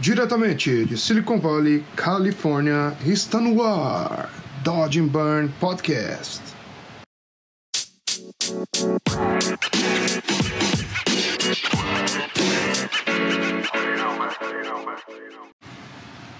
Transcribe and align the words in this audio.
Diretamente 0.00 0.84
de 0.84 0.96
Silicon 0.98 1.38
Valley, 1.38 1.84
Califórnia, 1.94 2.96
está 3.04 3.40
no 3.40 3.62
ar 3.62 4.28
Dodge 4.64 5.00
and 5.00 5.06
Burn 5.06 5.48
Podcast. 5.60 6.40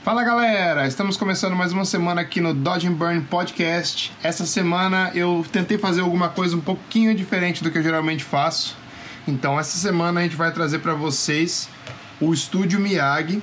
Fala 0.02 0.24
galera, 0.24 0.88
estamos 0.88 1.16
começando 1.16 1.54
mais 1.54 1.72
uma 1.72 1.84
semana 1.84 2.22
aqui 2.22 2.40
no 2.40 2.52
Dodge 2.52 2.88
and 2.88 2.94
Burn 2.94 3.20
Podcast. 3.20 4.12
Essa 4.22 4.44
semana 4.44 5.12
eu 5.14 5.46
tentei 5.52 5.78
fazer 5.78 6.00
alguma 6.00 6.28
coisa 6.28 6.56
um 6.56 6.60
pouquinho 6.60 7.14
diferente 7.14 7.62
do 7.62 7.70
que 7.70 7.78
eu 7.78 7.82
geralmente 7.82 8.24
faço. 8.24 8.76
Então 9.28 9.60
essa 9.60 9.78
semana 9.78 10.18
a 10.18 10.22
gente 10.24 10.34
vai 10.34 10.50
trazer 10.52 10.80
para 10.80 10.94
vocês 10.94 11.68
o 12.22 12.32
estúdio 12.32 12.78
Miyagi. 12.78 13.42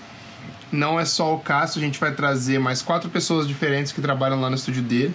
Não 0.72 1.00
é 1.00 1.04
só 1.04 1.34
o 1.36 1.40
Cássio, 1.40 1.82
a 1.82 1.84
gente 1.84 2.00
vai 2.00 2.14
trazer 2.14 2.60
mais 2.60 2.82
quatro 2.82 3.10
pessoas 3.10 3.48
diferentes 3.48 3.92
que 3.92 4.02
trabalham 4.02 4.40
lá 4.40 4.50
no 4.50 4.56
estúdio 4.56 4.82
dele. 4.82 5.14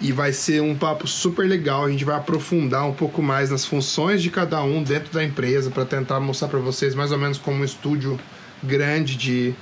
E 0.00 0.12
vai 0.12 0.32
ser 0.32 0.62
um 0.62 0.74
papo 0.74 1.06
super 1.06 1.46
legal. 1.46 1.84
A 1.84 1.90
gente 1.90 2.04
vai 2.04 2.16
aprofundar 2.16 2.86
um 2.86 2.92
pouco 2.92 3.22
mais 3.22 3.50
nas 3.50 3.64
funções 3.64 4.22
de 4.22 4.30
cada 4.30 4.62
um 4.62 4.82
dentro 4.82 5.12
da 5.12 5.24
empresa 5.24 5.70
para 5.70 5.84
tentar 5.84 6.20
mostrar 6.20 6.48
para 6.48 6.58
vocês 6.58 6.94
mais 6.94 7.10
ou 7.10 7.18
menos 7.18 7.38
como 7.38 7.58
um 7.58 7.64
estúdio 7.64 8.18
grande 8.62 9.16
de 9.16 9.54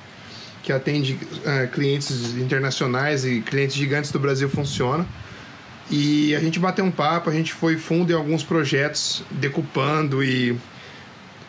que 0.63 0.73
atende 0.73 1.15
uh, 1.15 1.69
clientes 1.73 2.37
internacionais 2.37 3.25
e 3.25 3.41
clientes 3.41 3.75
gigantes 3.75 4.13
do 4.13 4.19
Brasil 4.19 4.49
funciona. 4.49 5.07
E 5.91 6.35
a 6.35 6.41
gente 6.41 6.59
bateu 6.59 6.85
um 6.85 6.91
papo, 6.91 7.31
a 7.31 7.33
gente 7.33 7.53
foi 7.53 7.79
fundo 7.79 8.13
em 8.13 8.15
alguns 8.15 8.43
projetos, 8.43 9.25
decupando 9.31 10.23
e 10.23 10.57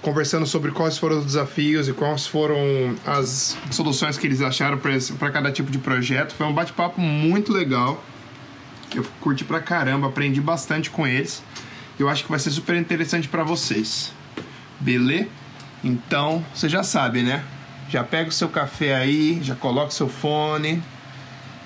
conversando 0.02 0.45
sobre 0.45 0.71
quais 0.71 0.98
foram 0.98 1.20
os 1.20 1.26
desafios 1.26 1.88
e 1.88 1.94
quais 1.94 2.26
foram 2.26 2.95
as 3.05 3.58
soluções 3.71 4.17
que 4.17 4.25
eles 4.25 4.41
acharam 4.41 4.77
para 4.77 5.31
cada 5.31 5.52
tipo 5.52 5.70
de 5.72 5.77
projeto. 5.77 6.33
Foi 6.33 6.47
um 6.47 6.53
bate-papo 6.53 7.02
muito 7.02 7.52
legal, 7.52 8.03
eu 8.95 9.06
curti 9.19 9.44
pra 9.44 9.59
caramba, 9.59 10.08
aprendi 10.08 10.39
bastante 10.39 10.89
com 10.89 11.06
eles. 11.06 11.44
Eu 12.00 12.08
acho 12.08 12.23
que 12.23 12.30
vai 12.30 12.39
ser 12.39 12.52
super 12.52 12.75
interessante 12.75 13.28
para 13.28 13.44
vocês. 13.44 14.14
Beleza? 14.80 15.28
Então, 15.83 16.44
você 16.53 16.69
já 16.69 16.81
sabe, 16.81 17.22
né? 17.22 17.44
Já 17.89 18.03
pega 18.03 18.30
o 18.30 18.31
seu 18.31 18.47
café 18.47 18.95
aí, 18.95 19.39
já 19.41 19.56
coloca 19.56 19.89
o 19.89 19.94
seu 19.94 20.08
fone. 20.08 20.81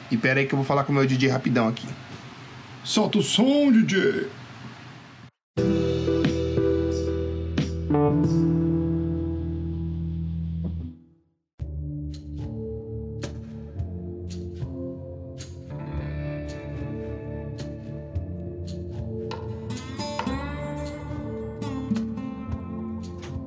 E 0.09 0.17
pera 0.17 0.39
aí 0.39 0.47
que 0.47 0.53
eu 0.53 0.57
vou 0.57 0.65
falar 0.65 0.83
com 0.83 0.91
o 0.91 0.95
meu 0.95 1.05
DJ 1.05 1.29
rapidão 1.29 1.67
aqui. 1.67 1.87
Solta 2.83 3.19
o 3.19 3.23
som, 3.23 3.71
DJ! 3.71 4.27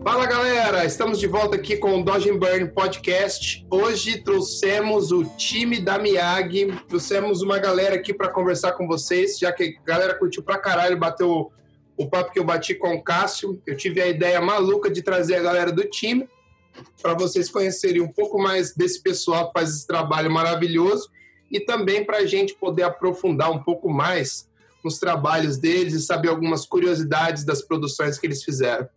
Fala 0.03 0.25
galera, 0.25 0.84
estamos 0.84 1.19
de 1.19 1.27
volta 1.27 1.56
aqui 1.56 1.77
com 1.77 2.00
o 2.00 2.05
Dodge 2.05 2.31
Burn 2.33 2.69
Podcast. 2.69 3.67
Hoje 3.70 4.22
trouxemos 4.22 5.12
o 5.12 5.25
time 5.37 5.81
da 5.81 5.98
Miyagi, 5.98 6.72
trouxemos 6.89 7.42
uma 7.42 7.59
galera 7.59 7.97
aqui 7.97 8.14
para 8.14 8.28
conversar 8.28 8.72
com 8.72 8.87
vocês, 8.87 9.39
já 9.39 9.53
que 9.53 9.77
a 9.78 9.84
galera 9.84 10.14
curtiu 10.14 10.42
pra 10.42 10.59
caralho, 10.59 10.97
bateu 10.97 11.50
o 11.97 12.09
papo 12.09 12.33
que 12.33 12.39
eu 12.39 12.45
bati 12.45 12.75
com 12.75 12.95
o 12.95 13.03
Cássio. 13.03 13.61
Eu 13.67 13.77
tive 13.77 14.01
a 14.01 14.07
ideia 14.07 14.41
maluca 14.41 14.91
de 14.91 15.03
trazer 15.03 15.37
a 15.37 15.43
galera 15.43 15.73
do 15.73 15.85
time 15.85 16.29
para 17.01 17.15
vocês 17.15 17.49
conhecerem 17.49 18.03
um 18.03 18.13
pouco 18.13 18.39
mais 18.39 18.75
desse 18.75 19.03
pessoal 19.03 19.47
que 19.47 19.59
faz 19.59 19.71
esse 19.71 19.87
trabalho 19.87 20.31
maravilhoso 20.31 21.09
e 21.51 21.61
também 21.61 22.05
para 22.05 22.19
a 22.19 22.27
gente 22.27 22.55
poder 22.55 22.83
aprofundar 22.83 23.51
um 23.51 23.63
pouco 23.63 23.89
mais 23.89 24.49
nos 24.85 24.99
trabalhos 24.99 25.56
deles 25.56 25.95
e 25.95 26.01
saber 26.01 26.29
algumas 26.29 26.67
curiosidades 26.67 27.45
das 27.45 27.62
produções 27.62 28.19
que 28.19 28.27
eles 28.27 28.45
fizeram. 28.45 28.89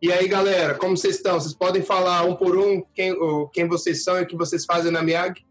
E 0.00 0.12
aí, 0.12 0.28
galera, 0.28 0.74
como 0.74 0.96
vocês 0.96 1.16
estão? 1.16 1.40
Vocês 1.40 1.54
podem 1.54 1.82
falar 1.82 2.24
um 2.24 2.34
por 2.34 2.56
um 2.56 2.82
quem, 2.94 3.14
quem 3.52 3.66
vocês 3.66 4.04
são 4.04 4.18
e 4.18 4.22
o 4.22 4.26
que 4.26 4.36
vocês 4.36 4.64
fazem 4.64 4.92
na 4.92 5.02
Miag? 5.02 5.44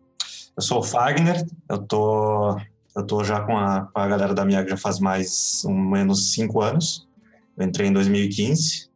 Eu 0.55 0.61
sou 0.61 0.79
o 0.79 0.83
Fagner, 0.83 1.45
eu 1.69 1.77
tô, 1.79 2.57
eu 2.95 3.05
tô 3.05 3.23
já 3.23 3.41
com 3.41 3.57
a, 3.57 3.87
com 3.93 3.99
a 3.99 4.07
galera 4.07 4.33
da 4.33 4.45
Miag 4.45 4.69
já 4.69 4.77
faz 4.77 4.99
mais 4.99 5.63
ou 5.65 5.73
menos 5.73 6.33
cinco 6.33 6.61
anos. 6.61 7.07
Eu 7.57 7.65
entrei 7.65 7.89
em 7.89 7.93
2015. 7.93 8.89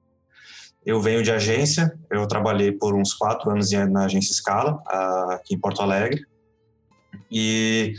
Eu 0.86 1.02
venho 1.02 1.22
de 1.22 1.32
agência, 1.32 1.98
eu 2.10 2.26
trabalhei 2.28 2.72
por 2.72 2.96
uns 2.96 3.14
quatro 3.14 3.52
anos 3.52 3.72
na 3.72 4.06
agência 4.06 4.34
Scala, 4.34 4.82
aqui 5.32 5.54
em 5.54 5.60
Porto 5.60 5.82
Alegre. 5.82 6.26
E, 7.30 7.94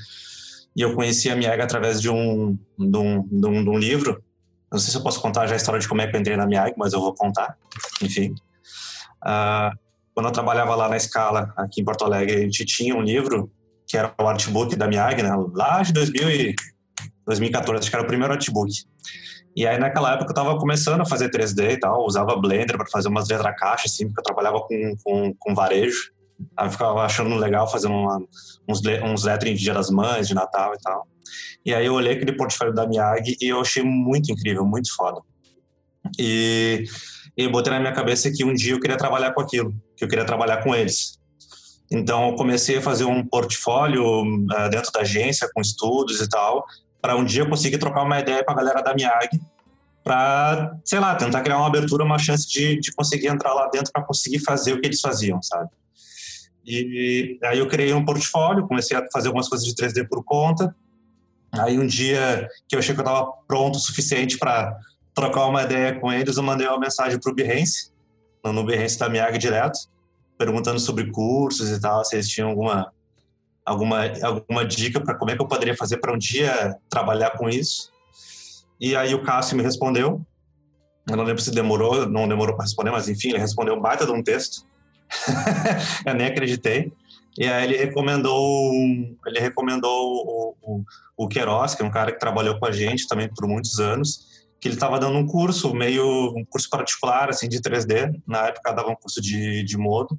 e 0.74 0.80
eu 0.80 0.94
conheci 0.94 1.30
a 1.30 1.36
Miag 1.36 1.60
através 1.60 2.00
de 2.00 2.08
um, 2.08 2.58
de 2.78 2.96
um, 2.96 3.22
de 3.22 3.46
um, 3.46 3.64
de 3.64 3.70
um 3.70 3.78
livro 3.78 4.22
não 4.70 4.78
sei 4.78 4.92
se 4.92 4.96
eu 4.96 5.02
posso 5.02 5.20
contar 5.20 5.46
já 5.46 5.54
a 5.54 5.56
história 5.56 5.80
de 5.80 5.88
como 5.88 6.00
é 6.00 6.06
que 6.06 6.14
eu 6.14 6.20
entrei 6.20 6.36
na 6.36 6.46
Miag, 6.46 6.74
mas 6.76 6.92
eu 6.92 7.00
vou 7.00 7.12
contar. 7.12 7.58
Enfim. 8.00 8.34
Uh, 9.22 9.76
quando 10.14 10.26
eu 10.26 10.32
trabalhava 10.32 10.74
lá 10.76 10.88
na 10.88 10.96
Escala, 10.96 11.52
aqui 11.56 11.80
em 11.80 11.84
Porto 11.84 12.04
Alegre, 12.04 12.36
a 12.36 12.40
gente 12.40 12.64
tinha 12.64 12.94
um 12.94 13.02
livro 13.02 13.50
que 13.90 13.96
era 13.96 14.14
o 14.20 14.28
artbook 14.28 14.76
da 14.76 14.86
Miag, 14.86 15.20
né? 15.20 15.30
Lá 15.52 15.82
de 15.82 15.92
2000 15.92 16.30
e 16.30 16.54
2014, 17.26 17.80
acho 17.80 17.90
que 17.90 17.96
era 17.96 18.04
o 18.04 18.06
primeiro 18.06 18.32
artbook. 18.32 18.72
E 19.56 19.66
aí, 19.66 19.80
naquela 19.80 20.12
época, 20.12 20.26
eu 20.26 20.30
estava 20.30 20.56
começando 20.60 21.00
a 21.00 21.04
fazer 21.04 21.28
3D 21.28 21.72
e 21.72 21.76
tal, 21.76 22.06
usava 22.06 22.36
Blender 22.36 22.76
para 22.76 22.86
fazer 22.86 23.08
umas 23.08 23.28
letras 23.28 23.52
caixa, 23.58 23.86
assim, 23.86 24.06
porque 24.06 24.20
eu 24.20 24.24
trabalhava 24.24 24.60
com, 24.60 24.96
com, 25.02 25.34
com 25.36 25.54
varejo. 25.56 26.12
Aí 26.56 26.68
eu 26.68 26.70
ficava 26.70 27.04
achando 27.04 27.34
legal 27.34 27.68
fazendo 27.68 27.94
uma, 27.94 28.18
uns, 28.68 28.80
uns 29.04 29.24
letras 29.24 29.58
de 29.58 29.58
Dia 29.58 29.74
das 29.74 29.90
Mães, 29.90 30.28
de 30.28 30.34
Natal 30.34 30.72
e 30.72 30.78
tal. 30.78 31.08
E 31.66 31.74
aí 31.74 31.84
eu 31.84 31.94
olhei 31.94 32.12
aquele 32.12 32.32
portfólio 32.32 32.72
da 32.72 32.86
Miyagi 32.86 33.36
e 33.40 33.48
eu 33.48 33.60
achei 33.60 33.82
muito 33.82 34.30
incrível, 34.30 34.64
muito 34.64 34.94
foda. 34.94 35.20
E, 36.16 36.84
e 37.36 37.48
botei 37.48 37.72
na 37.72 37.80
minha 37.80 37.92
cabeça 37.92 38.30
que 38.30 38.44
um 38.44 38.54
dia 38.54 38.72
eu 38.72 38.80
queria 38.80 38.96
trabalhar 38.96 39.32
com 39.32 39.40
aquilo, 39.40 39.74
que 39.96 40.04
eu 40.04 40.08
queria 40.08 40.24
trabalhar 40.24 40.62
com 40.62 40.76
eles. 40.76 41.19
Então 41.90 42.28
eu 42.28 42.34
comecei 42.36 42.78
a 42.78 42.82
fazer 42.82 43.04
um 43.04 43.24
portfólio 43.24 44.22
uh, 44.22 44.70
dentro 44.70 44.92
da 44.92 45.00
agência, 45.00 45.48
com 45.52 45.60
estudos 45.60 46.20
e 46.20 46.28
tal, 46.28 46.64
para 47.00 47.16
um 47.16 47.24
dia 47.24 47.42
eu 47.42 47.48
conseguir 47.48 47.78
trocar 47.78 48.02
uma 48.02 48.20
ideia 48.20 48.44
com 48.44 48.52
a 48.52 48.54
galera 48.54 48.80
da 48.80 48.94
Miyagi, 48.94 49.40
para, 50.04 50.76
sei 50.84 50.98
lá, 50.98 51.14
tentar 51.14 51.42
criar 51.42 51.58
uma 51.58 51.66
abertura, 51.66 52.04
uma 52.04 52.18
chance 52.18 52.48
de, 52.48 52.80
de 52.80 52.92
conseguir 52.92 53.26
entrar 53.26 53.52
lá 53.52 53.68
dentro 53.68 53.92
para 53.92 54.02
conseguir 54.02 54.38
fazer 54.38 54.72
o 54.72 54.80
que 54.80 54.86
eles 54.86 55.00
faziam, 55.00 55.42
sabe? 55.42 55.68
E 56.64 57.38
aí 57.42 57.58
eu 57.58 57.66
criei 57.66 57.92
um 57.92 58.04
portfólio, 58.04 58.66
comecei 58.66 58.96
a 58.96 59.04
fazer 59.12 59.28
algumas 59.28 59.48
coisas 59.48 59.66
de 59.66 59.74
3D 59.74 60.06
por 60.08 60.22
conta, 60.24 60.74
Aí 61.52 61.78
um 61.78 61.86
dia 61.86 62.48
que 62.68 62.76
eu 62.76 62.78
achei 62.78 62.94
que 62.94 63.00
eu 63.00 63.04
estava 63.04 63.32
pronto 63.46 63.76
o 63.76 63.80
suficiente 63.80 64.38
para 64.38 64.76
trocar 65.14 65.46
uma 65.46 65.62
ideia 65.62 65.98
com 65.98 66.12
eles, 66.12 66.36
eu 66.36 66.42
mandei 66.42 66.66
uma 66.66 66.78
mensagem 66.78 67.18
para 67.18 67.32
o 67.32 67.34
Behance, 67.34 67.90
no 68.44 68.64
Behance 68.64 68.98
da 68.98 69.08
Miag 69.08 69.36
direto, 69.36 69.78
perguntando 70.40 70.80
sobre 70.80 71.10
cursos 71.10 71.68
e 71.68 71.78
tal, 71.78 72.02
se 72.02 72.16
eles 72.16 72.26
tinham 72.26 72.48
alguma 72.48 72.90
alguma 73.62 73.98
alguma 74.22 74.64
dica 74.64 74.98
para 74.98 75.14
como 75.14 75.30
é 75.30 75.36
que 75.36 75.42
eu 75.42 75.46
poderia 75.46 75.76
fazer 75.76 75.98
para 75.98 76.14
um 76.14 76.16
dia 76.16 76.74
trabalhar 76.88 77.32
com 77.32 77.46
isso. 77.46 77.92
E 78.80 78.96
aí 78.96 79.14
o 79.14 79.22
Cássio 79.22 79.54
me 79.54 79.62
respondeu. 79.62 80.24
Eu 81.06 81.16
não 81.16 81.24
lembro 81.24 81.42
se 81.42 81.50
demorou, 81.50 82.08
não 82.08 82.26
demorou 82.26 82.56
para 82.56 82.64
responder, 82.64 82.90
mas 82.90 83.06
enfim, 83.06 83.28
ele 83.28 83.38
respondeu 83.38 83.74
um 83.74 83.80
baita 83.80 84.06
de 84.06 84.12
um 84.12 84.22
texto. 84.22 84.64
eu 86.06 86.14
nem 86.14 86.28
acreditei. 86.28 86.90
E 87.38 87.46
aí 87.46 87.64
ele 87.64 87.76
recomendou, 87.76 88.72
ele 89.26 89.40
recomendou 89.40 89.90
o, 89.92 90.56
o, 90.62 90.84
o 91.18 91.28
Queiroz, 91.28 91.74
que 91.74 91.82
é 91.82 91.84
um 91.84 91.90
cara 91.90 92.12
que 92.12 92.18
trabalhou 92.18 92.58
com 92.58 92.64
a 92.64 92.72
gente 92.72 93.06
também 93.06 93.28
por 93.28 93.46
muitos 93.46 93.78
anos, 93.78 94.46
que 94.58 94.68
ele 94.68 94.74
estava 94.74 94.98
dando 94.98 95.18
um 95.18 95.26
curso, 95.26 95.74
meio 95.74 96.34
um 96.34 96.44
curso 96.46 96.68
particular, 96.70 97.28
assim, 97.28 97.48
de 97.48 97.60
3D. 97.60 98.20
Na 98.26 98.46
época 98.48 98.72
dava 98.72 98.88
um 98.88 98.96
curso 98.96 99.20
de, 99.20 99.62
de 99.62 99.76
modo. 99.76 100.18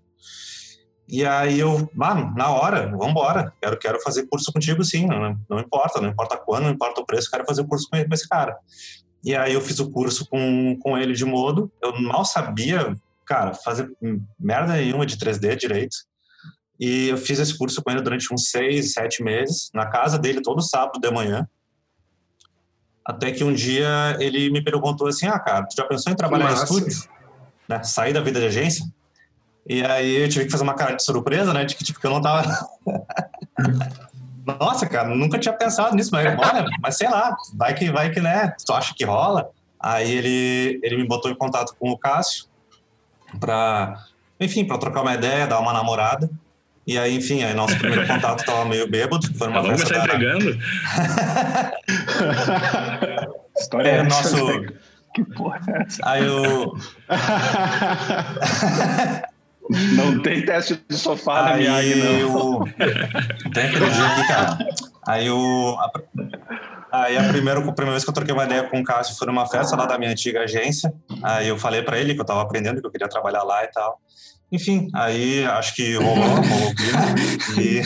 E 1.12 1.26
aí 1.26 1.60
eu, 1.60 1.92
mano, 1.94 2.34
na 2.38 2.50
hora, 2.52 2.88
vamos 2.88 3.10
embora. 3.10 3.54
Quero, 3.62 3.78
quero 3.78 4.02
fazer 4.02 4.28
curso 4.28 4.50
contigo 4.50 4.82
sim, 4.82 5.06
não, 5.06 5.38
não 5.50 5.60
importa, 5.60 6.00
não 6.00 6.08
importa 6.08 6.38
quando, 6.38 6.64
não 6.64 6.72
importa 6.72 7.02
o 7.02 7.06
preço, 7.06 7.30
quero 7.30 7.46
fazer 7.46 7.62
o 7.64 7.68
curso 7.68 7.90
com, 7.92 8.02
com 8.02 8.14
esse 8.14 8.30
cara. 8.30 8.58
E 9.22 9.36
aí 9.36 9.54
eu 9.54 9.60
fiz 9.60 9.78
o 9.82 9.92
curso 9.92 10.26
com, 10.30 10.80
com 10.80 10.98
ele 10.98 11.12
de 11.12 11.26
modo. 11.26 11.70
Eu 11.84 12.00
mal 12.02 12.24
sabia, 12.24 12.96
cara, 13.26 13.54
fazer 13.54 13.92
merda 14.40 14.72
nenhuma 14.72 15.06
de 15.06 15.18
3D 15.18 15.58
direito. 15.58 15.98
E 16.80 17.10
eu 17.10 17.18
fiz 17.18 17.40
esse 17.40 17.58
curso 17.58 17.84
com 17.84 17.92
ele 17.92 18.02
durante 18.02 18.34
uns 18.34 18.50
seis, 18.50 18.94
sete 18.94 19.22
meses, 19.22 19.70
na 19.74 19.88
casa 19.88 20.18
dele, 20.18 20.42
todo 20.42 20.62
sábado 20.62 20.98
de 20.98 21.12
manhã. 21.12 21.46
Até 23.04 23.32
que 23.32 23.44
um 23.44 23.54
dia 23.54 24.16
ele 24.18 24.50
me 24.50 24.64
perguntou 24.64 25.08
assim: 25.08 25.28
Ah, 25.28 25.38
cara, 25.38 25.66
tu 25.66 25.76
já 25.76 25.86
pensou 25.86 26.14
em 26.14 26.16
trabalhar 26.16 26.52
em 26.52 26.56
estúdio? 26.56 27.04
Né? 27.68 27.84
Sair 27.84 28.14
da 28.14 28.22
vida 28.22 28.40
de 28.40 28.46
agência? 28.46 28.86
E 29.68 29.84
aí 29.84 30.24
eu 30.24 30.30
tive 30.30 30.46
que 30.46 30.52
fazer 30.52 30.64
uma 30.64 30.74
cara 30.74 30.96
de 30.96 31.04
surpresa, 31.04 31.54
né? 31.54 31.66
De 31.66 31.76
que, 31.76 31.84
tipo, 31.84 32.00
que 32.00 32.08
eu 32.08 32.12
não 32.12 32.22
tava. 32.22 32.44
Nossa, 34.60 34.88
cara, 34.88 35.10
nunca 35.10 35.38
tinha 35.38 35.54
pensado 35.54 35.96
nisso, 35.96 36.10
mas 36.12 36.26
olha, 36.26 36.66
mas 36.82 36.98
sei 36.98 37.08
lá, 37.08 37.36
vai 37.54 37.76
que, 37.76 37.92
vai 37.92 38.10
que, 38.10 38.20
né? 38.20 38.54
Tu 38.66 38.74
acha 38.74 38.94
que 38.94 39.06
rola? 39.06 39.52
Aí 39.80 40.12
ele, 40.12 40.80
ele 40.84 40.98
me 40.98 41.08
botou 41.08 41.30
em 41.30 41.36
contato 41.36 41.76
com 41.80 41.90
o 41.90 41.98
Cássio 41.98 42.46
para 43.40 44.04
enfim, 44.42 44.66
para 44.66 44.78
trocar 44.80 45.04
uma 45.04 45.14
ideia, 45.14 45.46
dar 45.46 45.60
uma 45.60 45.72
namorada. 45.72 46.28
E 46.86 46.98
aí, 46.98 47.16
enfim, 47.16 47.44
aí 47.44 47.54
nosso 47.54 47.78
primeiro 47.78 48.08
contato 48.08 48.44
tava 48.44 48.66
meio 48.66 48.90
bêbado. 48.90 49.32
Foi 49.38 49.48
numa 49.48 49.62
Vamos 49.62 49.84
começar 49.84 50.04
entregando? 50.04 50.50
História 53.56 53.90
é, 53.90 54.04
nosso... 54.04 54.66
Que 55.14 55.24
porra 55.24 55.62
é 55.68 55.84
essa? 55.84 56.02
Aí 56.04 56.26
eu... 56.26 56.76
Não 59.96 60.22
tem 60.22 60.44
teste 60.46 60.80
de 60.88 60.98
sofá 60.98 61.44
na 61.44 61.58
minha 61.58 61.76
aí, 61.76 61.96
não. 61.96 62.20
Eu... 62.20 62.64
Tem 63.54 63.66
aquele 63.66 63.90
dia 63.90 64.06
aqui, 64.08 64.28
cara. 64.28 64.58
Aí 65.08 65.28
eu... 65.28 65.78
Aí 66.92 67.18
a 67.18 67.30
primeira, 67.30 67.60
a 67.60 67.72
primeira 67.72 67.92
vez 67.92 68.04
que 68.04 68.10
eu 68.10 68.14
troquei 68.14 68.34
uma 68.34 68.44
ideia 68.44 68.64
com 68.64 68.82
o 68.82 68.84
Cássio 68.84 69.16
foi 69.16 69.26
numa 69.28 69.48
festa 69.48 69.78
lá 69.78 69.86
da 69.86 69.98
minha 69.98 70.12
antiga 70.12 70.42
agência. 70.42 70.94
Aí 71.24 71.48
eu 71.48 71.58
falei 71.58 71.82
para 71.82 71.98
ele 71.98 72.14
que 72.14 72.20
eu 72.20 72.24
estava 72.24 72.42
aprendendo, 72.42 72.82
que 72.82 72.88
eu 72.88 72.92
queria 72.92 73.08
trabalhar 73.08 73.44
lá 73.44 73.64
e 73.64 73.68
tal. 73.68 73.98
Enfim, 74.52 74.90
aí 74.94 75.46
acho 75.46 75.74
que 75.74 75.96
rolou, 75.96 76.14
rolou 76.18 76.74
e, 77.58 77.82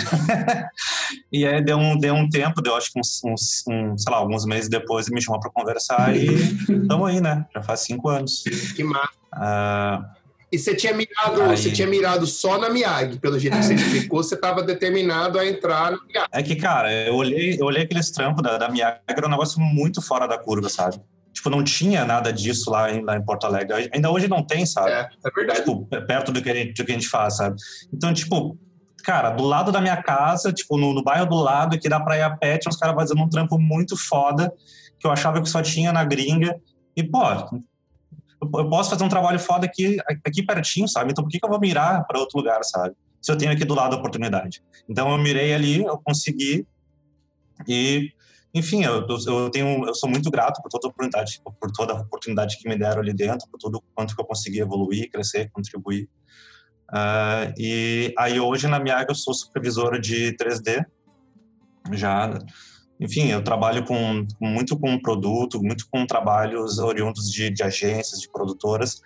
e 1.32 1.46
aí 1.46 1.64
deu 1.64 1.78
um, 1.78 1.96
deu 1.96 2.16
um 2.16 2.28
tempo, 2.28 2.60
deu 2.60 2.76
acho 2.76 2.92
que 2.92 3.00
uns, 3.00 3.22
uns 3.24 3.64
um, 3.70 3.96
sei 3.96 4.12
lá, 4.12 4.18
alguns 4.18 4.46
meses 4.46 4.68
depois 4.68 5.06
ele 5.06 5.14
me 5.14 5.22
chamou 5.22 5.40
para 5.40 5.52
conversar 5.52 6.18
e 6.18 6.26
estamos 6.26 7.08
aí, 7.08 7.22
né? 7.22 7.46
Já 7.54 7.62
faz 7.62 7.82
cinco 7.82 8.10
anos. 8.10 8.44
Que 8.76 8.84
massa. 8.84 9.12
Uh, 9.36 10.15
e 10.56 10.60
você 10.60 10.74
tinha 10.74 10.94
mirado, 10.94 11.42
aí... 11.42 11.58
você 11.58 11.72
tinha 11.72 11.88
mirado 11.88 12.26
só 12.26 12.58
na 12.58 12.70
Miag, 12.70 13.20
pelo 13.20 13.38
jeito 13.38 13.58
que 13.58 13.64
você 13.64 13.74
explicou, 13.76 14.24
você 14.24 14.36
estava 14.36 14.64
determinado 14.64 15.38
a 15.38 15.46
entrar 15.46 15.92
na 15.92 15.98
Miag. 16.06 16.28
É 16.32 16.42
que, 16.42 16.56
cara, 16.56 16.92
eu 16.92 17.16
olhei, 17.16 17.58
eu 17.60 17.66
olhei 17.66 17.84
aqueles 17.84 18.10
trampos 18.10 18.42
da, 18.42 18.58
da 18.58 18.70
Miag, 18.70 19.00
era 19.08 19.28
um 19.28 19.30
negócio 19.30 19.60
muito 19.60 20.02
fora 20.02 20.28
da 20.28 20.38
curva, 20.38 20.70
sabe? 20.70 21.00
Tipo, 21.34 21.50
não 21.50 21.64
tinha 21.64 22.06
nada 22.06 22.32
disso 22.32 22.72
lá 22.72 22.90
em, 22.90 23.04
lá 23.04 23.18
em 23.18 23.22
Porto 23.22 23.46
Alegre. 23.46 23.90
Ainda 23.94 24.10
hoje 24.10 24.30
não 24.30 24.42
tem, 24.42 24.66
sabe? 24.66 24.92
É, 24.92 25.10
é 25.26 25.32
verdade. 25.36 25.60
Tipo, 25.60 25.86
perto 25.86 26.32
do 26.32 26.42
que, 26.42 26.50
a 26.50 26.56
gente, 26.56 26.74
do 26.74 26.86
que 26.86 26.92
a 26.94 26.96
gente 26.96 27.10
faz, 27.10 27.36
sabe? 27.36 27.58
Então, 27.94 28.14
tipo, 28.14 28.58
cara, 29.04 29.32
do 29.32 29.44
lado 29.44 29.70
da 29.70 29.82
minha 29.82 30.02
casa, 30.02 30.54
tipo, 30.54 30.78
no, 30.78 30.94
no 30.94 31.04
bairro 31.04 31.26
do 31.26 31.36
lado, 31.36 31.78
que 31.78 31.90
dá 31.90 32.00
pra 32.00 32.18
ir 32.18 32.22
a 32.22 32.30
pé, 32.30 32.58
tinha 32.58 32.70
uns 32.70 32.78
caras 32.78 32.96
fazendo 32.96 33.22
um 33.22 33.28
trampo 33.28 33.60
muito 33.60 33.98
foda, 33.98 34.52
que 34.98 35.06
eu 35.06 35.12
achava 35.12 35.42
que 35.42 35.50
só 35.50 35.62
tinha 35.62 35.92
na 35.92 36.06
gringa. 36.06 36.56
E, 36.96 37.04
pô, 37.04 37.20
eu 38.54 38.70
posso 38.70 38.90
fazer 38.90 39.04
um 39.04 39.10
trabalho 39.10 39.40
foda 39.40 39.66
aqui, 39.66 39.98
aqui 40.26 40.44
pertinho, 40.44 40.88
sabe? 40.88 41.12
Então 41.12 41.24
por 41.24 41.30
que, 41.30 41.40
que 41.40 41.46
eu 41.46 41.50
vou 41.50 41.60
mirar 41.60 42.06
para 42.06 42.20
outro 42.20 42.38
lugar, 42.38 42.64
sabe? 42.64 42.96
Se 43.22 43.32
eu 43.32 43.38
tenho 43.38 43.52
aqui 43.52 43.66
do 43.66 43.74
lado 43.74 43.96
a 43.96 44.00
oportunidade. 44.00 44.64
Então 44.88 45.12
eu 45.12 45.18
mirei 45.18 45.54
ali, 45.54 45.84
eu 45.84 45.98
consegui 45.98 46.68
e 47.68 48.12
enfim, 48.54 48.84
eu, 48.86 49.06
eu 49.28 49.50
tenho, 49.50 49.86
eu 49.86 49.94
sou 49.94 50.10
muito 50.10 50.32
grato 50.32 50.62
por 50.62 50.70
toda 50.70 50.88
a 50.88 50.90
oportunidade, 50.90 51.42
por 51.44 51.72
toda 51.72 51.94
a 51.94 52.02
oportunidade 52.02 52.58
que 52.58 52.70
me 52.70 52.78
deram 52.78 53.02
ali 53.02 53.14
dentro, 53.14 53.50
por 53.50 53.58
tudo 53.58 53.84
quanto 53.94 54.16
que 54.16 54.22
eu 54.22 54.26
consegui 54.26 54.62
evoluir, 54.62 55.12
crescer, 55.12 55.50
contribuir. 55.52 56.08
Uh, 56.90 57.52
e 57.58 58.14
aí 58.18 58.40
hoje 58.40 58.68
na 58.68 58.80
Miaga 58.80 59.12
eu 59.12 59.16
sou 59.16 59.34
supervisor 59.34 60.00
de 60.00 60.34
3D, 60.38 60.86
já 61.92 62.40
enfim, 63.00 63.28
eu 63.32 63.44
trabalho 63.44 63.86
com, 63.86 64.26
muito 64.40 64.78
com 64.78 65.00
produto, 65.00 65.62
muito 65.62 65.88
com 65.90 66.06
trabalhos 66.06 66.80
oriundos 66.80 67.30
de, 67.30 67.50
de 67.50 67.64
agências, 67.64 68.22
de 68.22 68.30
produtoras. 68.30 69.02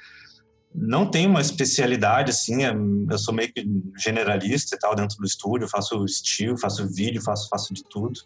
Não 0.73 1.09
tenho 1.09 1.29
uma 1.29 1.41
especialidade, 1.41 2.29
assim, 2.29 2.63
é, 2.63 2.71
eu 3.09 3.17
sou 3.17 3.33
meio 3.33 3.51
que 3.51 3.65
generalista 3.97 4.75
e 4.75 4.79
tal 4.79 4.95
dentro 4.95 5.17
do 5.17 5.25
estúdio, 5.25 5.67
faço 5.67 6.05
estilo, 6.05 6.57
faço 6.57 6.87
vídeo, 6.87 7.21
faço, 7.21 7.49
faço 7.49 7.73
de 7.73 7.83
tudo. 7.83 8.19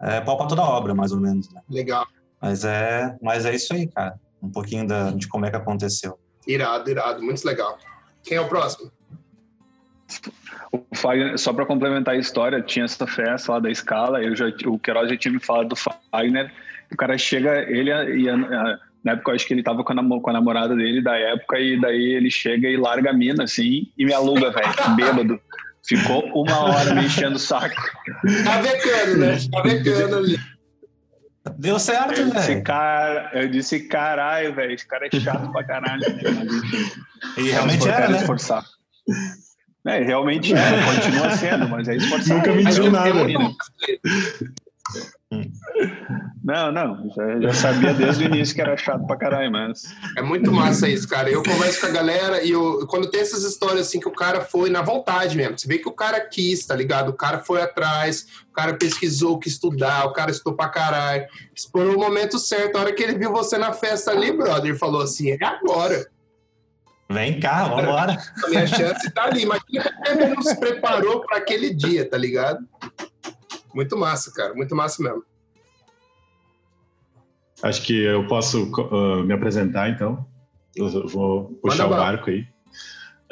É 0.00 0.20
pau 0.20 0.36
pra 0.36 0.46
toda 0.46 0.62
obra, 0.62 0.94
mais 0.94 1.12
ou 1.12 1.20
menos, 1.20 1.48
né? 1.50 1.62
Legal. 1.70 2.06
Mas 2.40 2.64
é, 2.64 3.16
mas 3.22 3.46
é 3.46 3.54
isso 3.54 3.72
aí, 3.72 3.86
cara. 3.86 4.20
Um 4.42 4.50
pouquinho 4.50 4.86
da, 4.86 5.10
de 5.10 5.26
como 5.26 5.46
é 5.46 5.50
que 5.50 5.56
aconteceu. 5.56 6.18
Irado, 6.46 6.90
irado, 6.90 7.22
muito 7.22 7.42
legal. 7.46 7.78
Quem 8.22 8.36
é 8.36 8.40
o 8.40 8.48
próximo? 8.48 8.92
O 10.90 10.96
Fagner, 10.96 11.38
só 11.38 11.52
para 11.52 11.66
complementar 11.66 12.14
a 12.14 12.18
história, 12.18 12.60
tinha 12.60 12.84
essa 12.84 13.06
festa 13.06 13.52
lá 13.52 13.60
da 13.60 13.70
escala, 13.70 14.22
eu 14.22 14.34
já, 14.34 14.46
o 14.66 14.78
Queiroz 14.78 15.10
já 15.10 15.16
tinha 15.16 15.32
me 15.32 15.40
falado 15.40 15.68
do 15.68 15.76
Fagner, 15.76 16.52
o 16.92 16.96
cara 16.96 17.16
chega, 17.16 17.62
ele 17.70 17.90
e 17.90 18.28
a, 18.28 18.36
na 19.06 19.12
época 19.12 19.30
eu 19.30 19.34
acho 19.36 19.46
que 19.46 19.54
ele 19.54 19.62
tava 19.62 19.84
com 19.84 19.92
a, 19.92 20.20
com 20.20 20.30
a, 20.30 20.32
namorada 20.32 20.74
dele 20.74 21.00
da 21.00 21.16
época, 21.16 21.58
e 21.60 21.80
daí 21.80 22.14
ele 22.14 22.30
chega 22.30 22.68
e 22.68 22.76
larga 22.76 23.10
a 23.10 23.12
mina, 23.12 23.44
assim, 23.44 23.90
e 23.96 24.04
me 24.04 24.12
aluga, 24.12 24.50
velho, 24.50 24.74
bêbado. 24.96 25.40
Ficou 25.86 26.24
uma 26.34 26.64
hora 26.64 26.94
me 26.96 27.06
enchendo 27.06 27.36
o 27.36 27.38
saco. 27.38 27.80
Tá 28.42 28.60
becando, 28.60 29.18
né? 29.18 29.38
Tá 29.52 29.62
becando 29.62 30.16
ali. 30.16 30.36
Deu 31.58 31.78
certo, 31.78 32.16
velho. 32.16 32.36
Esse 32.36 32.60
cara, 32.62 33.30
eu 33.32 33.48
disse, 33.48 33.86
caralho, 33.86 34.52
velho, 34.52 34.72
esse 34.72 34.86
cara 34.86 35.06
é 35.06 35.20
chato 35.20 35.52
pra 35.52 35.62
caralho. 35.62 36.00
Né? 36.00 36.22
E 37.38 37.50
realmente 37.50 37.88
era, 37.88 38.08
né? 38.08 38.18
Esforçar. 38.18 38.64
É, 39.86 40.02
realmente 40.02 40.52
é, 40.52 40.94
continua 40.94 41.30
sendo, 41.30 41.68
mas 41.68 41.88
é 41.88 41.96
esforçado. 41.96 42.38
Nunca 42.38 42.52
mentiu 42.52 42.90
nada. 42.90 43.12
Não, 46.42 46.70
não, 46.70 47.10
já, 47.16 47.40
já, 47.40 47.52
sabia 47.52 47.92
desde 47.92 48.24
o 48.24 48.26
início 48.28 48.54
que 48.54 48.60
era 48.60 48.76
chato 48.76 49.04
pra 49.06 49.16
caralho, 49.16 49.50
mas. 49.50 49.82
É 50.16 50.22
muito 50.22 50.52
massa 50.52 50.88
isso, 50.88 51.08
cara. 51.08 51.28
Eu 51.28 51.42
converso 51.42 51.80
com 51.80 51.86
a 51.88 51.90
galera 51.90 52.42
e 52.44 52.52
eu, 52.52 52.86
quando 52.86 53.10
tem 53.10 53.20
essas 53.20 53.42
histórias 53.42 53.88
assim 53.88 53.98
que 53.98 54.08
o 54.08 54.12
cara 54.12 54.40
foi 54.40 54.70
na 54.70 54.82
vontade 54.82 55.36
mesmo, 55.36 55.58
você 55.58 55.66
vê 55.66 55.78
que 55.78 55.88
o 55.88 55.92
cara 55.92 56.20
quis, 56.20 56.64
tá 56.64 56.76
ligado? 56.76 57.08
O 57.08 57.14
cara 57.14 57.40
foi 57.40 57.60
atrás, 57.60 58.26
o 58.48 58.52
cara 58.52 58.74
pesquisou, 58.74 59.38
quis 59.38 59.54
estudar, 59.54 60.06
o 60.06 60.12
cara 60.12 60.30
estudou 60.30 60.54
pra 60.54 60.68
caralho. 60.68 61.26
Esperou 61.54 61.96
o 61.96 62.00
momento 62.00 62.38
certo. 62.38 62.76
A 62.76 62.82
hora 62.82 62.92
que 62.92 63.02
ele 63.02 63.18
viu 63.18 63.32
você 63.32 63.58
na 63.58 63.72
festa 63.72 64.12
ali, 64.12 64.32
brother, 64.32 64.78
falou 64.78 65.02
assim: 65.02 65.30
é 65.30 65.38
agora. 65.44 66.06
Vem 67.08 67.38
cá, 67.38 67.68
vambora. 67.68 68.16
A 68.44 68.48
minha 68.48 68.66
chance 68.66 69.10
tá 69.12 69.24
ali. 69.24 69.42
Imagina 69.42 69.84
que 69.84 70.10
ele 70.10 70.34
não 70.34 70.42
se 70.42 70.58
preparou 70.58 71.20
para 71.20 71.38
aquele 71.38 71.72
dia, 71.72 72.08
tá 72.08 72.18
ligado? 72.18 72.66
Muito 73.74 73.96
massa, 73.96 74.32
cara. 74.32 74.54
Muito 74.54 74.74
massa 74.74 75.02
mesmo. 75.02 75.22
Acho 77.62 77.82
que 77.82 78.02
eu 78.02 78.26
posso 78.26 78.70
uh, 78.72 79.22
me 79.22 79.32
apresentar, 79.32 79.88
então. 79.88 80.26
Eu 80.74 81.08
vou 81.08 81.54
puxar 81.62 81.86
o 81.86 81.90
barco 81.90 82.30
aí. 82.30 82.46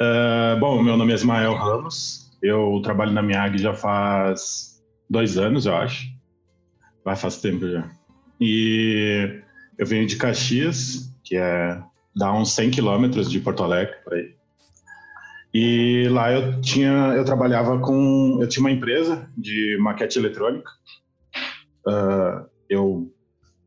Uh, 0.01 0.59
bom, 0.59 0.81
meu 0.81 0.97
nome 0.97 1.11
é 1.11 1.15
Ismael 1.15 1.53
Ramos. 1.53 2.31
Eu 2.41 2.81
trabalho 2.83 3.11
na 3.11 3.21
Miag 3.21 3.57
já 3.57 3.73
faz 3.73 4.81
dois 5.09 5.37
anos, 5.37 5.65
eu 5.65 5.75
acho. 5.75 6.07
Vai, 7.03 7.15
faz 7.15 7.37
tempo 7.37 7.69
já. 7.69 7.89
E 8.39 9.41
eu 9.77 9.85
venho 9.85 10.07
de 10.07 10.15
Caxias, 10.15 11.13
que 11.23 11.37
é 11.37 11.81
dá 12.15 12.33
uns 12.33 12.53
100 12.53 12.71
quilômetros 12.71 13.29
de 13.29 13.39
Porto 13.39 13.63
Alegre, 13.63 13.95
por 14.03 14.13
aí. 14.13 14.35
E 15.53 16.07
lá 16.09 16.31
eu 16.31 16.59
tinha, 16.61 17.13
eu 17.15 17.23
trabalhava 17.23 17.79
com, 17.79 18.39
eu 18.41 18.47
tinha 18.47 18.61
uma 18.61 18.71
empresa 18.71 19.29
de 19.37 19.77
maquete 19.79 20.19
eletrônica. 20.19 20.69
Uh, 21.87 22.45
eu 22.69 23.11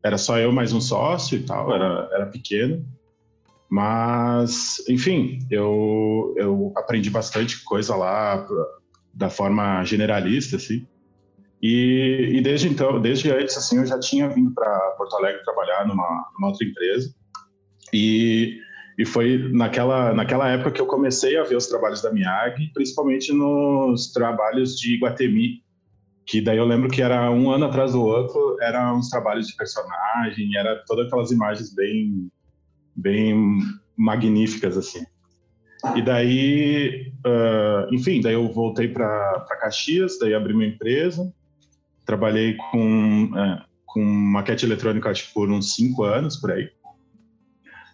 era 0.02 0.18
só 0.18 0.38
eu 0.38 0.52
mais 0.52 0.72
um 0.72 0.80
sócio 0.80 1.38
e 1.38 1.42
tal, 1.42 1.74
era, 1.74 2.08
era 2.12 2.26
pequeno. 2.26 2.84
Mas, 3.70 4.82
enfim, 4.88 5.38
eu, 5.50 6.34
eu 6.36 6.72
aprendi 6.76 7.10
bastante 7.10 7.62
coisa 7.64 7.94
lá 7.94 8.46
da 9.12 9.28
forma 9.28 9.84
generalista, 9.84 10.56
assim. 10.56 10.86
E, 11.60 12.32
e 12.34 12.40
desde 12.40 12.68
então, 12.68 13.00
desde 13.00 13.30
antes, 13.30 13.56
assim, 13.56 13.78
eu 13.78 13.86
já 13.86 13.98
tinha 13.98 14.28
vindo 14.28 14.52
para 14.54 14.78
Porto 14.96 15.16
Alegre 15.16 15.42
trabalhar 15.42 15.86
numa, 15.86 16.30
numa 16.34 16.48
outra 16.48 16.66
empresa. 16.66 17.12
E, 17.92 18.58
e 18.98 19.04
foi 19.04 19.50
naquela, 19.52 20.12
naquela 20.12 20.48
época 20.48 20.72
que 20.72 20.80
eu 20.80 20.86
comecei 20.86 21.36
a 21.36 21.44
ver 21.44 21.56
os 21.56 21.66
trabalhos 21.66 22.02
da 22.02 22.12
Miyagi, 22.12 22.70
principalmente 22.74 23.32
nos 23.32 24.12
trabalhos 24.12 24.76
de 24.78 24.98
Guatemi, 24.98 25.62
que 26.26 26.42
daí 26.42 26.58
eu 26.58 26.66
lembro 26.66 26.90
que 26.90 27.00
era 27.00 27.30
um 27.30 27.50
ano 27.50 27.64
atrás 27.64 27.92
do 27.92 28.02
outro, 28.02 28.58
eram 28.60 28.98
uns 28.98 29.08
trabalhos 29.08 29.46
de 29.46 29.56
personagem, 29.56 30.54
era 30.56 30.84
todas 30.86 31.06
aquelas 31.06 31.30
imagens 31.30 31.74
bem, 31.74 32.30
bem 32.94 33.58
magníficas, 33.96 34.76
assim. 34.76 35.06
E 35.96 36.02
daí, 36.02 37.12
uh, 37.24 37.94
enfim, 37.94 38.20
daí 38.20 38.34
eu 38.34 38.52
voltei 38.52 38.88
para 38.88 39.46
Caxias, 39.60 40.18
daí 40.18 40.34
abri 40.34 40.52
uma 40.52 40.66
empresa, 40.66 41.32
trabalhei 42.04 42.56
com, 42.70 43.24
uh, 43.26 43.64
com 43.86 44.02
maquete 44.02 44.66
eletrônica 44.66 45.08
acho, 45.08 45.32
por 45.32 45.50
uns 45.50 45.74
cinco 45.74 46.02
anos, 46.04 46.36
por 46.36 46.52
aí. 46.52 46.68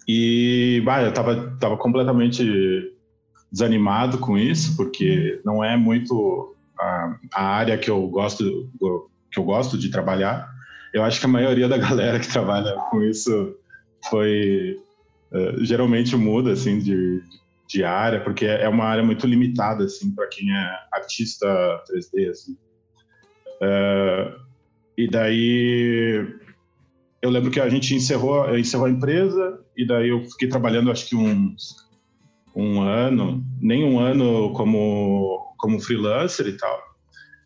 E 0.06 0.82
bah, 0.84 1.02
eu 1.02 1.08
estava 1.08 1.56
tava 1.58 1.76
completamente 1.76 2.44
desanimado 3.50 4.18
com 4.18 4.37
isso, 4.37 4.76
porque 4.76 5.40
não 5.44 5.62
é 5.62 5.76
muito 5.76 6.54
a, 6.78 7.16
a, 7.32 7.44
área 7.44 7.78
que 7.78 7.90
eu 7.90 8.06
gosto 8.08 8.70
que 9.30 9.38
eu 9.38 9.44
gosto 9.44 9.78
de 9.78 9.90
trabalhar. 9.90 10.49
Eu 10.92 11.02
acho 11.02 11.18
que 11.20 11.26
a 11.26 11.28
maioria 11.28 11.68
da 11.68 11.78
galera 11.78 12.18
que 12.18 12.28
trabalha 12.28 12.75
com 12.90 13.02
isso 13.02 13.56
foi 14.11 14.78
uh, 15.32 15.64
geralmente 15.64 16.16
muda 16.16 16.52
assim 16.52 16.78
de, 16.78 17.23
de 17.68 17.84
área, 17.84 18.20
porque 18.20 18.44
é 18.44 18.68
uma 18.68 18.84
área 18.84 19.02
muito 19.02 19.26
limitada 19.26 19.84
assim 19.84 20.14
para 20.14 20.26
quem 20.28 20.52
é 20.52 20.78
artista 20.92 21.46
3D 21.90 22.30
assim. 22.30 22.52
Uh, 23.62 24.40
e 24.99 25.08
daí 25.08 26.26
eu 27.25 27.31
lembro 27.31 27.50
que 27.50 27.59
a 27.59 27.71
gente 27.71 27.95
encerrou, 27.95 28.54
encerrou 28.54 28.85
a 28.85 28.90
empresa 28.90 29.59
e 29.75 29.87
daí 29.87 30.11
eu 30.11 30.23
fiquei 30.26 30.47
trabalhando 30.47 30.90
acho 30.90 31.09
que 31.09 31.16
uns 31.16 31.75
um 32.54 32.83
ano, 32.83 33.43
nem 33.62 33.83
um 33.83 33.99
ano 33.99 34.52
como, 34.52 35.54
como 35.57 35.81
freelancer 35.81 36.47
e 36.47 36.52
tal. 36.52 36.78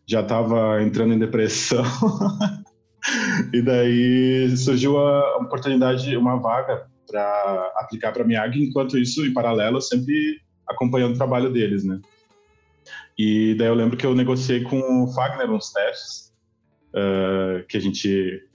Já 0.05 0.19
estava 0.19 0.83
entrando 0.83 1.13
em 1.13 1.19
depressão. 1.19 1.81
e 3.53 3.61
daí 3.61 4.53
surgiu 4.57 4.99
a 4.99 5.37
oportunidade, 5.37 6.17
uma 6.17 6.35
vaga 6.35 6.85
para 7.07 7.73
aplicar 7.77 8.11
para 8.11 8.23
a 8.23 8.27
MIAG, 8.27 8.61
enquanto 8.61 8.97
isso, 8.97 9.25
em 9.25 9.31
paralelo, 9.31 9.79
sempre 9.79 10.41
acompanhando 10.67 11.13
o 11.13 11.17
trabalho 11.17 11.53
deles, 11.53 11.85
né? 11.85 12.01
E 13.17 13.55
daí 13.55 13.67
eu 13.69 13.75
lembro 13.75 13.95
que 13.95 14.05
eu 14.05 14.13
negociei 14.13 14.61
com 14.61 15.05
o 15.05 15.07
Fagner 15.13 15.49
uns 15.49 15.71
testes 15.71 16.33
uh, 16.89 17.65
que 17.69 17.77
a 17.77 17.79
gente 17.79 18.48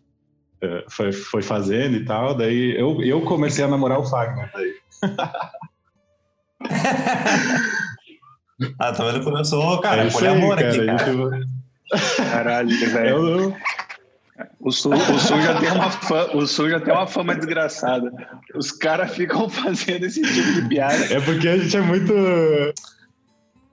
foi, 0.88 1.12
foi 1.12 1.42
fazendo 1.42 1.96
e 1.96 2.04
tal. 2.04 2.34
Daí 2.34 2.78
eu, 2.78 3.02
eu 3.02 3.20
comecei 3.22 3.64
a 3.64 3.68
namorar 3.68 3.98
o 3.98 4.04
Fagner. 4.04 4.48
Daí. 4.52 4.74
ah, 8.78 8.92
tá 8.92 9.04
vendo 9.04 9.24
como 9.24 9.38
eu 9.38 9.44
sou, 9.44 9.80
cara? 9.80 10.04
É 10.04 10.10
poliamor 10.10 10.56
aqui, 10.58 10.86
cara. 10.86 11.04
Gente... 11.04 11.48
Caralho, 12.30 12.90
velho. 12.90 13.56
O 14.58 14.72
Sul, 14.72 14.94
o 14.94 15.18
Sul, 15.18 15.40
já 15.42 15.60
tem 15.60 15.70
uma 15.70 15.90
fama, 15.90 16.36
o 16.36 16.46
Sul 16.46 16.70
já 16.70 16.80
tem 16.80 16.92
uma 16.92 17.06
fama 17.06 17.36
desgraçada. 17.36 18.10
Os 18.54 18.72
caras 18.72 19.14
ficam 19.14 19.48
fazendo 19.48 20.06
esse 20.06 20.22
tipo 20.22 20.52
de 20.54 20.68
piada. 20.68 21.04
É 21.12 21.20
porque 21.20 21.46
a 21.46 21.56
gente 21.56 21.76
é 21.76 21.80
muito. 21.80 22.12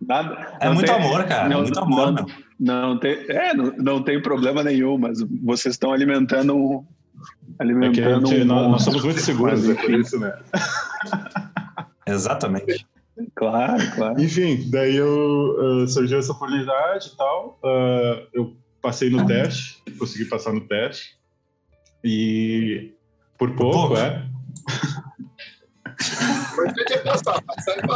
Nada, 0.08 0.58
é 0.60 0.70
muito 0.70 0.88
tem, 0.88 0.96
amor, 0.96 1.24
cara. 1.26 1.48
Não, 1.48 1.62
muito 1.62 1.80
amor, 1.80 2.12
não, 2.12 2.26
não, 2.60 3.00
tem, 3.00 3.12
é, 3.30 3.54
não, 3.54 3.72
não 3.78 4.04
tem 4.04 4.22
problema 4.22 4.64
nenhum, 4.64 4.98
mas 4.98 5.20
vocês 5.44 5.76
estão 5.76 5.92
alimentando 5.92 6.56
um. 6.56 6.86
Alimentando 7.60 8.26
é 8.26 8.30
gente, 8.30 8.42
um, 8.42 8.46
nós, 8.46 8.72
nós, 8.72 8.84
somos 8.84 9.04
muito 9.04 9.20
seguros, 9.20 9.62
por 9.62 9.94
isso, 9.94 10.20
né? 10.20 10.34
Exatamente. 12.08 12.86
Claro, 13.36 13.92
claro. 13.96 14.22
Enfim, 14.22 14.68
daí 14.72 14.96
eu 14.96 15.84
uh, 15.84 15.88
surgiu 15.88 16.18
essa 16.18 16.32
oportunidade 16.32 17.10
e 17.10 17.18
tal. 17.18 17.60
Uh, 17.64 18.28
eu 18.34 18.58
passei 18.82 19.10
no 19.10 19.26
teste, 19.26 19.82
consegui 20.00 20.26
passar 20.26 20.54
no 20.54 20.62
teste. 20.62 21.20
E 22.04 22.94
por 23.38 23.56
pouco, 23.56 23.90
pouco. 23.90 23.98
é. 23.98 24.26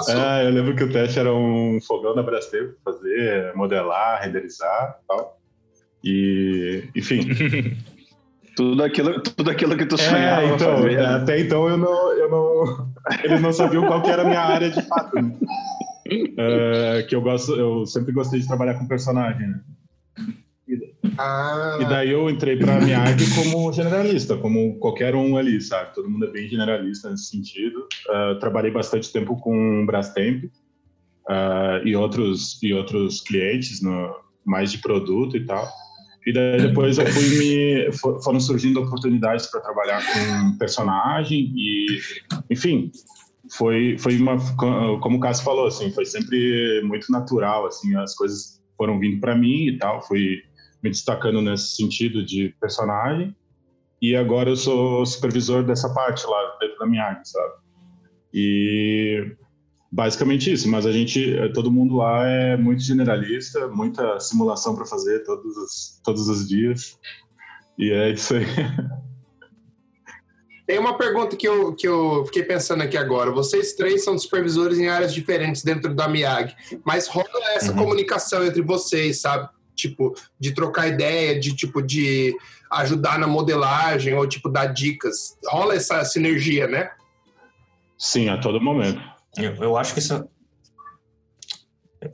É, 0.10 0.48
eu 0.48 0.52
lembro 0.52 0.76
que 0.76 0.84
o 0.84 0.92
teste 0.92 1.20
era 1.20 1.34
um 1.34 1.80
fogão 1.82 2.16
da 2.16 2.24
Brastemp 2.24 2.72
fazer, 2.84 3.54
modelar, 3.56 4.22
renderizar 4.22 5.00
e 5.04 5.08
tal. 5.08 5.40
E, 6.04 6.90
enfim. 6.96 7.22
tudo 8.56 8.84
aquilo, 8.84 9.22
tudo 9.22 9.50
aquilo 9.50 9.78
que 9.78 9.86
tu 9.86 9.98
sonhava. 9.98 10.44
É, 10.44 10.54
então, 10.54 10.78
fazer, 10.78 10.98
né? 10.98 11.06
até 11.06 11.40
então 11.40 11.68
eu 11.68 11.78
não, 11.78 12.12
eu 12.14 12.30
não. 12.30 12.92
Eles 13.24 13.42
não 13.42 13.52
sabiam 13.52 13.86
qual 13.86 14.02
que 14.02 14.10
era 14.10 14.22
a 14.22 14.26
minha 14.26 14.42
área 14.42 14.70
de 14.70 14.82
fato. 14.82 15.16
Né? 15.16 15.36
É, 16.38 17.02
que 17.10 17.16
eu 17.16 17.22
gosto, 17.22 17.56
eu 17.56 17.84
sempre 17.88 18.12
gostei 18.14 18.40
de 18.40 18.46
trabalhar 18.46 18.76
com 18.76 18.88
personagem, 18.88 19.48
né? 19.48 19.60
Ah. 21.18 21.80
E 21.82 21.86
daí 21.86 22.12
eu 22.12 22.30
entrei 22.30 22.58
para 22.58 22.78
a 22.78 22.82
MIAG 22.82 23.24
como 23.36 23.72
generalista, 23.72 24.38
como 24.38 24.78
qualquer 24.80 25.16
um 25.16 25.38
ali, 25.38 25.62
sabe? 25.62 25.94
Todo 25.94 26.10
mundo 26.10 26.26
é 26.26 26.32
bem 26.32 26.48
generalista 26.48 27.10
nesse 27.10 27.26
sentido. 27.26 27.88
Uh, 28.10 28.40
trabalhei 28.40 28.72
bastante 28.72 29.12
tempo 29.12 29.36
com 29.38 29.86
Brastemp 29.86 30.46
uh, 30.46 31.86
e, 31.86 31.96
outros, 31.96 32.62
e 32.62 32.74
outros 32.74 33.22
clientes, 33.22 33.82
no, 33.82 34.14
mais 34.46 34.72
de 34.72 34.78
produto 34.78 35.36
e 35.36 35.46
tal. 35.46 35.68
E 36.26 36.34
daí 36.34 36.60
depois 36.60 36.98
eu 36.98 37.06
fui 37.06 37.30
me 37.38 37.92
foram 38.24 38.40
surgindo 38.40 38.82
oportunidades 38.82 39.46
para 39.48 39.62
trabalhar 39.62 40.02
com 40.12 40.58
personagem 40.58 41.54
e 41.56 42.00
enfim 42.50 42.92
foi 43.56 43.96
foi 44.00 44.18
uma 44.18 44.38
como 44.58 45.18
o 45.18 45.20
Cássio 45.20 45.46
falou 45.46 45.68
assim 45.68 45.92
foi 45.92 46.04
sempre 46.04 46.82
muito 46.84 47.12
natural 47.12 47.68
assim 47.68 47.96
as 47.96 48.16
coisas 48.16 48.60
foram 48.76 49.00
vindo 49.00 49.20
para 49.20 49.36
mim 49.36 49.68
e 49.68 49.78
tal 49.78 50.02
fui 50.02 50.42
me 50.86 50.92
destacando 50.92 51.42
nesse 51.42 51.76
sentido 51.76 52.24
de 52.24 52.56
personagem. 52.62 53.36
E 54.00 54.16
agora 54.16 54.52
eu 54.52 54.56
sou 54.56 55.04
supervisor 55.04 55.64
dessa 55.64 55.92
parte 55.94 56.26
lá 56.28 56.58
dentro 56.60 56.78
da 56.78 57.04
área, 57.04 57.22
sabe? 57.26 57.54
E 58.32 59.36
basicamente 59.92 60.52
isso, 60.52 60.70
mas 60.70 60.86
a 60.86 60.92
gente, 60.92 61.36
todo 61.56 61.72
mundo 61.72 61.96
lá 61.96 62.24
é 62.28 62.56
muito 62.56 62.84
generalista, 62.84 63.68
muita 63.68 64.20
simulação 64.20 64.76
para 64.76 64.86
fazer 64.86 65.24
todos 65.24 65.58
os, 65.58 66.02
todos 66.04 66.30
os 66.30 66.48
dias. 66.48 67.00
E 67.80 67.92
é 67.92 68.12
isso 68.12 68.36
aí. 68.36 68.46
Tem 70.68 70.78
uma 70.80 70.98
pergunta 70.98 71.36
que 71.36 71.48
eu, 71.48 71.74
que 71.76 71.88
eu 71.88 72.26
fiquei 72.26 72.44
pensando 72.44 72.84
aqui 72.84 72.98
agora. 72.98 73.32
Vocês 73.32 73.74
três 73.74 74.04
são 74.04 74.18
supervisores 74.18 74.78
em 74.78 74.88
áreas 74.88 75.14
diferentes 75.14 75.64
dentro 75.64 75.94
da 75.94 76.08
MIAG, 76.08 76.56
mas 76.84 77.08
rola 77.08 77.28
essa 77.56 77.72
uhum. 77.72 77.78
comunicação 77.78 78.44
entre 78.46 78.62
vocês, 78.62 79.22
sabe? 79.22 79.48
Tipo, 79.76 80.16
de 80.40 80.54
trocar 80.54 80.88
ideia, 80.88 81.40
de 81.40 81.56
tipo, 81.56 81.82
de 81.82 82.36
ajudar 82.72 83.20
na 83.20 83.28
modelagem 83.28 84.14
ou 84.14 84.28
tipo, 84.28 84.50
dar 84.50 84.68
dicas. 84.68 85.38
Rola 85.48 85.76
essa 85.76 86.04
sinergia, 86.06 86.68
né? 86.68 86.90
Sim, 87.98 88.30
a 88.30 88.38
todo 88.38 88.62
momento. 88.62 89.02
Eu, 89.38 89.56
eu 89.56 89.78
acho 89.78 89.94
que 89.94 90.00
isso 90.00 90.28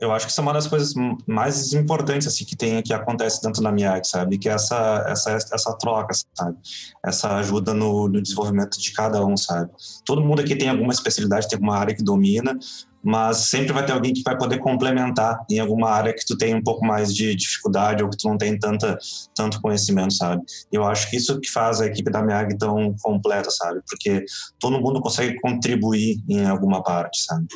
eu 0.00 0.12
acho 0.12 0.26
que 0.26 0.32
isso 0.32 0.40
é 0.40 0.42
uma 0.42 0.52
das 0.52 0.66
coisas 0.66 0.94
mais 1.26 1.72
importantes 1.72 2.26
assim 2.26 2.44
que 2.44 2.56
tem 2.56 2.82
que 2.82 2.94
acontece 2.94 3.42
dentro 3.42 3.62
da 3.62 3.70
MIAG, 3.70 4.06
sabe? 4.06 4.38
Que 4.38 4.48
é 4.48 4.52
essa 4.52 5.04
essa 5.06 5.30
essa 5.30 5.76
troca, 5.78 6.14
sabe? 6.34 6.56
Essa 7.04 7.36
ajuda 7.36 7.74
no, 7.74 8.08
no, 8.08 8.22
desenvolvimento 8.22 8.78
de 8.78 8.92
cada 8.92 9.24
um, 9.24 9.36
sabe? 9.36 9.70
Todo 10.04 10.22
mundo 10.22 10.40
aqui 10.40 10.56
tem 10.56 10.68
alguma 10.68 10.92
especialidade, 10.92 11.48
tem 11.48 11.56
alguma 11.56 11.76
área 11.76 11.94
que 11.94 12.02
domina, 12.02 12.58
mas 13.02 13.48
sempre 13.48 13.72
vai 13.72 13.84
ter 13.84 13.92
alguém 13.92 14.12
que 14.12 14.22
vai 14.22 14.36
poder 14.38 14.58
complementar 14.58 15.44
em 15.50 15.58
alguma 15.58 15.90
área 15.90 16.12
que 16.12 16.24
tu 16.24 16.36
tem 16.36 16.54
um 16.54 16.62
pouco 16.62 16.84
mais 16.84 17.14
de 17.14 17.34
dificuldade 17.34 18.02
ou 18.02 18.08
que 18.08 18.16
tu 18.16 18.28
não 18.28 18.38
tem 18.38 18.56
tanta, 18.58 18.98
tanto 19.34 19.60
conhecimento, 19.60 20.14
sabe? 20.14 20.42
Eu 20.70 20.84
acho 20.84 21.10
que 21.10 21.16
isso 21.16 21.40
que 21.40 21.50
faz 21.50 21.80
a 21.80 21.86
equipe 21.86 22.10
da 22.10 22.22
MIAG 22.22 22.56
tão 22.58 22.94
completa, 23.02 23.50
sabe? 23.50 23.80
Porque 23.88 24.24
todo 24.60 24.80
mundo 24.80 25.00
consegue 25.00 25.40
contribuir 25.40 26.22
em 26.28 26.46
alguma 26.46 26.82
parte, 26.82 27.24
sabe? 27.24 27.46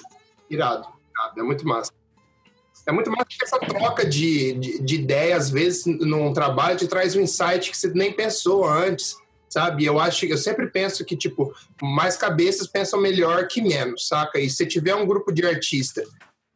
Irado, 0.51 0.89
irado. 1.15 1.41
é 1.41 1.43
muito 1.43 1.67
massa. 1.67 1.93
É 2.87 2.93
muito 2.93 3.11
mais 3.11 3.25
que 3.29 3.43
essa 3.43 3.59
troca 3.59 4.07
de, 4.07 4.53
de, 4.55 4.79
de 4.81 4.95
ideia, 4.95 5.37
às 5.37 5.51
vezes, 5.51 5.85
num 5.87 6.33
trabalho, 6.33 6.79
te 6.79 6.87
traz 6.87 7.17
um 7.17 7.21
insight 7.21 7.71
que 7.71 7.77
você 7.77 7.89
nem 7.89 8.13
pensou 8.13 8.65
antes 8.65 9.17
sabe? 9.57 9.87
Eu 9.87 9.99
acho 9.99 10.27
que 10.27 10.33
eu 10.35 10.37
sempre 10.37 10.67
penso 10.67 11.03
que, 11.03 11.17
tipo, 11.17 11.51
mais 11.81 12.15
cabeças 12.15 12.67
pensam 12.67 13.01
melhor 13.01 13.49
que 13.49 13.63
menos, 13.63 14.07
saca? 14.07 14.39
E 14.39 14.51
se 14.51 14.67
tiver 14.67 14.95
um 14.95 15.07
grupo 15.07 15.33
de 15.33 15.47
artista 15.47 16.03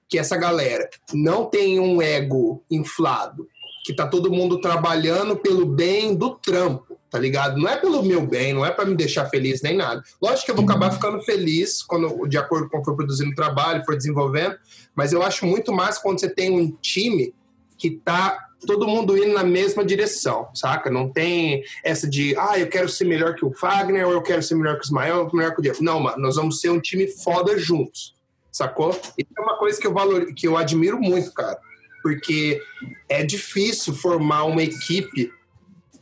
que 0.07 0.19
essa 0.19 0.37
galera 0.37 0.87
não 1.14 1.47
tem 1.47 1.80
um 1.80 2.02
ego 2.02 2.62
inflado, 2.71 3.49
que 3.87 3.95
tá 3.95 4.07
todo 4.07 4.30
mundo 4.30 4.61
trabalhando 4.61 5.35
pelo 5.35 5.64
bem 5.64 6.14
do 6.14 6.35
trampo, 6.35 6.99
tá 7.11 7.19
ligado? 7.19 7.59
Não 7.59 7.71
é 7.71 7.78
pelo 7.78 8.02
meu 8.02 8.26
bem, 8.26 8.52
não 8.52 8.66
é 8.66 8.71
para 8.71 8.85
me 8.85 8.95
deixar 8.95 9.30
feliz 9.30 9.62
nem 9.62 9.75
nada. 9.75 10.02
Lógico 10.21 10.45
que 10.45 10.50
eu 10.50 10.57
vou 10.57 10.64
acabar 10.64 10.92
ficando 10.92 11.23
feliz 11.23 11.83
quando, 11.83 12.28
de 12.28 12.37
acordo 12.37 12.69
com 12.69 12.76
o 12.76 12.80
que 12.80 12.85
for 12.85 12.97
produzindo 12.97 13.30
o 13.30 13.35
trabalho, 13.35 13.83
for 13.87 13.97
desenvolvendo, 13.97 14.59
mas 14.95 15.14
eu 15.14 15.23
acho 15.23 15.47
muito 15.47 15.73
mais 15.73 15.97
quando 15.97 16.21
você 16.21 16.28
tem 16.28 16.50
um 16.50 16.71
time 16.83 17.33
que 17.81 17.91
tá 17.91 18.51
todo 18.67 18.87
mundo 18.87 19.17
indo 19.17 19.33
na 19.33 19.43
mesma 19.43 19.83
direção, 19.83 20.49
saca? 20.55 20.91
Não 20.91 21.09
tem 21.09 21.65
essa 21.83 22.09
de, 22.09 22.37
ah, 22.37 22.59
eu 22.59 22.69
quero 22.69 22.89
ser 22.91 23.07
melhor 23.07 23.35
que 23.35 23.45
o 23.45 23.53
Fagner, 23.53 24.07
ou 24.07 24.13
eu 24.13 24.23
quero 24.23 24.43
ser 24.43 24.55
melhor 24.55 24.75
que 24.75 24.83
o 24.83 24.87
Ismael, 24.87 25.25
ou 25.25 25.35
melhor 25.35 25.55
que 25.55 25.61
o 25.61 25.63
Diego. 25.63 25.83
Não, 25.83 25.99
mano, 25.99 26.19
nós 26.19 26.37
vamos 26.37 26.61
ser 26.61 26.69
um 26.69 26.79
time 26.79 27.07
foda 27.07 27.59
juntos, 27.59 28.15
sacou? 28.53 28.91
Isso 29.17 29.31
é 29.37 29.41
uma 29.41 29.57
coisa 29.57 29.81
que 29.81 29.87
eu, 29.87 29.95
valor, 29.95 30.27
que 30.35 30.47
eu 30.47 30.59
admiro 30.59 31.01
muito, 31.01 31.33
cara. 31.33 31.59
Porque 32.03 32.63
é 33.09 33.25
difícil 33.25 33.95
formar 33.95 34.45
uma 34.45 34.63
equipe 34.63 35.33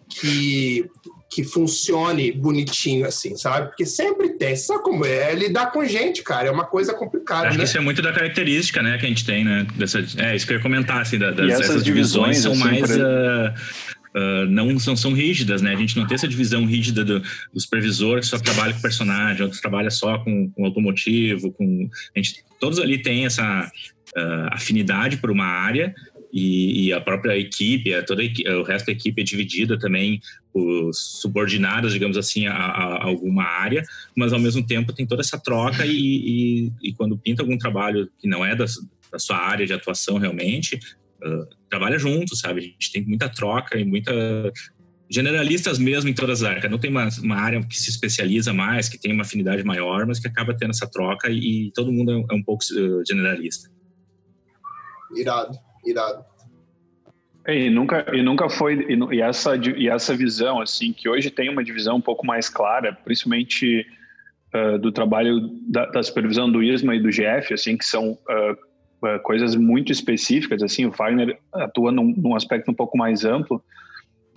que 0.08 0.90
que 1.30 1.44
funcione 1.44 2.32
bonitinho 2.32 3.06
assim, 3.06 3.36
sabe? 3.36 3.68
Porque 3.68 3.84
sempre 3.84 4.30
tem. 4.30 4.56
Sabe 4.56 4.82
como 4.82 5.04
é? 5.04 5.32
é 5.32 5.34
lidar 5.34 5.70
com 5.72 5.84
gente, 5.84 6.22
cara. 6.22 6.48
É 6.48 6.50
uma 6.50 6.64
coisa 6.64 6.94
complicada. 6.94 7.48
Acho 7.48 7.58
né? 7.58 7.64
que 7.64 7.68
isso 7.68 7.78
é 7.78 7.80
muito 7.80 8.00
da 8.00 8.12
característica, 8.12 8.82
né, 8.82 8.96
que 8.96 9.04
a 9.04 9.08
gente 9.08 9.24
tem, 9.24 9.44
né? 9.44 9.66
Dessa, 9.76 10.04
é, 10.16 10.34
isso 10.34 10.46
que 10.46 10.52
eu 10.54 10.56
ia 10.56 10.62
comentar, 10.62 11.02
assim, 11.02 11.18
das, 11.18 11.38
essas, 11.38 11.84
divisões, 11.84 12.36
divisões 12.36 12.38
são 12.38 12.52
assim, 12.52 12.62
mais. 12.62 12.90
Uh, 12.96 13.98
Uh, 14.16 14.46
não 14.48 14.78
são, 14.78 14.96
são 14.96 15.12
rígidas, 15.12 15.60
né? 15.60 15.74
A 15.74 15.76
gente 15.76 15.94
não 15.96 16.06
tem 16.06 16.14
essa 16.14 16.26
divisão 16.26 16.64
rígida 16.64 17.04
do, 17.04 17.20
do 17.20 17.60
supervisor 17.60 18.18
que 18.18 18.26
só 18.26 18.38
trabalha 18.38 18.72
com 18.72 18.80
personagem, 18.80 19.42
outros 19.42 19.60
trabalha 19.60 19.90
só 19.90 20.18
com, 20.18 20.50
com 20.50 20.64
automotivo, 20.64 21.52
com 21.52 21.88
a 22.16 22.18
gente 22.18 22.42
todos 22.58 22.78
ali 22.78 22.98
têm 22.98 23.26
essa 23.26 23.70
uh, 24.16 24.48
afinidade 24.50 25.18
por 25.18 25.30
uma 25.30 25.44
área 25.44 25.94
e, 26.32 26.86
e, 26.86 26.92
a 26.92 27.00
própria 27.00 27.36
equipe, 27.38 27.94
a, 27.94 28.02
toda 28.02 28.22
a, 28.22 28.58
o 28.58 28.62
resto 28.62 28.86
da 28.86 28.92
equipe 28.92 29.20
é 29.20 29.24
dividida 29.24 29.78
também 29.78 30.20
subordinadas, 30.92 31.92
digamos 31.92 32.16
assim, 32.16 32.46
a, 32.46 32.54
a, 32.54 33.04
alguma 33.04 33.44
área, 33.44 33.82
mas 34.16 34.32
ao 34.32 34.40
mesmo 34.40 34.66
tempo 34.66 34.92
tem 34.92 35.06
toda 35.06 35.22
essa 35.22 35.38
troca 35.38 35.86
e, 35.86 35.92
e, 35.92 36.72
e 36.82 36.92
quando 36.94 37.16
pinta 37.18 37.42
algum 37.42 37.56
trabalho 37.56 38.10
que 38.18 38.28
não 38.28 38.44
é 38.44 38.54
da, 38.54 38.64
da 39.10 39.18
sua 39.18 39.38
área 39.38 39.66
de 39.66 39.72
atuação 39.72 40.18
realmente, 40.18 40.76
uh, 40.76 41.46
trabalha 41.68 41.98
junto, 41.98 42.36
sabe? 42.36 42.60
A 42.60 42.64
gente 42.64 42.92
tem 42.92 43.04
muita 43.04 43.28
troca 43.28 43.78
e 43.78 43.84
muita 43.84 44.12
generalistas 45.10 45.78
mesmo 45.78 46.10
em 46.10 46.14
todas 46.14 46.42
as 46.42 46.50
áreas. 46.50 46.70
Não 46.70 46.78
tem 46.78 46.90
uma, 46.90 47.08
uma, 47.22 47.36
área 47.36 47.62
que 47.62 47.78
se 47.78 47.88
especializa 47.88 48.52
mais, 48.52 48.88
que 48.88 48.98
tem 48.98 49.12
uma 49.12 49.22
afinidade 49.22 49.64
maior, 49.64 50.06
mas 50.06 50.18
que 50.18 50.28
acaba 50.28 50.54
tendo 50.54 50.70
essa 50.70 50.86
troca 50.86 51.30
e, 51.30 51.68
e 51.68 51.72
todo 51.72 51.90
mundo 51.90 52.12
é, 52.12 52.34
é 52.34 52.34
um 52.34 52.42
pouco 52.42 52.62
uh, 52.64 53.02
generalista. 53.06 53.70
Irado, 55.16 55.58
irado. 55.90 56.24
E 57.46 57.70
nunca, 57.70 58.04
e 58.12 58.22
nunca 58.22 58.48
foi 58.48 58.74
e, 58.74 59.16
e, 59.16 59.22
essa 59.22 59.56
e 59.56 59.88
essa 59.88 60.14
visão 60.14 60.60
assim 60.60 60.92
que 60.92 61.08
hoje 61.08 61.30
tem 61.30 61.48
uma 61.48 61.64
divisão 61.64 61.96
um 61.96 62.00
pouco 62.00 62.26
mais 62.26 62.48
clara, 62.48 62.92
principalmente 63.04 63.86
uh, 64.54 64.78
do 64.78 64.92
trabalho 64.92 65.40
da, 65.68 65.86
da, 65.86 66.02
supervisão 66.02 66.50
do 66.50 66.62
ISMA 66.62 66.96
e 66.96 67.02
do 67.02 67.08
GF, 67.08 67.54
assim 67.54 67.76
que 67.76 67.86
são 67.86 68.12
uh, 68.12 68.52
uh, 69.06 69.18
coisas 69.22 69.56
muito 69.56 69.90
específicas. 69.90 70.62
Assim, 70.62 70.84
o 70.84 70.92
Fagner 70.92 71.38
atua 71.54 71.90
num, 71.90 72.14
num 72.16 72.34
aspecto 72.34 72.70
um 72.70 72.74
pouco 72.74 72.98
mais 72.98 73.24
amplo 73.24 73.62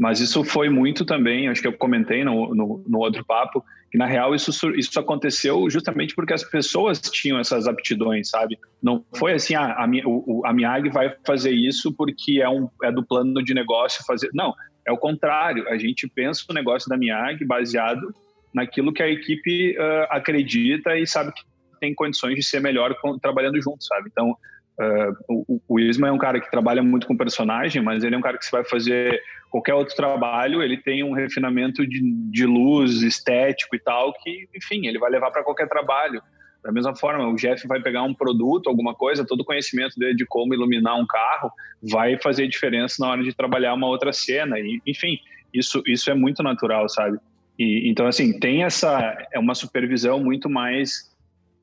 mas 0.02 0.20
isso 0.20 0.44
foi 0.44 0.68
muito 0.68 1.06
também, 1.06 1.48
acho 1.48 1.62
que 1.62 1.68
eu 1.68 1.74
comentei 1.74 2.24
no, 2.24 2.56
no, 2.56 2.84
no, 2.88 2.98
outro 2.98 3.24
papo, 3.24 3.64
que 3.92 3.98
na 3.98 4.06
real 4.06 4.34
isso, 4.34 4.52
isso 4.72 5.00
aconteceu 5.00 5.70
justamente 5.70 6.16
porque 6.16 6.34
as 6.34 6.44
pessoas 6.44 7.00
tinham 7.02 7.38
essas 7.38 7.68
aptidões, 7.68 8.30
sabe? 8.30 8.58
Não 8.82 9.04
foi 9.14 9.34
assim, 9.34 9.54
ah, 9.54 9.76
a, 9.78 9.88
o, 10.06 10.44
a 10.46 10.54
MIAG 10.54 10.90
vai 10.90 11.14
fazer 11.26 11.52
isso 11.52 11.94
porque 11.94 12.42
é, 12.42 12.48
um, 12.48 12.70
é 12.84 12.92
do 12.92 13.06
plano 13.06 13.44
de 13.44 13.54
negócio 13.54 14.04
fazer. 14.06 14.30
Não, 14.34 14.54
é 14.88 14.94
o 14.94 14.98
contrário. 14.98 15.68
A 15.68 15.78
gente 15.78 16.08
pensa 16.08 16.46
o 16.50 16.54
negócio 16.54 16.88
da 16.88 16.98
MIAG 16.98 17.44
baseado 17.44 18.16
naquilo 18.54 18.94
que 18.94 19.04
a 19.04 19.10
equipe 19.10 19.78
uh, 19.78 20.08
acredita 20.10 20.98
e 20.98 21.06
sabe 21.06 21.34
que 21.34 21.42
tem 21.82 21.94
condições 21.94 22.36
de 22.36 22.44
ser 22.44 22.62
melhor 22.62 22.96
com, 23.02 23.20
trabalhando 23.20 23.62
junto, 23.62 23.84
sabe? 23.84 24.10
Então, 24.10 24.36
Uh, 24.80 25.44
o, 25.48 25.62
o 25.68 25.80
Isma 25.80 26.08
é 26.08 26.12
um 26.12 26.18
cara 26.18 26.40
que 26.40 26.50
trabalha 26.50 26.82
muito 26.82 27.06
com 27.06 27.16
personagem, 27.16 27.84
mas 27.84 28.04
ele 28.04 28.16
é 28.16 28.18
um 28.18 28.22
cara 28.22 28.38
que 28.38 28.46
se 28.46 28.52
vai 28.52 28.64
fazer 28.64 29.22
qualquer 29.52 29.74
outro 29.74 29.94
trabalho, 29.96 30.64
ele 30.64 30.78
tem 30.78 31.04
um 31.04 31.12
refinamento 31.12 31.86
de, 31.86 32.02
de 32.32 32.46
luz, 32.46 33.02
estético 33.02 33.76
e 33.76 33.80
tal, 33.80 34.14
que, 34.14 34.48
enfim, 34.56 34.88
ele 34.88 34.98
vai 34.98 35.12
levar 35.12 35.30
para 35.30 35.44
qualquer 35.44 35.68
trabalho. 35.68 36.22
Da 36.64 36.72
mesma 36.72 36.96
forma, 36.96 37.28
o 37.28 37.36
Jeff 37.36 37.68
vai 37.68 37.82
pegar 37.82 38.04
um 38.04 38.14
produto, 38.14 38.70
alguma 38.70 38.96
coisa, 38.96 39.26
todo 39.26 39.42
o 39.42 39.46
conhecimento 39.46 40.00
dele 40.00 40.16
de 40.16 40.26
como 40.26 40.54
iluminar 40.54 40.98
um 40.98 41.06
carro 41.06 41.52
vai 41.84 42.18
fazer 42.18 42.48
diferença 42.48 42.96
na 43.00 43.10
hora 43.10 43.24
de 43.24 43.36
trabalhar 43.36 43.74
uma 43.74 43.88
outra 43.88 44.14
cena. 44.14 44.58
E, 44.58 44.82
enfim, 44.88 45.18
isso, 45.54 45.84
isso 45.86 46.10
é 46.10 46.14
muito 46.14 46.42
natural, 46.42 46.88
sabe? 46.88 47.18
E, 47.60 47.90
então, 47.90 48.08
assim, 48.08 48.40
tem 48.40 48.64
essa. 48.64 49.18
É 49.34 49.40
uma 49.40 49.54
supervisão 49.54 50.24
muito 50.24 50.50
mais 50.50 51.12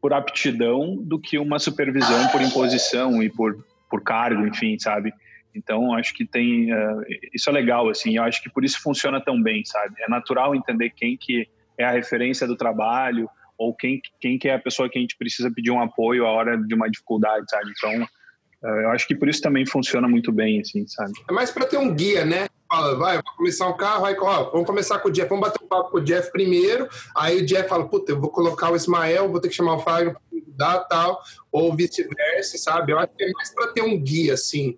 por 0.01 0.13
aptidão 0.13 0.97
do 0.97 1.19
que 1.19 1.39
uma 1.39 1.59
supervisão 1.59 2.29
por 2.29 2.43
imposição 2.43 3.23
e 3.23 3.31
por, 3.31 3.65
por 3.91 4.03
cargo, 4.03 4.47
enfim, 4.47 4.79
sabe? 4.79 5.13
Então, 5.55 5.95
acho 5.95 6.15
que 6.15 6.25
tem 6.27 6.73
uh, 6.73 7.03
isso 7.33 7.49
é 7.49 7.53
legal, 7.53 7.89
assim. 7.89 8.17
Eu 8.17 8.23
acho 8.23 8.43
que 8.43 8.51
por 8.51 8.65
isso 8.65 8.81
funciona 8.81 9.21
tão 9.21 9.43
bem, 9.43 9.65
sabe? 9.65 9.95
É 10.01 10.09
natural 10.09 10.55
entender 10.55 10.91
quem 10.91 11.17
que 11.17 11.49
é 11.77 11.85
a 11.85 11.91
referência 11.91 12.47
do 12.47 12.57
trabalho 12.57 13.29
ou 13.57 13.75
quem 13.75 14.01
quem 14.21 14.39
que 14.39 14.49
é 14.49 14.55
a 14.55 14.59
pessoa 14.59 14.89
que 14.89 14.99
a 14.99 15.01
gente 15.01 15.17
precisa 15.17 15.51
pedir 15.51 15.71
um 15.71 15.81
apoio 15.81 16.27
a 16.27 16.31
hora 16.31 16.57
de 16.57 16.75
uma 16.75 16.89
dificuldade, 16.89 17.45
sabe? 17.49 17.73
Então, 17.77 18.03
uh, 18.03 18.81
eu 18.83 18.91
acho 18.91 19.07
que 19.07 19.17
por 19.17 19.29
isso 19.29 19.41
também 19.41 19.67
funciona 19.67 20.09
muito 20.09 20.31
bem, 20.31 20.61
assim, 20.61 20.87
sabe? 20.87 21.13
É 21.29 21.33
mais 21.33 21.51
para 21.51 21.67
ter 21.67 21.79
um 21.79 21.95
guia, 21.95 22.25
né? 22.25 22.47
fala, 22.69 22.95
vai, 22.97 23.21
começar 23.37 23.67
um 23.67 23.77
carro, 23.77 24.05
aí, 24.05 24.15
ó, 24.19 24.51
vamos 24.51 24.67
começar 24.67 24.99
com 24.99 25.09
o 25.09 25.11
Jeff, 25.11 25.29
vamos 25.29 25.49
bater 25.49 25.65
um 25.65 25.67
papo 25.67 25.91
com 25.91 25.97
o 25.99 26.05
Jeff 26.05 26.31
primeiro, 26.31 26.87
aí 27.17 27.39
o 27.39 27.47
Jeff 27.47 27.69
fala, 27.69 27.89
puta, 27.89 28.13
eu 28.13 28.21
vou 28.21 28.31
colocar 28.31 28.71
o 28.71 28.77
Ismael, 28.77 29.31
vou 29.31 29.41
ter 29.41 29.49
que 29.49 29.55
chamar 29.55 29.77
o 29.77 29.81
Fagner 29.81 30.15
para 30.57 30.81
tal, 30.81 31.23
ou 31.51 31.75
vice-versa, 31.75 32.59
sabe? 32.59 32.93
Eu 32.93 32.99
acho 32.99 33.15
que 33.17 33.25
é 33.25 33.31
mais 33.31 33.55
para 33.55 33.69
ter 33.69 33.83
um 33.83 33.99
guia, 33.99 34.35
assim, 34.35 34.77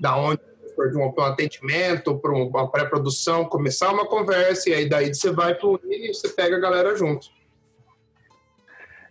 da 0.00 0.16
onde 0.16 0.40
de 0.86 0.96
um, 0.96 1.12
um 1.16 1.22
atendimento, 1.22 2.16
para 2.18 2.32
uma 2.32 2.70
pré-produção, 2.70 3.44
começar 3.44 3.90
uma 3.90 4.06
conversa, 4.06 4.70
e 4.70 4.74
aí 4.74 4.88
daí 4.88 5.12
você 5.12 5.32
vai 5.32 5.54
para 5.54 5.66
o 5.66 5.80
e 5.84 6.14
você 6.14 6.28
pega 6.28 6.56
a 6.56 6.60
galera 6.60 6.96
junto. 6.96 7.26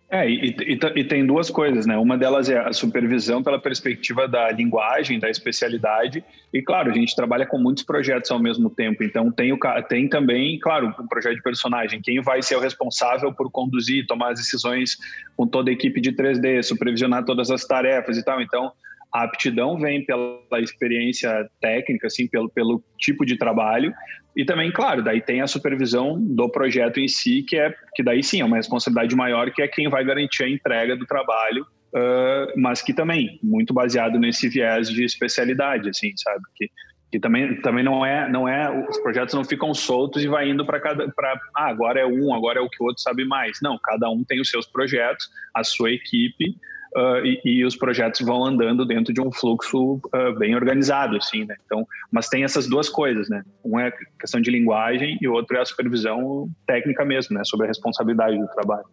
É, 0.10 0.26
e, 0.26 0.56
e, 0.58 0.80
e, 0.96 1.04
tem 1.04 1.26
duas 1.26 1.52
coisas, 1.52 1.86
né? 1.86 1.98
Uma 1.98 2.18
delas 2.18 2.50
é 2.50 2.58
a 2.58 2.72
supervisão 2.72 3.44
pela 3.44 3.60
perspectiva 3.60 4.26
da 4.26 4.50
linguagem, 4.50 5.20
da 5.20 5.30
especialidade, 5.30 6.24
e 6.54 6.62
claro, 6.62 6.90
a 6.90 6.94
gente 6.94 7.14
trabalha 7.14 7.46
com 7.46 7.58
muitos 7.58 7.84
projetos 7.84 8.32
ao 8.32 8.40
mesmo 8.40 8.70
tempo, 8.70 9.04
então 9.04 9.30
tem, 9.30 9.52
o, 9.52 9.60
tem 9.90 10.08
também, 10.08 10.58
claro, 10.60 10.96
um 10.98 11.08
projeto 11.08 11.36
de 11.36 11.44
personagem, 11.44 12.02
quem 12.02 12.22
vai 12.22 12.42
ser 12.42 12.56
o 12.56 12.62
responsável 12.62 13.34
por 13.34 13.52
conduzir, 13.52 14.08
tomar 14.08 14.32
as 14.32 14.40
decisões 14.40 14.96
com 15.36 15.46
toda 15.46 15.70
a 15.70 15.74
equipe 15.74 16.00
de 16.00 16.14
3D, 16.14 16.64
supervisionar 16.64 17.26
todas 17.26 17.52
as 17.52 17.66
tarefas 17.66 18.18
e 18.18 18.24
tal, 18.24 18.42
então 18.42 18.72
a 19.14 19.24
aptidão 19.24 19.78
vem 19.80 20.06
pela 20.06 20.60
experiência 20.60 21.50
técnica, 21.62 22.08
assim, 22.08 22.28
pelo, 22.28 22.50
pelo 22.50 22.84
tipo 22.98 23.26
de 23.26 23.38
trabalho, 23.38 23.94
e 24.38 24.46
também, 24.46 24.72
claro, 24.72 25.04
daí 25.04 25.20
tem 25.20 25.42
a 25.42 25.48
supervisão 25.48 26.16
do 26.22 26.48
projeto 26.48 27.00
em 27.00 27.08
si, 27.08 27.42
que 27.42 27.58
é 27.58 27.74
que 27.96 28.04
daí 28.04 28.22
sim 28.22 28.40
é 28.40 28.46
uma 28.46 28.58
responsabilidade 28.58 29.16
maior, 29.16 29.50
que 29.50 29.64
é 29.64 29.68
quem 29.68 29.90
vai 29.90 30.06
garantir 30.06 30.44
a 30.44 30.50
entrega 30.50 30.96
do 30.96 31.08
trabalho, 31.08 31.64
uh, 31.64 32.54
mas 32.56 32.84
que 32.84 32.94
também 32.94 33.40
muito 33.42 33.74
baseado 33.74 34.20
nesse 34.20 34.48
viés 34.48 34.90
de 34.90 35.04
especialidade, 35.04 35.90
assim, 35.90 36.12
sabe? 36.16 36.44
Que, 36.56 36.70
que 37.12 37.20
também, 37.20 37.60
também 37.62 37.84
não 37.84 38.06
é 38.06 38.30
não 38.30 38.48
é 38.48 38.70
os 38.88 39.00
projetos 39.00 39.34
não 39.34 39.44
ficam 39.44 39.74
soltos 39.74 40.24
e 40.24 40.28
vai 40.28 40.50
indo 40.50 40.64
para 40.66 40.80
cada 40.82 41.10
para 41.10 41.40
ah, 41.56 41.70
agora 41.70 42.02
é 42.02 42.06
um 42.06 42.32
agora 42.36 42.60
é 42.60 42.62
o 42.62 42.70
que 42.70 42.84
o 42.84 42.86
outro 42.86 43.02
sabe 43.02 43.24
mais 43.24 43.58
não 43.62 43.80
cada 43.82 44.10
um 44.10 44.26
tem 44.26 44.42
os 44.42 44.50
seus 44.50 44.68
projetos 44.68 45.26
a 45.54 45.64
sua 45.64 45.90
equipe 45.90 46.58
uh, 46.96 47.26
e, 47.26 47.42
e, 47.44 47.66
os 47.66 47.76
projetos 47.76 48.22
vão 48.22 48.46
andando 48.46 48.86
dentro 48.86 49.14
de 49.14 49.22
um 49.22 49.32
fluxo 49.32 49.96
uh, 49.96 50.38
bem 50.38 50.56
organizado, 50.56 51.18
assim, 51.18 51.46
né? 51.46 51.56
Então, 51.66 51.88
mas 52.12 52.30
tem 52.30 52.44
essas 52.44 52.68
duas 52.68 52.90
coisas, 52.90 53.30
né? 53.30 53.44
Um 53.64 53.80
é 53.80 53.92
questão 54.20 54.40
de 54.40 54.52
linguagem 54.52 55.18
e 55.22 55.28
o 55.28 55.34
outro 55.34 55.58
é 55.58 55.62
a 55.62 55.66
supervisão 55.66 56.50
técnica 56.66 57.04
mesmo, 57.06 57.38
né? 57.38 57.44
Sobre 57.44 57.66
a 57.66 57.68
responsabilidade 57.68 58.38
do 58.38 58.48
trabalho. 58.48 58.86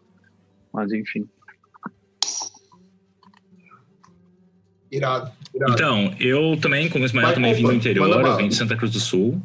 Mas, 0.73 0.93
enfim. 0.93 1.27
Irado, 4.91 5.31
irado. 5.55 5.73
Então, 5.73 6.15
eu 6.21 6.57
também, 6.61 6.89
como 6.89 7.05
o 7.05 7.07
Ismael, 7.07 7.35
também 7.35 7.55
vim 7.55 7.65
do 7.65 7.73
interior, 7.73 8.09
eu 8.09 8.37
vim 8.37 8.49
de 8.49 8.55
Santa 8.55 8.77
Cruz 8.77 8.93
do 8.93 9.01
Sul. 9.01 9.41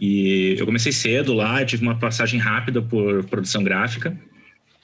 E 0.00 0.56
eu 0.58 0.66
comecei 0.66 0.90
cedo 0.90 1.32
lá, 1.32 1.64
tive 1.64 1.84
uma 1.84 1.96
passagem 1.96 2.40
rápida 2.40 2.82
por 2.82 3.24
produção 3.26 3.62
gráfica. 3.62 4.16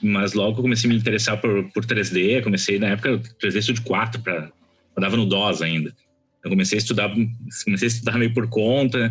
Mas 0.00 0.32
logo 0.32 0.62
comecei 0.62 0.88
a 0.88 0.92
me 0.92 0.98
interessar 0.98 1.40
por, 1.40 1.70
por 1.72 1.84
3D, 1.84 2.42
comecei 2.42 2.78
na 2.78 2.88
época 2.88 3.18
3D 3.42 3.62
Studio 3.62 3.82
4, 3.82 4.22
pra, 4.22 4.50
eu 4.96 5.02
dava 5.02 5.16
no 5.16 5.26
DOS 5.26 5.62
ainda. 5.62 5.94
Eu 6.44 6.50
comecei 6.50 6.78
a 6.78 6.80
estudar, 6.80 7.12
comecei 7.64 7.86
a 7.86 7.90
estudar 7.90 8.18
meio 8.18 8.32
por 8.32 8.48
conta 8.48 9.10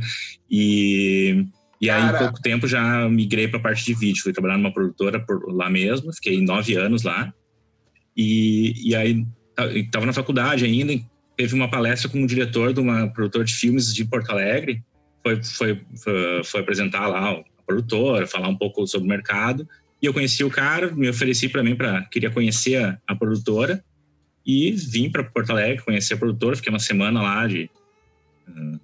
e, 0.49 1.45
e 1.81 1.89
aí 1.89 2.01
em 2.01 2.17
pouco 2.17 2.41
tempo 2.41 2.67
já 2.67 3.07
migrei 3.09 3.47
para 3.47 3.59
a 3.59 3.61
parte 3.61 3.83
de 3.83 3.93
vídeo. 3.93 4.23
Fui 4.23 4.31
trabalhar 4.31 4.57
numa 4.57 4.73
produtora 4.73 5.19
por 5.19 5.53
lá 5.53 5.69
mesmo, 5.69 6.13
fiquei 6.13 6.41
nove 6.41 6.75
anos 6.75 7.03
lá. 7.03 7.33
E, 8.15 8.73
e 8.89 8.95
aí 8.95 9.25
estava 9.75 10.05
na 10.05 10.13
faculdade 10.13 10.65
ainda, 10.65 10.93
teve 11.35 11.53
uma 11.53 11.69
palestra 11.69 12.09
com 12.09 12.19
um 12.19 12.25
diretor 12.25 12.73
de 12.73 12.79
uma 12.79 13.07
produtora 13.07 13.43
de 13.43 13.53
filmes 13.53 13.93
de 13.93 14.05
Porto 14.05 14.31
Alegre. 14.31 14.83
Foi, 15.21 15.43
foi, 15.43 15.81
foi, 16.01 16.43
foi 16.43 16.61
apresentar 16.61 17.07
lá 17.07 17.31
a 17.31 17.43
produtora, 17.65 18.25
falar 18.25 18.47
um 18.47 18.57
pouco 18.57 18.87
sobre 18.87 19.05
o 19.05 19.09
mercado. 19.09 19.67
E 20.01 20.05
eu 20.05 20.13
conheci 20.13 20.43
o 20.43 20.49
cara, 20.49 20.91
me 20.91 21.09
ofereci 21.09 21.49
para 21.49 21.63
mim 21.63 21.75
para 21.75 22.03
queria 22.03 22.29
conhecer 22.29 22.83
a, 22.83 22.99
a, 23.07 23.15
produtora 23.15 23.83
e 24.45 24.71
vim 24.71 25.09
para 25.09 25.23
Porto 25.23 25.49
Alegre 25.51 25.83
conhecer 25.83 26.13
a 26.13 26.17
produtora. 26.17 26.55
Fiquei 26.55 26.71
uma 26.71 26.79
semana 26.79 27.21
lá 27.21 27.47
de 27.47 27.69
uh, 28.47 28.79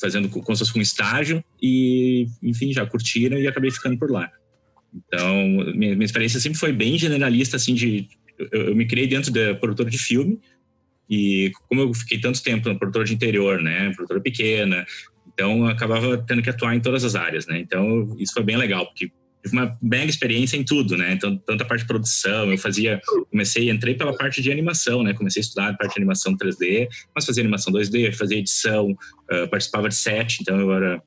fazendo 0.00 0.28
como 0.28 0.44
fosse 0.44 0.76
um 0.78 0.80
estágio 0.80 1.44
e, 1.60 2.26
enfim, 2.42 2.72
já 2.72 2.86
curtiram 2.86 3.38
e 3.38 3.46
acabei 3.46 3.70
ficando 3.70 3.98
por 3.98 4.10
lá. 4.10 4.30
Então, 4.94 5.44
minha, 5.74 5.94
minha 5.94 6.04
experiência 6.04 6.40
sempre 6.40 6.58
foi 6.58 6.72
bem 6.72 6.96
generalista, 6.96 7.56
assim, 7.56 7.74
de 7.74 8.08
eu, 8.38 8.68
eu, 8.68 8.76
me 8.76 8.86
criei 8.86 9.06
dentro 9.06 9.32
da 9.32 9.54
produtora 9.54 9.90
de 9.90 9.98
filme 9.98 10.40
e 11.08 11.52
como 11.68 11.82
eu 11.82 11.94
fiquei 11.94 12.18
tanto 12.18 12.42
tempo 12.42 12.68
na 12.68 12.74
produtora 12.74 13.04
de 13.04 13.14
interior, 13.14 13.62
né, 13.62 13.92
produtora 13.94 14.20
pequena, 14.20 14.86
então 15.32 15.60
eu 15.60 15.66
acabava 15.66 16.18
tendo 16.18 16.42
que 16.42 16.50
atuar 16.50 16.74
em 16.74 16.80
todas 16.80 17.04
as 17.04 17.14
áreas, 17.14 17.46
né. 17.46 17.58
Então 17.58 18.14
isso 18.18 18.32
foi 18.32 18.42
bem 18.42 18.56
legal 18.56 18.86
porque 18.86 19.10
tive 19.46 19.56
uma 19.56 19.76
mega 19.82 20.10
experiência 20.10 20.56
em 20.56 20.64
tudo, 20.64 20.96
né? 20.96 21.12
Então, 21.12 21.36
tanto 21.38 21.62
a 21.62 21.66
parte 21.66 21.82
de 21.82 21.86
produção, 21.86 22.50
eu 22.50 22.58
fazia, 22.58 23.00
comecei, 23.30 23.70
entrei 23.70 23.94
pela 23.94 24.16
parte 24.16 24.42
de 24.42 24.50
animação, 24.50 25.02
né? 25.02 25.14
Comecei 25.14 25.40
a 25.40 25.44
estudar 25.44 25.68
a 25.68 25.74
parte 25.74 25.94
de 25.94 26.00
animação 26.00 26.36
3D, 26.36 26.88
mas 27.14 27.24
fazia 27.24 27.42
animação 27.42 27.72
2D, 27.72 28.12
fazia 28.14 28.38
edição, 28.38 28.90
uh, 28.90 29.48
participava 29.48 29.88
de 29.88 29.94
set, 29.94 30.40
então 30.40 30.58
eu 30.58 30.72
era, 30.72 31.02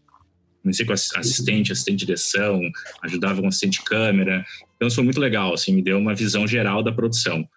comecei 0.61 0.85
com 0.85 0.93
assistente, 0.93 1.71
assistente 1.71 1.97
de 1.97 2.05
direção, 2.05 2.61
ajudava 3.03 3.41
com 3.41 3.47
assistente 3.47 3.79
de 3.79 3.85
câmera. 3.85 4.45
Então, 4.75 4.89
foi 4.89 5.03
muito 5.03 5.19
legal, 5.19 5.53
assim, 5.53 5.73
me 5.73 5.81
deu 5.81 5.97
uma 5.97 6.15
visão 6.15 6.47
geral 6.47 6.81
da 6.81 6.91
produção. 6.91 7.47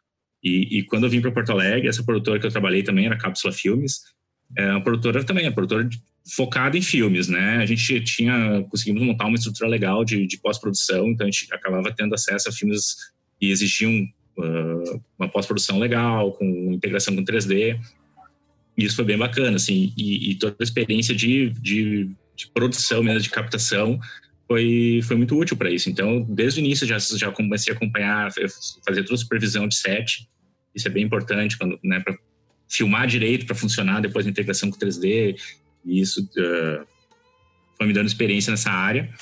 E, 0.42 0.79
e 0.79 0.83
quando 0.85 1.05
eu 1.05 1.11
vim 1.11 1.21
para 1.21 1.31
Porto 1.31 1.53
Alegre, 1.53 1.88
essa 1.88 2.03
produtora 2.03 2.40
que 2.40 2.47
eu 2.47 2.51
trabalhei 2.51 2.83
também 2.83 3.07
era 3.07 3.16
Cápsula 3.16 3.53
Filmes, 3.53 4.01
é 4.57 4.71
uma 4.71 4.83
produtora 4.83 5.25
também, 5.25 5.45
é 5.45 5.49
uma 5.49 5.55
produtora 5.55 5.88
focada 6.37 6.77
em 6.77 6.83
filmes, 6.83 7.29
né? 7.29 7.57
A 7.57 7.67
gente 7.67 8.01
tinha 8.03 8.65
conseguimos 8.71 9.03
montar 9.03 9.27
uma 9.27 9.37
estrutura 9.37 9.69
legal 9.69 10.05
de, 10.05 10.27
de 10.27 10.39
pós-produção, 10.39 11.09
então 11.09 11.27
a 11.27 11.31
gente 11.31 11.53
acabava 11.53 11.93
tendo 11.93 12.15
acesso 12.15 12.49
a 12.49 12.53
filmes 12.53 12.97
que 13.41 13.51
exigiam 13.51 14.07
uh, 14.39 15.03
uma 15.19 15.29
pós-produção 15.29 15.79
legal, 15.79 16.33
com 16.33 16.73
integração 16.73 17.15
com 17.17 17.25
3D. 17.25 17.79
E 18.79 18.85
isso 18.85 18.97
foi 18.97 19.05
bem 19.05 19.19
bacana, 19.19 19.57
assim, 19.57 19.93
e, 19.97 20.31
e 20.31 20.35
toda 20.37 20.57
a 20.59 20.63
experiência 20.63 21.15
de, 21.15 21.51
de 21.51 22.11
de 22.35 22.49
produção, 22.49 23.03
mesmo 23.03 23.21
de 23.21 23.31
captação, 23.31 24.01
foi, 24.47 25.01
foi 25.05 25.17
muito 25.17 25.37
útil 25.39 25.57
para 25.57 25.71
isso. 25.71 25.89
Então, 25.89 26.23
desde 26.23 26.61
o 26.61 26.65
início 26.65 26.87
já, 26.87 26.99
já 26.99 27.31
comecei 27.31 27.73
a 27.73 27.77
acompanhar, 27.77 28.33
fazer 28.33 29.03
toda 29.03 29.15
a 29.15 29.19
supervisão 29.19 29.69
de 29.69 29.77
set. 29.77 30.29
Isso 30.75 30.89
é 30.89 30.91
bem 30.91 31.05
importante 31.05 31.57
quando, 31.57 31.79
né, 31.83 32.01
para 32.01 32.17
filmar 32.69 33.07
direito 33.07 33.45
para 33.45 33.55
funcionar 33.55 34.01
depois 34.01 34.25
da 34.25 34.31
integração 34.31 34.71
com 34.71 34.79
3D. 34.79 35.37
E 35.85 36.01
isso 36.01 36.21
uh, 36.23 36.87
foi 37.77 37.87
me 37.87 37.92
dando 37.92 38.07
experiência 38.07 38.51
nessa 38.51 38.71
área. 38.71 39.12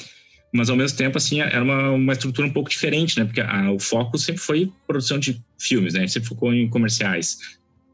Mas 0.53 0.69
ao 0.69 0.77
mesmo 0.77 0.99
tempo, 0.99 1.17
assim, 1.17 1.41
era 1.41 1.63
uma, 1.63 1.91
uma 1.91 2.13
estrutura 2.13 2.47
um 2.47 2.53
pouco 2.53 2.69
diferente, 2.69 3.19
né? 3.19 3.25
Porque 3.25 3.41
a, 3.41 3.71
o 3.71 3.79
foco 3.79 4.19
sempre 4.19 4.43
foi 4.43 4.73
produção 4.87 5.19
de 5.19 5.41
filmes, 5.59 5.95
né? 5.95 6.01
A 6.01 6.03
gente 6.03 6.13
sempre 6.13 6.29
focou 6.29 6.53
em 6.53 6.69
comerciais. 6.69 7.39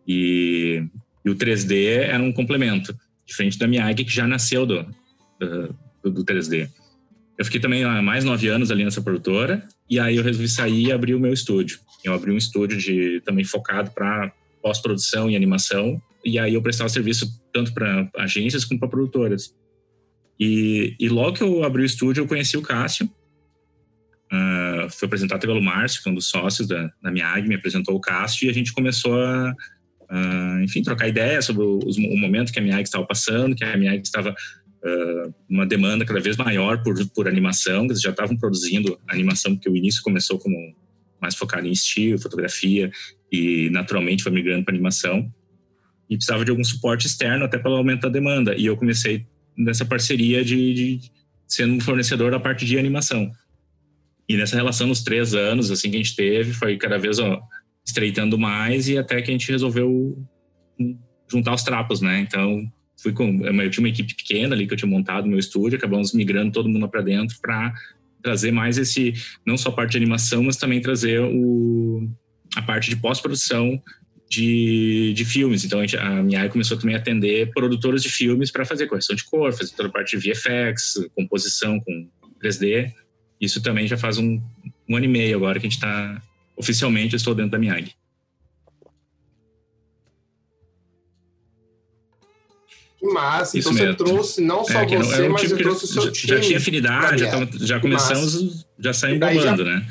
E, 0.08 0.82
e 1.24 1.30
o 1.30 1.34
3D 1.34 1.86
era 1.86 2.22
um 2.22 2.32
complemento, 2.32 2.96
diferente 3.26 3.58
da 3.58 3.66
Miyagi, 3.66 4.04
que 4.04 4.12
já 4.12 4.26
nasceu 4.26 4.64
do, 4.64 4.86
do, 6.02 6.10
do 6.10 6.24
3D. 6.24 6.70
Eu 7.36 7.44
fiquei 7.44 7.60
também 7.60 7.84
mais 8.02 8.24
nove 8.24 8.48
anos 8.48 8.70
ali 8.70 8.84
nessa 8.84 9.02
produtora, 9.02 9.66
e 9.90 10.00
aí 10.00 10.16
eu 10.16 10.22
resolvi 10.22 10.48
sair 10.48 10.86
e 10.86 10.92
abrir 10.92 11.14
o 11.14 11.20
meu 11.20 11.32
estúdio. 11.32 11.80
Eu 12.02 12.14
abri 12.14 12.32
um 12.32 12.36
estúdio 12.36 12.78
de 12.78 13.20
também 13.24 13.44
focado 13.44 13.90
para 13.90 14.32
pós-produção 14.62 15.30
e 15.30 15.36
animação, 15.36 16.00
e 16.26 16.40
aí 16.40 16.54
eu 16.54 16.62
prestava 16.62 16.88
serviço 16.88 17.40
tanto 17.52 17.72
para 17.72 18.10
agências 18.16 18.64
como 18.64 18.80
para 18.80 18.88
produtoras. 18.88 19.54
E, 20.38 20.96
e, 20.98 21.08
logo 21.08 21.36
que 21.36 21.42
eu 21.42 21.62
abri 21.62 21.82
o 21.82 21.86
estúdio, 21.86 22.22
eu 22.22 22.26
conheci 22.26 22.56
o 22.56 22.62
Cássio. 22.62 23.08
Uh, 24.26 24.90
foi 24.90 25.06
apresentado 25.06 25.40
pelo 25.40 25.62
Márcio, 25.62 26.02
que 26.02 26.08
é 26.08 26.12
um 26.12 26.14
dos 26.16 26.26
sócios 26.26 26.66
da, 26.66 26.90
da 27.00 27.12
Miag, 27.12 27.48
me 27.48 27.54
apresentou 27.54 27.94
o 27.94 28.00
Cássio 28.00 28.46
e 28.46 28.50
a 28.50 28.52
gente 28.52 28.72
começou 28.72 29.14
a, 29.22 29.54
uh, 30.10 30.62
enfim, 30.64 30.82
trocar 30.82 31.06
ideias 31.06 31.44
sobre 31.44 31.62
os, 31.62 31.96
o 31.96 32.16
momento 32.16 32.52
que 32.52 32.58
a 32.58 32.62
Miag 32.62 32.82
estava 32.82 33.06
passando, 33.06 33.54
que 33.54 33.64
a 33.64 33.76
Miag 33.76 34.02
estava 34.02 34.30
uh, 34.30 35.34
uma 35.48 35.64
demanda 35.64 36.04
cada 36.04 36.18
vez 36.18 36.36
maior 36.36 36.82
por, 36.82 36.94
por 37.10 37.28
animação, 37.28 37.84
eles 37.84 38.00
já 38.00 38.10
estavam 38.10 38.36
produzindo 38.36 38.98
animação, 39.08 39.54
porque 39.54 39.70
o 39.70 39.76
início 39.76 40.02
começou 40.02 40.40
como 40.40 40.56
mais 41.22 41.36
focado 41.36 41.68
em 41.68 41.72
estilo, 41.72 42.18
fotografia, 42.18 42.90
e 43.30 43.70
naturalmente 43.70 44.24
foi 44.24 44.32
migrando 44.32 44.64
para 44.64 44.74
animação. 44.74 45.32
E 46.08 46.16
precisava 46.16 46.44
de 46.44 46.50
algum 46.50 46.64
suporte 46.64 47.06
externo 47.06 47.44
até 47.44 47.58
para 47.58 47.70
aumentar 47.70 48.08
a 48.08 48.10
demanda. 48.10 48.54
E 48.56 48.66
eu 48.66 48.76
comecei 48.76 49.26
nessa 49.56 49.84
parceria 49.84 50.44
de, 50.44 50.74
de 50.74 51.00
sendo 51.46 51.74
um 51.74 51.80
fornecedor 51.80 52.30
da 52.30 52.40
parte 52.40 52.64
de 52.64 52.78
animação. 52.78 53.30
E 54.28 54.36
nessa 54.36 54.56
relação, 54.56 54.86
nos 54.86 55.02
três 55.02 55.34
anos 55.34 55.70
assim 55.70 55.90
que 55.90 55.96
a 55.96 55.98
gente 55.98 56.16
teve, 56.16 56.52
foi 56.52 56.76
cada 56.76 56.98
vez 56.98 57.18
ó, 57.18 57.40
estreitando 57.86 58.38
mais 58.38 58.88
e 58.88 58.98
até 58.98 59.22
que 59.22 59.30
a 59.30 59.32
gente 59.32 59.50
resolveu 59.50 60.16
juntar 61.30 61.54
os 61.54 61.62
trapos, 61.62 62.00
né? 62.00 62.20
Então, 62.20 62.70
fui 63.00 63.12
com 63.12 63.46
eu 63.46 63.70
tinha 63.70 63.84
uma 63.84 63.88
equipe 63.88 64.14
pequena 64.14 64.54
ali 64.54 64.66
que 64.66 64.74
eu 64.74 64.76
tinha 64.76 64.90
montado 64.90 65.28
meu 65.28 65.38
estúdio, 65.38 65.78
acabamos 65.78 66.12
migrando 66.12 66.52
todo 66.52 66.68
mundo 66.68 66.88
para 66.88 67.02
dentro 67.02 67.36
para 67.40 67.72
trazer 68.22 68.50
mais 68.50 68.78
esse 68.78 69.12
não 69.46 69.56
só 69.56 69.68
a 69.68 69.72
parte 69.72 69.92
de 69.92 69.98
animação, 69.98 70.42
mas 70.42 70.56
também 70.56 70.80
trazer 70.80 71.20
o 71.20 72.08
a 72.56 72.62
parte 72.62 72.88
de 72.90 72.96
pós-produção 72.96 73.80
de, 74.28 75.12
de 75.14 75.24
filmes. 75.24 75.64
Então 75.64 75.80
a, 75.80 75.86
gente, 75.86 75.96
a 75.96 76.48
começou 76.48 76.76
também 76.76 76.94
a 76.94 76.98
atender 76.98 77.50
produtoras 77.52 78.02
de 78.02 78.08
filmes 78.08 78.50
para 78.50 78.64
fazer 78.64 78.86
correção 78.86 79.14
de 79.14 79.24
cor, 79.24 79.52
fazer 79.52 79.72
toda 79.74 79.88
a 79.88 79.92
parte 79.92 80.18
de 80.18 80.30
VFX, 80.30 81.08
composição 81.14 81.80
com 81.80 82.08
3D. 82.42 82.92
Isso 83.40 83.62
também 83.62 83.86
já 83.86 83.96
faz 83.96 84.18
um, 84.18 84.40
um 84.88 84.96
ano 84.96 85.04
e 85.04 85.08
meio 85.08 85.36
agora 85.36 85.60
que 85.60 85.66
a 85.66 85.70
gente 85.70 85.78
está 85.78 86.20
oficialmente 86.56 87.12
eu 87.12 87.18
estou 87.18 87.34
dentro 87.34 87.52
da 87.52 87.58
Miyagi. 87.58 87.94
Que 92.98 93.06
massa. 93.06 93.58
Isso 93.58 93.68
então 93.68 93.84
mesmo. 93.84 93.98
você 93.98 94.04
trouxe 94.04 94.40
não 94.40 94.64
só 94.64 94.80
é, 94.80 94.86
você, 94.86 95.22
não, 95.22 95.30
mas 95.30 95.42
tipo 95.42 95.54
você 95.54 95.62
trouxe 95.62 95.84
o 95.84 95.88
seu 95.88 96.02
já, 96.02 96.12
time. 96.12 96.32
Já 96.32 96.40
tinha 96.40 96.58
afinidade, 96.58 97.18
já, 97.20 97.30
tava, 97.30 97.48
já 97.60 97.78
começamos, 97.80 98.66
já 98.78 98.92
saímos 98.92 99.20
bombando, 99.20 99.64
já... 99.64 99.70
né? 99.70 99.86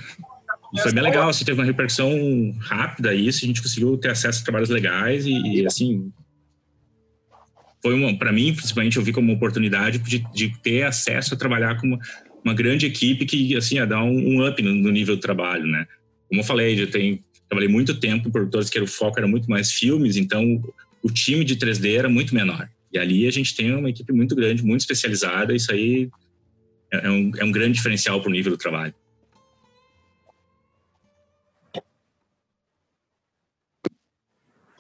E 0.73 0.79
foi 0.81 0.91
bem 0.91 1.03
legal, 1.03 1.29
assim, 1.29 1.45
teve 1.45 1.59
uma 1.59 1.65
repercussão 1.65 2.11
rápida 2.59 3.13
isso, 3.13 3.43
a 3.43 3.47
gente 3.47 3.61
conseguiu 3.61 3.97
ter 3.97 4.09
acesso 4.09 4.41
a 4.41 4.43
trabalhos 4.43 4.69
legais 4.69 5.25
e, 5.25 5.31
e 5.31 5.65
assim, 5.65 6.11
foi 7.85 7.93
uma, 7.93 8.17
para 8.17 8.31
mim, 8.31 8.51
principalmente, 8.51 8.97
eu 8.97 9.03
vi 9.03 9.13
como 9.13 9.27
uma 9.29 9.37
oportunidade 9.37 9.99
de, 9.99 10.25
de 10.33 10.49
ter 10.63 10.83
acesso 10.83 11.35
a 11.35 11.37
trabalhar 11.37 11.79
com 11.79 11.85
uma, 11.85 11.99
uma, 12.43 12.53
grande 12.55 12.87
equipe 12.87 13.27
que, 13.27 13.55
assim, 13.55 13.75
ia 13.75 13.85
dar 13.85 14.03
um, 14.03 14.17
um 14.17 14.47
up 14.47 14.59
no, 14.59 14.73
no, 14.73 14.91
nível 14.91 15.15
do 15.15 15.21
trabalho, 15.21 15.67
né? 15.67 15.85
Como 16.27 16.41
eu 16.41 16.45
falei, 16.45 16.81
eu 16.81 16.89
tenho, 16.89 17.23
trabalhei 17.47 17.69
muito 17.69 17.99
tempo 17.99 18.23
com 18.23 18.31
produtores 18.31 18.71
que 18.71 18.79
o 18.79 18.87
foco 18.87 19.19
era 19.19 19.27
muito 19.27 19.47
mais 19.47 19.71
filmes, 19.71 20.17
então 20.17 20.63
o 21.03 21.11
time 21.11 21.45
de 21.45 21.55
3D 21.55 21.95
era 21.95 22.09
muito 22.09 22.33
menor. 22.33 22.67
E 22.91 22.97
ali 22.97 23.27
a 23.27 23.31
gente 23.31 23.55
tem 23.55 23.71
uma 23.75 23.91
equipe 23.91 24.11
muito 24.11 24.35
grande, 24.35 24.65
muito 24.65 24.81
especializada, 24.81 25.55
isso 25.55 25.71
aí 25.71 26.09
é, 26.91 27.05
é 27.05 27.11
um, 27.11 27.31
é 27.37 27.45
um 27.45 27.51
grande 27.51 27.73
diferencial 27.73 28.19
para 28.19 28.29
o 28.29 28.33
nível 28.33 28.51
do 28.51 28.57
trabalho. 28.57 28.95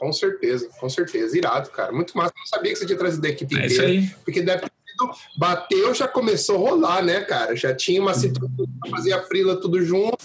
Com 0.05 0.13
certeza, 0.13 0.69
com 0.79 0.87
certeza. 0.87 1.35
Irado, 1.35 1.71
cara. 1.71 1.91
Muito 1.91 2.15
massa. 2.15 2.31
Não 2.37 2.45
sabia 2.45 2.71
que 2.71 2.77
você 2.77 2.85
tinha 2.85 2.97
trazido 2.97 3.25
a 3.25 3.29
equipe 3.29 3.57
é 3.57 3.65
inteira. 3.65 4.15
Porque 4.23 4.39
deve 4.39 4.61
ter 4.61 4.71
sido. 4.87 5.11
Bateu, 5.35 5.95
já 5.95 6.07
começou 6.07 6.57
a 6.57 6.69
rolar, 6.69 7.03
né, 7.03 7.21
cara? 7.21 7.55
Já 7.55 7.73
tinha 7.73 7.99
uma 7.99 8.13
situação 8.13 8.67
fazia 8.91 9.17
a 9.17 9.23
frila 9.23 9.59
tudo 9.59 9.83
junto. 9.83 10.23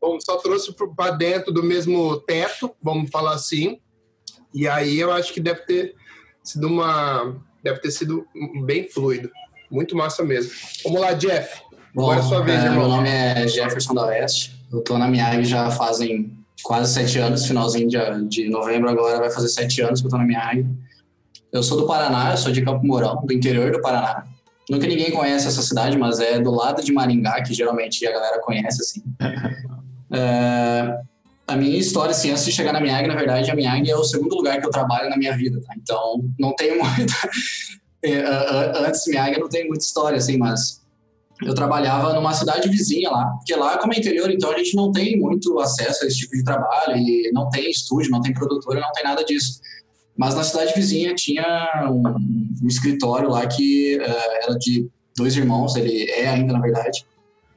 Bom, 0.00 0.18
só 0.20 0.38
trouxe 0.38 0.74
para 0.96 1.12
dentro 1.12 1.52
do 1.52 1.62
mesmo 1.62 2.18
teto, 2.22 2.74
vamos 2.82 3.10
falar 3.10 3.34
assim. 3.34 3.78
E 4.52 4.66
aí 4.66 4.98
eu 4.98 5.12
acho 5.12 5.32
que 5.32 5.38
deve 5.38 5.60
ter 5.60 5.94
sido 6.42 6.66
uma. 6.66 7.40
Deve 7.62 7.78
ter 7.78 7.92
sido 7.92 8.26
bem 8.64 8.88
fluido. 8.88 9.30
Muito 9.70 9.96
massa 9.96 10.24
mesmo. 10.24 10.50
Vamos 10.82 11.00
lá, 11.00 11.12
Jeff. 11.12 11.62
Bom, 11.94 12.10
Agora 12.10 12.18
é 12.18 12.22
sua 12.24 12.40
vez, 12.40 12.58
é, 12.58 12.64
irmão. 12.64 12.80
Meu 12.80 12.88
nome 12.88 13.08
é 13.08 13.46
Jefferson 13.46 13.94
da 13.94 14.06
Oeste. 14.06 14.66
Eu 14.72 14.80
tô 14.80 14.98
na 14.98 15.06
Miag 15.06 15.44
já 15.44 15.70
fazem 15.70 16.41
quase 16.62 16.92
sete 16.92 17.18
anos, 17.18 17.46
finalzinho 17.46 17.88
de, 17.88 17.98
de 18.28 18.48
novembro 18.48 18.88
agora 18.88 19.18
vai 19.18 19.30
fazer 19.30 19.48
sete 19.48 19.80
anos 19.82 20.00
que 20.00 20.06
eu 20.06 20.10
tô 20.10 20.18
na 20.18 20.24
minha 20.24 20.40
área. 20.40 20.66
Eu 21.52 21.62
sou 21.62 21.76
do 21.76 21.86
Paraná, 21.86 22.30
eu 22.30 22.36
sou 22.36 22.52
de 22.52 22.62
Campo 22.62 22.86
Mourão, 22.86 23.20
do 23.24 23.32
interior 23.32 23.70
do 23.70 23.80
Paraná. 23.80 24.24
Nunca 24.70 24.86
ninguém 24.86 25.10
conhece 25.10 25.46
essa 25.46 25.60
cidade, 25.60 25.98
mas 25.98 26.20
é 26.20 26.40
do 26.40 26.50
lado 26.50 26.82
de 26.82 26.92
Maringá, 26.92 27.42
que 27.42 27.52
geralmente 27.52 28.06
a 28.06 28.12
galera 28.12 28.40
conhece, 28.40 28.80
assim. 28.80 29.02
é, 30.10 30.98
a 31.46 31.56
minha 31.56 31.76
história, 31.76 32.12
assim, 32.12 32.30
antes 32.30 32.44
de 32.44 32.52
chegar 32.52 32.72
na 32.72 32.80
Miag, 32.80 33.06
na 33.06 33.14
verdade, 33.14 33.50
a 33.50 33.54
Miag 33.54 33.90
é 33.90 33.96
o 33.96 34.04
segundo 34.04 34.34
lugar 34.34 34.60
que 34.60 34.66
eu 34.66 34.70
trabalho 34.70 35.10
na 35.10 35.16
minha 35.16 35.36
vida, 35.36 35.60
tá? 35.60 35.74
Então, 35.76 36.24
não 36.38 36.54
tenho 36.54 36.78
muita... 36.82 37.14
É, 38.04 38.24
antes 38.86 39.06
Miag, 39.06 39.38
não 39.38 39.48
tenho 39.48 39.68
muita 39.68 39.84
história, 39.84 40.16
assim, 40.16 40.36
mas 40.36 40.81
eu 41.40 41.54
trabalhava 41.54 42.12
numa 42.12 42.32
cidade 42.34 42.68
vizinha 42.68 43.10
lá, 43.10 43.26
porque 43.36 43.54
lá, 43.54 43.78
como 43.78 43.94
é 43.94 43.98
interior, 43.98 44.30
então 44.30 44.52
a 44.52 44.58
gente 44.58 44.76
não 44.76 44.92
tem 44.92 45.18
muito 45.18 45.58
acesso 45.58 46.04
a 46.04 46.06
esse 46.06 46.18
tipo 46.18 46.36
de 46.36 46.44
trabalho, 46.44 46.96
e 46.96 47.30
não 47.32 47.48
tem 47.48 47.70
estúdio, 47.70 48.10
não 48.10 48.20
tem 48.20 48.32
produtora, 48.32 48.80
não 48.80 48.92
tem 48.92 49.04
nada 49.04 49.24
disso. 49.24 49.60
Mas 50.16 50.34
na 50.34 50.44
cidade 50.44 50.72
vizinha 50.74 51.14
tinha 51.14 51.88
um, 51.90 52.02
um 52.62 52.68
escritório 52.68 53.30
lá 53.30 53.46
que 53.46 53.96
uh, 53.96 54.42
era 54.42 54.58
de 54.58 54.88
dois 55.16 55.36
irmãos, 55.36 55.74
ele 55.74 56.10
é 56.10 56.28
ainda, 56.28 56.52
na 56.52 56.60
verdade. 56.60 57.04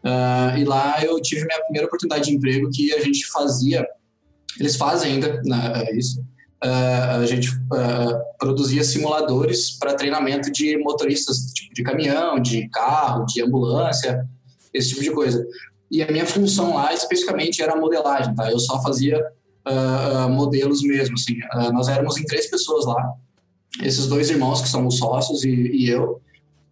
Uh, 0.04 0.58
e 0.58 0.64
lá 0.64 1.04
eu 1.04 1.20
tive 1.22 1.46
minha 1.46 1.62
primeira 1.64 1.88
oportunidade 1.88 2.26
de 2.26 2.36
emprego 2.36 2.70
que 2.72 2.94
a 2.94 3.02
gente 3.02 3.26
fazia, 3.28 3.86
eles 4.60 4.76
fazem 4.76 5.14
ainda 5.14 5.42
né, 5.44 5.92
isso, 5.94 6.24
uh, 6.66 7.22
a 7.22 7.26
gente 7.26 7.50
uh, 7.50 8.38
produzia 8.40 8.84
simuladores 8.84 9.72
para 9.72 9.94
treinamento 9.94 10.52
de 10.52 10.78
motoristas 10.78 11.38
tipo 11.54 11.74
de 11.74 11.84
caminhão, 11.84 12.40
de 12.40 12.68
carro, 12.70 13.26
de 13.26 13.42
ambulância, 13.42 14.28
esse 14.74 14.90
tipo 14.90 15.02
de 15.02 15.12
coisa. 15.12 15.46
E 15.92 16.02
a 16.02 16.12
minha 16.12 16.26
função 16.26 16.76
lá 16.76 16.94
especificamente 16.94 17.62
era 17.62 17.76
modelagem, 17.76 18.34
tá? 18.34 18.52
Eu 18.52 18.60
só 18.60 18.82
fazia 18.82 19.24
uh, 19.68 20.30
modelos 20.30 20.82
mesmo, 20.82 21.16
assim. 21.16 21.38
nós 21.72 21.88
éramos 21.88 22.18
em 22.18 22.26
três 22.26 22.50
pessoas 22.50 22.86
lá, 22.86 23.14
esses 23.82 24.08
dois 24.08 24.30
irmãos 24.30 24.62
que 24.62 24.68
são 24.68 24.88
os 24.88 24.98
sócios 24.98 25.44
e, 25.44 25.50
e 25.50 25.90
eu. 25.90 26.22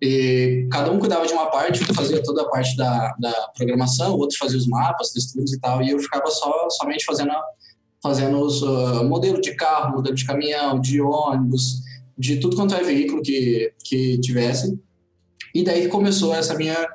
E 0.02 0.68
cada 0.70 0.92
um 0.92 1.00
cuidava 1.00 1.26
de 1.26 1.32
uma 1.32 1.46
parte, 1.46 1.82
um 1.82 1.94
fazia 1.94 2.22
toda 2.22 2.42
a 2.42 2.50
parte 2.50 2.76
da, 2.76 3.16
da 3.18 3.32
programação, 3.56 4.16
o 4.16 4.20
outro 4.20 4.38
fazia 4.38 4.58
os 4.58 4.68
mapas, 4.68 5.12
texturas 5.12 5.54
e 5.54 5.60
tal, 5.62 5.82
e 5.82 5.92
eu 5.92 6.00
ficava 6.00 6.28
só 6.28 6.70
somente 6.72 7.06
fazendo 7.06 7.32
a, 7.32 7.42
fazendo 8.04 8.38
os 8.42 8.62
uh, 8.62 9.04
modelo 9.06 9.39
de 9.39 9.56
carro, 9.56 9.96
modelo 9.96 10.13
de 10.13 10.26
caminhão, 10.26 10.80
de 10.80 11.00
ônibus, 11.00 11.82
de 12.18 12.38
tudo 12.38 12.58
quanto 12.58 12.76
é 12.76 12.84
veículo 12.84 13.22
que, 13.22 13.74
que 13.82 14.20
tivesse. 14.20 14.78
E 15.56 15.63
daí 15.63 15.88
começou 15.88 16.36
essa 16.36 16.54
minha 16.54 16.86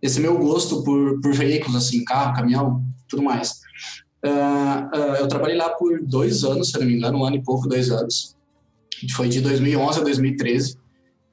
esse 0.00 0.18
meu 0.18 0.38
gosto 0.38 0.82
por, 0.82 1.20
por 1.20 1.34
veículos, 1.34 1.76
assim, 1.76 2.02
carro, 2.04 2.34
caminhão, 2.34 2.82
tudo 3.06 3.22
mais. 3.22 3.60
Uh, 4.24 4.96
uh, 4.96 5.14
eu 5.18 5.28
trabalhei 5.28 5.56
lá 5.56 5.70
por 5.70 6.00
dois 6.02 6.42
anos, 6.42 6.70
se 6.70 6.78
não 6.78 6.86
me 6.86 6.94
engano, 6.94 7.18
um 7.18 7.24
ano 7.24 7.36
e 7.36 7.42
pouco, 7.42 7.68
dois 7.68 7.90
anos. 7.90 8.34
Foi 9.14 9.28
de 9.28 9.40
2011 9.40 10.00
a 10.00 10.02
2013. 10.02 10.78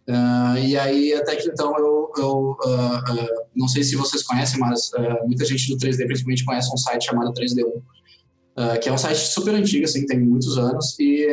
Uh, 0.10 0.58
e 0.66 0.78
aí, 0.78 1.14
até 1.14 1.36
que 1.36 1.48
então, 1.48 1.78
eu, 1.78 2.12
eu 2.18 2.58
não 3.56 3.68
sei 3.68 3.84
se 3.84 3.96
vocês 3.96 4.24
conhecem, 4.24 4.60
mas 4.60 4.92
muita 5.26 5.46
gente 5.46 5.70
do 5.70 5.78
3D 5.78 6.06
principalmente 6.06 6.46
conhece 6.46 6.74
um 6.74 6.78
site 6.78 7.06
chamado 7.06 7.34
3D1 7.34 7.82
uh, 8.58 8.80
que 8.80 8.90
é 8.90 8.94
um 8.94 8.98
site 8.98 9.20
super 9.20 9.54
antigo, 9.54 9.86
assim, 9.86 10.06
tem 10.06 10.20
muitos 10.20 10.58
anos, 10.58 10.98
e, 11.00 11.28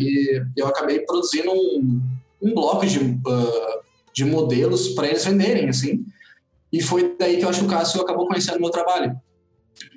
e 0.00 0.42
eu 0.56 0.66
acabei 0.66 1.00
produzindo 1.00 1.50
um, 1.50 2.00
um 2.42 2.54
bloco 2.54 2.86
de, 2.86 2.98
uh, 2.98 3.80
de 4.14 4.24
modelos 4.24 4.88
para 4.90 5.08
eles 5.08 5.24
venderem, 5.24 5.68
assim. 5.68 6.04
E 6.72 6.80
foi 6.80 7.14
daí 7.18 7.36
que 7.36 7.44
eu 7.44 7.48
acho 7.48 7.60
que 7.60 7.66
o 7.66 7.68
Cássio 7.68 8.00
acabou 8.00 8.26
conhecendo 8.26 8.58
o 8.58 8.60
meu 8.60 8.70
trabalho. 8.70 9.14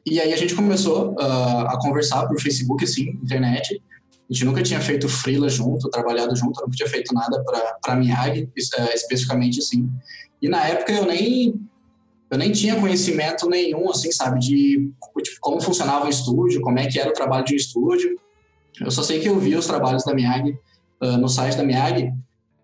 E 0.05 0.19
aí 0.19 0.33
a 0.33 0.37
gente 0.37 0.55
começou 0.55 1.13
uh, 1.13 1.67
a 1.67 1.79
conversar 1.79 2.27
por 2.27 2.39
Facebook, 2.39 2.83
assim, 2.83 3.09
internet. 3.23 3.81
A 4.29 4.33
gente 4.33 4.45
nunca 4.45 4.63
tinha 4.63 4.81
feito 4.81 5.07
freela 5.07 5.47
junto, 5.49 5.89
trabalhado 5.89 6.35
junto, 6.35 6.59
nunca 6.61 6.75
tinha 6.75 6.89
feito 6.89 7.13
nada 7.13 7.43
para 7.43 7.93
a 7.93 7.95
Miag, 7.95 8.49
especificamente, 8.55 9.59
assim. 9.59 9.89
E 10.41 10.49
na 10.49 10.65
época 10.65 10.91
eu 10.91 11.05
nem 11.05 11.61
eu 12.33 12.37
nem 12.39 12.51
tinha 12.51 12.79
conhecimento 12.79 13.47
nenhum, 13.47 13.91
assim, 13.91 14.11
sabe, 14.11 14.39
de 14.39 14.91
tipo, 15.21 15.37
como 15.39 15.61
funcionava 15.61 16.07
o 16.07 16.09
estúdio, 16.09 16.61
como 16.61 16.79
é 16.79 16.87
que 16.87 16.99
era 16.99 17.11
o 17.11 17.13
trabalho 17.13 17.45
de 17.45 17.53
um 17.53 17.57
estúdio. 17.57 18.19
Eu 18.81 18.89
só 18.89 19.03
sei 19.03 19.19
que 19.19 19.29
eu 19.29 19.37
vi 19.37 19.55
os 19.55 19.67
trabalhos 19.67 20.03
da 20.03 20.15
Miag 20.15 20.49
uh, 21.03 21.17
no 21.17 21.29
site 21.29 21.55
da 21.55 21.63
Miag 21.63 22.11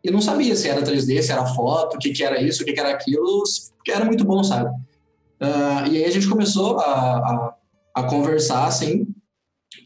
e 0.04 0.10
não 0.10 0.22
sabia 0.22 0.56
se 0.56 0.68
era 0.68 0.82
3D, 0.82 1.22
se 1.22 1.32
era 1.32 1.46
foto, 1.46 1.98
o 1.98 2.00
que, 2.00 2.10
que 2.10 2.24
era 2.24 2.42
isso, 2.42 2.64
o 2.64 2.66
que, 2.66 2.74
que 2.74 2.80
era 2.80 2.90
aquilo, 2.90 3.44
que 3.86 3.92
era 3.92 4.06
muito 4.06 4.26
bom, 4.26 4.44
sabe? 4.44 4.72
Uh, 5.40 5.86
e 5.92 5.98
aí 5.98 6.06
a 6.06 6.12
gente 6.12 6.28
começou 6.28 6.80
a, 6.80 6.86
a, 6.86 7.56
a 7.98 8.04
conversar, 8.04 8.66
assim, 8.66 9.06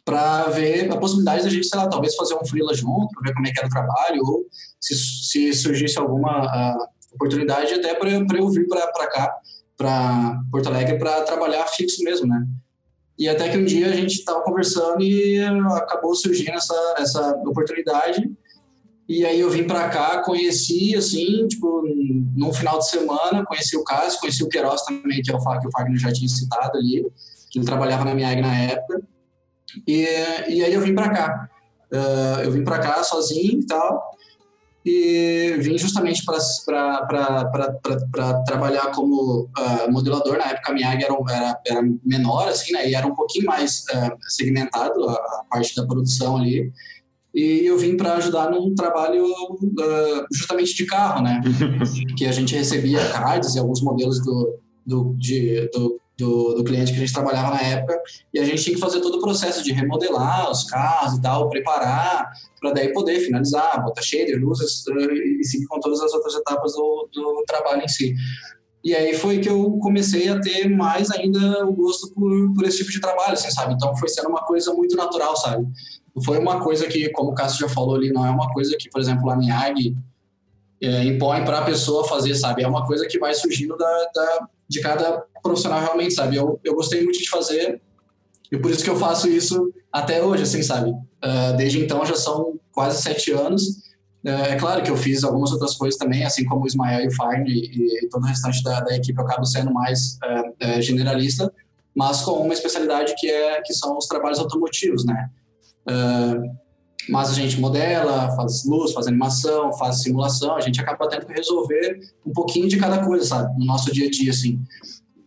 para 0.06 0.46
ver 0.46 0.90
a 0.94 0.98
possibilidade 0.98 1.44
da 1.44 1.50
gente, 1.50 1.68
sei 1.68 1.78
lá, 1.78 1.90
talvez 1.90 2.16
fazer 2.16 2.36
um 2.36 2.46
freela 2.46 2.74
junto, 2.74 3.10
ver 3.22 3.34
como 3.34 3.48
é 3.48 3.52
que 3.52 3.60
era 3.60 3.68
o 3.68 3.72
trabalho, 3.72 4.22
ou 4.24 4.46
se, 4.80 4.96
se 4.96 5.54
surgisse 5.54 6.00
alguma 6.00 6.46
uh, 6.46 6.88
oportunidade 7.16 7.74
até 7.74 7.94
para 7.94 8.10
eu 8.10 8.50
vir 8.50 8.66
para 8.66 9.08
cá, 9.10 9.36
para 9.78 10.40
Porto 10.52 10.68
Alegre, 10.70 10.98
para 10.98 11.22
trabalhar 11.24 11.66
fixo 11.68 12.04
mesmo, 12.04 12.28
né? 12.28 12.46
E 13.18 13.30
até 13.30 13.50
que 13.50 13.58
um 13.58 13.66
dia 13.66 13.88
a 13.88 13.96
gente 13.96 14.14
estava 14.14 14.42
conversando 14.42 15.02
e 15.02 15.40
acabou 15.76 16.16
surgindo 16.16 16.56
essa, 16.56 16.96
essa 16.98 17.32
oportunidade 17.46 18.30
e 19.08 19.26
aí 19.26 19.40
eu 19.40 19.50
vim 19.50 19.66
para 19.66 19.90
cá, 19.90 20.22
conheci, 20.22 20.96
assim, 20.96 21.46
tipo, 21.48 21.84
num 22.36 22.54
final 22.54 22.80
de 22.80 22.90
semana, 22.90 23.46
conheci 23.46 23.76
o 23.76 23.84
Cássio, 23.84 24.20
conheci 24.20 24.44
o 24.44 24.48
Queiroz 24.48 24.82
também, 24.84 25.22
que 25.22 25.30
é 25.30 25.36
o 25.36 25.60
que 25.60 25.68
o 25.68 25.72
Fagner 25.72 26.00
já 26.00 26.12
tinha 26.12 26.30
citado 26.30 26.78
ali, 26.78 27.06
que 27.52 27.60
ele 27.60 27.66
trabalhava 27.66 28.06
na 28.06 28.16
minha 28.16 28.42
na 28.42 28.58
época. 28.58 29.02
E, 29.86 30.04
e 30.48 30.64
aí 30.64 30.74
eu 30.74 30.82
vim 30.82 30.96
para 30.96 31.10
cá. 31.10 31.50
Uh, 31.92 32.42
eu 32.44 32.52
vim 32.52 32.64
para 32.64 32.80
cá 32.80 33.04
sozinho 33.04 33.60
e 33.60 33.66
tal, 33.68 34.02
e 34.86 35.56
vim 35.60 35.78
justamente 35.78 36.24
para 36.26 36.40
trabalhar 38.46 38.92
como 38.92 39.50
uh, 39.58 39.92
modelador. 39.92 40.38
Na 40.38 40.46
época 40.46 40.72
a 40.72 40.74
minha 40.74 40.94
era, 40.94 41.16
era, 41.30 41.60
era, 41.66 41.82
menor, 42.04 42.48
assim, 42.50 42.74
né, 42.74 42.90
e 42.90 42.96
era 42.96 43.08
um 43.08 43.16
pouquinho 43.16 43.46
mais 43.46 43.86
uh, 43.94 44.18
segmentado 44.28 45.10
a, 45.10 45.14
a 45.14 45.46
parte 45.50 45.76
da 45.76 45.86
produção 45.86 46.38
ali 46.38 46.72
e 47.34 47.66
eu 47.66 47.78
vim 47.80 47.98
para 47.98 48.14
ajudar 48.16 48.52
num 48.52 48.76
trabalho 48.76 49.26
uh, 49.26 50.28
justamente 50.32 50.76
de 50.76 50.86
carro, 50.86 51.24
né? 51.24 51.42
que 52.16 52.26
a 52.28 52.32
gente 52.32 52.56
recebia 52.56 53.00
cards 53.10 53.56
e 53.56 53.60
alguns 53.60 53.82
modelos 53.82 54.24
do, 54.24 54.60
do, 54.86 55.16
de, 55.18 55.68
do, 55.74 56.00
do, 56.24 56.54
do, 56.54 56.64
cliente 56.64 56.92
que 56.92 56.98
a 56.98 57.00
gente 57.00 57.14
trabalhava 57.14 57.56
na 57.56 57.62
época 57.62 58.02
e 58.34 58.40
a 58.40 58.46
gente 58.46 58.64
tinha 58.64 58.76
que 58.76 58.80
fazer 58.80 59.02
todo 59.02 59.18
o 59.18 59.22
processo 59.22 59.64
de 59.64 59.72
remodelar 59.74 60.50
os 60.50 60.64
carros 60.64 61.18
e 61.18 61.22
tal, 61.22 61.50
preparar 61.50 62.32
para 62.60 62.72
daí 62.72 62.94
poder 62.94 63.20
finalizar, 63.20 63.84
botar 63.84 64.02
shader, 64.02 64.40
luzes 64.40 64.84
e 64.88 65.44
seguir 65.44 65.66
com 65.68 65.80
todas 65.80 66.02
as 66.02 66.14
outras 66.14 66.36
etapas 66.36 66.74
do, 66.74 67.10
do 67.14 67.44
trabalho 67.46 67.84
em 67.84 67.88
si. 67.88 68.16
E 68.84 68.94
aí 68.94 69.14
foi 69.14 69.40
que 69.40 69.50
eu 69.50 69.78
comecei 69.82 70.28
a 70.30 70.40
ter 70.40 70.70
mais 70.70 71.10
ainda 71.10 71.66
o 71.66 71.74
gosto 71.74 72.14
por, 72.14 72.54
por 72.54 72.66
esse 72.66 72.80
tipo 72.80 72.92
de 72.92 73.00
trabalho, 73.00 73.34
assim, 73.34 73.50
sabe? 73.50 73.74
Então 73.74 73.96
foi 73.96 74.10
sendo 74.10 74.30
uma 74.30 74.44
coisa 74.46 74.74
muito 74.74 74.96
natural, 74.96 75.36
sabe? 75.38 75.66
foi 76.24 76.38
uma 76.38 76.62
coisa 76.62 76.86
que, 76.88 77.10
como 77.10 77.32
o 77.32 77.34
Cássio 77.34 77.68
já 77.68 77.74
falou 77.74 77.96
ali, 77.96 78.12
não 78.12 78.26
é 78.26 78.30
uma 78.30 78.52
coisa 78.54 78.76
que, 78.78 78.90
por 78.90 79.02
exemplo, 79.02 79.30
a 79.32 79.36
NIAG 79.36 79.96
é, 80.84 81.04
impõe 81.06 81.46
para 81.46 81.60
a 81.60 81.64
pessoa 81.64 82.06
fazer, 82.06 82.36
sabe? 82.36 82.62
É 82.62 82.68
uma 82.68 82.86
coisa 82.86 83.08
que 83.08 83.18
vai 83.18 83.34
surgindo 83.34 83.78
da, 83.78 84.10
da, 84.14 84.48
de 84.68 84.82
cada 84.82 85.24
profissional 85.42 85.80
realmente, 85.80 86.14
sabe? 86.14 86.36
Eu, 86.36 86.60
eu 86.64 86.76
gostei 86.76 87.02
muito 87.04 87.20
de 87.20 87.30
fazer 87.30 87.82
e 88.52 88.58
por 88.58 88.70
isso 88.70 88.84
que 88.84 88.90
eu 88.90 88.98
faço 88.98 89.30
isso 89.30 89.74
até 89.92 90.22
hoje, 90.22 90.44
assim, 90.44 90.62
sabe? 90.62 90.90
Uh, 90.90 91.56
desde 91.56 91.80
então 91.80 92.06
já 92.06 92.16
são 92.16 92.60
quase 92.74 93.02
sete 93.02 93.32
anos. 93.32 93.64
Uh, 94.26 94.30
é 94.50 94.56
claro 94.58 94.84
que 94.84 94.92
eu 94.92 94.98
fiz 94.98 95.24
algumas 95.24 95.54
outras 95.54 95.76
coisas 95.76 95.98
também, 95.98 96.26
assim 96.26 96.44
como 96.44 96.64
o 96.64 96.68
Ismael 96.68 97.06
e 97.06 97.08
o 97.08 97.12
Fine 97.12 97.50
e, 97.50 98.06
e 98.06 98.10
todo 98.10 98.24
o 98.24 98.28
restante 98.28 98.62
da, 98.62 98.82
da, 98.82 98.96
equipe, 98.96 99.18
eu 99.18 99.26
acabo 99.26 99.46
sendo 99.46 99.74
mais 99.74 100.18
uh, 100.26 100.82
generalista, 100.82 101.52
mas 101.96 102.22
com 102.22 102.32
uma 102.32 102.54
especialidade 102.54 103.16
que, 103.18 103.30
é, 103.30 103.62
que 103.62 103.74
são 103.74 103.98
os 103.98 104.06
trabalhos 104.06 104.40
automotivos, 104.40 105.06
né? 105.06 105.30
Uh, 105.88 106.63
mas 107.10 107.30
a 107.30 107.34
gente 107.34 107.60
modela, 107.60 108.36
faz 108.36 108.66
luz, 108.66 108.94
faz 108.94 109.08
animação, 109.08 109.74
faz 109.74 110.02
simulação, 110.02 110.56
a 110.56 110.62
gente 110.62 110.80
acaba 110.80 111.08
tendo 111.10 111.26
que 111.26 111.34
resolver 111.34 112.00
um 112.26 112.32
pouquinho 112.32 112.68
de 112.68 112.78
cada 112.78 113.04
coisa, 113.06 113.26
sabe, 113.26 113.58
no 113.60 113.66
nosso 113.66 113.92
dia 113.92 114.08
a 114.08 114.10
dia, 114.10 114.32
assim. 114.32 114.62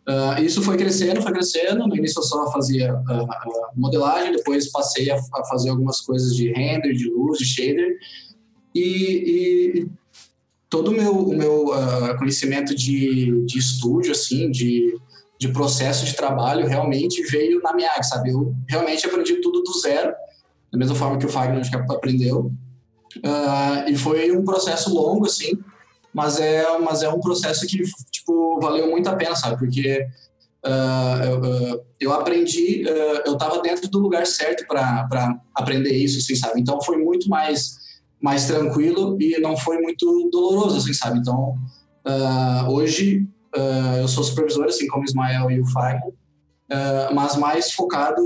Uh, 0.08 0.40
isso 0.40 0.62
foi 0.62 0.76
crescendo, 0.76 1.20
foi 1.20 1.32
crescendo. 1.32 1.86
No 1.86 1.96
início 1.96 2.20
eu 2.20 2.22
só 2.22 2.50
fazia 2.52 2.94
uh, 2.94 3.26
modelagem, 3.74 4.32
depois 4.32 4.70
passei 4.70 5.10
a, 5.10 5.16
a, 5.16 5.44
fazer 5.46 5.70
algumas 5.70 6.00
coisas 6.00 6.34
de 6.34 6.52
render, 6.52 6.92
de 6.92 7.10
luz, 7.10 7.38
de 7.38 7.44
shader. 7.44 7.98
E, 8.72 9.82
e 9.82 9.86
todo 10.70 10.88
o 10.88 10.92
meu, 10.92 11.12
o 11.12 11.36
meu 11.36 11.66
uh, 11.66 12.16
conhecimento 12.18 12.72
de, 12.74 13.44
de 13.46 13.58
estúdio, 13.58 14.12
assim, 14.12 14.48
de, 14.48 14.96
de 15.40 15.48
processo 15.48 16.06
de 16.06 16.14
trabalho, 16.14 16.68
realmente 16.68 17.22
veio 17.22 17.60
na 17.60 17.70
área, 17.70 18.02
sabe? 18.04 18.30
Eu 18.30 18.54
realmente 18.68 19.04
aprendi 19.06 19.40
tudo 19.40 19.60
do 19.62 19.80
zero 19.80 20.14
da 20.76 20.78
mesma 20.78 20.94
forma 20.94 21.18
que 21.18 21.24
o 21.24 21.28
Fagner 21.28 21.60
acho 21.60 21.70
que 21.70 21.76
aprendeu. 21.76 22.52
Uh, 23.16 23.88
e 23.88 23.96
foi 23.96 24.30
um 24.36 24.44
processo 24.44 24.94
longo, 24.94 25.24
assim, 25.24 25.58
mas 26.12 26.38
é, 26.38 26.64
mas 26.78 27.02
é 27.02 27.08
um 27.08 27.18
processo 27.18 27.66
que, 27.66 27.82
tipo, 28.10 28.60
valeu 28.60 28.90
muito 28.90 29.08
a 29.08 29.16
pena, 29.16 29.34
sabe? 29.34 29.58
Porque 29.58 30.06
uh, 30.66 31.24
eu, 31.24 31.84
eu, 31.98 32.12
aprendi, 32.12 32.84
uh, 32.84 33.22
eu 33.24 33.32
estava 33.32 33.60
dentro 33.62 33.88
do 33.88 33.98
lugar 33.98 34.26
certo 34.26 34.66
para 34.66 35.40
aprender 35.54 35.96
isso, 35.96 36.18
assim, 36.18 36.36
sabe? 36.36 36.60
Então 36.60 36.80
foi 36.82 36.98
muito 36.98 37.26
mais, 37.28 37.78
mais 38.20 38.46
tranquilo 38.46 39.16
e 39.20 39.40
não 39.40 39.56
foi 39.56 39.78
muito 39.78 40.28
doloroso, 40.30 40.76
assim, 40.76 40.92
sabe? 40.92 41.18
Então, 41.18 41.56
hoje 42.68 43.26
eu 43.98 44.06
sou 44.06 44.22
supervisor, 44.22 44.66
assim 44.66 44.86
como 44.86 45.02
o 45.02 45.04
Ismael 45.04 45.50
e 45.50 45.60
o 45.60 45.66
Fagner, 45.66 46.12
mas 47.12 47.36
mais 47.36 47.72
focado 47.72 48.22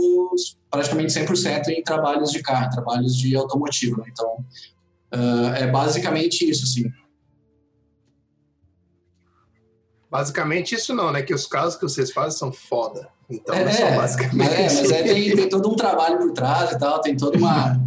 praticamente 0.70 1.12
100% 1.12 1.68
em 1.68 1.82
trabalhos 1.82 2.30
de 2.30 2.42
carro, 2.42 2.70
trabalhos 2.70 3.16
de 3.16 3.34
automotivo. 3.36 3.98
Né? 3.98 4.04
Então, 4.10 4.44
uh, 5.14 5.54
é 5.56 5.66
basicamente 5.66 6.48
isso, 6.48 6.64
assim. 6.64 6.90
Basicamente 10.10 10.74
isso 10.74 10.94
não, 10.94 11.12
né? 11.12 11.22
Que 11.22 11.32
os 11.32 11.46
casos 11.46 11.76
que 11.76 11.82
vocês 11.82 12.10
fazem 12.10 12.36
são 12.36 12.52
foda. 12.52 13.08
Então, 13.30 13.54
é, 13.54 13.62
é 13.62 13.96
basicamente. 13.96 14.52
É, 14.52 14.62
mas 14.64 14.90
é, 14.90 15.02
tem, 15.04 15.36
tem 15.36 15.48
todo 15.48 15.70
um 15.70 15.76
trabalho 15.76 16.18
por 16.18 16.32
trás 16.32 16.72
e 16.72 16.78
tal, 16.78 17.00
tem 17.00 17.16
toda 17.16 17.38
uma, 17.38 17.80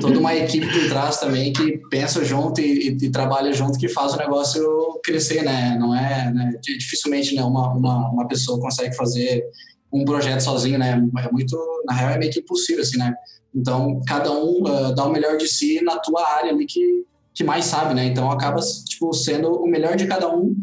toda 0.00 0.18
uma 0.18 0.34
equipe 0.34 0.66
por 0.66 0.88
trás 0.88 1.18
também 1.18 1.52
que 1.52 1.78
pensa 1.88 2.24
junto 2.24 2.60
e, 2.60 2.88
e, 2.88 3.06
e, 3.06 3.10
trabalha 3.10 3.52
junto 3.52 3.78
que 3.78 3.88
faz 3.88 4.14
o 4.14 4.16
negócio 4.16 5.00
crescer, 5.04 5.44
né? 5.44 5.76
Não 5.78 5.94
é, 5.94 6.32
né? 6.32 6.52
dificilmente 6.60 7.36
né, 7.36 7.44
uma, 7.44 7.72
uma, 7.72 8.10
uma 8.10 8.26
pessoa 8.26 8.58
consegue 8.60 8.96
fazer 8.96 9.44
um 9.92 10.04
projeto 10.04 10.40
sozinho, 10.40 10.78
né? 10.78 11.02
É 11.18 11.32
muito, 11.32 11.56
na 11.86 11.94
real, 11.94 12.10
é 12.10 12.18
meio 12.18 12.32
que 12.32 12.40
impossível, 12.40 12.82
assim, 12.82 12.98
né? 12.98 13.14
Então, 13.54 14.00
cada 14.06 14.30
um 14.30 14.62
uh, 14.62 14.94
dá 14.94 15.04
o 15.04 15.10
melhor 15.10 15.36
de 15.36 15.48
si 15.48 15.82
na 15.82 15.98
tua 15.98 16.26
área 16.36 16.52
ali 16.52 16.66
que, 16.66 17.04
que 17.34 17.42
mais 17.42 17.64
sabe, 17.64 17.94
né? 17.94 18.04
Então, 18.04 18.30
acaba, 18.30 18.60
tipo, 18.88 19.12
sendo 19.12 19.52
o 19.52 19.66
melhor 19.66 19.96
de 19.96 20.06
cada 20.06 20.32
um. 20.32 20.54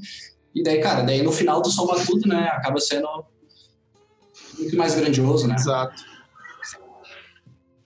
E 0.55 0.63
daí, 0.63 0.79
cara, 0.79 1.03
daí 1.03 1.21
no 1.21 1.31
final 1.31 1.61
tu 1.61 1.69
soma 1.69 2.03
tudo, 2.05 2.27
né? 2.27 2.47
Acaba 2.53 2.79
sendo 2.79 3.07
muito 4.57 4.75
mais 4.77 4.95
grandioso, 4.95 5.47
né? 5.47 5.55
Exato. 5.55 6.03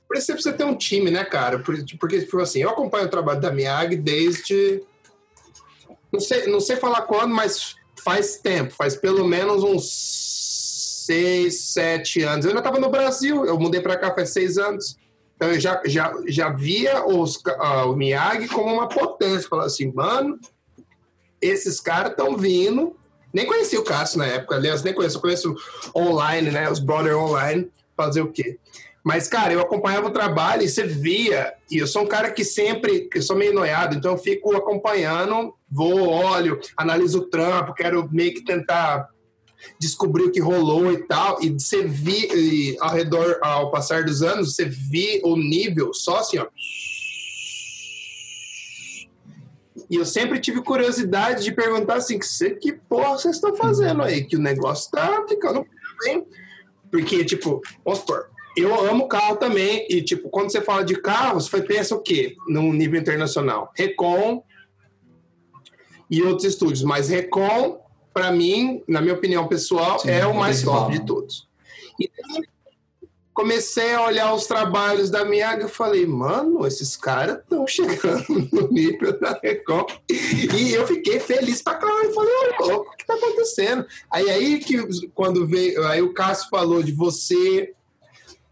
Por 0.08 0.18
isso 0.18 0.34
você 0.36 0.54
ter 0.54 0.66
um 0.66 0.76
time, 0.76 1.10
né, 1.10 1.24
cara? 1.24 1.60
Porque, 1.60 1.84
tipo 2.26 2.40
assim, 2.40 2.60
eu 2.60 2.70
acompanho 2.70 3.06
o 3.06 3.10
trabalho 3.10 3.42
da 3.42 3.52
Miag 3.52 3.96
desde... 3.96 4.84
Não 6.12 6.20
sei, 6.20 6.48
não 6.48 6.60
sei 6.60 6.76
falar 6.76 7.04
quando, 7.04 7.34
mas 7.34 7.76
faz 8.04 8.36
tempo. 8.38 8.74
Faz 8.74 8.96
pelo 8.96 9.26
menos 9.26 9.64
uns 9.64 10.21
seis, 11.12 11.74
sete 11.74 12.24
anos. 12.24 12.46
Eu 12.46 12.52
ainda 12.52 12.62
estava 12.62 12.80
no 12.80 12.90
Brasil, 12.90 13.46
eu 13.46 13.60
mudei 13.60 13.82
para 13.82 13.98
cá 13.98 14.14
faz 14.14 14.30
seis 14.30 14.58
anos. 14.58 14.98
Então 15.36 15.50
eu 15.50 15.60
já, 15.60 15.82
já, 15.86 16.14
já 16.28 16.50
via 16.50 17.06
os, 17.06 17.36
uh, 17.36 17.92
o 17.92 17.96
Miyagi 17.96 18.48
como 18.48 18.74
uma 18.74 18.88
potência. 18.88 19.50
Falava 19.50 19.68
assim, 19.68 19.92
mano, 19.92 20.40
esses 21.42 21.82
caras 21.82 22.12
estão 22.12 22.38
vindo. 22.38 22.96
Nem 23.34 23.46
conhecia 23.46 23.80
o 23.80 23.84
Cássio 23.84 24.20
na 24.20 24.26
época, 24.26 24.56
aliás, 24.56 24.84
nem 24.84 24.94
conheço, 24.94 25.18
eu 25.18 25.22
conheço 25.22 25.56
online, 25.96 26.52
né? 26.52 26.70
Os 26.70 26.80
brother 26.80 27.18
online, 27.18 27.70
fazer 27.96 28.22
o 28.22 28.32
quê? 28.32 28.58
Mas, 29.04 29.28
cara, 29.28 29.54
eu 29.54 29.62
acompanhava 29.62 30.08
o 30.08 30.12
trabalho 30.12 30.64
e 30.64 30.70
você 30.70 30.84
via, 30.84 31.54
e 31.70 31.78
eu 31.78 31.88
sou 31.88 32.04
um 32.04 32.08
cara 32.08 32.30
que 32.30 32.44
sempre, 32.44 33.10
eu 33.14 33.22
sou 33.22 33.38
meio 33.38 33.54
noiado, 33.54 33.96
então 33.96 34.12
eu 34.12 34.18
fico 34.18 34.56
acompanhando, 34.56 35.56
vou, 35.70 36.10
olho, 36.10 36.60
analiso 36.76 37.20
o 37.20 37.26
trampo, 37.26 37.74
quero 37.74 38.08
meio 38.12 38.34
que 38.34 38.44
tentar 38.44 39.10
descobrir 39.80 40.24
o 40.24 40.32
que 40.32 40.40
rolou 40.40 40.92
e 40.92 40.98
tal, 41.06 41.42
e 41.42 41.50
você 41.50 41.84
vi 41.84 42.78
ao 42.80 42.92
redor, 42.92 43.40
ao 43.42 43.72
passar 43.72 44.04
dos 44.04 44.22
anos, 44.22 44.56
você 44.56 44.66
vi 44.66 45.22
o 45.24 45.36
nível 45.36 45.94
só 45.94 46.18
assim, 46.18 46.38
ó. 46.38 46.48
E 49.90 49.96
eu 49.96 50.06
sempre 50.06 50.40
tive 50.40 50.62
curiosidade 50.62 51.44
de 51.44 51.52
perguntar 51.52 51.96
assim, 51.96 52.18
que, 52.18 52.50
que 52.56 52.74
porra 52.74 53.18
vocês 53.18 53.36
estão 53.36 53.54
fazendo 53.54 54.02
aí? 54.02 54.24
Que 54.24 54.38
o 54.38 54.42
negócio 54.42 54.90
tá 54.90 55.26
ficando 55.28 55.68
bem. 56.04 56.26
Porque, 56.90 57.26
tipo, 57.26 57.62
vamos 57.84 58.04
eu 58.56 58.74
amo 58.90 59.08
carro 59.08 59.38
também. 59.38 59.86
E, 59.90 60.02
tipo, 60.02 60.30
quando 60.30 60.52
você 60.52 60.62
fala 60.62 60.84
de 60.84 60.96
carro, 60.96 61.40
você 61.40 61.62
pensa 61.62 61.96
o 61.96 62.02
quê? 62.02 62.36
No 62.48 62.72
nível 62.74 63.00
internacional? 63.00 63.72
Recon 63.76 64.44
e 66.10 66.22
outros 66.22 66.46
estúdios. 66.46 66.84
Mas 66.84 67.10
Recon, 67.10 67.82
para 68.14 68.32
mim, 68.32 68.84
na 68.88 69.02
minha 69.02 69.14
opinião 69.14 69.48
pessoal, 69.48 70.00
Sim, 70.00 70.10
é 70.10 70.26
o 70.26 70.36
mais 70.36 70.62
top 70.62 70.92
de 70.92 71.06
todos. 71.06 71.48
E 72.00 72.10
comecei 73.34 73.94
a 73.94 74.06
olhar 74.06 74.34
os 74.34 74.46
trabalhos 74.46 75.10
da 75.10 75.24
Miyaga 75.24 75.66
e 75.66 75.70
falei, 75.70 76.06
mano, 76.06 76.66
esses 76.68 76.96
caras 76.98 77.40
estão 77.40 77.66
chegando 77.66 78.26
no 78.52 78.68
nível 78.70 79.18
da 79.20 79.40
Recon. 79.42 79.86
E 80.10 80.74
eu 80.74 80.86
fiquei 80.86 81.20
feliz 81.20 81.62
pra 81.62 81.76
caralho. 81.76 82.14
Falei, 82.14 82.34
louco, 82.60 82.92
o 82.92 82.98
que 82.98 83.06
tá 83.06 83.16
acontecendo? 83.16 83.86
Aí, 84.12 84.30
aí 84.30 84.60
que 84.60 85.08
quando 85.10 85.48
veio, 85.48 85.86
aí 85.88 86.02
o 86.02 86.14
Cássio 86.14 86.50
falou 86.50 86.84
de 86.84 86.92
você. 86.92 87.74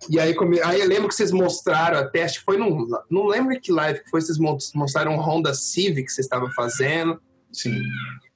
E 0.10 0.17
aí, 0.17 0.34
come, 0.34 0.62
aí 0.62 0.80
eu 0.80 0.88
lembro 0.88 1.10
que 1.10 1.15
vocês 1.15 1.32
mostraram 1.32 1.98
a 2.00 2.06
teste, 2.06 2.39
foi 2.39 2.58
num, 2.58 2.88
não 3.10 3.28
lembro 3.28 3.60
que 3.60 3.69
live 3.69 4.02
que 4.02 4.10
foi, 4.10 4.22
vocês 4.22 4.38
mostraram 4.74 5.13
um 5.13 5.19
Honda 5.19 5.54
Civic 5.54 6.06
que 6.06 6.13
vocês 6.13 6.26
estavam 6.26 6.50
fazendo. 6.52 7.22
Sim 7.52 7.82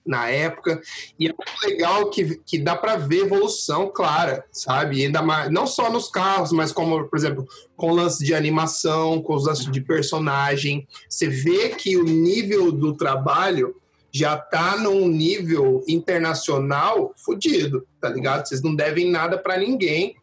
na 0.06 0.30
época. 0.30 0.82
E 1.20 1.28
é 1.28 1.30
muito 1.30 1.66
legal 1.66 2.10
que, 2.10 2.40
que 2.46 2.60
dá 2.60 2.76
para 2.76 2.98
ver 2.98 3.22
evolução 3.22 3.90
clara, 3.90 4.46
sabe? 4.52 4.98
E 4.98 5.06
ainda 5.06 5.22
mais, 5.22 5.50
não 5.50 5.66
só 5.66 5.90
nos 5.90 6.10
carros, 6.10 6.52
mas 6.52 6.72
como, 6.72 7.08
por 7.08 7.18
exemplo, 7.18 7.48
com 7.76 7.92
o 7.92 7.96
lance 7.96 8.24
de 8.24 8.34
animação, 8.34 9.22
com 9.22 9.34
os 9.34 9.46
lances 9.46 9.72
de 9.72 9.82
personagem. 9.82 10.88
Você 11.10 11.28
vê 11.28 11.70
que 11.70 11.98
o 11.98 12.04
nível 12.04 12.72
do 12.72 12.94
trabalho 12.94 13.76
já 14.12 14.38
tá 14.38 14.78
num 14.78 15.08
nível 15.08 15.84
internacional 15.88 17.14
fodido, 17.18 17.88
tá 18.00 18.10
ligado? 18.10 18.48
Vocês 18.48 18.62
não 18.62 18.76
devem 18.76 19.10
nada 19.10 19.38
para 19.40 19.58
ninguém 19.58 20.16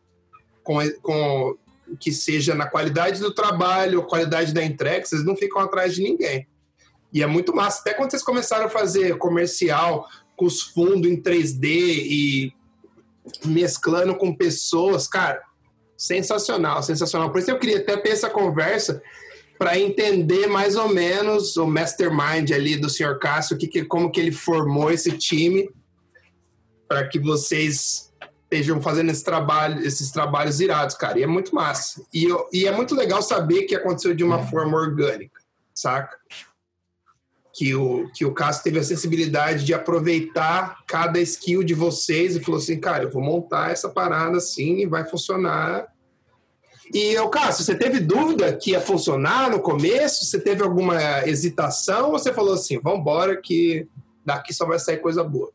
com, 0.62 0.78
com 1.02 1.56
que 1.98 2.12
seja 2.12 2.54
na 2.54 2.66
qualidade 2.66 3.18
do 3.18 3.34
trabalho, 3.34 4.04
qualidade 4.04 4.54
da 4.54 4.64
entrega, 4.64 5.04
vocês 5.04 5.24
não 5.24 5.34
ficam 5.34 5.60
atrás 5.60 5.94
de 5.94 6.02
ninguém. 6.02 6.46
E 7.12 7.22
é 7.22 7.26
muito 7.26 7.54
massa. 7.54 7.80
Até 7.80 7.94
quando 7.94 8.10
vocês 8.10 8.22
começaram 8.22 8.66
a 8.66 8.70
fazer 8.70 9.16
comercial 9.18 10.08
com 10.36 10.46
os 10.46 10.62
fundos 10.62 11.10
em 11.10 11.20
3D 11.20 11.64
e 11.64 12.52
mesclando 13.44 14.16
com 14.16 14.34
pessoas, 14.34 15.06
cara, 15.06 15.42
sensacional, 15.96 16.82
sensacional. 16.82 17.30
Por 17.30 17.40
isso 17.40 17.50
eu 17.50 17.58
queria 17.58 17.78
até 17.78 17.96
ter 17.96 18.10
essa 18.10 18.30
conversa 18.30 19.02
para 19.58 19.78
entender 19.78 20.46
mais 20.46 20.76
ou 20.76 20.88
menos 20.88 21.58
o 21.58 21.66
mastermind 21.66 22.50
ali 22.52 22.76
do 22.76 22.88
senhor 22.88 23.18
Cássio, 23.18 23.58
que, 23.58 23.66
que, 23.66 23.84
como 23.84 24.10
que 24.10 24.18
ele 24.18 24.32
formou 24.32 24.90
esse 24.90 25.12
time 25.18 25.70
para 26.88 27.06
que 27.06 27.18
vocês 27.18 28.10
estejam 28.44 28.80
fazendo 28.80 29.10
esse 29.10 29.22
trabalho, 29.22 29.86
esses 29.86 30.10
trabalhos 30.10 30.60
irados, 30.60 30.96
cara. 30.96 31.18
E 31.18 31.22
é 31.22 31.26
muito 31.26 31.54
massa. 31.54 32.02
E, 32.12 32.24
eu, 32.24 32.48
e 32.52 32.66
é 32.66 32.72
muito 32.72 32.94
legal 32.94 33.20
saber 33.20 33.64
que 33.64 33.76
aconteceu 33.76 34.14
de 34.14 34.24
uma 34.24 34.44
forma 34.46 34.78
orgânica, 34.78 35.38
saca? 35.74 36.16
Que 37.52 37.74
o, 37.74 38.08
que 38.14 38.24
o 38.24 38.32
Cássio 38.32 38.64
teve 38.64 38.78
a 38.78 38.84
sensibilidade 38.84 39.64
de 39.64 39.74
aproveitar 39.74 40.78
cada 40.86 41.20
skill 41.20 41.62
de 41.64 41.74
vocês 41.74 42.36
e 42.36 42.40
falou 42.40 42.58
assim, 42.58 42.78
cara, 42.78 43.04
eu 43.04 43.10
vou 43.10 43.22
montar 43.22 43.70
essa 43.72 43.88
parada 43.88 44.36
assim 44.36 44.78
e 44.78 44.86
vai 44.86 45.04
funcionar. 45.04 45.86
E 46.92 47.16
o 47.18 47.28
Cássio, 47.28 47.64
você 47.64 47.74
teve 47.74 48.00
dúvida 48.00 48.52
que 48.56 48.70
ia 48.70 48.80
funcionar 48.80 49.50
no 49.50 49.60
começo? 49.60 50.24
Você 50.24 50.40
teve 50.40 50.62
alguma 50.62 51.26
hesitação 51.26 52.06
ou 52.06 52.12
você 52.12 52.32
falou 52.32 52.54
assim, 52.54 52.80
vamos 52.80 53.00
embora 53.00 53.36
que 53.36 53.86
daqui 54.24 54.52
só 54.52 54.66
vai 54.66 54.78
sair 54.78 54.98
coisa 54.98 55.22
boa? 55.22 55.50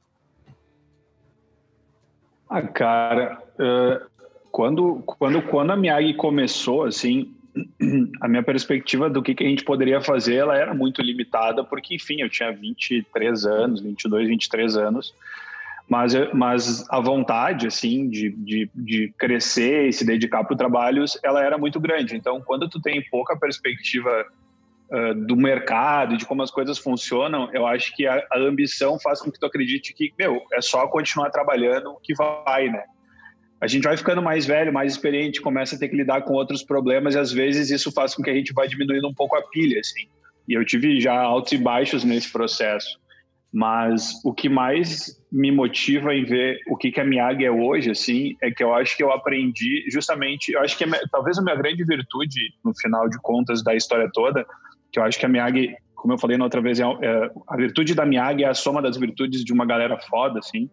Ah, 2.49 2.61
cara, 2.61 3.41
uh, 3.55 4.05
quando, 4.51 5.03
quando, 5.05 5.41
quando 5.41 5.71
a 5.71 5.75
Miyagi 5.75 6.13
começou, 6.13 6.85
assim, 6.85 7.34
a 8.21 8.27
minha 8.27 8.43
perspectiva 8.43 9.09
do 9.09 9.21
que, 9.21 9.33
que 9.33 9.43
a 9.43 9.47
gente 9.47 9.63
poderia 9.63 10.01
fazer, 10.01 10.35
ela 10.35 10.57
era 10.57 10.73
muito 10.73 11.01
limitada, 11.01 11.63
porque, 11.63 11.95
enfim, 11.95 12.21
eu 12.21 12.29
tinha 12.29 12.51
23 12.51 13.45
anos, 13.45 13.81
22, 13.81 14.27
23 14.27 14.77
anos, 14.77 15.13
mas, 15.87 16.13
mas 16.33 16.89
a 16.89 16.99
vontade, 16.99 17.67
assim, 17.67 18.09
de, 18.09 18.31
de, 18.31 18.69
de 18.73 19.13
crescer 19.17 19.87
e 19.87 19.93
se 19.93 20.05
dedicar 20.05 20.43
para 20.43 20.53
o 20.53 20.57
trabalho, 20.57 21.05
ela 21.23 21.43
era 21.43 21.57
muito 21.57 21.79
grande. 21.79 22.15
Então, 22.15 22.41
quando 22.41 22.67
tu 22.67 22.81
tem 22.81 23.03
pouca 23.09 23.37
perspectiva 23.37 24.25
uh, 24.91 25.13
do 25.25 25.35
mercado 25.35 26.17
de 26.17 26.25
como 26.25 26.41
as 26.41 26.49
coisas 26.49 26.79
funcionam, 26.79 27.49
eu 27.53 27.67
acho 27.67 27.95
que 27.95 28.07
a, 28.07 28.25
a 28.31 28.39
ambição 28.39 28.99
faz 28.99 29.21
com 29.21 29.31
que 29.31 29.39
tu 29.39 29.45
acredite 29.45 29.93
que, 29.93 30.11
meu, 30.17 30.41
é 30.53 30.61
só 30.61 30.87
continuar 30.87 31.29
trabalhando 31.29 31.95
que 32.01 32.15
vai, 32.15 32.67
né? 32.67 32.83
A 33.65 33.67
gente 33.67 33.83
vai 33.83 33.97
ficando 33.97 34.21
mais 34.21 34.45
velho, 34.45 34.71
mais 34.71 34.91
experiente, 34.91 35.41
começa 35.41 35.75
a 35.75 35.79
ter 35.79 35.89
que 35.89 35.95
lidar 35.95 36.21
com 36.21 36.33
outros 36.33 36.61
problemas 36.61 37.15
e 37.15 37.19
às 37.19 37.31
vezes 37.31 37.71
isso 37.71 37.91
faz 37.91 38.13
com 38.13 38.21
que 38.21 38.29
a 38.29 38.33
gente 38.33 38.53
vá 38.53 38.67
diminuindo 38.67 39.07
um 39.07 39.13
pouco 39.13 39.35
a 39.35 39.41
pilha, 39.41 39.79
assim. 39.79 40.07
E 40.47 40.53
eu 40.53 40.63
tive 40.63 41.01
já 41.01 41.19
altos 41.19 41.51
e 41.51 41.57
baixos 41.57 42.03
nesse 42.03 42.31
processo. 42.31 42.99
Mas 43.51 44.21
o 44.23 44.31
que 44.31 44.47
mais 44.47 45.19
me 45.31 45.51
motiva 45.51 46.13
em 46.13 46.23
ver 46.23 46.59
o 46.67 46.77
que, 46.77 46.91
que 46.91 47.01
a 47.01 47.03
Miyagi 47.03 47.43
é 47.43 47.51
hoje, 47.51 47.89
assim, 47.89 48.35
é 48.43 48.51
que 48.51 48.63
eu 48.63 48.71
acho 48.71 48.95
que 48.95 49.01
eu 49.01 49.11
aprendi 49.11 49.83
justamente, 49.89 50.51
eu 50.51 50.61
acho 50.61 50.77
que 50.77 50.83
é, 50.83 51.01
talvez 51.11 51.39
a 51.39 51.41
minha 51.41 51.55
grande 51.55 51.83
virtude, 51.83 52.53
no 52.63 52.71
final 52.77 53.09
de 53.09 53.17
contas, 53.19 53.63
da 53.63 53.73
história 53.73 54.07
toda, 54.13 54.45
que 54.91 54.99
eu 54.99 55.03
acho 55.03 55.17
que 55.17 55.25
a 55.25 55.29
Miyagi, 55.29 55.75
como 55.95 56.13
eu 56.13 56.19
falei 56.19 56.37
na 56.37 56.43
outra 56.43 56.61
vez, 56.61 56.79
é, 56.79 56.83
é, 56.83 57.31
a 57.47 57.57
virtude 57.57 57.95
da 57.95 58.05
Miyagi 58.05 58.43
é 58.43 58.49
a 58.49 58.53
soma 58.53 58.79
das 58.81 58.95
virtudes 58.95 59.43
de 59.43 59.51
uma 59.51 59.65
galera 59.65 59.97
foda, 59.97 60.37
assim, 60.37 60.69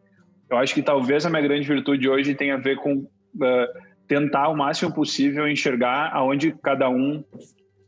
eu 0.52 0.58
acho 0.58 0.74
que 0.74 0.82
talvez 0.82 1.24
a 1.24 1.30
minha 1.30 1.42
grande 1.42 1.66
virtude 1.66 2.08
hoje 2.08 2.34
tenha 2.34 2.54
a 2.54 2.58
ver 2.58 2.76
com 2.76 2.98
uh, 2.98 3.80
tentar 4.06 4.48
o 4.48 4.56
máximo 4.56 4.92
possível 4.92 5.48
enxergar 5.48 6.10
aonde 6.12 6.54
cada 6.62 6.90
um 6.90 7.24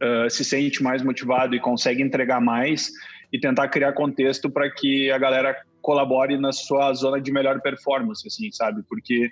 uh, 0.02 0.30
se 0.30 0.44
sente 0.44 0.82
mais 0.82 1.02
motivado 1.02 1.54
e 1.54 1.60
consegue 1.60 2.02
entregar 2.02 2.40
mais 2.40 2.90
e 3.30 3.38
tentar 3.38 3.68
criar 3.68 3.92
contexto 3.92 4.48
para 4.50 4.70
que 4.70 5.10
a 5.10 5.18
galera 5.18 5.54
colabore 5.82 6.38
na 6.38 6.52
sua 6.52 6.94
zona 6.94 7.20
de 7.20 7.30
melhor 7.30 7.60
performance, 7.60 8.26
assim, 8.26 8.50
sabe? 8.50 8.82
Porque 8.88 9.28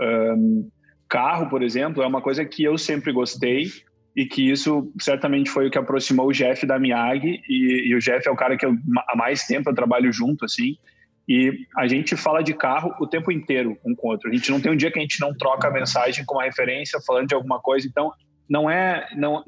um, 0.00 0.70
carro, 1.08 1.48
por 1.48 1.62
exemplo, 1.62 2.02
é 2.02 2.06
uma 2.06 2.22
coisa 2.22 2.44
que 2.44 2.62
eu 2.62 2.78
sempre 2.78 3.10
gostei 3.10 3.64
e 4.14 4.24
que 4.24 4.48
isso 4.48 4.92
certamente 5.00 5.50
foi 5.50 5.66
o 5.66 5.70
que 5.70 5.78
aproximou 5.78 6.28
o 6.28 6.32
Jeff 6.32 6.64
da 6.64 6.78
Miyagi 6.78 7.40
e, 7.48 7.88
e 7.88 7.94
o 7.96 7.98
Jeff 7.98 8.28
é 8.28 8.30
o 8.30 8.36
cara 8.36 8.56
que 8.56 8.64
eu, 8.64 8.76
há 9.08 9.16
mais 9.16 9.44
tempo 9.44 9.68
eu 9.68 9.74
trabalho 9.74 10.12
junto, 10.12 10.44
assim, 10.44 10.76
e 11.28 11.66
a 11.76 11.86
gente 11.86 12.16
fala 12.16 12.42
de 12.42 12.54
carro 12.54 12.94
o 12.98 13.06
tempo 13.06 13.30
inteiro 13.30 13.78
um 13.84 13.94
com 13.94 14.08
o 14.08 14.10
outro. 14.12 14.30
A 14.30 14.32
gente 14.32 14.50
não 14.50 14.60
tem 14.60 14.72
um 14.72 14.76
dia 14.76 14.90
que 14.90 14.98
a 14.98 15.02
gente 15.02 15.20
não 15.20 15.36
troca 15.36 15.68
a 15.68 15.70
mensagem 15.70 16.24
com 16.24 16.36
uma 16.36 16.44
referência 16.44 16.98
falando 17.06 17.28
de 17.28 17.34
alguma 17.34 17.60
coisa. 17.60 17.86
Então, 17.86 18.10
não 18.48 18.70
é. 18.70 19.06
Não, 19.14 19.44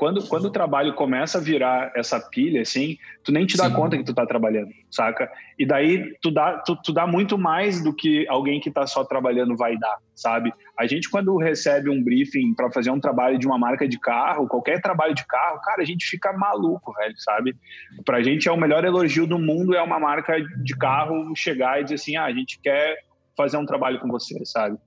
quando, 0.00 0.26
quando 0.26 0.46
o 0.46 0.50
trabalho 0.50 0.94
começa 0.94 1.36
a 1.36 1.40
virar 1.42 1.92
essa 1.94 2.18
pilha, 2.18 2.62
assim, 2.62 2.96
tu 3.22 3.30
nem 3.30 3.44
te 3.44 3.54
dá 3.54 3.68
Sim. 3.68 3.74
conta 3.74 3.98
que 3.98 4.02
tu 4.02 4.14
tá 4.14 4.24
trabalhando, 4.24 4.70
saca? 4.90 5.30
E 5.58 5.66
daí 5.66 6.16
tu 6.22 6.30
dá, 6.30 6.56
tu, 6.56 6.74
tu 6.74 6.90
dá 6.90 7.06
muito 7.06 7.36
mais 7.36 7.84
do 7.84 7.94
que 7.94 8.26
alguém 8.26 8.60
que 8.60 8.70
tá 8.70 8.86
só 8.86 9.04
trabalhando 9.04 9.54
vai 9.58 9.76
dar, 9.76 9.98
sabe? 10.14 10.54
A 10.78 10.86
gente, 10.86 11.10
quando 11.10 11.36
recebe 11.36 11.90
um 11.90 12.02
briefing 12.02 12.54
para 12.54 12.70
fazer 12.70 12.90
um 12.90 12.98
trabalho 12.98 13.38
de 13.38 13.46
uma 13.46 13.58
marca 13.58 13.86
de 13.86 14.00
carro, 14.00 14.48
qualquer 14.48 14.80
trabalho 14.80 15.14
de 15.14 15.26
carro, 15.26 15.60
cara, 15.60 15.82
a 15.82 15.84
gente 15.84 16.06
fica 16.06 16.32
maluco, 16.32 16.94
velho, 16.94 17.14
sabe? 17.18 17.54
Pra 18.02 18.22
gente 18.22 18.48
é 18.48 18.52
o 18.52 18.56
melhor 18.56 18.82
elogio 18.86 19.26
do 19.26 19.38
mundo 19.38 19.74
é 19.74 19.82
uma 19.82 20.00
marca 20.00 20.40
de 20.40 20.74
carro 20.78 21.30
chegar 21.36 21.78
e 21.78 21.84
dizer 21.84 21.96
assim, 21.96 22.16
ah, 22.16 22.24
a 22.24 22.32
gente 22.32 22.58
quer 22.62 22.96
fazer 23.36 23.58
um 23.58 23.66
trabalho 23.66 24.00
com 24.00 24.08
você, 24.08 24.42
sabe? 24.46 24.78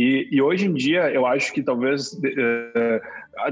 E, 0.00 0.28
e, 0.30 0.40
hoje 0.40 0.66
em 0.66 0.74
dia, 0.74 1.10
eu 1.10 1.26
acho 1.26 1.52
que 1.52 1.60
talvez, 1.60 2.12
uh, 2.12 3.00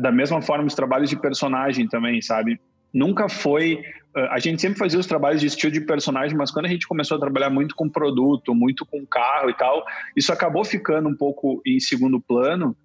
da 0.01 0.11
mesma 0.13 0.41
forma, 0.43 0.65
os 0.65 0.75
trabalhos 0.75 1.11
de 1.11 1.17
personagem 1.17 1.89
também, 1.89 2.21
sabe? 2.21 2.61
Nunca 2.93 3.29
foi. 3.29 3.83
A 4.31 4.39
gente 4.39 4.63
sempre 4.63 4.79
fazia 4.79 4.99
os 4.99 5.07
trabalhos 5.07 5.41
de 5.41 5.47
estilo 5.47 5.73
de 5.73 5.81
personagem, 5.81 6.37
mas 6.37 6.51
quando 6.51 6.67
a 6.67 6.69
gente 6.69 6.87
começou 6.89 7.17
a 7.17 7.21
trabalhar 7.21 7.51
muito 7.51 7.75
com 7.75 7.89
produto, 7.89 8.55
muito 8.55 8.87
com 8.87 9.05
carro 9.07 9.51
e 9.51 9.55
tal, 9.55 9.85
isso 10.17 10.33
acabou 10.33 10.65
ficando 10.65 11.09
um 11.09 11.15
pouco 11.15 11.61
em 11.67 11.79
segundo 11.79 12.21
plano. 12.21 12.77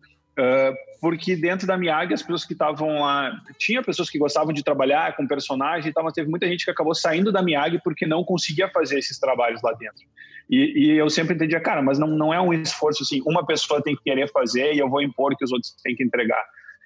Porque 1.00 1.36
dentro 1.36 1.66
da 1.66 1.78
Miyagi, 1.78 2.14
as 2.14 2.22
pessoas 2.22 2.46
que 2.46 2.54
estavam 2.54 3.02
lá. 3.02 3.32
Tinha 3.58 3.82
pessoas 3.82 4.10
que 4.10 4.20
gostavam 4.20 4.54
de 4.54 4.64
trabalhar 4.64 5.16
com 5.16 5.28
personagem 5.28 5.90
e 5.90 5.94
tal, 5.94 6.04
mas 6.04 6.14
teve 6.14 6.30
muita 6.30 6.48
gente 6.48 6.64
que 6.64 6.72
acabou 6.72 6.94
saindo 6.94 7.32
da 7.32 7.42
Miyagi 7.42 7.80
porque 7.84 8.06
não 8.06 8.24
conseguia 8.24 8.70
fazer 8.70 9.00
esses 9.00 9.20
trabalhos 9.20 9.62
lá 9.64 9.72
dentro. 9.74 10.06
E, 10.50 10.74
e, 10.76 10.98
eu 10.98 11.10
sempre 11.10 11.34
entendia, 11.34 11.60
cara, 11.60 11.82
mas 11.82 11.98
não, 11.98 12.08
não 12.08 12.34
é 12.34 12.40
um 12.42 12.54
esforço 12.54 13.04
assim, 13.04 13.22
uma 13.26 13.46
pessoa 13.46 13.82
tem 13.82 13.96
que 13.96 14.04
querer 14.04 14.30
fazer 14.32 14.74
e 14.74 14.80
eu 14.80 14.90
vou 14.90 15.02
impor 15.02 15.36
que 15.36 15.46
os 15.46 15.52
outros 15.52 15.74
têm 15.82 15.96
que 15.96 16.04
entregar. 16.04 16.44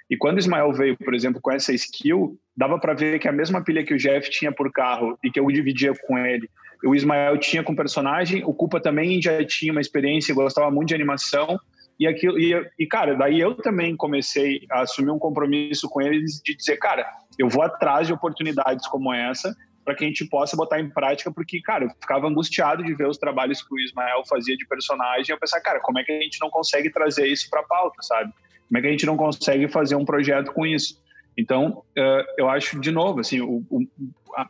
E 0.09 0.15
quando 0.15 0.37
o 0.37 0.39
Ismael 0.39 0.71
veio, 0.71 0.97
por 0.97 1.13
exemplo, 1.13 1.41
com 1.41 1.51
essa 1.51 1.73
skill, 1.73 2.37
dava 2.55 2.79
para 2.79 2.93
ver 2.93 3.19
que 3.19 3.27
a 3.27 3.31
mesma 3.31 3.63
pilha 3.63 3.83
que 3.83 3.93
o 3.93 3.97
Jeff 3.97 4.29
tinha 4.29 4.51
por 4.51 4.71
carro 4.71 5.17
e 5.23 5.31
que 5.31 5.39
eu 5.39 5.47
dividia 5.47 5.93
com 6.07 6.17
ele, 6.17 6.49
o 6.83 6.93
Ismael 6.93 7.37
tinha 7.39 7.63
com 7.63 7.75
personagem, 7.75 8.43
o 8.45 8.53
Culpa 8.53 8.79
também 8.79 9.21
já 9.21 9.43
tinha 9.43 9.71
uma 9.71 9.81
experiência, 9.81 10.35
gostava 10.35 10.69
muito 10.69 10.89
de 10.89 10.95
animação, 10.95 11.59
e 11.99 12.05
aquilo 12.05 12.37
e, 12.37 12.53
e, 12.77 12.85
cara 12.85 13.15
daí 13.15 13.39
eu 13.39 13.55
também 13.55 13.95
comecei 13.95 14.61
a 14.69 14.81
assumir 14.81 15.11
um 15.11 15.17
compromisso 15.17 15.87
com 15.89 16.01
eles 16.01 16.41
de 16.43 16.53
dizer 16.53 16.75
cara 16.75 17.09
eu 17.39 17.47
vou 17.47 17.63
atrás 17.63 18.05
de 18.05 18.11
oportunidades 18.11 18.85
como 18.87 19.13
essa 19.13 19.55
para 19.85 19.93
que 19.93 20.03
a 20.03 20.07
gente 20.07 20.25
possa 20.25 20.57
botar 20.57 20.79
em 20.79 20.89
prática, 20.89 21.31
porque, 21.31 21.61
cara, 21.61 21.85
eu 21.85 21.89
ficava 22.01 22.27
angustiado 22.27 22.83
de 22.83 22.95
ver 22.95 23.07
os 23.07 23.19
trabalhos 23.19 23.61
que 23.61 23.71
o 23.71 23.79
Ismael 23.79 24.23
fazia 24.27 24.57
de 24.57 24.65
personagem, 24.65 25.27
eu 25.29 25.39
pensava, 25.39 25.61
cara, 25.61 25.79
como 25.79 25.99
é 25.99 26.03
que 26.03 26.11
a 26.11 26.21
gente 26.21 26.41
não 26.41 26.49
consegue 26.49 26.89
trazer 26.89 27.27
isso 27.27 27.47
para 27.51 27.61
pauta, 27.61 28.01
sabe? 28.01 28.33
Como 28.67 28.77
é 28.77 28.81
que 28.81 28.87
a 28.87 28.91
gente 28.91 29.05
não 29.05 29.17
consegue 29.17 29.67
fazer 29.67 29.95
um 29.95 30.05
projeto 30.05 30.51
com 30.51 30.65
isso? 30.65 31.01
Então, 31.37 31.83
uh, 31.97 32.25
eu 32.37 32.49
acho, 32.49 32.79
de 32.79 32.91
novo, 32.91 33.19
assim, 33.19 33.39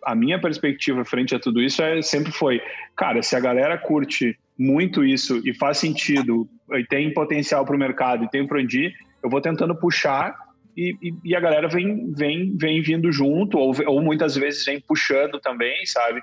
a, 0.04 0.16
minha 0.16 0.40
perspectiva 0.40 1.04
frente 1.04 1.36
a 1.36 1.40
tudo 1.40 1.62
isso 1.62 1.82
é, 1.82 2.02
sempre 2.02 2.32
foi, 2.32 2.62
cara, 2.96 3.22
se 3.24 3.36
a 3.36 3.40
galera 3.40 3.78
curte 3.78 4.38
muito 4.58 5.04
isso 5.04 5.42
e 5.46 5.54
faz 5.54 5.80
sentido 5.80 6.48
e 6.72 6.86
tem 6.86 7.14
potencial 7.14 7.66
para 7.66 7.76
o 7.76 7.80
mercado 7.80 8.24
e 8.24 8.30
tem 8.30 8.46
para 8.48 8.60
onde 8.60 8.86
ir, 8.86 8.94
eu 9.24 9.30
vou 9.30 9.42
tentando 9.42 9.76
puxar 9.76 10.36
e, 10.78 10.96
e, 11.02 11.14
e, 11.24 11.36
a 11.36 11.40
galera 11.40 11.68
vem, 11.68 12.12
vem, 12.14 12.56
vem 12.56 12.82
vindo 12.82 13.12
junto 13.12 13.58
ou, 13.58 13.74
ou 13.88 14.02
muitas 14.02 14.36
vezes 14.36 14.66
vem 14.66 14.80
puxando 14.80 15.40
também, 15.40 15.86
sabe? 15.86 16.22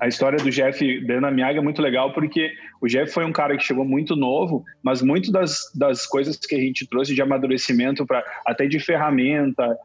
A 0.00 0.08
história 0.08 0.38
do 0.38 0.50
Jeff 0.50 1.06
Dana 1.06 1.30
Miyaga 1.30 1.58
é 1.58 1.62
muito 1.62 1.82
legal 1.82 2.12
porque 2.12 2.52
o 2.80 2.86
Jeff 2.86 3.12
foi 3.12 3.24
um 3.24 3.32
cara 3.32 3.56
que 3.56 3.62
chegou 3.62 3.84
muito 3.84 4.16
novo, 4.16 4.64
mas 4.82 5.02
muito 5.02 5.30
das, 5.30 5.70
das 5.74 6.06
coisas 6.06 6.36
que 6.36 6.54
a 6.54 6.60
gente 6.60 6.88
trouxe 6.88 7.14
de 7.14 7.20
amadurecimento 7.20 8.06
para 8.06 8.24
até 8.46 8.66
de 8.66 8.80
ferramenta, 8.80 9.76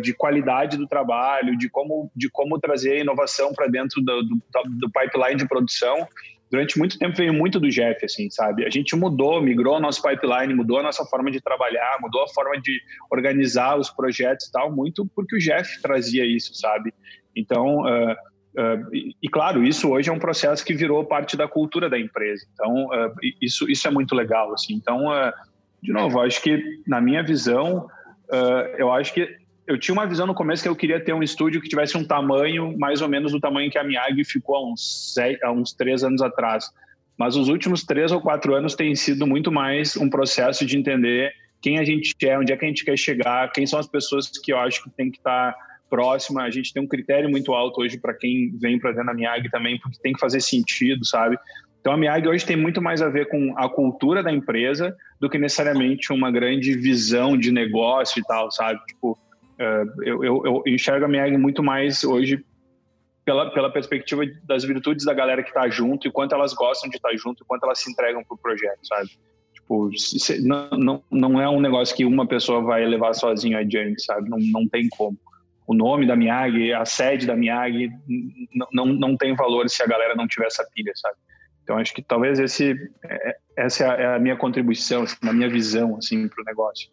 de 0.00 0.14
qualidade 0.14 0.76
do 0.76 0.86
trabalho, 0.86 1.58
de 1.58 1.68
como 1.68 2.10
de 2.14 2.30
como 2.30 2.60
trazer 2.60 3.00
inovação 3.00 3.52
para 3.52 3.66
dentro 3.66 4.00
do, 4.00 4.22
do, 4.22 4.42
do, 4.78 4.90
pipeline 4.90 5.36
de 5.36 5.48
produção. 5.48 6.06
Durante 6.48 6.78
muito 6.78 6.96
tempo 6.96 7.16
veio 7.16 7.34
muito 7.34 7.58
do 7.58 7.68
Jeff, 7.68 8.04
assim, 8.04 8.30
sabe? 8.30 8.64
A 8.64 8.70
gente 8.70 8.94
mudou, 8.94 9.42
migrou 9.42 9.80
nosso 9.80 10.00
pipeline, 10.00 10.54
mudou 10.54 10.78
a 10.78 10.82
nossa 10.84 11.04
forma 11.06 11.28
de 11.28 11.40
trabalhar, 11.40 11.98
mudou 12.00 12.22
a 12.22 12.28
forma 12.28 12.60
de 12.60 12.80
organizar 13.10 13.76
os 13.76 13.90
projetos 13.90 14.46
e 14.46 14.52
tal, 14.52 14.70
muito 14.70 15.04
porque 15.16 15.34
o 15.34 15.40
Jeff 15.40 15.82
trazia 15.82 16.24
isso, 16.24 16.54
sabe? 16.54 16.94
Então, 17.34 17.80
uh, 17.80 18.14
Uh, 18.56 18.94
e, 18.94 19.16
e, 19.22 19.28
claro, 19.28 19.64
isso 19.64 19.90
hoje 19.90 20.08
é 20.08 20.12
um 20.12 20.18
processo 20.18 20.64
que 20.64 20.74
virou 20.74 21.04
parte 21.04 21.36
da 21.36 21.48
cultura 21.48 21.90
da 21.90 21.98
empresa. 21.98 22.46
Então, 22.54 22.86
uh, 22.86 23.12
isso, 23.40 23.68
isso 23.70 23.86
é 23.88 23.90
muito 23.90 24.14
legal. 24.14 24.52
Assim. 24.54 24.74
Então, 24.74 25.08
uh, 25.08 25.32
de 25.82 25.92
novo, 25.92 26.20
acho 26.20 26.40
que, 26.40 26.62
na 26.86 27.00
minha 27.00 27.22
visão, 27.22 27.88
eu 28.78 28.90
acho 28.90 29.12
que 29.12 29.36
eu 29.66 29.78
tinha 29.78 29.92
uma 29.92 30.06
visão 30.06 30.26
no 30.26 30.34
começo 30.34 30.62
que 30.62 30.68
eu 30.68 30.74
queria 30.74 30.98
ter 30.98 31.12
um 31.12 31.22
estúdio 31.22 31.60
que 31.60 31.68
tivesse 31.68 31.96
um 31.96 32.04
tamanho 32.04 32.76
mais 32.78 33.02
ou 33.02 33.08
menos 33.08 33.32
do 33.32 33.40
tamanho 33.40 33.70
que 33.70 33.78
a 33.78 33.84
Miyagi 33.84 34.24
ficou 34.24 34.56
há 34.56 34.72
uns, 34.72 35.12
seis, 35.14 35.38
há 35.42 35.52
uns 35.52 35.72
três 35.72 36.02
anos 36.02 36.22
atrás. 36.22 36.70
Mas 37.18 37.36
os 37.36 37.48
últimos 37.48 37.84
três 37.84 38.12
ou 38.12 38.20
quatro 38.20 38.54
anos 38.54 38.74
tem 38.74 38.94
sido 38.94 39.26
muito 39.26 39.52
mais 39.52 39.96
um 39.96 40.08
processo 40.08 40.64
de 40.64 40.76
entender 40.76 41.32
quem 41.60 41.78
a 41.78 41.84
gente 41.84 42.14
é, 42.22 42.38
onde 42.38 42.52
é 42.52 42.56
que 42.56 42.64
a 42.64 42.68
gente 42.68 42.84
quer 42.84 42.98
chegar, 42.98 43.50
quem 43.52 43.66
são 43.66 43.78
as 43.78 43.86
pessoas 43.86 44.28
que 44.28 44.52
eu 44.52 44.58
acho 44.58 44.82
que 44.82 44.90
tem 44.90 45.10
que 45.10 45.18
estar 45.18 45.52
tá 45.52 45.58
próxima. 45.94 46.42
A 46.42 46.50
gente 46.50 46.72
tem 46.72 46.82
um 46.82 46.88
critério 46.88 47.30
muito 47.30 47.52
alto 47.52 47.80
hoje 47.80 47.96
para 47.96 48.12
quem 48.12 48.50
vem 48.58 48.80
para 48.80 48.90
dentro 48.90 49.06
da 49.06 49.14
Miag 49.14 49.48
também, 49.48 49.78
porque 49.78 49.96
tem 50.02 50.12
que 50.12 50.18
fazer 50.18 50.40
sentido, 50.40 51.06
sabe? 51.06 51.38
Então 51.80 51.92
a 51.92 51.96
Miag 51.96 52.26
hoje 52.26 52.44
tem 52.44 52.56
muito 52.56 52.82
mais 52.82 53.00
a 53.00 53.08
ver 53.08 53.28
com 53.28 53.56
a 53.56 53.68
cultura 53.68 54.20
da 54.20 54.32
empresa 54.32 54.96
do 55.20 55.30
que 55.30 55.38
necessariamente 55.38 56.12
uma 56.12 56.32
grande 56.32 56.74
visão 56.74 57.38
de 57.38 57.52
negócio 57.52 58.18
e 58.18 58.24
tal, 58.24 58.50
sabe? 58.50 58.80
Tipo, 58.86 59.12
uh, 59.12 60.02
eu, 60.02 60.24
eu, 60.24 60.42
eu, 60.44 60.62
enxergo 60.66 61.04
a 61.04 61.08
Miag 61.08 61.38
muito 61.38 61.62
mais 61.62 62.02
hoje 62.02 62.44
pela, 63.24 63.52
pela 63.52 63.70
perspectiva 63.70 64.24
das 64.42 64.64
virtudes 64.64 65.04
da 65.04 65.14
galera 65.14 65.44
que 65.44 65.50
está 65.50 65.68
junto 65.68 66.08
e 66.08 66.10
quanto 66.10 66.34
elas 66.34 66.52
gostam 66.54 66.90
de 66.90 66.96
estar 66.96 67.10
tá 67.10 67.16
junto 67.16 67.44
e 67.44 67.46
quanto 67.46 67.64
elas 67.64 67.78
se 67.78 67.88
entregam 67.88 68.24
pro 68.24 68.36
projeto, 68.36 68.80
sabe? 68.82 69.10
Tipo, 69.52 69.90
não, 70.40 70.70
não, 70.70 71.02
não 71.08 71.40
é 71.40 71.48
um 71.48 71.60
negócio 71.60 71.94
que 71.94 72.04
uma 72.04 72.26
pessoa 72.26 72.60
vai 72.60 72.84
levar 72.84 73.14
sozinho 73.14 73.56
adiante, 73.56 74.02
sabe? 74.02 74.28
Não, 74.28 74.38
não 74.40 74.66
tem 74.66 74.88
como 74.88 75.16
o 75.66 75.74
nome 75.74 76.06
da 76.06 76.14
Miyagi, 76.16 76.72
a 76.72 76.84
sede 76.84 77.26
da 77.26 77.36
Miyagi, 77.36 77.90
não, 78.72 78.86
não 78.86 79.16
tem 79.16 79.34
valor 79.34 79.68
se 79.68 79.82
a 79.82 79.86
galera 79.86 80.14
não 80.14 80.26
tiver 80.26 80.46
essa 80.46 80.66
pilha, 80.74 80.92
sabe? 80.94 81.16
Então 81.62 81.78
acho 81.78 81.94
que 81.94 82.02
talvez 82.02 82.38
esse, 82.38 82.74
é, 83.04 83.36
essa 83.56 83.84
é 83.84 84.14
a 84.14 84.18
minha 84.18 84.36
contribuição, 84.36 85.02
assim, 85.02 85.16
a 85.22 85.32
minha 85.32 85.48
visão 85.48 85.96
assim 85.96 86.28
para 86.28 86.42
o 86.42 86.44
negócio 86.44 86.90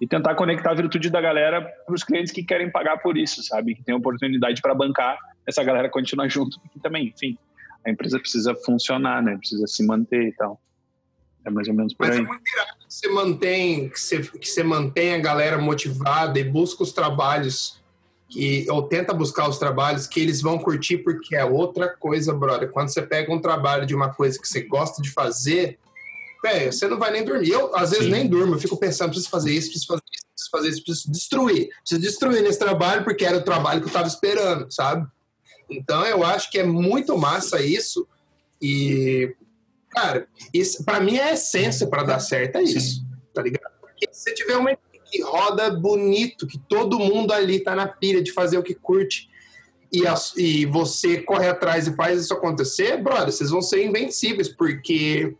e 0.00 0.06
tentar 0.06 0.34
conectar 0.34 0.70
a 0.70 0.74
virtude 0.74 1.10
da 1.10 1.20
galera 1.20 1.60
para 1.60 1.94
os 1.94 2.04
clientes 2.04 2.32
que 2.32 2.42
querem 2.42 2.70
pagar 2.70 2.98
por 2.98 3.16
isso, 3.16 3.42
sabe? 3.42 3.74
Que 3.74 3.82
tem 3.82 3.94
oportunidade 3.94 4.62
para 4.62 4.74
bancar 4.74 5.18
essa 5.46 5.62
galera 5.64 5.88
continuar 5.88 6.28
junto, 6.30 6.60
porque 6.60 6.78
também, 6.80 7.08
enfim, 7.08 7.36
a 7.84 7.90
empresa 7.90 8.18
precisa 8.18 8.54
funcionar, 8.54 9.22
né? 9.22 9.36
Precisa 9.36 9.66
se 9.66 9.84
manter 9.84 10.28
e 10.28 10.32
tal. 10.32 10.60
É 11.44 11.50
mais 11.50 11.68
ou 11.68 11.74
menos 11.74 11.94
por 11.94 12.06
Mas 12.06 12.16
aí. 12.16 12.22
Mas 12.22 12.28
é 12.28 12.32
muito 12.32 12.52
irado 12.52 12.78
que 12.78 12.94
você 12.94 13.08
mantém, 13.08 13.88
que 13.88 14.00
você, 14.00 14.22
que 14.22 14.48
você 14.48 14.62
mantém 14.62 15.14
a 15.14 15.18
galera 15.18 15.58
motivada 15.58 16.38
e 16.38 16.44
busca 16.44 16.82
os 16.82 16.92
trabalhos 16.92 17.82
que 18.28 18.66
ou 18.70 18.82
tenta 18.82 19.14
buscar 19.14 19.48
os 19.48 19.58
trabalhos 19.58 20.06
que 20.06 20.20
eles 20.20 20.42
vão 20.42 20.58
curtir 20.58 20.98
porque 20.98 21.34
é 21.34 21.44
outra 21.44 21.88
coisa, 21.88 22.34
brother. 22.34 22.70
Quando 22.70 22.90
você 22.90 23.00
pega 23.00 23.32
um 23.32 23.40
trabalho 23.40 23.86
de 23.86 23.94
uma 23.94 24.12
coisa 24.12 24.38
que 24.38 24.46
você 24.46 24.62
gosta 24.62 25.00
de 25.00 25.10
fazer, 25.10 25.78
velho, 26.42 26.72
você 26.72 26.86
não 26.86 26.98
vai 26.98 27.10
nem 27.10 27.24
dormir. 27.24 27.50
Eu 27.50 27.74
às 27.74 27.90
vezes 27.90 28.04
Sim. 28.04 28.10
nem 28.10 28.26
durmo, 28.26 28.54
eu 28.54 28.58
fico 28.58 28.76
pensando, 28.76 29.10
preciso 29.10 29.30
fazer 29.30 29.52
isso, 29.52 29.70
preciso 29.70 29.86
fazer 29.86 30.02
isso, 30.12 30.26
preciso 30.26 30.50
fazer 30.50 30.68
isso, 30.68 30.84
preciso 30.84 31.10
destruir, 31.10 31.68
preciso 31.80 32.00
destruir 32.00 32.42
nesse 32.42 32.58
trabalho 32.58 33.02
porque 33.02 33.24
era 33.24 33.38
o 33.38 33.44
trabalho 33.44 33.80
que 33.80 33.86
eu 33.86 33.88
estava 33.88 34.06
esperando, 34.06 34.70
sabe? 34.70 35.06
Então 35.70 36.04
eu 36.04 36.22
acho 36.22 36.50
que 36.50 36.58
é 36.58 36.64
muito 36.64 37.16
massa 37.16 37.62
isso 37.62 38.06
e 38.60 39.34
cara, 39.90 40.28
isso 40.52 40.84
para 40.84 41.00
mim 41.00 41.16
é 41.16 41.30
a 41.30 41.32
essência 41.32 41.86
para 41.86 42.02
dar 42.02 42.20
certo 42.20 42.56
é 42.56 42.62
isso, 42.62 42.96
Sim. 42.96 43.06
tá 43.32 43.40
ligado? 43.40 43.72
Porque 43.80 44.06
se 44.12 44.34
tiver 44.34 44.56
uma 44.56 44.70
que 45.10 45.22
roda 45.22 45.70
bonito, 45.70 46.46
que 46.46 46.58
todo 46.58 46.98
mundo 46.98 47.32
ali 47.32 47.60
tá 47.60 47.74
na 47.74 47.86
pilha 47.86 48.22
de 48.22 48.32
fazer 48.32 48.58
o 48.58 48.62
que 48.62 48.74
curte, 48.74 49.28
e, 49.92 50.06
a, 50.06 50.14
e 50.36 50.66
você 50.66 51.22
corre 51.22 51.48
atrás 51.48 51.86
e 51.86 51.96
faz 51.96 52.20
isso 52.20 52.34
acontecer, 52.34 53.02
brother, 53.02 53.32
vocês 53.32 53.50
vão 53.50 53.62
ser 53.62 53.84
invencíveis, 53.84 54.48
porque 54.48 55.34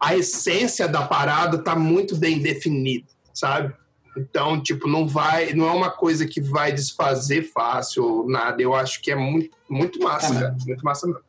a 0.00 0.16
essência 0.16 0.88
da 0.88 1.02
parada 1.02 1.58
tá 1.58 1.74
muito 1.74 2.16
bem 2.16 2.38
definida, 2.38 3.06
sabe? 3.34 3.74
Então, 4.16 4.60
tipo, 4.60 4.88
não 4.88 5.06
vai, 5.06 5.52
não 5.52 5.68
é 5.68 5.72
uma 5.72 5.90
coisa 5.90 6.26
que 6.26 6.40
vai 6.40 6.72
desfazer 6.72 7.50
fácil 7.52 8.04
ou 8.04 8.28
nada. 8.28 8.60
Eu 8.60 8.74
acho 8.74 9.00
que 9.00 9.10
é 9.10 9.16
muito, 9.16 9.56
muito 9.68 10.00
massa, 10.00 10.34
é, 10.34 10.40
cara. 10.40 10.56
Muito 10.66 10.84
massa 10.84 11.06
mesmo. 11.06 11.22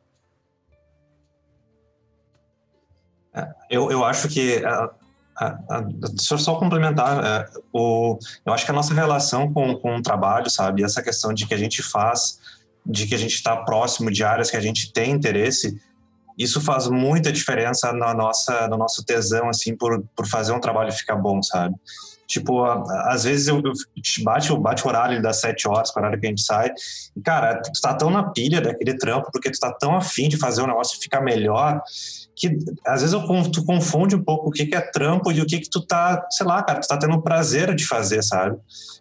É, 3.33 3.47
eu, 3.69 3.91
eu 3.91 4.03
acho 4.03 4.27
que 4.27 4.61
deixa 6.15 6.33
eu 6.33 6.37
só 6.37 6.55
complementar. 6.55 7.23
É, 7.23 7.49
o, 7.73 8.17
eu 8.45 8.53
acho 8.53 8.65
que 8.65 8.71
a 8.71 8.73
nossa 8.73 8.93
relação 8.93 9.51
com, 9.51 9.75
com 9.75 9.97
o 9.97 10.01
trabalho, 10.01 10.49
sabe, 10.49 10.83
essa 10.83 11.01
questão 11.01 11.33
de 11.33 11.47
que 11.47 11.53
a 11.53 11.57
gente 11.57 11.81
faz, 11.81 12.39
de 12.85 13.07
que 13.07 13.15
a 13.15 13.17
gente 13.17 13.35
está 13.35 13.57
próximo 13.57 14.11
de 14.11 14.23
áreas 14.23 14.51
que 14.51 14.57
a 14.57 14.61
gente 14.61 14.91
tem 14.91 15.11
interesse, 15.11 15.79
isso 16.37 16.61
faz 16.61 16.87
muita 16.87 17.31
diferença 17.31 17.91
na 17.93 18.13
nossa, 18.13 18.67
no 18.67 18.77
nosso 18.77 19.03
tesão, 19.03 19.49
assim, 19.49 19.75
por, 19.75 20.03
por 20.15 20.27
fazer 20.27 20.53
um 20.53 20.59
trabalho 20.59 20.91
ficar 20.91 21.15
bom, 21.15 21.41
sabe? 21.41 21.75
Tipo, 22.27 22.63
às 22.63 23.25
vezes 23.25 23.49
eu, 23.49 23.57
eu 23.57 23.73
bate, 24.23 24.55
bate 24.57 24.85
o 24.85 24.87
horário 24.87 25.21
das 25.21 25.41
sete 25.41 25.67
horas, 25.67 25.89
o 25.89 25.99
horário 25.99 26.17
que 26.17 26.25
a 26.25 26.29
gente 26.29 26.41
sai, 26.41 26.71
e, 27.15 27.21
cara, 27.21 27.61
tu 27.61 27.81
tá 27.81 27.93
tão 27.93 28.09
na 28.09 28.23
pilha 28.23 28.61
daquele 28.61 28.97
trampo, 28.97 29.29
porque 29.33 29.51
tu 29.51 29.59
tá 29.59 29.71
tão 29.73 29.97
afim 29.97 30.29
de 30.29 30.37
fazer 30.37 30.61
o 30.61 30.67
negócio 30.67 30.99
ficar 30.99 31.19
melhor, 31.19 31.81
que 32.35 32.57
às 32.85 33.01
vezes 33.01 33.13
eu, 33.13 33.51
tu 33.51 33.63
confunde 33.65 34.15
um 34.15 34.23
pouco 34.23 34.49
o 34.49 34.51
que, 34.51 34.65
que 34.65 34.75
é 34.75 34.81
trampo 34.81 35.31
e 35.31 35.41
o 35.41 35.45
que, 35.45 35.59
que 35.59 35.69
tu 35.69 35.85
tá, 35.85 36.25
sei 36.29 36.45
lá, 36.45 36.63
cara, 36.63 36.79
tu 36.79 36.87
tá 36.87 36.97
tendo 36.97 37.21
prazer 37.21 37.75
de 37.75 37.85
fazer, 37.85 38.23
sabe? 38.23 38.57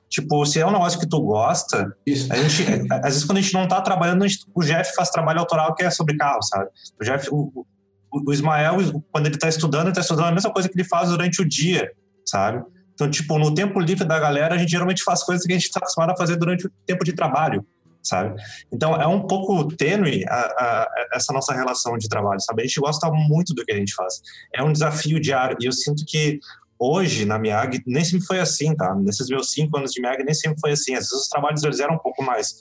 Tipo, 0.09 0.45
se 0.45 0.59
é 0.61 0.67
um 0.67 0.73
negócio 0.73 0.99
que 0.99 1.09
tu 1.09 1.21
gosta, 1.21 1.95
Isso. 2.05 2.33
a 2.33 2.37
gente, 2.37 2.93
às 2.93 3.03
vezes 3.03 3.25
quando 3.25 3.39
a 3.39 3.41
gente 3.41 3.55
não 3.55 3.69
tá 3.69 3.81
trabalhando, 3.81 4.27
gente, 4.27 4.45
o 4.55 4.63
Jeff 4.63 4.95
faz 4.95 5.11
trabalho 5.11 5.41
autoral 5.41 5.75
que 5.75 5.85
é 5.85 5.91
sobre 5.91 6.17
carro, 6.17 6.43
sabe? 6.43 6.69
O 7.01 7.05
Jeff, 7.05 7.29
o, 7.31 7.67
o 8.13 8.33
Ismael, 8.33 8.77
quando 9.13 9.27
ele 9.27 9.39
tá 9.39 9.49
estudando, 9.49 9.87
ele 9.87 9.95
tá 9.95 10.01
estudando 10.01 10.27
a 10.27 10.33
mesma 10.33 10.53
coisa 10.53 10.69
que 10.69 10.77
ele 10.77 10.89
faz 10.89 11.11
durante 11.11 11.41
o 11.41 11.49
dia, 11.49 11.91
sabe? 12.27 12.63
Então, 12.93 13.09
tipo, 13.09 13.39
no 13.39 13.55
tempo 13.55 13.81
livre 13.81 14.05
da 14.05 14.19
galera, 14.19 14.55
a 14.55 14.59
gente 14.59 14.71
geralmente 14.71 15.03
faz 15.03 15.23
coisas 15.23 15.47
que 15.47 15.53
a 15.53 15.57
gente 15.57 15.67
está 15.67 15.79
acostumado 15.79 16.11
a 16.11 16.17
fazer 16.17 16.37
durante 16.37 16.67
o 16.67 16.71
tempo 16.85 17.05
de 17.05 17.13
trabalho 17.13 17.65
sabe? 18.03 18.41
Então 18.73 18.95
é 19.01 19.07
um 19.07 19.27
pouco 19.27 19.75
tênue 19.77 20.25
a, 20.29 20.41
a, 20.41 20.89
essa 21.15 21.33
nossa 21.33 21.55
relação 21.55 21.97
de 21.99 22.09
trabalho, 22.09 22.41
sabe? 22.41 22.63
A 22.63 22.67
gente 22.67 22.81
gosta 22.81 23.11
muito 23.11 23.55
do 23.55 23.65
que 23.65 23.73
a 23.73 23.77
gente 23.77 23.95
faz. 23.95 24.21
É 24.55 24.63
um 24.63 24.73
desafio 24.73 25.21
diário 25.21 25.57
e 25.61 25.67
eu 25.67 25.73
sinto 25.73 26.05
que 26.07 26.41
hoje 26.79 27.27
na 27.27 27.39
Miag 27.39 27.83
nem 27.87 28.03
sempre 28.03 28.27
foi 28.27 28.41
assim, 28.41 28.75
tá? 28.75 28.95
Nesses 28.95 29.29
meus 29.29 29.53
cinco 29.53 29.77
anos 29.77 29.93
de 29.93 30.01
Miag 30.01 30.25
nem 30.25 30.35
sempre 30.35 30.59
foi 30.59 30.73
assim. 30.73 30.95
Às 30.95 31.05
vezes 31.05 31.25
os 31.25 31.29
trabalhos 31.29 31.63
eles 31.63 31.79
eram 31.79 31.95
um 31.95 31.99
pouco 31.99 32.23
mais 32.23 32.55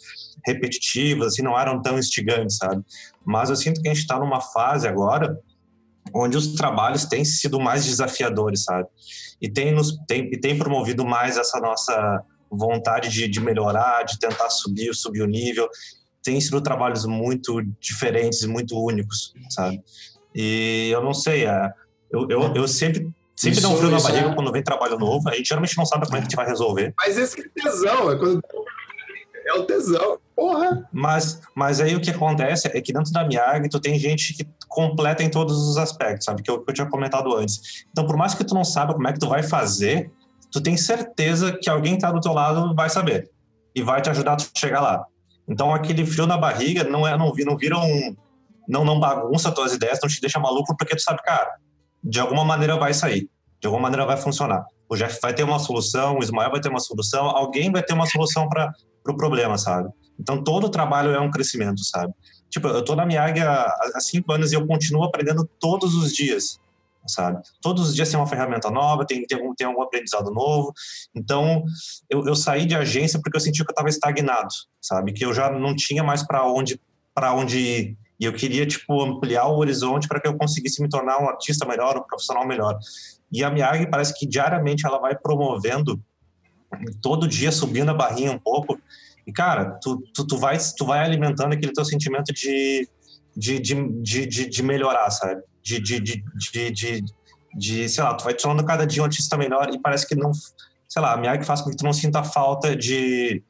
repetitivos, 0.46 1.28
assim, 1.28 1.42
não 1.42 1.58
eram 1.58 1.82
tão 1.82 1.98
instigantes, 1.98 2.58
sabe? 2.58 2.84
Mas 3.26 3.50
eu 3.50 3.56
sinto 3.56 3.82
que 3.82 3.88
a 3.88 3.94
gente 3.94 4.02
está 4.02 4.20
numa 4.20 4.42
fase 4.42 4.88
agora 4.88 5.40
onde 6.14 6.36
os 6.36 6.54
trabalhos 6.56 7.06
têm 7.06 7.24
sido 7.24 7.60
mais 7.60 7.86
desafiadores, 7.86 8.64
sabe? 8.64 8.88
E 9.42 9.50
tem 9.50 9.72
nos 9.72 9.98
tem, 10.06 10.30
tem 10.32 10.58
promovido 10.58 11.06
mais 11.06 11.38
essa 11.38 11.60
nossa 11.60 12.24
vontade 12.52 13.10
de, 13.10 13.28
de 13.28 13.40
melhorar, 13.40 14.04
de 14.04 14.20
tentar 14.20 14.50
subir, 14.50 14.94
subir 14.94 15.22
o 15.22 15.28
nível. 15.28 15.68
Tem 16.24 16.40
sido 16.40 16.62
trabalhos 16.62 17.06
muito 17.06 17.62
diferentes, 17.80 18.44
muito 18.46 18.78
únicos, 18.78 19.34
sabe? 19.50 19.82
E 20.36 20.90
eu 20.92 21.04
não 21.04 21.14
sei, 21.14 21.46
é, 21.46 21.72
eu, 22.12 22.28
eu, 22.30 22.54
eu 22.56 22.68
sempre 22.68 23.12
Sempre 23.40 23.62
dá 23.62 23.70
um 23.70 23.78
frio 23.78 23.90
na 23.90 24.02
barriga 24.02 24.28
é... 24.28 24.36
quando 24.36 24.52
vem 24.52 24.62
trabalho 24.62 25.00
novo. 25.00 25.30
A 25.30 25.34
gente 25.34 25.48
geralmente 25.48 25.78
não 25.78 25.86
sabe 25.86 26.06
como 26.06 26.18
é 26.18 26.20
que 26.20 26.26
a 26.26 26.28
gente 26.28 26.36
vai 26.36 26.46
resolver. 26.46 26.94
Mas 26.98 27.18
esse 27.18 27.40
é 27.40 27.62
tesão, 27.64 28.12
é, 28.12 28.18
quando... 28.18 28.42
é 29.46 29.54
o 29.54 29.64
tesão. 29.64 30.20
Porra! 30.36 30.86
Mas, 30.92 31.40
mas 31.56 31.80
aí 31.80 31.96
o 31.96 32.02
que 32.02 32.10
acontece 32.10 32.68
é 32.68 32.82
que 32.82 32.92
dentro 32.92 33.14
da 33.14 33.26
Miag 33.26 33.70
tu 33.70 33.80
tem 33.80 33.98
gente 33.98 34.34
que 34.34 34.46
completa 34.68 35.24
em 35.24 35.30
todos 35.30 35.70
os 35.70 35.78
aspectos, 35.78 36.26
sabe? 36.26 36.44
Que 36.44 36.52
eu, 36.52 36.62
que 36.62 36.70
eu 36.70 36.74
tinha 36.74 36.90
comentado 36.90 37.34
antes. 37.34 37.86
Então, 37.90 38.06
por 38.06 38.18
mais 38.18 38.34
que 38.34 38.44
tu 38.44 38.54
não 38.54 38.66
saiba 38.66 38.94
como 38.94 39.08
é 39.08 39.14
que 39.14 39.20
tu 39.20 39.30
vai 39.30 39.42
fazer, 39.42 40.12
tu 40.52 40.62
tem 40.62 40.78
certeza 40.78 41.58
que 41.62 41.70
alguém 41.70 41.96
que 41.96 42.02
tá 42.02 42.12
do 42.12 42.20
teu 42.20 42.34
lado 42.34 42.74
vai 42.76 42.90
saber 42.90 43.30
e 43.76 43.82
vai 43.82 44.02
te 44.02 44.10
ajudar 44.10 44.36
a 44.36 44.60
chegar 44.60 44.82
lá. 44.82 45.06
Então, 45.48 45.74
aquele 45.74 46.06
frio 46.06 46.28
na 46.28 46.38
barriga 46.38 46.84
não 46.84 47.08
é 47.08 47.18
não, 47.18 47.34
não 47.34 47.58
vira 47.58 47.78
um 47.78 48.16
não 48.68 48.86
não 48.86 49.00
bagunça 49.00 49.52
tuas 49.52 49.74
ideias, 49.74 50.00
não 50.02 50.10
te 50.10 50.22
deixa 50.22 50.40
maluco 50.40 50.76
porque 50.78 50.96
tu 50.96 51.02
sabe, 51.02 51.22
cara, 51.24 51.56
de 52.04 52.20
alguma 52.20 52.46
maneira 52.46 52.78
vai 52.78 52.94
sair, 52.94 53.28
de 53.60 53.68
alguma 53.68 53.84
maneira 53.84 54.06
vai 54.06 54.18
funcionar. 54.18 54.64
O 54.88 54.96
Jeff 54.96 55.20
vai 55.22 55.34
ter 55.34 55.44
uma 55.44 55.60
solução, 55.60 56.18
o 56.18 56.24
Ismael 56.24 56.52
vai 56.52 56.60
ter 56.60 56.70
uma 56.70 56.80
solução, 56.80 57.26
alguém 57.26 57.72
vai 57.72 57.84
ter 57.84 57.94
uma 57.94 58.06
solução 58.06 58.48
para 58.48 58.68
o 58.68 59.04
pro 59.04 59.18
problema, 59.18 59.58
sabe? 59.58 59.90
Então, 60.20 60.44
todo 60.44 60.70
trabalho 60.70 61.12
é 61.12 61.20
um 61.20 61.32
crescimento, 61.32 61.84
sabe? 61.84 62.14
Tipo, 62.50 62.68
eu 62.68 62.84
tô 62.84 62.96
na 62.96 63.06
Miag 63.06 63.40
há, 63.40 63.74
há 63.96 64.00
cinco 64.00 64.32
anos 64.34 64.52
e 64.52 64.56
eu 64.56 64.66
continuo 64.68 65.04
aprendendo 65.04 65.50
todos 65.60 65.96
os 65.96 66.12
dias, 66.12 66.60
sabe? 67.10 67.42
Todos 67.62 67.90
os 67.90 67.96
dias 67.96 68.10
tem 68.10 68.20
uma 68.20 68.28
ferramenta 68.28 68.70
nova, 68.70 69.06
tem, 69.06 69.26
tem, 69.26 69.38
algum, 69.38 69.54
tem 69.54 69.68
algum 69.68 69.82
aprendizado 69.82 70.32
novo. 70.32 70.74
Então, 71.14 71.64
eu, 72.10 72.26
eu 72.26 72.36
saí 72.36 72.66
de 72.66 72.76
agência 72.76 73.20
porque 73.22 73.38
eu 73.38 73.42
senti 73.42 73.64
que 73.64 73.70
eu 73.70 73.74
estava 73.74 73.90
estagnado, 73.90 74.50
sabe? 74.82 75.14
Que 75.14 75.26
eu 75.26 75.34
já 75.34 75.50
não 75.52 75.76
tinha 75.76 76.04
mais 76.04 76.24
para 76.24 76.46
onde, 76.46 76.80
onde 77.36 77.60
ir. 77.60 77.98
E 78.20 78.26
eu 78.26 78.34
queria, 78.34 78.66
tipo, 78.66 79.02
ampliar 79.02 79.48
o 79.48 79.58
horizonte 79.58 80.08
para 80.08 80.20
que 80.20 80.28
eu 80.28 80.38
conseguisse 80.38 80.82
me 80.82 80.90
tornar 80.90 81.22
um 81.22 81.30
artista 81.30 81.66
melhor, 81.66 81.98
um 81.98 82.04
profissional 82.04 82.46
melhor. 82.46 82.78
E 83.32 83.44
a 83.44 83.50
Miag 83.50 83.90
parece 83.90 84.14
que 84.18 84.28
diariamente 84.28 84.86
ela 84.86 85.00
vai 85.00 85.16
promovendo, 85.16 86.02
todo 87.02 87.28
dia 87.28 87.52
subindo 87.52 87.90
a 87.90 87.94
barrinha 87.94 88.32
um 88.32 88.40
pouco, 88.40 88.80
e, 89.30 89.32
cara, 89.32 89.78
tu, 89.82 90.02
tu, 90.14 90.26
tu, 90.26 90.38
vai, 90.38 90.58
tu 90.76 90.86
vai 90.86 91.06
alimentando 91.06 91.54
aquele 91.54 91.72
teu 91.72 91.86
sentimento 91.86 92.34
de, 92.34 92.90
de, 93.40 93.60
de, 93.60 94.26
de, 94.26 94.50
de 94.50 94.64
melhorar, 94.64 95.10
sabe? 95.10 95.42
De, 95.64 95.80
de, 95.80 96.00
de, 96.00 96.72
de, 96.72 97.04
de, 97.56 97.90
sei 97.90 98.04
lá, 98.04 98.14
tu 98.14 98.26
vai 98.26 98.34
te 98.34 98.44
tornando 98.44 98.68
cada 98.68 98.86
dia 98.86 99.02
um 99.02 99.06
artista 99.06 99.38
melhor 99.38 99.70
e 99.74 99.80
parece 99.80 100.06
que 100.06 100.16
não, 100.16 100.32
sei 100.88 101.02
lá, 101.02 101.14
a 101.14 101.18
Miyagi 101.18 101.46
faz 101.46 101.62
com 101.62 101.70
que 101.70 101.78
tu 101.78 101.86
não 101.86 101.94
sinta 101.94 102.22
falta 102.22 102.76
de, 102.76 103.42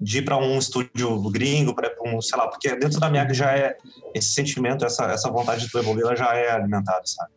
de 0.00 0.18
ir 0.18 0.22
para 0.22 0.36
um 0.36 0.58
estúdio 0.58 1.20
gringo, 1.30 1.74
para 1.74 1.94
um, 2.04 2.20
sei 2.20 2.36
lá, 2.36 2.48
porque 2.48 2.74
dentro 2.74 2.98
da 2.98 3.08
Miyagi 3.08 3.34
já 3.34 3.56
é 3.56 3.76
esse 4.12 4.30
sentimento, 4.30 4.84
essa, 4.84 5.04
essa 5.12 5.30
vontade 5.30 5.64
de 5.64 5.70
tu 5.70 5.78
evoluir, 5.78 6.06
ela 6.06 6.16
já 6.16 6.34
é 6.34 6.50
alimentada, 6.50 7.02
sabe? 7.04 7.30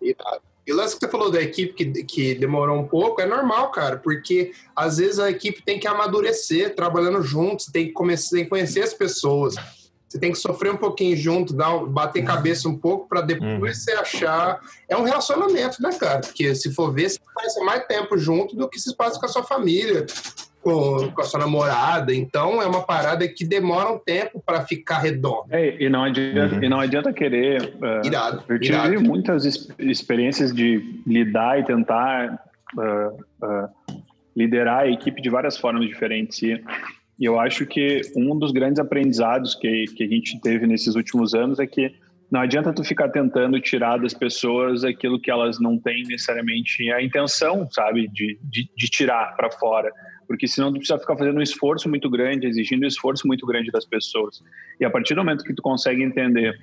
Irado. 0.00 0.42
E 0.66 0.72
o 0.72 0.76
lance 0.76 0.94
que 0.94 1.04
você 1.04 1.12
falou 1.12 1.30
da 1.30 1.42
equipe 1.42 1.74
que, 1.74 2.04
que 2.04 2.34
demorou 2.34 2.78
um 2.78 2.88
pouco 2.88 3.20
é 3.20 3.26
normal, 3.26 3.70
cara, 3.70 3.98
porque 3.98 4.52
às 4.74 4.96
vezes 4.96 5.18
a 5.18 5.30
equipe 5.30 5.62
tem 5.62 5.78
que 5.78 5.86
amadurecer 5.86 6.74
trabalhando 6.74 7.20
juntos, 7.22 7.66
tem 7.66 7.88
que 7.88 7.92
começar 7.92 8.36
tem 8.36 8.44
que 8.44 8.50
conhecer 8.50 8.82
as 8.82 8.94
pessoas. 8.94 9.56
Você 10.14 10.20
tem 10.20 10.30
que 10.30 10.38
sofrer 10.38 10.70
um 10.70 10.76
pouquinho 10.76 11.16
junto, 11.16 11.52
dar, 11.52 11.76
bater 11.86 12.20
uhum. 12.20 12.26
cabeça 12.26 12.68
um 12.68 12.78
pouco 12.78 13.08
para 13.08 13.20
depois 13.20 13.50
uhum. 13.50 13.74
você 13.74 13.90
achar. 13.94 14.60
É 14.88 14.96
um 14.96 15.02
relacionamento, 15.02 15.82
né, 15.82 15.90
cara? 15.98 16.20
Porque 16.20 16.54
se 16.54 16.72
for 16.72 16.94
ver, 16.94 17.10
você 17.10 17.18
passa 17.34 17.64
mais 17.64 17.84
tempo 17.86 18.16
junto 18.16 18.54
do 18.54 18.68
que 18.68 18.78
se 18.78 18.96
passa 18.96 19.18
com 19.18 19.26
a 19.26 19.28
sua 19.28 19.42
família 19.42 20.06
com, 20.62 21.10
com 21.10 21.20
a 21.20 21.24
sua 21.24 21.40
namorada. 21.40 22.14
Então 22.14 22.62
é 22.62 22.66
uma 22.66 22.84
parada 22.84 23.26
que 23.26 23.44
demora 23.44 23.90
um 23.90 23.98
tempo 23.98 24.40
para 24.46 24.64
ficar 24.64 25.00
redonda. 25.00 25.48
É, 25.50 25.82
e, 25.82 25.88
não 25.88 26.04
adianta, 26.04 26.54
uhum. 26.54 26.62
e 26.62 26.68
não 26.68 26.78
adianta 26.78 27.12
querer. 27.12 27.74
Uh, 27.74 28.06
irado, 28.06 28.44
eu 28.48 28.60
tive 28.60 28.72
irado. 28.72 29.00
muitas 29.02 29.44
experiências 29.80 30.54
de 30.54 31.02
lidar 31.04 31.58
e 31.58 31.64
tentar 31.64 32.38
uh, 32.78 33.24
uh, 33.44 34.02
liderar 34.36 34.84
a 34.84 34.88
equipe 34.88 35.20
de 35.20 35.28
várias 35.28 35.58
formas 35.58 35.84
diferentes. 35.88 36.40
E, 36.40 36.62
e 37.18 37.24
eu 37.24 37.38
acho 37.38 37.66
que 37.66 38.00
um 38.16 38.38
dos 38.38 38.52
grandes 38.52 38.78
aprendizados 38.78 39.54
que, 39.54 39.84
que 39.86 40.04
a 40.04 40.08
gente 40.08 40.40
teve 40.40 40.66
nesses 40.66 40.94
últimos 40.94 41.34
anos 41.34 41.58
é 41.58 41.66
que 41.66 41.94
não 42.30 42.40
adianta 42.40 42.72
tu 42.72 42.82
ficar 42.82 43.10
tentando 43.10 43.60
tirar 43.60 43.98
das 43.98 44.14
pessoas 44.14 44.82
aquilo 44.82 45.20
que 45.20 45.30
elas 45.30 45.60
não 45.60 45.78
têm 45.78 46.02
necessariamente 46.04 46.90
a 46.90 47.02
intenção, 47.02 47.68
sabe, 47.70 48.08
de, 48.08 48.38
de, 48.42 48.68
de 48.76 48.88
tirar 48.88 49.36
para 49.36 49.50
fora 49.50 49.92
porque 50.26 50.46
senão 50.46 50.72
tu 50.72 50.78
precisa 50.78 50.98
ficar 50.98 51.16
fazendo 51.16 51.38
um 51.38 51.42
esforço 51.42 51.88
muito 51.88 52.10
grande, 52.10 52.46
exigindo 52.46 52.84
um 52.84 52.88
esforço 52.88 53.26
muito 53.26 53.46
grande 53.46 53.70
das 53.70 53.84
pessoas. 53.84 54.42
E 54.80 54.84
a 54.84 54.90
partir 54.90 55.14
do 55.14 55.24
momento 55.24 55.44
que 55.44 55.54
tu 55.54 55.62
consegue 55.62 56.02
entender 56.02 56.58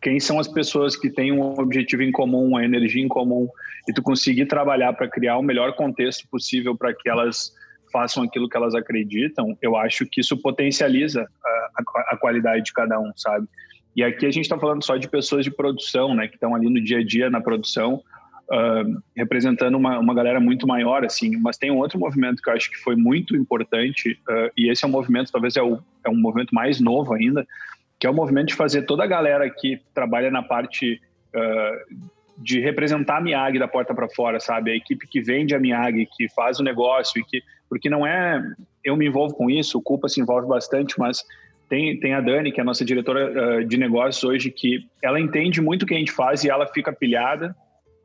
quem 0.00 0.20
são 0.20 0.38
as 0.38 0.48
pessoas 0.48 0.96
que 0.96 1.10
têm 1.10 1.32
um 1.32 1.40
objetivo 1.58 2.02
em 2.02 2.12
comum, 2.12 2.48
uma 2.48 2.64
energia 2.64 3.02
em 3.02 3.08
comum, 3.08 3.48
e 3.88 3.92
tu 3.92 4.02
conseguir 4.02 4.46
trabalhar 4.46 4.92
para 4.92 5.08
criar 5.08 5.38
o 5.38 5.42
melhor 5.42 5.74
contexto 5.74 6.28
possível 6.28 6.76
para 6.76 6.94
que 6.94 7.08
elas 7.08 7.52
façam 7.94 8.24
aquilo 8.24 8.48
que 8.48 8.56
elas 8.56 8.74
acreditam, 8.74 9.56
eu 9.62 9.76
acho 9.76 10.04
que 10.04 10.20
isso 10.20 10.36
potencializa 10.36 11.28
a, 11.76 12.14
a, 12.14 12.16
qualidade 12.16 12.64
de 12.64 12.72
cada 12.72 12.98
um, 12.98 13.12
sabe? 13.14 13.46
E 13.94 14.02
aqui 14.02 14.26
a 14.26 14.30
gente 14.32 14.42
está 14.42 14.58
falando 14.58 14.84
só 14.84 14.96
de 14.96 15.08
pessoas 15.08 15.44
de 15.44 15.50
produção, 15.52 16.12
né, 16.12 16.26
que 16.26 16.34
estão 16.34 16.56
ali 16.56 16.68
no 16.68 16.82
dia 16.82 16.98
a 16.98 17.04
dia 17.04 17.30
na 17.30 17.40
produção, 17.40 18.02
uh, 18.50 19.02
representando 19.16 19.76
uma, 19.76 20.00
uma 20.00 20.12
galera 20.12 20.40
muito 20.40 20.66
maior, 20.66 21.04
assim. 21.04 21.36
Mas 21.36 21.56
tem 21.56 21.70
um 21.70 21.78
outro 21.78 22.00
movimento 22.00 22.42
que 22.42 22.50
eu 22.50 22.54
acho 22.54 22.68
que 22.68 22.78
foi 22.78 22.96
muito 22.96 23.36
importante, 23.36 24.18
uh, 24.28 24.50
e 24.56 24.68
esse 24.68 24.84
é 24.84 24.88
um 24.88 24.90
movimento, 24.90 25.30
talvez 25.30 25.56
é, 25.56 25.62
o, 25.62 25.78
é 26.04 26.10
um 26.10 26.16
movimento 26.16 26.52
mais 26.52 26.80
novo 26.80 27.14
ainda, 27.14 27.46
que 28.00 28.08
é 28.08 28.10
o 28.10 28.14
movimento 28.14 28.48
de 28.48 28.54
fazer 28.54 28.82
toda 28.82 29.04
a 29.04 29.06
galera 29.06 29.48
que 29.48 29.80
trabalha 29.94 30.32
na 30.32 30.42
parte 30.42 31.00
uh, 31.32 32.04
de 32.36 32.58
representar 32.58 33.18
a 33.18 33.20
Miag 33.20 33.58
da 33.60 33.68
porta 33.68 33.94
para 33.94 34.08
fora, 34.08 34.40
sabe? 34.40 34.72
A 34.72 34.76
equipe 34.76 35.06
que 35.06 35.20
vende 35.20 35.54
a 35.54 35.60
Miag, 35.60 36.06
que 36.16 36.28
faz 36.30 36.58
o 36.58 36.64
negócio 36.64 37.20
e 37.20 37.24
que 37.24 37.42
porque 37.74 37.90
não 37.90 38.06
é 38.06 38.40
eu 38.84 38.96
me 38.96 39.04
envolvo 39.04 39.34
com 39.34 39.50
isso, 39.50 39.78
o 39.78 39.82
Culpa 39.82 40.08
se 40.08 40.20
envolve 40.20 40.46
bastante, 40.46 40.96
mas 40.96 41.24
tem, 41.68 41.98
tem 41.98 42.14
a 42.14 42.20
Dani, 42.20 42.52
que 42.52 42.60
é 42.60 42.62
a 42.62 42.64
nossa 42.64 42.84
diretora 42.84 43.58
uh, 43.58 43.64
de 43.64 43.76
negócios 43.76 44.22
hoje, 44.22 44.48
que 44.48 44.86
ela 45.02 45.18
entende 45.18 45.60
muito 45.60 45.82
o 45.82 45.86
que 45.86 45.92
a 45.92 45.98
gente 45.98 46.12
faz 46.12 46.44
e 46.44 46.48
ela 46.48 46.68
fica 46.68 46.92
pilhada 46.92 47.52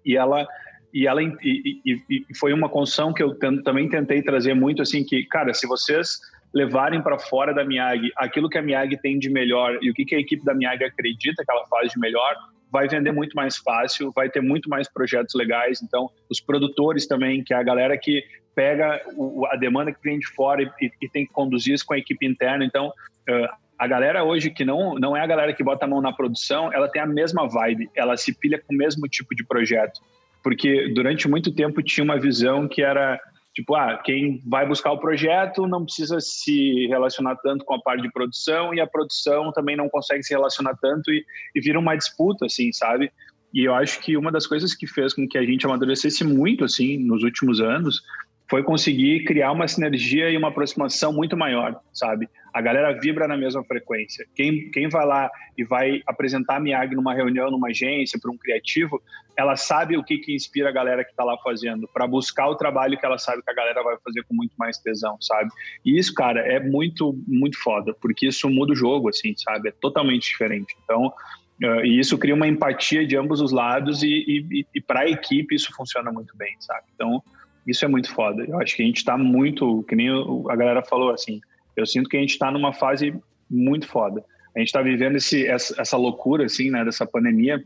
e 0.03 0.17
ela 0.17 0.47
e 0.91 1.05
ela 1.05 1.21
e, 1.21 1.31
e, 1.43 2.01
e 2.07 2.35
foi 2.35 2.51
uma 2.51 2.67
construção 2.67 3.13
que 3.13 3.21
eu 3.21 3.37
também 3.63 3.87
tentei 3.87 4.23
trazer 4.23 4.55
muito 4.55 4.81
assim 4.81 5.03
que 5.03 5.23
cara 5.25 5.53
se 5.53 5.67
vocês 5.67 6.17
levarem 6.51 6.99
para 6.99 7.19
fora 7.19 7.53
da 7.53 7.63
Miag 7.63 8.09
aquilo 8.17 8.49
que 8.49 8.57
a 8.57 8.61
Miag 8.63 8.99
tem 8.99 9.19
de 9.19 9.29
melhor 9.29 9.77
e 9.83 9.91
o 9.91 9.93
que, 9.93 10.03
que 10.03 10.15
a 10.15 10.19
equipe 10.19 10.43
da 10.43 10.55
Miag 10.55 10.83
acredita 10.83 11.45
que 11.45 11.51
ela 11.51 11.67
faz 11.67 11.91
de 11.91 11.99
melhor 11.99 12.35
vai 12.71 12.87
vender 12.87 13.11
muito 13.11 13.35
mais 13.35 13.57
fácil 13.57 14.11
vai 14.15 14.31
ter 14.31 14.41
muito 14.41 14.67
mais 14.67 14.91
projetos 14.91 15.35
legais. 15.35 15.79
Então 15.83 16.09
os 16.27 16.41
produtores 16.41 17.05
também 17.05 17.43
que 17.43 17.53
é 17.53 17.57
a 17.57 17.61
galera 17.61 17.95
que 17.95 18.23
pega 18.59 19.01
o, 19.15 19.45
a 19.45 19.55
demanda 19.55 19.89
que 19.89 20.03
vem 20.03 20.19
de 20.19 20.27
fora 20.27 20.61
e, 20.61 20.91
e, 21.01 21.07
tem 21.07 21.25
que 21.25 21.31
conduzir 21.31 21.73
isso 21.73 21.85
com 21.85 21.93
a 21.93 21.97
equipe 21.97 22.27
interna 22.27 22.65
então 22.65 22.87
uh, 22.89 23.55
a 23.77 23.87
galera 23.87 24.25
hoje 24.25 24.49
que 24.49 24.65
não, 24.65 24.95
não 24.95 25.15
é 25.15 25.21
a 25.21 25.27
galera 25.27 25.53
que 25.53 25.63
bota 25.63 25.85
a 25.85 25.87
mão 25.87 26.01
na 26.01 26.11
produção, 26.11 26.71
ela 26.73 26.89
tem 26.89 27.01
a 27.01 27.05
mesma 27.05 27.47
vibe, 27.47 27.89
ela 27.95 28.17
se 28.17 28.37
pilha 28.37 28.59
com 28.59 28.73
o 28.73 28.77
mesmo 28.77 29.07
tipo 29.07 29.33
de 29.33 29.45
projeto. 29.45 30.01
Porque 30.43 30.89
durante 30.93 31.29
muito 31.29 31.55
tempo 31.55 31.81
tinha 31.81 32.03
uma 32.03 32.19
visão 32.19 32.67
que 32.67 32.81
era 32.81 33.17
tipo, 33.55 33.73
ah, 33.75 33.97
quem 34.03 34.41
vai 34.45 34.67
buscar 34.67 34.91
o 34.91 34.99
projeto 34.99 35.65
não 35.65 35.85
precisa 35.85 36.19
se 36.19 36.87
relacionar 36.87 37.37
tanto 37.37 37.63
com 37.63 37.73
a 37.73 37.81
parte 37.81 38.01
de 38.01 38.11
produção 38.11 38.73
e 38.73 38.81
a 38.81 38.87
produção 38.87 39.53
também 39.53 39.77
não 39.77 39.87
consegue 39.87 40.23
se 40.23 40.33
relacionar 40.33 40.75
tanto 40.81 41.09
e, 41.09 41.23
e 41.55 41.61
vira 41.61 41.79
uma 41.79 41.95
disputa, 41.95 42.47
assim, 42.47 42.73
sabe? 42.73 43.09
E 43.53 43.63
eu 43.63 43.73
acho 43.73 44.01
que 44.01 44.17
uma 44.17 44.31
das 44.31 44.45
coisas 44.45 44.75
que 44.75 44.85
fez 44.85 45.13
com 45.13 45.27
que 45.27 45.37
a 45.37 45.43
gente 45.43 45.65
amadurecesse 45.65 46.23
muito, 46.25 46.65
assim, 46.65 46.97
nos 46.97 47.23
últimos 47.23 47.61
anos, 47.61 48.01
foi 48.49 48.63
conseguir 48.63 49.23
criar 49.25 49.51
uma 49.51 49.67
sinergia 49.67 50.29
e 50.29 50.35
uma 50.35 50.47
aproximação 50.47 51.13
muito 51.13 51.37
maior, 51.37 51.79
sabe? 51.93 52.27
A 52.51 52.59
galera 52.59 52.99
vibra 52.99 53.27
na 53.27 53.37
mesma 53.37 53.63
frequência. 53.63 54.25
Quem, 54.35 54.71
quem 54.71 54.89
vai 54.89 55.05
lá 55.05 55.29
e 55.55 55.63
vai 55.63 56.01
apresentar 56.07 56.55
a 56.55 56.59
Miag 56.59 56.95
numa 56.95 57.13
reunião, 57.13 57.51
numa 57.51 57.67
agência, 57.67 58.19
para 58.19 58.31
um 58.31 58.37
criativo, 58.37 58.99
ela 59.37 59.55
sabe 59.55 59.97
o 59.97 60.03
que, 60.03 60.17
que 60.17 60.33
inspira 60.33 60.69
a 60.69 60.71
galera 60.71 61.03
que 61.03 61.11
está 61.11 61.23
lá 61.23 61.37
fazendo, 61.43 61.87
para 61.93 62.07
buscar 62.07 62.47
o 62.47 62.55
trabalho 62.55 62.97
que 62.97 63.05
ela 63.05 63.19
sabe 63.19 63.43
que 63.43 63.51
a 63.51 63.53
galera 63.53 63.83
vai 63.83 63.97
fazer 64.03 64.23
com 64.23 64.33
muito 64.33 64.53
mais 64.57 64.79
tesão, 64.79 65.15
sabe? 65.21 65.51
E 65.85 65.99
isso, 65.99 66.11
cara, 66.15 66.39
é 66.41 66.59
muito, 66.59 67.15
muito 67.27 67.61
foda, 67.61 67.93
porque 68.01 68.27
isso 68.27 68.49
muda 68.49 68.73
o 68.73 68.75
jogo, 68.75 69.09
assim, 69.09 69.35
sabe? 69.37 69.69
É 69.69 69.71
totalmente 69.71 70.23
diferente. 70.23 70.75
Então, 70.83 71.13
Uh, 71.61 71.83
e 71.83 71.99
isso 71.99 72.17
cria 72.17 72.33
uma 72.33 72.47
empatia 72.47 73.05
de 73.05 73.17
ambos 73.17 73.41
os 73.41 73.51
lados 73.51 74.01
e, 74.01 74.07
e, 74.07 74.65
e 74.73 74.79
para 74.79 75.01
a 75.01 75.09
equipe 75.09 75.53
isso 75.53 75.73
funciona 75.75 76.09
muito 76.09 76.33
bem, 76.37 76.55
sabe? 76.57 76.85
Então, 76.95 77.21
isso 77.69 77.85
é 77.85 77.87
muito 77.87 78.13
foda. 78.13 78.43
Eu 78.43 78.59
acho 78.59 78.75
que 78.75 78.83
a 78.83 78.85
gente 78.85 78.97
está 78.97 79.17
muito, 79.17 79.83
que 79.83 79.95
nem 79.95 80.09
a 80.49 80.55
galera 80.55 80.83
falou 80.83 81.11
assim, 81.11 81.39
eu 81.75 81.85
sinto 81.85 82.09
que 82.09 82.17
a 82.17 82.19
gente 82.19 82.31
está 82.31 82.51
numa 82.51 82.73
fase 82.73 83.13
muito 83.49 83.87
foda. 83.87 84.23
A 84.55 84.59
gente 84.59 84.67
está 84.67 84.81
vivendo 84.81 85.15
esse, 85.15 85.47
essa, 85.47 85.79
essa, 85.81 85.97
loucura, 85.97 86.45
assim, 86.45 86.69
né, 86.69 86.83
dessa 86.83 87.05
pandemia, 87.05 87.63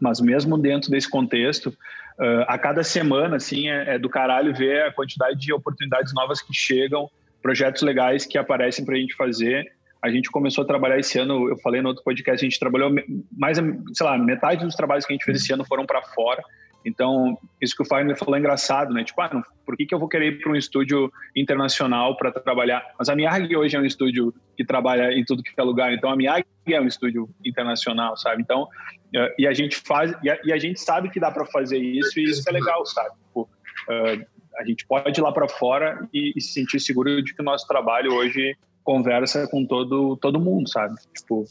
mas 0.00 0.20
mesmo 0.20 0.58
dentro 0.58 0.90
desse 0.90 1.08
contexto, 1.08 1.68
uh, 1.68 2.44
a 2.48 2.58
cada 2.58 2.82
semana, 2.82 3.36
assim, 3.36 3.68
é, 3.68 3.94
é, 3.94 3.98
do 3.98 4.08
caralho 4.08 4.54
ver 4.54 4.82
a 4.82 4.92
quantidade 4.92 5.38
de 5.38 5.52
oportunidades 5.52 6.12
novas 6.14 6.40
que 6.42 6.54
chegam, 6.54 7.08
projetos 7.42 7.82
legais 7.82 8.26
que 8.26 8.38
aparecem 8.38 8.84
para 8.84 8.96
a 8.96 8.98
gente 8.98 9.14
fazer. 9.14 9.72
A 10.02 10.10
gente 10.10 10.30
começou 10.30 10.64
a 10.64 10.66
trabalhar 10.66 10.98
esse 10.98 11.18
ano, 11.18 11.48
eu 11.48 11.56
falei 11.58 11.80
no 11.80 11.88
outro 11.88 12.04
podcast, 12.04 12.44
a 12.44 12.48
gente 12.48 12.58
trabalhou 12.58 12.90
mais, 13.36 13.58
sei 13.58 14.06
lá, 14.06 14.18
metade 14.18 14.64
dos 14.64 14.74
trabalhos 14.74 15.04
que 15.06 15.12
a 15.12 15.16
gente 15.16 15.24
fez 15.24 15.42
esse 15.42 15.52
ano 15.52 15.64
foram 15.64 15.86
para 15.86 16.02
fora. 16.02 16.42
Então, 16.86 17.36
isso 17.60 17.74
que 17.74 17.82
o 17.82 17.84
Fagner 17.84 18.16
falou 18.16 18.36
é 18.36 18.38
engraçado, 18.38 18.94
né? 18.94 19.02
Tipo, 19.02 19.20
ah, 19.20 19.30
não, 19.32 19.42
por 19.64 19.76
que, 19.76 19.84
que 19.84 19.92
eu 19.92 19.98
vou 19.98 20.08
querer 20.08 20.28
ir 20.28 20.40
para 20.40 20.52
um 20.52 20.54
estúdio 20.54 21.12
internacional 21.34 22.16
para 22.16 22.30
trabalhar? 22.30 22.80
Mas 22.96 23.08
a 23.08 23.16
Miyagi 23.16 23.56
hoje 23.56 23.74
é 23.74 23.80
um 23.80 23.84
estúdio 23.84 24.32
que 24.56 24.64
trabalha 24.64 25.12
em 25.12 25.24
tudo 25.24 25.42
que 25.42 25.50
é 25.58 25.62
lugar, 25.64 25.92
então 25.92 26.08
a 26.08 26.16
Miyagi 26.16 26.44
é 26.68 26.80
um 26.80 26.86
estúdio 26.86 27.28
internacional, 27.44 28.16
sabe? 28.16 28.40
Então, 28.40 28.68
eh, 29.12 29.34
e 29.40 29.46
a 29.48 29.52
gente 29.52 29.82
faz, 29.84 30.14
e 30.22 30.30
a, 30.30 30.38
e 30.44 30.52
a 30.52 30.58
gente 30.58 30.78
sabe 30.78 31.10
que 31.10 31.18
dá 31.18 31.32
para 31.32 31.44
fazer 31.46 31.78
isso 31.78 32.20
e 32.20 32.22
isso 32.22 32.48
é 32.48 32.52
legal, 32.52 32.86
sabe? 32.86 33.10
Tipo, 33.26 33.42
uh, 33.42 34.26
a 34.56 34.64
gente 34.64 34.86
pode 34.86 35.18
ir 35.18 35.22
lá 35.22 35.32
para 35.32 35.48
fora 35.48 36.08
e, 36.14 36.32
e, 36.36 36.40
se 36.40 36.52
sentir 36.52 36.78
seguro 36.78 37.20
de 37.20 37.34
que 37.34 37.42
o 37.42 37.44
nosso 37.44 37.66
trabalho 37.66 38.14
hoje 38.14 38.56
conversa 38.84 39.48
com 39.48 39.66
todo 39.66 40.16
todo 40.18 40.40
mundo, 40.40 40.68
sabe? 40.68 40.94
Tipo, 41.16 41.44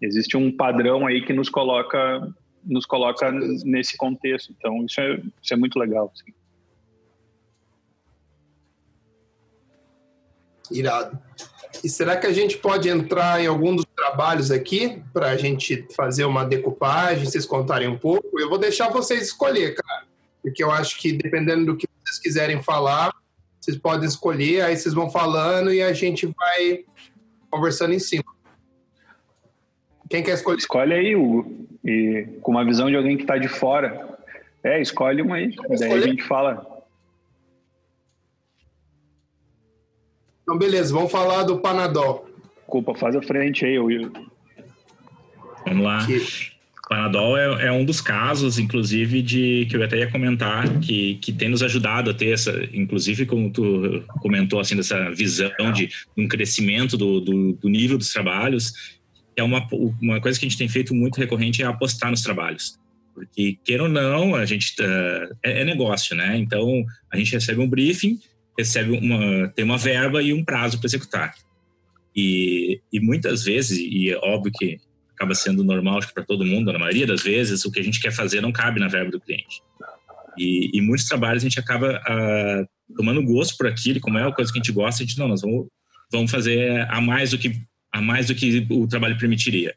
existe 0.00 0.34
um 0.34 0.50
padrão 0.50 1.06
aí 1.06 1.20
que 1.20 1.34
nos 1.34 1.50
coloca 1.50 2.26
nos 2.68 2.86
coloca 2.86 3.32
nesse 3.32 3.96
contexto. 3.96 4.54
Então, 4.56 4.84
isso 4.84 5.00
é, 5.00 5.20
isso 5.42 5.54
é 5.54 5.56
muito 5.56 5.78
legal. 5.78 6.12
Assim. 6.14 6.32
Irado. 10.70 11.18
E 11.82 11.88
será 11.88 12.16
que 12.16 12.26
a 12.26 12.32
gente 12.32 12.58
pode 12.58 12.88
entrar 12.88 13.40
em 13.40 13.46
algum 13.46 13.74
dos 13.74 13.86
trabalhos 13.96 14.50
aqui 14.50 15.02
para 15.12 15.30
a 15.30 15.36
gente 15.36 15.86
fazer 15.94 16.24
uma 16.24 16.44
decupagem, 16.44 17.24
vocês 17.24 17.46
contarem 17.46 17.88
um 17.88 17.98
pouco? 17.98 18.38
Eu 18.38 18.48
vou 18.48 18.58
deixar 18.58 18.88
vocês 18.88 19.22
escolher, 19.22 19.74
cara, 19.74 20.06
porque 20.42 20.62
eu 20.62 20.70
acho 20.70 20.98
que 20.98 21.12
dependendo 21.12 21.66
do 21.66 21.76
que 21.76 21.86
vocês 22.04 22.18
quiserem 22.18 22.62
falar, 22.62 23.14
vocês 23.60 23.76
podem 23.76 24.08
escolher, 24.08 24.62
aí 24.62 24.76
vocês 24.76 24.94
vão 24.94 25.10
falando 25.10 25.72
e 25.72 25.82
a 25.82 25.92
gente 25.92 26.26
vai 26.26 26.84
conversando 27.50 27.92
em 27.92 27.98
cima. 27.98 28.24
Quem 30.08 30.22
quer 30.22 30.32
escolher? 30.32 30.58
Escolhe 30.58 30.94
aí, 30.94 31.14
Hugo. 31.14 31.68
E 31.88 32.26
com 32.42 32.52
uma 32.52 32.66
visão 32.66 32.90
de 32.90 32.96
alguém 32.96 33.16
que 33.16 33.22
está 33.22 33.38
de 33.38 33.48
fora. 33.48 34.18
É, 34.62 34.78
escolhe 34.78 35.22
uma 35.22 35.36
aí. 35.36 35.54
Daí 35.78 35.92
a 35.92 36.00
gente 36.02 36.22
fala. 36.22 36.66
Então, 40.42 40.58
beleza, 40.58 40.92
vamos 40.92 41.10
falar 41.10 41.44
do 41.44 41.58
Panadol. 41.60 42.28
Culpa, 42.66 42.94
faz 42.94 43.16
a 43.16 43.22
frente 43.22 43.64
aí, 43.64 43.78
Will. 43.78 44.12
Vamos 45.66 45.84
lá. 45.84 46.04
Que... 46.04 46.58
Panadol 46.88 47.36
é, 47.36 47.66
é, 47.66 47.72
um 47.72 47.84
dos 47.84 48.00
casos, 48.00 48.58
inclusive, 48.58 49.20
de 49.20 49.66
que 49.68 49.76
eu 49.76 49.82
até 49.82 49.98
ia 49.98 50.10
comentar, 50.10 50.80
que, 50.80 51.16
que 51.16 51.32
tem 51.32 51.50
nos 51.50 51.62
ajudado 51.62 52.10
a 52.10 52.14
ter 52.14 52.30
essa, 52.30 52.50
inclusive, 52.72 53.26
como 53.26 53.50
tu 53.50 54.02
comentou, 54.20 54.58
assim, 54.58 54.74
dessa 54.74 55.10
visão 55.10 55.50
de 55.74 55.90
um 56.16 56.26
crescimento 56.26 56.96
do, 56.96 57.20
do, 57.20 57.52
do 57.52 57.68
nível 57.68 57.98
dos 57.98 58.10
trabalhos 58.10 58.97
é 59.40 59.42
uma, 59.42 59.66
uma 60.00 60.20
coisa 60.20 60.38
que 60.38 60.44
a 60.44 60.48
gente 60.48 60.58
tem 60.58 60.68
feito 60.68 60.94
muito 60.94 61.18
recorrente 61.18 61.62
é 61.62 61.66
apostar 61.66 62.10
nos 62.10 62.22
trabalhos. 62.22 62.78
Porque, 63.14 63.58
queira 63.64 63.84
ou 63.84 63.88
não, 63.88 64.34
a 64.34 64.44
gente 64.44 64.74
uh, 64.80 65.36
é, 65.42 65.60
é, 65.60 65.64
negócio, 65.64 66.16
né? 66.16 66.36
Então, 66.38 66.84
a 67.12 67.16
gente 67.16 67.32
recebe 67.32 67.60
um 67.60 67.68
briefing, 67.68 68.18
recebe 68.56 68.92
uma, 68.92 69.48
tem 69.48 69.64
uma 69.64 69.78
verba 69.78 70.22
e 70.22 70.32
um 70.32 70.44
prazo 70.44 70.78
para 70.78 70.86
executar. 70.86 71.34
E, 72.14 72.80
e 72.92 73.00
muitas 73.00 73.44
vezes, 73.44 73.78
e 73.78 74.10
é 74.10 74.16
óbvio 74.18 74.52
que 74.52 74.78
acaba 75.14 75.34
sendo 75.34 75.64
normal 75.64 76.00
para 76.14 76.24
todo 76.24 76.44
mundo, 76.44 76.72
na 76.72 76.78
maioria 76.78 77.06
das 77.06 77.22
vezes, 77.22 77.64
o 77.64 77.72
que 77.72 77.80
a 77.80 77.82
gente 77.82 78.00
quer 78.00 78.12
fazer 78.12 78.40
não 78.40 78.52
cabe 78.52 78.78
na 78.78 78.88
verba 78.88 79.10
do 79.10 79.20
cliente. 79.20 79.62
E, 80.36 80.70
e 80.72 80.80
muitos 80.80 81.06
trabalhos 81.06 81.42
a 81.42 81.48
gente 81.48 81.58
acaba 81.58 82.00
uh, 82.00 82.94
tomando 82.96 83.22
gosto 83.24 83.56
por 83.56 83.66
aquilo, 83.66 84.00
como 84.00 84.18
é 84.18 84.22
uma 84.22 84.34
coisa 84.34 84.52
que 84.52 84.58
a 84.58 84.62
gente 84.62 84.72
gosta, 84.72 85.02
a 85.02 85.06
gente, 85.06 85.18
não, 85.18 85.26
nós 85.26 85.42
vamos, 85.42 85.66
vamos 86.10 86.30
fazer 86.30 86.86
a 86.88 87.00
mais 87.00 87.32
do 87.32 87.38
que 87.38 87.60
a 87.92 88.00
mais 88.00 88.26
do 88.26 88.34
que 88.34 88.66
o 88.70 88.86
trabalho 88.86 89.18
permitiria. 89.18 89.74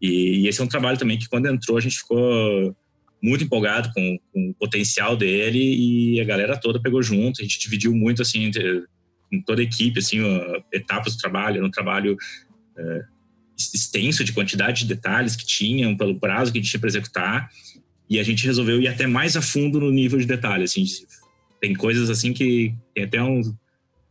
E, 0.00 0.42
e, 0.42 0.48
esse 0.48 0.60
é 0.60 0.64
um 0.64 0.68
trabalho 0.68 0.98
também 0.98 1.18
que, 1.18 1.28
quando 1.28 1.46
entrou, 1.46 1.78
a 1.78 1.80
gente 1.80 1.98
ficou 1.98 2.76
muito 3.22 3.44
empolgado 3.44 3.90
com, 3.94 4.18
com, 4.32 4.50
o 4.50 4.54
potencial 4.54 5.16
dele 5.16 5.58
e 5.58 6.20
a 6.20 6.24
galera 6.24 6.58
toda 6.58 6.82
pegou 6.82 7.02
junto. 7.02 7.40
A 7.40 7.44
gente 7.44 7.58
dividiu 7.58 7.94
muito, 7.94 8.20
assim, 8.20 8.44
entre, 8.44 8.84
com 9.30 9.40
toda 9.42 9.62
a 9.62 9.64
equipe, 9.64 9.98
assim, 9.98 10.18
etapas 10.72 11.16
do 11.16 11.20
trabalho. 11.20 11.56
Era 11.56 11.66
um 11.66 11.70
trabalho 11.70 12.14
uh, 12.14 13.04
extenso 13.56 14.24
de 14.24 14.32
quantidade 14.32 14.80
de 14.80 14.94
detalhes 14.94 15.36
que 15.36 15.46
tinham, 15.46 15.96
pelo 15.96 16.18
prazo 16.18 16.52
que 16.52 16.58
a 16.58 16.60
gente 16.60 16.70
tinha 16.70 16.80
para 16.80 16.88
executar. 16.88 17.48
E 18.10 18.18
a 18.18 18.22
gente 18.22 18.44
resolveu 18.44 18.82
ir 18.82 18.88
até 18.88 19.06
mais 19.06 19.36
a 19.36 19.42
fundo 19.42 19.80
no 19.80 19.90
nível 19.90 20.18
de 20.18 20.26
detalhe. 20.26 20.64
Assim, 20.64 20.84
tem 21.60 21.74
coisas 21.74 22.10
assim 22.10 22.34
que 22.34 22.74
tem 22.94 23.04
até 23.04 23.22
um 23.22 23.40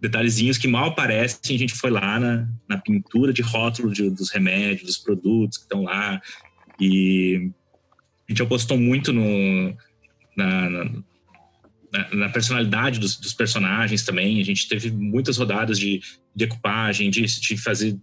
detalhezinhos 0.03 0.57
que 0.57 0.67
mal 0.67 0.89
aparecem, 0.89 1.55
a 1.55 1.59
gente 1.59 1.73
foi 1.73 1.89
lá 1.89 2.19
na, 2.19 2.45
na 2.67 2.77
pintura 2.77 3.31
de 3.31 3.41
rótulo 3.41 3.89
de, 3.89 4.09
dos 4.09 4.29
remédios, 4.29 4.83
dos 4.83 4.97
produtos 4.97 5.57
que 5.57 5.63
estão 5.63 5.83
lá. 5.83 6.21
E 6.77 7.49
a 8.27 8.31
gente 8.33 8.41
apostou 8.41 8.77
muito 8.77 9.13
no, 9.13 9.73
na, 10.35 10.69
na, 10.69 12.15
na 12.15 12.29
personalidade 12.29 12.99
dos, 12.99 13.15
dos, 13.15 13.33
personagens 13.33 14.03
também. 14.03 14.41
A 14.41 14.43
gente 14.43 14.67
teve 14.67 14.91
muitas 14.91 15.37
rodadas 15.37 15.79
de 15.79 16.01
decupagem, 16.35 17.09
de, 17.09 17.23
de 17.23 17.55
fazer 17.55 17.97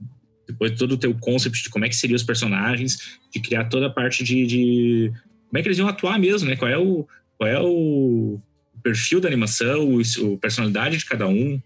depois 0.47 0.73
todo 0.79 0.93
o 0.93 0.99
teu 0.99 1.15
concept 1.15 1.63
de 1.63 1.69
como 1.69 1.85
é 1.85 1.89
que 1.91 1.95
seriam 1.95 2.17
os 2.17 2.23
personagens, 2.23 3.19
de 3.31 3.41
criar 3.41 3.67
toda 3.67 3.89
a 3.89 3.91
parte 3.91 4.25
de, 4.25 4.47
de 4.47 5.13
como 5.49 5.59
é 5.59 5.63
que 5.63 5.69
eles 5.69 5.79
iam 5.79 5.87
atuar 5.87 6.19
mesmo, 6.19 6.49
né? 6.49 6.57
Qual 6.57 6.71
é 6.71 6.79
o, 6.79 7.07
qual 7.37 7.51
é 7.51 7.61
o 7.61 8.41
perfil 8.83 9.21
da 9.21 9.29
animação, 9.29 9.99
a 10.01 10.39
personalidade 10.39 10.97
de 10.97 11.05
cada 11.05 11.29
um 11.29 11.61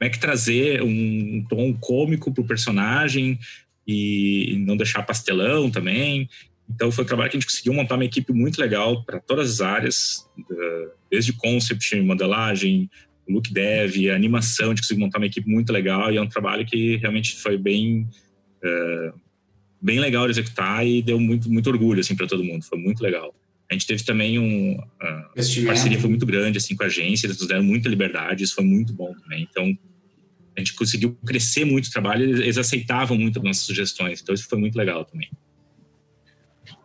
como 0.00 0.08
é 0.08 0.08
que 0.08 0.18
trazer 0.18 0.82
um 0.82 1.44
tom 1.46 1.74
cômico 1.74 2.32
para 2.32 2.40
o 2.40 2.46
personagem 2.46 3.38
e 3.86 4.56
não 4.66 4.74
deixar 4.74 5.02
pastelão 5.02 5.70
também. 5.70 6.26
Então 6.74 6.90
foi 6.90 7.04
um 7.04 7.06
trabalho 7.06 7.30
que 7.30 7.36
a 7.36 7.40
gente 7.40 7.48
conseguiu 7.48 7.74
montar 7.74 7.96
uma 7.96 8.04
equipe 8.06 8.32
muito 8.32 8.58
legal 8.58 9.04
para 9.04 9.20
todas 9.20 9.50
as 9.50 9.60
áreas, 9.60 10.26
desde 11.10 11.34
concept, 11.34 12.00
modelagem, 12.00 12.88
look 13.28 13.52
dev, 13.52 14.10
animação, 14.14 14.66
a 14.66 14.68
gente 14.70 14.82
conseguiu 14.82 15.04
montar 15.04 15.18
uma 15.18 15.26
equipe 15.26 15.46
muito 15.46 15.70
legal 15.70 16.10
e 16.10 16.16
é 16.16 16.22
um 16.22 16.28
trabalho 16.28 16.64
que 16.64 16.96
realmente 16.96 17.36
foi 17.36 17.58
bem 17.58 18.08
uh, 18.64 19.20
bem 19.82 20.00
legal 20.00 20.24
de 20.24 20.32
executar 20.32 20.86
e 20.86 21.02
deu 21.02 21.20
muito 21.20 21.52
muito 21.52 21.68
orgulho 21.68 22.00
assim 22.00 22.16
para 22.16 22.26
todo 22.26 22.42
mundo, 22.42 22.64
foi 22.64 22.78
muito 22.78 23.02
legal. 23.02 23.34
A 23.70 23.74
gente 23.74 23.86
teve 23.86 24.02
também 24.02 24.38
um 24.38 24.78
uh, 24.78 25.66
parceria 25.66 26.00
foi 26.00 26.08
muito 26.08 26.24
grande 26.24 26.56
assim 26.56 26.74
com 26.74 26.84
a 26.84 26.86
agência, 26.86 27.26
eles 27.26 27.38
nos 27.38 27.48
deram 27.48 27.62
muita 27.62 27.88
liberdade, 27.88 28.44
isso 28.44 28.54
foi 28.54 28.64
muito 28.64 28.94
bom 28.94 29.12
também. 29.22 29.46
Então 29.50 29.76
a 30.56 30.60
gente 30.60 30.74
conseguiu 30.74 31.16
crescer 31.26 31.64
muito 31.64 31.86
o 31.86 31.90
trabalho, 31.90 32.24
eles 32.24 32.58
aceitavam 32.58 33.16
muito 33.16 33.38
as 33.38 33.44
nossas 33.44 33.62
sugestões, 33.62 34.20
então 34.20 34.34
isso 34.34 34.48
foi 34.48 34.58
muito 34.58 34.76
legal 34.76 35.04
também. 35.04 35.30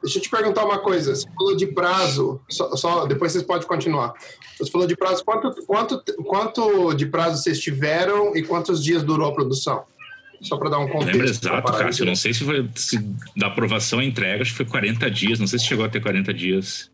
Deixa 0.01 0.19
eu 0.19 0.21
te 0.21 0.29
perguntar 0.29 0.63
uma 0.65 0.79
coisa, 0.79 1.15
você 1.15 1.27
falou 1.35 1.55
de 1.55 1.67
prazo, 1.67 2.39
só, 2.49 2.75
só 2.75 3.05
depois 3.05 3.31
vocês 3.31 3.43
podem 3.43 3.67
continuar. 3.67 4.13
Você 4.59 4.71
falou 4.71 4.87
de 4.87 4.95
prazo, 4.95 5.23
quanto, 5.25 5.51
quanto, 5.65 6.03
quanto 6.23 6.93
de 6.93 7.07
prazo 7.07 7.41
vocês 7.41 7.59
tiveram 7.59 8.35
e 8.35 8.43
quantos 8.43 8.83
dias 8.83 9.03
durou 9.03 9.29
a 9.29 9.33
produção? 9.33 9.83
Só 10.41 10.57
para 10.57 10.69
dar 10.69 10.79
um 10.79 10.87
contexto. 10.87 11.11
Lembra 11.11 11.29
exato, 11.29 11.73
Cássio, 11.73 12.03
eu 12.03 12.07
não 12.07 12.15
sei 12.15 12.33
se, 12.33 12.43
foi, 12.43 12.69
se 12.75 12.99
da 13.35 13.47
aprovação 13.47 13.99
à 13.99 14.05
entrega, 14.05 14.43
acho 14.43 14.51
que 14.51 14.57
foi 14.57 14.65
40 14.65 15.09
dias, 15.09 15.39
não 15.39 15.47
sei 15.47 15.57
se 15.57 15.65
chegou 15.65 15.85
a 15.85 15.89
ter 15.89 16.01
40 16.01 16.33
dias. 16.33 16.91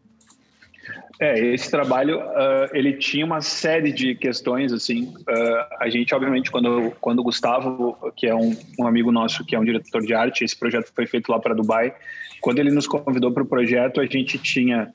É, 1.21 1.37
esse 1.53 1.69
trabalho 1.69 2.19
uh, 2.19 2.67
ele 2.73 2.93
tinha 2.93 3.23
uma 3.23 3.41
série 3.41 3.91
de 3.91 4.15
questões 4.15 4.73
assim. 4.73 5.13
Uh, 5.19 5.75
a 5.79 5.87
gente, 5.87 6.15
obviamente, 6.15 6.49
quando 6.49 6.91
quando 6.99 7.19
o 7.19 7.23
Gustavo, 7.23 7.95
que 8.15 8.25
é 8.25 8.33
um, 8.33 8.57
um 8.79 8.87
amigo 8.87 9.11
nosso, 9.11 9.45
que 9.45 9.55
é 9.55 9.59
um 9.59 9.63
diretor 9.63 10.01
de 10.01 10.15
arte, 10.15 10.43
esse 10.43 10.57
projeto 10.57 10.91
foi 10.95 11.05
feito 11.05 11.31
lá 11.31 11.39
para 11.39 11.53
Dubai. 11.53 11.93
Quando 12.41 12.57
ele 12.57 12.71
nos 12.71 12.87
convidou 12.87 13.31
para 13.31 13.43
o 13.43 13.45
projeto, 13.45 14.01
a 14.01 14.05
gente 14.07 14.39
tinha 14.39 14.91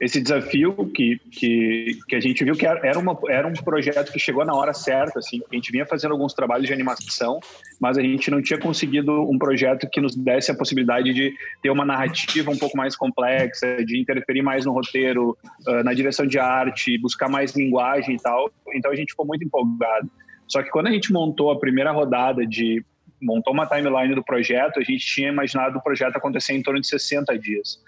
esse 0.00 0.18
desafio 0.18 0.74
que, 0.94 1.20
que, 1.30 1.98
que 2.08 2.16
a 2.16 2.20
gente 2.20 2.42
viu 2.42 2.54
que 2.54 2.66
era, 2.66 2.98
uma, 2.98 3.18
era 3.28 3.46
um 3.46 3.52
projeto 3.52 4.10
que 4.10 4.18
chegou 4.18 4.42
na 4.46 4.54
hora 4.54 4.72
certa, 4.72 5.18
assim, 5.18 5.42
a 5.52 5.54
gente 5.54 5.70
vinha 5.70 5.84
fazendo 5.84 6.12
alguns 6.12 6.32
trabalhos 6.32 6.66
de 6.66 6.72
animação, 6.72 7.38
mas 7.78 7.98
a 7.98 8.02
gente 8.02 8.30
não 8.30 8.40
tinha 8.40 8.58
conseguido 8.58 9.12
um 9.30 9.38
projeto 9.38 9.86
que 9.90 10.00
nos 10.00 10.16
desse 10.16 10.50
a 10.50 10.54
possibilidade 10.54 11.12
de 11.12 11.34
ter 11.62 11.68
uma 11.68 11.84
narrativa 11.84 12.50
um 12.50 12.56
pouco 12.56 12.78
mais 12.78 12.96
complexa, 12.96 13.84
de 13.84 14.00
interferir 14.00 14.40
mais 14.40 14.64
no 14.64 14.72
roteiro, 14.72 15.36
uh, 15.68 15.84
na 15.84 15.92
direção 15.92 16.26
de 16.26 16.38
arte, 16.38 16.96
buscar 16.96 17.28
mais 17.28 17.54
linguagem 17.54 18.16
e 18.16 18.18
tal, 18.18 18.50
então 18.74 18.90
a 18.90 18.96
gente 18.96 19.10
ficou 19.10 19.26
muito 19.26 19.44
empolgado. 19.44 20.10
Só 20.48 20.62
que 20.62 20.70
quando 20.70 20.86
a 20.86 20.92
gente 20.92 21.12
montou 21.12 21.50
a 21.50 21.58
primeira 21.58 21.92
rodada 21.92 22.46
de 22.46 22.82
montou 23.22 23.52
uma 23.52 23.66
timeline 23.66 24.14
do 24.14 24.24
projeto, 24.24 24.80
a 24.80 24.82
gente 24.82 25.04
tinha 25.04 25.28
imaginado 25.28 25.76
o 25.76 25.82
projeto 25.82 26.16
acontecer 26.16 26.54
em 26.54 26.62
torno 26.62 26.80
de 26.80 26.86
60 26.86 27.38
dias. 27.38 27.78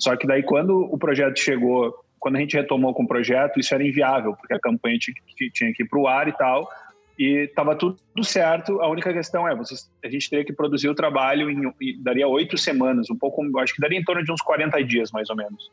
Só 0.00 0.16
que 0.16 0.26
daí, 0.26 0.42
quando 0.42 0.80
o 0.92 0.98
projeto 0.98 1.38
chegou, 1.38 1.94
quando 2.18 2.36
a 2.36 2.40
gente 2.40 2.56
retomou 2.56 2.92
com 2.94 3.04
o 3.04 3.08
projeto, 3.08 3.60
isso 3.60 3.74
era 3.74 3.86
inviável, 3.86 4.34
porque 4.34 4.54
a 4.54 4.60
campanha 4.60 4.98
tinha, 4.98 5.14
tinha 5.52 5.72
que 5.72 5.82
ir 5.82 5.88
para 5.88 5.98
o 5.98 6.08
ar 6.08 6.26
e 6.28 6.32
tal, 6.32 6.68
e 7.18 7.44
estava 7.44 7.76
tudo 7.76 7.98
certo. 8.22 8.80
A 8.80 8.88
única 8.88 9.12
questão 9.12 9.46
é, 9.46 9.54
vocês, 9.54 9.90
a 10.02 10.08
gente 10.08 10.28
teria 10.28 10.44
que 10.44 10.52
produzir 10.52 10.88
o 10.88 10.94
trabalho 10.94 11.50
em, 11.50 11.72
em 11.80 12.02
daria 12.02 12.26
oito 12.26 12.56
semanas, 12.56 13.10
um 13.10 13.16
pouco, 13.16 13.42
acho 13.58 13.74
que 13.74 13.80
daria 13.80 13.98
em 13.98 14.04
torno 14.04 14.24
de 14.24 14.32
uns 14.32 14.40
40 14.40 14.82
dias, 14.84 15.10
mais 15.12 15.28
ou 15.28 15.36
menos. 15.36 15.70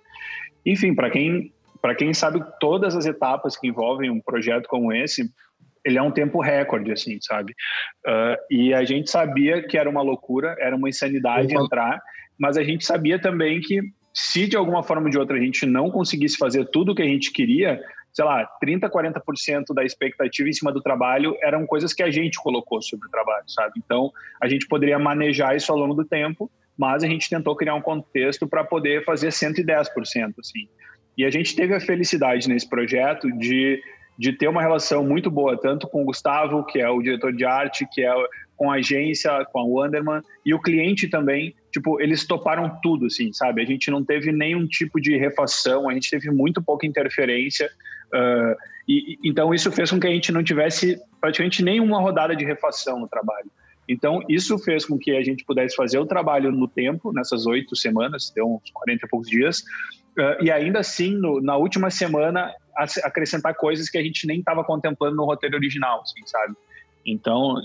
Enfim, 0.66 0.94
para 0.94 1.10
quem 1.10 1.52
para 1.82 1.96
quem 1.96 2.14
sabe 2.14 2.44
todas 2.60 2.96
as 2.96 3.06
etapas 3.06 3.56
que 3.56 3.68
envolvem 3.68 4.10
um 4.10 4.20
projeto 4.20 4.68
como 4.68 4.92
esse, 4.92 5.32
ele 5.86 5.98
é 5.98 6.02
um 6.02 6.12
tempo 6.12 6.42
recorde, 6.42 6.92
assim, 6.92 7.18
sabe? 7.22 7.54
Uh, 8.06 8.36
e 8.52 8.74
a 8.74 8.84
gente 8.84 9.10
sabia 9.10 9.62
que 9.66 9.78
era 9.78 9.90
uma 9.90 10.02
loucura, 10.02 10.56
era 10.60 10.76
uma 10.76 10.90
insanidade 10.90 11.56
uhum. 11.56 11.64
entrar, 11.64 12.02
mas 12.38 12.58
a 12.58 12.64
gente 12.64 12.86
sabia 12.86 13.20
também 13.20 13.62
que 13.62 13.80
se 14.20 14.48
de 14.48 14.58
alguma 14.58 14.82
forma 14.82 15.04
ou 15.04 15.10
de 15.12 15.18
outra 15.20 15.38
a 15.38 15.40
gente 15.40 15.64
não 15.64 15.92
conseguisse 15.92 16.38
fazer 16.38 16.66
tudo 16.72 16.92
o 16.92 16.96
que 16.96 17.04
a 17.04 17.08
gente 17.08 17.32
queria, 17.32 17.80
sei 18.12 18.26
lá, 18.26 18.44
30, 18.60 18.90
40% 18.90 19.76
da 19.76 19.84
expectativa 19.84 20.50
em 20.50 20.54
cima 20.54 20.72
do 20.72 20.82
trabalho 20.82 21.38
eram 21.40 21.68
coisas 21.68 21.94
que 21.94 22.02
a 22.02 22.10
gente 22.10 22.42
colocou 22.42 22.82
sobre 22.82 23.08
o 23.08 23.12
trabalho, 23.12 23.44
sabe? 23.48 23.74
Então, 23.78 24.12
a 24.42 24.50
gente 24.50 24.68
poderia 24.68 24.98
manejar 24.98 25.56
isso 25.56 25.72
ao 25.72 25.78
longo 25.78 25.94
do 25.94 26.04
tempo, 26.04 26.50
mas 26.76 27.04
a 27.04 27.08
gente 27.08 27.30
tentou 27.30 27.56
criar 27.56 27.76
um 27.76 27.82
contexto 27.82 28.48
para 28.48 28.64
poder 28.64 29.06
fazer 29.06 29.28
110%, 29.28 29.86
assim. 30.40 30.68
E 31.16 31.24
a 31.24 31.30
gente 31.30 31.56
teve 31.56 31.76
a 31.76 31.80
felicidade 31.80 32.50
nesse 32.50 32.68
projeto 32.68 33.32
de, 33.38 33.80
de 34.18 34.34
ter 34.34 34.48
uma 34.48 34.64
relação 34.64 35.06
muito 35.06 35.30
boa, 35.30 35.56
tanto 35.62 35.88
com 35.88 36.02
o 36.02 36.06
Gustavo, 36.06 36.66
que 36.66 36.80
é 36.80 36.90
o 36.90 37.04
diretor 37.04 37.32
de 37.32 37.46
arte, 37.46 37.88
que 37.94 38.02
é 38.02 38.12
com 38.56 38.72
a 38.72 38.78
agência, 38.78 39.46
com 39.54 39.60
a 39.60 39.64
Wanderman, 39.64 40.24
e 40.44 40.56
o 40.56 40.60
cliente 40.60 41.08
também, 41.08 41.54
tipo, 41.78 42.02
eles 42.02 42.26
toparam 42.26 42.80
tudo, 42.82 43.06
assim, 43.06 43.32
sabe? 43.32 43.62
A 43.62 43.66
gente 43.66 43.92
não 43.92 44.04
teve 44.04 44.32
nenhum 44.32 44.66
tipo 44.66 45.00
de 45.00 45.16
refação, 45.16 45.88
a 45.88 45.94
gente 45.94 46.10
teve 46.10 46.32
muito 46.32 46.62
pouca 46.62 46.88
interferência, 46.88 47.70
uh, 48.14 48.56
e, 48.88 49.18
então 49.24 49.54
isso 49.54 49.72
fez 49.72 49.92
com 49.92 50.00
que 50.00 50.08
a 50.08 50.10
gente 50.10 50.32
não 50.32 50.44
tivesse 50.44 51.00
praticamente 51.22 51.64
nenhuma 51.64 52.02
rodada 52.02 52.36
de 52.36 52.44
refação 52.44 53.00
no 53.00 53.08
trabalho. 53.08 53.50
Então, 53.88 54.22
isso 54.28 54.58
fez 54.60 54.86
com 54.86 54.98
que 54.98 55.12
a 55.12 55.24
gente 55.24 55.46
pudesse 55.46 55.76
fazer 55.76 55.98
o 55.98 56.06
trabalho 56.06 56.52
no 56.52 56.68
tempo, 56.68 57.14
nessas 57.14 57.46
oito 57.46 57.74
semanas, 57.74 58.32
deu 58.36 58.46
uns 58.46 58.70
40 58.74 59.06
e 59.06 59.10
poucos 59.10 59.30
dias, 59.30 59.60
uh, 60.18 60.44
e 60.44 60.52
ainda 60.52 60.80
assim, 60.80 61.12
no, 61.12 61.40
na 61.40 61.56
última 61.58 61.90
semana, 61.90 62.54
acrescentar 63.04 63.54
coisas 63.56 63.88
que 63.88 63.98
a 63.98 64.04
gente 64.04 64.26
nem 64.26 64.40
estava 64.40 64.64
contemplando 64.64 65.16
no 65.16 65.26
roteiro 65.26 65.56
original, 65.56 66.02
assim, 66.02 66.26
sabe? 66.26 66.56
Então, 67.06 67.56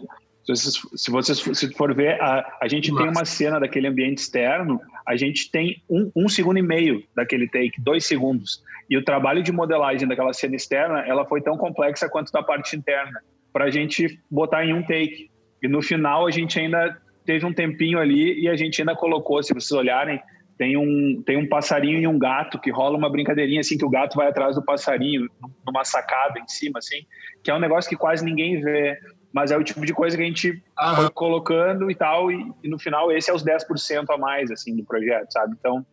se 0.45 1.11
você 1.11 1.35
se 1.35 1.73
for 1.75 1.95
ver, 1.95 2.21
a, 2.21 2.59
a 2.61 2.69
gente 2.69 2.91
Nossa. 2.91 3.03
tem 3.03 3.13
uma 3.13 3.25
cena 3.25 3.61
daquele 3.61 3.87
ambiente 3.87 4.19
externo, 4.19 4.81
a 5.07 5.17
gente 5.17 5.51
tem 5.51 5.83
um, 5.89 6.11
um, 6.17 6.29
segundo 6.29 6.59
e 6.59 6.63
meio 6.63 7.03
daquele 7.15 7.49
take, 7.49 7.81
dois 7.81 8.05
segundos. 8.05 8.63
E 8.91 8.97
o 8.97 9.05
trabalho 9.05 9.43
de 9.43 9.53
modelagem 9.53 10.09
daquela 10.09 10.33
cena 10.33 10.57
externa, 10.57 11.01
ela 11.07 11.25
foi 11.25 11.41
tão 11.41 11.57
complexa 11.57 12.09
quanto 12.09 12.33
da 12.33 12.43
parte 12.43 12.75
interna, 12.77 13.21
para 13.53 13.67
a 13.67 13.71
gente 13.71 14.19
botar 14.31 14.65
em 14.65 14.75
um 14.75 14.83
take. 14.83 15.31
E 15.63 15.69
no 15.69 15.81
final 15.81 16.27
a 16.27 16.31
gente 16.31 16.59
ainda 16.59 17.01
teve 17.25 17.47
um 17.47 17.53
tempinho 17.53 17.99
ali 17.99 18.41
e 18.41 18.49
a 18.49 18.57
gente 18.57 18.83
ainda 18.83 18.97
colocou, 18.97 19.41
se 19.43 19.55
vocês 19.55 19.71
olharem, 19.71 20.21
tem 20.59 20.77
um, 20.77 21.23
tem 21.25 21.37
um 21.37 21.49
passarinho 21.49 22.01
e 22.01 22.07
um 22.07 22.19
gato 22.19 22.61
que 22.61 22.71
rola 22.71 22.97
uma 22.97 23.11
brincadeirinha 23.11 23.61
assim 23.61 23.79
que 23.79 23.85
o 23.85 23.91
gato 23.91 24.17
vai 24.17 24.29
atrás 24.29 24.57
do 24.57 24.65
passarinho 24.65 25.29
numa 25.67 25.85
sacada 25.85 26.39
em 26.39 26.49
cima 26.49 26.79
assim, 26.79 27.07
que 27.43 27.51
é 27.51 27.55
um 27.55 27.61
negócio 27.61 27.89
que 27.89 27.97
quase 27.97 28.25
ninguém 28.25 28.61
vê 28.61 28.99
mas 29.33 29.51
é 29.51 29.57
o 29.57 29.65
tipo 29.65 29.85
de 29.85 29.93
coisa 29.93 30.17
que 30.17 30.23
a 30.23 30.27
gente 30.27 30.63
Aham. 30.79 30.97
foi 30.97 31.11
colocando 31.11 31.91
e 31.91 31.95
tal, 31.95 32.31
e, 32.31 32.53
e, 32.63 32.69
no 32.69 32.79
final 32.79 33.11
esse 33.11 33.31
é 33.31 33.35
os 33.35 33.45
10% 33.45 34.05
a 34.11 34.19
mais, 34.19 34.51
assim, 34.51 34.77
do 34.77 34.85
projeto, 34.85 35.33
sabe? 35.33 35.55
Então... 35.59 35.85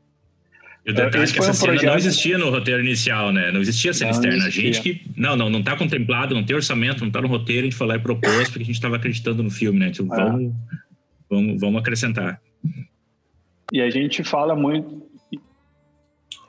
Eu 0.86 0.94
detalhe 0.94 1.32
que 1.32 1.40
essa 1.40 1.52
um 1.52 1.54
cena 1.54 1.74
projeto... 1.74 1.90
não 1.90 1.98
existia 1.98 2.38
no 2.38 2.50
roteiro 2.50 2.82
inicial, 2.82 3.32
né? 3.32 3.52
Não 3.52 3.60
existia 3.60 3.94
cena 3.94 4.12
não 4.12 4.18
externa. 4.18 4.38
Existia. 4.38 4.70
A 4.70 4.74
gente 4.74 4.82
que... 4.82 5.12
Não, 5.16 5.36
não, 5.36 5.50
não 5.50 5.62
tá 5.62 5.76
contemplado, 5.76 6.34
não 6.34 6.44
tem 6.44 6.56
orçamento, 6.56 7.04
não 7.04 7.12
tá 7.12 7.22
no 7.22 7.28
roteiro, 7.28 7.62
a 7.62 7.70
gente 7.70 7.76
foi 7.76 7.88
lá 7.88 7.96
e 7.96 8.00
propôs, 8.00 8.50
porque 8.50 8.64
a 8.64 8.66
gente 8.66 8.76
estava 8.76 8.96
acreditando 8.96 9.44
no 9.44 9.52
filme, 9.52 9.78
né? 9.78 9.92
Tipo, 9.92 10.08
vamos, 10.08 10.54
vamos, 11.30 11.62
vamos 11.62 11.82
acrescentar. 11.82 12.42
E 13.72 13.82
a 13.82 13.90
gente 13.90 14.24
fala 14.24 14.56
muito, 14.56 15.09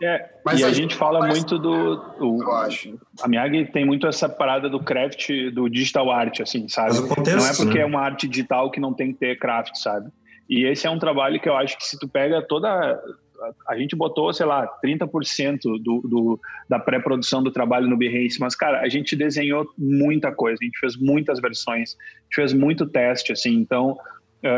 é, 0.02 0.30
Mas 0.44 0.60
e 0.60 0.64
a, 0.64 0.68
a 0.68 0.72
gente 0.72 0.94
fala 0.94 1.26
muito 1.26 1.58
do, 1.58 1.96
do, 2.18 2.42
Eu 2.42 2.52
acho. 2.52 2.98
A 3.20 3.28
Miyagi 3.28 3.66
tem 3.66 3.84
muito 3.84 4.06
essa 4.06 4.28
parada 4.28 4.68
do 4.68 4.80
craft, 4.80 5.28
do 5.52 5.68
digital 5.68 6.10
art, 6.10 6.40
assim, 6.40 6.68
sabe? 6.68 7.06
Contexto, 7.06 7.36
não 7.36 7.46
é 7.46 7.54
porque 7.54 7.78
né? 7.78 7.84
é 7.84 7.86
uma 7.86 8.00
arte 8.00 8.26
digital 8.26 8.70
que 8.70 8.80
não 8.80 8.94
tem 8.94 9.12
que 9.12 9.18
ter 9.18 9.38
craft, 9.38 9.76
sabe? 9.76 10.10
E 10.48 10.64
esse 10.64 10.86
é 10.86 10.90
um 10.90 10.98
trabalho 10.98 11.40
que 11.40 11.48
eu 11.48 11.56
acho 11.56 11.76
que 11.76 11.84
se 11.84 11.98
tu 11.98 12.08
pega 12.08 12.42
toda. 12.42 13.00
A 13.66 13.76
gente 13.78 13.96
botou, 13.96 14.32
sei 14.34 14.44
lá, 14.44 14.68
30% 14.84 15.60
do, 15.62 16.00
do, 16.02 16.40
da 16.68 16.78
pré-produção 16.78 17.42
do 17.42 17.50
trabalho 17.50 17.88
no 17.88 17.96
Behance, 17.96 18.38
mas, 18.38 18.54
cara, 18.54 18.80
a 18.80 18.88
gente 18.88 19.16
desenhou 19.16 19.66
muita 19.78 20.30
coisa, 20.30 20.58
a 20.60 20.64
gente 20.64 20.78
fez 20.78 20.94
muitas 20.94 21.40
versões, 21.40 21.96
a 21.96 22.22
gente 22.24 22.34
fez 22.34 22.52
muito 22.52 22.84
teste, 22.84 23.32
assim, 23.32 23.54
então 23.54 23.96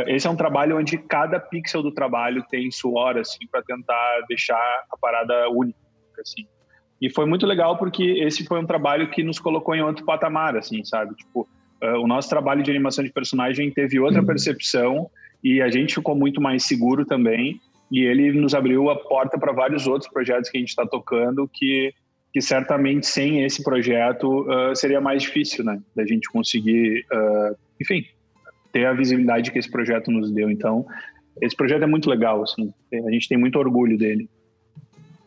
esse 0.07 0.27
é 0.27 0.31
um 0.31 0.37
trabalho 0.37 0.79
onde 0.79 0.97
cada 0.97 1.41
pixel 1.41 1.83
do 1.83 1.93
trabalho 1.93 2.45
tem 2.51 2.71
suor, 2.71 3.19
assim, 3.19 3.47
para 3.51 3.63
tentar 3.63 4.21
deixar 4.29 4.85
a 4.91 4.97
parada 4.97 5.49
única, 5.51 5.79
assim. 6.21 6.47
E 7.03 7.11
foi 7.11 7.27
muito 7.27 7.45
legal 7.45 7.77
porque 7.77 8.05
esse 8.05 8.45
foi 8.45 8.61
um 8.61 8.65
trabalho 8.65 9.11
que 9.11 9.25
nos 9.25 9.41
colocou 9.41 9.75
em 9.75 9.83
outro 9.83 10.05
patamar, 10.05 10.57
assim, 10.57 10.85
sabe? 10.85 11.17
Tipo, 11.17 11.49
uh, 11.83 11.99
o 12.01 12.07
nosso 12.07 12.29
trabalho 12.29 12.63
de 12.63 12.71
animação 12.71 13.03
de 13.03 13.11
personagem 13.11 13.73
teve 13.73 13.99
outra 13.99 14.21
uhum. 14.21 14.27
percepção 14.27 15.11
e 15.43 15.61
a 15.61 15.69
gente 15.69 15.97
ficou 15.97 16.15
muito 16.15 16.41
mais 16.41 16.63
seguro 16.63 17.05
também. 17.05 17.61
E 17.91 18.05
ele 18.05 18.31
nos 18.31 18.55
abriu 18.55 18.89
a 18.89 18.95
porta 18.97 19.37
para 19.37 19.53
vários 19.53 19.89
outros 19.89 20.09
projetos 20.09 20.49
que 20.49 20.59
a 20.59 20.61
gente 20.61 20.69
está 20.69 20.87
tocando 20.87 21.51
que 21.53 21.93
que 22.33 22.41
certamente 22.41 23.07
sem 23.07 23.45
esse 23.45 23.63
projeto 23.63 24.47
uh, 24.49 24.75
seria 24.75 25.03
mais 25.03 25.21
difícil, 25.21 25.63
né, 25.63 25.79
da 25.95 26.03
gente 26.07 26.31
conseguir, 26.31 27.05
enfim, 27.79 28.07
ter 28.73 28.87
a 28.87 28.93
visibilidade 28.93 29.51
que 29.51 29.59
esse 29.59 29.71
projeto 29.71 30.11
nos 30.11 30.33
deu. 30.33 30.51
Então, 30.51 30.87
esse 31.41 31.57
projeto 31.57 31.83
é 31.83 31.87
muito 31.87 32.09
legal, 32.09 32.43
assim, 32.43 32.73
a 32.93 33.11
gente 33.11 33.29
tem 33.29 33.39
muito 33.39 33.59
orgulho 33.59 33.97
dele. 33.97 34.29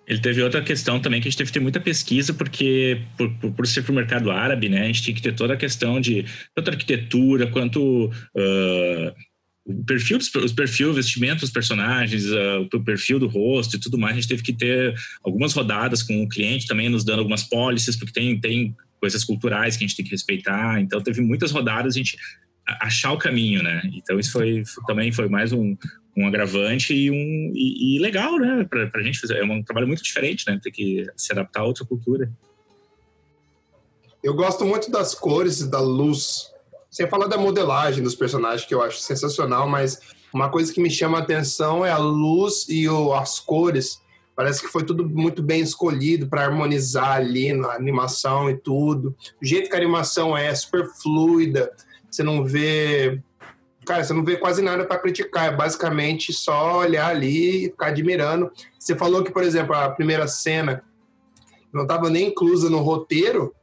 Ele 0.08 0.20
teve 0.20 0.42
outra 0.44 0.62
questão 0.62 1.00
também 1.00 1.20
que 1.20 1.28
a 1.28 1.32
gente 1.32 1.38
teve 1.38 1.50
que 1.50 1.54
ter 1.54 1.60
muita 1.60 1.80
pesquisa, 1.80 2.34
porque 2.34 3.02
por, 3.18 3.30
por, 3.38 3.52
por 3.52 3.68
ser 3.68 3.82
para 3.82 3.92
o 3.92 3.96
mercado 3.96 4.30
árabe, 4.30 4.70
né, 4.70 4.84
a 4.84 4.86
gente 4.86 5.02
tinha 5.02 5.16
que 5.16 5.22
ter 5.22 5.34
toda 5.34 5.56
a 5.56 5.58
questão 5.58 6.00
de 6.00 6.26
tanto 6.54 6.70
arquitetura 6.70 7.48
quanto 7.48 8.06
uh, 8.06 9.16
o 9.66 9.84
perfil, 9.84 10.20
os 10.20 10.54
perfil, 10.54 10.94
vestimento 10.94 11.40
dos 11.40 11.50
personagens, 11.50 12.26
uh, 12.26 12.70
o 12.72 12.84
perfil 12.84 13.18
do 13.18 13.28
rosto 13.28 13.78
e 13.78 13.80
tudo 13.80 13.98
mais. 13.98 14.14
A 14.14 14.20
gente 14.20 14.30
teve 14.30 14.44
que 14.44 14.54
ter 14.54 14.94
algumas 15.24 15.54
rodadas 15.54 16.04
com 16.04 16.22
o 16.22 16.30
cliente 16.30 16.68
também 16.68 16.88
nos 16.88 17.04
dando 17.04 17.20
algumas 17.20 17.44
pólices, 17.44 17.96
porque 17.96 18.14
tem, 18.14 18.40
tem 18.40 18.76
coisas 19.00 19.24
culturais 19.24 19.76
que 19.76 19.84
a 19.84 19.88
gente 19.88 19.98
tem 19.98 20.06
que 20.06 20.12
respeitar. 20.12 20.80
Então 20.80 21.02
teve 21.02 21.20
muitas 21.20 21.52
rodadas, 21.52 21.96
a 21.96 21.98
gente 21.98 22.16
achar 22.68 23.12
o 23.12 23.18
caminho, 23.18 23.62
né? 23.62 23.82
Então 23.94 24.20
isso 24.20 24.32
foi 24.32 24.64
também 24.88 25.12
foi 25.12 25.30
mais 25.30 25.52
um, 25.52 25.76
um 26.18 26.28
agravante 26.28 26.94
e 26.94 27.12
um 27.12 27.52
e, 27.54 27.96
e 27.96 28.00
legal, 28.00 28.38
né? 28.38 28.66
Para 28.70 28.90
a 28.94 29.04
gente 29.04 29.20
fazer 29.20 29.38
é 29.38 29.44
um 29.44 29.62
trabalho 29.64 29.88
muito 29.88 30.04
diferente, 30.04 30.46
né? 30.48 30.60
Ter 30.62 30.72
que 30.72 31.06
se 31.16 31.32
adaptar 31.32 31.62
a 31.62 31.66
outra 31.66 31.86
cultura. 31.86 32.32
Eu 34.24 34.34
gosto 34.34 34.66
muito 34.66 34.90
das 34.90 35.14
cores 35.14 35.60
e 35.60 35.70
da 35.70 35.80
luz. 35.80 36.52
Sem 36.90 37.08
falar 37.08 37.28
da 37.28 37.38
modelagem 37.38 38.04
dos 38.04 38.16
personagens 38.16 38.66
que 38.66 38.74
eu 38.74 38.82
acho 38.82 39.00
sensacional, 39.00 39.68
mas 39.68 40.00
uma 40.34 40.50
coisa 40.50 40.74
que 40.74 40.82
me 40.82 40.90
chama 40.90 41.20
a 41.20 41.22
atenção 41.22 41.86
é 41.86 41.92
a 41.92 41.98
luz 41.98 42.66
e 42.70 42.90
o, 42.90 43.14
as 43.14 43.40
cores. 43.40 44.02
Parece 44.36 44.62
que 44.62 44.68
foi 44.68 44.84
tudo 44.84 45.08
muito 45.08 45.42
bem 45.42 45.62
escolhido 45.62 46.28
para 46.28 46.44
harmonizar 46.44 47.18
ali 47.18 47.54
na 47.54 47.74
animação 47.74 48.50
e 48.50 48.58
tudo. 48.58 49.16
O 49.42 49.46
jeito 49.46 49.70
que 49.70 49.76
a 49.76 49.80
animação 49.80 50.36
é 50.36 50.54
super 50.56 50.88
fluida 51.02 51.72
você 52.16 52.24
não 52.24 52.44
vê. 52.44 53.20
Cara, 53.86 54.04
você 54.04 54.14
não 54.14 54.24
vê 54.24 54.38
quase 54.38 54.62
nada 54.62 54.84
para 54.86 54.98
criticar, 54.98 55.54
é 55.54 55.56
basicamente 55.56 56.34
só 56.34 56.80
olhar 56.80 57.10
ali 57.10 57.66
e 57.66 57.70
ficar 57.70 57.88
admirando. 57.88 58.52
Você 58.80 58.96
falou 58.96 59.24
que, 59.24 59.32
por 59.32 59.44
exemplo, 59.44 59.76
a 59.76 59.90
primeira 59.90 60.28
cena 60.28 60.84
não 61.72 61.84
estava 61.84 62.10
nem 62.10 62.30
inclusa 62.30 62.70
no 62.70 62.80
roteiro, 62.80 63.54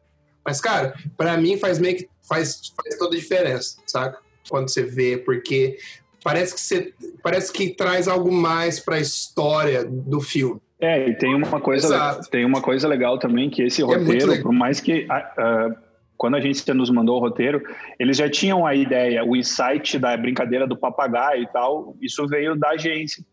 mas, 0.44 0.60
cara, 0.60 0.94
para 1.16 1.36
mim 1.36 1.56
faz 1.56 1.78
meio 1.78 1.96
que 1.96 2.08
faz, 2.22 2.72
faz 2.76 2.96
toda 2.96 3.16
a 3.16 3.18
diferença, 3.18 3.76
saca? 3.86 4.18
Quando 4.48 4.68
você 4.68 4.82
vê, 4.82 5.16
porque 5.16 5.78
parece 6.22 6.54
que 6.54 6.60
você 6.60 6.92
parece 7.22 7.52
que 7.52 7.70
traz 7.70 8.06
algo 8.06 8.30
mais 8.30 8.78
para 8.78 8.96
a 8.96 9.00
história 9.00 9.84
do 9.84 10.20
filme. 10.20 10.60
É, 10.80 11.08
e 11.08 11.14
tem 11.14 11.34
uma 11.34 11.60
coisa, 11.60 12.20
tem 12.30 12.44
uma 12.44 12.60
coisa 12.60 12.88
legal 12.88 13.18
também 13.18 13.48
que 13.48 13.62
esse 13.62 13.82
é 13.82 13.84
roteiro, 13.84 14.32
é 14.32 14.40
por 14.40 14.52
mais 14.52 14.80
que 14.80 15.06
uh, 15.06 15.76
quando 16.22 16.36
a 16.36 16.40
gente 16.40 16.72
nos 16.72 16.88
mandou 16.88 17.16
o 17.16 17.18
roteiro, 17.18 17.60
eles 17.98 18.16
já 18.16 18.30
tinham 18.30 18.64
a 18.64 18.76
ideia, 18.76 19.24
o 19.24 19.34
insight 19.34 19.98
da 19.98 20.16
brincadeira 20.16 20.68
do 20.68 20.76
papagaio 20.76 21.42
e 21.42 21.46
tal, 21.48 21.96
isso 22.00 22.28
veio 22.28 22.54
da 22.54 22.70
agência. 22.70 23.24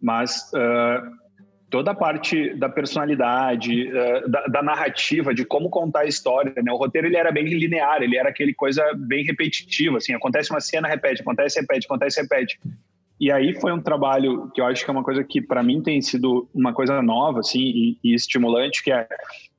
Mas 0.00 0.48
uh, 0.52 1.16
toda 1.68 1.90
a 1.90 1.94
parte 1.96 2.54
da 2.54 2.68
personalidade, 2.68 3.88
uh, 3.88 4.30
da, 4.30 4.46
da, 4.46 4.62
narrativa, 4.62 5.34
de 5.34 5.44
como 5.44 5.68
contar 5.68 6.02
a 6.02 6.06
história, 6.06 6.54
né? 6.62 6.70
O 6.70 6.76
roteiro 6.76 7.08
ele 7.08 7.16
era 7.16 7.32
bem 7.32 7.42
linear, 7.42 8.00
ele 8.02 8.16
era 8.16 8.28
aquele 8.28 8.54
coisa 8.54 8.84
bem 8.94 9.24
repetitiva, 9.24 9.96
assim, 9.96 10.14
acontece 10.14 10.52
uma 10.52 10.60
cena, 10.60 10.86
repete, 10.86 11.22
acontece, 11.22 11.60
repete, 11.60 11.86
acontece, 11.86 12.22
repete. 12.22 12.60
E 13.20 13.32
aí 13.32 13.52
foi 13.60 13.72
um 13.72 13.80
trabalho 13.80 14.50
que 14.54 14.60
eu 14.60 14.66
acho 14.66 14.84
que 14.84 14.90
é 14.90 14.92
uma 14.92 15.02
coisa 15.02 15.24
que 15.24 15.40
para 15.40 15.62
mim 15.62 15.82
tem 15.82 16.00
sido 16.00 16.48
uma 16.54 16.72
coisa 16.72 17.02
nova, 17.02 17.40
assim, 17.40 17.60
e, 17.60 17.98
e 18.02 18.14
estimulante, 18.14 18.82
que 18.82 18.92
é 18.92 19.06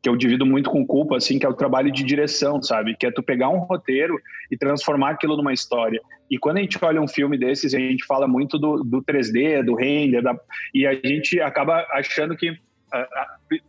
que 0.02 0.08
eu 0.08 0.16
divido 0.16 0.46
muito 0.46 0.70
com 0.70 0.88
culpa, 0.88 1.18
assim, 1.18 1.38
que 1.38 1.46
é 1.46 1.50
o 1.50 1.54
trabalho 1.54 1.92
de 1.92 2.04
direção, 2.04 2.62
sabe? 2.62 2.96
Que 2.96 3.08
é 3.08 3.12
tu 3.12 3.22
pegar 3.22 3.50
um 3.50 3.60
roteiro 3.60 4.18
e 4.50 4.58
transformar 4.58 5.10
aquilo 5.10 5.36
numa 5.36 5.52
história. 5.52 6.00
E 6.32 6.38
quando 6.38 6.58
a 6.58 6.62
gente 6.62 6.78
olha 6.82 7.02
um 7.02 7.08
filme 7.08 7.38
desses, 7.38 7.74
a 7.74 7.80
gente 7.80 8.06
fala 8.06 8.26
muito 8.26 8.58
do, 8.58 8.82
do 8.82 9.04
3D, 9.04 9.62
do 9.62 9.76
render, 9.76 10.22
da, 10.22 10.34
e 10.74 10.88
a 10.88 10.94
gente 10.94 11.42
acaba 11.42 11.86
achando 11.92 12.38
que 12.38 12.58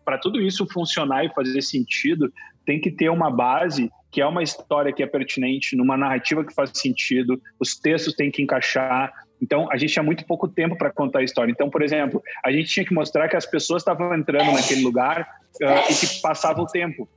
para 0.04 0.18
tudo 0.18 0.40
isso 0.40 0.66
funcionar 0.66 1.24
e 1.24 1.34
fazer 1.34 1.60
sentido, 1.62 2.32
tem 2.64 2.80
que 2.80 2.90
ter 2.90 3.10
uma 3.10 3.30
base 3.30 3.90
que 4.10 4.20
é 4.20 4.26
uma 4.26 4.42
história 4.42 4.92
que 4.92 5.02
é 5.02 5.06
pertinente, 5.06 5.76
numa 5.76 5.96
narrativa 5.96 6.44
que 6.44 6.52
faz 6.52 6.70
sentido, 6.74 7.40
os 7.60 7.76
textos 7.76 8.14
têm 8.14 8.30
que 8.30 8.42
encaixar. 8.42 9.12
Então, 9.40 9.70
a 9.70 9.76
gente 9.76 9.92
tinha 9.92 10.02
muito 10.02 10.24
pouco 10.26 10.46
tempo 10.46 10.76
para 10.76 10.90
contar 10.90 11.20
a 11.20 11.22
história. 11.22 11.50
Então, 11.50 11.70
por 11.70 11.82
exemplo, 11.82 12.22
a 12.44 12.52
gente 12.52 12.68
tinha 12.68 12.84
que 12.84 12.92
mostrar 12.92 13.28
que 13.28 13.36
as 13.36 13.46
pessoas 13.46 13.82
estavam 13.82 14.14
entrando 14.14 14.52
naquele 14.52 14.82
lugar 14.82 15.22
uh, 15.62 15.90
e 15.90 15.94
que 15.94 16.20
passava 16.20 16.60
o 16.60 16.66
tempo. 16.66 17.08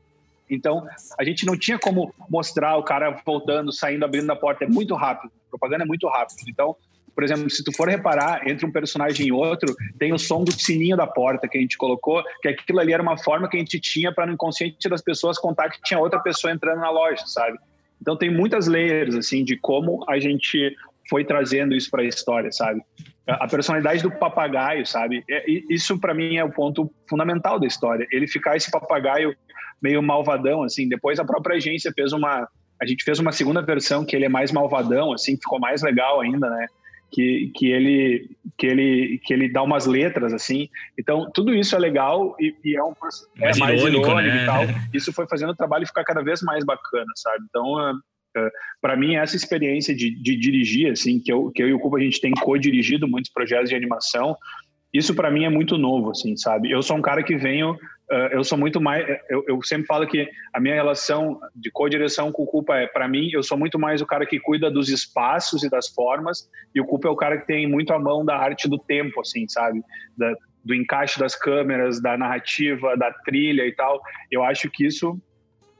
Então, 0.49 0.87
a 1.19 1.23
gente 1.23 1.45
não 1.45 1.57
tinha 1.57 1.77
como 1.77 2.13
mostrar 2.29 2.77
o 2.77 2.83
cara 2.83 3.21
voltando, 3.25 3.71
saindo, 3.71 4.05
abrindo 4.05 4.29
a 4.29 4.35
porta. 4.35 4.63
É 4.63 4.67
muito 4.67 4.95
rápido. 4.95 5.31
A 5.47 5.49
propaganda 5.49 5.83
é 5.83 5.87
muito 5.87 6.07
rápido. 6.07 6.37
Então, 6.47 6.75
por 7.13 7.23
exemplo, 7.23 7.49
se 7.49 7.63
tu 7.63 7.71
for 7.75 7.87
reparar, 7.87 8.47
entre 8.47 8.65
um 8.65 8.71
personagem 8.71 9.27
e 9.27 9.31
outro, 9.31 9.75
tem 9.99 10.13
o 10.13 10.17
som 10.17 10.43
do 10.43 10.51
sininho 10.51 10.97
da 10.97 11.05
porta 11.05 11.47
que 11.47 11.57
a 11.57 11.61
gente 11.61 11.77
colocou, 11.77 12.23
que 12.41 12.47
aquilo 12.47 12.79
ali 12.79 12.93
era 12.93 13.03
uma 13.03 13.17
forma 13.17 13.47
que 13.47 13.55
a 13.55 13.59
gente 13.59 13.79
tinha 13.79 14.11
para 14.11 14.25
no 14.25 14.33
inconsciente 14.33 14.89
das 14.89 15.01
pessoas 15.01 15.37
contar 15.37 15.69
que 15.69 15.81
tinha 15.83 15.99
outra 15.99 16.19
pessoa 16.19 16.51
entrando 16.51 16.79
na 16.79 16.89
loja, 16.89 17.23
sabe? 17.27 17.57
Então 18.01 18.17
tem 18.17 18.31
muitas 18.31 18.67
layers, 18.67 19.15
assim, 19.15 19.43
de 19.43 19.55
como 19.57 20.03
a 20.09 20.19
gente 20.19 20.75
foi 21.09 21.23
trazendo 21.23 21.75
isso 21.75 21.89
para 21.89 22.01
a 22.01 22.05
história, 22.05 22.51
sabe? 22.51 22.81
A 23.27 23.47
personalidade 23.47 24.03
do 24.03 24.11
papagaio, 24.11 24.85
sabe? 24.85 25.23
É, 25.29 25.43
isso 25.69 25.99
para 25.99 26.13
mim 26.13 26.37
é 26.37 26.43
o 26.43 26.51
ponto 26.51 26.91
fundamental 27.09 27.59
da 27.59 27.67
história. 27.67 28.07
Ele 28.11 28.27
ficar 28.27 28.55
esse 28.55 28.69
papagaio 28.69 29.35
meio 29.81 30.01
malvadão, 30.01 30.63
assim. 30.63 30.87
Depois 30.87 31.19
a 31.19 31.25
própria 31.25 31.57
agência 31.57 31.91
fez 31.93 32.13
uma, 32.13 32.47
a 32.81 32.85
gente 32.85 33.03
fez 33.03 33.19
uma 33.19 33.31
segunda 33.31 33.61
versão 33.61 34.05
que 34.05 34.15
ele 34.15 34.25
é 34.25 34.29
mais 34.29 34.51
malvadão, 34.51 35.13
assim, 35.13 35.35
ficou 35.35 35.59
mais 35.59 35.81
legal 35.81 36.21
ainda, 36.21 36.49
né? 36.49 36.67
que, 37.13 37.51
que, 37.55 37.71
ele, 37.71 38.27
que, 38.57 38.65
ele, 38.65 39.21
que 39.23 39.33
ele 39.33 39.47
dá 39.47 39.61
umas 39.61 39.85
letras, 39.85 40.33
assim. 40.33 40.67
Então, 40.97 41.29
tudo 41.31 41.53
isso 41.53 41.75
é 41.75 41.79
legal 41.79 42.35
e, 42.39 42.55
e 42.65 42.75
é 42.75 42.83
um 42.83 42.91
é 42.91 43.45
mais, 43.45 43.59
mais 43.59 43.79
irônico, 43.79 44.07
irônico 44.07 44.35
né? 44.35 44.43
e 44.43 44.45
tal. 44.45 44.63
Isso 44.91 45.13
foi 45.13 45.27
fazendo 45.27 45.51
o 45.51 45.55
trabalho 45.55 45.85
ficar 45.85 46.03
cada 46.03 46.23
vez 46.23 46.41
mais 46.41 46.65
bacana, 46.65 47.11
sabe? 47.15 47.45
Então, 47.47 47.63
uh, 47.75 47.93
para 48.81 48.95
mim, 48.95 49.15
essa 49.15 49.35
experiência 49.35 49.95
de, 49.95 50.09
de, 50.09 50.35
dirigir, 50.35 50.91
assim, 50.91 51.19
que 51.19 51.31
eu, 51.31 51.51
que 51.51 51.61
eu 51.61 51.69
e 51.69 51.73
o 51.73 51.79
Cuba, 51.79 51.97
a 51.97 52.01
gente 52.01 52.19
tem 52.19 52.31
co-dirigido 52.31 53.07
muitos 53.07 53.31
projetos 53.31 53.69
de 53.69 53.75
animação, 53.75 54.35
isso 54.93 55.15
para 55.15 55.31
mim 55.31 55.43
é 55.43 55.49
muito 55.49 55.77
novo, 55.77 56.11
assim, 56.11 56.37
sabe? 56.37 56.69
Eu 56.69 56.83
sou 56.83 56.95
um 56.95 57.01
cara 57.01 57.23
que 57.23 57.35
venho 57.35 57.77
uh, 58.11 58.29
eu 58.31 58.43
sou 58.43 58.57
muito 58.57 58.79
mais. 58.79 59.05
Eu, 59.29 59.43
eu, 59.47 59.61
sempre 59.63 59.87
falo 59.87 60.05
que 60.07 60.27
a 60.53 60.59
minha 60.59 60.75
relação 60.75 61.39
de 61.55 61.71
co-direção 61.71 62.31
com 62.31 62.43
o 62.43 62.47
Culpa 62.47 62.77
é, 62.77 62.87
para 62.87 63.07
mim, 63.07 63.29
eu 63.31 63.43
sou 63.43 63.57
muito 63.57 63.79
mais 63.79 64.01
o 64.01 64.05
cara 64.05 64.25
que 64.25 64.39
cuida 64.39 64.69
dos 64.69 64.89
espaços 64.89 65.63
e 65.63 65.69
das 65.69 65.87
formas, 65.89 66.49
e 66.73 66.81
o 66.81 66.85
Culpa 66.85 67.07
é 67.07 67.11
o 67.11 67.15
cara 67.15 67.37
que 67.37 67.47
tem 67.47 67.67
muito 67.67 67.93
a 67.93 67.99
mão 67.99 68.23
da 68.23 68.37
arte 68.37 68.69
do 68.69 68.77
tempo, 68.77 69.21
assim, 69.21 69.47
sabe? 69.47 69.81
Da, 70.17 70.33
do 70.63 70.73
encaixe 70.73 71.19
das 71.19 71.35
câmeras, 71.35 72.01
da 72.01 72.17
narrativa, 72.17 72.95
da 72.95 73.11
trilha 73.11 73.65
e 73.65 73.73
tal. 73.73 74.01
Eu 74.31 74.43
acho 74.43 74.69
que 74.69 74.85
isso 74.85 75.19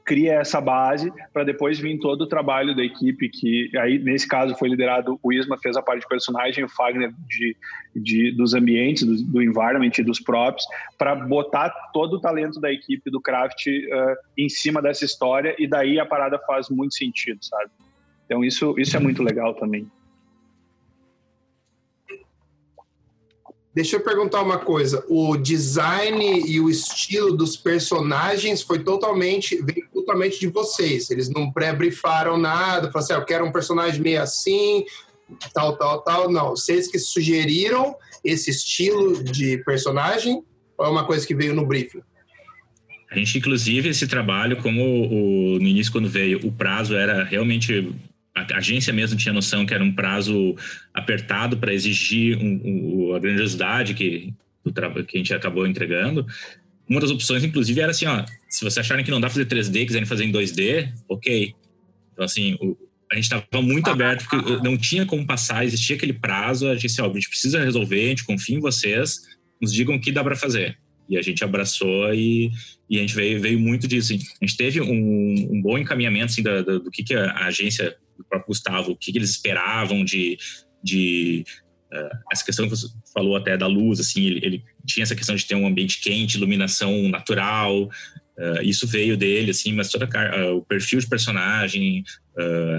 cria 0.04 0.34
essa 0.34 0.60
base 0.60 1.12
para 1.32 1.44
depois 1.44 1.78
vir 1.78 1.98
todo 1.98 2.22
o 2.22 2.26
trabalho 2.26 2.76
da 2.76 2.84
equipe 2.84 3.28
que 3.28 3.70
aí 3.78 3.98
nesse 3.98 4.28
caso 4.28 4.54
foi 4.56 4.68
liderado 4.68 5.18
o 5.22 5.32
Isma 5.32 5.56
fez 5.58 5.76
a 5.76 5.82
parte 5.82 6.02
de 6.02 6.08
personagem 6.08 6.64
o 6.64 6.68
Fagner 6.68 7.12
de, 7.26 7.56
de 7.96 8.32
dos 8.32 8.52
ambientes 8.52 9.04
do, 9.04 9.32
do 9.32 9.42
environment 9.42 9.92
e 9.98 10.02
dos 10.02 10.20
props 10.20 10.64
para 10.98 11.14
botar 11.14 11.70
todo 11.92 12.14
o 12.14 12.20
talento 12.20 12.60
da 12.60 12.70
equipe 12.70 13.10
do 13.10 13.20
craft 13.20 13.66
uh, 13.66 14.16
em 14.36 14.48
cima 14.48 14.82
dessa 14.82 15.04
história 15.04 15.54
e 15.58 15.66
daí 15.66 15.98
a 15.98 16.04
parada 16.04 16.38
faz 16.46 16.68
muito 16.68 16.94
sentido 16.94 17.42
sabe? 17.42 17.70
Então 18.26 18.44
isso 18.44 18.74
isso 18.78 18.96
é 18.96 19.00
muito 19.00 19.22
legal 19.22 19.54
também 19.54 19.90
Deixa 23.74 23.96
eu 23.96 24.00
perguntar 24.00 24.40
uma 24.40 24.58
coisa. 24.58 25.04
O 25.08 25.36
design 25.36 26.44
e 26.46 26.60
o 26.60 26.70
estilo 26.70 27.36
dos 27.36 27.56
personagens 27.56 28.62
foi 28.62 28.78
totalmente 28.78 29.56
veio 29.56 29.88
totalmente 29.92 30.38
de 30.38 30.46
vocês. 30.46 31.10
Eles 31.10 31.28
não 31.28 31.50
pré-brifaram 31.50 32.38
nada, 32.38 32.92
falaram 32.92 32.98
assim, 32.98 33.12
ah, 33.14 33.16
eu 33.16 33.24
quero 33.24 33.44
um 33.44 33.50
personagem 33.50 34.00
meio 34.00 34.22
assim, 34.22 34.84
tal, 35.52 35.76
tal, 35.76 36.02
tal. 36.02 36.30
Não, 36.30 36.50
vocês 36.50 36.86
que 36.86 37.00
sugeriram 37.00 37.96
esse 38.24 38.50
estilo 38.50 39.24
de 39.24 39.58
personagem 39.64 40.44
ou 40.78 40.86
é 40.86 40.88
uma 40.88 41.04
coisa 41.04 41.26
que 41.26 41.34
veio 41.34 41.52
no 41.52 41.66
briefing? 41.66 42.02
A 43.10 43.16
gente, 43.16 43.38
inclusive, 43.38 43.88
esse 43.88 44.06
trabalho, 44.06 44.56
como 44.62 44.82
o, 44.82 45.58
no 45.58 45.66
início, 45.66 45.92
quando 45.92 46.08
veio, 46.08 46.40
o 46.44 46.52
prazo 46.52 46.94
era 46.94 47.24
realmente 47.24 47.92
a 48.34 48.56
agência 48.56 48.92
mesmo 48.92 49.16
tinha 49.16 49.32
noção 49.32 49.64
que 49.64 49.72
era 49.72 49.82
um 49.82 49.92
prazo 49.92 50.56
apertado 50.92 51.56
para 51.56 51.72
exigir 51.72 52.36
um, 52.36 52.60
um, 52.64 53.14
a 53.14 53.18
grandiosidade 53.18 53.94
que, 53.94 54.34
que 55.06 55.16
a 55.16 55.18
gente 55.18 55.32
acabou 55.32 55.66
entregando. 55.66 56.26
Uma 56.88 57.00
das 57.00 57.10
opções, 57.10 57.44
inclusive, 57.44 57.80
era 57.80 57.92
assim, 57.92 58.06
ó, 58.06 58.24
se 58.48 58.60
vocês 58.60 58.78
acharem 58.78 59.04
que 59.04 59.10
não 59.10 59.20
dá 59.20 59.30
fazer 59.30 59.46
3D, 59.46 59.86
quiserem 59.86 60.06
fazer 60.06 60.24
em 60.24 60.32
2D, 60.32 60.92
ok. 61.08 61.54
Então, 62.12 62.24
assim, 62.24 62.54
o, 62.60 62.76
a 63.10 63.14
gente 63.14 63.24
estava 63.24 63.62
muito 63.62 63.88
aberto, 63.88 64.26
porque 64.28 64.56
não 64.56 64.76
tinha 64.76 65.06
como 65.06 65.24
passar, 65.24 65.64
existia 65.64 65.94
aquele 65.94 66.12
prazo, 66.12 66.68
a 66.68 66.74
gente 66.74 66.88
disse, 66.88 67.00
ó, 67.00 67.08
a 67.08 67.14
gente 67.14 67.28
precisa 67.28 67.62
resolver, 67.62 68.04
a 68.04 68.08
gente 68.08 68.24
confia 68.24 68.56
em 68.56 68.60
vocês, 68.60 69.20
nos 69.60 69.72
digam 69.72 69.94
o 69.94 70.00
que 70.00 70.10
dá 70.10 70.22
para 70.22 70.34
fazer. 70.34 70.76
E 71.08 71.18
a 71.18 71.22
gente 71.22 71.44
abraçou 71.44 72.12
e, 72.14 72.50
e 72.88 72.98
a 72.98 73.00
gente 73.00 73.14
veio, 73.14 73.40
veio 73.40 73.58
muito 73.58 73.86
disso. 73.86 74.12
A 74.12 74.44
gente 74.44 74.56
teve 74.56 74.80
um, 74.80 75.48
um 75.50 75.62
bom 75.62 75.76
encaminhamento 75.76 76.26
assim, 76.26 76.42
da, 76.42 76.62
da, 76.62 76.78
do 76.78 76.90
que, 76.90 77.02
que 77.02 77.14
a 77.14 77.46
agência 77.46 77.96
do 78.16 78.24
próprio 78.24 78.48
Gustavo, 78.48 78.92
o 78.92 78.96
que, 78.96 79.12
que 79.12 79.18
eles 79.18 79.30
esperavam 79.30 80.04
de, 80.04 80.38
de 80.82 81.44
uh, 81.92 82.18
essa 82.32 82.44
questão 82.44 82.66
que 82.66 82.70
você 82.70 82.88
falou 83.12 83.36
até 83.36 83.56
da 83.56 83.66
luz, 83.66 84.00
assim, 84.00 84.24
ele, 84.24 84.40
ele, 84.44 84.64
tinha 84.86 85.02
essa 85.02 85.16
questão 85.16 85.34
de 85.34 85.46
ter 85.46 85.54
um 85.54 85.66
ambiente 85.66 86.00
quente, 86.00 86.36
iluminação 86.36 87.08
natural, 87.08 87.88
uh, 88.38 88.62
isso 88.62 88.86
veio 88.86 89.16
dele, 89.16 89.50
assim, 89.50 89.72
mas 89.72 89.90
toda 89.90 90.06
uh, 90.06 90.56
o 90.56 90.62
perfil 90.62 90.98
de 90.98 91.06
personagem, 91.06 92.04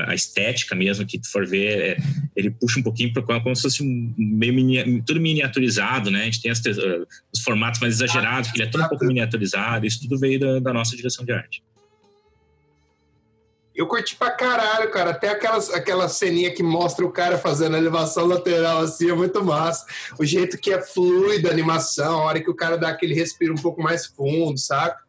a 0.06 0.14
estética 0.14 0.76
mesmo, 0.76 1.06
que 1.06 1.18
tu 1.18 1.32
for 1.32 1.48
ver, 1.48 1.80
é, 1.80 1.98
ele 2.36 2.52
puxa 2.52 2.78
um 2.78 2.84
pouquinho 2.84 3.14
para 3.14 3.40
como 3.40 3.56
se 3.56 3.62
fosse 3.62 3.82
um 3.82 4.14
meio 4.18 4.54
mini, 4.54 5.02
tudo 5.04 5.22
miniaturizado, 5.22 6.12
né? 6.12 6.24
A 6.24 6.26
gente 6.26 6.42
tem 6.42 6.52
as, 6.52 6.62
os 7.34 7.42
formatos 7.42 7.80
mais 7.80 7.94
exagerados, 7.94 8.52
que 8.52 8.58
ele 8.58 8.68
é 8.68 8.70
todo 8.70 8.84
um 8.84 8.90
pouco 8.90 9.06
miniaturizado, 9.06 9.86
isso 9.86 10.02
tudo 10.02 10.20
veio 10.20 10.38
da, 10.42 10.60
da 10.60 10.74
nossa 10.74 10.94
direção 10.94 11.24
de 11.24 11.32
arte. 11.32 11.64
Eu 13.76 13.88
curti 13.88 14.16
pra 14.16 14.32
caralho, 14.32 14.90
cara. 14.90 15.12
Até 15.12 15.30
aquelas, 15.30 15.70
aquela 15.70 16.08
ceninha 16.08 16.50
que 16.54 16.64
mostra 16.64 17.06
o 17.06 17.12
cara 17.12 17.38
fazendo 17.38 17.76
a 17.76 17.78
elevação 17.78 18.26
lateral, 18.26 18.80
assim, 18.80 19.10
é 19.10 19.14
muito 19.14 19.44
massa. 19.44 19.86
O 20.18 20.24
jeito 20.24 20.58
que 20.58 20.72
é 20.72 20.82
fluida 20.82 21.50
a 21.50 21.52
animação, 21.52 22.20
a 22.20 22.24
hora 22.24 22.42
que 22.42 22.50
o 22.50 22.56
cara 22.56 22.78
dá 22.78 22.88
aquele 22.88 23.14
respiro 23.14 23.54
um 23.54 23.62
pouco 23.62 23.82
mais 23.84 24.06
fundo, 24.06 24.58
saca? 24.58 25.04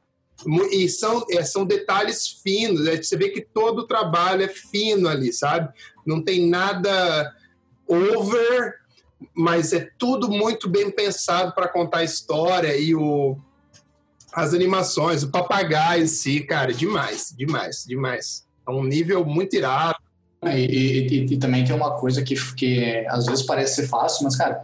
E 0.70 0.88
são, 0.88 1.24
é, 1.30 1.42
são 1.42 1.64
detalhes 1.64 2.28
finos, 2.42 2.84
né? 2.84 2.96
você 2.96 3.16
vê 3.16 3.30
que 3.30 3.40
todo 3.40 3.80
o 3.80 3.86
trabalho 3.86 4.42
é 4.42 4.48
fino 4.48 5.08
ali, 5.08 5.32
sabe? 5.32 5.72
Não 6.04 6.22
tem 6.22 6.46
nada 6.48 7.34
over, 7.88 8.74
mas 9.34 9.72
é 9.72 9.88
tudo 9.98 10.28
muito 10.28 10.68
bem 10.68 10.90
pensado 10.90 11.54
para 11.54 11.68
contar 11.68 11.98
a 11.98 12.04
história 12.04 12.76
e 12.76 12.94
o, 12.94 13.36
as 14.32 14.52
animações, 14.52 15.22
o 15.22 15.30
papagaio 15.30 16.04
em 16.04 16.06
si, 16.06 16.40
cara, 16.40 16.72
demais, 16.72 17.34
demais, 17.36 17.84
demais. 17.86 18.46
É 18.68 18.70
um 18.70 18.84
nível 18.84 19.24
muito 19.24 19.56
irado. 19.56 19.98
E, 20.44 20.48
e, 20.48 21.24
e, 21.32 21.38
também 21.38 21.64
tem 21.64 21.74
uma 21.74 21.96
coisa 21.98 22.22
que, 22.22 22.34
que 22.54 23.04
às 23.08 23.24
vezes 23.24 23.44
parece 23.44 23.76
ser 23.76 23.88
fácil, 23.88 24.24
mas, 24.24 24.36
cara, 24.36 24.62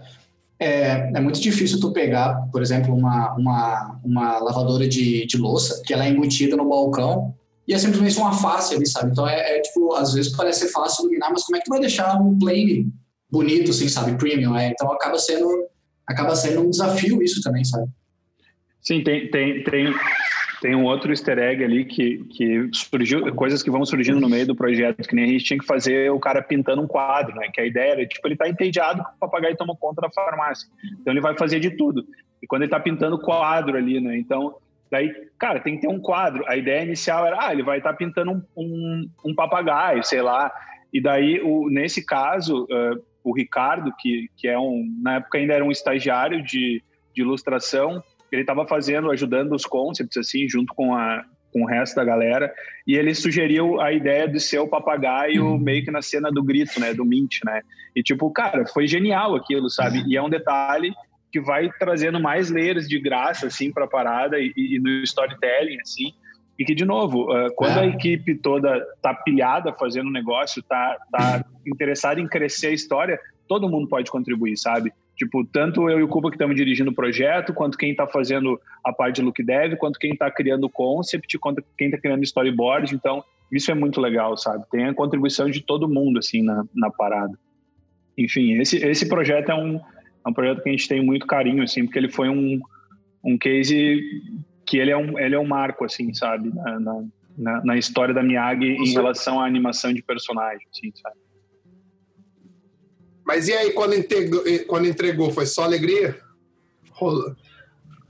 é, 0.62 1.12
é 1.14 1.20
muito 1.20 1.40
difícil 1.40 1.80
tu 1.80 1.92
pegar, 1.92 2.34
por 2.52 2.62
exemplo, 2.62 2.94
uma, 2.94 3.34
uma, 3.34 4.00
uma 4.04 4.38
lavadora 4.38 4.88
de, 4.88 5.26
de 5.26 5.36
louça, 5.36 5.82
que 5.84 5.92
ela 5.92 6.04
é 6.04 6.08
embutida 6.08 6.56
no 6.56 6.68
balcão, 6.68 7.34
e 7.66 7.74
é 7.74 7.78
simplesmente 7.78 8.16
uma 8.18 8.32
face 8.32 8.74
ali, 8.74 8.86
sabe? 8.86 9.10
Então, 9.12 9.26
é, 9.26 9.58
é 9.58 9.60
tipo, 9.60 9.94
às 9.94 10.14
vezes 10.14 10.32
parece 10.32 10.60
ser 10.60 10.68
fácil 10.68 11.04
iluminar, 11.04 11.30
mas 11.30 11.44
como 11.44 11.56
é 11.56 11.60
que 11.60 11.66
tu 11.66 11.70
vai 11.70 11.80
deixar 11.80 12.20
um 12.20 12.38
plane 12.38 12.92
bonito, 13.30 13.70
assim, 13.70 13.88
sabe? 13.88 14.16
Premium, 14.16 14.56
é? 14.56 14.68
Então, 14.68 14.90
acaba 14.92 15.18
sendo, 15.18 15.48
acaba 16.06 16.34
sendo 16.36 16.60
um 16.62 16.70
desafio 16.70 17.22
isso 17.22 17.40
também, 17.42 17.64
sabe? 17.64 17.88
Sim, 18.80 19.02
tem, 19.02 19.30
tem, 19.30 19.62
tem, 19.64 19.94
tem 20.62 20.76
um 20.76 20.84
outro 20.84 21.10
easter 21.10 21.40
egg 21.40 21.64
ali 21.64 21.84
que, 21.84 22.22
que 22.30 22.70
surgiu, 22.72 23.34
coisas 23.34 23.64
que 23.64 23.70
vão 23.70 23.84
surgindo 23.84 24.20
no 24.20 24.28
meio 24.28 24.46
do 24.46 24.54
projeto, 24.54 25.02
que 25.08 25.14
nem 25.16 25.24
a 25.24 25.26
gente 25.26 25.44
tinha 25.44 25.58
que 25.58 25.66
fazer 25.66 26.08
o 26.12 26.20
cara 26.20 26.40
pintando 26.40 26.80
um 26.80 26.86
quadro, 26.86 27.34
né? 27.34 27.48
Que 27.52 27.60
a 27.60 27.66
ideia 27.66 27.94
era, 27.94 28.06
tipo, 28.06 28.28
ele 28.28 28.36
tá 28.36 28.48
entediado 28.48 29.02
que 29.02 29.10
o 29.10 29.18
papagaio 29.18 29.56
toma 29.56 29.74
conta 29.74 30.02
da 30.02 30.10
farmácia. 30.10 30.68
Então 31.00 31.12
ele 31.12 31.20
vai 31.20 31.36
fazer 31.36 31.58
de 31.58 31.72
tudo. 31.72 32.06
E 32.40 32.46
quando 32.46 32.62
ele 32.62 32.70
tá 32.70 32.78
pintando 32.78 33.20
quadro 33.20 33.76
ali, 33.76 34.00
né? 34.00 34.16
Então, 34.16 34.54
daí, 34.88 35.12
cara, 35.36 35.58
tem 35.58 35.74
que 35.74 35.80
ter 35.80 35.88
um 35.88 35.98
quadro. 35.98 36.44
A 36.46 36.56
ideia 36.56 36.84
inicial 36.84 37.26
era, 37.26 37.44
ah, 37.44 37.52
ele 37.52 37.64
vai 37.64 37.78
estar 37.78 37.90
tá 37.90 37.96
pintando 37.96 38.30
um, 38.30 38.42
um, 38.56 39.10
um, 39.24 39.34
papagaio, 39.34 40.04
sei 40.04 40.22
lá. 40.22 40.48
E 40.92 41.02
daí, 41.02 41.40
o, 41.42 41.68
nesse 41.70 42.06
caso, 42.06 42.68
uh, 42.70 43.02
o 43.24 43.34
Ricardo, 43.34 43.92
que, 43.98 44.30
que 44.36 44.46
é 44.46 44.56
um, 44.56 44.88
na 45.02 45.16
época 45.16 45.38
ainda 45.38 45.54
era 45.54 45.64
um 45.64 45.72
estagiário 45.72 46.40
de, 46.40 46.80
de 47.12 47.20
ilustração, 47.20 48.00
ele 48.34 48.42
estava 48.42 48.66
fazendo, 48.66 49.10
ajudando 49.10 49.52
os 49.52 49.64
concepts, 49.64 50.16
assim, 50.16 50.48
junto 50.48 50.74
com, 50.74 50.94
a, 50.94 51.24
com 51.52 51.62
o 51.62 51.66
resto 51.66 51.96
da 51.96 52.04
galera, 52.04 52.52
e 52.86 52.96
ele 52.96 53.14
sugeriu 53.14 53.80
a 53.80 53.92
ideia 53.92 54.26
de 54.26 54.40
ser 54.40 54.58
o 54.58 54.68
papagaio 54.68 55.44
uhum. 55.44 55.58
meio 55.58 55.84
que 55.84 55.90
na 55.90 56.02
cena 56.02 56.30
do 56.30 56.42
grito, 56.42 56.80
né, 56.80 56.94
do 56.94 57.04
Mint, 57.04 57.38
né, 57.44 57.60
e 57.94 58.02
tipo, 58.02 58.30
cara, 58.30 58.66
foi 58.66 58.86
genial 58.86 59.34
aquilo, 59.34 59.68
sabe, 59.68 60.02
e 60.06 60.16
é 60.16 60.22
um 60.22 60.30
detalhe 60.30 60.92
que 61.32 61.40
vai 61.40 61.70
trazendo 61.78 62.20
mais 62.20 62.50
layers 62.50 62.86
de 62.86 63.00
graça, 63.00 63.46
assim, 63.46 63.72
para 63.72 63.86
a 63.86 63.88
parada 63.88 64.38
e, 64.38 64.52
e, 64.54 64.78
no 64.78 65.02
storytelling, 65.02 65.80
assim, 65.80 66.12
E 66.58 66.64
que, 66.64 66.74
de 66.74 66.84
novo, 66.84 67.22
uh, 67.32 67.50
quando 67.56 67.78
é. 67.78 67.80
a 67.80 67.86
equipe 67.86 68.34
toda 68.34 68.76
está 68.96 69.14
pilhada 69.14 69.72
fazendo 69.72 70.10
negócio, 70.10 70.60
está 70.60 70.98
tá 71.10 71.42
interessada 71.66 72.20
em 72.20 72.28
crescer 72.28 72.68
a 72.68 72.72
história, 72.72 73.18
todo 73.48 73.68
mundo 73.68 73.88
pode 73.88 74.10
contribuir, 74.10 74.58
sabe? 74.58 74.92
Tipo, 75.16 75.44
tanto 75.44 75.88
eu 75.88 76.00
e 76.00 76.02
o 76.02 76.08
Cuba 76.08 76.30
que 76.30 76.36
estamos 76.36 76.56
dirigindo 76.56 76.90
o 76.90 76.94
projeto, 76.94 77.52
quanto 77.52 77.76
quem 77.76 77.90
está 77.90 78.06
fazendo 78.06 78.58
a 78.84 78.92
parte 78.92 79.16
de 79.16 79.22
look 79.22 79.42
dev, 79.42 79.76
quanto 79.76 79.98
quem 79.98 80.12
está 80.12 80.30
criando 80.30 80.64
o 80.64 80.70
concept, 80.70 81.38
quanto 81.38 81.62
quem 81.76 81.88
está 81.88 81.98
criando 81.98 82.24
storyboard. 82.24 82.94
Então, 82.94 83.22
isso 83.50 83.70
é 83.70 83.74
muito 83.74 84.00
legal, 84.00 84.36
sabe? 84.36 84.64
Tem 84.70 84.86
a 84.86 84.94
contribuição 84.94 85.50
de 85.50 85.62
todo 85.62 85.88
mundo, 85.88 86.18
assim, 86.18 86.42
na, 86.42 86.64
na 86.74 86.90
parada. 86.90 87.38
Enfim, 88.16 88.58
esse, 88.58 88.78
esse 88.78 89.08
projeto 89.08 89.50
é 89.50 89.54
um, 89.54 89.76
é 89.76 90.28
um 90.28 90.32
projeto 90.32 90.62
que 90.62 90.68
a 90.68 90.72
gente 90.72 90.88
tem 90.88 91.04
muito 91.04 91.26
carinho, 91.26 91.62
assim, 91.62 91.84
porque 91.84 91.98
ele 91.98 92.10
foi 92.10 92.28
um, 92.28 92.60
um 93.22 93.36
case 93.36 94.00
que 94.66 94.78
ele 94.78 94.90
é 94.90 94.96
um, 94.96 95.18
ele 95.18 95.34
é 95.34 95.38
um 95.38 95.46
marco, 95.46 95.84
assim, 95.84 96.12
sabe? 96.14 96.50
Na, 96.54 97.04
na, 97.36 97.64
na 97.64 97.76
história 97.76 98.14
da 98.14 98.22
Miyagi 98.22 98.76
em 98.76 98.92
relação 98.92 99.40
à 99.40 99.46
animação 99.46 99.92
de 99.92 100.02
personagem, 100.02 100.66
assim, 100.70 100.90
sabe? 100.94 101.16
Mas 103.26 103.48
e 103.48 103.52
aí, 103.52 103.72
quando 103.72 103.94
entregou, 103.94 104.42
quando 104.66 104.86
entregou 104.86 105.30
foi 105.30 105.46
só 105.46 105.64
alegria? 105.64 106.18
Rola. 106.90 107.36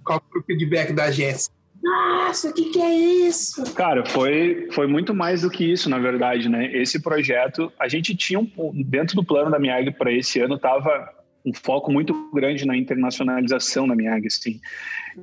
Qual 0.05 0.23
foi 0.31 0.41
o 0.41 0.45
feedback 0.45 0.93
da 0.93 1.05
agência? 1.05 1.53
Nossa, 1.83 2.51
o 2.51 2.53
que, 2.55 2.71
que 2.71 2.81
é 2.81 2.95
isso? 2.95 3.75
Cara, 3.75 4.07
foi, 4.07 4.69
foi 4.71 4.87
muito 4.87 5.13
mais 5.13 5.43
do 5.43 5.51
que 5.51 5.65
isso, 5.65 5.91
na 5.91 5.99
verdade, 5.99 6.49
né? 6.49 6.73
Esse 6.73 7.03
projeto, 7.03 7.73
a 7.79 7.89
gente 7.89 8.15
tinha 8.15 8.39
um, 8.39 8.49
dentro 8.85 9.17
do 9.17 9.25
plano 9.25 9.51
da 9.51 9.59
Miag 9.59 9.91
para 9.93 10.13
esse 10.13 10.39
ano, 10.39 10.59
tava 10.59 11.09
um 11.45 11.53
foco 11.53 11.91
muito 11.91 12.31
grande 12.33 12.65
na 12.65 12.77
internacionalização 12.77 13.89
da 13.89 13.97
Miag, 13.97 14.27
assim. 14.29 14.61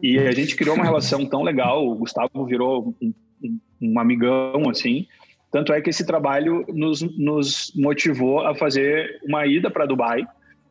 E 0.03 0.19
a 0.19 0.31
gente 0.31 0.55
criou 0.55 0.75
uma 0.75 0.83
relação 0.83 1.25
tão 1.25 1.43
legal, 1.43 1.87
o 1.87 1.95
Gustavo 1.95 2.45
virou 2.45 2.93
um, 3.01 3.13
um, 3.41 3.59
um 3.81 3.99
amigão, 3.99 4.69
assim, 4.69 5.07
tanto 5.51 5.73
é 5.73 5.81
que 5.81 5.89
esse 5.89 6.05
trabalho 6.05 6.65
nos, 6.69 7.01
nos 7.17 7.73
motivou 7.75 8.45
a 8.45 8.53
fazer 8.53 9.19
uma 9.23 9.45
ida 9.45 9.69
para 9.69 9.85
Dubai. 9.85 10.25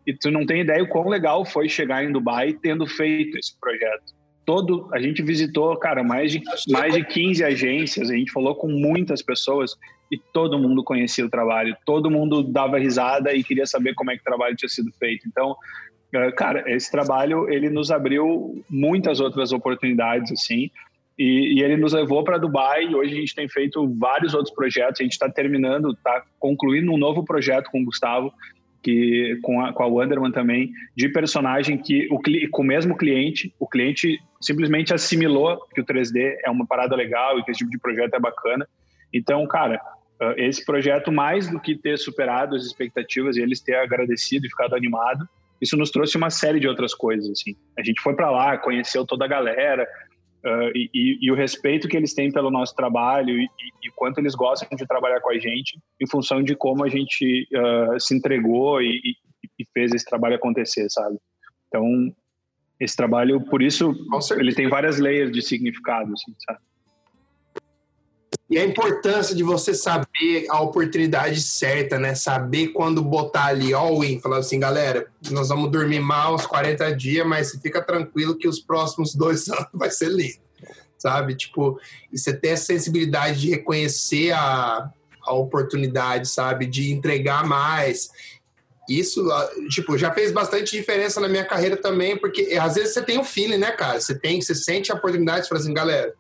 E 0.06 0.14
tu 0.14 0.30
não 0.30 0.46
tem 0.46 0.60
ideia 0.60 0.82
o 0.82 0.88
quão 0.88 1.08
legal 1.08 1.44
foi 1.44 1.68
chegar 1.68 2.04
em 2.04 2.12
Dubai 2.12 2.52
tendo 2.54 2.86
feito 2.86 3.36
esse 3.36 3.58
projeto. 3.60 4.16
Todo, 4.46 4.88
a 4.94 4.98
gente 4.98 5.22
visitou, 5.22 5.76
cara, 5.76 6.02
mais 6.02 6.32
de, 6.32 6.40
mais 6.70 6.94
de 6.94 7.04
15 7.04 7.44
agências, 7.44 8.08
a 8.08 8.14
gente 8.14 8.32
falou 8.32 8.54
com 8.54 8.68
muitas 8.68 9.20
pessoas 9.20 9.76
e 10.10 10.18
todo 10.32 10.58
mundo 10.58 10.82
conhecia 10.82 11.26
o 11.26 11.28
trabalho, 11.28 11.76
todo 11.84 12.10
mundo 12.10 12.42
dava 12.42 12.78
risada 12.78 13.34
e 13.34 13.44
queria 13.44 13.66
saber 13.66 13.94
como 13.94 14.10
é 14.10 14.14
que 14.14 14.22
o 14.22 14.24
trabalho 14.24 14.56
tinha 14.56 14.68
sido 14.68 14.90
feito. 14.98 15.28
Então, 15.28 15.54
eh, 16.14 16.32
cara, 16.32 16.64
esse 16.66 16.90
trabalho 16.90 17.50
ele 17.50 17.68
nos 17.68 17.90
abriu 17.90 18.64
muitas 18.70 19.20
outras 19.20 19.52
oportunidades, 19.52 20.32
assim. 20.32 20.70
E, 21.18 21.58
e 21.58 21.62
ele 21.62 21.76
nos 21.76 21.92
levou 21.92 22.22
para 22.22 22.38
Dubai 22.38 22.84
e 22.84 22.94
hoje 22.94 23.12
a 23.12 23.20
gente 23.20 23.34
tem 23.34 23.48
feito 23.48 23.92
vários 23.98 24.34
outros 24.34 24.54
projetos. 24.54 25.00
A 25.00 25.02
gente 25.04 25.12
está 25.12 25.28
terminando, 25.28 25.90
está 25.90 26.22
concluindo 26.38 26.92
um 26.92 26.98
novo 26.98 27.24
projeto 27.24 27.70
com 27.70 27.80
o 27.80 27.84
Gustavo, 27.84 28.32
que 28.82 29.38
com 29.42 29.60
a, 29.60 29.72
com 29.72 29.82
a 29.82 29.86
Wonderman 29.86 30.30
também, 30.30 30.70
de 30.96 31.08
personagem 31.08 31.76
que 31.76 32.08
o, 32.10 32.20
com 32.50 32.62
o 32.62 32.64
mesmo 32.64 32.96
cliente, 32.96 33.52
o 33.58 33.66
cliente 33.66 34.20
simplesmente 34.40 34.94
assimilou 34.94 35.58
que 35.74 35.80
o 35.80 35.84
3D 35.84 36.36
é 36.44 36.50
uma 36.50 36.66
parada 36.66 36.94
legal 36.94 37.38
e 37.38 37.44
que 37.44 37.50
esse 37.50 37.58
tipo 37.58 37.70
de 37.70 37.78
projeto 37.78 38.14
é 38.14 38.20
bacana. 38.20 38.68
Então, 39.12 39.44
cara, 39.48 39.80
ah, 40.20 40.34
esse 40.36 40.64
projeto, 40.64 41.12
mais 41.12 41.50
do 41.50 41.60
que 41.60 41.76
ter 41.76 41.98
superado 41.98 42.54
as 42.54 42.64
expectativas 42.64 43.36
e 43.36 43.42
eles 43.42 43.60
ter 43.60 43.74
agradecido 43.74 44.46
e 44.46 44.50
ficado 44.50 44.74
animado, 44.74 45.28
isso 45.60 45.76
nos 45.76 45.90
trouxe 45.90 46.16
uma 46.16 46.30
série 46.30 46.60
de 46.60 46.68
outras 46.68 46.94
coisas. 46.94 47.30
Assim. 47.30 47.56
A 47.76 47.82
gente 47.82 48.00
foi 48.00 48.14
para 48.14 48.30
lá, 48.30 48.56
conheceu 48.58 49.04
toda 49.04 49.24
a 49.24 49.28
galera, 49.28 49.86
Uh, 50.44 50.70
e, 50.72 50.90
e, 50.94 51.18
e, 51.22 51.32
o 51.32 51.34
respeito 51.34 51.88
que 51.88 51.96
eles 51.96 52.14
têm 52.14 52.30
pelo 52.30 52.48
nosso 52.48 52.72
trabalho 52.74 53.36
e, 53.36 53.44
e, 53.82 53.90
quanto 53.96 54.18
eles 54.18 54.36
gostam 54.36 54.68
de 54.76 54.86
trabalhar 54.86 55.20
com 55.20 55.30
a 55.30 55.38
gente 55.38 55.80
em 56.00 56.06
função 56.06 56.44
de 56.44 56.54
como 56.54 56.84
a 56.84 56.88
gente 56.88 57.48
uh, 57.52 57.98
se 57.98 58.14
entregou 58.14 58.80
e, 58.80 59.16
fez 59.74 59.92
esse 59.92 60.04
trabalho 60.04 60.36
acontecer, 60.36 60.88
sabe? 60.88 61.18
Então, 61.66 61.84
esse 62.78 62.96
trabalho, 62.96 63.40
por 63.40 63.60
isso, 63.60 63.92
ele 64.38 64.54
tem 64.54 64.68
várias 64.68 65.00
layers 65.00 65.32
de 65.32 65.42
significado, 65.42 66.12
assim, 66.12 66.32
sabe? 66.46 66.60
E 68.50 68.58
a 68.58 68.64
importância 68.64 69.36
de 69.36 69.42
você 69.42 69.74
saber 69.74 70.46
a 70.48 70.60
oportunidade 70.62 71.42
certa, 71.42 71.98
né? 71.98 72.14
Saber 72.14 72.68
quando 72.68 73.02
botar 73.02 73.46
ali 73.46 73.74
all-in, 73.74 74.20
falar 74.20 74.38
assim, 74.38 74.58
galera, 74.58 75.06
nós 75.30 75.50
vamos 75.50 75.70
dormir 75.70 76.00
mal 76.00 76.34
uns 76.34 76.46
40 76.46 76.96
dias, 76.96 77.26
mas 77.26 77.50
fica 77.60 77.82
tranquilo 77.82 78.38
que 78.38 78.48
os 78.48 78.58
próximos 78.58 79.14
dois 79.14 79.48
anos 79.52 79.68
vai 79.74 79.90
ser 79.90 80.08
lindo, 80.08 80.38
sabe? 80.96 81.34
Tipo, 81.34 81.78
e 82.10 82.18
você 82.18 82.32
ter 82.32 82.52
a 82.52 82.56
sensibilidade 82.56 83.38
de 83.38 83.50
reconhecer 83.50 84.32
a, 84.32 84.90
a 85.26 85.34
oportunidade, 85.34 86.30
sabe? 86.30 86.64
De 86.64 86.90
entregar 86.90 87.46
mais. 87.46 88.08
Isso, 88.88 89.28
tipo, 89.68 89.98
já 89.98 90.10
fez 90.14 90.32
bastante 90.32 90.74
diferença 90.74 91.20
na 91.20 91.28
minha 91.28 91.44
carreira 91.44 91.76
também, 91.76 92.16
porque 92.16 92.56
às 92.58 92.76
vezes 92.76 92.94
você 92.94 93.02
tem 93.02 93.18
o 93.18 93.20
um 93.20 93.24
feeling, 93.24 93.58
né, 93.58 93.72
cara? 93.72 94.00
Você 94.00 94.18
tem, 94.18 94.40
você 94.40 94.54
sente 94.54 94.90
a 94.90 94.94
oportunidade 94.94 95.42
de 95.42 95.48
falar 95.50 95.60
assim, 95.60 95.74
galera, 95.74 96.14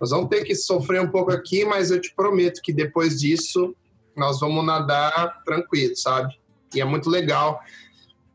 nós 0.00 0.10
vamos 0.10 0.28
ter 0.28 0.44
que 0.44 0.54
sofrer 0.54 1.00
um 1.00 1.10
pouco 1.10 1.32
aqui, 1.32 1.64
mas 1.64 1.90
eu 1.90 2.00
te 2.00 2.12
prometo 2.14 2.60
que 2.62 2.72
depois 2.72 3.20
disso 3.20 3.74
nós 4.16 4.40
vamos 4.40 4.64
nadar 4.64 5.42
tranquilo, 5.44 5.96
sabe? 5.96 6.38
E 6.74 6.80
é 6.80 6.84
muito 6.84 7.08
legal. 7.08 7.60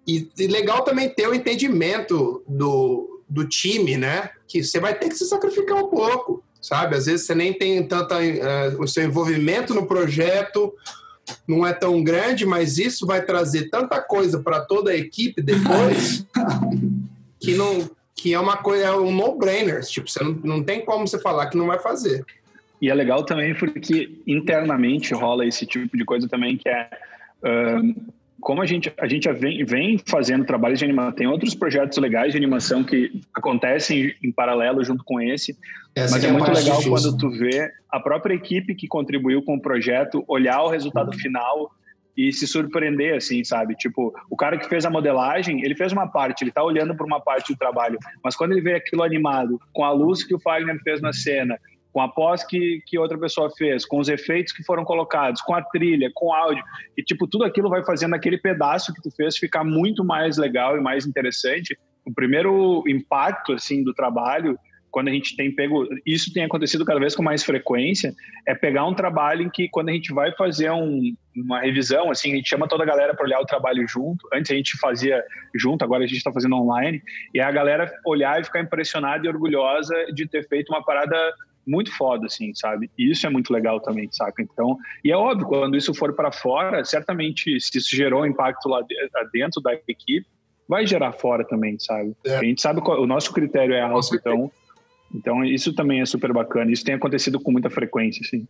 E, 0.07 0.29
e 0.37 0.47
legal 0.47 0.83
também 0.83 1.09
ter 1.09 1.27
o 1.27 1.33
entendimento 1.33 2.43
do, 2.47 3.23
do 3.27 3.47
time, 3.47 3.97
né? 3.97 4.29
Que 4.47 4.63
você 4.63 4.79
vai 4.79 4.97
ter 4.97 5.09
que 5.09 5.15
se 5.15 5.25
sacrificar 5.25 5.77
um 5.77 5.89
pouco, 5.89 6.43
sabe? 6.61 6.95
Às 6.95 7.05
vezes 7.05 7.25
você 7.25 7.35
nem 7.35 7.53
tem 7.53 7.85
tanta. 7.87 8.17
Uh, 8.19 8.81
o 8.81 8.87
seu 8.87 9.03
envolvimento 9.03 9.73
no 9.73 9.87
projeto 9.87 10.73
não 11.47 11.65
é 11.65 11.73
tão 11.73 12.03
grande, 12.03 12.45
mas 12.45 12.77
isso 12.77 13.05
vai 13.05 13.23
trazer 13.23 13.69
tanta 13.69 14.01
coisa 14.01 14.39
para 14.39 14.61
toda 14.61 14.91
a 14.91 14.95
equipe 14.95 15.41
depois 15.41 16.25
que 17.39 17.55
não, 17.55 17.89
que 18.15 18.33
é 18.33 18.39
uma 18.39 18.57
coisa, 18.57 18.85
é 18.85 18.91
um 18.91 19.11
no-brainer. 19.11 19.81
Tipo, 19.83 20.09
você 20.09 20.23
não, 20.23 20.31
não 20.43 20.63
tem 20.63 20.83
como 20.83 21.07
você 21.07 21.19
falar 21.19 21.47
que 21.47 21.57
não 21.57 21.67
vai 21.67 21.79
fazer. 21.79 22.25
E 22.81 22.89
é 22.89 22.93
legal 22.93 23.23
também 23.23 23.53
porque 23.53 24.19
internamente 24.25 25.13
rola 25.13 25.45
esse 25.45 25.65
tipo 25.65 25.95
de 25.97 26.05
coisa 26.05 26.27
também 26.27 26.57
que 26.57 26.69
é. 26.69 26.89
Uh, 27.43 28.15
como 28.39 28.61
a 28.61 28.65
gente, 28.65 28.93
a 28.99 29.07
gente 29.07 29.31
vem, 29.33 29.65
vem 29.65 29.97
fazendo 29.97 30.45
trabalhos 30.45 30.77
de 30.77 30.85
animação, 30.85 31.11
tem 31.13 31.25
outros 31.25 31.55
projetos 31.55 31.97
legais 31.97 32.31
de 32.31 32.37
animação 32.37 32.83
que 32.83 33.21
acontecem 33.33 34.13
em 34.23 34.31
paralelo 34.31 34.83
junto 34.83 35.03
com 35.03 35.19
esse, 35.19 35.57
Essa 35.95 36.13
mas 36.13 36.23
é, 36.23 36.27
é 36.27 36.31
muito 36.31 36.51
legal 36.51 36.77
difícil. 36.77 36.91
quando 36.91 37.17
tu 37.17 37.31
vê 37.31 37.71
a 37.89 37.99
própria 37.99 38.35
equipe 38.35 38.75
que 38.75 38.87
contribuiu 38.87 39.41
com 39.41 39.55
o 39.55 39.61
projeto 39.61 40.23
olhar 40.27 40.61
o 40.61 40.69
resultado 40.69 41.11
final 41.17 41.71
e 42.17 42.31
se 42.31 42.47
surpreender, 42.47 43.15
assim, 43.15 43.43
sabe? 43.43 43.75
Tipo, 43.75 44.13
o 44.29 44.35
cara 44.35 44.57
que 44.57 44.69
fez 44.69 44.85
a 44.85 44.89
modelagem, 44.89 45.63
ele 45.63 45.75
fez 45.75 45.91
uma 45.91 46.07
parte, 46.07 46.43
ele 46.43 46.51
tá 46.51 46.63
olhando 46.63 46.95
para 46.95 47.05
uma 47.05 47.19
parte 47.19 47.53
do 47.53 47.57
trabalho, 47.59 47.99
mas 48.23 48.35
quando 48.35 48.53
ele 48.53 48.61
vê 48.61 48.75
aquilo 48.75 49.03
animado, 49.03 49.59
com 49.73 49.83
a 49.83 49.91
luz 49.91 50.23
que 50.23 50.33
o 50.33 50.39
Fagner 50.39 50.79
fez 50.83 51.01
na 51.01 51.11
cena, 51.11 51.57
com 51.91 52.01
a 52.01 52.09
pós 52.09 52.43
que, 52.43 52.81
que 52.85 52.99
outra 52.99 53.17
pessoa 53.17 53.49
fez, 53.57 53.85
com 53.85 53.99
os 53.99 54.09
efeitos 54.09 54.51
que 54.51 54.63
foram 54.63 54.83
colocados, 54.83 55.41
com 55.41 55.53
a 55.55 55.61
trilha, 55.61 56.11
com 56.13 56.27
o 56.27 56.33
áudio, 56.33 56.63
e 56.97 57.01
tipo, 57.01 57.25
tudo 57.25 57.45
aquilo 57.45 57.69
vai 57.69 57.85
fazendo 57.85 58.15
aquele 58.15 58.37
pedaço 58.37 58.93
que 58.93 59.01
tu 59.01 59.09
fez 59.11 59.37
ficar 59.37 59.63
muito 59.63 60.03
mais 60.03 60.37
legal 60.37 60.77
e 60.77 60.81
mais 60.81 61.05
interessante. 61.05 61.77
O 62.05 62.13
primeiro 62.13 62.83
impacto, 62.85 63.53
assim, 63.53 63.81
do 63.81 63.93
trabalho 63.93 64.59
quando 64.95 65.09
a 65.09 65.11
gente 65.11 65.35
tem 65.35 65.51
pego, 65.51 65.85
isso 66.05 66.31
tem 66.31 66.45
acontecido 66.45 66.85
cada 66.85 67.01
vez 67.01 67.13
com 67.13 67.21
mais 67.21 67.43
frequência, 67.43 68.15
é 68.47 68.55
pegar 68.55 68.85
um 68.85 68.93
trabalho 68.93 69.41
em 69.41 69.49
que 69.49 69.67
quando 69.67 69.89
a 69.89 69.91
gente 69.91 70.13
vai 70.13 70.31
fazer 70.31 70.71
um, 70.71 71.13
uma 71.35 71.59
revisão, 71.59 72.09
assim, 72.09 72.31
a 72.31 72.35
gente 72.37 72.47
chama 72.47 72.65
toda 72.65 72.83
a 72.83 72.85
galera 72.85 73.13
para 73.13 73.25
olhar 73.25 73.41
o 73.41 73.45
trabalho 73.45 73.85
junto. 73.89 74.25
Antes 74.33 74.51
a 74.51 74.55
gente 74.55 74.77
fazia 74.77 75.21
junto, 75.53 75.83
agora 75.83 76.05
a 76.05 76.07
gente 76.07 76.19
está 76.19 76.31
fazendo 76.31 76.55
online, 76.55 77.03
e 77.33 77.41
a 77.41 77.51
galera 77.51 77.91
olhar 78.05 78.39
e 78.39 78.45
ficar 78.45 78.61
impressionada 78.61 79.25
e 79.25 79.27
orgulhosa 79.27 79.93
de 80.13 80.25
ter 80.29 80.47
feito 80.47 80.69
uma 80.69 80.81
parada 80.81 81.17
muito 81.67 81.91
foda, 81.91 82.27
assim, 82.27 82.55
sabe? 82.55 82.89
E 82.97 83.11
isso 83.11 83.27
é 83.27 83.29
muito 83.29 83.51
legal 83.51 83.81
também, 83.81 84.07
saca? 84.13 84.41
Então, 84.41 84.77
e 85.03 85.11
é 85.11 85.17
óbvio, 85.17 85.45
quando 85.45 85.75
isso 85.75 85.93
for 85.93 86.13
para 86.13 86.31
fora, 86.31 86.85
certamente, 86.85 87.59
se 87.59 87.79
isso 87.79 87.93
gerou 87.93 88.25
impacto 88.25 88.69
lá 88.69 88.81
dentro 89.33 89.61
da 89.61 89.73
equipe, 89.73 90.25
vai 90.69 90.87
gerar 90.87 91.11
fora 91.11 91.43
também, 91.43 91.77
sabe? 91.79 92.15
É. 92.25 92.37
A 92.37 92.43
gente 92.45 92.61
sabe 92.61 92.79
qual, 92.79 93.01
o 93.01 93.05
nosso 93.05 93.33
critério 93.33 93.75
é 93.75 93.81
alto, 93.81 94.15
então 94.15 94.49
então, 95.15 95.43
isso 95.45 95.73
também 95.73 96.01
é 96.01 96.05
super 96.05 96.33
bacana. 96.33 96.71
Isso 96.71 96.83
tem 96.83 96.95
acontecido 96.95 97.39
com 97.39 97.51
muita 97.51 97.69
frequência, 97.69 98.21
sim. 98.27 98.45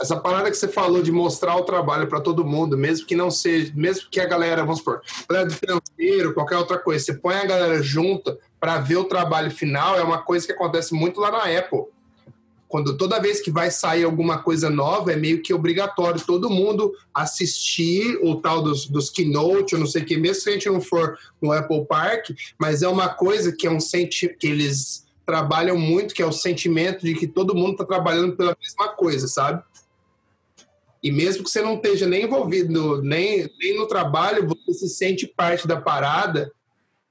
Essa 0.00 0.18
parada 0.18 0.50
que 0.50 0.56
você 0.56 0.68
falou 0.68 1.02
de 1.02 1.12
mostrar 1.12 1.56
o 1.56 1.64
trabalho 1.64 2.06
para 2.06 2.20
todo 2.20 2.46
mundo, 2.46 2.78
mesmo 2.78 3.06
que 3.06 3.14
não 3.14 3.30
seja, 3.30 3.70
mesmo 3.74 4.08
que 4.10 4.18
a 4.18 4.26
galera, 4.26 4.62
vamos 4.62 4.78
supor, 4.78 5.02
galera 5.28 5.46
do 5.46 5.54
financeiro, 5.54 6.32
qualquer 6.32 6.56
outra 6.56 6.78
coisa, 6.78 7.04
você 7.04 7.14
põe 7.14 7.34
a 7.34 7.44
galera 7.44 7.82
junta 7.82 8.38
para 8.58 8.78
ver 8.78 8.96
o 8.96 9.04
trabalho 9.04 9.50
final, 9.50 9.98
é 9.98 10.02
uma 10.02 10.22
coisa 10.22 10.46
que 10.46 10.52
acontece 10.52 10.94
muito 10.94 11.20
lá 11.20 11.30
na 11.30 11.58
Apple 11.58 11.84
quando 12.70 12.96
toda 12.96 13.20
vez 13.20 13.40
que 13.40 13.50
vai 13.50 13.68
sair 13.68 14.04
alguma 14.04 14.44
coisa 14.44 14.70
nova, 14.70 15.12
é 15.12 15.16
meio 15.16 15.42
que 15.42 15.52
obrigatório 15.52 16.24
todo 16.24 16.48
mundo 16.48 16.94
assistir 17.12 18.16
o 18.22 18.36
tal 18.36 18.62
dos, 18.62 18.86
dos 18.86 19.10
keynote, 19.10 19.72
eu 19.72 19.80
não 19.80 19.88
sei 19.88 20.02
o 20.02 20.06
que, 20.06 20.16
mesmo 20.16 20.40
se 20.40 20.48
a 20.48 20.52
gente 20.52 20.70
não 20.70 20.80
for 20.80 21.18
no 21.42 21.50
Apple 21.50 21.84
Park, 21.84 22.30
mas 22.56 22.84
é 22.84 22.88
uma 22.88 23.08
coisa 23.08 23.50
que 23.50 23.66
é 23.66 23.70
um 23.70 23.80
senti 23.80 24.28
que 24.28 24.46
eles 24.46 25.04
trabalham 25.26 25.76
muito, 25.76 26.14
que 26.14 26.22
é 26.22 26.26
o 26.26 26.30
sentimento 26.30 27.04
de 27.04 27.14
que 27.14 27.26
todo 27.26 27.56
mundo 27.56 27.72
está 27.72 27.84
trabalhando 27.84 28.36
pela 28.36 28.56
mesma 28.62 28.94
coisa, 28.94 29.26
sabe? 29.26 29.64
E 31.02 31.10
mesmo 31.10 31.42
que 31.42 31.50
você 31.50 31.62
não 31.62 31.74
esteja 31.74 32.06
nem 32.06 32.22
envolvido 32.22 33.02
nem, 33.02 33.50
nem 33.58 33.76
no 33.76 33.88
trabalho, 33.88 34.46
você 34.46 34.74
se 34.74 34.88
sente 34.90 35.26
parte 35.26 35.66
da 35.66 35.80
parada 35.80 36.52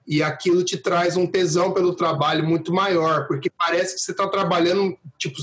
e 0.09 0.23
aquilo 0.23 0.63
te 0.63 0.75
traz 0.75 1.15
um 1.15 1.27
tesão 1.27 1.71
pelo 1.71 1.93
trabalho 1.93 2.43
muito 2.43 2.73
maior, 2.73 3.27
porque 3.27 3.47
parece 3.55 3.93
que 3.93 4.01
você 4.01 4.09
está 4.09 4.27
trabalhando, 4.27 4.97
tipo, 5.19 5.37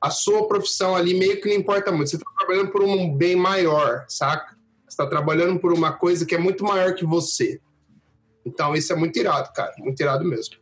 a 0.00 0.10
sua 0.10 0.46
profissão 0.46 0.94
ali 0.94 1.12
meio 1.12 1.40
que 1.40 1.48
não 1.48 1.56
importa 1.56 1.90
muito, 1.90 2.08
você 2.08 2.16
está 2.16 2.30
trabalhando 2.38 2.70
por 2.70 2.84
um 2.84 3.12
bem 3.12 3.34
maior, 3.34 4.04
saca? 4.08 4.56
Você 4.84 4.90
está 4.90 5.08
trabalhando 5.08 5.58
por 5.58 5.72
uma 5.72 5.92
coisa 5.92 6.24
que 6.24 6.36
é 6.36 6.38
muito 6.38 6.62
maior 6.62 6.94
que 6.94 7.04
você. 7.04 7.60
Então 8.46 8.76
isso 8.76 8.92
é 8.92 8.96
muito 8.96 9.18
irado, 9.18 9.52
cara, 9.52 9.72
muito 9.78 10.00
irado 10.00 10.24
mesmo. 10.24 10.54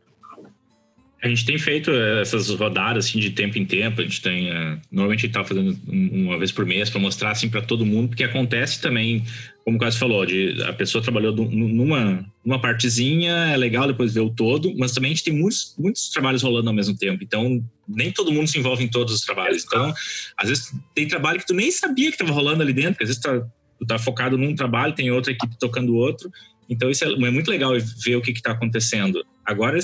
A 1.23 1.27
gente 1.27 1.45
tem 1.45 1.59
feito 1.59 1.91
essas 2.19 2.49
rodadas 2.49 3.05
assim 3.05 3.19
de 3.19 3.29
tempo 3.29 3.59
em 3.59 3.65
tempo. 3.65 4.01
A 4.01 4.03
gente 4.03 4.23
tem 4.23 4.49
uh, 4.49 4.81
normalmente 4.89 5.19
a 5.19 5.21
gente 5.27 5.33
tá 5.33 5.43
fazendo 5.43 5.77
uma 5.87 6.39
vez 6.39 6.51
por 6.51 6.65
mês 6.65 6.89
para 6.89 6.99
mostrar 6.99 7.29
assim 7.29 7.47
para 7.47 7.61
todo 7.61 7.85
mundo, 7.85 8.09
porque 8.09 8.23
acontece 8.23 8.81
também, 8.81 9.23
como 9.63 9.77
o 9.77 9.79
Cássio 9.79 9.99
falou, 9.99 10.25
de 10.25 10.61
a 10.63 10.73
pessoa 10.73 11.03
trabalhou 11.03 11.33
numa 11.33 12.25
numa 12.43 12.59
partezinha, 12.59 13.31
é 13.53 13.57
legal 13.57 13.87
depois 13.87 14.13
ver 14.13 14.21
o 14.21 14.29
todo, 14.29 14.75
mas 14.77 14.91
também 14.91 15.11
a 15.11 15.13
gente 15.13 15.23
tem 15.23 15.33
muitos 15.33 15.75
muitos 15.77 16.09
trabalhos 16.09 16.41
rolando 16.41 16.69
ao 16.69 16.75
mesmo 16.75 16.97
tempo. 16.97 17.23
Então 17.23 17.63
nem 17.87 18.11
todo 18.11 18.31
mundo 18.31 18.47
se 18.47 18.57
envolve 18.57 18.83
em 18.83 18.87
todos 18.87 19.13
os 19.13 19.21
trabalhos. 19.21 19.63
Então 19.63 19.93
às 20.37 20.49
vezes 20.49 20.73
tem 20.95 21.07
trabalho 21.07 21.39
que 21.39 21.45
tu 21.45 21.53
nem 21.53 21.71
sabia 21.71 22.09
que 22.09 22.15
estava 22.15 22.31
rolando 22.31 22.63
ali 22.63 22.73
dentro, 22.73 23.03
às 23.03 23.07
vezes 23.09 23.21
tá, 23.21 23.39
tu 23.79 23.85
tá 23.85 23.99
focado 23.99 24.37
num 24.37 24.55
trabalho, 24.55 24.95
tem 24.95 25.11
outra 25.11 25.31
equipe 25.31 25.55
tocando 25.59 25.95
outro. 25.95 26.31
Então 26.67 26.89
isso 26.89 27.03
é, 27.03 27.11
é 27.11 27.31
muito 27.31 27.51
legal 27.51 27.73
ver 28.03 28.15
o 28.15 28.21
que 28.21 28.31
está 28.31 28.51
acontecendo. 28.51 29.23
Agora, 29.45 29.77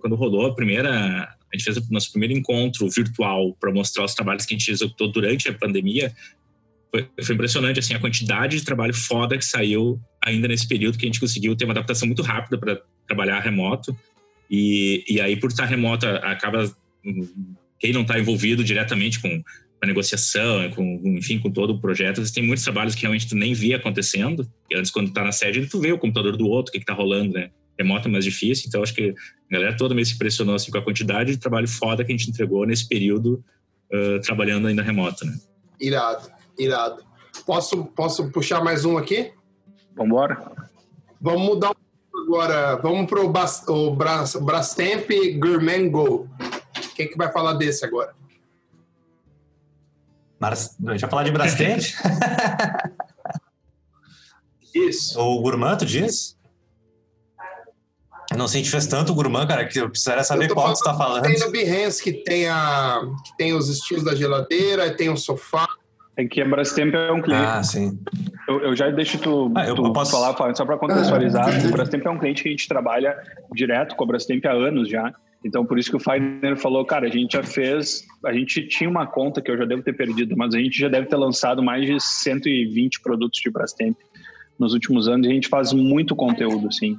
quando 0.00 0.16
rolou 0.16 0.46
a 0.46 0.54
primeira, 0.54 0.90
a 0.90 1.56
gente 1.56 1.64
fez 1.64 1.76
o 1.76 1.86
nosso 1.90 2.10
primeiro 2.10 2.34
encontro 2.34 2.88
virtual 2.90 3.54
para 3.60 3.72
mostrar 3.72 4.04
os 4.04 4.14
trabalhos 4.14 4.44
que 4.44 4.54
a 4.54 4.58
gente 4.58 4.70
executou 4.70 5.12
durante 5.12 5.48
a 5.48 5.52
pandemia. 5.52 6.12
Foi, 6.94 7.08
foi, 7.24 7.34
impressionante 7.34 7.80
assim 7.80 7.94
a 7.94 7.98
quantidade 7.98 8.58
de 8.58 8.64
trabalho 8.64 8.92
foda 8.92 9.38
que 9.38 9.44
saiu 9.44 9.98
ainda 10.22 10.46
nesse 10.46 10.68
período 10.68 10.98
que 10.98 11.06
a 11.06 11.08
gente 11.08 11.18
conseguiu 11.18 11.56
ter 11.56 11.64
uma 11.64 11.72
adaptação 11.72 12.06
muito 12.06 12.22
rápida 12.22 12.58
para 12.58 12.80
trabalhar 13.06 13.40
remoto. 13.40 13.96
E, 14.50 15.02
e 15.08 15.20
aí, 15.20 15.36
por 15.36 15.48
estar 15.48 15.64
remota, 15.64 16.16
acaba 16.18 16.70
quem 17.80 17.92
não 17.92 18.02
está 18.02 18.18
envolvido 18.18 18.62
diretamente 18.62 19.18
com 19.18 19.42
a 19.82 19.86
negociação, 19.86 20.70
com, 20.70 21.00
enfim, 21.04 21.40
com 21.40 21.50
todo 21.50 21.70
o 21.70 21.80
projeto, 21.80 22.22
tem 22.32 22.44
muitos 22.44 22.62
trabalhos 22.62 22.94
que 22.94 23.00
realmente 23.00 23.26
tu 23.26 23.34
nem 23.34 23.52
via 23.52 23.76
acontecendo. 23.76 24.48
E 24.70 24.76
antes, 24.76 24.92
quando 24.92 25.12
tá 25.12 25.24
na 25.24 25.32
sede, 25.32 25.66
tu 25.66 25.80
vê 25.80 25.90
o 25.90 25.98
computador 25.98 26.36
do 26.36 26.46
outro, 26.46 26.70
o 26.70 26.72
que, 26.72 26.78
que 26.78 26.86
tá 26.86 26.94
rolando, 26.94 27.32
né? 27.32 27.50
Remoto 27.76 28.06
é 28.06 28.10
mais 28.10 28.24
difícil, 28.24 28.66
então 28.68 28.82
acho 28.82 28.94
que 28.94 29.10
a 29.10 29.52
galera 29.52 29.76
toda 29.76 29.94
meio 29.94 30.06
se 30.06 30.14
impressionou 30.14 30.54
assim, 30.54 30.70
com 30.70 30.78
a 30.78 30.82
quantidade 30.82 31.32
de 31.32 31.38
trabalho 31.38 31.66
foda 31.66 32.04
que 32.04 32.12
a 32.12 32.16
gente 32.16 32.30
entregou 32.30 32.64
nesse 32.66 32.86
período 32.86 33.42
uh, 33.92 34.20
trabalhando 34.20 34.68
ainda 34.68 34.82
remoto, 34.82 35.24
né? 35.24 35.34
Irado, 35.80 36.30
irado. 36.58 37.04
Posso, 37.46 37.84
posso 37.86 38.30
puxar 38.30 38.62
mais 38.62 38.84
um 38.84 38.98
aqui? 38.98 39.32
Vambora. 39.96 40.52
Vamos 41.20 41.42
mudar 41.42 41.74
agora. 42.26 42.76
Vamos 42.76 43.06
para 43.06 43.20
o 43.20 43.90
Brastemp 44.40 45.08
Gourmet 45.38 45.88
Go. 45.88 46.28
Quem 46.94 47.08
que 47.08 47.16
vai 47.16 47.32
falar 47.32 47.54
desse 47.54 47.84
agora? 47.84 48.14
Mas, 50.38 50.76
a 50.86 50.90
gente 50.90 51.00
vai 51.00 51.10
falar 51.10 51.24
de 51.24 51.30
Brastemp? 51.30 51.80
Isso. 54.74 55.20
O 55.20 55.40
Gourmand, 55.40 55.76
tu 55.78 55.86
diz? 55.86 56.36
Eu 58.30 58.38
não 58.38 58.48
sei, 58.48 58.60
a 58.60 58.64
gente 58.64 58.72
fez 58.72 58.86
tanto 58.86 59.14
Gourmand, 59.14 59.46
cara, 59.46 59.66
que 59.66 59.78
eu 59.78 59.90
precisaria 59.90 60.24
saber 60.24 60.48
qual 60.48 60.66
falando, 60.66 60.72
que 60.72 60.78
você 60.78 60.84
tá 60.84 60.96
falando. 60.96 61.22
Tem 61.22 61.38
no 61.38 61.50
Behance 61.50 62.02
que 62.02 62.12
tem, 62.12 62.48
a, 62.48 63.02
que 63.24 63.36
tem 63.36 63.52
os 63.52 63.68
estilos 63.68 64.04
da 64.04 64.14
geladeira, 64.14 64.90
tem 64.90 65.10
o 65.10 65.16
sofá. 65.16 65.68
É 66.16 66.24
que 66.26 66.40
a 66.40 66.44
Brastemp 66.44 66.94
é 66.94 67.10
um 67.10 67.22
cliente. 67.22 67.44
Ah, 67.44 67.62
sim. 67.62 67.98
Eu, 68.48 68.60
eu 68.60 68.76
já 68.76 68.90
deixo 68.90 69.18
tu, 69.18 69.50
ah, 69.54 69.66
eu, 69.66 69.74
tu 69.74 69.86
eu 69.86 69.92
posso... 69.92 70.12
falar, 70.12 70.54
só 70.54 70.64
para 70.64 70.76
contextualizar. 70.76 71.46
Ah, 71.46 71.68
o 71.68 71.70
Brastemp 71.70 72.04
é 72.04 72.10
um 72.10 72.18
cliente 72.18 72.42
que 72.42 72.48
a 72.48 72.52
gente 72.52 72.68
trabalha 72.68 73.16
direto 73.54 73.96
com 73.96 74.04
a 74.04 74.06
Brastemp 74.06 74.44
há 74.44 74.52
anos 74.52 74.88
já. 74.88 75.12
Então, 75.44 75.64
por 75.64 75.78
isso 75.78 75.90
que 75.90 75.96
o 75.96 76.00
Fagner 76.00 76.56
falou, 76.56 76.84
cara, 76.84 77.06
a 77.06 77.10
gente 77.10 77.32
já 77.32 77.42
fez, 77.42 78.06
a 78.24 78.32
gente 78.32 78.66
tinha 78.68 78.88
uma 78.88 79.06
conta 79.06 79.40
que 79.40 79.50
eu 79.50 79.58
já 79.58 79.64
devo 79.64 79.82
ter 79.82 79.92
perdido, 79.92 80.36
mas 80.36 80.54
a 80.54 80.58
gente 80.58 80.78
já 80.78 80.88
deve 80.88 81.06
ter 81.06 81.16
lançado 81.16 81.62
mais 81.62 81.84
de 81.84 81.98
120 81.98 83.00
produtos 83.00 83.40
de 83.40 83.50
Brastemp 83.50 83.96
nos 84.58 84.72
últimos 84.72 85.08
anos 85.08 85.26
e 85.26 85.30
a 85.30 85.34
gente 85.34 85.48
faz 85.48 85.72
muito 85.72 86.14
conteúdo, 86.14 86.68
assim. 86.68 86.96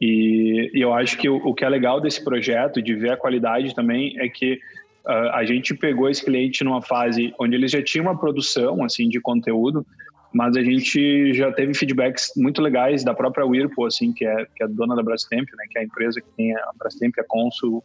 E, 0.00 0.70
e 0.74 0.80
eu 0.80 0.92
acho 0.92 1.16
que 1.16 1.28
o, 1.28 1.36
o, 1.36 1.54
que 1.54 1.64
é 1.64 1.68
legal 1.68 2.00
desse 2.00 2.22
projeto, 2.22 2.80
de 2.82 2.94
ver 2.94 3.12
a 3.12 3.16
qualidade 3.16 3.74
também, 3.74 4.14
é 4.18 4.28
que 4.28 4.60
a 5.06 5.44
gente 5.44 5.74
pegou 5.74 6.08
esse 6.08 6.24
cliente 6.24 6.62
numa 6.62 6.80
fase 6.80 7.34
onde 7.38 7.54
eles 7.54 7.70
já 7.70 7.82
tinham 7.82 8.06
uma 8.06 8.18
produção, 8.18 8.84
assim, 8.84 9.08
de 9.08 9.20
conteúdo, 9.20 9.84
mas 10.32 10.56
a 10.56 10.62
gente 10.62 11.34
já 11.34 11.52
teve 11.52 11.74
feedbacks 11.74 12.32
muito 12.36 12.62
legais 12.62 13.04
da 13.04 13.12
própria 13.12 13.44
Whirlpool, 13.44 13.86
assim, 13.86 14.12
que 14.12 14.24
é, 14.24 14.46
que 14.56 14.62
é 14.62 14.68
dona 14.68 14.96
da 14.96 15.02
Brastemp, 15.02 15.46
né, 15.56 15.64
que 15.70 15.78
é 15.78 15.82
a 15.82 15.84
empresa 15.84 16.20
que 16.20 16.28
tem 16.36 16.54
a 16.54 16.70
Brastemp, 16.78 17.14
a 17.18 17.24
Consul, 17.24 17.84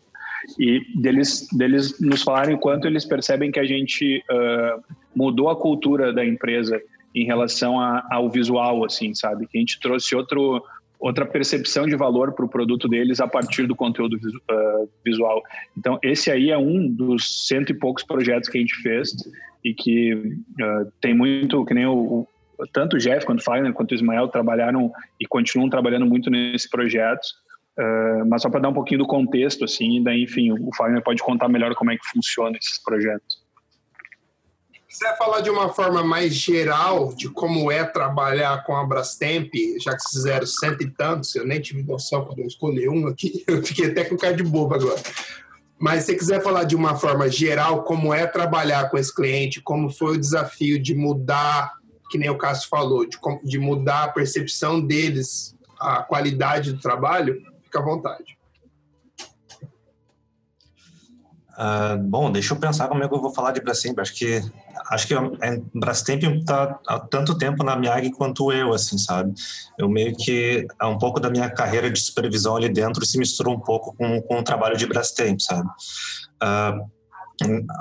e 0.57 0.81
deles, 0.95 1.47
deles 1.51 1.99
nos 1.99 2.23
falarem 2.23 2.55
o 2.55 2.59
quanto 2.59 2.87
eles 2.87 3.03
percebem 3.03 3.51
que 3.51 3.59
a 3.59 3.65
gente 3.65 4.23
uh, 4.31 4.81
mudou 5.15 5.49
a 5.49 5.55
cultura 5.55 6.13
da 6.13 6.25
empresa 6.25 6.81
em 7.13 7.25
relação 7.25 7.79
a, 7.79 8.05
ao 8.11 8.29
visual, 8.29 8.85
assim, 8.85 9.13
sabe? 9.13 9.47
Que 9.47 9.57
a 9.57 9.61
gente 9.61 9.79
trouxe 9.79 10.15
outro, 10.15 10.63
outra 10.99 11.25
percepção 11.25 11.85
de 11.85 11.95
valor 11.95 12.33
para 12.33 12.45
o 12.45 12.49
produto 12.49 12.87
deles 12.87 13.19
a 13.19 13.27
partir 13.27 13.67
do 13.67 13.75
conteúdo 13.75 14.15
uh, 14.15 14.89
visual. 15.05 15.41
Então, 15.77 15.99
esse 16.01 16.31
aí 16.31 16.49
é 16.49 16.57
um 16.57 16.87
dos 16.87 17.47
cento 17.47 17.71
e 17.71 17.73
poucos 17.73 18.03
projetos 18.03 18.49
que 18.49 18.57
a 18.57 18.61
gente 18.61 18.75
fez 18.81 19.11
e 19.63 19.73
que 19.73 20.13
uh, 20.13 20.91
tem 20.99 21.13
muito, 21.13 21.63
que 21.65 21.73
nem 21.73 21.85
o, 21.85 22.27
tanto 22.73 22.95
o 22.95 22.99
Jeff 22.99 23.25
quanto 23.25 23.39
o 23.39 23.43
Fagner 23.43 23.73
quanto 23.73 23.91
o 23.91 23.95
Ismael 23.95 24.27
trabalharam 24.27 24.91
e 25.19 25.25
continuam 25.27 25.69
trabalhando 25.69 26.05
muito 26.05 26.29
nesse 26.29 26.69
projeto. 26.69 27.25
Uh, 27.77 28.25
mas 28.27 28.41
só 28.41 28.49
para 28.49 28.61
dar 28.61 28.69
um 28.69 28.73
pouquinho 28.73 28.99
do 28.99 29.07
contexto, 29.07 29.63
assim, 29.63 30.01
daí, 30.01 30.23
enfim, 30.23 30.51
o 30.51 30.75
Fagner 30.75 31.03
pode 31.03 31.21
contar 31.21 31.47
melhor 31.47 31.75
como 31.75 31.91
é 31.91 31.95
que 31.95 32.07
funciona 32.11 32.57
esses 32.57 32.81
projetos. 32.83 33.46
Se 34.97 35.03
quiser 35.03 35.15
falar 35.19 35.41
de 35.41 35.51
uma 35.51 35.69
forma 35.69 36.03
mais 36.03 36.33
geral 36.33 37.13
de 37.13 37.29
como 37.29 37.71
é 37.71 37.83
trabalhar 37.83 38.63
com 38.63 38.75
a 38.75 38.83
Brastemp, 38.83 39.53
já 39.79 39.95
que 39.95 40.09
fizeram 40.09 40.47
cento 40.47 40.81
e 40.81 40.89
tantos, 40.89 41.35
eu 41.35 41.45
nem 41.45 41.61
tive 41.61 41.83
noção 41.83 42.25
quando 42.25 42.39
eu 42.39 42.47
escolhi 42.47 42.89
um 42.89 43.05
aqui, 43.05 43.43
eu 43.47 43.63
fiquei 43.63 43.91
até 43.91 44.05
com 44.05 44.17
cara 44.17 44.33
de 44.33 44.41
bobo 44.41 44.73
agora. 44.73 44.99
Mas 45.77 46.05
se 46.05 46.15
quiser 46.15 46.41
falar 46.41 46.63
de 46.63 46.75
uma 46.75 46.95
forma 46.95 47.29
geral 47.29 47.83
como 47.83 48.11
é 48.11 48.25
trabalhar 48.25 48.89
com 48.89 48.97
esse 48.97 49.13
cliente, 49.13 49.61
como 49.61 49.91
foi 49.91 50.15
o 50.15 50.19
desafio 50.19 50.81
de 50.81 50.95
mudar 50.95 51.73
que 52.09 52.17
nem 52.17 52.31
o 52.31 52.37
Cássio 52.37 52.67
falou, 52.67 53.07
de, 53.07 53.19
de 53.43 53.59
mudar 53.59 54.05
a 54.05 54.07
percepção 54.07 54.81
deles, 54.81 55.55
a 55.79 56.01
qualidade 56.01 56.73
do 56.73 56.81
trabalho, 56.81 57.39
fica 57.63 57.77
à 57.77 57.83
vontade. 57.83 58.36
Uh, 61.57 61.97
bom, 62.03 62.31
deixa 62.31 62.53
eu 62.53 62.59
pensar 62.59 62.87
como 62.87 63.03
é 63.03 63.07
que 63.07 63.13
eu 63.13 63.21
vou 63.21 63.33
falar 63.33 63.51
de 63.51 63.61
Brastemp. 63.61 63.97
Acho 63.99 64.13
que 64.13 64.41
acho 64.91 65.07
que 65.07 65.13
a 65.15 65.21
Brastemp 65.73 66.23
está 66.23 66.79
há 66.87 66.99
tanto 66.99 67.35
tempo 67.37 67.63
na 67.63 67.75
Miag 67.75 68.11
quanto 68.11 68.51
eu, 68.51 68.73
assim, 68.73 68.97
sabe? 68.97 69.33
Eu 69.77 69.89
meio 69.89 70.15
que 70.15 70.67
um 70.83 70.97
pouco 70.97 71.19
da 71.19 71.29
minha 71.29 71.49
carreira 71.49 71.89
de 71.89 71.99
supervisão 71.99 72.55
ali 72.55 72.69
dentro 72.69 73.05
se 73.05 73.17
misturou 73.17 73.55
um 73.55 73.59
pouco 73.59 73.95
com, 73.95 74.21
com 74.21 74.39
o 74.39 74.43
trabalho 74.43 74.77
de 74.77 74.85
Brastemp, 74.85 75.39
sabe? 75.39 75.67
Uh, 76.43 76.97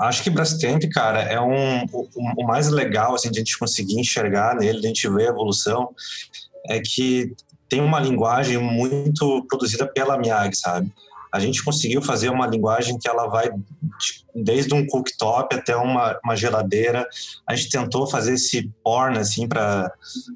Acho 0.01 0.23
que 0.23 0.29
Brastemp, 0.29 0.83
cara, 0.91 1.21
é 1.21 1.41
um, 1.41 1.83
o, 1.91 2.07
o, 2.37 2.45
mais 2.45 2.69
legal 2.69 3.15
assim, 3.15 3.31
de 3.31 3.39
a 3.39 3.41
gente 3.41 3.57
conseguir 3.57 3.99
enxergar 3.99 4.55
nele, 4.55 4.79
de 4.79 4.85
a 4.85 4.89
gente 4.89 5.09
ver 5.09 5.27
a 5.27 5.31
evolução, 5.31 5.89
é 6.67 6.79
que 6.79 7.33
tem 7.67 7.81
uma 7.81 7.99
linguagem 7.99 8.57
muito 8.57 9.45
produzida 9.49 9.87
pela 9.87 10.17
Miag, 10.17 10.55
sabe? 10.55 10.91
A 11.33 11.39
gente 11.39 11.63
conseguiu 11.63 12.01
fazer 12.01 12.29
uma 12.29 12.47
linguagem 12.47 12.97
que 12.97 13.07
ela 13.07 13.27
vai 13.27 13.49
desde 14.33 14.73
um 14.73 14.85
cooktop 14.85 15.55
até 15.55 15.75
uma, 15.75 16.19
uma 16.23 16.35
geladeira. 16.35 17.07
A 17.47 17.55
gente 17.55 17.69
tentou 17.69 18.07
fazer 18.07 18.33
esse 18.33 18.71
porn, 18.83 19.17
assim, 19.17 19.47
para 19.47 19.91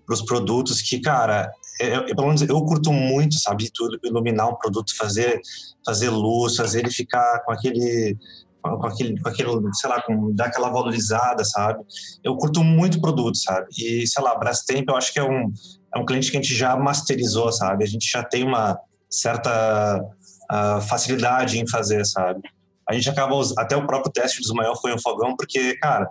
os 0.10 0.22
produtos 0.22 0.82
que, 0.82 1.00
cara, 1.00 1.52
eu, 1.80 1.88
é, 1.88 2.12
é, 2.12 2.16
pelo 2.16 2.28
menos 2.28 2.42
eu 2.42 2.62
curto 2.66 2.92
muito, 2.92 3.36
sabe? 3.40 3.70
Tudo, 3.74 4.00
iluminar 4.04 4.50
um 4.50 4.56
produto, 4.56 4.96
fazer, 4.96 5.42
fazer 5.86 6.10
luz, 6.10 6.56
fazer 6.56 6.80
ele 6.80 6.92
ficar 6.92 7.40
com 7.44 7.52
aquele 7.52 8.18
com 8.62 8.86
aquele, 8.86 9.20
com 9.20 9.28
aquele, 9.28 9.50
sei 9.74 9.90
lá, 9.90 10.02
com 10.04 10.36
dar 10.36 10.46
aquela 10.46 10.70
valorizada, 10.70 11.44
sabe? 11.44 11.84
Eu 12.24 12.36
curto 12.38 12.64
muito 12.64 13.02
produto, 13.02 13.36
sabe? 13.36 13.66
E, 13.76 14.06
sei 14.06 14.24
lá, 14.24 14.38
Brastemp 14.38 14.88
eu 14.88 14.96
acho 14.96 15.12
que 15.12 15.20
é 15.20 15.24
um, 15.24 15.52
é 15.96 16.00
um 16.00 16.06
cliente 16.06 16.30
que 16.30 16.38
a 16.38 16.42
gente 16.42 16.54
já 16.54 16.76
masterizou, 16.76 17.52
sabe? 17.52 17.84
A 17.84 17.88
gente 17.88 18.08
já 18.08 18.24
tem 18.24 18.44
uma 18.44 18.80
certa 19.10 20.00
facilidade 20.82 21.60
em 21.60 21.68
fazer, 21.68 22.06
sabe? 22.06 22.42
A 22.88 22.94
gente 22.94 23.10
acaba, 23.10 23.36
até 23.58 23.76
o 23.76 23.86
próprio 23.86 24.12
teste 24.12 24.42
do 24.42 24.46
Ismael 24.46 24.76
foi 24.76 24.94
um 24.94 25.00
fogão, 25.00 25.36
porque, 25.36 25.78
cara, 25.78 26.10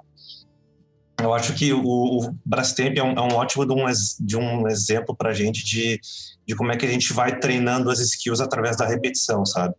eu 1.21 1.35
acho 1.35 1.55
que 1.55 1.73
o, 1.73 1.83
o 1.85 2.35
Brastemp 2.45 2.97
é 2.97 3.03
um, 3.03 3.13
é 3.13 3.21
um 3.21 3.35
ótimo 3.35 3.67
de 3.67 3.73
um, 3.73 3.85
de 4.21 4.37
um 4.37 4.67
exemplo 4.69 5.15
para 5.15 5.31
a 5.31 5.35
gente 5.35 5.65
de, 5.65 6.01
de 6.47 6.55
como 6.55 6.73
é 6.73 6.77
que 6.77 6.87
a 6.87 6.91
gente 6.91 7.13
vai 7.13 7.39
treinando 7.39 7.91
as 7.91 8.01
skills 8.01 8.41
através 8.41 8.77
da 8.77 8.87
repetição, 8.87 9.45
sabe? 9.45 9.75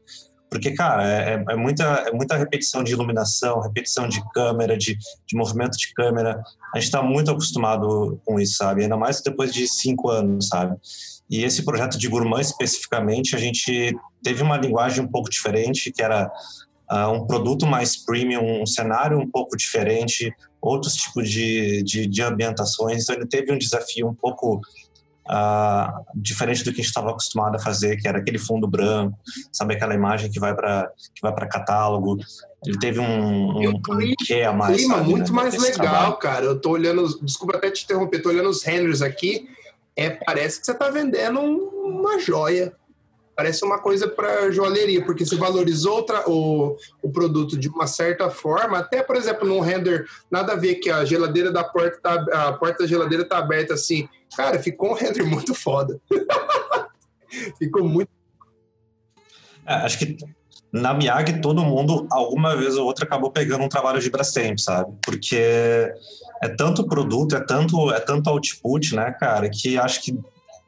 Porque, 0.51 0.71
cara, 0.71 1.07
é, 1.07 1.33
é, 1.33 1.53
é, 1.53 1.55
muita, 1.55 1.83
é 1.83 2.11
muita 2.11 2.35
repetição 2.35 2.83
de 2.83 2.91
iluminação, 2.91 3.61
repetição 3.61 4.07
de 4.07 4.21
câmera, 4.33 4.77
de, 4.77 4.97
de 5.25 5.37
movimento 5.37 5.77
de 5.77 5.93
câmera. 5.93 6.43
A 6.75 6.77
gente 6.77 6.87
está 6.87 7.01
muito 7.01 7.31
acostumado 7.31 8.19
com 8.25 8.37
isso, 8.37 8.57
sabe? 8.57 8.83
Ainda 8.83 8.97
mais 8.97 9.21
depois 9.21 9.53
de 9.53 9.65
cinco 9.65 10.09
anos, 10.09 10.49
sabe? 10.49 10.75
E 11.29 11.45
esse 11.45 11.63
projeto 11.63 11.97
de 11.97 12.09
Gourmand, 12.09 12.41
especificamente, 12.41 13.33
a 13.33 13.39
gente 13.39 13.95
teve 14.23 14.41
uma 14.43 14.57
linguagem 14.57 15.03
um 15.03 15.07
pouco 15.07 15.29
diferente, 15.29 15.91
que 15.91 16.01
era 16.01 16.31
uh, 16.91 17.11
um 17.11 17.25
produto 17.25 17.65
mais 17.65 17.95
premium, 17.95 18.61
um 18.61 18.65
cenário 18.65 19.19
um 19.19 19.29
pouco 19.29 19.55
diferente, 19.55 20.33
outros 20.61 20.95
tipos 20.95 21.29
de, 21.29 21.83
de, 21.83 22.07
de 22.07 22.21
ambientações. 22.21 23.03
Então, 23.03 23.15
ele 23.15 23.27
teve 23.27 23.51
um 23.51 23.57
desafio 23.57 24.07
um 24.07 24.13
pouco 24.13 24.61
uh, 25.27 26.05
diferente 26.15 26.63
do 26.63 26.71
que 26.71 26.81
a 26.81 26.83
gente 26.83 26.87
estava 26.87 27.11
acostumado 27.11 27.55
a 27.55 27.59
fazer, 27.59 27.97
que 27.97 28.07
era 28.07 28.19
aquele 28.19 28.37
fundo 28.37 28.67
branco, 28.67 29.17
sabe 29.51 29.75
aquela 29.75 29.93
imagem 29.93 30.29
que 30.29 30.39
vai 30.39 30.55
para 30.55 30.91
que 31.13 31.21
vai 31.21 31.33
para 31.33 31.47
catálogo. 31.47 32.17
Ele 32.65 32.77
teve 32.77 32.99
um, 32.99 33.57
um, 33.57 33.69
um 33.69 33.81
que 34.25 34.41
a 34.43 34.53
mais. 34.53 34.77
Clima 34.77 34.97
sabe, 34.97 35.09
muito 35.09 35.33
né, 35.33 35.41
mais 35.41 35.57
legal, 35.57 35.73
trabalho. 35.73 36.17
cara. 36.17 36.45
Eu 36.45 36.59
tô 36.59 36.71
olhando, 36.71 37.07
desculpa 37.23 37.57
até 37.57 37.71
te 37.71 37.83
interromper, 37.83 38.21
tô 38.21 38.29
olhando 38.29 38.49
os 38.49 38.63
renders 38.63 39.01
aqui. 39.01 39.47
É, 39.95 40.09
parece 40.09 40.59
que 40.59 40.65
você 40.65 40.73
tá 40.73 40.89
vendendo 40.89 41.39
uma 41.41 42.19
joia. 42.19 42.73
Parece 43.41 43.65
uma 43.65 43.79
coisa 43.79 44.07
para 44.07 44.51
joalheria, 44.51 45.03
porque 45.03 45.25
você 45.25 45.35
valorizou 45.35 46.05
o, 46.27 46.77
o 47.01 47.11
produto 47.11 47.57
de 47.57 47.67
uma 47.69 47.87
certa 47.87 48.29
forma, 48.29 48.77
até, 48.77 49.01
por 49.01 49.15
exemplo, 49.15 49.47
num 49.47 49.59
render, 49.59 50.05
nada 50.29 50.53
a 50.53 50.55
ver 50.55 50.75
que 50.75 50.91
a 50.91 51.03
geladeira 51.03 51.51
da 51.51 51.63
porta 51.63 51.99
tá, 51.99 52.49
a 52.49 52.53
porta 52.53 52.83
da 52.83 52.87
geladeira 52.87 53.27
tá 53.27 53.39
aberta 53.39 53.73
assim. 53.73 54.07
Cara, 54.37 54.59
ficou 54.59 54.91
um 54.91 54.93
render 54.93 55.23
muito 55.23 55.55
foda. 55.55 55.99
ficou 57.57 57.83
muito. 57.83 58.11
É, 59.65 59.73
acho 59.73 59.97
que 59.97 60.15
na 60.71 60.93
Miyagi 60.93 61.41
todo 61.41 61.63
mundo, 61.63 62.05
alguma 62.11 62.55
vez 62.55 62.77
ou 62.77 62.85
outra, 62.85 63.05
acabou 63.05 63.31
pegando 63.31 63.63
um 63.63 63.69
trabalho 63.69 63.99
de 63.99 64.11
Brastemp, 64.11 64.59
sabe? 64.59 64.93
Porque 65.03 65.91
é 66.43 66.47
tanto 66.55 66.85
produto, 66.85 67.35
é 67.35 67.39
tanto, 67.39 67.91
é 67.91 67.99
tanto 67.99 68.29
output, 68.29 68.95
né, 68.95 69.11
cara, 69.19 69.49
que 69.49 69.79
acho 69.79 69.99
que 70.03 70.15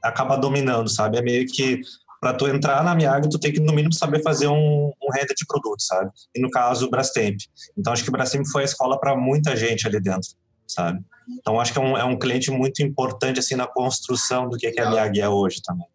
acaba 0.02 0.36
dominando, 0.36 0.90
sabe? 0.90 1.20
É 1.20 1.22
meio 1.22 1.45
que 1.45 1.82
para 2.24 2.34
tu 2.34 2.48
entrar 2.48 2.82
na 2.86 2.95
Miag, 2.95 3.30
tu 3.30 3.38
tem 3.38 3.52
que 3.52 3.60
no 3.60 3.74
mínimo 3.74 3.94
saber 3.94 4.24
fazer 4.24 4.48
um, 4.48 4.94
um 5.02 5.12
render 5.14 5.34
de 5.36 5.45
produto, 5.45 5.82
sabe? 5.82 6.10
E 6.34 6.40
no 6.41 6.50
caso, 6.50 6.86
o 6.86 6.90
Brastemp. 6.90 7.36
Então 7.78 7.91
acho 7.91 8.02
que 8.02 8.08
o 8.08 8.14
Brastemp 8.14 8.45
foi 8.50 8.62
a 8.62 8.66
escola 8.66 8.98
para 8.98 9.14
muita 9.14 9.58
gente 9.58 9.86
ali 9.86 10.00
dentro, 10.00 10.30
sabe? 10.66 11.02
Então 11.38 11.60
acho 11.60 11.74
que 11.74 11.80
é 11.80 11.82
um, 11.82 11.98
é 11.98 12.04
um 12.06 12.18
cliente 12.18 12.50
muito 12.50 12.82
importante 12.82 13.41
assim 13.41 13.56
na 13.56 13.68
construção 13.68 14.48
do 14.48 14.58
que, 14.58 14.72
que 14.72 14.80
a 14.80 14.90
Miag 14.90 15.20
é 15.20 15.28
hoje 15.28 15.62
também. 15.62 15.86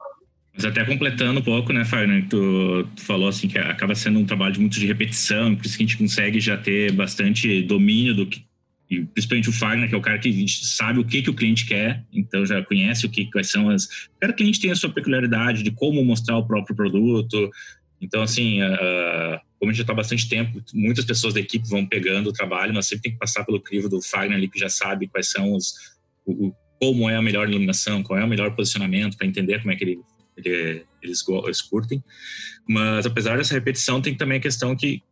Mas 0.53 0.67
até 0.67 0.85
completando 0.85 1.41
um 1.41 1.43
pouco, 1.43 1.73
né, 1.73 1.85
Fagner, 1.87 2.29
tu, 2.29 2.87
tu, 2.95 3.03
falou 3.03 3.29
assim 3.29 3.49
que 3.49 3.57
acaba 3.57 3.95
sendo 3.95 4.19
um 4.19 4.27
trabalho 4.27 4.61
muito 4.61 4.79
de 4.79 4.87
repetição, 4.87 5.57
por 5.57 5.65
isso 5.65 5.79
que 5.79 5.85
a 5.85 5.87
gente 5.87 5.97
consegue 5.97 6.41
já 6.41 6.59
ter 6.59 6.93
bastante 6.93 7.63
domínio 7.63 8.15
do 8.15 8.27
que 8.27 8.45
e 8.90 9.05
principalmente 9.05 9.51
o 9.51 9.52
Fagner, 9.52 9.89
que 9.89 9.94
é 9.94 9.98
o 9.98 10.02
cara 10.02 10.19
que 10.19 10.47
sabe 10.48 10.98
o 10.98 11.05
que, 11.05 11.20
que 11.20 11.28
o 11.28 11.35
cliente 11.35 11.66
quer, 11.66 12.05
então 12.12 12.44
já 12.47 12.62
conhece 12.62 13.05
o 13.05 13.10
que 13.10 13.31
quais 13.31 13.51
são 13.51 13.69
as. 13.69 13.86
Cada 14.19 14.32
cliente 14.32 14.60
tem 14.60 14.70
a 14.70 14.77
sua 14.77 14.90
peculiaridade 14.90 15.62
de 15.62 15.70
como 15.70 16.02
mostrar 16.02 16.39
o 16.39 16.47
próprio 16.47 16.74
produto. 16.74 17.51
Então, 18.01 18.23
assim, 18.23 18.62
uh, 18.62 19.39
como 19.59 19.70
a 19.70 19.74
gente 19.74 19.78
já 19.78 19.82
está 19.82 19.93
bastante 19.93 20.27
tempo, 20.28 20.62
muitas 20.73 21.05
pessoas 21.05 21.35
da 21.35 21.40
equipe 21.40 21.69
vão 21.69 21.85
pegando 21.85 22.31
o 22.31 22.32
trabalho, 22.32 22.73
mas 22.73 22.86
sempre 22.86 23.02
tem 23.02 23.12
que 23.12 23.19
passar 23.19 23.44
pelo 23.44 23.60
crivo 23.60 23.90
do 23.90 24.01
Fagner 24.01 24.39
ali, 24.39 24.48
que 24.48 24.59
já 24.59 24.70
sabe 24.70 25.06
quais 25.06 25.31
são 25.31 25.52
os. 25.52 25.74
O, 26.24 26.52
como 26.81 27.10
é 27.10 27.16
a 27.16 27.23
melhor 27.23 27.48
iluminação, 27.48 28.02
qual 28.02 28.19
é 28.19 28.24
o 28.24 28.28
melhor 28.28 28.55
posicionamento, 28.55 29.16
para 29.16 29.27
entender 29.27 29.59
como 29.59 29.73
é 29.73 29.77
que 29.77 29.85
ele, 29.85 30.01
ele, 30.36 30.85
eles, 31.02 31.24
eles 31.44 31.60
curtem. 31.60 32.02
Mas, 32.66 33.05
apesar 33.05 33.36
dessa 33.36 33.52
repetição, 33.52 34.01
tem 34.01 34.15
também 34.15 34.39
a 34.39 34.40
questão 34.40 34.77
que 34.77 35.02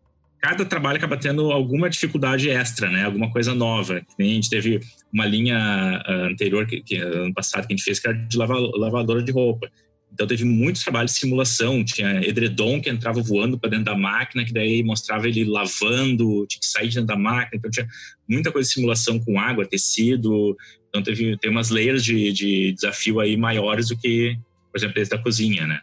cada 0.41 0.65
trabalho 0.65 0.99
acaba 0.99 1.17
tendo 1.17 1.51
alguma 1.51 1.89
dificuldade 1.91 2.49
extra, 2.51 2.91
né? 2.91 3.05
Alguma 3.05 3.31
coisa 3.31 3.55
nova. 3.55 4.03
A 4.19 4.23
gente 4.23 4.51
teve 4.51 4.81
uma 5.13 5.27
linha 5.27 6.03
uh, 6.07 6.33
anterior, 6.33 6.67
que, 6.67 6.83
que, 6.83 6.97
ano 6.97 7.35
passado, 7.35 7.67
que 7.67 7.73
a 7.73 7.77
gente 7.77 7.85
fez, 7.85 7.99
que 7.99 8.09
era 8.09 8.17
de 8.17 8.37
lava, 8.37 8.55
lavadora 8.59 9.23
de 9.23 9.33
roupa. 9.33 9.71
Então 10.13 10.27
teve 10.27 10.45
muitos 10.45 10.83
trabalhos 10.83 11.13
de 11.13 11.19
simulação, 11.19 11.85
tinha 11.85 12.25
edredom 12.27 12.81
que 12.81 12.89
entrava 12.89 13.21
voando 13.21 13.59
para 13.59 13.71
dentro 13.71 13.85
da 13.85 13.95
máquina, 13.95 14.45
que 14.45 14.53
daí 14.53 14.83
mostrava 14.83 15.29
ele 15.29 15.45
lavando, 15.45 16.47
tinha 16.47 16.61
que 16.61 16.67
sair 16.67 16.89
de 16.89 16.95
dentro 16.95 17.09
da 17.09 17.17
máquina, 17.17 17.59
então 17.59 17.71
tinha 17.71 17.87
muita 18.27 18.51
coisa 18.51 18.67
de 18.67 18.73
simulação 18.73 19.19
com 19.19 19.39
água, 19.39 19.67
tecido, 19.67 20.57
então 20.89 21.03
teve, 21.03 21.37
teve 21.37 21.53
umas 21.53 21.69
layers 21.69 22.03
de, 22.03 22.33
de 22.33 22.73
desafio 22.73 23.21
aí 23.21 23.37
maiores 23.37 23.89
do 23.89 23.99
que, 23.99 24.39
por 24.73 24.79
exemplo, 24.79 25.03
esse 25.03 25.11
da 25.11 25.19
cozinha, 25.19 25.67
né? 25.67 25.81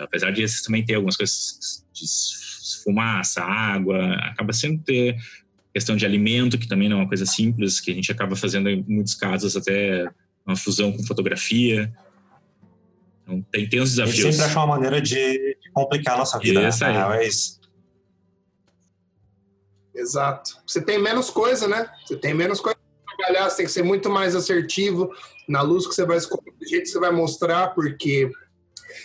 Apesar 0.00 0.30
de 0.30 0.42
esses 0.42 0.62
também 0.62 0.82
ter 0.82 0.94
algumas 0.94 1.18
coisas 1.18 1.84
de 1.92 2.06
fumaça, 2.84 3.42
água, 3.42 4.14
acaba 4.14 4.52
sendo 4.52 4.82
ter 4.82 5.16
questão 5.72 5.96
de 5.96 6.04
alimento, 6.04 6.58
que 6.58 6.68
também 6.68 6.88
não 6.88 6.98
é 6.98 7.00
uma 7.00 7.08
coisa 7.08 7.24
simples, 7.24 7.80
que 7.80 7.90
a 7.90 7.94
gente 7.94 8.12
acaba 8.12 8.36
fazendo 8.36 8.68
em 8.68 8.84
muitos 8.86 9.14
casos 9.14 9.56
até 9.56 10.08
uma 10.46 10.56
fusão 10.56 10.92
com 10.92 11.02
fotografia. 11.04 11.92
Então 13.22 13.42
tem, 13.50 13.68
tem 13.68 13.80
uns 13.80 13.90
desafios. 13.90 14.18
A 14.18 14.22
gente 14.22 14.32
sempre 14.34 14.50
acha 14.50 14.58
uma 14.58 14.66
maneira 14.66 15.00
de 15.00 15.56
complicar 15.72 16.14
a 16.14 16.18
nossa 16.18 16.38
vida. 16.38 16.68
Isso 16.68 16.84
né? 16.84 17.04
aí. 17.04 17.18
É 17.18 17.26
isso. 17.26 17.60
Exato. 19.94 20.58
Você 20.66 20.80
tem 20.80 21.00
menos 21.00 21.30
coisa, 21.30 21.68
né? 21.68 21.88
Você 22.04 22.16
tem 22.16 22.34
menos 22.34 22.60
coisa 22.60 22.78
para 23.04 23.16
trabalhar, 23.16 23.50
você 23.50 23.58
tem 23.58 23.66
que 23.66 23.72
ser 23.72 23.82
muito 23.82 24.10
mais 24.10 24.34
assertivo 24.34 25.10
na 25.48 25.62
luz 25.62 25.86
que 25.86 25.94
você 25.94 26.04
vai 26.04 26.16
escolher, 26.16 26.52
do 26.58 26.66
jeito 26.66 26.84
que 26.84 26.90
você 26.90 26.98
vai 26.98 27.10
mostrar, 27.10 27.68
porque 27.68 28.30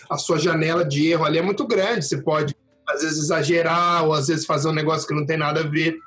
a 0.10 0.18
sua 0.18 0.40
janela 0.40 0.86
de 0.86 1.08
erro 1.08 1.26
ali 1.26 1.38
é 1.38 1.42
muito 1.42 1.66
grande. 1.66 2.06
Você 2.06 2.22
pode 2.22 2.56
às 2.88 3.02
vezes 3.02 3.18
exagerar 3.18 4.06
ou 4.06 4.14
às 4.14 4.28
vezes 4.28 4.46
fazer 4.46 4.70
um 4.70 4.74
negócio 4.74 5.08
que 5.08 5.14
não 5.14 5.26
tem 5.26 5.38
nada 5.38 5.62
a 5.62 5.68
ver. 5.68 5.98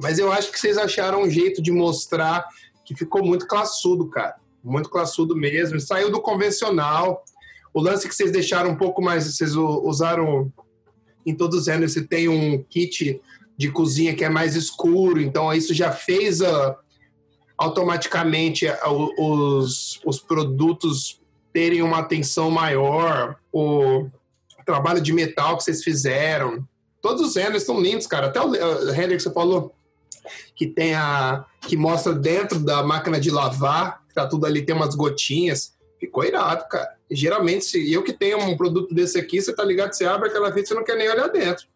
Mas 0.00 0.18
eu 0.18 0.32
acho 0.32 0.50
que 0.50 0.58
vocês 0.58 0.78
acharam 0.78 1.22
um 1.22 1.30
jeito 1.30 1.62
de 1.62 1.72
mostrar 1.72 2.46
que 2.84 2.94
ficou 2.94 3.24
muito 3.24 3.46
classudo, 3.46 4.08
cara. 4.08 4.36
Muito 4.62 4.88
classudo 4.88 5.36
mesmo. 5.36 5.80
Saiu 5.80 6.10
do 6.10 6.20
convencional. 6.20 7.24
O 7.72 7.80
lance 7.80 8.08
que 8.08 8.14
vocês 8.14 8.30
deixaram 8.30 8.70
um 8.70 8.76
pouco 8.76 9.02
mais, 9.02 9.24
vocês 9.26 9.54
usaram 9.56 10.52
em 11.26 11.34
todos 11.34 11.60
os 11.60 11.68
anos, 11.68 11.92
você 11.92 12.02
tem 12.02 12.28
um 12.28 12.62
kit 12.62 13.20
de 13.56 13.70
cozinha 13.70 14.14
que 14.14 14.24
é 14.24 14.28
mais 14.28 14.54
escuro, 14.56 15.20
então 15.20 15.52
isso 15.52 15.72
já 15.72 15.90
fez 15.90 16.40
uh, 16.40 16.74
automaticamente 17.56 18.66
uh, 18.66 19.14
os, 19.18 20.00
os 20.04 20.20
produtos 20.20 21.20
terem 21.52 21.82
uma 21.82 22.00
atenção 22.00 22.50
maior. 22.50 23.36
O, 23.52 24.06
trabalho 24.64 25.00
de 25.00 25.12
metal 25.12 25.56
que 25.56 25.64
vocês 25.64 25.82
fizeram. 25.82 26.66
Todos 27.00 27.22
os 27.22 27.36
renders 27.36 27.62
estão 27.62 27.80
lindos, 27.80 28.06
cara. 28.06 28.28
Até 28.28 28.40
o 28.40 28.50
render 28.92 29.16
que 29.16 29.22
você 29.22 29.32
falou, 29.32 29.74
que 30.54 30.66
tem 30.66 30.94
a. 30.94 31.44
que 31.60 31.76
mostra 31.76 32.14
dentro 32.14 32.58
da 32.58 32.82
máquina 32.82 33.20
de 33.20 33.30
lavar, 33.30 34.02
que 34.08 34.14
tá 34.14 34.26
tudo 34.26 34.46
ali, 34.46 34.62
tem 34.62 34.74
umas 34.74 34.94
gotinhas. 34.94 35.74
Ficou 35.98 36.24
irado, 36.24 36.66
cara. 36.68 36.94
E, 37.10 37.16
geralmente, 37.16 37.64
se 37.64 37.92
eu 37.92 38.02
que 38.02 38.12
tenho 38.12 38.38
um 38.38 38.56
produto 38.56 38.94
desse 38.94 39.18
aqui, 39.18 39.40
você 39.40 39.54
tá 39.54 39.64
ligado, 39.64 39.92
você 39.92 40.04
abre 40.04 40.28
aquela 40.28 40.50
vez, 40.50 40.68
você 40.68 40.74
não 40.74 40.84
quer 40.84 40.96
nem 40.96 41.08
olhar 41.08 41.28
dentro. 41.28 41.66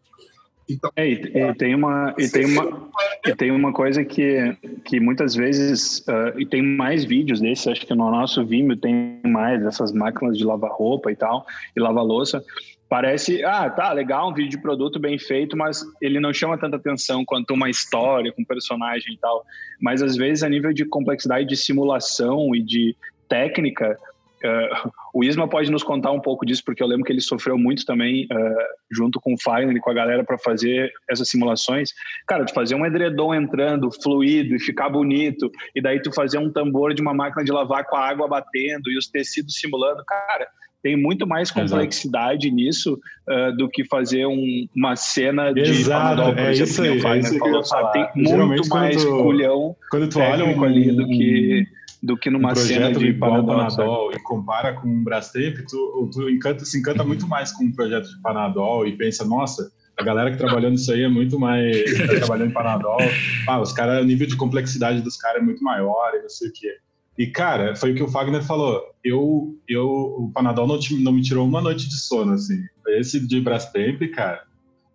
Então, 0.69 0.91
é, 0.95 1.07
e, 1.07 1.13
e, 1.13 1.53
tem 1.55 1.73
uma 1.73 2.13
e 2.15 2.29
tem 2.29 2.45
uma 2.45 2.89
e 3.25 3.35
tem 3.35 3.51
uma 3.51 3.73
coisa 3.73 4.05
que 4.05 4.55
que 4.85 4.99
muitas 4.99 5.33
vezes 5.33 5.99
uh, 6.07 6.37
e 6.39 6.45
tem 6.45 6.61
mais 6.61 7.03
vídeos 7.03 7.41
desses 7.41 7.67
acho 7.67 7.87
que 7.87 7.95
no 7.95 8.11
nosso 8.11 8.45
Vimeo 8.45 8.77
tem 8.77 9.19
mais 9.25 9.63
dessas 9.63 9.91
máquinas 9.91 10.37
de 10.37 10.45
lavar 10.45 10.69
roupa 10.71 11.11
e 11.11 11.15
tal 11.15 11.43
e 11.75 11.79
lavar 11.79 12.03
louça 12.03 12.43
parece, 12.89 13.43
ah, 13.45 13.69
tá, 13.69 13.93
legal, 13.93 14.29
um 14.29 14.33
vídeo 14.33 14.49
de 14.49 14.61
produto 14.61 14.99
bem 14.99 15.19
feito, 15.19 15.55
mas 15.55 15.85
ele 16.01 16.19
não 16.19 16.33
chama 16.33 16.57
tanta 16.57 16.75
atenção 16.75 17.23
quanto 17.23 17.53
uma 17.53 17.69
história 17.69 18.33
com 18.33 18.43
personagem 18.43 19.13
e 19.13 19.17
tal. 19.17 19.45
Mas 19.79 20.01
às 20.01 20.15
vezes, 20.17 20.43
a 20.43 20.49
nível 20.49 20.73
de 20.73 20.83
complexidade 20.85 21.47
de 21.47 21.55
simulação 21.55 22.55
e 22.55 22.63
de 22.63 22.95
técnica, 23.29 23.95
uh, 24.43 24.91
o 25.13 25.23
Isma 25.23 25.47
pode 25.47 25.71
nos 25.71 25.83
contar 25.83 26.11
um 26.11 26.19
pouco 26.19 26.43
disso, 26.43 26.63
porque 26.65 26.81
eu 26.81 26.87
lembro 26.87 27.05
que 27.05 27.13
ele 27.13 27.21
sofreu 27.21 27.59
muito 27.59 27.85
também, 27.85 28.25
uh, 28.25 28.65
junto 28.91 29.21
com 29.21 29.35
o 29.35 29.37
Fire 29.37 29.71
e 29.71 29.79
com 29.79 29.91
a 29.91 29.93
galera, 29.93 30.23
para 30.23 30.39
fazer 30.39 30.91
essas 31.07 31.29
simulações. 31.29 31.91
Cara, 32.27 32.43
de 32.43 32.51
fazer 32.51 32.73
um 32.73 32.87
edredom 32.87 33.35
entrando 33.35 33.91
fluido 34.01 34.55
e 34.55 34.59
ficar 34.59 34.89
bonito, 34.89 35.51
e 35.75 35.81
daí 35.81 36.01
tu 36.01 36.11
fazer 36.11 36.39
um 36.39 36.51
tambor 36.51 36.95
de 36.95 37.03
uma 37.03 37.13
máquina 37.13 37.43
de 37.43 37.51
lavar 37.51 37.85
com 37.85 37.95
a 37.95 38.09
água 38.09 38.27
batendo 38.27 38.89
e 38.89 38.97
os 38.97 39.07
tecidos 39.07 39.53
simulando. 39.53 40.03
Cara, 40.05 40.47
tem 40.81 40.95
muito 40.95 41.27
mais 41.27 41.51
complexidade 41.51 42.47
Exato. 42.47 42.55
nisso 42.55 42.99
uh, 43.27 43.55
do 43.57 43.69
que 43.69 43.85
fazer 43.85 44.25
um, 44.25 44.67
uma 44.75 44.95
cena 44.95 45.53
de 45.53 45.61
Exato, 45.61 46.21
Panadol, 46.21 46.45
é 46.45 46.51
exemplo, 46.51 46.63
isso 46.63 46.81
aí, 46.81 47.15
é 47.15 47.19
isso 47.19 47.37
falou? 47.37 47.91
Tem 47.91 48.07
muito 48.15 48.69
mais 48.69 49.03
tu, 49.03 49.17
culhão 49.23 49.75
quando 49.91 50.09
tu 50.09 50.19
olha 50.19 50.45
um, 50.45 50.63
ali 50.63 50.91
do 50.91 51.07
que 51.07 51.67
do 52.01 52.17
que 52.17 52.29
numa 52.29 52.53
um 52.53 52.55
cena 52.55 52.93
de 52.93 53.13
Panadol, 53.13 53.57
Panadol 53.57 54.11
e 54.13 54.19
compara 54.19 54.73
com 54.73 54.87
um 54.87 55.03
Brastemp, 55.03 55.57
tu, 55.69 56.09
tu 56.13 56.29
encanta, 56.29 56.63
se 56.63 56.79
encanta 56.79 57.03
muito 57.03 57.27
mais 57.27 57.51
com 57.51 57.65
um 57.65 57.71
projeto 57.73 58.07
de 58.07 58.21
Panadol 58.21 58.87
e 58.87 58.95
pensa, 58.95 59.25
nossa, 59.25 59.69
a 59.97 60.03
galera 60.03 60.31
que 60.31 60.37
trabalhou 60.37 60.71
nisso 60.71 60.93
aí 60.93 61.03
é 61.03 61.09
muito 61.09 61.37
mais 61.37 61.75
tá 62.07 62.15
trabalhando 62.19 62.51
em 62.51 62.53
Panadol. 62.53 62.97
Ah, 63.47 63.59
os 63.59 63.73
caras, 63.73 64.01
o 64.01 64.05
nível 64.05 64.27
de 64.27 64.37
complexidade 64.37 65.01
dos 65.01 65.17
caras 65.17 65.41
é 65.41 65.45
muito 65.45 65.63
maior 65.63 66.11
e 66.13 66.21
não 66.21 66.29
sei 66.29 66.49
o 66.49 66.53
quê. 66.53 66.77
E, 67.19 67.27
cara, 67.27 67.75
foi 67.75 67.91
o 67.91 67.95
que 67.95 68.01
o 68.01 68.07
Fagner 68.07 68.41
falou. 68.41 68.81
Eu, 69.03 69.59
eu, 69.67 69.85
o 69.85 70.31
Panadol 70.33 70.65
não, 70.65 70.79
não 71.01 71.11
me 71.11 71.21
tirou 71.21 71.45
uma 71.45 71.59
noite 71.59 71.89
de 71.89 71.97
sono, 71.97 72.31
assim. 72.31 72.63
Esse 72.87 73.19
de 73.27 73.41
Brastemp, 73.41 74.01
cara, 74.15 74.47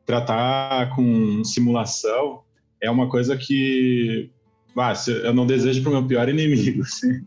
tratar 0.07 0.97
com 0.97 1.45
simulação 1.45 2.41
é 2.81 2.91
uma 2.91 3.11
coisa 3.11 3.37
que 3.37 4.31
ah, 4.75 4.95
eu 5.07 5.35
não 5.35 5.47
desejo 5.47 5.83
para 5.83 5.91
o 5.91 5.93
meu 5.93 6.07
pior 6.07 6.27
inimigo. 6.27 6.81
Assim. 6.83 7.27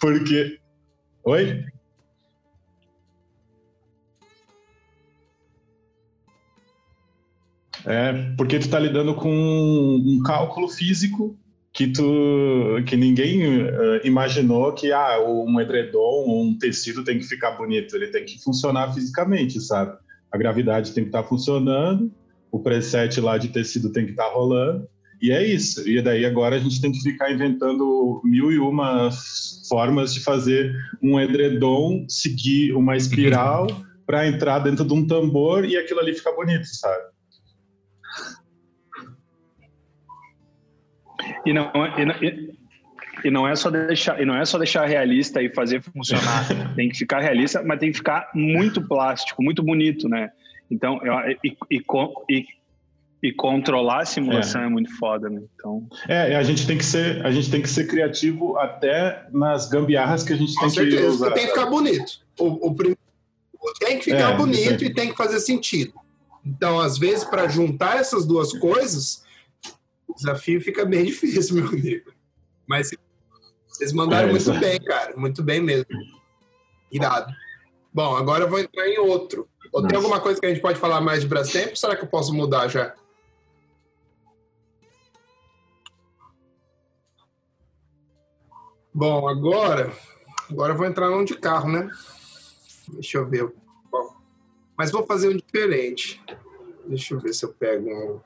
Porque. 0.00 0.60
Oi? 1.24 1.64
É, 7.84 8.12
porque 8.36 8.58
tu 8.58 8.66
está 8.66 8.78
lidando 8.78 9.14
com 9.14 9.30
um 9.30 10.22
cálculo 10.22 10.68
físico 10.68 11.36
que 11.74 11.88
tu 11.88 12.80
que 12.86 12.96
ninguém 12.96 13.64
uh, 13.64 14.00
imaginou 14.04 14.72
que 14.72 14.92
ah, 14.92 15.20
um 15.20 15.60
edredom 15.60 16.24
um 16.28 16.56
tecido 16.56 17.02
tem 17.02 17.18
que 17.18 17.24
ficar 17.24 17.50
bonito, 17.50 17.96
ele 17.96 18.06
tem 18.06 18.24
que 18.24 18.40
funcionar 18.40 18.94
fisicamente, 18.94 19.60
sabe? 19.60 19.98
A 20.30 20.38
gravidade 20.38 20.92
tem 20.92 21.02
que 21.02 21.08
estar 21.08 21.24
tá 21.24 21.28
funcionando, 21.28 22.12
o 22.52 22.60
preset 22.60 23.20
lá 23.20 23.36
de 23.36 23.48
tecido 23.48 23.90
tem 23.90 24.04
que 24.04 24.12
estar 24.12 24.28
tá 24.28 24.32
rolando, 24.32 24.88
e 25.20 25.32
é 25.32 25.44
isso. 25.44 25.88
E 25.88 26.00
daí 26.00 26.24
agora 26.24 26.54
a 26.54 26.60
gente 26.60 26.80
tem 26.80 26.92
que 26.92 27.00
ficar 27.00 27.32
inventando 27.32 28.20
mil 28.22 28.52
e 28.52 28.58
uma 28.58 29.10
formas 29.68 30.14
de 30.14 30.20
fazer 30.20 30.72
um 31.02 31.18
edredom 31.18 32.04
seguir 32.08 32.72
uma 32.72 32.96
espiral 32.96 33.66
para 34.06 34.28
entrar 34.28 34.60
dentro 34.60 34.84
de 34.84 34.92
um 34.92 35.04
tambor 35.04 35.64
e 35.64 35.76
aquilo 35.76 35.98
ali 35.98 36.14
ficar 36.14 36.32
bonito, 36.32 36.66
sabe? 36.66 37.13
E 41.44 41.52
não, 41.52 41.70
e, 42.22 42.54
e 43.24 43.30
não 43.30 43.46
é 43.46 43.54
só 43.54 43.70
deixar 43.70 44.20
e 44.20 44.24
não 44.24 44.36
é 44.36 44.44
só 44.44 44.58
deixar 44.58 44.86
realista 44.86 45.42
e 45.42 45.48
fazer 45.48 45.82
funcionar. 45.82 46.46
Tem 46.74 46.88
que 46.88 46.98
ficar 46.98 47.20
realista 47.20 47.62
mas 47.62 47.78
tem 47.78 47.90
que 47.90 47.98
ficar 47.98 48.30
muito 48.34 48.86
plástico 48.86 49.42
muito 49.42 49.62
bonito 49.62 50.08
né? 50.08 50.30
Então 50.70 51.00
eu, 51.04 51.14
e, 51.44 51.56
e, 51.70 51.84
e, 52.30 52.46
e 53.22 53.32
controlar 53.32 54.02
a 54.02 54.04
simulação 54.04 54.62
é. 54.62 54.66
é. 54.66 54.68
muito 54.68 54.96
foda 54.98 55.28
né? 55.28 55.42
Então 55.54 55.86
é 56.08 56.34
a 56.34 56.42
gente 56.42 56.66
tem 56.66 56.76
que 56.76 56.84
ser 56.84 57.24
a 57.24 57.30
gente 57.30 57.50
tem 57.50 57.62
que 57.62 57.68
ser 57.68 57.86
criativo 57.86 58.58
até 58.58 59.26
nas 59.32 59.68
gambiarras 59.68 60.22
que 60.22 60.32
a 60.32 60.36
gente 60.36 60.54
Com 60.54 60.62
tem 60.62 60.70
certeza, 60.70 61.02
que 61.02 61.06
usar 61.06 61.30
tem 61.32 61.44
que 61.44 61.52
ficar 61.52 61.66
bonito. 61.66 62.20
O, 62.38 62.68
o 62.68 62.74
primeiro 62.74 62.98
tem 63.78 63.98
que 63.98 64.04
ficar 64.04 64.32
é, 64.32 64.36
bonito 64.36 64.84
e 64.84 64.92
tem 64.92 65.10
que 65.10 65.16
fazer 65.16 65.40
sentido. 65.40 65.94
Então 66.44 66.80
às 66.80 66.98
vezes 66.98 67.24
para 67.24 67.48
juntar 67.48 67.98
essas 67.98 68.26
duas 68.26 68.52
coisas 68.58 69.24
o 70.14 70.16
desafio 70.16 70.60
fica 70.60 70.84
bem 70.84 71.04
difícil 71.06 71.56
meu 71.56 71.68
amigo 71.68 72.14
mas 72.66 72.90
vocês 73.68 73.92
mandaram 73.92 74.28
é, 74.28 74.30
muito 74.30 74.52
bem, 74.54 74.80
cara. 74.80 75.16
Muito 75.16 75.42
bem 75.42 75.60
mesmo. 75.60 75.86
Irado. 76.90 77.34
Bom, 77.92 78.16
agora 78.16 78.44
eu 78.44 78.48
vou 78.48 78.58
entrar 78.58 78.88
em 78.88 78.98
outro. 78.98 79.48
Ou 79.72 79.86
tem 79.86 79.96
alguma 79.96 80.20
coisa 80.20 80.40
que 80.40 80.46
a 80.46 80.48
gente 80.48 80.62
pode 80.62 80.78
falar 80.78 81.00
mais 81.00 81.22
de 81.22 81.28
Brastemp? 81.28 81.70
Ou 81.70 81.76
será 81.76 81.96
que 81.96 82.02
eu 82.02 82.08
posso 82.08 82.32
mudar 82.32 82.68
já? 82.68 82.94
Bom, 88.92 89.26
agora, 89.26 89.92
agora 90.48 90.72
eu 90.72 90.76
vou 90.76 90.86
entrar 90.86 91.10
num 91.10 91.24
de 91.24 91.36
carro, 91.36 91.68
né? 91.68 91.90
Deixa 92.88 93.18
eu 93.18 93.28
ver. 93.28 93.52
Bom, 93.90 94.16
mas 94.78 94.92
vou 94.92 95.04
fazer 95.04 95.28
um 95.30 95.36
diferente. 95.36 96.22
Deixa 96.86 97.14
eu 97.14 97.18
ver 97.18 97.32
se 97.32 97.44
eu 97.44 97.52
pego 97.52 97.90
um. 97.90 98.20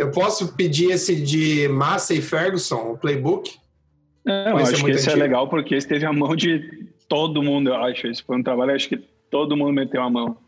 Eu 0.00 0.10
posso 0.10 0.56
pedir 0.56 0.92
esse 0.92 1.14
de 1.14 1.68
Massa 1.68 2.14
e 2.14 2.22
Ferguson, 2.22 2.92
o 2.92 2.96
playbook? 2.96 3.58
Não, 4.24 4.34
eu 4.34 4.56
acho 4.56 4.82
que 4.82 4.92
esse 4.92 5.10
é 5.10 5.12
antigo. 5.12 5.18
é 5.18 5.28
legal 5.28 5.46
porque 5.46 5.74
esse 5.74 5.86
teve 5.86 6.06
a 6.06 6.12
mão 6.12 6.34
de 6.34 6.88
todo 7.06 7.42
mundo, 7.42 7.68
eu 7.68 7.74
acho. 7.74 8.06
Esse 8.06 8.22
foi 8.22 8.38
um 8.38 8.42
trabalho, 8.42 8.74
acho 8.74 8.88
que 8.88 8.96
todo 9.30 9.54
mundo 9.54 9.74
meteu 9.74 10.00
a 10.00 10.08
mão. 10.08 10.38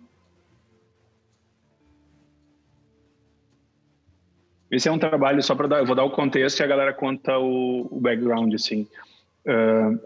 Esse 4.71 4.89
é 4.89 4.93
um 4.93 4.99
trabalho, 4.99 5.43
só 5.43 5.55
para 5.55 5.69
dar, 5.69 5.79
eu 5.81 5.87
vou 5.87 5.95
dar 5.95 6.05
o 6.05 6.11
contexto 6.11 6.61
e 6.61 6.63
a 6.63 6.67
galera 6.67 6.95
conta 6.95 7.39
o, 7.39 7.89
o 7.91 8.01
background, 8.01 8.55
assim. 8.55 8.89
Uh, 9.45 10.01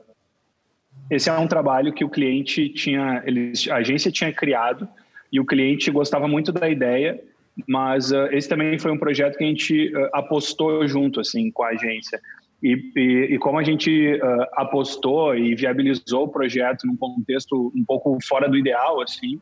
esse 1.09 1.31
é 1.31 1.39
um 1.39 1.47
trabalho 1.47 1.93
que 1.93 2.05
o 2.05 2.10
cliente 2.10 2.68
tinha, 2.70 3.23
eles, 3.24 3.68
a 3.68 3.77
agência 3.77 4.10
tinha 4.10 4.32
criado 4.32 4.89
e 5.31 5.39
o 5.39 5.47
cliente 5.47 5.89
gostava 5.89 6.27
muito 6.27 6.51
da 6.51 6.68
ideia 6.68 7.23
mas 7.66 8.10
uh, 8.10 8.26
esse 8.32 8.48
também 8.48 8.78
foi 8.78 8.90
um 8.90 8.98
projeto 8.98 9.38
que 9.38 9.44
a 9.44 9.46
gente 9.46 9.94
uh, 9.94 10.08
apostou 10.12 10.86
junto 10.86 11.20
assim 11.20 11.50
com 11.50 11.62
a 11.62 11.68
agência. 11.68 12.20
E, 12.62 12.92
e, 12.96 13.34
e 13.34 13.38
como 13.38 13.58
a 13.58 13.62
gente 13.62 14.14
uh, 14.14 14.46
apostou 14.54 15.36
e 15.36 15.54
viabilizou 15.54 16.24
o 16.24 16.28
projeto 16.28 16.86
num 16.86 16.96
contexto 16.96 17.72
um 17.74 17.84
pouco 17.84 18.18
fora 18.26 18.48
do 18.48 18.56
ideal 18.56 19.00
assim 19.00 19.40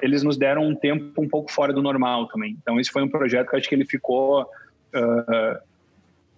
eles 0.00 0.22
nos 0.22 0.36
deram 0.36 0.64
um 0.64 0.76
tempo 0.76 1.20
um 1.20 1.28
pouco 1.28 1.50
fora 1.50 1.72
do 1.72 1.82
normal 1.82 2.28
também. 2.28 2.56
Então 2.62 2.78
esse 2.78 2.88
foi 2.88 3.02
um 3.02 3.08
projeto 3.08 3.50
que 3.50 3.56
acho 3.56 3.68
que 3.68 3.74
ele 3.74 3.84
ficou 3.84 4.46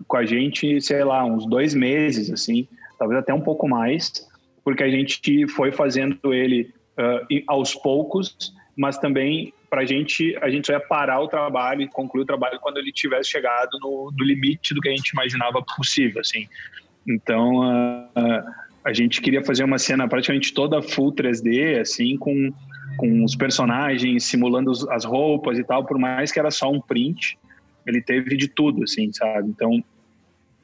com 0.07 0.17
a 0.17 0.25
gente 0.25 0.81
sei 0.81 1.05
lá 1.05 1.23
uns 1.27 1.45
dois 1.45 1.75
meses 1.75 2.31
assim 2.33 2.67
talvez 2.99 3.21
até 3.21 3.35
um 3.35 3.41
pouco 3.43 3.69
mais 3.69 4.27
porque 4.65 4.83
a 4.83 4.89
gente 4.89 5.47
foi 5.49 5.71
fazendo 5.71 6.33
ele 6.33 6.73
aos 7.47 7.75
poucos 7.75 8.55
mas 8.75 8.97
também 8.97 9.53
para 9.69 9.83
a 9.83 9.85
gente, 9.85 10.37
a 10.41 10.49
gente 10.51 10.71
ia 10.71 10.81
parar 10.81 11.21
o 11.21 11.29
trabalho 11.29 11.83
e 11.83 11.89
concluir 11.89 12.23
o 12.23 12.27
trabalho 12.27 12.59
quando 12.61 12.79
ele 12.79 12.93
tivesse 12.93 13.31
chegado 13.31 13.79
no, 13.81 14.11
limite 14.19 14.75
do 14.75 14.81
que 14.81 14.89
a 14.89 14.97
gente 14.97 15.11
imaginava 15.11 15.63
possível, 15.77 16.21
assim. 16.21 16.49
Então, 17.07 17.61
uh, 17.61 18.43
a 18.85 18.93
gente 18.93 19.21
queria 19.21 19.45
fazer 19.45 19.65
uma 19.65 19.79
cena 19.79 20.09
praticamente 20.09 20.53
toda 20.53 20.83
full 20.83 21.15
3D, 21.15 21.81
assim, 21.81 22.17
com, 22.17 22.53
com 22.97 23.25
os 23.25 23.37
personagens 23.37 24.25
simulando 24.25 24.73
as 24.91 25.05
roupas 25.05 25.59
e 25.59 25.65
tal, 25.65 25.85
por 25.85 25.99
mais 25.99 26.33
que 26.33 26.39
era 26.39 26.51
só 26.51 26.71
um 26.71 26.81
print, 26.81 27.39
ele 27.87 28.01
teve 28.01 28.37
de 28.37 28.49
tudo, 28.49 28.85
assim, 28.85 29.13
sabe? 29.13 29.49
Então, 29.49 29.83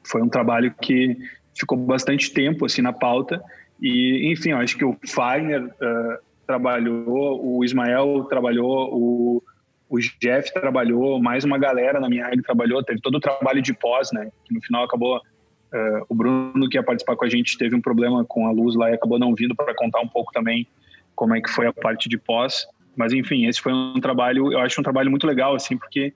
foi 0.03 0.21
um 0.21 0.29
trabalho 0.29 0.73
que 0.81 1.17
ficou 1.57 1.77
bastante 1.77 2.31
tempo, 2.31 2.65
assim, 2.65 2.81
na 2.81 2.93
pauta, 2.93 3.41
e, 3.81 4.31
enfim, 4.31 4.51
eu 4.51 4.57
acho 4.57 4.77
que 4.77 4.85
o 4.85 4.97
Fagner 5.05 5.63
uh, 5.63 6.24
trabalhou, 6.45 7.39
o 7.43 7.63
Ismael 7.63 8.25
trabalhou, 8.29 8.89
o, 8.93 9.43
o 9.89 9.99
Jeff 10.19 10.53
trabalhou, 10.53 11.21
mais 11.21 11.43
uma 11.43 11.57
galera 11.57 11.99
na 11.99 12.09
minha 12.09 12.25
área 12.25 12.41
trabalhou, 12.41 12.83
teve 12.83 13.01
todo 13.01 13.15
o 13.15 13.19
trabalho 13.19 13.61
de 13.61 13.73
pós, 13.73 14.11
né? 14.11 14.29
Que 14.43 14.53
no 14.53 14.61
final 14.61 14.83
acabou. 14.83 15.17
Uh, 15.17 16.05
o 16.07 16.15
Bruno, 16.15 16.69
que 16.69 16.77
ia 16.77 16.83
participar 16.83 17.15
com 17.15 17.25
a 17.25 17.29
gente, 17.29 17.57
teve 17.57 17.75
um 17.75 17.81
problema 17.81 18.23
com 18.23 18.47
a 18.47 18.51
luz 18.51 18.75
lá 18.75 18.89
e 18.89 18.93
acabou 18.93 19.19
não 19.19 19.33
vindo 19.35 19.55
para 19.55 19.75
contar 19.75 19.99
um 19.99 20.07
pouco 20.07 20.31
também 20.31 20.67
como 21.15 21.35
é 21.35 21.41
que 21.41 21.49
foi 21.49 21.67
a 21.67 21.73
parte 21.73 22.07
de 22.07 22.17
pós. 22.17 22.65
Mas 22.95 23.11
enfim, 23.11 23.45
esse 23.45 23.59
foi 23.61 23.73
um 23.73 23.99
trabalho, 23.99 24.53
eu 24.53 24.59
acho 24.59 24.79
um 24.79 24.83
trabalho 24.83 25.09
muito 25.09 25.27
legal, 25.27 25.53
assim, 25.53 25.77
porque 25.77 26.13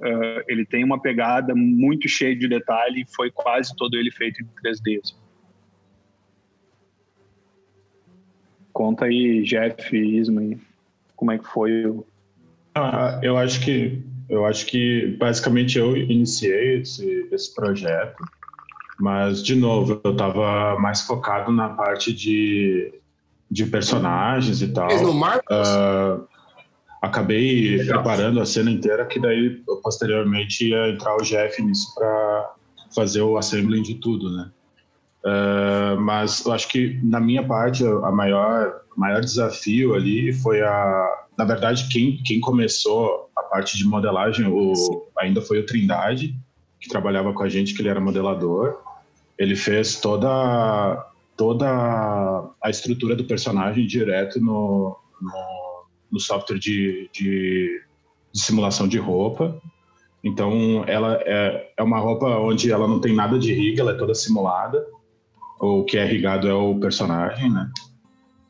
uh, 0.00 0.42
ele 0.46 0.66
tem 0.66 0.84
uma 0.84 1.00
pegada 1.00 1.54
muito 1.54 2.08
cheia 2.08 2.36
de 2.36 2.46
detalhe 2.48 3.04
foi 3.14 3.30
quase 3.30 3.74
todo 3.76 3.96
ele 3.96 4.10
feito 4.10 4.42
em 4.42 4.46
3D. 4.62 5.00
Assim. 5.02 5.14
Conta 8.78 9.06
aí, 9.06 9.42
Jeff, 9.42 9.96
Isma, 9.96 10.56
como 11.16 11.32
é 11.32 11.38
que 11.38 11.48
foi 11.48 11.84
o... 11.84 12.06
Ah, 12.76 13.18
eu 13.24 13.36
acho 13.36 13.60
que 13.64 14.00
eu 14.28 14.46
acho 14.46 14.66
que 14.66 15.16
basicamente 15.18 15.76
eu 15.76 15.96
iniciei 15.96 16.82
esse, 16.82 17.28
esse 17.32 17.52
projeto, 17.52 18.14
mas 19.00 19.42
de 19.42 19.56
novo 19.56 20.00
eu 20.04 20.12
estava 20.12 20.78
mais 20.78 21.00
focado 21.00 21.50
na 21.50 21.70
parte 21.70 22.12
de, 22.12 22.94
de 23.50 23.66
personagens 23.66 24.62
e 24.62 24.68
tal. 24.68 24.86
no 25.02 25.12
Marcos? 25.12 25.56
Uh, 25.68 26.24
acabei 27.02 27.78
Legal. 27.78 28.00
preparando 28.00 28.40
a 28.40 28.46
cena 28.46 28.70
inteira, 28.70 29.04
que 29.06 29.18
daí 29.18 29.60
posteriormente 29.82 30.68
ia 30.68 30.90
entrar 30.90 31.16
o 31.16 31.22
Jeff 31.24 31.60
nisso 31.60 31.92
para 31.96 32.54
fazer 32.94 33.22
o 33.22 33.36
assembling 33.36 33.82
de 33.82 33.96
tudo, 33.96 34.30
né? 34.30 34.52
Uh, 35.24 36.00
mas 36.00 36.46
eu 36.46 36.52
acho 36.52 36.68
que 36.68 37.00
na 37.02 37.18
minha 37.18 37.42
parte 37.42 37.84
a 37.84 38.12
maior 38.12 38.82
maior 38.96 39.20
desafio 39.20 39.94
ali 39.94 40.32
foi 40.32 40.62
a 40.62 41.26
na 41.36 41.44
verdade 41.44 41.88
quem 41.88 42.22
quem 42.22 42.40
começou 42.40 43.28
a 43.36 43.42
parte 43.42 43.76
de 43.76 43.84
modelagem 43.84 44.46
o, 44.46 44.72
ainda 45.18 45.42
foi 45.42 45.58
o 45.58 45.66
Trindade 45.66 46.36
que 46.80 46.88
trabalhava 46.88 47.32
com 47.32 47.42
a 47.42 47.48
gente 47.48 47.74
que 47.74 47.82
ele 47.82 47.88
era 47.88 48.00
modelador. 48.00 48.78
Ele 49.36 49.56
fez 49.56 49.96
toda 49.96 51.04
toda 51.36 51.66
a 52.62 52.70
estrutura 52.70 53.16
do 53.16 53.24
personagem 53.24 53.86
direto 53.86 54.40
no, 54.40 54.96
no, 55.20 55.84
no 56.12 56.20
software 56.20 56.58
de, 56.58 57.08
de, 57.12 57.82
de 58.32 58.40
simulação 58.40 58.86
de 58.86 58.98
roupa. 58.98 59.60
Então 60.22 60.84
ela 60.86 61.14
é, 61.22 61.72
é 61.76 61.82
uma 61.82 61.98
roupa 61.98 62.26
onde 62.38 62.70
ela 62.70 62.86
não 62.86 63.00
tem 63.00 63.14
nada 63.14 63.36
de 63.36 63.52
rig 63.52 63.80
ela 63.80 63.92
é 63.92 63.96
toda 63.96 64.14
simulada 64.14 64.84
o 65.60 65.84
que 65.84 65.96
é 65.96 66.06
irrigado 66.06 66.48
é 66.48 66.54
o 66.54 66.78
personagem, 66.78 67.50
né? 67.50 67.70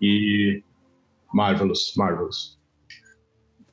E 0.00 0.62
Marvelous, 1.32 1.92
Marvelous. 1.96 2.58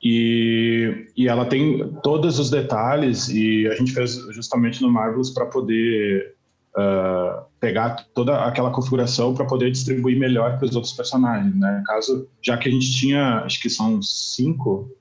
E, 0.04 1.08
e 1.18 1.28
ela 1.28 1.46
tem 1.46 1.92
todos 2.04 2.38
os 2.38 2.50
detalhes 2.50 3.28
e 3.30 3.68
a 3.68 3.76
gente 3.76 3.92
fez 3.92 4.14
justamente 4.32 4.82
no 4.82 4.92
Marvelous 4.92 5.32
para 5.32 5.48
poder 5.48 6.36
uh, 6.78 7.46
pegar 7.60 8.06
toda 8.14 8.46
aquela 8.46 8.70
configuração 8.70 9.34
para 9.34 9.46
poder 9.46 9.72
distribuir 9.72 10.20
melhor 10.20 10.58
para 10.58 10.66
os 10.66 10.76
outros 10.76 10.94
personagens, 10.94 11.56
né? 11.56 11.84
Caso, 11.88 12.28
já 12.42 12.58
que 12.58 12.70
a 12.70 12.72
gente 12.72 12.94
tinha, 12.94 13.40
acho 13.40 13.60
que 13.60 13.70
são 13.70 14.02
cinco, 14.02 14.92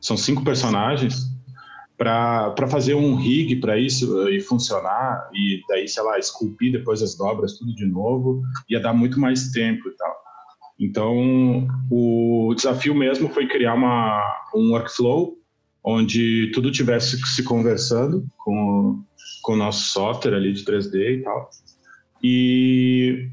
são 0.00 0.16
cinco 0.16 0.44
personagens, 0.44 1.28
para 2.00 2.66
fazer 2.66 2.94
um 2.94 3.14
rig 3.14 3.56
para 3.56 3.78
isso 3.78 4.26
e 4.30 4.40
funcionar, 4.40 5.28
e 5.34 5.60
daí, 5.68 5.86
sei 5.86 6.02
lá, 6.02 6.18
esculpir 6.18 6.72
depois 6.72 7.02
as 7.02 7.14
dobras, 7.14 7.58
tudo 7.58 7.74
de 7.74 7.84
novo, 7.84 8.40
ia 8.70 8.80
dar 8.80 8.94
muito 8.94 9.20
mais 9.20 9.50
tempo 9.50 9.86
e 9.86 9.92
tal. 9.92 10.16
Então, 10.80 11.68
o 11.90 12.54
desafio 12.56 12.94
mesmo 12.94 13.28
foi 13.28 13.46
criar 13.46 13.74
uma, 13.74 14.22
um 14.54 14.70
workflow 14.70 15.36
onde 15.84 16.50
tudo 16.54 16.72
tivesse 16.72 17.18
se 17.18 17.42
conversando 17.42 18.26
com, 18.38 19.04
com 19.42 19.52
o 19.52 19.56
nosso 19.56 19.88
software 19.88 20.36
ali 20.36 20.54
de 20.54 20.64
3D 20.64 21.18
e 21.18 21.22
tal. 21.22 21.50
E, 22.24 23.28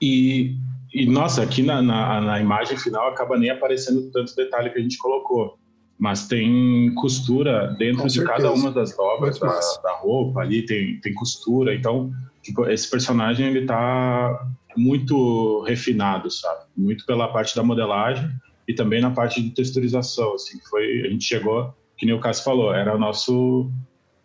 e, 0.00 0.56
e 0.94 1.04
nossa, 1.04 1.42
aqui 1.42 1.62
na, 1.62 1.82
na, 1.82 2.18
na 2.22 2.40
imagem 2.40 2.78
final 2.78 3.08
acaba 3.08 3.36
nem 3.36 3.50
aparecendo 3.50 4.10
tanto 4.10 4.34
detalhe 4.34 4.70
que 4.70 4.78
a 4.78 4.82
gente 4.82 4.96
colocou 4.96 5.58
mas 5.98 6.26
tem 6.26 6.92
costura 6.94 7.74
dentro 7.78 8.02
Com 8.02 8.06
de 8.08 8.14
certeza. 8.14 8.36
cada 8.36 8.52
uma 8.52 8.70
das 8.70 8.96
dobras 8.96 9.38
da, 9.38 9.60
da, 9.82 9.96
roupa 9.96 10.40
ali 10.40 10.64
tem, 10.66 11.00
tem 11.00 11.14
costura 11.14 11.74
então 11.74 12.12
tipo, 12.42 12.66
esse 12.68 12.90
personagem 12.90 13.46
ele 13.46 13.64
tá 13.64 14.46
muito 14.76 15.62
refinado 15.62 16.30
sabe 16.30 16.64
muito 16.76 17.06
pela 17.06 17.28
parte 17.28 17.54
da 17.54 17.62
modelagem 17.62 18.28
e 18.66 18.74
também 18.74 19.00
na 19.00 19.10
parte 19.10 19.40
de 19.40 19.50
texturização 19.50 20.34
assim 20.34 20.58
foi 20.68 21.02
a 21.06 21.10
gente 21.10 21.24
chegou 21.24 21.72
que 21.96 22.04
nem 22.04 22.14
o 22.14 22.20
Cássio 22.20 22.44
falou 22.44 22.74
era 22.74 22.94
o 22.94 22.98
nosso 22.98 23.70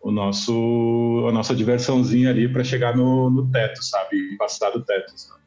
o 0.00 0.10
nosso 0.10 1.26
a 1.28 1.32
nossa 1.32 1.54
diversãozinha 1.54 2.30
ali 2.30 2.48
para 2.48 2.64
chegar 2.64 2.96
no, 2.96 3.30
no 3.30 3.50
teto 3.50 3.82
sabe 3.84 4.36
passar 4.36 4.70
do 4.70 4.82
teto 4.82 5.12
sabe? 5.14 5.40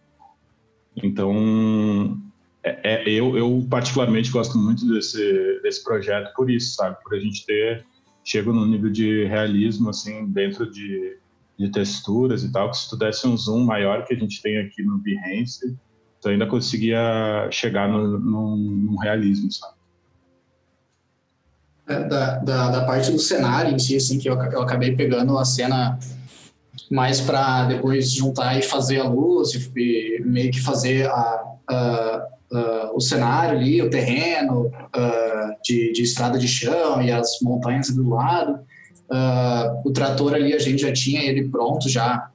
então 1.04 2.18
é, 2.64 2.94
é, 2.94 3.10
eu, 3.10 3.38
eu, 3.38 3.66
particularmente 3.70 4.32
gosto 4.32 4.58
muito 4.58 4.88
desse, 4.88 5.60
desse 5.62 5.84
projeto 5.84 6.34
por 6.34 6.50
isso, 6.50 6.76
sabe? 6.76 6.98
Por 7.04 7.14
a 7.14 7.20
gente 7.20 7.46
ter 7.46 7.86
chego 8.24 8.54
no 8.54 8.66
nível 8.66 8.90
de 8.90 9.26
realismo 9.26 9.90
assim 9.90 10.26
dentro 10.28 10.72
de, 10.72 11.18
de 11.60 11.70
texturas 11.70 12.42
e 12.44 12.52
tal, 12.52 12.72
que 12.72 12.78
se 12.78 12.90
tu 12.90 12.96
desse 12.96 13.28
um 13.28 13.36
zoom 13.36 13.66
maior 13.66 14.06
que 14.06 14.14
a 14.14 14.18
gente 14.18 14.42
tem 14.42 14.58
aqui 14.60 14.82
no 14.82 14.98
Behance, 14.98 15.78
tu 16.22 16.30
ainda 16.30 16.48
conseguia 16.48 17.50
chegar 17.52 17.90
no, 17.90 18.18
no, 18.18 18.56
no 18.56 18.98
realismo, 18.98 19.52
sabe? 19.52 19.74
É, 21.86 22.08
da, 22.08 22.38
da, 22.38 22.70
da, 22.72 22.86
parte 22.86 23.12
do 23.12 23.20
cenário 23.20 23.76
em 23.76 23.78
si, 23.78 23.98
assim, 23.98 24.18
que 24.18 24.30
eu, 24.30 24.36
eu 24.36 24.62
acabei 24.62 24.96
pegando 24.96 25.38
a 25.38 25.44
cena 25.44 26.00
mais 26.90 27.20
para 27.20 27.66
depois 27.66 28.10
juntar 28.10 28.58
e 28.58 28.62
fazer 28.62 29.02
a 29.02 29.04
luz 29.04 29.54
e, 29.54 30.18
e 30.18 30.24
meio 30.24 30.50
que 30.50 30.62
fazer 30.62 31.10
a, 31.10 31.44
a 31.68 32.28
uh, 32.54 32.96
o 32.96 33.02
cenário 33.02 33.58
ali, 33.58 33.82
o 33.82 33.90
terreno 33.90 34.68
uh, 34.68 35.64
de, 35.64 35.92
de, 35.92 36.04
estrada 36.04 36.38
de 36.38 36.48
chão 36.48 37.02
e 37.02 37.12
as 37.12 37.40
montanhas 37.42 37.90
do 37.90 38.08
lado. 38.08 38.60
Uh, 39.12 39.82
o 39.90 39.92
trator 39.92 40.34
ali 40.34 40.54
a 40.54 40.60
gente 40.60 40.82
já 40.82 40.94
tinha 40.94 41.22
ele 41.22 41.50
pronto, 41.50 41.90
já 41.90 42.30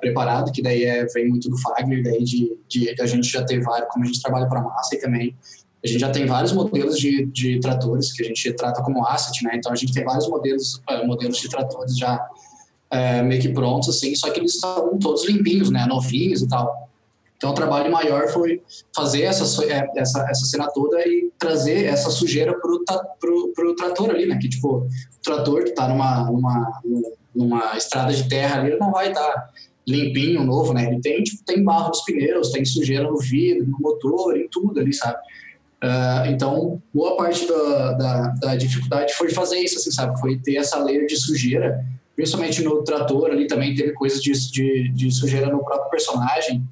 preparado, 0.00 0.52
que 0.52 0.62
daí 0.62 0.84
é, 0.84 1.06
vem 1.06 1.28
muito 1.28 1.48
do 1.48 1.56
Fagner, 1.58 2.02
daí 2.02 2.22
de, 2.22 2.56
de, 2.68 2.94
a 3.00 3.06
gente 3.06 3.28
já 3.28 3.44
tem 3.44 3.60
vários, 3.60 3.88
como 3.90 4.04
a 4.04 4.06
gente 4.06 4.22
trabalha 4.22 4.46
para 4.46 4.60
massa 4.60 4.94
e 4.94 5.00
também 5.00 5.34
a 5.82 5.86
gente 5.86 6.00
já 6.00 6.10
tem 6.10 6.26
vários 6.26 6.52
modelos 6.52 6.98
de, 6.98 7.26
de 7.26 7.60
tratores 7.60 8.12
que 8.12 8.22
a 8.22 8.26
gente 8.26 8.52
trata 8.52 8.82
como 8.82 9.06
asset, 9.06 9.42
né? 9.44 9.52
Então 9.54 9.72
a 9.72 9.76
gente 9.76 9.92
tem 9.92 10.04
vários 10.04 10.28
modelos, 10.28 10.82
modelos 11.06 11.38
de 11.38 11.48
tratores 11.48 11.96
já 11.96 12.20
meio 13.24 13.40
que 13.40 13.48
prontos, 13.48 13.88
assim, 13.88 14.14
só 14.14 14.30
que 14.30 14.40
eles 14.40 14.54
estão 14.54 14.98
todos 14.98 15.28
limpinhos, 15.28 15.70
né? 15.70 15.86
Novinhos 15.86 16.42
e 16.42 16.48
tal. 16.48 16.86
Então, 17.36 17.50
o 17.50 17.54
trabalho 17.54 17.92
maior 17.92 18.28
foi 18.28 18.62
fazer 18.94 19.22
essa, 19.22 19.64
é, 19.64 19.86
essa, 19.96 20.26
essa 20.28 20.46
cena 20.46 20.68
toda 20.72 20.98
e 21.06 21.30
trazer 21.38 21.84
essa 21.84 22.10
sujeira 22.10 22.58
pro, 22.58 22.82
pro, 23.20 23.52
pro 23.54 23.76
trator 23.76 24.10
ali, 24.10 24.26
né? 24.26 24.38
Que, 24.40 24.48
tipo, 24.48 24.78
o 24.78 24.88
trator 25.22 25.64
que 25.64 25.72
tá 25.72 25.86
numa, 25.88 26.30
numa, 26.30 26.80
numa 27.34 27.76
estrada 27.76 28.12
de 28.12 28.26
terra 28.28 28.60
ali, 28.60 28.70
ele 28.70 28.78
não 28.78 28.90
vai 28.90 29.08
estar 29.08 29.20
tá 29.20 29.50
limpinho, 29.86 30.44
novo, 30.44 30.72
né? 30.72 30.86
Ele 30.86 31.00
tem, 31.00 31.22
tipo, 31.22 31.44
tem 31.44 31.62
barro 31.62 31.88
nos 31.88 32.02
pneus, 32.02 32.50
tem 32.50 32.64
sujeira 32.64 33.04
no 33.04 33.18
vidro, 33.18 33.66
no 33.66 33.78
motor, 33.78 34.36
em 34.36 34.48
tudo 34.48 34.80
ali, 34.80 34.92
sabe? 34.94 35.18
Uh, 35.84 36.26
então, 36.30 36.82
boa 36.92 37.18
parte 37.18 37.46
da, 37.46 37.92
da, 37.92 38.28
da, 38.40 38.56
dificuldade 38.56 39.12
foi 39.12 39.30
fazer 39.30 39.58
isso, 39.58 39.76
assim, 39.78 39.90
sabe? 39.90 40.18
Foi 40.18 40.38
ter 40.38 40.56
essa 40.56 40.82
layer 40.82 41.06
de 41.06 41.16
sujeira, 41.16 41.84
principalmente 42.16 42.62
no 42.62 42.82
trator 42.82 43.30
ali 43.30 43.46
também 43.46 43.74
teve 43.74 43.92
coisas 43.92 44.22
de, 44.22 44.32
de, 44.50 44.88
de 44.88 45.12
sujeira 45.12 45.50
no 45.50 45.62
próprio 45.62 45.90
personagem, 45.90 46.66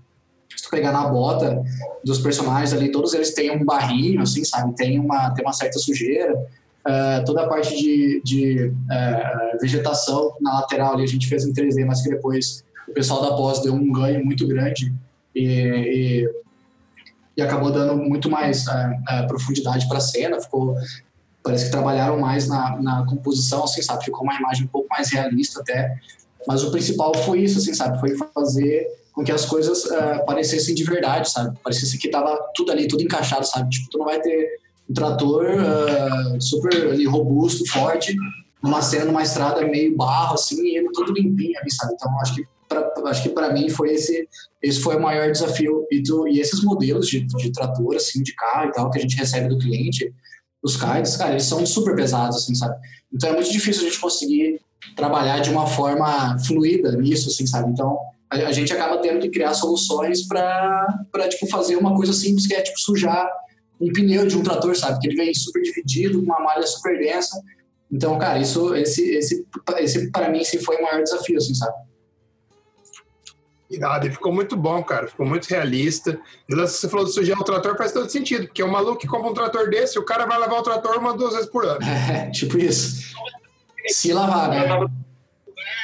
pegar 0.75 0.93
na 0.93 1.07
bota 1.07 1.63
dos 2.05 2.19
personagens 2.19 2.73
ali, 2.73 2.91
todos 2.91 3.15
eles 3.15 3.33
têm 3.33 3.51
um 3.51 3.65
barrinho, 3.65 4.21
assim, 4.21 4.45
sabe? 4.45 4.75
Tem 4.75 4.99
uma, 4.99 5.31
tem 5.31 5.45
uma 5.45 5.53
certa 5.53 5.79
sujeira. 5.79 6.35
Uh, 6.35 7.25
toda 7.25 7.43
a 7.43 7.49
parte 7.49 7.75
de, 7.77 8.21
de 8.23 8.67
uh, 8.67 9.59
vegetação 9.61 10.35
na 10.41 10.61
lateral 10.61 10.95
ali 10.95 11.05
a 11.05 11.07
gente 11.07 11.27
fez 11.29 11.47
em 11.47 11.53
3D, 11.53 11.87
mas 11.87 12.03
que 12.03 12.11
depois 12.11 12.63
o 12.87 12.93
pessoal 12.93 13.23
da 13.23 13.37
pós 13.37 13.63
deu 13.63 13.73
um 13.73 13.91
ganho 13.91 14.23
muito 14.23 14.47
grande 14.47 14.93
e, 15.35 15.47
e, 15.47 16.31
e 17.39 17.43
acabou 17.43 17.71
dando 17.71 17.97
muito 17.97 18.29
mais 18.29 18.67
uh, 18.67 19.27
profundidade 19.27 19.89
para 19.89 19.99
a 19.99 20.03
cena. 20.03 20.41
Ficou, 20.41 20.77
parece 21.43 21.67
que 21.67 21.71
trabalharam 21.71 22.19
mais 22.19 22.49
na, 22.49 22.81
na 22.83 23.07
composição, 23.07 23.65
assim, 23.65 23.81
sabe? 23.81 24.05
Ficou 24.05 24.25
uma 24.25 24.35
imagem 24.35 24.65
um 24.65 24.69
pouco 24.69 24.89
mais 24.91 25.11
realista 25.11 25.61
até. 25.61 25.97
Mas 26.47 26.63
o 26.63 26.71
principal 26.71 27.15
foi 27.15 27.41
isso, 27.41 27.59
assim, 27.59 27.73
sabe? 27.73 27.99
Foi 27.99 28.15
fazer 28.35 28.87
com 29.15 29.24
que 29.24 29.31
as 29.31 29.47
coisas 29.47 29.85
uh, 29.85 30.24
parecessem 30.27 30.74
de 30.74 30.82
verdade, 30.82 31.31
sabe? 31.31 31.57
Parecesse 31.62 31.99
que 31.99 32.11
tava 32.11 32.36
tudo 32.55 32.73
ali, 32.73 32.89
tudo 32.89 33.03
encaixado, 33.03 33.47
sabe? 33.47 33.70
Tipo, 33.70 33.91
tu 33.91 33.99
não 33.99 34.07
vai 34.07 34.20
ter 34.20 34.59
um 34.91 34.93
trator 34.93 35.47
uh, 35.47 36.41
super 36.41 36.74
ali, 36.89 37.07
robusto, 37.07 37.65
forte, 37.70 38.15
numa 38.62 38.82
cena, 38.82 39.05
numa 39.05 39.23
estrada 39.23 39.65
meio 39.66 39.97
barro, 39.97 40.35
assim, 40.35 40.61
e 40.66 40.93
todo 40.93 41.12
limpinho 41.12 41.59
ali, 41.61 41.70
sabe? 41.70 41.95
Então, 41.95 42.20
acho 42.20 42.35
que 42.35 42.45
pra, 42.69 43.11
acho 43.11 43.23
que 43.23 43.28
para 43.28 43.53
mim 43.53 43.69
foi 43.69 43.93
esse 43.93 44.28
esse 44.62 44.81
foi 44.81 44.97
o 44.97 45.03
maior 45.03 45.31
desafio 45.31 45.86
e, 45.91 46.03
tu, 46.03 46.27
e 46.27 46.41
esses 46.41 46.62
modelos 46.62 47.07
de, 47.09 47.20
de 47.20 47.53
trator 47.53 47.97
assim 47.97 48.23
de 48.23 48.35
carro 48.35 48.69
e 48.69 48.73
tal 48.73 48.91
que 48.91 48.99
a 48.99 49.01
gente 49.01 49.16
recebe 49.16 49.49
do 49.49 49.59
cliente 49.59 50.12
os 50.62 50.77
cards 50.77 51.16
cara 51.16 51.32
eles 51.32 51.45
são 51.45 51.65
super 51.66 51.95
pesados 51.95 52.39
assim 52.39 52.55
sabe 52.55 52.77
então 53.12 53.31
é 53.31 53.32
muito 53.35 53.53
difícil 53.53 53.82
a 53.82 53.85
gente 53.85 54.01
conseguir 54.01 54.61
trabalhar 54.97 55.41
de 55.41 55.51
uma 55.51 55.66
forma 55.66 56.39
fluida 56.41 56.93
nisso 56.97 57.28
assim 57.28 57.47
sabe 57.47 57.70
então 57.70 57.99
a, 58.35 58.48
a 58.48 58.52
gente 58.52 58.73
acaba 58.73 58.98
tendo 58.98 59.20
que 59.20 59.31
criar 59.31 59.55
soluções 59.55 60.27
para 60.27 60.86
tipo, 61.28 61.47
fazer 61.47 61.77
uma 61.77 61.94
coisa 61.94 62.12
simples 62.12 62.47
que 62.47 62.55
é 62.55 62.62
tipo 62.62 62.78
sujar 62.78 63.31
um 63.81 63.93
pneu 63.93 64.27
de 64.27 64.36
um 64.36 64.43
trator, 64.43 64.74
sabe? 64.77 64.98
Que 65.01 65.09
ele 65.09 65.16
vem 65.16 65.35
super 65.35 65.62
dividido, 65.62 66.19
com 66.19 66.24
uma 66.24 66.40
malha 66.40 66.66
super 66.66 66.98
densa. 66.98 67.40
Então, 67.90 68.19
cara, 68.19 68.39
isso, 68.39 68.74
esse, 68.74 69.15
esse, 69.15 69.47
esse 69.78 70.11
para 70.11 70.28
mim, 70.28 70.40
esse 70.40 70.59
foi 70.59 70.77
o 70.77 70.82
maior 70.82 71.02
desafio, 71.02 71.36
assim, 71.36 71.55
sabe? 71.55 71.74
Irado, 73.70 74.06
e 74.06 74.11
ficou 74.11 74.32
muito 74.32 74.56
bom, 74.56 74.82
cara. 74.82 75.09
Ficou 75.09 75.27
muito 75.27 75.47
realista. 75.47 76.19
E 76.48 76.55
você 76.55 76.89
falou 76.89 77.05
de 77.05 77.12
sujar 77.12 77.39
o 77.39 77.44
trator, 77.44 77.77
faz 77.77 77.93
todo 77.93 78.09
sentido, 78.11 78.47
porque 78.47 78.62
o 78.62 78.70
maluco 78.70 78.98
que 78.98 79.06
compra 79.06 79.31
um 79.31 79.35
trator 79.35 79.69
desse, 79.69 79.98
o 79.98 80.05
cara 80.05 80.27
vai 80.27 80.39
lavar 80.39 80.61
o 80.61 80.62
trator 80.62 80.98
uma, 80.98 81.16
duas 81.16 81.35
vezes 81.35 81.48
por 81.48 81.65
ano. 81.65 81.81
É, 81.85 82.31
tipo 82.31 82.59
isso. 82.59 83.15
Se 83.89 84.12
lavar, 84.12 84.48
né? 84.48 84.66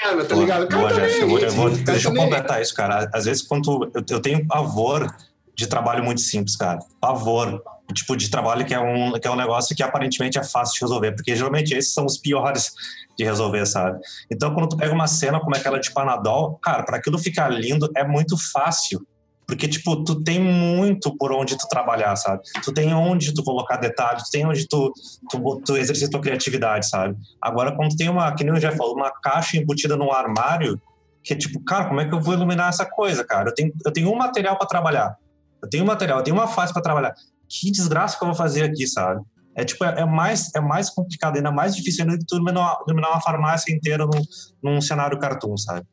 Tá 0.00 0.34
ligado? 0.34 0.68
Boa, 0.68 0.88
boa, 0.88 1.00
eu 1.00 1.28
vou, 1.28 1.38
eu 1.38 1.50
vou, 1.52 1.70
deixa 1.70 2.08
eu 2.08 2.14
completar 2.14 2.60
isso, 2.62 2.74
cara. 2.74 3.08
Às 3.12 3.26
vezes, 3.26 3.42
quando 3.42 3.90
eu, 3.94 4.02
eu 4.08 4.20
tenho 4.20 4.46
pavor 4.46 5.14
de 5.54 5.66
trabalho 5.66 6.02
muito 6.02 6.20
simples, 6.22 6.56
cara. 6.56 6.78
Pavor. 7.00 7.62
Tipo 7.92 8.16
de 8.16 8.30
trabalho 8.30 8.64
que 8.64 8.72
é, 8.72 8.78
um, 8.78 9.12
que 9.12 9.26
é 9.26 9.30
um 9.30 9.36
negócio 9.36 9.74
que 9.74 9.82
aparentemente 9.82 10.38
é 10.38 10.44
fácil 10.44 10.74
de 10.74 10.80
resolver, 10.82 11.12
porque 11.12 11.34
geralmente 11.34 11.74
esses 11.74 11.92
são 11.92 12.06
os 12.06 12.16
piores 12.16 12.70
de 13.18 13.24
resolver, 13.24 13.66
sabe? 13.66 13.98
Então, 14.30 14.54
quando 14.54 14.68
tu 14.68 14.76
pega 14.76 14.94
uma 14.94 15.08
cena 15.08 15.40
como 15.40 15.56
aquela 15.56 15.80
de 15.80 15.90
Panadol, 15.90 16.56
cara, 16.62 16.84
para 16.84 16.98
aquilo 16.98 17.18
ficar 17.18 17.48
lindo 17.48 17.90
é 17.96 18.06
muito 18.06 18.36
fácil. 18.52 19.04
Porque, 19.50 19.66
tipo, 19.66 20.04
tu 20.04 20.22
tem 20.22 20.38
muito 20.38 21.12
por 21.16 21.32
onde 21.32 21.58
tu 21.58 21.66
trabalhar, 21.68 22.14
sabe? 22.14 22.40
Tu 22.62 22.72
tem 22.72 22.94
onde 22.94 23.34
tu 23.34 23.42
colocar 23.42 23.78
detalhes, 23.78 24.22
tu 24.22 24.30
tem 24.30 24.46
onde 24.46 24.68
tu, 24.68 24.92
tu, 25.28 25.62
tu 25.66 25.76
exercer 25.76 26.08
tua 26.08 26.20
criatividade, 26.20 26.88
sabe? 26.88 27.16
Agora, 27.42 27.74
quando 27.74 27.96
tem 27.96 28.08
uma, 28.08 28.32
que 28.32 28.44
nem 28.44 28.54
eu 28.54 28.60
já 28.60 28.70
falou, 28.70 28.94
uma 28.94 29.10
caixa 29.10 29.56
embutida 29.56 29.96
num 29.96 30.12
armário, 30.12 30.80
que 31.24 31.34
é 31.34 31.36
tipo, 31.36 31.58
cara, 31.64 31.86
como 31.86 32.00
é 32.00 32.08
que 32.08 32.14
eu 32.14 32.20
vou 32.20 32.34
iluminar 32.34 32.68
essa 32.68 32.86
coisa, 32.86 33.24
cara? 33.24 33.50
Eu 33.50 33.54
tenho, 33.54 33.72
eu 33.84 33.92
tenho 33.92 34.08
um 34.08 34.14
material 34.14 34.56
para 34.56 34.68
trabalhar. 34.68 35.16
Eu 35.60 35.68
tenho 35.68 35.82
um 35.82 35.86
material, 35.88 36.18
eu 36.18 36.24
tenho 36.24 36.36
uma 36.36 36.46
face 36.46 36.72
para 36.72 36.80
trabalhar. 36.80 37.12
Que 37.48 37.72
desgraça 37.72 38.16
que 38.16 38.22
eu 38.22 38.28
vou 38.28 38.36
fazer 38.36 38.62
aqui, 38.62 38.86
sabe? 38.86 39.20
É 39.56 39.64
tipo, 39.64 39.84
é, 39.84 40.02
é 40.02 40.04
mais, 40.04 40.54
é 40.54 40.60
mais 40.60 40.90
complicado, 40.90 41.38
ainda 41.38 41.50
mais 41.50 41.74
difícil 41.74 42.04
ainda 42.04 42.16
que 42.16 42.24
tu 42.24 42.36
iluminar, 42.36 42.78
iluminar 42.86 43.10
uma 43.10 43.20
farmácia 43.20 43.74
inteira 43.74 44.06
num, 44.06 44.22
num 44.62 44.80
cenário 44.80 45.18
cartoon, 45.18 45.56
sabe? 45.56 45.84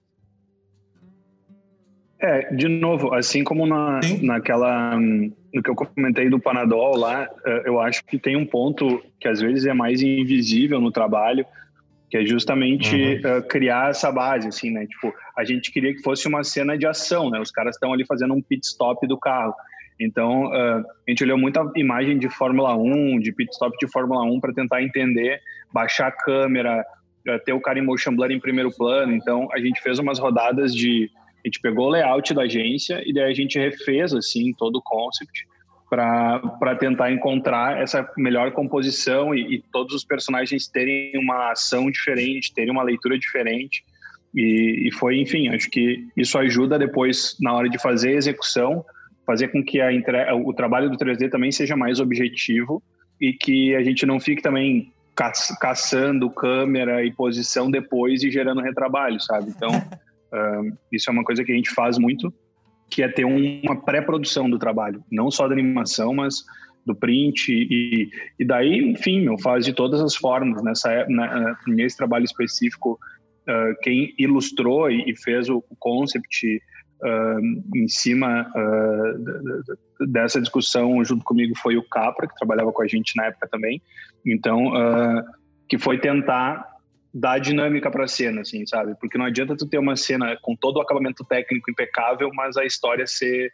É, 2.20 2.54
de 2.54 2.68
novo, 2.68 3.14
assim 3.14 3.44
como 3.44 3.68
na, 3.68 4.00
naquela 4.22 4.98
no 4.98 5.64
que 5.64 5.70
eu 5.70 5.76
comentei 5.76 6.30
do 6.30 6.40
Panadol 6.40 6.98
lá, 6.98 7.30
é, 7.46 7.64
eu 7.66 7.80
acho 7.80 8.04
que 8.06 8.18
tem 8.18 8.36
um 8.36 8.46
ponto 8.46 9.02
que 9.20 9.28
às 9.28 9.40
vezes 9.40 9.66
é 9.66 9.74
mais 9.74 10.02
invisível 10.02 10.82
no 10.82 10.92
trabalho, 10.92 11.46
que 12.10 12.18
é 12.18 12.26
justamente 12.26 12.96
uhum. 12.96 13.38
uh, 13.38 13.44
criar 13.44 13.90
essa 13.90 14.12
base, 14.12 14.48
assim, 14.48 14.72
né? 14.72 14.86
Tipo, 14.86 15.14
a 15.36 15.44
gente 15.44 15.72
queria 15.72 15.94
que 15.94 16.02
fosse 16.02 16.28
uma 16.28 16.44
cena 16.44 16.78
de 16.78 16.88
ação, 16.88 17.30
né? 17.30 17.40
Os 17.40 17.52
caras 17.52 17.76
estão 17.76 17.92
ali 17.92 18.06
fazendo 18.06 18.34
um 18.34 18.42
pit 18.42 18.66
stop 18.66 19.06
do 19.06 19.18
carro. 19.18 19.54
Então, 20.00 20.46
uh, 20.46 20.86
a 20.86 21.10
gente 21.10 21.24
olhou 21.24 21.38
muita 21.38 21.70
imagem 21.76 22.18
de 22.18 22.30
Fórmula 22.30 22.76
1, 22.76 23.20
de 23.20 23.34
pit 23.34 23.52
stop 23.52 23.76
de 23.78 23.92
Fórmula 23.92 24.24
1 24.24 24.40
para 24.40 24.54
tentar 24.54 24.82
entender, 24.82 25.42
baixar 25.74 26.08
a 26.08 26.12
câmera, 26.12 26.86
uh, 27.28 27.40
ter 27.44 27.52
o 27.52 27.60
cara 27.60 27.78
em 27.78 27.82
motion 27.82 28.16
blur 28.16 28.32
em 28.32 28.40
primeiro 28.40 28.72
plano. 28.72 29.14
Então, 29.14 29.50
a 29.52 29.60
gente 29.60 29.82
fez 29.82 30.00
umas 30.00 30.18
rodadas 30.18 30.74
de... 30.74 31.12
A 31.48 31.50
gente 31.50 31.62
pegou 31.62 31.88
o 31.88 31.90
layout 31.90 32.34
da 32.34 32.42
agência 32.42 33.02
e 33.06 33.14
daí 33.14 33.32
a 33.32 33.34
gente 33.34 33.58
refez, 33.58 34.14
assim, 34.14 34.52
todo 34.54 34.76
o 34.76 34.82
concept 34.82 35.48
para 35.90 36.76
tentar 36.78 37.10
encontrar 37.14 37.82
essa 37.82 38.06
melhor 38.18 38.52
composição 38.52 39.34
e, 39.34 39.56
e, 39.56 39.64
todos 39.72 39.96
os 39.96 40.04
personagens 40.04 40.68
terem 40.68 41.18
uma 41.18 41.52
ação 41.52 41.90
diferente, 41.90 42.54
terem 42.54 42.72
uma 42.72 42.84
leitura 42.84 43.18
diferente. 43.18 43.86
E, 44.36 44.88
e, 44.88 44.92
foi, 44.92 45.22
enfim, 45.22 45.48
acho 45.48 45.70
que 45.70 46.06
isso 46.18 46.38
ajuda 46.38 46.78
depois, 46.78 47.38
na 47.40 47.54
hora 47.54 47.70
de 47.70 47.80
fazer 47.80 48.10
a 48.10 48.18
execução, 48.18 48.84
fazer 49.26 49.48
com 49.48 49.64
que 49.64 49.80
a 49.80 49.90
o 50.36 50.54
trabalho 50.54 50.90
do 50.90 50.98
3D 50.98 51.30
também 51.30 51.54
seja 51.54 51.78
mais 51.78 52.02
objetivo 52.02 52.84
e 53.20 53.32
que 53.32 53.74
a 53.74 53.82
gente 53.82 54.06
não 54.06 54.20
fique 54.20 54.42
também 54.42 54.92
ca... 55.16 55.32
caçando 55.62 56.30
câmera 56.30 57.06
e 57.06 57.14
posição 57.14 57.72
depois 57.72 58.24
e 58.24 58.30
gerando 58.30 58.60
retrabalho, 58.60 59.22
sabe? 59.22 59.52
Então, 59.56 59.70
uh, 60.34 60.78
isso 60.92 61.10
é 61.10 61.14
uma 61.14 61.24
coisa 61.24 61.44
que 61.44 61.52
a 61.52 61.56
gente 61.56 61.72
faz 61.72 61.98
muito 61.98 62.34
que 62.90 63.04
é 63.04 63.08
ter 63.08 63.26
uma 63.26 63.76
pré-produção 63.76 64.50
do 64.50 64.58
trabalho, 64.58 65.04
não 65.12 65.30
só 65.30 65.48
da 65.48 65.54
animação, 65.54 66.14
mas 66.14 66.44
do 66.86 66.96
print 66.96 67.52
e, 67.52 68.10
e 68.40 68.46
daí, 68.46 68.80
enfim, 68.80 69.22
meu, 69.22 69.38
faz 69.38 69.66
de 69.66 69.74
todas 69.74 70.00
as 70.00 70.16
formas. 70.16 70.64
Nessa, 70.64 71.06
na, 71.10 71.58
nesse 71.68 71.98
trabalho 71.98 72.24
específico, 72.24 72.98
uh, 73.48 73.78
quem 73.82 74.14
ilustrou 74.18 74.90
e, 74.90 75.12
e, 75.12 75.16
fez 75.18 75.50
o 75.50 75.62
concept 75.80 76.62
uh, 77.04 77.78
em 77.78 77.88
cima 77.90 78.50
uh, 78.56 80.08
dessa 80.08 80.40
discussão 80.40 81.04
junto 81.04 81.26
comigo 81.26 81.54
foi 81.58 81.76
o 81.76 81.84
Capra, 81.84 82.28
que 82.28 82.36
trabalhava 82.36 82.72
com 82.72 82.82
a 82.82 82.88
gente 82.88 83.18
na 83.18 83.26
época 83.26 83.50
também. 83.52 83.82
Então, 84.26 84.72
que 85.70 85.78
foi 85.78 85.98
tentar 85.98 86.66
dar 87.20 87.40
dinâmica 87.40 87.90
para 87.90 88.06
a 88.06 88.08
cena, 88.08 88.42
assim, 88.42 88.66
sabe? 88.66 88.96
Porque 89.00 89.18
não 89.18 89.26
adianta 89.26 89.58
tu 89.58 89.68
ter 89.68 89.80
uma 89.80 89.96
cena 89.96 90.38
com 90.42 90.56
todo 90.56 90.78
o 90.78 90.82
acabamento 90.82 91.26
técnico 91.26 91.72
impecável, 91.72 92.30
mas 92.34 92.56
a 92.58 92.66
história 92.66 93.08
ser 93.08 93.52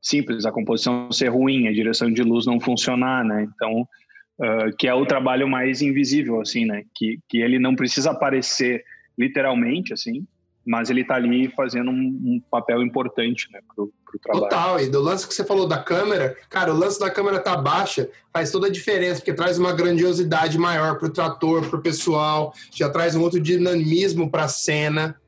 simples, 0.00 0.46
a 0.46 0.52
composição 0.52 1.10
ser 1.10 1.28
ruim, 1.28 1.66
a 1.66 1.72
direção 1.72 2.10
de 2.10 2.22
luz 2.22 2.46
não 2.46 2.60
funcionar, 2.60 3.24
né? 3.24 3.48
Então, 3.54 3.82
uh, 3.82 4.76
que 4.78 4.86
é 4.86 4.94
o 4.94 5.04
trabalho 5.04 5.48
mais 5.48 5.82
invisível, 5.82 6.40
assim, 6.40 6.64
né? 6.64 6.84
Que, 6.94 7.18
que 7.28 7.38
ele 7.38 7.58
não 7.58 7.74
precisa 7.74 8.12
aparecer 8.12 8.84
literalmente, 9.18 9.92
assim, 9.92 10.24
mas 10.64 10.88
ele 10.88 11.00
está 11.00 11.16
ali 11.16 11.48
fazendo 11.48 11.90
um, 11.90 12.20
um, 12.24 12.42
papel 12.50 12.82
importante 12.82 13.50
né, 13.52 13.60
para 13.66 13.84
o 14.16 14.20
trabalho. 14.20 14.44
Total, 14.44 14.80
e 14.80 14.88
do 14.88 15.00
lance 15.00 15.26
que 15.26 15.34
você 15.34 15.44
falou 15.44 15.66
da 15.66 15.78
câmera, 15.78 16.36
cara, 16.48 16.72
o 16.72 16.76
lance 16.76 16.98
da 16.98 17.10
câmera 17.10 17.38
tá 17.38 17.56
baixa 17.56 18.08
faz 18.32 18.50
toda 18.50 18.66
a 18.66 18.70
diferença, 18.70 19.20
porque 19.20 19.32
traz 19.32 19.58
uma 19.58 19.72
grandiosidade 19.72 20.58
maior 20.58 20.98
para 20.98 21.08
o 21.08 21.12
trator, 21.12 21.68
para 21.68 21.78
o 21.78 21.82
pessoal, 21.82 22.54
já 22.72 22.88
traz 22.88 23.14
um 23.14 23.22
outro 23.22 23.40
dinamismo 23.40 24.30
para 24.30 24.44
a 24.44 24.48
cena. 24.48 25.20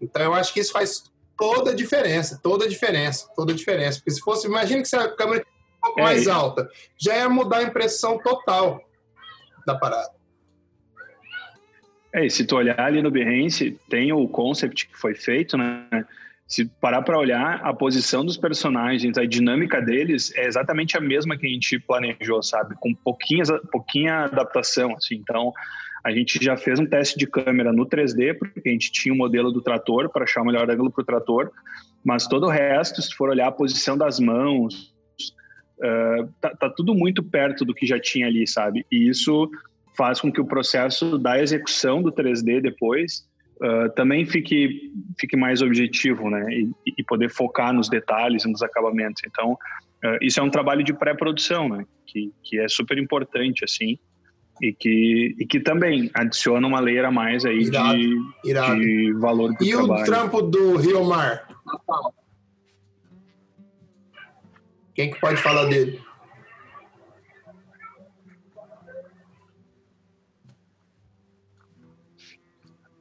Então 0.00 0.22
eu 0.22 0.34
acho 0.34 0.52
que 0.52 0.60
isso 0.60 0.72
faz 0.72 1.04
toda 1.36 1.70
a 1.70 1.74
diferença, 1.74 2.38
toda 2.42 2.66
a 2.66 2.68
diferença, 2.68 3.28
toda 3.34 3.52
a 3.52 3.56
diferença. 3.56 3.98
Porque 3.98 4.10
se 4.10 4.20
fosse, 4.20 4.46
imagina 4.46 4.82
que 4.82 4.88
se 4.88 4.96
a 4.96 5.08
câmera 5.08 5.42
um 5.42 5.86
pouco 5.86 6.00
é 6.00 6.02
mais 6.02 6.22
isso. 6.22 6.30
alta, 6.30 6.68
já 6.98 7.16
ia 7.16 7.28
mudar 7.28 7.58
a 7.58 7.62
impressão 7.62 8.18
total 8.18 8.80
da 9.66 9.74
parada. 9.74 10.20
É, 12.12 12.26
e 12.26 12.30
se 12.30 12.44
tu 12.44 12.56
olhar 12.56 12.78
ali 12.78 13.00
no 13.00 13.10
Behance, 13.10 13.78
tem 13.88 14.12
o 14.12 14.26
concept 14.26 14.88
que 14.88 14.98
foi 14.98 15.14
feito, 15.14 15.56
né? 15.56 15.86
Se 16.50 16.64
parar 16.64 17.02
para 17.02 17.16
olhar, 17.16 17.60
a 17.62 17.72
posição 17.72 18.24
dos 18.24 18.36
personagens, 18.36 19.16
a 19.16 19.24
dinâmica 19.24 19.80
deles 19.80 20.34
é 20.34 20.46
exatamente 20.46 20.98
a 20.98 21.00
mesma 21.00 21.38
que 21.38 21.46
a 21.46 21.48
gente 21.48 21.78
planejou, 21.78 22.42
sabe? 22.42 22.74
Com 22.80 22.92
pouquinhas, 22.92 23.48
pouquinha 23.70 24.24
adaptação, 24.24 24.96
assim. 24.96 25.14
Então, 25.14 25.52
a 26.02 26.10
gente 26.10 26.44
já 26.44 26.56
fez 26.56 26.80
um 26.80 26.86
teste 26.86 27.16
de 27.16 27.28
câmera 27.28 27.72
no 27.72 27.86
3D, 27.86 28.36
porque 28.36 28.68
a 28.68 28.72
gente 28.72 28.90
tinha 28.90 29.14
um 29.14 29.16
modelo 29.16 29.52
do 29.52 29.62
trator 29.62 30.08
para 30.08 30.24
achar 30.24 30.42
o 30.42 30.44
melhor 30.44 30.68
ângulo 30.68 30.90
para 30.90 31.02
o 31.02 31.04
trator, 31.04 31.52
mas 32.04 32.26
todo 32.26 32.46
o 32.46 32.50
resto, 32.50 33.00
se 33.00 33.14
for 33.14 33.28
olhar 33.28 33.46
a 33.46 33.52
posição 33.52 33.96
das 33.96 34.18
mãos, 34.18 34.92
uh, 35.78 36.28
tá, 36.40 36.50
tá 36.50 36.68
tudo 36.68 36.96
muito 36.96 37.22
perto 37.22 37.64
do 37.64 37.72
que 37.72 37.86
já 37.86 38.00
tinha 38.00 38.26
ali, 38.26 38.44
sabe? 38.48 38.84
E 38.90 39.08
isso 39.08 39.48
faz 39.96 40.20
com 40.20 40.32
que 40.32 40.40
o 40.40 40.46
processo 40.46 41.16
da 41.16 41.40
execução 41.40 42.02
do 42.02 42.10
3D 42.10 42.60
depois 42.60 43.29
uh, 43.62 43.90
também 43.94 44.26
fique, 44.26 44.92
fique 45.18 45.36
mais 45.36 45.62
objetivo, 45.62 46.30
né? 46.30 46.44
E, 46.50 46.70
e, 46.98 47.04
poder 47.04 47.30
focar 47.30 47.72
nos 47.72 47.88
detalhes 47.88 48.44
e 48.44 48.50
nos 48.50 48.62
acabamentos. 48.62 49.22
Então, 49.26 49.52
uh, 49.52 50.18
isso 50.20 50.40
é 50.40 50.42
um 50.42 50.50
trabalho 50.50 50.82
de 50.82 50.92
pré-produção, 50.92 51.68
né? 51.68 51.84
Que, 52.06 52.32
que 52.42 52.58
é 52.58 52.68
super 52.68 52.98
importante, 52.98 53.64
assim, 53.64 53.98
e 54.60 54.72
que, 54.72 55.36
e 55.38 55.46
que 55.46 55.60
também 55.60 56.10
adiciona 56.14 56.66
uma 56.66 56.80
leira 56.80 57.08
a 57.08 57.12
mais 57.12 57.44
aí 57.44 57.62
irado, 57.62 57.98
de, 57.98 58.18
irado. 58.44 58.80
de 58.80 59.12
valor 59.14 59.54
E 59.60 59.70
trabalho. 59.70 60.02
o 60.02 60.04
trampo 60.04 60.42
do 60.42 60.76
Rio 60.76 61.04
Mar? 61.04 61.48
Quem 64.94 65.10
que 65.10 65.20
pode 65.20 65.40
falar 65.40 65.66
dele? 65.66 66.00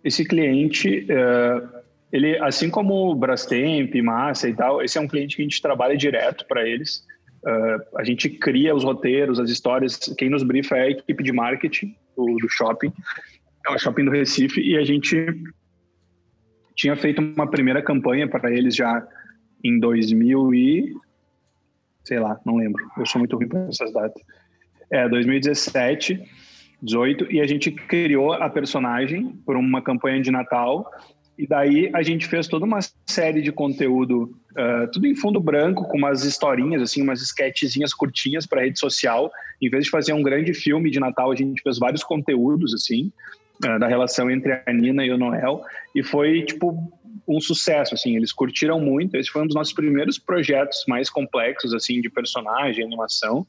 Esse 0.03 0.25
cliente, 0.25 1.05
uh, 1.05 1.79
ele, 2.11 2.37
assim 2.39 2.69
como 2.69 3.11
o 3.11 3.15
Brastemp, 3.15 3.93
Massa 4.01 4.49
e 4.49 4.53
tal, 4.53 4.81
esse 4.81 4.97
é 4.97 5.01
um 5.01 5.07
cliente 5.07 5.35
que 5.35 5.41
a 5.41 5.45
gente 5.45 5.61
trabalha 5.61 5.97
direto 5.97 6.45
para 6.47 6.67
eles. 6.67 7.05
Uh, 7.43 7.97
a 7.97 8.03
gente 8.03 8.29
cria 8.29 8.75
os 8.75 8.83
roteiros, 8.83 9.39
as 9.39 9.49
histórias. 9.49 9.97
Quem 10.17 10.29
nos 10.29 10.43
brifa 10.43 10.77
é 10.77 10.81
a 10.81 10.89
equipe 10.89 11.23
de 11.23 11.31
marketing 11.31 11.95
do, 12.15 12.25
do 12.37 12.49
shopping, 12.49 12.91
é 13.67 13.71
o 13.71 13.77
shopping 13.77 14.05
do 14.05 14.11
Recife, 14.11 14.61
e 14.61 14.77
a 14.77 14.83
gente 14.83 15.25
tinha 16.75 16.95
feito 16.95 17.21
uma 17.21 17.49
primeira 17.49 17.81
campanha 17.81 18.27
para 18.27 18.51
eles 18.51 18.75
já 18.75 19.05
em 19.63 19.79
2000 19.79 20.53
e 20.53 20.93
sei 22.09 22.19
lá, 22.19 22.39
não 22.43 22.57
lembro. 22.57 22.83
Eu 22.97 23.05
sou 23.05 23.19
muito 23.19 23.35
ruim 23.35 23.47
para 23.47 23.67
essas 23.67 23.93
datas. 23.93 24.21
É, 24.91 25.07
2017 25.07 26.23
18, 26.81 27.31
e 27.31 27.41
a 27.41 27.47
gente 27.47 27.71
criou 27.71 28.33
a 28.33 28.49
personagem 28.49 29.27
por 29.45 29.55
uma 29.55 29.81
campanha 29.81 30.21
de 30.21 30.31
Natal. 30.31 30.89
E 31.37 31.47
daí 31.47 31.89
a 31.93 32.01
gente 32.01 32.27
fez 32.27 32.47
toda 32.47 32.65
uma 32.65 32.79
série 33.07 33.41
de 33.41 33.51
conteúdo, 33.51 34.23
uh, 34.51 34.91
tudo 34.91 35.07
em 35.07 35.15
fundo 35.15 35.39
branco, 35.39 35.87
com 35.87 35.97
umas 35.97 36.25
historinhas, 36.25 36.81
assim, 36.81 37.01
umas 37.01 37.21
sketchzinhas 37.21 37.93
curtinhas 37.93 38.45
para 38.45 38.61
rede 38.61 38.77
social. 38.77 39.31
Em 39.61 39.69
vez 39.69 39.85
de 39.85 39.89
fazer 39.89 40.11
um 40.13 40.21
grande 40.21 40.53
filme 40.53 40.91
de 40.91 40.99
Natal, 40.99 41.31
a 41.31 41.35
gente 41.35 41.61
fez 41.61 41.79
vários 41.79 42.03
conteúdos, 42.03 42.73
assim, 42.73 43.11
uh, 43.65 43.79
da 43.79 43.87
relação 43.87 44.29
entre 44.29 44.61
a 44.65 44.73
Nina 44.73 45.05
e 45.05 45.11
o 45.11 45.17
Noel. 45.17 45.63
E 45.95 46.03
foi, 46.03 46.43
tipo, 46.43 46.77
um 47.25 47.39
sucesso, 47.39 47.93
assim, 47.93 48.17
eles 48.17 48.33
curtiram 48.33 48.79
muito. 48.79 49.15
Esse 49.15 49.29
foi 49.29 49.43
um 49.43 49.45
dos 49.45 49.55
nossos 49.55 49.73
primeiros 49.73 50.17
projetos 50.17 50.83
mais 50.87 51.09
complexos, 51.09 51.73
assim, 51.73 52.01
de 52.01 52.09
personagem, 52.09 52.83
animação. 52.83 53.47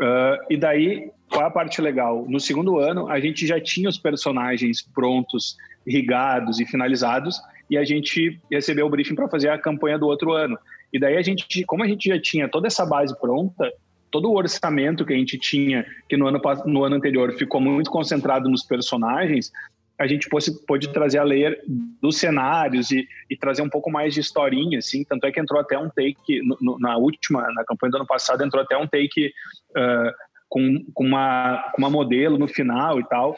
Uh, 0.00 0.36
e 0.50 0.56
daí, 0.56 1.10
qual 1.28 1.42
é 1.42 1.46
a 1.46 1.50
parte 1.50 1.80
legal? 1.80 2.24
No 2.28 2.38
segundo 2.38 2.78
ano, 2.78 3.08
a 3.08 3.18
gente 3.20 3.46
já 3.46 3.60
tinha 3.60 3.88
os 3.88 3.98
personagens 3.98 4.82
prontos, 4.82 5.56
irrigados 5.86 6.60
e 6.60 6.66
finalizados, 6.66 7.40
e 7.70 7.76
a 7.76 7.84
gente 7.84 8.40
recebeu 8.50 8.86
o 8.86 8.90
briefing 8.90 9.14
para 9.14 9.28
fazer 9.28 9.48
a 9.48 9.58
campanha 9.58 9.98
do 9.98 10.06
outro 10.06 10.32
ano. 10.32 10.58
E 10.92 10.98
daí 10.98 11.16
a 11.16 11.22
gente, 11.22 11.64
como 11.64 11.82
a 11.82 11.88
gente 11.88 12.08
já 12.08 12.20
tinha 12.20 12.48
toda 12.48 12.68
essa 12.68 12.86
base 12.86 13.18
pronta, 13.20 13.72
todo 14.10 14.30
o 14.30 14.36
orçamento 14.36 15.04
que 15.04 15.12
a 15.12 15.16
gente 15.16 15.36
tinha, 15.36 15.84
que 16.08 16.16
no 16.16 16.26
ano, 16.26 16.40
no 16.64 16.84
ano 16.84 16.96
anterior 16.96 17.32
ficou 17.34 17.60
muito 17.60 17.90
concentrado 17.90 18.48
nos 18.48 18.62
personagens, 18.62 19.50
a 19.98 20.06
gente 20.06 20.28
pôde, 20.28 20.50
pôde 20.66 20.92
trazer 20.92 21.18
a 21.18 21.24
layer 21.24 21.60
dos 22.00 22.18
cenários 22.18 22.90
e, 22.90 23.08
e, 23.30 23.36
trazer 23.36 23.62
um 23.62 23.68
pouco 23.68 23.90
mais 23.90 24.12
de 24.12 24.20
historinha, 24.20 24.78
assim, 24.78 25.04
tanto 25.04 25.26
é 25.26 25.32
que 25.32 25.40
entrou 25.40 25.60
até 25.60 25.78
um 25.78 25.88
take, 25.88 26.40
no, 26.60 26.78
na 26.78 26.96
última, 26.98 27.50
na 27.54 27.64
campanha 27.64 27.92
do 27.92 27.96
ano 27.96 28.06
passado, 28.06 28.44
entrou 28.44 28.62
até 28.62 28.76
um 28.76 28.86
take 28.86 29.32
uh, 29.70 30.12
com, 30.48 30.84
com, 30.94 31.04
uma, 31.04 31.70
com 31.72 31.78
uma 31.78 31.90
modelo 31.90 32.38
no 32.38 32.48
final 32.48 33.00
e 33.00 33.08
tal, 33.08 33.36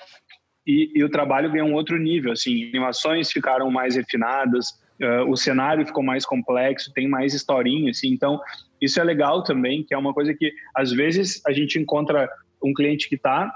e, 0.66 0.92
e, 0.94 1.02
o 1.02 1.08
trabalho 1.08 1.50
ganhou 1.50 1.68
um 1.68 1.74
outro 1.74 1.98
nível, 1.98 2.32
assim, 2.32 2.68
animações 2.68 3.32
ficaram 3.32 3.70
mais 3.70 3.96
refinadas, 3.96 4.68
uh, 5.02 5.30
o 5.30 5.34
cenário 5.34 5.86
ficou 5.86 6.02
mais 6.02 6.26
complexo, 6.26 6.92
tem 6.92 7.08
mais 7.08 7.32
historinha, 7.32 7.90
assim, 7.90 8.08
então 8.08 8.38
isso 8.80 9.00
é 9.00 9.04
legal 9.04 9.42
também, 9.42 9.82
que 9.82 9.94
é 9.94 9.98
uma 9.98 10.12
coisa 10.12 10.34
que 10.34 10.52
às 10.74 10.92
vezes 10.92 11.40
a 11.46 11.52
gente 11.52 11.78
encontra 11.78 12.28
um 12.62 12.74
cliente 12.74 13.08
que 13.08 13.14
está 13.14 13.50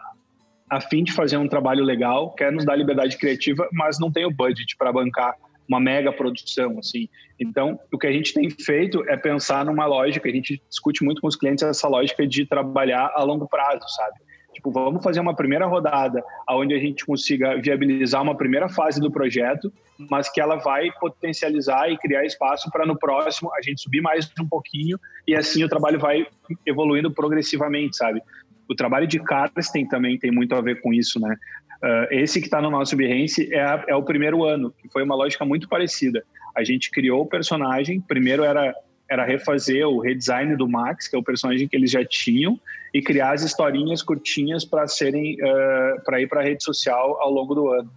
a 0.71 0.81
fim 0.81 1.05
de 1.05 1.13
fazer 1.13 1.37
um 1.37 1.47
trabalho 1.47 1.85
legal, 1.85 2.35
quer 2.35 2.51
nos 2.51 2.65
dar 2.65 2.77
liberdade 2.77 3.19
criativa, 3.19 3.69
mas 3.73 3.99
não 4.01 4.11
tem 4.11 4.25
o 4.25 4.31
budget 4.31 4.75
para 4.79 4.91
bancar 4.91 5.35
uma 5.69 5.81
mega 5.81 6.13
produção, 6.13 6.79
assim. 6.79 7.09
Então, 7.39 7.79
o 7.93 7.99
que 7.99 8.07
a 8.07 8.13
gente 8.13 8.35
tem 8.35 8.51
feito 8.51 9.05
é 9.09 9.17
pensar 9.17 9.65
numa 9.65 9.87
lógica, 9.87 10.29
a 10.29 10.33
gente 10.33 10.63
discute 10.69 11.05
muito 11.05 11.21
com 11.21 11.27
os 11.27 11.37
clientes 11.37 11.63
essa 11.63 11.89
lógica 11.89 12.27
de 12.27 12.47
trabalhar 12.47 13.13
a 13.15 13.23
longo 13.23 13.49
prazo, 13.49 13.89
sabe? 13.89 14.21
Tipo, 14.53 14.71
vamos 14.71 15.03
fazer 15.03 15.21
uma 15.21 15.35
primeira 15.35 15.67
rodada 15.67 16.23
onde 16.51 16.75
a 16.75 16.79
gente 16.79 17.07
consiga 17.07 17.61
viabilizar 17.61 18.23
uma 18.23 18.37
primeira 18.37 18.69
fase 18.69 19.01
do 19.01 19.11
projeto, 19.11 19.73
mas 20.11 20.29
que 20.29 20.41
ela 20.41 20.57
vai 20.57 20.91
potencializar 21.01 21.91
e 21.91 21.97
criar 21.97 22.25
espaço 22.25 22.71
para 22.71 22.85
no 22.85 22.99
próximo 22.99 23.51
a 23.55 23.63
gente 23.63 23.81
subir 23.81 24.03
mais 24.03 24.31
um 24.39 24.47
pouquinho 24.47 24.99
e 25.27 25.35
assim 25.35 25.65
o 25.65 25.69
trabalho 25.69 25.99
vai 25.99 26.27
evoluindo 26.67 27.11
progressivamente, 27.11 27.97
sabe? 27.97 28.23
O 28.69 28.75
trabalho 28.75 29.07
de 29.07 29.19
casting 29.19 29.87
também 29.87 30.19
tem 30.19 30.31
muito 30.31 30.55
a 30.55 30.61
ver 30.61 30.81
com 30.81 30.93
isso, 30.93 31.19
né? 31.19 31.35
Uh, 31.83 32.07
esse 32.11 32.41
que 32.41 32.47
está 32.47 32.63
no 32.63 32.71
nosso 32.71 32.95
Behance 32.95 33.53
é, 33.53 33.85
é 33.89 33.97
o 33.97 34.03
primeiro 34.03 34.45
ano, 34.45 34.73
que 34.79 34.89
foi 34.89 35.03
uma 35.03 35.17
lógica 35.17 35.45
muito 35.45 35.69
parecida. 35.69 36.25
A 36.57 36.63
gente 36.63 36.91
criou 36.91 37.23
o 37.23 37.27
personagem, 37.27 38.01
primeiro 38.01 38.45
era 38.45 38.75
era 39.11 39.27
refazer 39.27 39.87
o 39.87 40.01
redesign 40.01 40.57
do 40.57 40.67
Max, 40.67 41.07
que 41.07 41.15
é 41.15 41.19
o 41.19 41.23
personagem 41.23 41.69
que 41.69 41.77
eles 41.77 41.91
já 41.91 42.03
tinham, 42.03 42.59
e 42.95 43.03
criar 43.03 43.33
as 43.33 43.43
historinhas 43.43 44.03
curtinhas 44.03 44.65
para 44.65 44.87
serem 44.89 45.35
uh, 45.35 46.03
para 46.03 46.21
ir 46.21 46.29
para 46.29 46.41
a 46.41 46.45
rede 46.45 46.65
social 46.65 47.19
ao 47.21 47.31
longo 47.31 47.55
do 47.55 47.69
ano. 47.69 47.91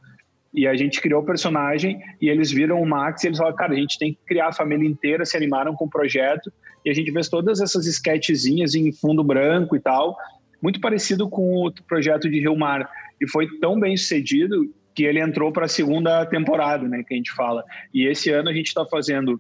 E 0.53 0.67
a 0.67 0.75
gente 0.75 1.01
criou 1.01 1.21
o 1.21 1.25
personagem 1.25 2.01
e 2.21 2.29
eles 2.29 2.49
viram 2.51 2.81
o 2.81 2.85
Max 2.85 3.23
e 3.23 3.27
eles 3.27 3.37
falaram, 3.37 3.57
cara, 3.57 3.73
a 3.73 3.77
gente 3.77 3.99
tem 3.99 4.13
que 4.13 4.19
criar 4.25 4.47
a 4.47 4.53
família 4.53 4.87
inteira, 4.87 5.25
se 5.25 5.35
animaram 5.35 5.75
com 5.75 5.85
o 5.85 5.89
projeto. 5.89 6.51
E 6.85 6.89
a 6.89 6.93
gente 6.93 7.11
fez 7.11 7.27
todas 7.27 7.59
essas 7.59 7.85
sketchzinhas 7.85 8.73
em 8.73 8.91
fundo 8.93 9.23
branco 9.23 9.75
e 9.75 9.79
tal, 9.79 10.15
muito 10.61 10.79
parecido 10.79 11.29
com 11.29 11.65
o 11.65 11.73
projeto 11.87 12.29
de 12.29 12.39
Rio 12.39 12.55
Mar. 12.55 12.89
E 13.21 13.29
foi 13.29 13.47
tão 13.59 13.79
bem 13.79 13.95
sucedido 13.95 14.73
que 14.93 15.03
ele 15.03 15.19
entrou 15.19 15.51
para 15.51 15.65
a 15.65 15.69
segunda 15.69 16.25
temporada, 16.25 16.87
né, 16.87 17.03
que 17.05 17.13
a 17.13 17.17
gente 17.17 17.33
fala. 17.33 17.63
E 17.93 18.07
esse 18.07 18.29
ano 18.29 18.49
a 18.49 18.53
gente 18.53 18.67
está 18.67 18.85
fazendo 18.85 19.39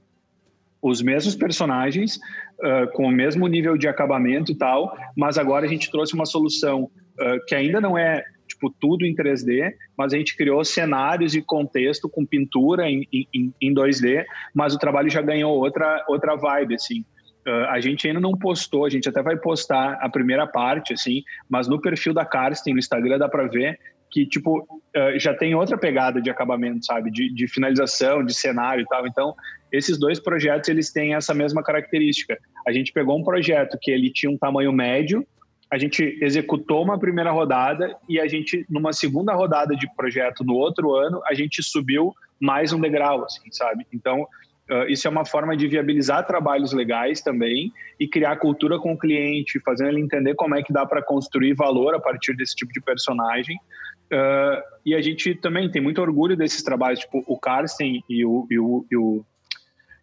os 0.81 1.01
mesmos 1.01 1.35
personagens, 1.35 2.17
uh, 2.59 2.91
com 2.93 3.05
o 3.05 3.11
mesmo 3.11 3.47
nível 3.47 3.77
de 3.77 3.87
acabamento 3.87 4.51
e 4.51 4.55
tal, 4.55 4.95
mas 5.15 5.37
agora 5.37 5.65
a 5.65 5.69
gente 5.69 5.89
trouxe 5.89 6.13
uma 6.13 6.25
solução 6.25 6.83
uh, 6.83 7.45
que 7.47 7.55
ainda 7.55 7.81
não 7.81 7.97
é 7.97 8.23
tipo 8.47 8.69
tudo 8.79 9.05
em 9.05 9.15
3D, 9.15 9.73
mas 9.97 10.13
a 10.13 10.17
gente 10.17 10.37
criou 10.37 10.63
cenários 10.63 11.33
e 11.33 11.41
contexto 11.41 12.07
com 12.07 12.25
pintura 12.25 12.89
em, 12.89 13.07
em, 13.11 13.53
em 13.59 13.73
2D, 13.73 14.23
mas 14.53 14.75
o 14.75 14.77
trabalho 14.77 15.09
já 15.09 15.21
ganhou 15.21 15.57
outra 15.57 16.05
outra 16.07 16.35
vibe 16.35 16.75
assim. 16.75 17.03
Uh, 17.47 17.69
a 17.69 17.79
gente 17.79 18.07
ainda 18.07 18.19
não 18.19 18.31
postou, 18.31 18.85
a 18.85 18.89
gente 18.89 19.07
até 19.07 19.21
vai 19.21 19.37
postar 19.37 19.99
a 20.01 20.09
primeira 20.09 20.47
parte, 20.47 20.93
assim, 20.93 21.23
mas 21.47 21.67
no 21.67 21.79
perfil 21.79 22.13
da 22.13 22.25
Karsten 22.25 22.73
no 22.73 22.79
Instagram 22.79 23.19
dá 23.19 23.29
para 23.29 23.47
ver 23.47 23.79
que, 24.09 24.25
tipo, 24.25 24.61
uh, 24.61 25.19
já 25.19 25.33
tem 25.33 25.53
outra 25.53 25.77
pegada 25.77 26.21
de 26.21 26.29
acabamento, 26.29 26.85
sabe? 26.85 27.11
De, 27.11 27.31
de, 27.33 27.47
finalização, 27.47 28.23
de 28.23 28.33
cenário 28.33 28.81
e 28.81 28.85
tal. 28.85 29.05
Então, 29.05 29.35
esses 29.71 29.99
dois 29.99 30.19
projetos, 30.19 30.69
eles 30.69 30.91
têm 30.91 31.13
essa 31.13 31.33
mesma 31.33 31.61
característica. 31.61 32.37
A 32.67 32.71
gente 32.71 32.93
pegou 32.93 33.19
um 33.19 33.23
projeto 33.23 33.77
que 33.79 33.91
ele 33.91 34.09
tinha 34.09 34.31
um 34.31 34.37
tamanho 34.37 34.71
médio, 34.71 35.27
a 35.71 35.77
gente 35.77 36.17
executou 36.21 36.83
uma 36.83 36.97
primeira 36.97 37.31
rodada 37.31 37.95
e 38.07 38.19
a 38.19 38.27
gente, 38.27 38.65
numa 38.69 38.93
segunda 38.93 39.33
rodada 39.33 39.75
de 39.75 39.93
projeto 39.95 40.43
no 40.43 40.53
outro 40.53 40.95
ano, 40.95 41.21
a 41.25 41.33
gente 41.33 41.61
subiu 41.61 42.13
mais 42.39 42.71
um 42.71 42.79
degrau, 42.79 43.23
assim, 43.23 43.51
sabe? 43.51 43.85
Então, 43.91 44.25
Uh, 44.69 44.89
isso 44.89 45.07
é 45.07 45.11
uma 45.11 45.25
forma 45.25 45.55
de 45.55 45.67
viabilizar 45.67 46.25
trabalhos 46.25 46.73
legais 46.73 47.21
também 47.21 47.71
e 47.99 48.07
criar 48.07 48.37
cultura 48.37 48.79
com 48.79 48.93
o 48.93 48.97
cliente, 48.97 49.59
fazendo 49.59 49.89
ele 49.89 50.01
entender 50.01 50.33
como 50.33 50.55
é 50.55 50.63
que 50.63 50.73
dá 50.73 50.85
para 50.85 51.03
construir 51.03 51.53
valor 51.53 51.93
a 51.93 51.99
partir 51.99 52.35
desse 52.35 52.55
tipo 52.55 52.73
de 52.73 52.81
personagem 52.81 53.57
Uh, 54.05 54.61
e 54.85 54.93
a 54.93 55.01
gente 55.01 55.33
também 55.35 55.69
tem 55.69 55.81
muito 55.81 55.99
orgulho 55.99 56.37
desses 56.37 56.61
trabalhos, 56.61 56.99
tipo 56.99 57.23
o 57.25 57.39
Karsten 57.39 58.03
e 58.07 58.23
o, 58.23 58.45
e 58.51 58.59
o, 58.59 58.85
e 58.91 58.95
o, 58.95 59.25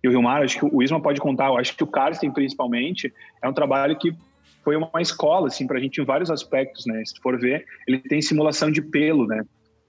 e 0.03 0.09
o 0.09 0.29
acho 0.29 0.59
que 0.59 0.65
o 0.65 0.83
Isma 0.83 1.01
pode 1.01 1.21
contar, 1.21 1.47
eu 1.47 1.57
acho 1.57 1.77
que 1.77 1.85
o 1.85 1.87
Karsten 1.87 2.33
principalmente 2.33 3.13
é 3.41 3.49
um 3.49 3.53
trabalho 3.53 3.97
que 3.97 4.13
foi 4.65 4.77
uma 4.77 5.01
escola, 5.01 5.47
assim, 5.47 5.67
para 5.67 5.79
a 5.79 5.81
gente 5.81 6.01
em 6.01 6.05
vários 6.05 6.31
aspectos, 6.31 6.87
né? 6.87 7.03
Se 7.05 7.21
for 7.21 7.39
ver, 7.39 7.65
ele 7.87 7.99
tem 7.99 8.21
simulação 8.21 8.71
de 8.71 8.83
pelo, 8.83 9.27
né? 9.27 9.43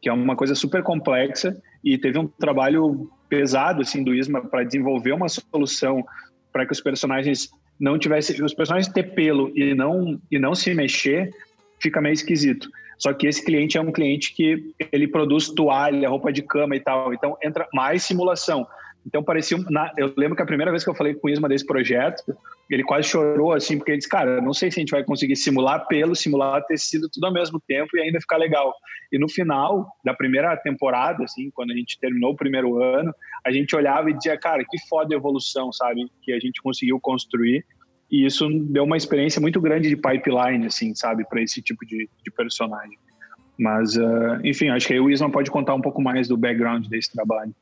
Que 0.03 0.09
é 0.09 0.13
uma 0.13 0.35
coisa 0.35 0.53
super 0.53 0.83
complexa 0.83 1.57
e 1.81 1.97
teve 1.97 2.19
um 2.19 2.27
trabalho 2.27 3.09
pesado, 3.29 3.81
assim, 3.81 4.03
do 4.03 4.13
Isma 4.13 4.41
para 4.41 4.65
desenvolver 4.65 5.13
uma 5.13 5.29
solução 5.29 6.05
para 6.51 6.65
que 6.65 6.73
os 6.73 6.81
personagens 6.81 7.49
não 7.79 7.97
tivessem, 7.97 8.43
os 8.43 8.53
personagens 8.53 8.93
ter 8.93 9.15
pelo 9.15 9.49
e 9.57 9.73
não 9.73 10.19
e 10.29 10.37
não 10.37 10.53
se 10.53 10.73
mexer, 10.75 11.31
fica 11.79 12.01
meio 12.01 12.13
esquisito. 12.13 12.69
Só 12.97 13.13
que 13.13 13.27
esse 13.27 13.43
cliente 13.43 13.77
é 13.77 13.81
um 13.81 13.93
cliente 13.93 14.33
que 14.33 14.73
ele 14.91 15.07
produz 15.07 15.49
toalha, 15.49 16.09
roupa 16.09 16.31
de 16.33 16.41
cama 16.41 16.75
e 16.75 16.81
tal. 16.81 17.13
Então 17.13 17.37
entra 17.41 17.65
mais 17.73 18.03
simulação. 18.03 18.67
Então 19.05 19.23
parecia. 19.23 19.57
eu 19.97 20.13
lembro 20.15 20.35
que 20.35 20.41
a 20.41 20.45
primeira 20.45 20.71
vez 20.71 20.83
que 20.83 20.89
eu 20.89 20.95
falei 20.95 21.13
com 21.13 21.27
o 21.27 21.29
Isma 21.29 21.49
desse 21.49 21.65
projeto, 21.65 22.23
ele 22.69 22.83
quase 22.83 23.09
chorou 23.09 23.53
assim, 23.53 23.77
porque 23.77 23.91
ele 23.91 23.97
disse: 23.97 24.09
Cara, 24.09 24.41
não 24.41 24.53
sei 24.53 24.71
se 24.71 24.79
a 24.79 24.81
gente 24.81 24.91
vai 24.91 25.03
conseguir 25.03 25.35
simular 25.35 25.87
pelo, 25.87 26.15
simular 26.15 26.65
tecido, 26.65 27.09
tudo 27.09 27.25
ao 27.25 27.33
mesmo 27.33 27.61
tempo 27.67 27.95
e 27.95 28.01
ainda 28.01 28.19
ficar 28.21 28.37
legal. 28.37 28.73
E 29.11 29.19
no 29.19 29.29
final 29.29 29.87
da 30.03 30.13
primeira 30.13 30.55
temporada, 30.57 31.23
assim, 31.23 31.51
quando 31.51 31.71
a 31.71 31.75
gente 31.75 31.99
terminou 31.99 32.31
o 32.31 32.35
primeiro 32.35 32.81
ano, 32.81 33.13
a 33.45 33.51
gente 33.51 33.75
olhava 33.75 34.09
e 34.09 34.13
dizia: 34.13 34.37
Cara, 34.37 34.63
que 34.63 34.77
foda 34.87 35.13
evolução, 35.13 35.71
sabe? 35.71 36.09
Que 36.21 36.31
a 36.31 36.39
gente 36.39 36.61
conseguiu 36.61 36.99
construir 36.99 37.65
e 38.13 38.27
isso 38.27 38.47
deu 38.47 38.83
uma 38.83 38.95
experiência 38.95 39.41
muito 39.41 39.59
grande 39.59 39.89
de 39.89 39.95
pipeline, 39.95 40.67
assim, 40.67 40.93
sabe, 40.93 41.25
para 41.25 41.41
esse 41.41 41.63
tipo 41.63 41.83
de, 41.83 42.07
de 42.23 42.31
personagem. 42.31 42.95
Mas, 43.57 43.97
uh, 43.97 44.39
enfim, 44.43 44.69
acho 44.69 44.85
que 44.85 44.93
aí 44.93 44.99
o 44.99 45.09
Isma 45.09 45.31
pode 45.31 45.49
contar 45.49 45.73
um 45.73 45.81
pouco 45.81 45.99
mais 45.99 46.27
do 46.27 46.37
background 46.37 46.85
desse 46.85 47.11
trabalho. 47.11 47.55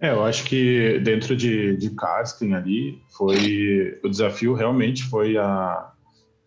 É, 0.00 0.10
eu 0.10 0.24
acho 0.24 0.44
que 0.44 0.98
dentro 1.00 1.34
de, 1.34 1.76
de 1.76 1.90
casting 1.90 2.52
ali, 2.52 3.00
foi 3.16 3.98
o 4.04 4.08
desafio 4.08 4.52
realmente 4.52 5.02
foi 5.04 5.38
a, 5.38 5.90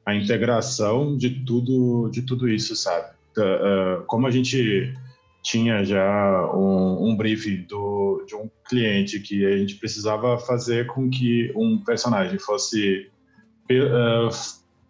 a 0.06 0.16
integração 0.16 1.18
de 1.18 1.44
tudo, 1.44 2.10
de 2.12 2.22
tudo 2.22 2.48
isso, 2.48 2.76
sabe? 2.76 3.08
Uh, 3.38 4.04
como 4.06 4.28
a 4.28 4.32
gente 4.32 4.94
tinha 5.42 5.84
já 5.84 6.52
um, 6.54 7.10
um 7.10 7.16
briefing 7.16 7.64
do, 7.68 8.24
de 8.28 8.36
um 8.36 8.50
cliente 8.68 9.20
que 9.20 9.46
a 9.46 9.58
gente 9.58 9.76
precisava 9.76 10.38
fazer 10.38 10.88
com 10.88 11.10
que 11.10 11.52
um 11.56 11.82
personagem 11.84 12.38
fosse 12.38 13.10
uh, 13.72 14.30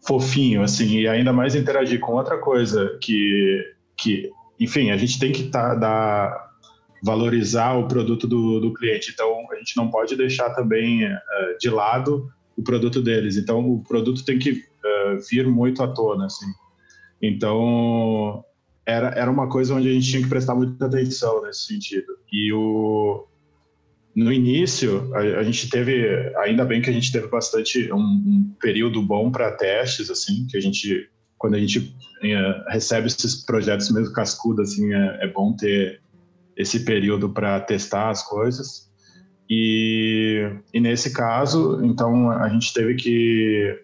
fofinho, 0.06 0.64
assim, 0.64 1.00
e 1.00 1.08
ainda 1.08 1.32
mais 1.32 1.56
interagir 1.56 2.00
com 2.00 2.14
outra 2.14 2.38
coisa 2.38 2.98
que, 3.02 3.74
que 3.96 4.32
enfim, 4.60 4.90
a 4.90 4.98
gente 4.98 5.20
tem 5.20 5.32
que 5.32 5.44
tá, 5.44 5.76
dar, 5.76 6.49
valorizar 7.04 7.74
o 7.78 7.88
produto 7.88 8.28
do, 8.28 8.60
do 8.60 8.74
cliente. 8.74 9.12
Então, 9.14 9.46
a 9.52 9.56
gente 9.56 9.76
não 9.78 9.90
pode 9.90 10.16
deixar 10.16 10.50
também 10.52 11.06
uh, 11.06 11.58
de 11.60 11.70
lado 11.70 12.30
o 12.56 12.64
produto 12.64 13.02
deles. 13.02 13.38
Então, 13.38 13.70
o 13.70 13.84
produto 13.84 14.24
tem 14.26 14.38
que 14.38 14.52
uh, 14.52 15.20
vir 15.30 15.48
muito 15.48 15.82
à 15.82 15.88
tona, 15.88 16.26
assim. 16.26 16.48
Então, 17.22 18.44
era, 18.86 19.10
era 19.10 19.32
uma 19.32 19.48
coisa 19.50 19.76
onde 19.76 19.90
a 19.90 19.94
gente 19.94 20.10
tinha 20.10 20.22
que 20.22 20.30
prestar 20.30 20.56
muita 20.56 20.86
atenção 20.86 21.44
nesse 21.44 21.68
sentido. 21.68 22.08
E 22.32 22.52
o, 22.54 23.28
no 24.16 24.34
início, 24.34 25.14
a, 25.16 25.20
a 25.40 25.44
gente 25.44 25.70
teve, 25.70 26.06
ainda 26.38 26.66
bem 26.66 26.82
que 26.82 26.90
a 26.90 26.94
gente 26.94 27.12
teve 27.12 27.28
bastante, 27.28 27.92
um, 27.94 27.98
um 27.98 28.56
período 28.60 29.02
bom 29.02 29.32
para 29.32 29.52
testes, 29.52 30.10
assim, 30.10 30.46
que 30.50 30.58
a 30.58 30.62
gente, 30.62 31.10
quando 31.38 31.56
a 31.56 31.60
gente 31.60 31.96
é, 32.22 32.64
recebe 32.70 33.08
esses 33.08 33.46
projetos 33.46 33.90
mesmo 33.92 34.14
cascudo, 34.14 34.62
assim, 34.62 34.94
é, 34.94 35.20
é 35.22 35.28
bom 35.28 35.56
ter 35.56 36.02
esse 36.60 36.84
período 36.84 37.30
para 37.30 37.62
testar 37.62 38.10
as 38.10 38.22
coisas. 38.22 38.90
E, 39.50 40.46
e 40.74 40.80
nesse 40.82 41.14
caso, 41.14 41.80
então, 41.84 42.30
a 42.30 42.50
gente 42.50 42.74
teve 42.74 42.96
que 42.96 43.80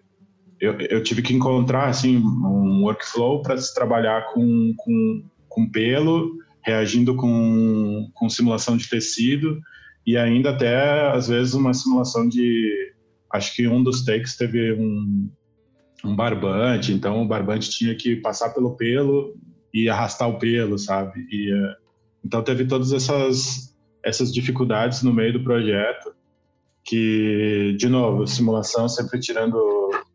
eu, 0.60 0.78
eu 0.80 1.02
tive 1.02 1.22
que 1.22 1.34
encontrar 1.34 1.88
assim 1.88 2.18
um 2.18 2.82
workflow 2.82 3.42
para 3.42 3.56
se 3.56 3.74
trabalhar 3.74 4.32
com, 4.32 4.74
com, 4.76 5.24
com 5.48 5.70
pelo, 5.70 6.36
reagindo 6.62 7.16
com, 7.16 8.10
com 8.14 8.28
simulação 8.28 8.76
de 8.76 8.88
tecido 8.88 9.58
e 10.06 10.16
ainda 10.16 10.50
até 10.50 11.10
às 11.10 11.28
vezes 11.28 11.54
uma 11.54 11.74
simulação 11.74 12.28
de 12.28 12.92
acho 13.32 13.54
que 13.54 13.66
um 13.66 13.82
dos 13.82 14.04
takes 14.04 14.36
teve 14.36 14.72
um, 14.74 15.28
um 16.04 16.14
barbante, 16.14 16.92
então 16.92 17.22
o 17.22 17.28
barbante 17.28 17.70
tinha 17.70 17.94
que 17.94 18.16
passar 18.16 18.50
pelo 18.50 18.76
pelo 18.76 19.34
e 19.74 19.88
arrastar 19.88 20.28
o 20.28 20.38
pelo, 20.38 20.78
sabe? 20.78 21.26
E, 21.30 21.52
uh, 21.52 21.85
então 22.26 22.42
teve 22.42 22.66
todas 22.66 22.92
essas 22.92 23.72
essas 24.04 24.34
dificuldades 24.34 25.02
no 25.02 25.12
meio 25.12 25.32
do 25.32 25.44
projeto 25.44 26.12
que 26.84 27.76
de 27.78 27.88
novo 27.88 28.26
simulação 28.26 28.88
sempre 28.88 29.20
tirando 29.20 29.56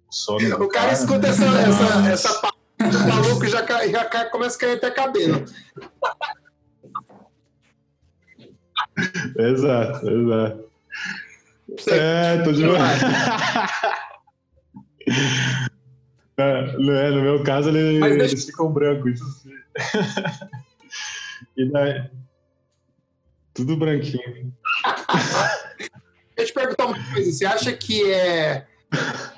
Some 0.09 0.45
o 0.45 0.67
cara, 0.67 0.69
cara 0.69 0.91
escuta 0.91 1.27
essa, 1.27 1.45
essa, 1.45 2.11
essa 2.11 2.41
parte 2.41 2.57
do 2.79 2.99
maluco 3.07 3.47
já, 3.47 3.65
já 3.87 4.05
cai, 4.05 4.29
começa 4.29 4.57
a 4.57 4.59
cair 4.59 4.73
até 4.73 4.91
cabelo. 4.91 5.45
exato, 9.39 10.09
exato. 10.09 10.69
Você... 11.69 11.91
É, 11.91 12.41
tô 12.43 12.51
de 12.51 12.63
novo. 12.63 12.77
É, 16.37 16.75
no 17.11 17.21
meu 17.21 17.43
caso, 17.43 17.69
ele, 17.69 17.99
deixa... 17.99 18.33
eles 18.33 18.45
ficam 18.45 18.71
brancos. 18.71 19.19
E 21.55 21.65
daí, 21.69 22.09
tudo 23.53 23.77
branquinho. 23.77 24.53
Deixa 25.77 25.91
eu 26.37 26.45
te 26.45 26.53
perguntar 26.53 26.85
uma 26.85 27.13
coisa. 27.13 27.31
Você 27.31 27.45
acha 27.45 27.73
que 27.73 28.11
é 28.11 28.65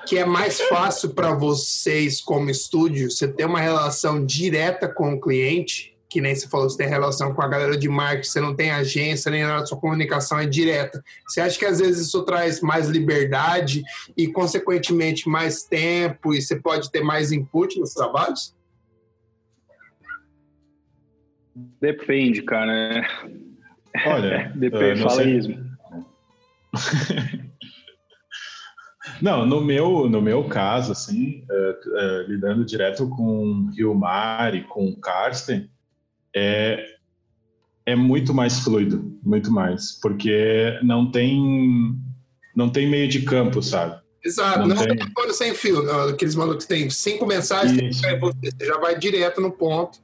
que 0.06 0.18
é 0.18 0.24
mais 0.24 0.60
fácil 0.62 1.10
para 1.10 1.32
vocês, 1.32 2.20
como 2.20 2.50
estúdio, 2.50 3.10
você 3.10 3.28
ter 3.28 3.44
uma 3.44 3.60
relação 3.60 4.24
direta 4.24 4.88
com 4.88 5.14
o 5.14 5.20
cliente, 5.20 5.96
que 6.08 6.20
nem 6.20 6.34
você 6.34 6.48
falou, 6.48 6.68
você 6.68 6.76
tem 6.76 6.88
relação 6.88 7.32
com 7.32 7.42
a 7.42 7.48
galera 7.48 7.76
de 7.76 7.88
marketing, 7.88 8.28
você 8.28 8.40
não 8.40 8.54
tem 8.54 8.70
agência, 8.70 9.30
nem 9.30 9.44
nada, 9.44 9.66
sua 9.66 9.78
comunicação 9.78 10.38
é 10.38 10.46
direta. 10.46 11.02
Você 11.26 11.40
acha 11.40 11.58
que 11.58 11.64
às 11.64 11.78
vezes 11.78 12.06
isso 12.06 12.22
traz 12.22 12.60
mais 12.60 12.88
liberdade 12.88 13.82
e, 14.16 14.26
consequentemente, 14.28 15.28
mais 15.28 15.62
tempo 15.62 16.34
e 16.34 16.42
você 16.42 16.56
pode 16.56 16.90
ter 16.90 17.02
mais 17.02 17.32
input 17.32 17.78
nos 17.78 17.94
trabalhos? 17.94 18.54
Depende, 21.80 22.42
cara. 22.42 23.06
Olha, 24.06 24.52
depende, 24.56 25.02
fala 25.02 25.22
sei. 25.22 25.38
isso. 25.38 25.50
Não, 29.20 29.46
no 29.46 29.60
meu, 29.60 30.08
no 30.08 30.20
meu 30.20 30.44
caso, 30.44 30.92
assim, 30.92 31.44
é, 31.48 31.78
é, 31.94 32.24
lidando 32.26 32.64
direto 32.64 33.08
com 33.08 33.70
Rio 33.76 33.94
Mar 33.94 34.54
e 34.54 34.64
com 34.64 34.94
Karsten, 34.96 35.70
é, 36.34 36.84
é 37.86 37.94
muito 37.94 38.32
mais 38.32 38.60
fluido, 38.60 39.18
muito 39.22 39.52
mais, 39.52 39.92
porque 40.00 40.78
não 40.82 41.10
tem 41.10 41.94
não 42.56 42.70
tem 42.70 42.88
meio 42.88 43.08
de 43.08 43.22
campo, 43.22 43.62
sabe? 43.62 44.00
Exato, 44.24 44.60
não, 44.60 44.68
não 44.68 44.76
tem 44.76 44.96
telefone 44.96 45.34
sem 45.34 45.54
fio, 45.54 45.82
não, 45.82 46.08
aqueles 46.08 46.34
malucos 46.34 46.64
que 46.64 46.74
tem 46.74 46.88
cinco 46.88 47.26
mensagens, 47.26 48.00
tem 48.00 48.18
você, 48.18 48.50
você 48.50 48.66
já 48.66 48.78
vai 48.78 48.98
direto 48.98 49.40
no 49.40 49.52
ponto. 49.52 49.98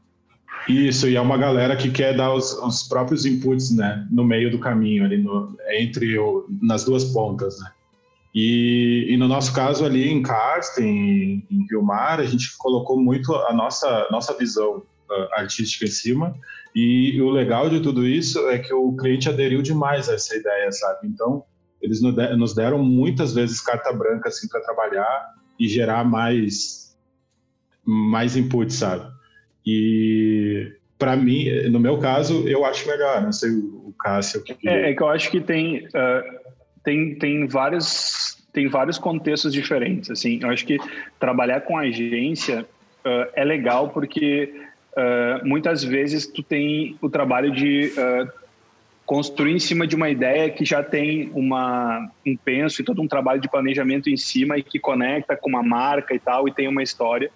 Isso, 0.68 1.08
e 1.08 1.16
é 1.16 1.20
uma 1.20 1.36
galera 1.36 1.76
que 1.76 1.90
quer 1.90 2.16
dar 2.16 2.32
os, 2.32 2.52
os 2.52 2.82
próprios 2.84 3.24
inputs, 3.24 3.74
né, 3.74 4.06
no 4.10 4.24
meio 4.24 4.50
do 4.50 4.58
caminho, 4.58 5.04
ali 5.04 5.18
no, 5.18 5.56
entre 5.78 6.18
o, 6.18 6.46
nas 6.62 6.84
duas 6.84 7.04
pontas, 7.04 7.58
né. 7.58 7.70
E, 8.32 9.06
e, 9.08 9.16
no 9.16 9.26
nosso 9.26 9.52
caso 9.52 9.84
ali 9.84 10.08
em 10.08 10.22
Karsten, 10.22 11.44
em 11.50 11.66
Rio 11.68 11.82
Mar, 11.82 12.20
a 12.20 12.24
gente 12.24 12.56
colocou 12.56 12.96
muito 12.96 13.34
a 13.34 13.52
nossa, 13.52 14.06
nossa 14.12 14.32
visão 14.38 14.84
artística 15.32 15.84
em 15.84 15.90
cima. 15.90 16.34
E 16.74 17.20
o 17.20 17.30
legal 17.30 17.68
de 17.68 17.80
tudo 17.80 18.06
isso 18.06 18.48
é 18.48 18.58
que 18.58 18.72
o 18.72 18.94
cliente 18.96 19.28
aderiu 19.28 19.60
demais 19.62 20.08
a 20.08 20.14
essa 20.14 20.36
ideia, 20.36 20.70
sabe? 20.70 21.08
Então, 21.08 21.44
eles 21.82 22.00
nos 22.00 22.54
deram 22.54 22.78
muitas 22.78 23.32
vezes 23.32 23.60
carta 23.60 23.92
branca 23.92 24.28
assim 24.28 24.46
para 24.48 24.60
trabalhar 24.60 25.34
e 25.58 25.66
gerar 25.66 26.04
mais 26.04 26.96
mais 27.84 28.36
input, 28.36 28.72
sabe? 28.72 29.10
E 29.66 30.72
para 30.98 31.16
mim, 31.16 31.48
no 31.70 31.80
meu 31.80 31.98
caso, 31.98 32.46
eu 32.46 32.64
acho 32.64 32.86
melhor. 32.86 33.22
Não 33.22 33.32
sei 33.32 33.50
o 33.50 33.94
Cássio. 33.98 34.42
Que... 34.42 34.68
É, 34.68 34.90
é 34.90 34.94
que 34.94 35.02
eu 35.02 35.08
acho 35.08 35.30
que 35.30 35.40
tem 35.40 35.86
uh, 35.86 36.40
tem 36.84 37.14
tem 37.14 37.46
vários 37.46 38.38
tem 38.52 38.68
vários 38.68 38.98
contextos 38.98 39.52
diferentes. 39.52 40.10
Assim, 40.10 40.40
eu 40.42 40.50
acho 40.50 40.66
que 40.66 40.78
trabalhar 41.18 41.62
com 41.62 41.78
agência 41.78 42.66
uh, 43.04 43.30
é 43.34 43.44
legal 43.44 43.90
porque 43.90 44.52
uh, 44.92 45.46
muitas 45.46 45.82
vezes 45.82 46.26
tu 46.26 46.42
tem 46.42 46.96
o 47.00 47.08
trabalho 47.08 47.50
de 47.50 47.92
construir 49.10 49.52
em 49.52 49.58
cima 49.58 49.88
de 49.88 49.96
uma 49.96 50.08
ideia 50.08 50.48
que 50.50 50.64
já 50.64 50.84
tem 50.84 51.32
uma, 51.34 52.08
um 52.24 52.36
penso 52.36 52.80
e 52.80 52.84
todo 52.84 53.02
um 53.02 53.08
trabalho 53.08 53.40
de 53.40 53.48
planejamento 53.48 54.08
em 54.08 54.16
cima 54.16 54.56
e 54.56 54.62
que 54.62 54.78
conecta 54.78 55.36
com 55.36 55.48
uma 55.48 55.64
marca 55.64 56.14
e 56.14 56.18
tal 56.20 56.46
e 56.46 56.52
tem 56.52 56.68
uma 56.68 56.80
história. 56.80 57.28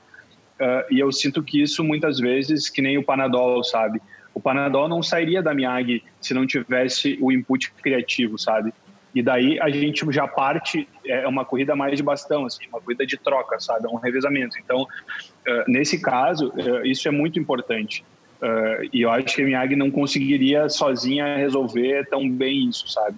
Uh, 0.61 0.87
e 0.91 1.01
eu 1.01 1.11
sinto 1.11 1.43
que 1.43 1.61
isso 1.61 1.83
muitas 1.83 2.19
vezes, 2.19 2.71
que 2.71 2.81
nem 2.81 2.97
o 2.97 3.03
Panadol, 3.03 3.65
sabe? 3.65 4.01
O 4.33 4.41
Panadol 4.41 4.89
não 4.89 5.03
sairia 5.03 5.43
da 5.43 5.53
Miyagi 5.53 6.03
se 6.21 6.33
não 6.33 6.47
tivesse 6.47 7.19
o 7.21 7.33
input 7.33 7.73
criativo, 7.83 8.39
sabe? 8.39 8.73
E 9.15 9.23
daí 9.23 9.61
a 9.61 9.69
gente 9.71 10.05
já 10.11 10.27
parte, 10.27 10.89
é 11.07 11.27
uma 11.27 11.45
corrida 11.45 11.77
mais 11.77 11.97
de 11.97 12.03
bastão, 12.03 12.47
assim, 12.47 12.67
uma 12.69 12.81
corrida 12.81 13.07
de 13.07 13.17
troca, 13.17 13.61
sabe? 13.61 13.87
É 13.87 13.89
um 13.89 13.97
revezamento. 13.97 14.57
Então, 14.59 14.83
uh, 14.83 15.65
nesse 15.69 16.01
caso, 16.01 16.51
uh, 16.51 16.85
isso 16.85 17.07
é 17.07 17.11
muito 17.11 17.39
importante. 17.39 18.05
E 18.93 19.01
eu 19.01 19.11
acho 19.11 19.37
que 19.37 19.41
a 19.41 19.45
Miyagi 19.47 19.75
não 19.75 19.91
conseguiria 19.91 20.69
sozinha 20.69 21.35
resolver 21.35 22.07
tão 22.11 22.29
bem 22.29 22.69
isso, 22.69 22.87
sabe? 22.89 23.17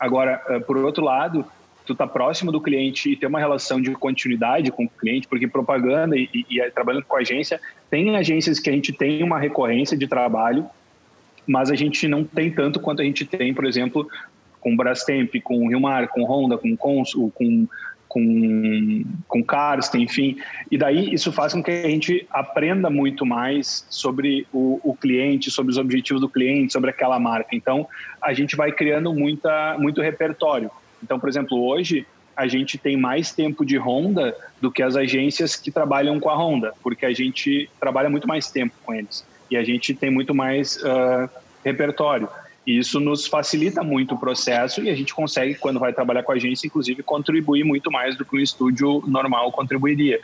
Agora, 0.00 0.38
por 0.66 0.76
outro 0.78 1.04
lado, 1.04 1.46
tu 1.86 1.94
tá 1.94 2.06
próximo 2.06 2.50
do 2.50 2.60
cliente 2.60 3.10
e 3.10 3.16
ter 3.16 3.26
uma 3.26 3.38
relação 3.38 3.80
de 3.80 3.92
continuidade 3.92 4.70
com 4.70 4.84
o 4.84 4.88
cliente, 4.88 5.28
porque 5.28 5.46
propaganda 5.46 6.16
e, 6.16 6.28
e, 6.32 6.58
e 6.58 6.70
trabalhando 6.70 7.04
com 7.04 7.16
agência, 7.16 7.60
tem 7.90 8.16
agências 8.16 8.58
que 8.58 8.70
a 8.70 8.72
gente 8.72 8.92
tem 8.92 9.22
uma 9.22 9.38
recorrência 9.38 9.96
de 9.96 10.06
trabalho, 10.06 10.66
mas 11.46 11.70
a 11.70 11.74
gente 11.74 12.08
não 12.08 12.24
tem 12.24 12.50
tanto 12.50 12.80
quanto 12.80 13.02
a 13.02 13.04
gente 13.04 13.24
tem, 13.24 13.52
por 13.52 13.66
exemplo, 13.66 14.08
com 14.60 14.74
Brastemp, 14.74 15.34
com 15.42 15.68
Rio 15.68 15.80
Mar, 15.80 16.08
com 16.08 16.24
Honda, 16.24 16.56
com 16.56 16.74
Consul, 16.76 17.30
com 17.34 17.68
com, 18.14 19.04
com 19.26 19.42
Karsten, 19.42 20.04
enfim. 20.04 20.36
E 20.70 20.78
daí 20.78 21.12
isso 21.12 21.32
faz 21.32 21.52
com 21.52 21.60
que 21.60 21.72
a 21.72 21.88
gente 21.88 22.24
aprenda 22.30 22.88
muito 22.88 23.26
mais 23.26 23.84
sobre 23.90 24.46
o, 24.52 24.80
o, 24.84 24.94
cliente, 24.94 25.50
sobre 25.50 25.72
os 25.72 25.78
objetivos 25.78 26.20
do 26.20 26.28
cliente, 26.28 26.72
sobre 26.72 26.90
aquela 26.90 27.18
marca. 27.18 27.56
Então, 27.56 27.88
a 28.22 28.32
gente 28.32 28.54
vai 28.54 28.70
criando 28.70 29.12
muita, 29.12 29.76
muito 29.80 30.00
repertório. 30.00 30.70
Então, 31.04 31.20
por 31.20 31.28
exemplo, 31.28 31.62
hoje 31.62 32.06
a 32.34 32.48
gente 32.48 32.78
tem 32.78 32.96
mais 32.96 33.30
tempo 33.30 33.64
de 33.64 33.76
Honda 33.76 34.34
do 34.60 34.72
que 34.72 34.82
as 34.82 34.96
agências 34.96 35.54
que 35.54 35.70
trabalham 35.70 36.18
com 36.18 36.30
a 36.30 36.34
Honda, 36.34 36.72
porque 36.82 37.04
a 37.04 37.12
gente 37.12 37.70
trabalha 37.78 38.08
muito 38.08 38.26
mais 38.26 38.50
tempo 38.50 38.74
com 38.82 38.94
eles. 38.94 39.24
E 39.50 39.56
a 39.56 39.62
gente 39.62 39.94
tem 39.94 40.10
muito 40.10 40.34
mais 40.34 40.76
uh, 40.78 41.28
repertório. 41.62 42.28
E 42.66 42.78
isso 42.78 42.98
nos 42.98 43.26
facilita 43.26 43.82
muito 43.82 44.14
o 44.14 44.18
processo 44.18 44.82
e 44.82 44.88
a 44.88 44.94
gente 44.94 45.14
consegue, 45.14 45.54
quando 45.54 45.78
vai 45.78 45.92
trabalhar 45.92 46.22
com 46.22 46.32
a 46.32 46.34
agência, 46.34 46.66
inclusive, 46.66 47.02
contribuir 47.02 47.62
muito 47.62 47.92
mais 47.92 48.16
do 48.16 48.24
que 48.24 48.34
um 48.34 48.40
estúdio 48.40 49.04
normal 49.06 49.52
contribuiria. 49.52 50.18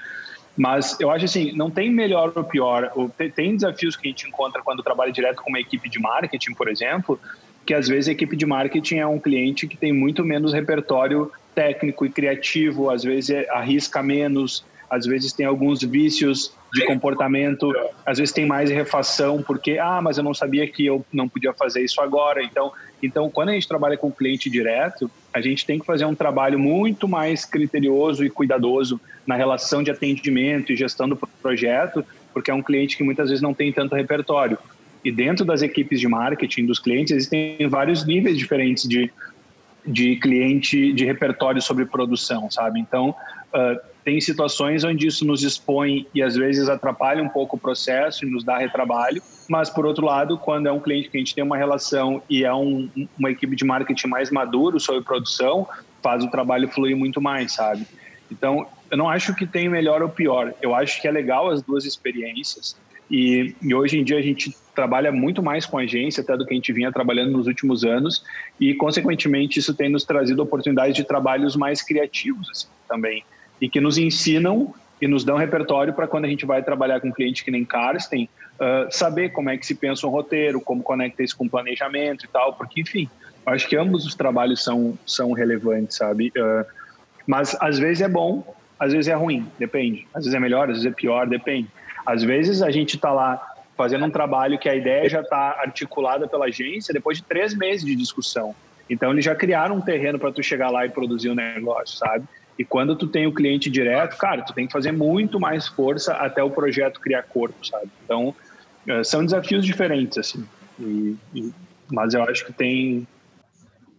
Mas 0.57 0.98
eu 0.98 1.11
acho 1.11 1.27
assim, 1.27 1.52
não 1.52 1.70
tem 1.70 1.90
melhor 1.90 2.32
ou 2.35 2.43
pior. 2.43 2.90
Tem 3.35 3.55
desafios 3.55 3.94
que 3.94 4.09
a 4.09 4.11
gente 4.11 4.27
encontra 4.27 4.62
quando 4.62 4.82
trabalha 4.82 5.12
direto 5.12 5.43
com 5.43 5.51
uma 5.51 5.61
equipe 5.61 5.89
de 5.89 6.01
marketing, 6.01 6.55
por 6.55 6.69
exemplo, 6.69 7.20
que 7.65 7.74
às 7.74 7.89
vezes 7.89 8.09
a 8.09 8.12
equipe 8.12 8.37
de 8.37 8.47
marketing 8.47 8.97
é 8.97 9.07
um 9.07 9.19
cliente 9.19 9.66
que 9.66 9.77
tem 9.77 9.93
muito 9.93 10.24
menos 10.24 10.53
repertório 10.53 11.31
técnico 11.55 12.07
e 12.07 12.11
criativo, 12.11 12.91
às 12.91 13.03
vezes 13.03 13.47
arrisca 13.51 14.03
menos, 14.03 14.65
às 14.91 15.07
vezes 15.07 15.32
tem 15.32 15.47
alguns 15.47 15.82
vícios 15.82 16.53
de 16.73 16.85
comportamento, 16.85 17.73
às 18.05 18.19
vezes 18.19 18.32
tem 18.32 18.45
mais 18.45 18.70
refação, 18.70 19.43
porque, 19.43 19.78
ah, 19.78 20.01
mas 20.03 20.19
eu 20.19 20.24
não 20.24 20.35
sabia 20.35 20.66
que 20.66 20.85
eu 20.85 21.05
não 21.12 21.28
podia 21.28 21.53
fazer 21.53 21.82
isso 21.82 22.01
agora. 22.01 22.43
Então, 22.43 22.73
então 23.01 23.31
quando 23.31 23.51
a 23.51 23.53
gente 23.53 23.69
trabalha 23.69 23.97
com 23.97 24.09
o 24.09 24.12
cliente 24.12 24.51
direto, 24.51 25.09
a 25.32 25.41
gente 25.41 25.65
tem 25.65 25.78
que 25.78 25.87
fazer 25.87 26.05
um 26.05 26.15
trabalho 26.15 26.59
muito 26.59 27.07
mais 27.07 27.45
criterioso 27.45 28.24
e 28.24 28.31
cuidadoso 28.31 29.01
na 29.24 29.37
relação 29.37 29.82
de 29.82 29.91
atendimento 29.91 30.73
e 30.73 30.77
gestão 30.77 31.09
do 31.09 31.16
projeto, 31.16 32.05
porque 32.32 32.51
é 32.51 32.55
um 32.55 32.62
cliente 32.62 32.97
que 32.97 33.05
muitas 33.05 33.28
vezes 33.28 33.43
não 33.43 33.55
tem 33.55 33.73
tanto 33.73 33.95
repertório. 33.95 34.59
E 35.05 35.10
dentro 35.10 35.44
das 35.44 35.62
equipes 35.62 36.01
de 36.01 36.09
marketing 36.09 36.66
dos 36.66 36.78
clientes, 36.78 37.12
existem 37.12 37.56
vários 37.68 38.05
níveis 38.05 38.36
diferentes 38.36 38.89
de, 38.89 39.10
de 39.86 40.16
cliente, 40.16 40.93
de 40.93 41.05
repertório 41.05 41.60
sobre 41.62 41.86
produção, 41.86 42.51
sabe? 42.51 42.81
Então, 42.81 43.10
uh, 43.10 43.90
tem 44.05 44.20
situações 44.20 44.82
onde 44.85 45.06
isso 45.06 45.24
nos 45.24 45.43
expõe 45.43 46.06
e 46.14 46.22
às 46.22 46.35
vezes 46.35 46.68
atrapalha 46.68 47.22
um 47.22 47.28
pouco 47.28 47.56
o 47.56 47.59
processo 47.59 48.24
e 48.24 48.31
nos 48.31 48.44
dá 48.44 48.59
retrabalho, 48.59 49.22
mas 49.48 49.68
por 49.68 49.85
outro 49.85 50.05
lado, 50.05 50.39
quando 50.39 50.66
é 50.66 50.72
um 50.72 50.81
cliente 50.81 51.10
que 51.10 51.16
a 51.16 51.20
gente 51.20 51.35
tem 51.35 51.44
uma 51.44 51.56
relação 51.56 52.22
e 52.28 52.44
é 52.44 52.52
um, 52.52 52.89
uma 53.18 53.31
equipe 53.31 53.55
de 53.55 53.64
marketing 53.64 54.09
mais 54.09 54.31
maduro 54.31 54.81
sobre 54.81 55.02
produção, 55.02 55.66
faz 56.02 56.24
o 56.24 56.31
trabalho 56.31 56.68
fluir 56.68 56.97
muito 56.97 57.20
mais, 57.20 57.52
sabe? 57.52 57.86
Então, 58.31 58.66
eu 58.90 58.97
não 58.97 59.09
acho 59.09 59.35
que 59.35 59.47
tem 59.47 59.68
melhor 59.68 60.02
ou 60.02 60.09
pior. 60.09 60.55
Eu 60.62 60.74
acho 60.74 61.01
que 61.01 61.09
é 61.09 61.10
legal 61.10 61.51
as 61.51 61.62
duas 61.62 61.85
experiências. 61.85 62.77
E, 63.11 63.55
e, 63.61 63.74
hoje 63.74 63.99
em 63.99 64.05
dia 64.05 64.19
a 64.19 64.23
gente 64.23 64.55
trabalha 64.74 65.11
muito 65.11 65.43
mais 65.43 65.66
com 65.66 65.78
agência 65.78 66.23
até 66.23 66.37
do 66.37 66.47
que 66.47 66.53
a 66.53 66.57
gente 66.57 66.73
vinha 66.73 66.93
trabalhando 66.93 67.32
nos 67.32 67.47
últimos 67.49 67.85
anos 67.85 68.24
e 68.59 68.73
consequentemente 68.74 69.59
isso 69.59 69.74
tem 69.74 69.89
nos 69.89 70.05
trazido 70.05 70.41
oportunidades 70.43 70.95
de 70.95 71.03
trabalhos 71.03 71.57
mais 71.57 71.82
criativos 71.82 72.49
assim, 72.51 72.69
também 72.89 73.24
e 73.61 73.69
que 73.69 73.81
nos 73.81 73.99
ensinam 73.99 74.73
e 75.01 75.09
nos 75.09 75.24
dão 75.24 75.37
repertório 75.37 75.93
para 75.93 76.07
quando 76.07 76.27
a 76.27 76.28
gente 76.28 76.47
vai 76.47 76.62
trabalhar 76.62 77.01
com 77.01 77.09
um 77.09 77.12
cliente 77.12 77.45
que 77.45 77.51
nem 77.51 77.65
Karsten, 77.65 78.28
uh, 78.57 78.91
saber 78.91 79.31
como 79.31 79.51
é 79.51 79.57
que 79.57 79.66
se 79.66 79.74
pensa 79.74 80.07
um 80.07 80.11
roteiro, 80.11 80.61
como 80.61 80.82
conecta 80.82 81.23
isso 81.23 81.37
com 81.37 81.49
planejamento 81.49 82.24
e 82.24 82.28
tal, 82.28 82.53
porque, 82.53 82.82
enfim, 82.82 83.09
acho 83.47 83.66
que 83.66 83.77
ambos 83.77 84.05
os 84.07 84.15
trabalhos 84.15 84.62
são, 84.62 84.99
são 85.07 85.32
relevantes, 85.32 85.97
sabe? 85.97 86.32
Uh, 86.37 86.66
mas 87.27 87.57
às 87.61 87.78
vezes 87.78 88.03
é 88.03 88.09
bom, 88.09 88.45
às 88.78 88.93
vezes 88.93 89.09
é 89.09 89.15
ruim, 89.15 89.47
depende. 89.59 90.07
Às 90.12 90.24
vezes 90.24 90.35
é 90.35 90.41
melhor, 90.41 90.69
às 90.69 90.77
vezes 90.77 90.87
é 90.87 90.95
pior, 90.95 91.27
depende. 91.27 91.69
Às 92.11 92.24
vezes 92.24 92.61
a 92.61 92.70
gente 92.70 92.97
está 92.97 93.12
lá 93.12 93.41
fazendo 93.77 94.05
um 94.05 94.11
trabalho 94.11 94.59
que 94.59 94.69
a 94.69 94.74
ideia 94.74 95.09
já 95.09 95.20
está 95.20 95.61
articulada 95.61 96.27
pela 96.27 96.47
agência 96.47 96.93
depois 96.93 97.19
de 97.19 97.24
três 97.24 97.55
meses 97.55 97.85
de 97.87 97.95
discussão. 97.95 98.55
Então 98.89 99.12
eles 99.12 99.24
já 99.24 99.35
criaram 99.35 99.77
um 99.77 99.81
terreno 99.81 100.19
para 100.19 100.32
tu 100.32 100.43
chegar 100.43 100.70
lá 100.70 100.85
e 100.85 100.89
produzir 100.89 101.28
o 101.28 101.32
um 101.32 101.37
negócio, 101.37 101.97
sabe? 101.97 102.24
E 102.59 102.65
quando 102.65 102.97
tu 102.97 103.07
tem 103.07 103.28
o 103.28 103.32
cliente 103.32 103.70
direto, 103.70 104.19
cara, 104.19 104.43
tu 104.43 104.53
tem 104.53 104.66
que 104.66 104.73
fazer 104.73 104.93
muito 104.93 105.39
mais 105.39 105.69
força 105.69 106.15
até 106.15 106.43
o 106.43 106.51
projeto 106.51 107.01
criar 107.01 107.23
corpo, 107.23 107.65
sabe? 107.65 107.89
Então, 108.05 108.35
eh, 108.89 109.05
são 109.05 109.24
desafios 109.24 109.65
diferentes, 109.65 110.19
assim. 110.19 110.45
E, 110.78 111.16
e, 111.35 111.53
mas 111.91 112.12
eu 112.12 112.23
acho 112.24 112.45
que 112.45 112.53
tem 112.53 113.07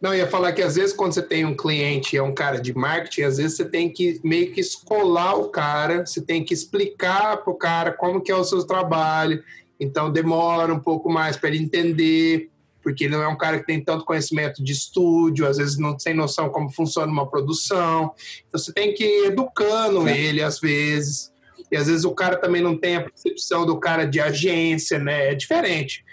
Não, 0.01 0.15
ia 0.15 0.25
falar 0.25 0.51
que 0.51 0.63
às 0.63 0.75
vezes 0.75 0.93
quando 0.95 1.13
você 1.13 1.21
tem 1.21 1.45
um 1.45 1.55
cliente 1.55 2.17
é 2.17 2.23
um 2.23 2.33
cara 2.33 2.59
de 2.59 2.75
marketing, 2.75 3.21
às 3.21 3.37
vezes 3.37 3.55
você 3.55 3.65
tem 3.65 3.87
que 3.87 4.19
meio 4.23 4.51
que 4.51 4.59
escolar 4.59 5.35
o 5.35 5.49
cara, 5.49 6.03
você 6.03 6.19
tem 6.19 6.43
que 6.43 6.55
explicar 6.55 7.37
para 7.37 7.53
o 7.53 7.55
cara 7.55 7.91
como 7.91 8.19
que 8.19 8.31
é 8.31 8.35
o 8.35 8.43
seu 8.43 8.65
trabalho. 8.65 9.43
Então 9.79 10.11
demora 10.11 10.73
um 10.73 10.79
pouco 10.79 11.07
mais 11.07 11.37
para 11.37 11.49
ele 11.49 11.59
entender, 11.59 12.49
porque 12.81 13.03
ele 13.03 13.15
não 13.15 13.21
é 13.21 13.27
um 13.27 13.37
cara 13.37 13.59
que 13.59 13.65
tem 13.67 13.79
tanto 13.83 14.03
conhecimento 14.03 14.63
de 14.63 14.71
estúdio, 14.71 15.47
às 15.47 15.57
vezes 15.57 15.77
não 15.77 15.95
tem 15.95 16.15
noção 16.15 16.49
como 16.49 16.71
funciona 16.71 17.11
uma 17.11 17.29
produção. 17.29 18.11
Então 18.47 18.59
você 18.59 18.73
tem 18.73 18.95
que 18.95 19.03
ir 19.03 19.25
educando 19.27 20.07
é. 20.07 20.19
ele 20.19 20.41
às 20.41 20.59
vezes. 20.59 21.31
E 21.71 21.77
às 21.77 21.85
vezes 21.85 22.05
o 22.05 22.11
cara 22.11 22.37
também 22.37 22.61
não 22.61 22.75
tem 22.75 22.95
a 22.95 23.01
percepção 23.03 23.67
do 23.67 23.79
cara 23.79 24.05
de 24.05 24.19
agência, 24.19 24.97
né? 24.97 25.31
É 25.31 25.35
diferente. 25.35 26.03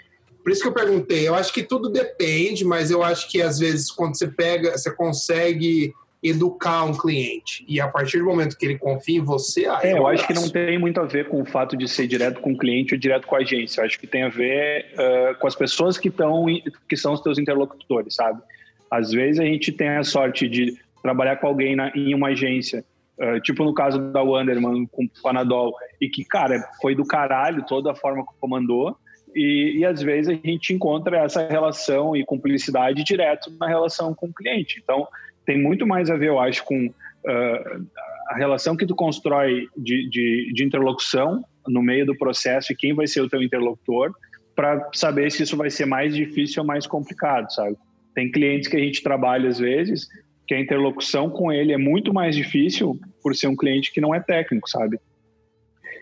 Por 0.49 0.53
isso 0.53 0.63
que 0.63 0.67
eu 0.67 0.73
perguntei. 0.73 1.27
Eu 1.27 1.35
acho 1.35 1.53
que 1.53 1.61
tudo 1.61 1.89
depende, 1.89 2.65
mas 2.65 2.89
eu 2.89 3.03
acho 3.03 3.29
que 3.29 3.39
às 3.39 3.59
vezes 3.59 3.91
quando 3.91 4.17
você 4.17 4.27
pega, 4.27 4.75
você 4.75 4.89
consegue 4.89 5.93
educar 6.23 6.85
um 6.85 6.97
cliente. 6.97 7.63
E 7.67 7.79
a 7.79 7.87
partir 7.87 8.17
do 8.17 8.25
momento 8.25 8.57
que 8.57 8.65
ele 8.65 8.79
confia 8.79 9.19
em 9.19 9.23
você, 9.23 9.67
aí 9.67 9.91
é, 9.91 9.99
eu 9.99 10.07
acho 10.07 10.25
que 10.25 10.33
não 10.33 10.49
tem 10.49 10.79
muito 10.79 10.99
a 10.99 11.05
ver 11.05 11.29
com 11.29 11.39
o 11.39 11.45
fato 11.45 11.77
de 11.77 11.87
ser 11.87 12.07
direto 12.07 12.41
com 12.41 12.53
o 12.53 12.57
cliente 12.57 12.95
ou 12.95 12.99
direto 12.99 13.27
com 13.27 13.35
a 13.35 13.39
agência. 13.39 13.79
Eu 13.79 13.85
acho 13.85 13.99
que 13.99 14.07
tem 14.07 14.23
a 14.23 14.29
ver 14.29 14.87
uh, 14.95 15.39
com 15.39 15.45
as 15.45 15.55
pessoas 15.55 15.99
que 15.99 16.07
estão 16.07 16.47
que 16.89 16.97
são 16.97 17.13
os 17.13 17.21
teus 17.21 17.37
interlocutores, 17.37 18.15
sabe? 18.15 18.41
Às 18.89 19.11
vezes 19.11 19.39
a 19.39 19.45
gente 19.45 19.71
tem 19.71 19.89
a 19.89 20.03
sorte 20.03 20.49
de 20.49 20.75
trabalhar 21.03 21.35
com 21.35 21.45
alguém 21.45 21.75
na, 21.75 21.91
em 21.95 22.15
uma 22.15 22.29
agência, 22.29 22.83
uh, 23.19 23.39
tipo 23.41 23.63
no 23.63 23.75
caso 23.75 23.99
da 23.99 24.23
Wanderman 24.23 24.87
com 24.87 25.03
o 25.03 25.09
Panadol, 25.21 25.75
e 26.01 26.09
que, 26.09 26.25
cara, 26.25 26.67
foi 26.81 26.95
do 26.95 27.05
caralho 27.05 27.63
toda 27.67 27.91
a 27.91 27.95
forma 27.95 28.25
que 28.25 28.33
comandou. 28.39 28.97
E, 29.35 29.77
e, 29.77 29.85
às 29.85 30.01
vezes 30.01 30.29
a 30.29 30.47
gente 30.47 30.73
encontra 30.73 31.19
essa 31.19 31.47
relação 31.47 32.15
e 32.15 32.25
cumplicidade 32.25 33.03
direto 33.03 33.51
na 33.59 33.67
relação 33.67 34.13
com 34.13 34.27
o 34.27 34.33
cliente. 34.33 34.79
Então, 34.83 35.07
tem 35.45 35.61
muito 35.61 35.85
mais 35.85 36.09
a 36.09 36.17
ver, 36.17 36.29
eu 36.29 36.39
acho, 36.39 36.63
com 36.63 36.87
uh, 36.87 37.87
a 38.29 38.35
relação 38.35 38.75
que 38.75 38.85
tu 38.85 38.95
constrói 38.95 39.67
de, 39.75 40.09
de, 40.09 40.51
de, 40.53 40.63
interlocução 40.63 41.43
no 41.67 41.81
meio 41.81 42.05
do 42.05 42.17
processo 42.17 42.71
e 42.71 42.75
quem 42.75 42.93
vai 42.93 43.07
ser 43.07 43.21
o 43.21 43.29
teu 43.29 43.41
interlocutor 43.41 44.11
para 44.55 44.89
saber 44.93 45.31
se 45.31 45.43
isso 45.43 45.55
vai 45.55 45.69
ser 45.69 45.85
mais 45.85 46.13
difícil 46.13 46.61
ou 46.61 46.67
mais 46.67 46.85
complicado, 46.85 47.51
sabe? 47.51 47.75
Tem 48.13 48.31
clientes 48.31 48.67
que 48.67 48.75
a 48.75 48.79
gente 48.79 49.01
trabalha 49.01 49.47
às 49.47 49.59
vezes 49.59 50.07
que 50.47 50.53
a 50.55 50.59
interlocução 50.59 51.29
com 51.29 51.51
ele 51.51 51.71
é 51.71 51.77
muito 51.77 52.13
mais 52.13 52.35
difícil 52.35 52.99
por 53.21 53.35
ser 53.35 53.47
um 53.47 53.55
cliente 53.55 53.91
que 53.93 54.01
não 54.01 54.13
é 54.13 54.19
técnico, 54.19 54.67
sabe? 54.67 54.99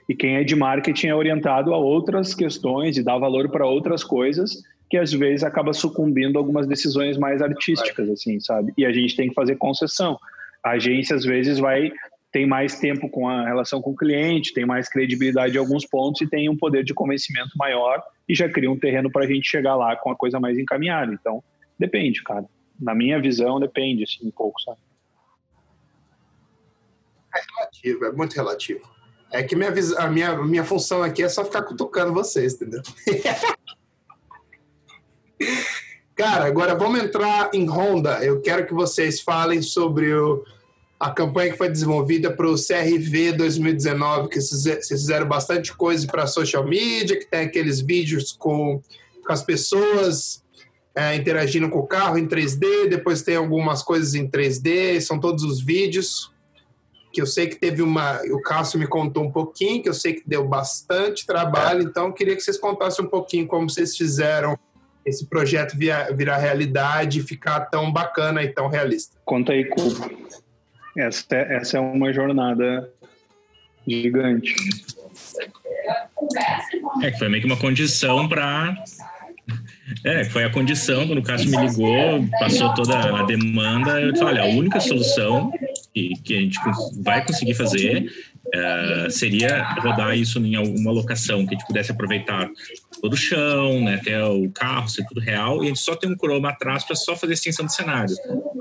E 0.08 0.16
quem 0.16 0.38
é 0.38 0.44
de 0.44 0.56
marketing 0.56 1.08
é 1.08 1.16
orientado 1.16 1.74
a 1.74 1.78
outras 1.78 2.34
questões 2.34 2.98
e 2.98 3.04
dá 3.04 3.18
valor 3.18 3.50
para 3.50 3.66
outras 3.66 4.04
coisas 4.04 4.64
que 4.90 4.98
às 4.98 5.12
vezes 5.12 5.44
acaba 5.44 5.74
sucumbindo 5.74 6.38
a 6.38 6.40
algumas 6.40 6.66
decisões 6.66 7.18
mais 7.18 7.42
artísticas, 7.42 8.10
assim, 8.10 8.40
sabe? 8.40 8.74
E 8.78 8.86
a 8.86 8.92
gente 8.92 9.18
tem 9.18 9.28
que 9.28 9.36
fazer 9.36 9.58
concessão. 9.58 10.18
A 10.64 10.72
agência 10.72 11.16
às 11.16 11.26
vezes 11.26 11.60
vai 11.60 11.92
tem 12.32 12.46
mais 12.46 12.78
tempo 12.78 13.10
com 13.10 13.28
a 13.28 13.46
relação 13.46 13.82
com 13.82 13.92
o 13.92 13.96
cliente, 13.96 14.54
tem 14.54 14.66
mais 14.66 14.90
credibilidade 14.90 15.56
em 15.56 15.60
alguns 15.60 15.86
pontos 15.86 16.22
e 16.22 16.28
tem 16.28 16.50
um 16.50 16.58
poder 16.58 16.84
de 16.84 16.94
convencimento 16.94 17.58
maior 17.58 18.04
e 18.28 18.36
já 18.36 18.50
cria 18.50 18.70
um 18.70 18.78
terreno 18.78 19.10
para 19.10 19.24
a 19.24 19.28
gente 19.28 19.50
chegar 19.50 19.76
lá 19.76 19.96
com 19.96 20.12
a 20.12 20.16
coisa 20.16 20.40
mais 20.40 20.58
encaminhada. 20.58 21.14
Então, 21.14 21.44
depende, 21.80 22.22
cara. 22.24 22.46
Na 22.80 22.94
minha 22.94 23.20
visão, 23.20 23.60
depende, 23.60 24.04
assim, 24.04 24.28
um 24.28 24.32
pouco, 24.32 24.62
sabe? 24.62 24.78
É 27.34 27.42
relativo, 27.56 28.06
é 28.06 28.12
muito 28.12 28.34
relativo. 28.34 28.97
É 29.32 29.44
que 29.44 29.56
minha, 29.56 29.74
a 29.98 30.08
minha, 30.08 30.36
minha 30.44 30.64
função 30.64 31.04
aqui 31.04 31.22
é 31.22 31.30
só 31.30 31.44
ficar 31.44 31.64
cutucando 31.64 32.14
vocês, 32.14 32.54
entendeu? 32.54 32.82
Cara, 36.16 36.46
agora 36.46 36.74
vamos 36.74 37.02
entrar 37.02 37.52
em 37.54 37.70
Honda. 37.70 38.24
Eu 38.24 38.42
quero 38.42 38.66
que 38.66 38.74
vocês 38.74 39.22
falem 39.22 39.62
sobre 39.62 40.12
o, 40.14 40.44
a 41.00 41.12
campanha 41.12 41.52
que 41.52 41.58
foi 41.58 41.70
desenvolvida 41.70 42.32
para 42.32 42.50
o 42.50 42.56
CRV 42.56 43.34
2019, 43.34 44.30
que 44.30 44.42
vocês 44.42 44.88
fizeram 44.88 45.28
bastante 45.28 45.76
coisa 45.76 46.08
para 46.08 46.26
social 46.26 46.66
media, 46.66 47.20
que 47.20 47.26
tem 47.26 47.42
aqueles 47.42 47.82
vídeos 47.82 48.32
com, 48.32 48.82
com 49.24 49.32
as 49.32 49.44
pessoas 49.44 50.44
é, 50.96 51.16
interagindo 51.16 51.70
com 51.70 51.80
o 51.80 51.88
carro 51.88 52.18
em 52.18 52.28
3D, 52.28 52.90
depois 52.90 53.22
tem 53.22 53.36
algumas 53.36 53.84
coisas 53.84 54.16
em 54.16 54.28
3D, 54.28 55.00
são 55.02 55.20
todos 55.20 55.44
os 55.44 55.62
vídeos 55.62 56.32
que 57.18 57.22
eu 57.22 57.26
sei 57.26 57.48
que 57.48 57.56
teve 57.56 57.82
uma. 57.82 58.22
O 58.32 58.40
Cássio 58.40 58.78
me 58.78 58.86
contou 58.86 59.24
um 59.24 59.32
pouquinho, 59.32 59.82
que 59.82 59.90
eu 59.90 59.94
sei 59.96 60.14
que 60.14 60.22
deu 60.24 60.48
bastante 60.48 61.26
trabalho, 61.26 61.82
então 61.82 62.06
eu 62.06 62.14
queria 62.14 62.36
que 62.36 62.44
vocês 62.44 62.60
contassem 62.60 63.04
um 63.04 63.08
pouquinho 63.08 63.48
como 63.48 63.68
vocês 63.68 63.98
fizeram 63.98 64.56
esse 65.04 65.26
projeto 65.26 65.76
virar, 65.76 66.16
virar 66.16 66.38
realidade 66.38 67.20
e 67.20 67.24
ficar 67.24 67.62
tão 67.62 67.92
bacana 67.92 68.44
e 68.44 68.50
tão 68.50 68.68
realista. 68.68 69.18
Conta 69.26 69.54
aí, 69.54 69.66
Cuba. 69.66 70.12
Essa, 70.96 71.26
é, 71.32 71.56
essa 71.56 71.78
é 71.78 71.80
uma 71.80 72.14
jornada 72.14 72.88
gigante. 73.88 74.54
É, 77.02 77.10
que 77.10 77.18
foi 77.18 77.30
meio 77.30 77.42
que 77.42 77.48
uma 77.48 77.58
condição 77.58 78.30
para 78.30 78.76
é, 80.04 80.26
foi 80.26 80.44
a 80.44 80.50
condição, 80.50 81.08
quando 81.08 81.20
o 81.20 81.24
Cássio 81.24 81.50
me 81.50 81.68
ligou, 81.68 82.28
passou 82.40 82.74
toda 82.74 83.20
a 83.20 83.24
demanda, 83.24 84.02
eu 84.02 84.16
falei, 84.18 84.42
olha, 84.42 84.52
a 84.52 84.56
única 84.56 84.80
solução 84.80 85.52
que, 85.94 86.14
que 86.24 86.38
a 86.38 86.42
gente 86.42 86.60
vai 87.04 87.26
conseguir 87.26 87.54
fazer 87.54 88.12
uh, 88.48 89.10
seria 89.10 89.64
rodar 89.76 90.18
isso 90.18 90.40
em 90.40 90.56
alguma 90.56 90.92
locação 90.92 91.46
que 91.46 91.56
a 91.56 91.58
gente 91.58 91.68
pudesse 91.68 91.92
aproveitar 91.92 92.50
todo 93.02 93.14
o 93.14 93.18
chão, 93.18 93.82
né, 93.84 93.96
até 93.96 94.24
o 94.26 94.50
carro, 94.52 94.90
ser 94.90 95.06
tudo 95.06 95.22
real, 95.22 95.64
e 95.64 95.66
a 95.66 95.70
gente 95.70 95.80
só 95.80 95.96
tem 95.96 96.12
um 96.12 96.18
chroma 96.18 96.50
atrás 96.50 96.84
para 96.84 96.96
só 96.96 97.16
fazer 97.16 97.34
extensão 97.34 97.66
do 97.66 97.72
cenário. 97.72 98.14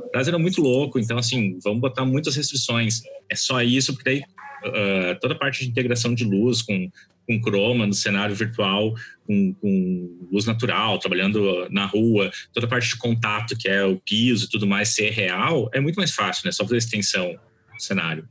Atrás 0.06 0.28
era 0.28 0.38
muito 0.38 0.60
louco, 0.60 0.98
então 0.98 1.18
assim, 1.18 1.58
vamos 1.62 1.80
botar 1.80 2.04
muitas 2.04 2.36
restrições. 2.36 3.02
É 3.28 3.34
só 3.34 3.60
isso, 3.62 3.94
porque 3.94 4.10
daí 4.10 4.20
uh, 4.20 5.18
toda 5.20 5.34
a 5.34 5.38
parte 5.38 5.64
de 5.64 5.70
integração 5.70 6.14
de 6.14 6.24
luz 6.24 6.62
com 6.62 6.88
com 7.26 7.40
croma 7.40 7.86
no 7.86 7.92
cenário 7.92 8.34
virtual, 8.34 8.94
com, 9.26 9.54
com, 9.54 10.28
luz 10.30 10.44
natural, 10.46 10.98
trabalhando 10.98 11.68
na 11.70 11.84
rua, 11.84 12.30
toda 12.52 12.66
a 12.66 12.68
parte 12.68 12.90
de 12.90 12.96
contato, 12.96 13.56
que 13.56 13.68
é 13.68 13.84
o 13.84 13.96
piso 13.96 14.46
e 14.46 14.48
tudo 14.48 14.66
mais, 14.66 14.90
ser 14.90 15.10
real, 15.10 15.68
é 15.72 15.80
muito 15.80 15.96
mais 15.96 16.12
fácil, 16.12 16.42
né? 16.46 16.52
Só 16.52 16.64
fazer 16.64 16.76
extensão 16.76 17.32
do 17.32 17.82
cenário. 17.82 18.28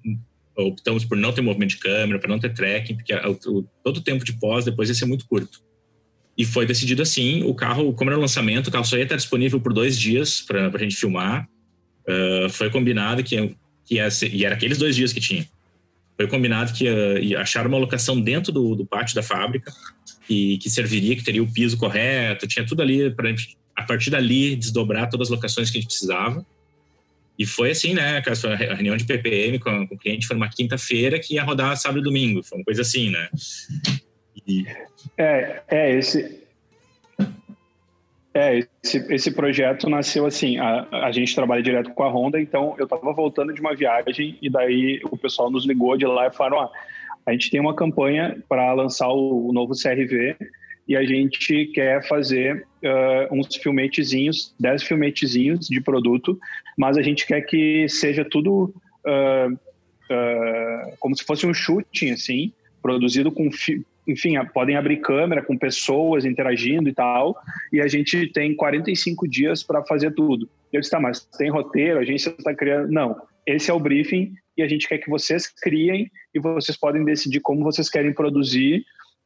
Optamos 0.57 1.03
por 1.03 1.17
não 1.17 1.33
ter 1.33 1.41
movimento 1.41 1.71
de 1.71 1.77
câmera, 1.77 2.19
para 2.19 2.29
não 2.29 2.39
ter 2.39 2.53
tracking, 2.53 2.95
porque 2.95 3.13
o, 3.13 3.63
todo 3.83 3.97
o 3.97 4.01
tempo 4.01 4.23
de 4.23 4.33
pós 4.39 4.63
depois 4.63 4.87
ia 4.87 4.95
ser 4.95 5.05
muito 5.05 5.27
curto. 5.27 5.59
E 6.37 6.45
foi 6.45 6.65
decidido 6.65 7.01
assim, 7.01 7.43
o 7.43 7.53
carro, 7.53 7.93
como 7.93 8.09
era 8.09 8.17
o 8.17 8.21
lançamento, 8.21 8.67
o 8.67 8.71
carro 8.71 8.85
só 8.85 8.97
ia 8.97 9.03
estar 9.03 9.15
disponível 9.15 9.59
por 9.59 9.73
dois 9.73 9.99
dias 9.99 10.41
para 10.41 10.67
a 10.67 10.77
gente 10.77 10.95
filmar. 10.95 11.47
Uh, 12.07 12.49
foi 12.49 12.69
combinado 12.69 13.23
que, 13.23 13.55
que 13.85 13.95
ia 13.95 14.11
ser, 14.11 14.33
e 14.33 14.45
era 14.45 14.53
aqueles 14.53 14.77
dois 14.77 14.95
dias 14.95 15.11
que 15.11 15.19
tinha 15.19 15.45
foi 16.17 16.27
combinado 16.27 16.73
que 16.73 16.85
ia, 16.85 17.39
achar 17.39 17.67
uma 17.67 17.77
locação 17.77 18.19
dentro 18.19 18.51
do, 18.51 18.75
do, 18.75 18.85
pátio 18.85 19.15
da 19.15 19.23
fábrica 19.23 19.71
e 20.29 20.57
que 20.57 20.69
serviria, 20.69 21.15
que 21.15 21.23
teria 21.23 21.43
o 21.43 21.51
piso 21.51 21.77
correto, 21.77 22.47
tinha 22.47 22.65
tudo 22.65 22.81
ali 22.81 23.11
para 23.11 23.33
a 23.75 23.83
partir 23.83 24.09
dali 24.09 24.55
desdobrar 24.55 25.09
todas 25.09 25.27
as 25.27 25.35
locações 25.35 25.69
que 25.69 25.77
a 25.77 25.81
gente 25.81 25.89
precisava. 25.89 26.45
E 27.37 27.45
foi 27.45 27.71
assim, 27.71 27.93
né? 27.93 28.23
A 28.69 28.73
reunião 28.75 28.95
de 28.95 29.03
PPM 29.03 29.59
com, 29.59 29.85
com 29.87 29.95
o 29.95 29.97
cliente 29.97 30.25
foi 30.25 30.37
uma 30.37 30.49
quinta-feira 30.49 31.19
que 31.19 31.33
ia 31.33 31.43
rodar 31.43 31.75
sábado 31.75 31.99
e 31.99 32.03
domingo, 32.03 32.41
foi 32.41 32.57
uma 32.59 32.63
coisa 32.63 32.81
assim, 32.81 33.09
né? 33.09 33.27
E... 34.47 34.65
É, 35.17 35.61
é 35.67 35.97
esse, 35.97 36.44
é, 38.35 38.67
esse, 38.83 38.97
esse 39.13 39.31
projeto 39.31 39.89
nasceu 39.89 40.25
assim, 40.25 40.57
a, 40.57 40.85
a 40.91 41.11
gente 41.11 41.33
trabalha 41.33 41.63
direto 41.63 41.91
com 41.91 42.03
a 42.03 42.09
Honda, 42.09 42.39
então 42.39 42.75
eu 42.77 42.83
estava 42.83 43.13
voltando 43.13 43.53
de 43.53 43.61
uma 43.61 43.73
viagem 43.73 44.37
e 44.41 44.49
daí 44.49 44.99
o 45.09 45.15
pessoal 45.15 45.49
nos 45.49 45.65
ligou 45.65 45.95
de 45.95 46.05
lá 46.05 46.27
e 46.27 46.33
falaram, 46.33 46.59
ah, 46.59 46.71
a 47.25 47.31
gente 47.31 47.49
tem 47.49 47.61
uma 47.61 47.73
campanha 47.73 48.37
para 48.49 48.73
lançar 48.73 49.07
o, 49.07 49.47
o, 49.47 49.53
novo 49.53 49.71
CRV 49.73 50.35
e 50.85 50.97
a 50.97 51.05
gente 51.05 51.67
quer 51.67 52.05
fazer 52.09 52.67
uh, 52.83 53.33
uns 53.33 53.55
filmetezinhos, 53.55 54.53
10 54.59 54.83
filmetezinhos 54.83 55.67
de 55.67 55.79
produto, 55.79 56.37
mas 56.77 56.97
a 56.97 57.01
gente 57.01 57.25
quer 57.25 57.39
que 57.41 57.87
seja 57.87 58.25
tudo 58.25 58.75
uh, 59.05 59.53
uh, 59.53 60.97
como 60.99 61.15
se 61.15 61.23
fosse 61.23 61.47
um 61.47 61.53
shooting, 61.53 62.11
assim, 62.11 62.51
produzido 62.81 63.31
com 63.31 63.49
enfim, 64.07 64.33
podem 64.53 64.75
abrir 64.75 64.97
câmera 64.97 65.41
com 65.41 65.57
pessoas 65.57 66.25
interagindo 66.25 66.89
e 66.89 66.93
tal, 66.93 67.35
e 67.71 67.81
a 67.81 67.87
gente 67.87 68.31
tem 68.31 68.55
45 68.55 69.27
dias 69.27 69.63
para 69.63 69.83
fazer 69.85 70.13
tudo. 70.13 70.49
Eu 70.71 70.79
disse, 70.79 70.91
tá, 70.91 70.99
mas 70.99 71.25
tem 71.37 71.49
roteiro, 71.49 71.99
a 71.99 72.01
agência 72.01 72.29
está 72.29 72.53
criando. 72.53 72.91
Não, 72.91 73.15
esse 73.45 73.71
é 73.71 73.73
o 73.73 73.79
briefing 73.79 74.33
e 74.57 74.63
a 74.63 74.67
gente 74.67 74.87
quer 74.87 74.97
que 74.97 75.09
vocês 75.09 75.47
criem 75.47 76.09
e 76.33 76.39
vocês 76.39 76.77
podem 76.77 77.03
decidir 77.03 77.39
como 77.39 77.63
vocês 77.63 77.89
querem 77.89 78.13
produzir 78.13 78.83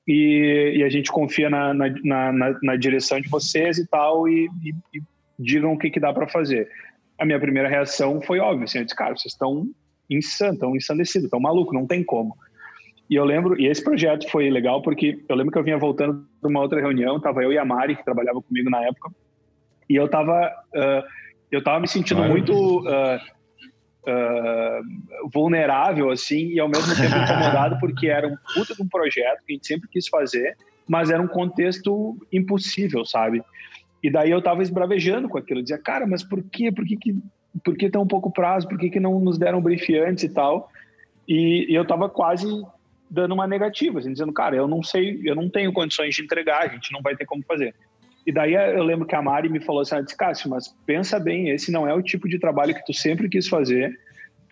e, 0.08 0.74
e 0.78 0.84
a 0.84 0.90
gente 0.90 1.12
confia 1.12 1.50
na, 1.50 1.74
na, 1.74 1.90
na, 2.04 2.60
na, 2.62 2.76
direção 2.76 3.22
de 3.22 3.30
vocês 3.30 3.78
e 3.78 3.88
tal 3.88 4.28
e, 4.28 4.50
e, 4.64 4.98
e 4.98 5.02
digam 5.38 5.74
o 5.74 5.78
que, 5.78 5.90
que 5.90 6.00
dá 6.00 6.12
para 6.12 6.28
fazer. 6.28 6.70
A 7.18 7.26
minha 7.26 7.40
primeira 7.40 7.70
reação 7.70 8.22
foi 8.22 8.40
óbvia, 8.40 8.66
assim, 8.66 8.80
eu 8.80 8.86
disse, 8.86 8.96
cara, 8.96 9.16
vocês 9.16 9.34
estão 9.34 9.70
insanos, 10.10 10.56
estão 10.56 10.76
ensandecidos, 10.76 11.26
estão 11.26 11.40
malucos, 11.40 11.74
não 11.74 11.86
tem 11.86 12.04
como. 12.04 12.36
E 13.10 13.16
eu 13.16 13.26
lembro, 13.26 13.60
e 13.60 13.66
esse 13.68 13.84
projeto 13.84 14.30
foi 14.30 14.50
legal 14.50 14.82
porque 14.84 15.24
eu 15.28 15.36
lembro 15.36 15.52
que 15.52 15.58
eu 15.58 15.64
vinha 15.64 15.80
voltando 15.80 16.28
de 16.42 16.48
uma 16.48 16.62
outra 16.62 16.80
reunião, 16.80 17.20
tava 17.20 17.44
eu 17.44 17.52
e 17.52 17.58
a 17.58 17.66
Mari, 17.66 17.96
que 17.96 18.06
trabalhava 18.06 18.42
comigo 18.42 18.70
na 18.70 18.84
época, 18.84 19.10
e 19.90 19.96
eu 19.96 20.08
tava 20.08 20.48
uh, 20.76 21.04
Eu 21.50 21.60
estava 21.60 21.80
me 21.80 21.88
sentindo 21.88 22.24
muito 22.24 22.54
uh, 22.82 23.18
uh, 24.06 25.30
vulnerável, 25.34 26.12
assim, 26.12 26.50
e 26.50 26.60
ao 26.60 26.70
mesmo 26.70 26.96
tempo 26.96 27.16
incomodado, 27.18 27.80
porque 27.80 28.08
era 28.08 28.28
um 28.28 28.38
puta 28.54 28.76
de 28.76 28.82
um 28.84 28.88
projeto 28.88 29.44
que 29.44 29.54
a 29.54 29.56
gente 29.56 29.66
sempre 29.66 29.90
quis 29.90 30.08
fazer, 30.08 30.56
mas 30.88 31.10
era 31.10 31.22
um 31.22 31.28
contexto 31.28 32.16
impossível, 32.32 33.04
sabe? 33.04 33.42
E 34.04 34.12
daí 34.12 34.30
eu 34.30 34.40
estava 34.40 34.62
esbravejando 34.62 35.28
com 35.28 35.40
aquilo, 35.40 35.60
eu 35.60 35.64
dizia, 35.64 35.80
cara, 35.80 36.06
mas 36.06 36.24
por 36.24 36.44
quê? 36.44 36.72
Por 36.72 36.86
que, 36.86 36.96
que, 36.96 37.16
por 37.64 37.76
que 37.76 37.90
tão 37.90 38.06
pouco 38.06 38.32
prazo? 38.32 38.68
Por 38.68 38.78
que, 38.78 38.92
que 38.92 39.00
não 39.00 39.20
nos 39.20 39.40
deram 39.40 39.62
brief 39.62 39.90
antes 39.98 40.24
e 40.24 40.30
tal? 40.30 40.70
E, 41.28 41.66
e 41.72 41.76
eu 41.76 41.82
estava 41.82 42.08
quase 42.08 42.48
dando 43.10 43.34
uma 43.34 43.48
negativa, 43.48 44.00
assim, 44.00 44.12
dizendo, 44.12 44.32
cara, 44.32 44.56
eu 44.56 44.68
não 44.68 44.84
sei, 44.84 45.20
eu 45.26 45.36
não 45.36 45.50
tenho 45.50 45.74
condições 45.74 46.16
de 46.16 46.22
entregar, 46.22 46.64
a 46.64 46.68
gente 46.68 46.92
não 46.92 47.02
vai 47.02 47.16
ter 47.16 47.26
como 47.26 47.44
fazer. 47.44 47.74
E 48.26 48.32
daí 48.32 48.54
eu 48.54 48.84
lembro 48.84 49.08
que 49.08 49.16
a 49.16 49.22
Mari 49.22 49.50
me 49.50 49.60
falou 49.60 49.82
assim, 49.82 49.96
ah, 49.96 50.02
disse, 50.02 50.16
Cássio, 50.16 50.50
mas 50.50 50.68
pensa 50.86 51.20
bem, 51.20 51.50
esse 51.50 51.72
não 51.72 51.88
é 51.88 51.94
o 51.94 52.02
tipo 52.02 52.30
de 52.30 52.38
trabalho 52.38 52.76
que 52.76 52.86
tu 52.86 52.94
sempre 52.94 53.28
quis 53.28 53.48
fazer, 53.48 53.98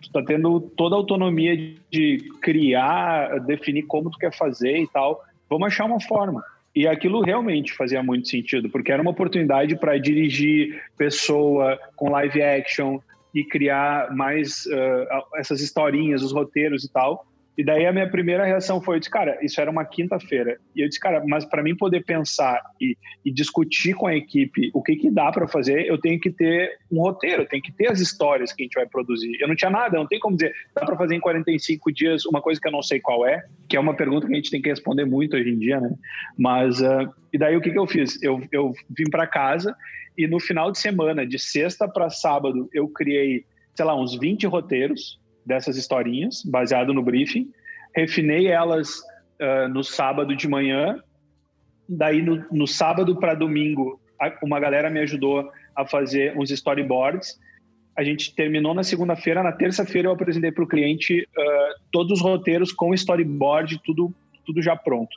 tu 0.02 0.10
tá 0.10 0.22
tendo 0.22 0.60
toda 0.60 0.96
a 0.96 0.98
autonomia 0.98 1.56
de 1.90 2.18
criar, 2.40 3.38
definir 3.40 3.82
como 3.82 4.10
tu 4.10 4.18
quer 4.18 4.34
fazer 4.34 4.78
e 4.78 4.88
tal, 4.88 5.22
vamos 5.48 5.68
achar 5.68 5.84
uma 5.84 6.00
forma. 6.00 6.42
E 6.74 6.86
aquilo 6.86 7.22
realmente 7.22 7.72
fazia 7.72 8.02
muito 8.02 8.28
sentido, 8.28 8.68
porque 8.68 8.92
era 8.92 9.02
uma 9.02 9.10
oportunidade 9.10 9.76
para 9.76 9.98
dirigir 9.98 10.82
pessoa 10.96 11.78
com 11.96 12.10
live 12.10 12.42
action 12.42 13.00
e 13.34 13.44
criar 13.44 14.14
mais 14.14 14.66
uh, 14.66 15.36
essas 15.36 15.60
historinhas, 15.60 16.22
os 16.22 16.32
roteiros 16.32 16.84
e 16.84 16.92
tal. 16.92 17.26
E 17.58 17.64
daí 17.64 17.84
a 17.86 17.92
minha 17.92 18.08
primeira 18.08 18.44
reação 18.44 18.80
foi, 18.80 18.94
eu 18.94 19.00
disse, 19.00 19.10
cara, 19.10 19.36
isso 19.42 19.60
era 19.60 19.68
uma 19.68 19.84
quinta-feira. 19.84 20.60
E 20.76 20.80
eu 20.80 20.88
disse, 20.88 21.00
cara, 21.00 21.24
mas 21.26 21.44
para 21.44 21.60
mim 21.60 21.76
poder 21.76 22.04
pensar 22.04 22.62
e, 22.80 22.96
e, 23.24 23.32
discutir 23.32 23.94
com 23.94 24.06
a 24.06 24.14
equipe 24.14 24.70
o 24.72 24.80
que, 24.80 24.94
que 24.94 25.10
dá 25.10 25.32
para 25.32 25.48
fazer, 25.48 25.84
eu 25.84 25.98
tenho 25.98 26.20
que 26.20 26.30
ter 26.30 26.78
um 26.88 27.00
roteiro, 27.00 27.42
eu 27.42 27.48
tenho 27.48 27.60
que 27.60 27.72
ter 27.72 27.90
as 27.90 27.98
histórias 27.98 28.52
que 28.52 28.62
a 28.62 28.64
gente 28.64 28.74
vai 28.74 28.86
produzir. 28.86 29.36
Eu 29.40 29.48
não 29.48 29.56
tinha 29.56 29.72
nada, 29.72 29.98
não 29.98 30.06
tem 30.06 30.20
como 30.20 30.36
dizer, 30.36 30.54
dá 30.72 30.86
para 30.86 30.96
fazer 30.96 31.16
em 31.16 31.20
45 31.20 31.92
dias 31.92 32.24
uma 32.26 32.40
coisa 32.40 32.60
que 32.60 32.68
eu 32.68 32.72
não 32.72 32.82
sei 32.82 33.00
qual 33.00 33.26
é, 33.26 33.44
que 33.68 33.76
é 33.76 33.80
uma 33.80 33.96
pergunta 33.96 34.28
que 34.28 34.32
a 34.32 34.36
gente 34.36 34.52
tem 34.52 34.62
que 34.62 34.68
responder 34.68 35.04
muito 35.04 35.36
hoje 35.36 35.50
em 35.50 35.58
dia, 35.58 35.80
né? 35.80 35.90
Mas, 36.38 36.80
uh, 36.80 37.12
e 37.32 37.38
daí 37.38 37.56
o 37.56 37.60
que, 37.60 37.72
que 37.72 37.78
eu 37.78 37.88
fiz? 37.88 38.22
Eu, 38.22 38.40
eu 38.52 38.72
vim 38.96 39.10
para 39.10 39.26
casa 39.26 39.74
e 40.16 40.28
no 40.28 40.38
final 40.38 40.70
de 40.70 40.78
semana, 40.78 41.26
de 41.26 41.40
sexta 41.40 41.88
para 41.88 42.08
sábado, 42.08 42.70
eu 42.72 42.86
criei, 42.86 43.44
sei 43.74 43.84
lá, 43.84 44.00
uns 44.00 44.16
20 44.16 44.46
roteiros 44.46 45.18
dessas 45.48 45.76
historinhas, 45.78 46.42
baseado 46.44 46.92
no 46.92 47.02
briefing. 47.02 47.50
Refinei 47.96 48.46
elas 48.48 48.98
uh, 49.40 49.68
no 49.72 49.82
sábado 49.82 50.36
de 50.36 50.46
manhã. 50.46 51.02
Daí, 51.88 52.20
no, 52.20 52.44
no 52.52 52.66
sábado 52.66 53.18
para 53.18 53.34
domingo, 53.34 53.98
uma 54.42 54.60
galera 54.60 54.90
me 54.90 55.00
ajudou 55.00 55.50
a 55.74 55.86
fazer 55.86 56.38
uns 56.38 56.50
storyboards. 56.50 57.40
A 57.96 58.04
gente 58.04 58.34
terminou 58.34 58.74
na 58.74 58.84
segunda-feira. 58.84 59.42
Na 59.42 59.52
terça-feira, 59.52 60.08
eu 60.08 60.12
apresentei 60.12 60.52
para 60.52 60.62
o 60.62 60.68
cliente 60.68 61.22
uh, 61.22 61.80
todos 61.90 62.12
os 62.12 62.20
roteiros 62.20 62.70
com 62.70 62.92
storyboard, 62.92 63.80
tudo, 63.82 64.14
tudo 64.44 64.60
já 64.60 64.76
pronto. 64.76 65.16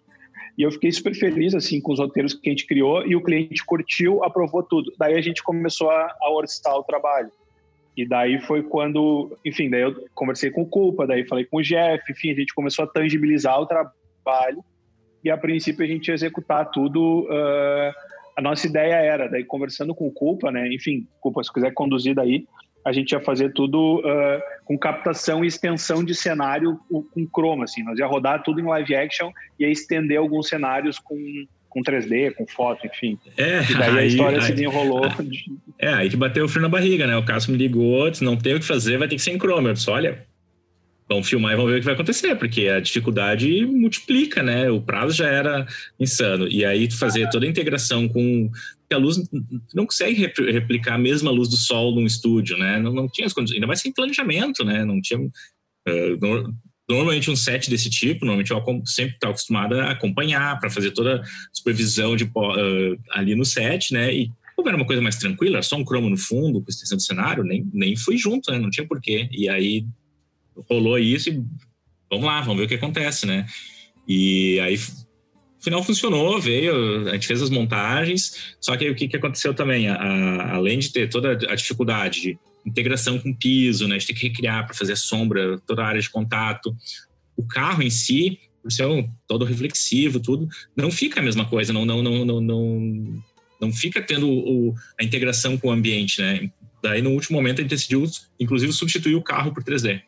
E 0.58 0.64
eu 0.64 0.72
fiquei 0.72 0.92
super 0.92 1.14
feliz 1.14 1.54
assim 1.54 1.82
com 1.82 1.92
os 1.92 2.00
roteiros 2.00 2.34
que 2.34 2.50
a 2.50 2.52
gente 2.52 2.66
criou 2.66 3.06
e 3.06 3.16
o 3.16 3.24
cliente 3.24 3.66
curtiu, 3.66 4.24
aprovou 4.24 4.64
tudo. 4.64 4.94
Daí 4.98 5.16
a 5.16 5.22
gente 5.22 5.44
começou 5.44 5.90
a, 5.90 6.16
a 6.22 6.32
orçar 6.32 6.76
o 6.76 6.84
trabalho. 6.84 7.32
E 7.96 8.08
daí 8.08 8.40
foi 8.42 8.64
quando, 8.64 9.38
enfim, 9.46 9.70
daí 9.70 9.82
eu 9.82 9.96
conversei 10.16 10.50
com 10.50 10.62
o 10.62 10.66
Culpa, 10.70 11.06
daí 11.06 11.28
falei 11.28 11.46
com 11.46 11.58
o 11.58 11.62
Jeff, 11.62 12.04
enfim, 12.10 12.32
a 12.32 12.36
gente 12.36 12.54
começou 12.54 12.86
a 12.86 12.88
tangibilizar 12.88 13.60
o 13.60 13.66
trabalho 13.66 14.64
e 15.24 15.30
a 15.30 15.38
princípio 15.38 15.84
a 15.84 15.88
gente 15.88 16.08
ia 16.08 16.14
executar 16.14 16.70
tudo. 16.72 17.24
Uh, 17.24 17.94
a 18.36 18.42
nossa 18.42 18.66
ideia 18.66 18.96
era, 18.96 19.28
daí 19.28 19.44
conversando 19.44 19.94
com 19.94 20.08
o 20.08 20.12
Culpa, 20.12 20.52
né, 20.52 20.68
enfim, 20.74 21.06
Culpa, 21.20 21.44
se 21.44 21.52
quiser 21.52 21.74
conduzir 21.74 22.16
daí, 22.16 22.48
a 22.84 22.92
gente 22.92 23.12
ia 23.12 23.20
fazer 23.20 23.54
tudo 23.54 24.00
uh, 24.00 24.42
com 24.66 24.78
captação 24.78 25.44
e 25.44 25.48
extensão 25.48 26.04
de 26.04 26.16
cenário 26.16 26.80
com 26.90 27.28
chroma, 27.28 27.66
assim, 27.66 27.84
nós 27.84 28.00
ia 28.00 28.08
rodar 28.08 28.42
tudo 28.42 28.60
em 28.60 28.66
live 28.66 28.96
action 28.96 29.32
e 29.60 29.64
ia 29.64 29.70
estender 29.70 30.18
alguns 30.18 30.48
cenários 30.48 30.98
com 30.98 31.16
com 31.72 31.82
3D, 31.82 32.34
com 32.36 32.46
foto, 32.46 32.86
enfim. 32.86 33.18
É, 33.38 33.64
e 33.64 33.74
daí 33.76 33.90
aí, 33.90 33.98
a 33.98 34.06
história 34.06 34.38
aí, 34.38 34.44
se 34.44 34.52
desenrolou. 34.52 35.02
É, 35.80 35.92
aí 35.92 36.10
que 36.12 36.16
bateu 36.16 36.46
o 36.46 36.48
frio 36.48 36.62
na 36.62 36.70
barriga, 36.70 37.08
né? 37.08 37.18
O 37.18 37.26
Cássio 37.26 37.52
me 37.52 37.58
ligou, 37.58 38.08
disse, 38.08 38.24
não 38.24 38.38
tem 38.38 38.54
o 38.54 38.60
que 38.60 38.66
fazer, 38.66 39.00
vai 39.00 39.08
ter 39.08 39.16
que 39.16 39.22
ser 39.22 39.32
em 39.32 39.40
chroma. 39.40 39.70
Eu 39.70 39.74
disse, 39.74 39.90
olha, 39.90 40.28
vamos 41.10 41.28
filmar 41.28 41.54
e 41.54 41.56
vamos 41.56 41.72
ver 41.72 41.78
o 41.78 41.80
que 41.80 41.86
vai 41.86 41.96
acontecer, 41.96 42.36
porque 42.36 42.68
a 42.68 42.80
dificuldade 42.80 43.66
multiplica, 43.66 44.44
né? 44.44 44.70
O 44.70 44.80
prazo 44.80 45.16
já 45.16 45.28
era 45.28 45.66
insano. 46.00 46.48
E 46.48 46.64
aí 46.64 46.92
fazer 46.92 47.28
toda 47.32 47.48
a 47.48 47.50
integração 47.50 48.08
com 48.08 48.52
a 48.94 48.98
luz 48.98 49.18
não 49.74 49.86
consegue 49.86 50.32
replicar 50.52 50.96
a 50.96 51.00
mesma 51.00 51.32
luz 51.32 51.50
do 51.50 51.58
sol 51.58 51.96
num 51.96 52.06
estúdio, 52.06 52.58
né? 52.58 52.80
Não, 52.80 52.94
não 52.94 53.08
tinha 53.08 53.26
as 53.26 53.34
condições, 53.34 53.56
ainda 53.56 53.68
mais 53.68 53.82
sem 53.82 53.92
planejamento, 53.92 54.64
né? 54.64 54.86
Não 54.86 55.02
tinha 55.02 55.20
uh, 55.20 56.54
Normalmente 56.92 57.32
um 57.32 57.36
set 57.36 57.70
desse 57.70 57.90
tipo, 57.90 58.26
normalmente 58.26 58.52
eu 58.52 58.62
sempre 58.86 59.14
estou 59.14 59.30
acostumado 59.30 59.80
a 59.80 59.92
acompanhar 59.92 60.60
para 60.60 60.70
fazer 60.70 60.92
toda 60.92 61.22
a 61.22 61.24
supervisão 61.54 62.16
de, 62.16 62.26
uh, 62.26 63.00
ali 63.12 63.34
no 63.34 63.46
set, 63.46 63.94
né? 63.94 64.14
E 64.14 64.32
como 64.56 64.68
era 64.68 64.78
uma 64.78 64.86
coisa 64.86 65.02
mais 65.02 65.16
tranquila, 65.16 65.62
só 65.62 65.78
um 65.78 65.86
cromo 65.86 66.10
no 66.10 66.18
fundo, 66.18 66.62
com 66.62 66.70
extensão 66.70 66.98
do 66.98 67.02
cenário, 67.02 67.44
nem, 67.44 67.66
nem 67.74 67.96
fui 67.96 68.18
junto, 68.18 68.52
né? 68.52 68.60
Não 68.60 68.70
tinha 68.70 68.86
porquê. 68.86 69.30
E 69.32 69.48
aí 69.48 69.86
rolou 70.70 71.00
isso 71.00 71.30
e 71.30 71.42
vamos 72.10 72.26
lá, 72.26 72.42
vamos 72.42 72.58
ver 72.58 72.66
o 72.66 72.68
que 72.68 72.76
acontece, 72.76 73.26
né? 73.26 73.48
E 74.06 74.60
aí 74.60 74.78
no 74.78 75.64
final 75.64 75.84
funcionou, 75.84 76.42
veio, 76.42 77.08
a 77.08 77.14
gente 77.14 77.28
fez 77.28 77.42
as 77.42 77.50
montagens, 77.50 78.56
só 78.60 78.76
que 78.76 78.84
aí 78.84 78.92
o 78.92 78.96
que, 78.96 79.08
que 79.08 79.16
aconteceu 79.16 79.54
também? 79.54 79.88
A, 79.88 79.96
a, 79.96 80.56
além 80.56 80.78
de 80.78 80.92
ter 80.92 81.08
toda 81.08 81.32
a 81.32 81.56
dificuldade 81.56 82.22
de 82.22 82.40
integração 82.66 83.20
com 83.20 83.34
piso, 83.34 83.88
né? 83.88 83.96
A 83.96 84.00
gente 84.00 84.08
tem 84.08 84.16
que 84.16 84.28
recriar 84.28 84.66
para 84.66 84.76
fazer 84.76 84.96
sombra, 84.96 85.60
toda 85.66 85.84
a 85.84 85.88
área 85.88 86.02
de 86.02 86.10
contato. 86.10 86.76
O 87.36 87.44
carro 87.44 87.82
em 87.82 87.90
si, 87.90 88.40
por 88.62 88.72
ser 88.72 88.86
todo 89.28 89.46
reflexivo, 89.46 90.20
tudo, 90.20 90.48
não 90.76 90.92
fica 90.92 91.20
a 91.20 91.24
mesma 91.24 91.46
coisa, 91.46 91.74
não, 91.74 91.86
não, 91.86 92.02
não, 92.04 92.26
não, 92.26 92.42
não, 92.42 93.24
não 93.60 93.74
fica 93.74 94.02
tendo 94.02 94.30
o, 94.30 94.76
a 95.00 95.04
integração 95.04 95.58
com 95.58 95.70
o 95.70 95.72
ambiente, 95.72 96.22
né? 96.22 96.52
Daí, 96.84 97.02
no 97.02 97.12
último 97.12 97.38
momento, 97.38 97.60
a 97.60 97.62
gente 97.62 97.72
decidiu, 97.72 98.04
inclusive, 98.40 98.74
substituir 98.74 99.16
o 99.16 99.22
carro 99.22 99.54
por 99.54 99.64
3D. 99.64 100.02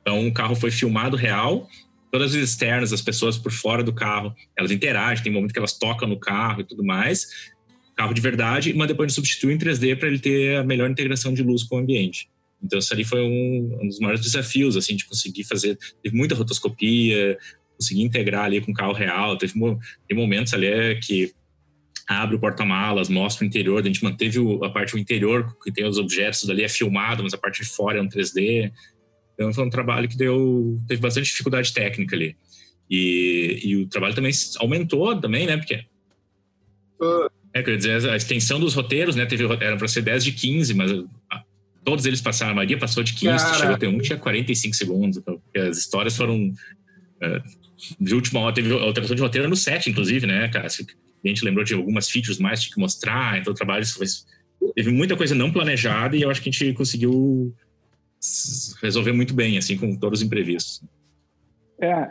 Então, 0.00 0.26
o 0.26 0.32
carro 0.32 0.54
foi 0.54 0.70
filmado 0.70 1.16
real, 1.16 1.68
todas 2.10 2.34
as 2.34 2.40
externas, 2.40 2.92
as 2.92 3.02
pessoas 3.02 3.36
por 3.36 3.52
fora 3.52 3.82
do 3.82 3.92
carro, 3.92 4.34
elas 4.56 4.70
interagem, 4.70 5.22
tem 5.22 5.32
momento 5.32 5.52
que 5.52 5.58
elas 5.58 5.76
tocam 5.76 6.08
no 6.08 6.18
carro 6.18 6.60
e 6.60 6.64
tudo 6.64 6.84
mais, 6.84 7.52
carro 7.96 8.12
de 8.12 8.20
verdade, 8.20 8.74
mas 8.74 8.88
depois 8.88 9.06
a 9.06 9.08
gente 9.08 9.14
substitui 9.14 9.54
em 9.54 9.58
3D 9.58 9.98
para 9.98 10.08
ele 10.08 10.18
ter 10.18 10.56
a 10.56 10.62
melhor 10.62 10.90
integração 10.90 11.32
de 11.32 11.42
luz 11.42 11.64
com 11.64 11.76
o 11.76 11.78
ambiente. 11.78 12.28
Então, 12.62 12.78
isso 12.78 12.92
ali 12.92 13.04
foi 13.04 13.22
um, 13.22 13.78
um 13.82 13.86
dos 13.86 13.98
maiores 13.98 14.20
desafios, 14.20 14.76
assim, 14.76 14.96
de 14.96 15.06
conseguir 15.06 15.44
fazer. 15.44 15.78
Teve 16.02 16.16
muita 16.16 16.34
rotoscopia, 16.34 17.38
conseguir 17.76 18.02
integrar 18.02 18.44
ali 18.44 18.60
com 18.60 18.72
o 18.72 18.74
carro 18.74 18.92
real. 18.92 19.36
Teve, 19.38 19.54
momentos 20.12 20.52
ali 20.52 20.66
é, 20.66 20.94
que 20.96 21.32
abre 22.08 22.36
o 22.36 22.38
porta-malas, 22.38 23.08
mostra 23.08 23.44
o 23.44 23.46
interior. 23.46 23.82
A 23.82 23.86
gente 23.86 24.02
manteve 24.02 24.38
a 24.62 24.70
parte 24.70 24.92
do 24.92 24.98
interior, 24.98 25.56
que 25.62 25.72
tem 25.72 25.86
os 25.86 25.98
objetos 25.98 26.48
ali, 26.50 26.62
é 26.62 26.68
filmado, 26.68 27.22
mas 27.22 27.34
a 27.34 27.38
parte 27.38 27.62
de 27.62 27.68
fora 27.68 27.98
é 27.98 28.02
um 28.02 28.08
3D. 28.08 28.72
Então, 29.34 29.52
foi 29.52 29.64
um 29.64 29.70
trabalho 29.70 30.08
que 30.08 30.16
deu, 30.16 30.80
teve 30.88 31.00
bastante 31.00 31.26
dificuldade 31.26 31.72
técnica 31.72 32.16
ali. 32.16 32.36
E, 32.90 33.60
e 33.64 33.76
o 33.76 33.86
trabalho 33.88 34.14
também 34.14 34.32
aumentou 34.58 35.18
também, 35.20 35.46
né? 35.46 35.56
Porque 35.56 35.84
é, 37.56 37.62
quer 37.62 37.76
dizer, 37.76 38.10
a 38.10 38.16
extensão 38.16 38.60
dos 38.60 38.74
roteiros, 38.74 39.16
né? 39.16 39.24
Teve, 39.24 39.44
era 39.60 39.76
para 39.76 39.88
ser 39.88 40.02
10 40.02 40.24
de 40.24 40.32
15, 40.32 40.74
mas 40.74 40.90
ah, 41.30 41.42
todos 41.82 42.04
eles 42.04 42.20
passaram. 42.20 42.52
A 42.52 42.56
Maria 42.56 42.78
passou 42.78 43.02
de 43.02 43.14
15, 43.14 43.44
Cara. 43.44 43.54
chegou 43.54 43.74
a 43.74 43.78
ter 43.78 43.86
um 43.86 43.98
tinha 43.98 44.18
45 44.18 44.76
segundos. 44.76 45.16
Então, 45.16 45.40
as 45.56 45.78
histórias 45.78 46.16
foram. 46.16 46.48
Uh, 46.48 47.66
de 48.00 48.14
última 48.14 48.40
hora, 48.40 48.54
teve 48.54 48.72
alteração 48.72 49.16
de 49.16 49.22
roteiro 49.22 49.48
no 49.48 49.56
set, 49.56 49.88
inclusive, 49.88 50.26
né, 50.26 50.48
cara? 50.48 50.66
A 50.66 51.28
gente 51.28 51.44
lembrou 51.44 51.64
de 51.64 51.74
algumas 51.74 52.10
features 52.10 52.38
mais, 52.38 52.60
tinha 52.60 52.74
que 52.74 52.80
mostrar, 52.80 53.38
então 53.38 53.52
o 53.52 53.56
trabalho 53.56 53.86
foi, 53.86 54.06
teve 54.74 54.90
muita 54.90 55.14
coisa 55.14 55.34
não 55.34 55.52
planejada 55.52 56.16
e 56.16 56.22
eu 56.22 56.30
acho 56.30 56.40
que 56.40 56.48
a 56.48 56.52
gente 56.52 56.72
conseguiu 56.72 57.54
resolver 58.82 59.12
muito 59.12 59.34
bem, 59.34 59.58
assim, 59.58 59.76
com 59.76 59.94
todos 59.96 60.20
os 60.20 60.26
imprevistos. 60.26 60.82
É, 61.80 62.08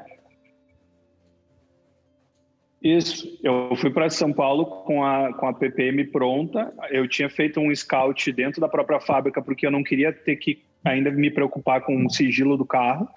isso, 2.85 3.39
eu 3.41 3.75
fui 3.75 3.89
para 3.89 4.11
São 4.11 4.31
Paulo 4.31 4.65
com 4.83 5.03
a, 5.03 5.33
com 5.33 5.47
a 5.47 5.53
PPM 5.53 6.03
pronta. 6.05 6.71
Eu 6.91 7.07
tinha 7.07 7.27
feito 7.27 7.59
um 7.59 7.73
scout 7.73 8.31
dentro 8.31 8.61
da 8.61 8.69
própria 8.69 8.99
fábrica, 8.99 9.41
porque 9.41 9.65
eu 9.65 9.71
não 9.71 9.83
queria 9.83 10.13
ter 10.13 10.35
que 10.35 10.61
ainda 10.83 11.09
me 11.09 11.31
preocupar 11.31 11.81
com 11.81 12.05
o 12.05 12.09
sigilo 12.11 12.55
do 12.55 12.63
carro. 12.63 13.09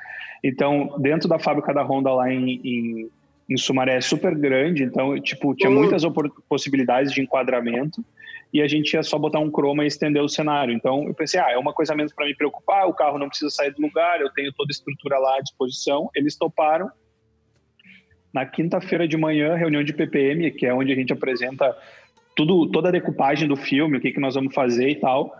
Então, 0.42 0.96
dentro 0.98 1.28
da 1.28 1.38
fábrica 1.38 1.74
da 1.74 1.82
Honda 1.82 2.10
lá 2.14 2.32
em, 2.32 2.60
em, 2.64 3.10
em 3.50 3.56
Sumaré 3.58 3.96
é 3.96 4.00
super 4.00 4.34
grande, 4.34 4.84
então, 4.84 5.20
tipo, 5.20 5.54
tinha 5.54 5.70
muitas 5.70 6.02
possibilidades 6.48 7.12
de 7.12 7.20
enquadramento 7.20 8.02
e 8.50 8.62
a 8.62 8.66
gente 8.66 8.94
ia 8.94 9.02
só 9.02 9.18
botar 9.18 9.40
um 9.40 9.50
chroma 9.50 9.84
e 9.84 9.88
estender 9.88 10.22
o 10.22 10.28
cenário. 10.30 10.72
Então, 10.72 11.04
eu 11.06 11.12
pensei, 11.12 11.38
ah, 11.38 11.50
é 11.50 11.58
uma 11.58 11.74
coisa 11.74 11.94
menos 11.94 12.14
para 12.14 12.24
me 12.24 12.34
preocupar, 12.34 12.88
o 12.88 12.94
carro 12.94 13.18
não 13.18 13.28
precisa 13.28 13.50
sair 13.50 13.74
do 13.74 13.82
lugar, 13.82 14.20
eu 14.22 14.32
tenho 14.32 14.50
toda 14.54 14.70
a 14.70 14.72
estrutura 14.72 15.18
lá 15.18 15.36
à 15.36 15.40
disposição. 15.42 16.08
Eles 16.14 16.36
toparam 16.36 16.90
na 18.32 18.44
quinta-feira 18.44 19.06
de 19.08 19.16
manhã, 19.16 19.54
reunião 19.54 19.82
de 19.82 19.92
PPM, 19.92 20.50
que 20.50 20.66
é 20.66 20.74
onde 20.74 20.92
a 20.92 20.94
gente 20.94 21.12
apresenta 21.12 21.76
tudo, 22.36 22.70
toda 22.70 22.88
a 22.88 22.92
decupagem 22.92 23.48
do 23.48 23.56
filme, 23.56 23.98
o 23.98 24.00
que, 24.00 24.12
que 24.12 24.20
nós 24.20 24.34
vamos 24.34 24.54
fazer 24.54 24.88
e 24.88 24.94
tal. 24.96 25.34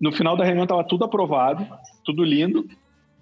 no 0.00 0.12
final 0.12 0.36
da 0.36 0.44
reunião 0.44 0.64
estava 0.64 0.84
tudo 0.84 1.04
aprovado, 1.04 1.66
tudo 2.04 2.24
lindo, 2.24 2.66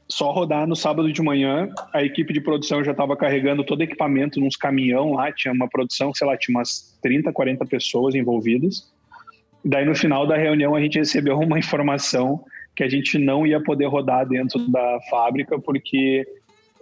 só 0.09 0.32
rodar 0.32 0.66
no 0.66 0.74
sábado 0.74 1.12
de 1.12 1.23
manhã, 1.23 1.69
a 1.93 2.02
equipe 2.02 2.32
de 2.32 2.40
produção 2.40 2.82
já 2.82 2.90
estava 2.90 3.16
carregando 3.16 3.62
todo 3.62 3.81
o 3.81 3.82
equipamento 3.85 4.40
nos 4.40 4.57
caminhão 4.57 5.12
lá, 5.12 5.31
tinha 5.31 5.55
uma 5.55 5.69
produção, 5.69 6.12
sei 6.12 6.27
lá, 6.27 6.36
tinha 6.36 6.57
umas 6.57 6.98
30, 7.01 7.32
40 7.32 7.65
pessoas 7.66 8.15
envolvidas. 8.15 8.93
Daí 9.65 9.85
no 9.85 9.94
final 9.94 10.27
da 10.27 10.36
reunião 10.36 10.74
a 10.74 10.81
gente 10.81 10.98
recebeu 10.98 11.39
uma 11.39 11.59
informação 11.61 12.43
que 12.74 12.82
a 12.82 12.89
gente 12.89 13.19
não 13.19 13.47
ia 13.47 13.62
poder 13.62 13.86
rodar 13.86 14.27
dentro 14.27 14.59
da 14.69 14.98
fábrica 15.09 15.61
porque 15.61 16.27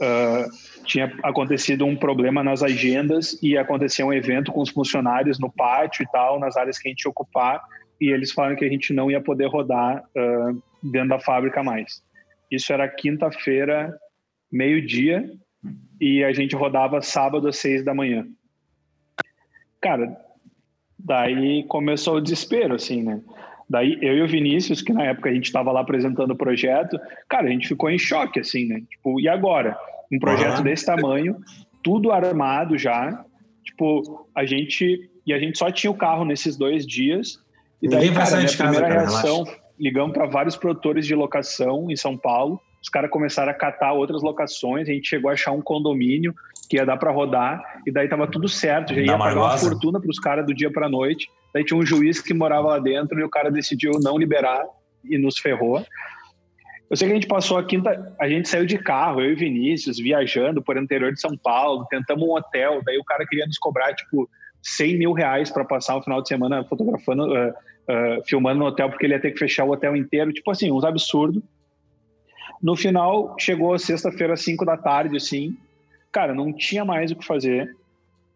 uh, 0.01 0.85
tinha 0.85 1.13
acontecido 1.23 1.85
um 1.85 1.97
problema 1.97 2.43
nas 2.43 2.63
agendas 2.63 3.39
e 3.43 3.57
acontecia 3.57 4.07
um 4.07 4.13
evento 4.13 4.53
com 4.53 4.61
os 4.61 4.71
funcionários 4.71 5.39
no 5.39 5.51
pátio 5.51 6.03
e 6.03 6.07
tal, 6.11 6.39
nas 6.39 6.57
áreas 6.57 6.79
que 6.79 6.89
a 6.89 6.91
gente 6.91 7.03
ia 7.03 7.11
ocupar, 7.11 7.63
e 8.01 8.09
eles 8.09 8.33
falaram 8.33 8.57
que 8.57 8.65
a 8.65 8.69
gente 8.69 8.93
não 8.93 9.11
ia 9.11 9.21
poder 9.21 9.47
rodar 9.47 10.05
uh, 10.17 10.63
dentro 10.83 11.11
da 11.11 11.19
fábrica 11.19 11.63
mais. 11.63 12.03
Isso 12.51 12.73
era 12.73 12.89
quinta-feira, 12.89 13.95
meio-dia, 14.51 15.31
e 16.01 16.25
a 16.25 16.33
gente 16.33 16.55
rodava 16.55 17.03
sábado 17.03 17.49
às 17.49 17.57
seis 17.57 17.85
da 17.85 17.93
manhã. 17.93 18.27
Cara, 19.81 20.17
daí 20.99 21.65
começou 21.65 22.17
o 22.17 22.21
desespero, 22.21 22.75
assim, 22.75 23.03
né? 23.03 23.21
Daí 23.69 23.99
eu 24.01 24.15
e 24.17 24.23
o 24.23 24.29
Vinícius, 24.29 24.81
que 24.81 24.93
na 24.93 25.05
época 25.05 25.29
a 25.29 25.33
gente 25.33 25.45
estava 25.45 25.71
lá 25.71 25.81
apresentando 25.81 26.31
o 26.31 26.37
projeto, 26.37 26.99
cara, 27.29 27.47
a 27.47 27.51
gente 27.51 27.69
ficou 27.69 27.91
em 27.91 27.99
choque, 27.99 28.41
assim, 28.41 28.67
né? 28.67 28.83
Tipo, 28.89 29.21
e 29.21 29.29
agora? 29.29 29.77
Um 30.11 30.19
projeto 30.19 30.59
uhum. 30.59 30.65
desse 30.65 30.87
tamanho, 30.87 31.37
tudo 31.83 32.11
armado 32.11 32.79
já. 32.79 33.25
Tipo, 33.63 34.27
a 34.35 34.47
gente. 34.47 35.11
E 35.27 35.35
a 35.35 35.39
gente 35.39 35.59
só 35.59 35.71
tinha 35.71 35.91
o 35.91 35.95
carro 35.95 36.25
nesses 36.25 36.57
dois 36.57 36.87
dias. 36.87 37.39
E 37.83 37.89
daí, 37.89 38.11
cara, 38.11 38.39
minha 38.39 38.57
primeira 38.57 38.89
reação, 38.89 39.45
relaxa 39.45 39.69
ligamos 39.79 40.13
para 40.13 40.27
vários 40.27 40.57
produtores 40.57 41.07
de 41.07 41.15
locação 41.15 41.91
em 41.91 41.97
São 41.97 42.17
Paulo. 42.17 42.61
Os 42.83 42.89
caras 42.89 43.11
começaram 43.11 43.51
a 43.51 43.55
catar 43.55 43.93
outras 43.93 44.23
locações. 44.23 44.89
A 44.89 44.93
gente 44.93 45.09
chegou 45.09 45.31
a 45.31 45.35
achar 45.35 45.53
um 45.53 45.61
condomínio 45.61 46.35
que 46.69 46.77
ia 46.77 46.85
dar 46.85 46.97
para 46.97 47.11
rodar. 47.11 47.63
E 47.87 47.93
daí 47.93 48.09
tava 48.09 48.27
tudo 48.27 48.49
certo. 48.49 48.95
Já 48.95 49.01
ia 49.01 49.19
pagar 49.19 49.41
uma 49.41 49.59
fortuna 49.59 50.01
para 50.01 50.11
os 50.11 50.19
caras 50.19 50.47
do 50.47 50.55
dia 50.55 50.71
para 50.71 50.89
noite. 50.89 51.29
Daí 51.53 51.65
tinha 51.65 51.79
um 51.79 51.85
juiz 51.85 52.21
que 52.21 52.35
morava 52.35 52.69
lá 52.69 52.79
dentro 52.79 53.19
e 53.19 53.25
o 53.25 53.31
cara 53.31 53.51
decidiu 53.51 53.93
não 54.03 54.19
liberar 54.19 54.65
e 55.05 55.17
nos 55.19 55.39
ferrou. 55.39 55.85
Eu 56.91 56.97
sei 56.97 57.07
que 57.07 57.13
a 57.13 57.17
gente 57.17 57.27
passou 57.27 57.59
a 57.59 57.65
quinta, 57.65 58.15
a 58.19 58.29
gente 58.29 58.49
saiu 58.49 58.65
de 58.65 58.79
carro, 58.79 59.21
eu 59.21 59.33
e 59.33 59.35
Vinícius, 59.35 59.99
viajando 59.99 60.63
por 60.63 60.77
interior 60.77 61.13
de 61.13 61.21
São 61.21 61.37
Paulo, 61.37 61.87
tentamos 61.91 62.27
um 62.27 62.33
hotel, 62.33 62.81
daí 62.85 62.97
o 62.99 63.05
cara 63.05 63.27
queria 63.27 63.47
nos 63.47 63.59
cobrar, 63.59 63.95
tipo, 63.95 64.29
100 64.63 64.99
mil 64.99 65.13
reais 65.13 65.51
para 65.51 65.65
passar 65.65 65.97
o 65.97 66.03
final 66.03 66.23
de 66.23 66.29
semana 66.29 66.65
fotografando, 66.65 67.27
uh, 67.27 67.51
uh, 67.51 68.25
filmando 68.27 68.61
no 68.61 68.67
hotel, 68.67 68.89
porque 68.89 69.07
ele 69.07 69.15
ia 69.15 69.21
ter 69.21 69.33
que 69.33 69.39
fechar 69.39 69.65
o 69.65 69.71
hotel 69.71 69.95
inteiro. 69.97 70.33
Tipo 70.33 70.51
assim, 70.51 70.71
uns 70.71 70.85
absurdos. 70.85 71.43
No 72.63 72.75
final, 72.75 73.37
chegou 73.39 73.79
sexta-feira, 73.79 74.35
às 74.35 74.43
5 74.43 74.65
da 74.65 74.77
tarde, 74.77 75.17
assim. 75.17 75.57
Cara, 76.11 76.35
não 76.35 76.53
tinha 76.53 76.85
mais 76.85 77.11
o 77.11 77.17
que 77.17 77.25
fazer. 77.25 77.75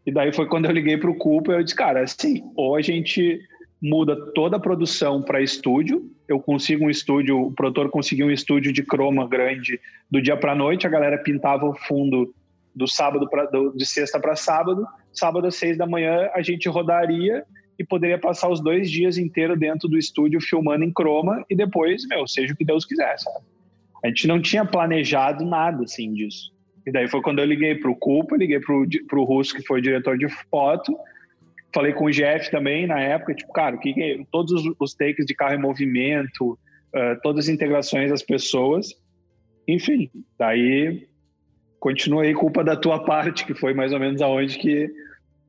E 0.05 0.12
daí 0.12 0.33
foi 0.33 0.47
quando 0.47 0.66
eu 0.66 0.73
liguei 0.73 0.97
para 0.97 1.11
o 1.11 1.15
e 1.15 1.53
eu 1.53 1.62
disse, 1.62 1.77
cara, 1.77 2.03
assim, 2.03 2.43
ou 2.57 2.77
a 2.77 2.83
gente 2.83 3.41
muda 3.81 4.16
toda 4.33 4.57
a 4.57 4.61
produção 4.61 5.20
para 5.23 5.41
estúdio, 5.41 6.09
eu 6.29 6.39
consigo 6.39 6.85
um 6.85 6.91
estúdio, 6.91 7.41
o 7.41 7.53
produtor 7.53 7.91
conseguiu 7.91 8.27
um 8.27 8.31
estúdio 8.31 8.73
de 8.73 8.83
croma 8.83 9.27
grande 9.27 9.81
do 10.11 10.23
dia 10.23 10.37
para 10.37 10.55
noite, 10.55 10.87
a 10.87 10.91
galera 10.91 11.19
pintava 11.19 11.66
o 11.66 11.74
fundo 11.74 12.33
do 12.74 12.87
sábado 12.87 13.29
para 13.29 13.47
de 13.74 13.85
sexta 13.85 14.20
para 14.20 14.37
sábado, 14.37 14.87
sábado 15.12 15.47
às 15.47 15.57
seis 15.57 15.77
da 15.77 15.87
manhã 15.87 16.31
a 16.33 16.41
gente 16.43 16.69
rodaria 16.69 17.45
e 17.79 17.85
poderia 17.85 18.19
passar 18.19 18.49
os 18.49 18.61
dois 18.61 18.91
dias 18.91 19.19
inteiros 19.19 19.59
dentro 19.59 19.89
do 19.89 19.99
estúdio 19.99 20.41
filmando 20.41 20.85
em 20.85 20.93
croma 20.93 21.45
e 21.51 21.57
depois, 21.57 22.07
meu, 22.07 22.27
seja 22.27 22.55
o 22.55 22.57
que 22.57 22.65
Deus 22.65 22.85
quiser, 22.85 23.19
sabe? 23.19 23.45
A 24.05 24.09
gente 24.09 24.27
não 24.27 24.41
tinha 24.41 24.65
planejado 24.65 25.45
nada 25.45 25.85
assim 25.85 26.12
disso. 26.12 26.53
E 26.86 26.90
daí 26.90 27.09
foi 27.09 27.22
quando 27.22 27.38
eu 27.38 27.44
liguei 27.44 27.74
pro 27.74 27.94
Culpa, 27.94 28.36
liguei 28.36 28.60
pro, 28.60 28.86
pro 29.09 29.24
Russo, 29.24 29.54
que 29.54 29.64
foi 29.64 29.78
o 29.78 29.82
diretor 29.82 30.18
de 30.18 30.28
foto, 30.50 30.96
falei 31.74 31.92
com 31.92 32.04
o 32.04 32.10
Jeff 32.10 32.50
também 32.50 32.86
na 32.86 33.00
época, 33.00 33.34
tipo, 33.34 33.52
cara, 33.52 33.76
que, 33.78 33.92
que 33.92 34.26
todos 34.30 34.52
os, 34.52 34.74
os, 34.78 34.94
takes 34.94 35.24
de 35.24 35.34
carro 35.34 35.54
em 35.54 35.60
movimento, 35.60 36.52
uh, 36.94 37.20
todas 37.22 37.46
as 37.46 37.48
integrações 37.48 38.10
das 38.10 38.22
pessoas, 38.22 38.94
enfim, 39.66 40.10
daí 40.38 41.06
continuei 41.80 42.34
culpa 42.34 42.62
da 42.62 42.76
tua 42.76 43.02
parte, 43.04 43.46
que 43.46 43.54
foi 43.54 43.72
mais 43.74 43.92
ou 43.92 44.00
menos 44.00 44.20
aonde 44.20 44.59
que 44.59 44.90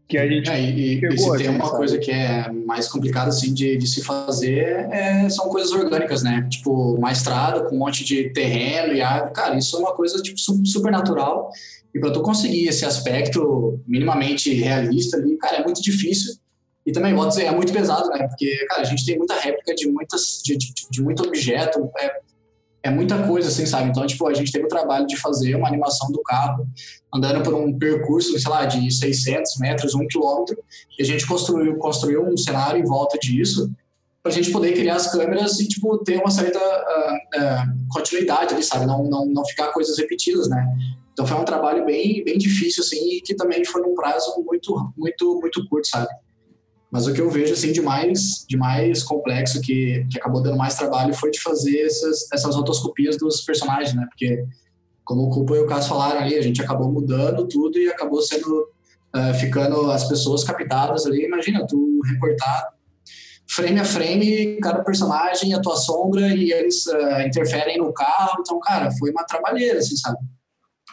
que 0.07 0.17
a 0.17 0.27
gente 0.27 0.49
é, 0.49 0.61
e, 0.61 0.99
e 0.99 1.17
se 1.17 1.37
tem 1.37 1.49
uma 1.49 1.65
sabe? 1.65 1.77
coisa 1.77 1.97
que 1.97 2.11
é 2.11 2.51
mais 2.51 2.87
complicada 2.87 3.29
assim 3.29 3.53
de, 3.53 3.77
de 3.77 3.87
se 3.87 4.03
fazer 4.03 4.87
é, 4.91 5.29
são 5.29 5.49
coisas 5.49 5.71
orgânicas, 5.71 6.21
né? 6.23 6.45
Tipo 6.49 6.95
uma 6.95 7.11
estrada 7.11 7.63
com 7.63 7.75
um 7.75 7.79
monte 7.79 8.03
de 8.03 8.29
terreno 8.31 8.93
e 8.93 9.01
árvore, 9.01 9.33
cara, 9.33 9.57
isso 9.57 9.75
é 9.75 9.79
uma 9.79 9.93
coisa 9.93 10.21
tipo 10.21 10.37
super 10.37 10.91
natural 10.91 11.51
e 11.93 11.99
para 11.99 12.11
tu 12.11 12.21
conseguir 12.21 12.67
esse 12.67 12.85
aspecto 12.85 13.79
minimamente 13.87 14.51
realista 14.53 15.17
ali, 15.17 15.37
cara, 15.37 15.57
é 15.57 15.63
muito 15.63 15.81
difícil. 15.81 16.35
E 16.85 16.91
também, 16.91 17.13
vou 17.13 17.27
dizer, 17.27 17.45
é 17.45 17.51
muito 17.51 17.71
pesado, 17.71 18.09
né? 18.09 18.27
Porque, 18.27 18.65
cara, 18.67 18.81
a 18.81 18.85
gente 18.85 19.05
tem 19.05 19.17
muita 19.17 19.39
réplica 19.39 19.73
de 19.73 19.87
muitas 19.87 20.41
de, 20.43 20.57
de, 20.57 20.73
de 20.91 21.01
muito 21.01 21.23
objeto, 21.23 21.89
é, 21.97 22.19
é 22.83 22.89
muita 22.89 23.25
coisa, 23.25 23.47
assim, 23.47 23.65
sabe? 23.65 23.89
Então, 23.89 24.05
tipo, 24.05 24.27
a 24.27 24.33
gente 24.33 24.51
teve 24.51 24.65
o 24.65 24.67
trabalho 24.67 25.07
de 25.07 25.15
fazer 25.15 25.55
uma 25.55 25.67
animação 25.67 26.11
do 26.11 26.21
carro 26.21 26.67
andando 27.13 27.41
por 27.41 27.53
um 27.53 27.77
percurso, 27.77 28.37
sei 28.37 28.51
lá, 28.51 28.65
de 28.65 28.91
600 28.91 29.57
metros, 29.59 29.95
um 29.95 30.05
quilômetro, 30.05 30.61
e 30.99 31.01
a 31.01 31.05
gente 31.05 31.25
construiu, 31.25 31.77
construiu 31.77 32.23
um 32.23 32.35
cenário 32.35 32.81
em 32.81 32.85
volta 32.85 33.17
disso 33.17 33.71
para 34.21 34.31
a 34.31 34.35
gente 34.35 34.51
poder 34.51 34.73
criar 34.73 34.95
as 34.95 35.11
câmeras 35.11 35.59
e, 35.59 35.67
tipo, 35.67 35.97
ter 35.99 36.17
uma 36.17 36.29
certa 36.31 36.59
uh, 36.59 37.39
uh, 37.39 37.87
continuidade 37.89 38.53
ali, 38.53 38.63
sabe? 38.63 38.85
Não, 38.85 39.03
não, 39.03 39.25
não 39.25 39.45
ficar 39.45 39.67
coisas 39.69 39.97
repetidas, 39.97 40.49
né? 40.49 40.65
Então, 41.13 41.25
foi 41.25 41.37
um 41.37 41.45
trabalho 41.45 41.85
bem, 41.85 42.23
bem 42.23 42.37
difícil, 42.37 42.83
assim, 42.83 43.17
e 43.17 43.21
que 43.21 43.35
também 43.35 43.63
foi 43.63 43.81
num 43.81 43.93
prazo 43.95 44.33
muito, 44.45 44.93
muito, 44.97 45.39
muito 45.39 45.67
curto, 45.69 45.87
sabe? 45.87 46.07
Mas 46.93 47.07
o 47.07 47.13
que 47.13 47.19
eu 47.19 47.27
vejo 47.27 47.53
assim 47.53 47.71
de 47.71 47.81
mais, 47.81 48.45
de 48.47 48.55
mais 48.55 49.01
complexo 49.01 49.59
que, 49.61 50.05
que 50.11 50.19
acabou 50.19 50.43
dando 50.43 50.57
mais 50.57 50.75
trabalho 50.75 51.11
foi 51.15 51.31
de 51.31 51.41
fazer 51.41 51.79
essas, 51.79 52.31
essas 52.31 52.55
rotoscopias 52.55 53.17
dos 53.17 53.41
personagens, 53.41 53.95
né? 53.95 54.05
Porque 54.07 54.45
como 55.03 55.23
o 55.23 55.29
Culpa 55.31 55.55
e 55.55 55.59
o 55.59 55.65
Caso 55.65 55.89
falaram 55.89 56.19
ali, 56.19 56.35
a 56.35 56.41
gente 56.43 56.61
acabou 56.61 56.91
mudando 56.91 57.47
tudo 57.47 57.79
e 57.79 57.89
acabou 57.89 58.21
sendo 58.21 58.67
uh, 59.15 59.33
ficando 59.39 59.89
as 59.89 60.07
pessoas 60.07 60.43
captadas 60.43 61.07
ali. 61.07 61.25
Imagina 61.25 61.65
tu 61.65 61.99
recortar 62.05 62.69
frame 63.49 63.79
a 63.79 63.85
frame 63.85 64.59
cada 64.61 64.83
personagem, 64.83 65.51
a 65.55 65.61
tua 65.61 65.75
sombra 65.75 66.27
e 66.27 66.51
eles 66.51 66.85
uh, 66.85 67.21
interferem 67.25 67.79
no 67.79 67.91
carro. 67.91 68.37
Então, 68.39 68.59
cara, 68.59 68.91
foi 68.99 69.09
uma 69.09 69.23
trabalheira, 69.23 69.79
assim, 69.79 69.95
sabe? 69.95 70.19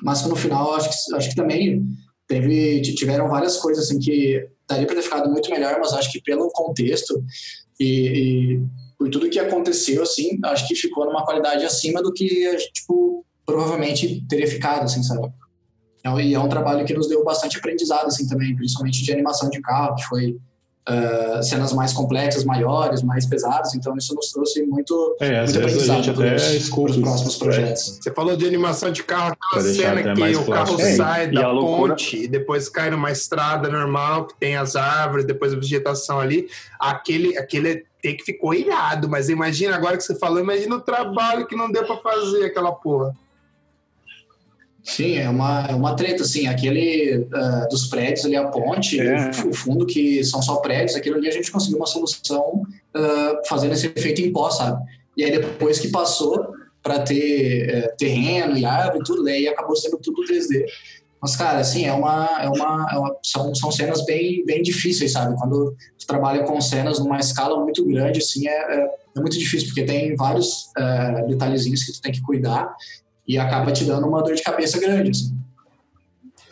Mas 0.02 0.24
no 0.24 0.35
final 0.35 0.74
acho 0.77 0.89
que, 0.89 1.14
acho 1.14 1.28
que 1.28 1.36
também 1.36 1.85
teve 2.27 2.81
tiveram 2.81 3.28
várias 3.28 3.59
coisas 3.59 3.85
assim 3.85 3.98
que 3.98 4.48
daria 4.70 4.86
para 4.86 4.97
ter 4.97 5.02
ficado 5.02 5.30
muito 5.30 5.51
melhor, 5.51 5.78
mas 5.80 5.92
acho 5.92 6.10
que 6.10 6.22
pelo 6.22 6.48
contexto 6.51 7.22
e, 7.78 7.84
e, 7.86 8.62
por 8.98 9.10
tudo 9.10 9.28
que 9.28 9.38
aconteceu, 9.38 10.02
assim, 10.02 10.38
acho 10.44 10.68
que 10.68 10.74
ficou 10.74 11.06
numa 11.06 11.24
qualidade 11.24 11.64
acima 11.64 12.02
do 12.02 12.12
que 12.12 12.56
tipo, 12.72 13.24
provavelmente 13.44 14.24
teria 14.28 14.47
ficado, 14.47 14.84
assim, 14.84 15.02
sabe? 15.02 15.28
É 16.05 16.22
e 16.22 16.34
é 16.34 16.38
um 16.38 16.48
trabalho 16.48 16.84
que 16.84 16.94
nos 16.94 17.09
deu 17.09 17.24
bastante 17.24 17.59
aprendizado, 17.59 18.06
assim, 18.06 18.26
também, 18.26 18.55
principalmente 18.55 19.02
de 19.02 19.12
animação 19.12 19.51
de 19.51 19.60
carro, 19.60 19.97
que 19.97 20.05
foi 20.05 20.36
uh, 20.89 21.43
cenas 21.43 21.73
mais 21.73 21.93
complexas, 21.93 22.44
maiores, 22.44 23.02
mais 23.02 23.27
pesadas. 23.27 23.74
Então, 23.74 23.97
isso 23.97 24.15
nos 24.15 24.31
trouxe 24.32 24.62
muito, 24.62 25.16
é, 25.20 25.43
muito 25.43 25.59
aprendizado 25.59 26.15
para 26.15 26.36
os 26.36 26.97
próximos 26.97 27.36
projetos. 27.36 27.98
Você 28.01 28.11
falou 28.12 28.36
de 28.36 28.47
animação 28.47 28.90
de 28.90 29.02
carro, 29.02 29.36
aquela 29.40 29.62
cena 29.62 30.15
que 30.15 30.36
o 30.36 30.47
carro 30.47 30.78
sai 30.97 31.24
é, 31.24 31.28
da 31.28 31.51
ponte 31.51 32.24
e 32.24 32.28
depois 32.28 32.69
cai 32.69 32.90
numa 32.90 33.11
estrada 33.11 33.69
normal, 33.69 34.27
que 34.27 34.35
tem 34.39 34.57
as 34.57 34.77
árvores, 34.77 35.24
depois 35.24 35.52
a 35.52 35.57
vegetação 35.57 36.20
ali. 36.20 36.48
Aquele, 36.78 37.36
aquele 37.36 37.85
que 38.02 38.23
ficou 38.24 38.55
irado, 38.55 39.09
mas 39.09 39.28
imagina 39.28 39.77
agora 39.77 39.97
que 39.97 40.02
você 40.02 40.19
falou, 40.19 40.40
imagina 40.40 40.77
o 40.77 40.81
trabalho 40.81 41.47
que 41.47 41.55
não 41.55 41.70
deu 41.70 41.85
para 41.85 41.97
fazer 41.98 42.44
aquela 42.44 42.73
porra. 42.73 43.15
Sim, 44.82 45.19
é 45.19 45.28
uma, 45.28 45.66
é 45.69 45.74
uma 45.74 45.94
treta, 45.94 46.23
assim, 46.23 46.47
aquele 46.47 47.19
uh, 47.19 47.69
dos 47.69 47.86
prédios 47.86 48.24
ali, 48.24 48.36
a 48.36 48.48
ponte, 48.48 48.98
é. 48.98 49.31
o, 49.44 49.51
o, 49.51 49.55
fundo 49.55 49.85
que 49.85 50.24
são 50.24 50.40
só 50.40 50.57
prédios, 50.57 50.97
aquilo 50.97 51.16
ali 51.16 51.28
a 51.28 51.32
gente 51.32 51.52
conseguiu 51.52 51.77
uma 51.77 51.86
solução 51.86 52.62
uh, 52.97 53.48
fazendo 53.48 53.74
esse 53.74 53.86
efeito 53.86 54.23
em 54.23 54.32
pó, 54.32 54.51
sabe? 54.51 54.82
E 55.16 55.24
aí 55.24 55.31
depois 55.31 55.78
que 55.78 55.89
passou 55.89 56.48
para 56.82 57.01
ter 57.01 57.85
uh, 57.85 57.97
terreno 57.98 58.57
e 58.57 58.65
árvore 58.65 59.01
e 59.01 59.05
tudo, 59.05 59.23
daí 59.23 59.47
acabou 59.48 59.77
sendo 59.77 59.98
tudo 59.98 60.23
3D. 60.23 60.65
Mas, 61.20 61.36
cara, 61.36 61.59
assim, 61.59 61.85
é 61.85 61.93
uma, 61.93 62.40
é 62.40 62.48
uma, 62.48 62.89
é 62.90 62.98
uma, 62.98 63.16
são, 63.23 63.55
são 63.55 63.70
cenas 63.70 64.02
bem, 64.07 64.43
bem 64.47 64.62
difíceis, 64.62 65.12
sabe? 65.12 65.36
Quando 65.39 65.77
tu 65.98 66.07
trabalha 66.07 66.44
com 66.44 66.59
cenas 66.62 66.98
numa 66.98 67.19
escala 67.19 67.61
muito 67.62 67.85
grande, 67.85 68.20
assim, 68.20 68.48
é, 68.48 68.52
é, 68.52 68.90
é 69.15 69.20
muito 69.20 69.39
difícil, 69.39 69.69
porque 69.69 69.85
tem 69.85 70.16
vários 70.16 70.70
detalhezinhos 71.28 71.85
que 71.85 71.93
tu 71.93 72.01
tem 72.01 72.12
que 72.12 72.23
cuidar 72.23 72.74
e 73.31 73.39
acaba 73.39 73.70
te 73.70 73.85
dando 73.85 74.09
uma 74.09 74.24
dor 74.24 74.35
de 74.35 74.43
cabeça 74.43 74.81
grande, 74.81 75.11
assim. 75.11 75.39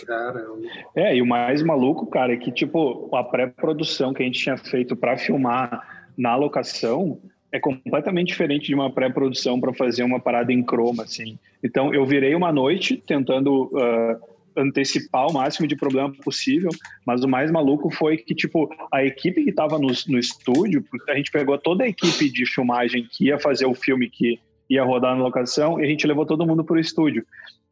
Caramba. 0.07 0.63
É, 0.95 1.17
e 1.17 1.21
o 1.21 1.27
mais 1.27 1.61
maluco, 1.61 2.07
cara, 2.07 2.33
é 2.33 2.37
que, 2.37 2.53
tipo, 2.53 3.13
a 3.13 3.25
pré-produção 3.25 4.15
que 4.15 4.23
a 4.23 4.27
gente 4.27 4.39
tinha 4.39 4.57
feito 4.57 4.95
para 4.95 5.19
filmar 5.19 6.07
na 6.17 6.37
locação, 6.37 7.19
é 7.51 7.59
completamente 7.59 8.29
diferente 8.29 8.69
de 8.69 8.77
uma 8.77 8.93
pré-produção 8.93 9.59
para 9.59 9.75
fazer 9.75 10.05
uma 10.05 10.21
parada 10.21 10.53
em 10.53 10.63
croma, 10.63 11.03
assim. 11.03 11.37
Então, 11.65 11.93
eu 11.93 12.07
virei 12.07 12.37
uma 12.37 12.53
noite 12.53 12.97
tentando 13.05 13.65
uh, 13.65 14.39
antecipar 14.57 15.27
o 15.27 15.33
máximo 15.33 15.67
de 15.67 15.75
problema 15.75 16.13
possível, 16.23 16.71
mas 17.05 17.25
o 17.25 17.29
mais 17.29 17.51
maluco 17.51 17.91
foi 17.91 18.19
que, 18.19 18.37
tipo, 18.37 18.73
a 18.93 19.05
equipe 19.05 19.43
que 19.43 19.51
estava 19.51 19.81
no, 19.81 19.89
no 20.07 20.19
estúdio, 20.19 20.85
a 21.09 21.17
gente 21.17 21.33
pegou 21.33 21.59
toda 21.59 21.83
a 21.83 21.89
equipe 21.89 22.31
de 22.31 22.47
filmagem 22.47 23.05
que 23.11 23.27
ia 23.27 23.39
fazer 23.41 23.67
o 23.67 23.75
filme 23.75 24.09
que 24.09 24.39
ia 24.69 24.85
rodar 24.85 25.16
na 25.16 25.23
locação 25.23 25.81
e 25.81 25.85
a 25.85 25.86
gente 25.86 26.07
levou 26.07 26.27
todo 26.27 26.47
mundo 26.47 26.65
para 26.65 26.77
o 26.77 26.81
estúdio. 26.81 27.24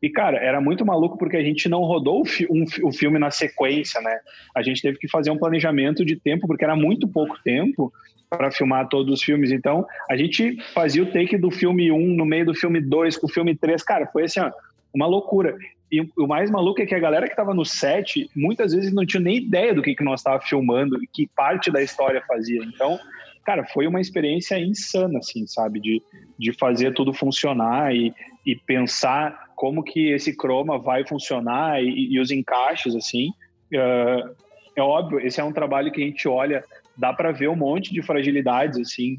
E, 0.03 0.11
cara, 0.11 0.39
era 0.39 0.61
muito 0.61 0.85
maluco 0.85 1.17
porque 1.17 1.37
a 1.37 1.43
gente 1.43 1.69
não 1.69 1.81
rodou 1.81 2.21
o, 2.21 2.25
fi 2.25 2.47
um, 2.51 2.65
o 2.87 2.93
filme 2.93 3.19
na 3.19 3.31
sequência, 3.31 4.01
né? 4.01 4.19
A 4.55 4.63
gente 4.63 4.83
teve 4.83 4.99
que 4.99 5.09
fazer 5.09 5.31
um 5.31 5.39
planejamento 5.39 6.05
de 6.05 6.17
tempo, 6.17 6.47
porque 6.47 6.65
era 6.65 6.77
muito 6.77 7.09
pouco 7.09 7.39
tempo 7.43 7.93
para 8.29 8.51
filmar 8.51 8.89
todos 8.89 9.13
os 9.13 9.23
filmes. 9.23 9.51
Então, 9.51 9.87
a 10.11 10.17
gente 10.17 10.61
fazia 10.75 11.03
o 11.03 11.11
take 11.11 11.39
do 11.39 11.51
filme 11.51 11.91
1 11.91 11.99
no 12.15 12.27
meio 12.27 12.47
do 12.47 12.55
filme 12.55 12.81
2 12.81 13.17
com 13.17 13.27
o 13.27 13.31
filme 13.31 13.57
3. 13.57 13.83
Cara, 13.83 14.07
foi 14.07 14.25
assim, 14.25 14.41
ó, 14.41 14.51
uma 14.93 15.07
loucura. 15.07 15.57
E 15.91 16.01
o 16.19 16.27
mais 16.27 16.51
maluco 16.51 16.83
é 16.83 16.87
que 16.87 16.95
a 16.95 16.99
galera 16.99 17.27
que 17.27 17.33
estava 17.33 17.55
no 17.55 17.65
set, 17.65 18.29
muitas 18.35 18.73
vezes 18.73 18.93
não 18.93 19.07
tinha 19.07 19.21
nem 19.21 19.37
ideia 19.37 19.73
do 19.73 19.83
que, 19.83 19.95
que 19.95 20.05
nós 20.05 20.21
estávamos 20.21 20.49
filmando 20.49 21.03
e 21.03 21.07
que 21.07 21.29
parte 21.35 21.71
da 21.71 21.83
história 21.83 22.23
fazia. 22.27 22.63
Então, 22.65 22.99
cara, 23.47 23.65
foi 23.65 23.87
uma 23.87 24.01
experiência 24.01 24.59
insana, 24.59 25.21
assim, 25.21 25.47
sabe? 25.47 25.79
De, 25.81 26.03
de 26.37 26.53
fazer 26.53 26.93
tudo 26.93 27.15
funcionar 27.15 27.95
e, 27.95 28.13
e 28.45 28.57
pensar 28.57 29.47
como 29.55 29.85
que 29.85 30.11
esse 30.11 30.37
croma 30.37 30.79
vai 30.81 31.07
funcionar 31.07 31.81
e, 31.81 32.13
e 32.13 32.19
os 32.19 32.33
encaixes, 32.33 32.97
assim. 32.97 33.29
Uh, 33.73 34.35
é 34.75 34.83
óbvio, 34.83 35.21
esse 35.21 35.41
é 35.41 35.45
um 35.45 35.53
trabalho 35.53 35.93
que 35.93 36.03
a 36.03 36.05
gente 36.05 36.27
olha, 36.27 36.65
dá 36.99 37.13
para 37.13 37.31
ver 37.31 37.49
um 37.49 37.55
monte 37.55 37.95
de 37.95 38.03
fragilidades, 38.03 38.81
assim, 38.81 39.19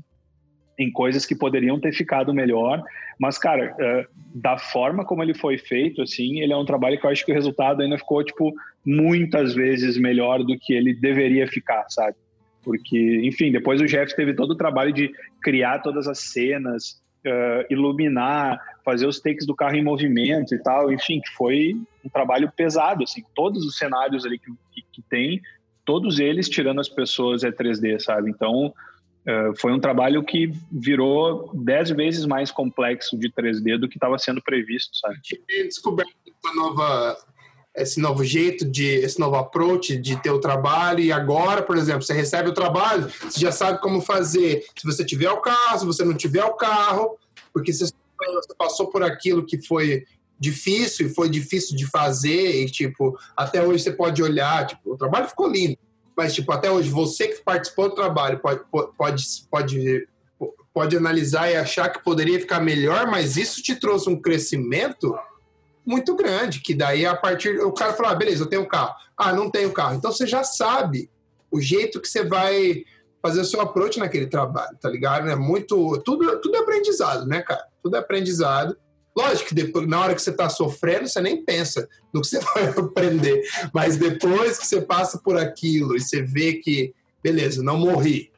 em 0.77 0.91
coisas 0.91 1.25
que 1.25 1.33
poderiam 1.33 1.79
ter 1.79 1.93
ficado 1.93 2.33
melhor, 2.33 2.83
mas, 3.17 3.37
cara, 3.37 3.73
uh, 3.79 4.05
da 4.35 4.57
forma 4.57 5.05
como 5.05 5.23
ele 5.23 5.33
foi 5.33 5.57
feito, 5.57 6.01
assim, 6.01 6.41
ele 6.41 6.51
é 6.51 6.57
um 6.57 6.65
trabalho 6.65 6.99
que 6.99 7.05
eu 7.05 7.09
acho 7.09 7.25
que 7.25 7.31
o 7.31 7.35
resultado 7.35 7.81
ainda 7.81 7.97
ficou, 7.97 8.23
tipo, 8.23 8.53
muitas 8.85 9.55
vezes 9.55 9.97
melhor 9.97 10.43
do 10.43 10.59
que 10.59 10.73
ele 10.73 10.93
deveria 10.93 11.47
ficar, 11.47 11.85
sabe? 11.87 12.15
Porque, 12.67 13.21
enfim, 13.23 13.49
depois 13.49 13.79
o 13.79 13.85
Jeff 13.85 14.13
teve 14.13 14.33
todo 14.33 14.51
o 14.51 14.55
trabalho 14.57 14.91
de 14.91 15.09
criar 15.41 15.79
todas 15.79 16.05
as 16.05 16.19
cenas, 16.19 17.01
uh, 17.25 17.65
iluminar, 17.69 18.59
fazer 18.83 19.07
os 19.07 19.21
takes 19.21 19.45
do 19.45 19.55
carro 19.55 19.77
em 19.77 19.83
movimento 19.83 20.53
e 20.53 20.61
tal, 20.61 20.91
enfim, 20.91 21.21
que 21.21 21.29
foi 21.29 21.77
um 22.03 22.09
trabalho 22.09 22.51
pesado, 22.53 23.05
assim, 23.05 23.23
todos 23.33 23.65
os 23.65 23.77
cenários 23.77 24.25
ali 24.25 24.37
que, 24.37 24.51
que, 24.73 24.85
que 24.91 25.01
tem, 25.09 25.41
todos 25.85 26.19
eles, 26.19 26.49
tirando 26.49 26.81
as 26.81 26.89
pessoas, 26.89 27.45
é 27.45 27.51
3D, 27.51 28.01
sabe? 28.01 28.29
Então, 28.29 28.73
Uh, 29.27 29.53
foi 29.59 29.73
um 29.73 29.79
trabalho 29.79 30.23
que 30.23 30.53
virou 30.71 31.51
dez 31.53 31.89
vezes 31.89 32.25
mais 32.25 32.49
complexo 32.49 33.17
de 33.17 33.29
3D 33.29 33.77
do 33.77 33.89
que 33.89 33.97
estava 33.97 34.17
sendo 34.17 34.41
previsto, 34.41 34.95
sabe? 34.95 35.17
descoberto 35.65 36.13
uma 36.45 36.55
nova 36.55 37.17
esse 37.77 37.99
novo 37.99 38.23
jeito 38.23 38.65
de 38.65 38.85
esse 38.85 39.19
novo 39.19 39.35
approach 39.35 39.97
de 39.97 40.21
ter 40.21 40.31
o 40.31 40.39
trabalho 40.39 40.99
e 40.99 41.11
agora, 41.11 41.61
por 41.61 41.77
exemplo, 41.77 42.03
você 42.03 42.13
recebe 42.13 42.49
o 42.49 42.53
trabalho, 42.53 43.09
você 43.21 43.39
já 43.39 43.51
sabe 43.51 43.79
como 43.79 44.01
fazer. 44.01 44.65
Se 44.77 44.85
você 44.85 45.05
tiver 45.05 45.29
o 45.29 45.41
carro, 45.41 45.79
se 45.79 45.85
você 45.85 46.03
não 46.03 46.13
tiver 46.13 46.43
o 46.43 46.55
carro, 46.55 47.17
porque 47.53 47.71
você, 47.71 47.93
passou 48.57 48.87
por 48.87 49.03
aquilo 49.03 49.45
que 49.45 49.61
foi 49.61 50.05
difícil 50.39 51.07
e 51.07 51.13
foi 51.13 51.29
difícil 51.29 51.77
de 51.77 51.85
fazer 51.85 52.63
e 52.63 52.65
tipo, 52.65 53.17
até 53.35 53.63
hoje 53.63 53.83
você 53.83 53.91
pode 53.91 54.21
olhar, 54.23 54.65
tipo, 54.65 54.93
o 54.93 54.97
trabalho 54.97 55.27
ficou 55.27 55.47
lindo 55.47 55.77
mas 56.17 56.33
tipo, 56.33 56.51
até 56.51 56.71
hoje, 56.71 56.89
você 56.89 57.27
que 57.27 57.43
participou 57.43 57.89
do 57.89 57.95
trabalho 57.95 58.39
pode, 58.39 58.61
pode, 58.97 59.23
pode, 59.51 60.07
pode 60.73 60.97
analisar 60.97 61.51
e 61.51 61.55
achar 61.55 61.89
que 61.89 62.03
poderia 62.03 62.39
ficar 62.39 62.59
melhor, 62.59 63.05
mas 63.05 63.37
isso 63.37 63.61
te 63.61 63.75
trouxe 63.75 64.09
um 64.09 64.19
crescimento 64.19 65.15
muito 65.87 66.17
grande, 66.17 66.59
que 66.59 66.75
daí 66.75 67.05
a 67.05 67.15
partir 67.15 67.61
o 67.61 67.71
cara 67.71 67.93
fala, 67.93 68.11
ah, 68.11 68.15
beleza, 68.15 68.43
eu 68.43 68.49
tenho 68.49 68.67
carro. 68.67 68.93
Ah, 69.17 69.31
não 69.31 69.49
tenho 69.49 69.71
carro. 69.71 69.95
Então 69.95 70.11
você 70.11 70.27
já 70.27 70.43
sabe 70.43 71.09
o 71.49 71.61
jeito 71.61 72.01
que 72.01 72.09
você 72.09 72.25
vai 72.25 72.83
fazer 73.21 73.39
o 73.39 73.45
seu 73.45 73.61
approach 73.61 73.97
naquele 73.97 74.27
trabalho, 74.27 74.77
tá 74.81 74.89
ligado? 74.89 75.29
É 75.29 75.35
muito 75.35 75.97
tudo 75.99 76.41
tudo 76.41 76.57
é 76.57 76.59
aprendizado, 76.59 77.25
né, 77.25 77.41
cara? 77.41 77.65
Tudo 77.81 77.95
é 77.95 77.99
aprendizado. 77.99 78.75
Lógico 79.15 79.49
que 79.49 79.55
depois, 79.55 79.87
na 79.87 80.01
hora 80.01 80.13
que 80.13 80.21
você 80.21 80.29
está 80.29 80.49
sofrendo, 80.49 81.07
você 81.07 81.21
nem 81.21 81.43
pensa 81.43 81.87
no 82.13 82.21
que 82.21 82.27
você 82.27 82.39
vai 82.53 82.67
aprender. 82.67 83.41
Mas 83.73 83.95
depois 83.95 84.59
que 84.59 84.67
você 84.67 84.81
passa 84.81 85.17
por 85.17 85.37
aquilo 85.37 85.95
e 85.95 86.01
você 86.01 86.21
vê 86.21 86.55
que, 86.55 86.93
beleza, 87.23 87.63
não 87.63 87.77
morri, 87.77 88.29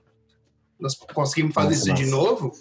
nós 0.79 0.95
conseguimos 0.95 1.53
fazer 1.53 1.75
nossa, 1.75 1.91
isso 1.91 1.93
de 1.95 2.05
novo, 2.05 2.53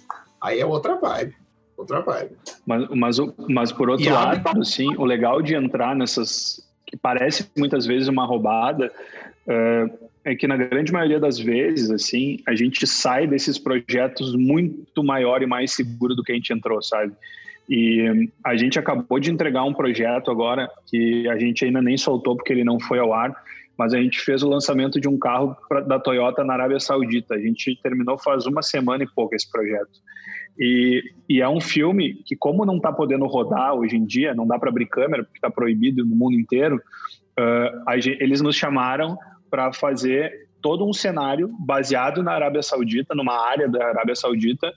aí 0.42 0.58
é 0.58 0.66
outra 0.66 0.98
vibe. 0.98 1.36
Outra 1.78 2.00
vibe. 2.00 2.32
Mas, 2.66 2.88
mas, 2.88 3.16
mas 3.48 3.72
por 3.72 3.88
outro 3.88 4.04
e 4.04 4.10
lado, 4.10 4.46
abre... 4.48 4.64
sim, 4.66 4.96
o 4.96 5.04
legal 5.04 5.40
de 5.40 5.54
entrar 5.54 5.94
nessas. 5.94 6.60
que 6.84 6.96
parece 6.96 7.48
muitas 7.56 7.86
vezes 7.86 8.08
uma 8.08 8.26
roubada. 8.26 8.92
Uh, 9.46 10.08
é 10.24 10.34
que 10.34 10.46
na 10.46 10.56
grande 10.56 10.92
maioria 10.92 11.20
das 11.20 11.38
vezes, 11.38 11.90
assim, 11.90 12.40
a 12.46 12.54
gente 12.54 12.86
sai 12.86 13.26
desses 13.26 13.58
projetos 13.58 14.34
muito 14.34 15.02
maior 15.02 15.40
e 15.40 15.46
mais 15.46 15.72
seguro 15.72 16.14
do 16.14 16.22
que 16.22 16.32
a 16.32 16.34
gente 16.34 16.52
entrou, 16.52 16.82
sabe? 16.82 17.12
E 17.68 18.28
a 18.44 18.56
gente 18.56 18.78
acabou 18.78 19.18
de 19.20 19.30
entregar 19.30 19.62
um 19.62 19.72
projeto 19.72 20.30
agora 20.30 20.68
que 20.86 21.28
a 21.28 21.38
gente 21.38 21.64
ainda 21.64 21.80
nem 21.80 21.96
soltou 21.96 22.36
porque 22.36 22.52
ele 22.52 22.64
não 22.64 22.80
foi 22.80 22.98
ao 22.98 23.14
ar, 23.14 23.34
mas 23.76 23.94
a 23.94 23.98
gente 23.98 24.20
fez 24.20 24.42
o 24.42 24.48
lançamento 24.48 25.00
de 25.00 25.08
um 25.08 25.18
carro 25.18 25.56
pra, 25.68 25.80
da 25.80 25.98
Toyota 25.98 26.44
na 26.44 26.54
Arábia 26.54 26.80
Saudita. 26.80 27.34
A 27.34 27.38
gente 27.38 27.78
terminou 27.82 28.18
faz 28.18 28.44
uma 28.46 28.62
semana 28.62 29.04
e 29.04 29.06
pouco 29.06 29.34
esse 29.34 29.50
projeto. 29.50 30.00
E, 30.58 31.02
e 31.28 31.40
é 31.40 31.48
um 31.48 31.60
filme 31.60 32.14
que, 32.24 32.34
como 32.34 32.64
não 32.64 32.76
está 32.76 32.92
podendo 32.92 33.26
rodar 33.26 33.74
hoje 33.74 33.96
em 33.96 34.04
dia, 34.04 34.34
não 34.34 34.46
dá 34.46 34.58
para 34.58 34.70
abrir 34.70 34.86
câmera 34.86 35.22
porque 35.22 35.38
está 35.38 35.50
proibido 35.50 36.04
no 36.04 36.16
mundo 36.16 36.34
inteiro, 36.34 36.76
uh, 36.76 37.82
a, 37.86 37.96
eles 37.96 38.40
nos 38.40 38.56
chamaram 38.56 39.16
para 39.48 39.72
fazer 39.72 40.48
todo 40.60 40.84
um 40.84 40.92
cenário 40.92 41.54
baseado 41.60 42.22
na 42.22 42.32
Arábia 42.32 42.62
Saudita, 42.62 43.14
numa 43.14 43.48
área 43.48 43.68
da 43.68 43.86
Arábia 43.86 44.16
Saudita, 44.16 44.72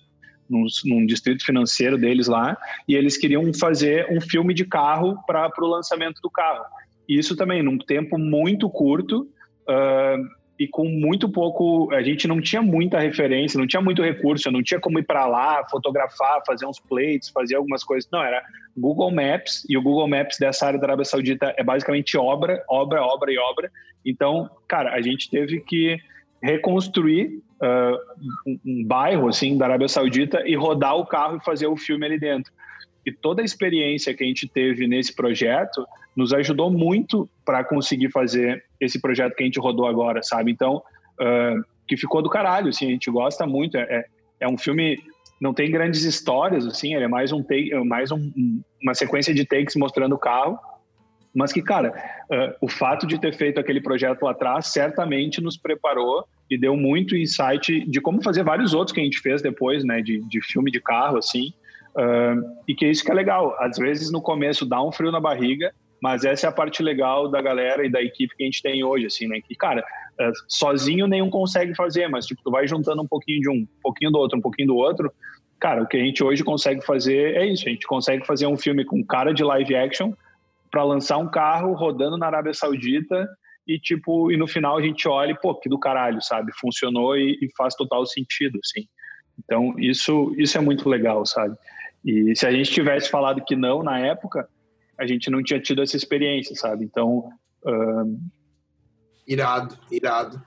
num, 0.47 0.65
num, 0.85 1.05
distrito 1.05 1.43
financeiro 1.43 1.97
deles 1.97 2.27
lá, 2.27 2.55
e 2.87 2.93
eles 2.93 3.17
queriam 3.17 3.51
fazer 3.53 4.07
um 4.11 4.21
filme 4.21 4.53
de 4.53 4.65
carro 4.65 5.17
para 5.25 5.49
o 5.59 5.65
lançamento 5.65 6.21
do 6.21 6.29
carro. 6.29 6.63
Isso 7.07 7.35
também, 7.35 7.63
num 7.63 7.77
tempo 7.77 8.17
muito 8.17 8.69
curto 8.69 9.27
uh, 9.67 10.40
e 10.61 10.67
com 10.67 10.87
muito 10.87 11.27
pouco. 11.27 11.91
A 11.91 12.03
gente 12.03 12.27
não 12.27 12.39
tinha 12.39 12.61
muita 12.61 12.99
referência, 12.99 13.57
não 13.57 13.65
tinha 13.65 13.81
muito 13.81 14.03
recurso, 14.03 14.51
não 14.51 14.61
tinha 14.61 14.79
como 14.79 14.99
ir 14.99 15.03
para 15.03 15.25
lá, 15.25 15.67
fotografar, 15.67 16.43
fazer 16.45 16.67
uns 16.67 16.79
plates, 16.79 17.29
fazer 17.29 17.55
algumas 17.55 17.83
coisas. 17.83 18.07
Não, 18.11 18.23
era 18.23 18.43
Google 18.77 19.09
Maps, 19.09 19.65
e 19.67 19.75
o 19.75 19.81
Google 19.81 20.07
Maps 20.07 20.37
dessa 20.37 20.67
área 20.67 20.79
da 20.79 20.85
Arábia 20.85 21.03
Saudita 21.03 21.51
é 21.57 21.63
basicamente 21.63 22.15
obra, 22.15 22.63
obra, 22.69 23.01
obra 23.01 23.33
e 23.33 23.39
obra. 23.39 23.71
Então, 24.05 24.51
cara, 24.67 24.93
a 24.93 25.01
gente 25.01 25.31
teve 25.31 25.61
que 25.61 25.99
reconstruir 26.43 27.41
uh, 27.59 27.97
um, 28.45 28.59
um, 28.63 28.83
bairro 28.85 29.29
assim 29.29 29.57
da 29.57 29.65
Arábia 29.65 29.87
Saudita 29.87 30.43
e 30.45 30.55
rodar 30.55 30.95
o 30.95 31.07
carro 31.07 31.37
e 31.37 31.43
fazer 31.43 31.65
o 31.65 31.75
filme 31.75 32.05
ali 32.05 32.19
dentro. 32.19 32.53
E 33.03 33.11
toda 33.11 33.41
a 33.41 33.45
experiência 33.45 34.13
que 34.13 34.23
a 34.23 34.27
gente 34.27 34.47
teve 34.47 34.85
nesse 34.85 35.15
projeto 35.15 35.83
nos 36.15 36.33
ajudou 36.33 36.69
muito 36.71 37.29
para 37.45 37.63
conseguir 37.63 38.11
fazer 38.11 38.63
esse 38.79 38.99
projeto 38.99 39.35
que 39.35 39.43
a 39.43 39.45
gente 39.45 39.59
rodou 39.59 39.85
agora, 39.85 40.21
sabe? 40.23 40.51
Então, 40.51 40.77
uh, 40.77 41.63
que 41.87 41.97
ficou 41.97 42.21
do 42.21 42.29
caralho, 42.29 42.69
assim, 42.69 42.87
a 42.87 42.91
gente 42.91 43.09
gosta 43.09 43.45
muito. 43.45 43.77
É, 43.77 43.81
é, 43.81 44.05
é 44.41 44.47
um 44.47 44.57
filme 44.57 44.97
não 45.41 45.55
tem 45.55 45.71
grandes 45.71 46.03
histórias, 46.03 46.67
assim, 46.67 46.93
ele 46.93 47.05
é 47.05 47.07
mais 47.07 47.31
um 47.31 47.41
take, 47.41 47.73
mais 47.83 48.11
um, 48.11 48.31
uma 48.81 48.93
sequência 48.93 49.33
de 49.33 49.43
takes 49.43 49.75
mostrando 49.75 50.13
o 50.13 50.19
carro, 50.19 50.59
mas 51.33 51.51
que, 51.51 51.63
cara, 51.63 51.93
uh, 52.29 52.55
o 52.61 52.67
fato 52.67 53.07
de 53.07 53.19
ter 53.19 53.33
feito 53.33 53.59
aquele 53.59 53.81
projeto 53.81 54.21
lá 54.21 54.31
atrás 54.31 54.67
certamente 54.67 55.41
nos 55.41 55.57
preparou 55.57 56.25
e 56.49 56.59
deu 56.59 56.75
muito 56.75 57.15
insight 57.15 57.89
de 57.89 58.01
como 58.01 58.21
fazer 58.21 58.43
vários 58.43 58.73
outros 58.73 58.93
que 58.93 59.01
a 59.01 59.03
gente 59.03 59.19
fez 59.19 59.41
depois, 59.41 59.83
né, 59.83 60.01
de, 60.01 60.19
de 60.27 60.41
filme 60.41 60.69
de 60.69 60.79
carro, 60.79 61.17
assim, 61.17 61.53
uh, 61.95 62.61
e 62.67 62.75
que 62.75 62.85
é 62.85 62.91
isso 62.91 63.03
que 63.03 63.11
é 63.11 63.15
legal. 63.15 63.55
Às 63.59 63.77
vezes 63.77 64.11
no 64.11 64.21
começo 64.21 64.63
dá 64.63 64.83
um 64.83 64.91
frio 64.91 65.11
na 65.11 65.19
barriga, 65.19 65.73
mas 66.01 66.25
essa 66.25 66.47
é 66.47 66.49
a 66.49 66.53
parte 66.53 66.81
legal 66.81 67.29
da 67.29 67.41
galera 67.41 67.85
e 67.85 67.89
da 67.89 68.01
equipe 68.01 68.35
que 68.35 68.43
a 68.43 68.45
gente 68.45 68.61
tem 68.61 68.83
hoje, 68.83 69.05
assim, 69.05 69.27
né, 69.27 69.39
que, 69.39 69.55
cara, 69.55 69.81
uh, 70.19 70.31
sozinho 70.47 71.07
nenhum 71.07 71.29
consegue 71.29 71.75
fazer, 71.75 72.07
mas, 72.07 72.25
tipo, 72.25 72.41
tu 72.43 72.49
vai 72.49 72.67
juntando 72.67 73.03
um 73.03 73.07
pouquinho 73.07 73.41
de 73.41 73.49
um, 73.49 73.53
um 73.53 73.67
pouquinho 73.81 74.11
do 74.11 74.17
outro, 74.17 74.37
um 74.37 74.41
pouquinho 74.41 74.69
do 74.69 74.75
outro, 74.75 75.13
cara, 75.59 75.83
o 75.83 75.87
que 75.87 75.97
a 75.97 75.99
gente 75.99 76.23
hoje 76.23 76.43
consegue 76.43 76.83
fazer 76.83 77.35
é 77.35 77.45
isso, 77.45 77.67
a 77.67 77.71
gente 77.71 77.85
consegue 77.85 78.25
fazer 78.25 78.47
um 78.47 78.57
filme 78.57 78.83
com 78.83 79.05
cara 79.05 79.31
de 79.31 79.43
live 79.43 79.75
action 79.75 80.11
para 80.71 80.83
lançar 80.83 81.17
um 81.17 81.29
carro 81.29 81.73
rodando 81.73 82.17
na 82.17 82.25
Arábia 82.25 82.53
Saudita 82.53 83.29
e 83.67 83.77
tipo, 83.77 84.31
e 84.31 84.37
no 84.37 84.47
final 84.47 84.77
a 84.77 84.81
gente 84.81 85.07
olha 85.07 85.31
e, 85.31 85.37
pô, 85.37 85.53
que 85.53 85.69
do 85.69 85.77
caralho, 85.77 86.21
sabe? 86.21 86.51
Funcionou 86.59 87.15
e, 87.15 87.37
e, 87.41 87.49
faz 87.55 87.75
total 87.75 88.05
sentido, 88.07 88.59
assim. 88.63 88.87
Então, 89.37 89.75
isso, 89.77 90.33
isso 90.37 90.57
é 90.57 90.61
muito 90.61 90.89
legal, 90.89 91.25
sabe? 91.25 91.55
E 92.03 92.35
se 92.35 92.47
a 92.47 92.51
gente 92.51 92.71
tivesse 92.71 93.09
falado 93.09 93.43
que 93.45 93.55
não 93.55 93.83
na 93.83 93.99
época, 93.99 94.49
a 95.01 95.07
gente 95.07 95.31
não 95.31 95.41
tinha 95.41 95.59
tido 95.59 95.81
essa 95.81 95.97
experiência, 95.97 96.55
sabe? 96.55 96.85
Então. 96.85 97.27
Irado, 99.27 99.77
irado. 99.89 100.41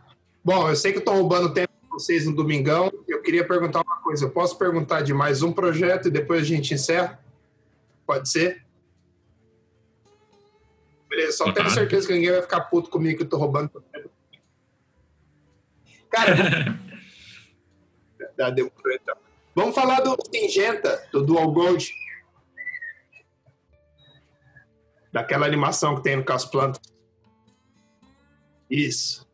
Bom, 0.44 0.68
eu 0.68 0.76
sei 0.76 0.92
que 0.92 0.98
eu 0.98 1.04
tô 1.04 1.12
roubando 1.12 1.52
tempo 1.52 1.72
de 1.82 1.88
vocês 1.88 2.24
no 2.24 2.36
domingão. 2.36 2.92
Eu 3.08 3.20
queria 3.20 3.44
perguntar 3.44 3.82
uma 3.82 3.96
coisa. 3.96 4.26
Eu 4.26 4.30
posso 4.30 4.56
perguntar 4.56 5.02
de 5.02 5.12
mais 5.12 5.42
um 5.42 5.52
projeto 5.52 6.06
e 6.06 6.10
depois 6.10 6.42
a 6.42 6.44
gente 6.44 6.72
encerra? 6.72 7.18
Pode 8.06 8.30
ser? 8.30 8.64
Beleza, 11.10 11.32
só 11.32 11.52
tenho 11.52 11.70
certeza 11.70 12.06
que 12.06 12.12
ninguém 12.12 12.30
vai 12.30 12.42
ficar 12.42 12.60
puto 12.62 12.90
comigo 12.90 13.18
que 13.18 13.24
eu 13.24 13.28
tô 13.28 13.36
roubando. 13.36 13.70
Cara, 16.10 16.78
então. 18.38 19.16
Vamos 19.52 19.74
falar 19.74 20.00
do 20.00 20.16
Singenta, 20.32 21.08
do 21.10 21.24
Dual 21.24 21.50
Gold. 21.52 21.92
Daquela 25.14 25.46
animação 25.46 25.94
que 25.94 26.02
tem 26.02 26.16
no 26.16 26.24
Caso 26.24 26.50
Plantas. 26.50 26.82
Isso. 28.68 29.24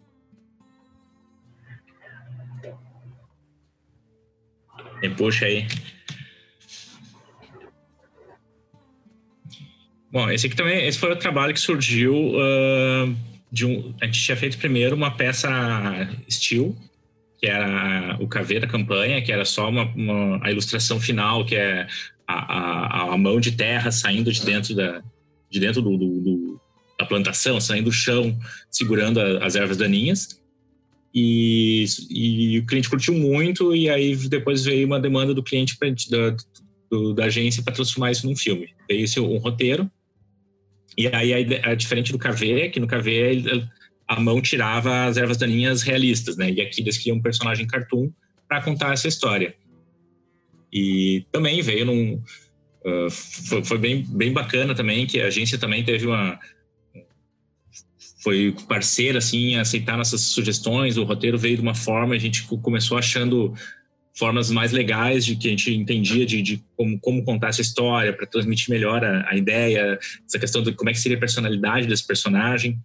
puxa 5.16 5.46
aí. 5.46 5.66
Bom, 10.12 10.28
esse 10.30 10.46
aqui 10.46 10.54
também, 10.54 10.86
esse 10.86 10.98
foi 10.98 11.12
o 11.12 11.16
trabalho 11.16 11.54
que 11.54 11.60
surgiu 11.60 12.14
uh, 12.14 13.16
de 13.50 13.64
um. 13.64 13.94
A 14.02 14.04
gente 14.04 14.22
tinha 14.22 14.36
feito 14.36 14.58
primeiro 14.58 14.94
uma 14.94 15.16
peça 15.16 15.48
steel, 16.28 16.76
que 17.38 17.46
era 17.46 18.18
o 18.20 18.26
da 18.26 18.66
campanha, 18.66 19.22
que 19.22 19.32
era 19.32 19.46
só 19.46 19.70
uma, 19.70 19.84
uma 19.94 20.46
a 20.46 20.50
ilustração 20.50 21.00
final, 21.00 21.46
que 21.46 21.56
é 21.56 21.86
a, 22.26 22.34
a, 22.34 23.14
a, 23.14 23.16
mão 23.16 23.40
de 23.40 23.52
terra 23.52 23.90
saindo 23.90 24.30
de 24.30 24.44
dentro 24.44 24.74
da, 24.74 25.02
de 25.50 25.60
dentro 25.60 25.82
do, 25.82 25.96
do, 25.96 26.20
do 26.20 26.60
da 26.98 27.06
plantação, 27.06 27.58
saindo 27.60 27.86
do 27.86 27.92
chão, 27.92 28.38
segurando 28.70 29.20
a, 29.20 29.44
as 29.44 29.56
ervas 29.56 29.76
daninhas. 29.76 30.40
E, 31.14 31.84
e, 32.08 32.58
o 32.58 32.66
cliente 32.66 32.88
curtiu 32.88 33.14
muito, 33.14 33.74
e 33.74 33.88
aí 33.88 34.14
depois 34.28 34.64
veio 34.64 34.86
uma 34.86 35.00
demanda 35.00 35.34
do 35.34 35.42
cliente 35.42 35.76
pra, 35.76 35.88
da, 35.88 36.36
do, 36.90 37.14
da 37.14 37.24
agência 37.24 37.62
para 37.62 37.74
transformar 37.74 38.12
isso 38.12 38.26
num 38.26 38.36
filme. 38.36 38.68
Veio 38.88 39.06
um 39.24 39.38
roteiro 39.38 39.90
e 40.96 41.06
aí, 41.08 41.32
a, 41.62 41.74
diferente 41.74 42.12
do 42.12 42.18
KV, 42.18 42.70
que 42.70 42.80
no 42.80 42.86
KV 42.86 43.66
a 44.06 44.20
mão 44.20 44.42
tirava 44.42 45.06
as 45.06 45.16
ervas 45.16 45.36
daninhas 45.36 45.82
realistas, 45.82 46.36
né? 46.36 46.50
E 46.50 46.60
aqui 46.60 46.82
eles 46.82 46.98
criam 46.98 47.16
um 47.16 47.22
personagem 47.22 47.66
cartoon 47.66 48.10
para 48.48 48.60
contar 48.60 48.92
essa 48.92 49.08
história. 49.08 49.54
E 50.72 51.24
também 51.32 51.62
veio 51.62 51.86
num. 51.86 52.22
Uh, 52.84 53.10
foi, 53.10 53.64
foi, 53.64 53.78
bem, 53.78 54.04
bem 54.08 54.32
bacana 54.32 54.74
também, 54.74 55.06
que 55.06 55.20
a 55.20 55.26
agência 55.26 55.58
também 55.58 55.84
teve 55.84 56.06
uma. 56.06 56.38
Foi 58.22 58.54
parceira, 58.68 59.18
assim, 59.18 59.56
a 59.56 59.62
aceitar 59.62 59.96
nossas 59.96 60.20
sugestões. 60.22 60.96
O 60.96 61.04
roteiro 61.04 61.38
veio 61.38 61.56
de 61.56 61.62
uma 61.62 61.74
forma, 61.74 62.14
a 62.14 62.18
gente 62.18 62.42
começou 62.62 62.98
achando 62.98 63.54
formas 64.14 64.50
mais 64.50 64.72
legais 64.72 65.24
de 65.24 65.36
que 65.36 65.48
a 65.48 65.50
gente 65.50 65.72
entendia 65.72 66.26
de, 66.26 66.42
de 66.42 66.62
como, 66.76 66.98
como, 67.00 67.24
contar 67.24 67.48
essa 67.48 67.62
história 67.62 68.12
para 68.12 68.26
transmitir 68.26 68.70
melhor 68.70 69.02
a, 69.02 69.30
a, 69.30 69.36
ideia, 69.36 69.98
essa 70.26 70.38
questão 70.38 70.62
de 70.62 70.72
como 70.72 70.90
é 70.90 70.92
que 70.92 71.00
seria 71.00 71.16
a 71.16 71.20
personalidade 71.20 71.86
desse 71.86 72.06
personagem. 72.06 72.78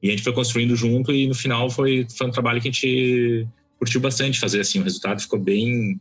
E 0.00 0.08
a 0.08 0.10
gente 0.12 0.22
foi 0.22 0.32
construindo 0.32 0.76
junto 0.76 1.12
e 1.12 1.26
no 1.26 1.34
final 1.34 1.68
foi, 1.68 2.06
foi 2.16 2.28
um 2.28 2.30
trabalho 2.30 2.60
que 2.60 2.68
a 2.68 2.70
gente 2.70 3.48
curtiu 3.78 4.00
bastante 4.00 4.38
fazer 4.38 4.60
assim, 4.60 4.80
o 4.80 4.84
resultado 4.84 5.20
ficou 5.20 5.38
bem 5.38 6.00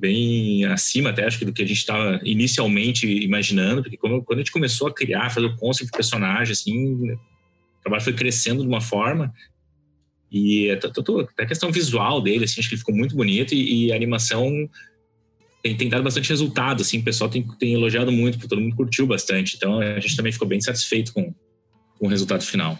bem 0.00 0.64
acima 0.64 1.10
até 1.10 1.26
acho 1.26 1.38
que 1.38 1.44
do 1.44 1.52
que 1.52 1.62
a 1.62 1.66
gente 1.66 1.78
estava 1.78 2.18
inicialmente 2.24 3.06
imaginando, 3.06 3.82
porque 3.82 3.96
quando, 3.96 4.24
a 4.28 4.36
gente 4.36 4.50
começou 4.50 4.88
a 4.88 4.94
criar, 4.94 5.30
fazer 5.30 5.46
o 5.46 5.56
conceito 5.56 5.90
do 5.90 5.96
personagem 5.96 6.52
assim, 6.52 7.12
o 7.12 7.18
trabalho 7.82 8.02
foi 8.02 8.12
crescendo 8.12 8.62
de 8.62 8.68
uma 8.68 8.80
forma 8.80 9.32
e 10.30 10.70
até 10.70 10.88
a 11.42 11.46
questão 11.46 11.72
visual 11.72 12.22
dele, 12.22 12.44
assim, 12.44 12.60
acho 12.60 12.68
que 12.68 12.74
ele 12.74 12.80
ficou 12.80 12.94
muito 12.94 13.16
bonito 13.16 13.52
e, 13.52 13.86
e 13.86 13.92
a 13.92 13.96
animação 13.96 14.68
tem, 15.62 15.76
tem, 15.76 15.88
dado 15.88 16.04
bastante 16.04 16.28
resultado, 16.28 16.82
assim, 16.82 17.00
o 17.00 17.02
pessoal 17.02 17.28
tem, 17.28 17.46
tem 17.58 17.74
elogiado 17.74 18.12
muito, 18.12 18.38
porque 18.38 18.48
todo 18.48 18.60
mundo 18.60 18.76
curtiu 18.76 19.06
bastante. 19.06 19.56
Então 19.56 19.80
a 19.80 19.98
gente 19.98 20.16
também 20.16 20.32
ficou 20.32 20.46
bem 20.46 20.60
satisfeito 20.60 21.12
com, 21.12 21.34
com 21.98 22.06
o 22.06 22.08
resultado 22.08 22.44
final. 22.44 22.78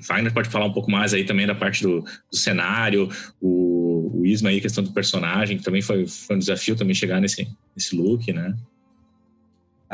O 0.00 0.32
pode 0.32 0.48
falar 0.48 0.66
um 0.66 0.72
pouco 0.72 0.90
mais 0.90 1.14
aí 1.14 1.24
também 1.24 1.46
da 1.46 1.54
parte 1.54 1.82
do, 1.82 2.00
do 2.00 2.36
cenário, 2.36 3.08
o, 3.40 3.71
o 4.32 4.34
Isma 4.34 4.50
aí, 4.50 4.60
questão 4.60 4.82
do 4.82 4.92
personagem, 4.92 5.58
que 5.58 5.64
também 5.64 5.82
foi, 5.82 6.06
foi 6.06 6.36
um 6.36 6.38
desafio 6.38 6.76
também 6.76 6.94
chegar 6.94 7.20
nesse, 7.20 7.48
nesse 7.76 7.94
look, 7.94 8.32
né? 8.32 8.54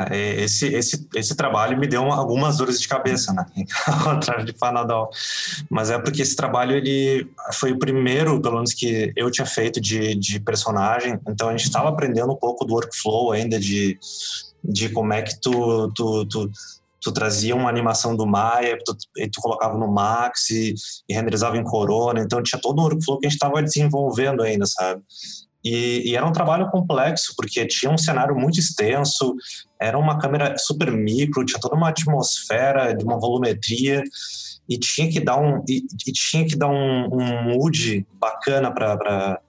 É, 0.09 0.43
esse, 0.43 0.65
esse, 0.67 1.09
esse 1.13 1.35
trabalho 1.35 1.77
me 1.77 1.85
deu 1.85 2.05
algumas 2.05 2.57
dores 2.57 2.79
de 2.79 2.87
cabeça, 2.87 3.33
né? 3.33 3.45
Ao 3.85 3.99
contrário 4.01 4.45
de 4.45 4.53
Panadol. 4.53 5.09
Mas 5.69 5.89
é 5.89 5.99
porque 5.99 6.21
esse 6.21 6.37
trabalho, 6.37 6.73
ele 6.73 7.29
foi 7.51 7.73
o 7.73 7.79
primeiro, 7.79 8.41
pelo 8.41 8.55
menos, 8.55 8.73
que 8.73 9.11
eu 9.13 9.29
tinha 9.29 9.45
feito 9.45 9.81
de, 9.81 10.15
de 10.15 10.39
personagem. 10.39 11.19
Então, 11.27 11.49
a 11.49 11.51
gente 11.51 11.65
estava 11.65 11.89
aprendendo 11.89 12.31
um 12.31 12.37
pouco 12.37 12.63
do 12.63 12.75
workflow 12.75 13.33
ainda, 13.33 13.59
de, 13.59 13.99
de 14.63 14.87
como 14.87 15.11
é 15.11 15.21
que 15.21 15.37
tu, 15.41 15.91
tu, 15.93 16.25
tu, 16.27 16.51
tu 17.01 17.11
trazia 17.11 17.55
uma 17.55 17.69
animação 17.69 18.15
do 18.15 18.25
Maya, 18.25 18.77
tu, 18.85 18.95
e 19.17 19.29
tu 19.29 19.41
colocava 19.41 19.77
no 19.77 19.87
Max 19.91 20.49
e, 20.49 20.73
e 21.07 21.13
renderizava 21.13 21.57
em 21.57 21.63
Corona. 21.63 22.21
Então, 22.21 22.43
tinha 22.43 22.61
todo 22.61 22.79
um 22.79 22.83
workflow 22.83 23.19
que 23.19 23.27
a 23.27 23.29
gente 23.29 23.37
estava 23.37 23.61
desenvolvendo 23.63 24.43
ainda, 24.43 24.65
sabe? 24.65 25.01
E, 25.63 26.09
e, 26.09 26.15
era 26.15 26.25
um 26.25 26.31
trabalho 26.31 26.69
complexo, 26.71 27.33
porque 27.35 27.65
tinha 27.65 27.91
um 27.91 27.97
cenário 27.97 28.35
muito 28.35 28.59
extenso, 28.59 29.35
era 29.79 29.97
uma 29.97 30.17
câmera 30.17 30.57
super 30.57 30.89
micro, 30.91 31.45
tinha 31.45 31.59
toda 31.59 31.75
uma 31.75 31.89
atmosfera 31.89 32.93
de 32.93 33.03
uma 33.03 33.19
volumetria, 33.19 34.03
e 34.69 34.77
tinha 34.77 35.09
que 35.09 35.19
dar 35.19 35.37
um, 35.41 35.63
e, 35.67 35.83
e 36.07 36.11
tinha 36.13 36.45
que 36.45 36.55
dar 36.55 36.69
um, 36.69 37.09
um 37.11 37.43
mood 37.43 38.05
bacana 38.13 38.71
para 38.71 39.41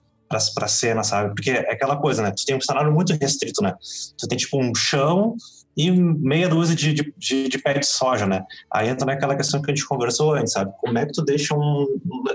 para 0.55 0.65
cena, 0.65 1.03
sabe? 1.03 1.35
Porque 1.35 1.51
é 1.51 1.73
aquela 1.73 1.97
coisa, 1.97 2.23
né? 2.23 2.31
Tu 2.31 2.45
tem 2.45 2.55
um 2.55 2.61
cenário 2.61 2.89
muito 2.93 3.13
restrito, 3.19 3.61
né? 3.61 3.75
Tu 4.17 4.25
tem 4.29 4.37
tipo 4.37 4.57
um 4.57 4.73
chão 4.73 5.35
e 5.87 5.91
meia 5.91 6.47
dúzia 6.49 6.75
de, 6.75 6.93
de, 6.93 7.13
de, 7.17 7.49
de, 7.49 7.57
pé 7.57 7.77
de 7.77 7.85
soja, 7.85 8.25
né? 8.25 8.43
Aí 8.71 8.89
entra 8.89 9.05
naquela 9.05 9.35
questão 9.35 9.61
que 9.61 9.71
a 9.71 9.75
gente 9.75 9.87
conversou 9.87 10.33
antes, 10.33 10.53
sabe? 10.53 10.71
Como 10.79 10.97
é 10.97 11.05
que 11.05 11.13
tu 11.13 11.23
deixa 11.23 11.55
um, 11.55 11.87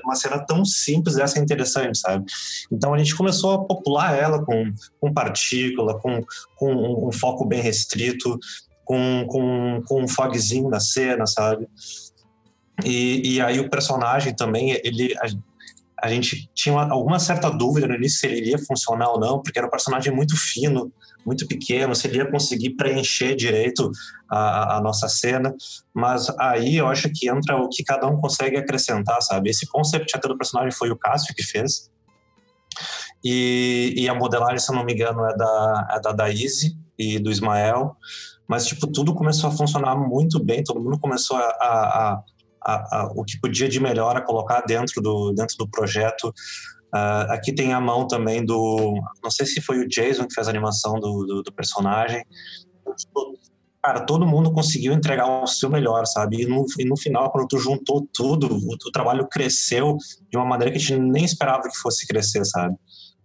uma 0.05 0.15
cena 0.15 0.39
tão 0.39 0.65
simples 0.65 1.17
dessa 1.17 1.39
interessante, 1.39 1.99
sabe? 1.99 2.25
Então 2.71 2.95
a 2.95 2.99
gente 2.99 3.15
começou 3.15 3.53
a 3.53 3.65
popular 3.65 4.17
ela 4.17 4.45
com, 4.45 4.73
com 5.01 5.13
partícula, 5.13 5.99
com, 5.99 6.25
com 6.57 6.73
um, 6.73 7.09
um 7.09 7.13
foco 7.13 7.45
bem 7.45 7.61
restrito, 7.61 8.39
com, 8.85 9.27
com, 9.29 9.83
com 9.87 10.03
um 10.03 10.09
fogzinho 10.09 10.69
na 10.69 10.81
cena, 10.81 11.27
sabe? 11.27 11.67
E, 12.85 13.35
e 13.35 13.41
aí 13.41 13.59
o 13.61 13.71
personagem 13.71 14.35
também, 14.35 14.81
ele... 14.85 15.15
A, 16.03 16.09
gente 16.09 16.51
tinha 16.55 16.75
uma, 16.75 16.91
alguma 16.91 17.19
certa 17.19 17.51
dúvida 17.51 17.87
no 17.87 17.95
início 17.95 18.21
se 18.21 18.27
ele 18.27 18.37
iria 18.37 18.59
funcionar 18.59 19.11
ou 19.11 19.21
não, 19.21 19.41
porque 19.41 19.59
era 19.59 19.67
um 19.67 19.71
personagem 19.71 20.13
muito 20.13 20.37
fino, 20.37 20.93
muito 21.25 21.47
pequeno, 21.47 21.95
se 21.95 22.07
ele 22.07 22.19
ia 22.19 22.31
conseguir 22.31 22.71
preencher 22.71 23.35
direito 23.35 23.91
a, 24.31 24.77
a, 24.77 24.81
nossa 24.81 25.09
cena, 25.09 25.55
mas 25.95 26.29
aí 26.39 26.77
eu 26.77 26.87
acho 26.87 27.11
que 27.13 27.29
entra 27.29 27.57
o 27.57 27.69
que 27.69 27.83
cada 27.83 28.07
um 28.07 28.17
consegue 28.21 28.57
acrescentar, 28.57 29.21
sabe? 29.23 29.51
Esse 29.51 29.67
concept 29.67 30.15
até 30.15 30.29
do 30.29 30.37
personagem 30.37 30.73
foi 30.73 30.91
o 30.91 30.97
Cássio 30.97 31.35
que 31.35 31.43
fez, 31.43 31.91
e, 33.25 33.95
e 33.97 34.09
a 34.09 34.15
modelagem, 34.15 34.59
se 34.59 34.71
eu 34.71 34.77
não 34.77 34.85
me 34.85 34.93
engano, 34.93 35.25
é 35.25 35.37
da, 35.37 35.89
é 35.93 36.01
da 36.01 36.13
Daisy 36.13 36.79
e 36.99 37.19
do 37.19 37.31
Ismael, 37.31 37.97
mas, 38.47 38.67
tipo, 38.67 38.87
tudo 38.87 39.15
começou 39.15 39.51
a 39.51 39.53
funcionar 39.53 39.97
muito 39.97 40.43
bem, 40.43 40.63
todo 40.63 40.81
mundo 40.81 40.99
começou 40.99 41.37
a, 41.37 41.43
a, 41.43 42.23
a 42.73 43.13
o 43.15 43.25
que 43.25 43.39
podia 43.41 43.69
de 43.69 43.81
melhor 43.81 44.17
a 44.17 44.21
colocar 44.21 44.63
dentro 44.63 45.01
do, 45.01 45.33
dentro 45.33 45.57
do 45.57 45.69
projeto, 45.69 46.33
Uh, 46.95 47.29
aqui 47.31 47.53
tem 47.53 47.75
a 47.75 47.81
mão 47.81 48.07
também 48.07 48.45
do. 48.45 48.95
Não 49.23 49.31
sei 49.31 49.45
se 49.45 49.61
foi 49.61 49.81
o 49.81 49.89
Jason 49.89 50.27
que 50.27 50.35
fez 50.35 50.47
a 50.47 50.51
animação 50.51 50.95
do, 50.95 51.27
do, 51.27 51.43
do 51.43 51.53
personagem. 51.53 52.25
Cara, 53.83 54.01
todo 54.01 54.27
mundo 54.27 54.53
conseguiu 54.53 54.93
entregar 54.93 55.27
o 55.43 55.47
seu 55.47 55.69
melhor, 55.69 56.07
sabe? 56.07 56.43
E 56.43 56.47
no, 56.47 56.65
e 56.79 56.85
no 56.85 56.97
final, 56.97 57.31
quando 57.31 57.49
tu 57.49 57.59
juntou 57.59 58.09
tudo, 58.13 58.49
o, 58.51 58.75
o 58.75 58.93
trabalho 58.93 59.29
cresceu 59.29 59.97
de 60.31 60.39
uma 60.39 60.47
maneira 60.47 60.73
que 60.73 60.79
a 60.79 60.81
gente 60.81 60.99
nem 60.99 61.25
esperava 61.25 61.69
que 61.69 61.77
fosse 61.77 62.07
crescer, 62.07 62.45
sabe? 62.45 62.75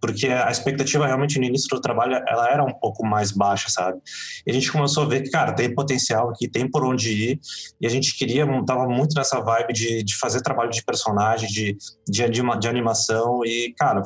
Porque 0.02 0.26
a 0.26 0.50
expectativa 0.50 1.06
realmente 1.06 1.38
no 1.38 1.44
início 1.44 1.68
do 1.68 1.80
trabalho 1.80 2.20
ela 2.26 2.48
era 2.50 2.64
um 2.64 2.72
pouco 2.72 3.06
mais 3.06 3.30
baixa, 3.30 3.70
sabe? 3.70 4.00
E 4.44 4.50
a 4.50 4.52
gente 4.52 4.70
começou 4.72 5.04
a 5.04 5.06
ver 5.06 5.22
que, 5.22 5.30
cara, 5.30 5.52
tem 5.52 5.72
potencial 5.72 6.30
aqui, 6.30 6.48
tem 6.48 6.68
por 6.68 6.84
onde 6.84 7.12
ir, 7.12 7.40
e 7.80 7.86
a 7.86 7.88
gente 7.88 8.18
queria, 8.18 8.44
tava 8.66 8.88
muito 8.88 9.14
nessa 9.14 9.40
vibe 9.40 9.72
de, 9.72 10.02
de 10.02 10.16
fazer 10.16 10.42
trabalho 10.42 10.70
de 10.70 10.84
personagem, 10.84 11.48
de, 11.48 11.76
de, 12.08 12.28
de 12.28 12.68
animação, 12.68 13.44
e, 13.44 13.72
cara, 13.78 14.02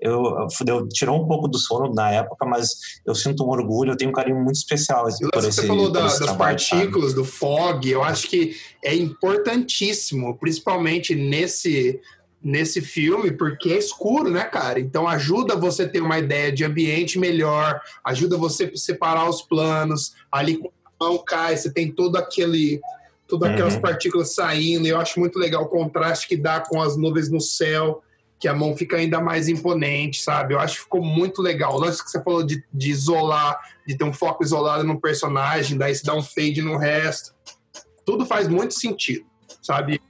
eu, 0.00 0.46
eu, 0.66 0.88
tirou 0.88 1.20
um 1.20 1.26
pouco 1.26 1.48
do 1.48 1.58
sono 1.58 1.92
na 1.92 2.12
época, 2.12 2.46
mas 2.46 2.70
eu 3.04 3.14
sinto 3.14 3.44
um 3.44 3.48
orgulho, 3.48 3.92
eu 3.92 3.96
tenho 3.96 4.10
um 4.10 4.14
carinho 4.14 4.40
muito 4.42 4.56
especial 4.56 5.02
por 5.02 5.10
esse, 5.10 5.52
Você 5.52 5.66
falou 5.66 5.90
da, 5.90 6.02
das 6.02 6.36
partículas, 6.36 7.10
sabe? 7.10 7.14
do 7.14 7.24
fog, 7.24 7.90
eu 7.90 8.04
acho 8.04 8.28
que 8.28 8.56
é 8.84 8.94
importantíssimo, 8.94 10.38
principalmente 10.38 11.14
nesse 11.14 12.00
nesse 12.42 12.80
filme, 12.80 13.30
porque 13.30 13.70
é 13.70 13.78
escuro, 13.78 14.30
né, 14.30 14.44
cara? 14.44 14.80
Então 14.80 15.06
ajuda 15.06 15.54
você 15.54 15.82
a 15.82 15.88
ter 15.88 16.00
uma 16.00 16.18
ideia 16.18 16.50
de 16.50 16.64
ambiente 16.64 17.18
melhor, 17.18 17.80
ajuda 18.04 18.36
você 18.36 18.64
a 18.64 18.76
separar 18.76 19.28
os 19.28 19.42
planos, 19.42 20.14
ali 20.32 20.56
com 20.56 20.68
a 20.68 21.04
mão 21.04 21.18
cai, 21.18 21.56
você 21.56 21.70
tem 21.70 21.90
todo 21.90 22.16
aquele 22.16 22.80
todas 23.28 23.50
aquelas 23.50 23.74
uhum. 23.74 23.80
partículas 23.80 24.34
saindo. 24.34 24.86
Eu 24.86 24.98
acho 24.98 25.20
muito 25.20 25.38
legal 25.38 25.62
o 25.62 25.68
contraste 25.68 26.26
que 26.26 26.36
dá 26.36 26.60
com 26.60 26.82
as 26.82 26.96
nuvens 26.96 27.30
no 27.30 27.40
céu, 27.40 28.02
que 28.40 28.48
a 28.48 28.54
mão 28.54 28.76
fica 28.76 28.96
ainda 28.96 29.20
mais 29.20 29.48
imponente, 29.48 30.20
sabe? 30.20 30.54
Eu 30.54 30.58
acho 30.58 30.76
que 30.78 30.82
ficou 30.82 31.02
muito 31.02 31.40
legal. 31.40 31.74
O 31.74 31.78
lance 31.78 32.02
que 32.02 32.10
você 32.10 32.22
falou 32.22 32.42
de, 32.42 32.64
de 32.72 32.90
isolar, 32.90 33.60
de 33.86 33.96
ter 33.96 34.04
um 34.04 34.12
foco 34.12 34.42
isolado 34.42 34.82
no 34.82 35.00
personagem, 35.00 35.78
daí 35.78 35.94
se 35.94 36.02
dá 36.02 36.14
um 36.14 36.22
fade 36.22 36.60
no 36.60 36.76
resto. 36.76 37.32
Tudo 38.04 38.26
faz 38.26 38.48
muito 38.48 38.74
sentido, 38.74 39.24
sabe? 39.62 40.00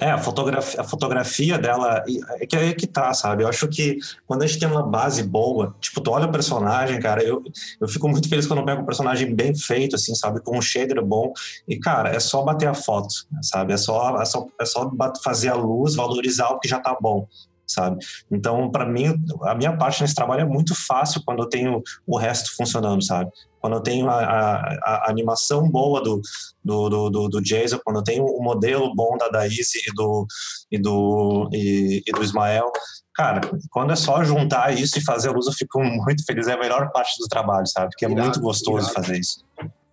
É, 0.00 0.10
a 0.10 0.18
fotografia, 0.18 0.80
a 0.80 0.84
fotografia 0.84 1.58
dela 1.58 2.02
é 2.40 2.46
que 2.46 2.56
é 2.56 2.72
que 2.72 2.86
tá, 2.86 3.12
sabe? 3.12 3.42
Eu 3.42 3.48
acho 3.48 3.68
que 3.68 3.98
quando 4.26 4.42
a 4.42 4.46
gente 4.46 4.58
tem 4.58 4.68
uma 4.68 4.82
base 4.82 5.22
boa, 5.22 5.74
tipo, 5.80 6.00
tu 6.00 6.10
olha 6.10 6.26
o 6.26 6.32
personagem, 6.32 6.98
cara, 6.98 7.22
eu, 7.22 7.42
eu 7.78 7.86
fico 7.86 8.08
muito 8.08 8.28
feliz 8.28 8.46
quando 8.46 8.60
eu 8.60 8.64
pego 8.64 8.82
um 8.82 8.86
personagem 8.86 9.34
bem 9.34 9.54
feito, 9.54 9.96
assim, 9.96 10.14
sabe? 10.14 10.40
Com 10.40 10.56
um 10.56 10.62
shader 10.62 11.04
bom. 11.04 11.32
E, 11.68 11.78
cara, 11.78 12.08
é 12.08 12.18
só 12.18 12.42
bater 12.42 12.68
a 12.68 12.74
foto, 12.74 13.12
sabe? 13.42 13.74
É 13.74 13.76
só, 13.76 14.18
é 14.20 14.24
só, 14.24 14.46
é 14.58 14.64
só 14.64 14.90
fazer 15.22 15.50
a 15.50 15.54
luz, 15.54 15.94
valorizar 15.94 16.48
o 16.48 16.58
que 16.58 16.68
já 16.68 16.80
tá 16.80 16.96
bom 17.00 17.26
sabe? 17.64 18.04
Então, 18.30 18.70
para 18.70 18.84
mim, 18.84 19.14
a 19.44 19.54
minha 19.54 19.74
parte 19.76 20.02
nesse 20.02 20.14
trabalho 20.14 20.42
é 20.42 20.44
muito 20.44 20.74
fácil 20.74 21.22
quando 21.24 21.42
eu 21.42 21.48
tenho 21.48 21.82
o 22.06 22.18
resto 22.18 22.54
funcionando, 22.54 23.02
sabe? 23.02 23.30
Quando 23.62 23.74
eu 23.74 23.80
tenho 23.80 24.10
a, 24.10 24.18
a, 24.18 25.06
a 25.06 25.10
animação 25.10 25.70
boa 25.70 26.02
do, 26.02 26.20
do, 26.64 27.10
do, 27.10 27.28
do, 27.28 27.40
Jason, 27.40 27.78
quando 27.84 28.00
eu 28.00 28.02
tenho 28.02 28.24
o 28.24 28.42
modelo 28.42 28.92
bom 28.92 29.16
da 29.16 29.28
Daisy 29.28 29.78
e 29.88 29.94
do, 29.94 30.26
e 30.68 30.78
do, 30.78 31.48
e, 31.52 32.02
e 32.04 32.12
do 32.12 32.24
Ismael, 32.24 32.72
cara, 33.14 33.40
quando 33.70 33.92
é 33.92 33.96
só 33.96 34.24
juntar 34.24 34.76
isso 34.76 34.98
e 34.98 35.04
fazer 35.04 35.28
a 35.28 35.32
luz, 35.32 35.46
eu 35.46 35.52
fico 35.52 35.80
muito 35.80 36.24
feliz. 36.24 36.48
É 36.48 36.54
a 36.54 36.58
melhor 36.58 36.90
parte 36.90 37.16
do 37.20 37.28
trabalho, 37.28 37.66
sabe? 37.68 37.90
Porque 37.90 38.04
é 38.04 38.10
irado, 38.10 38.24
muito 38.24 38.40
gostoso 38.40 38.90
irado. 38.90 38.94
fazer 38.94 39.20
isso. 39.20 39.44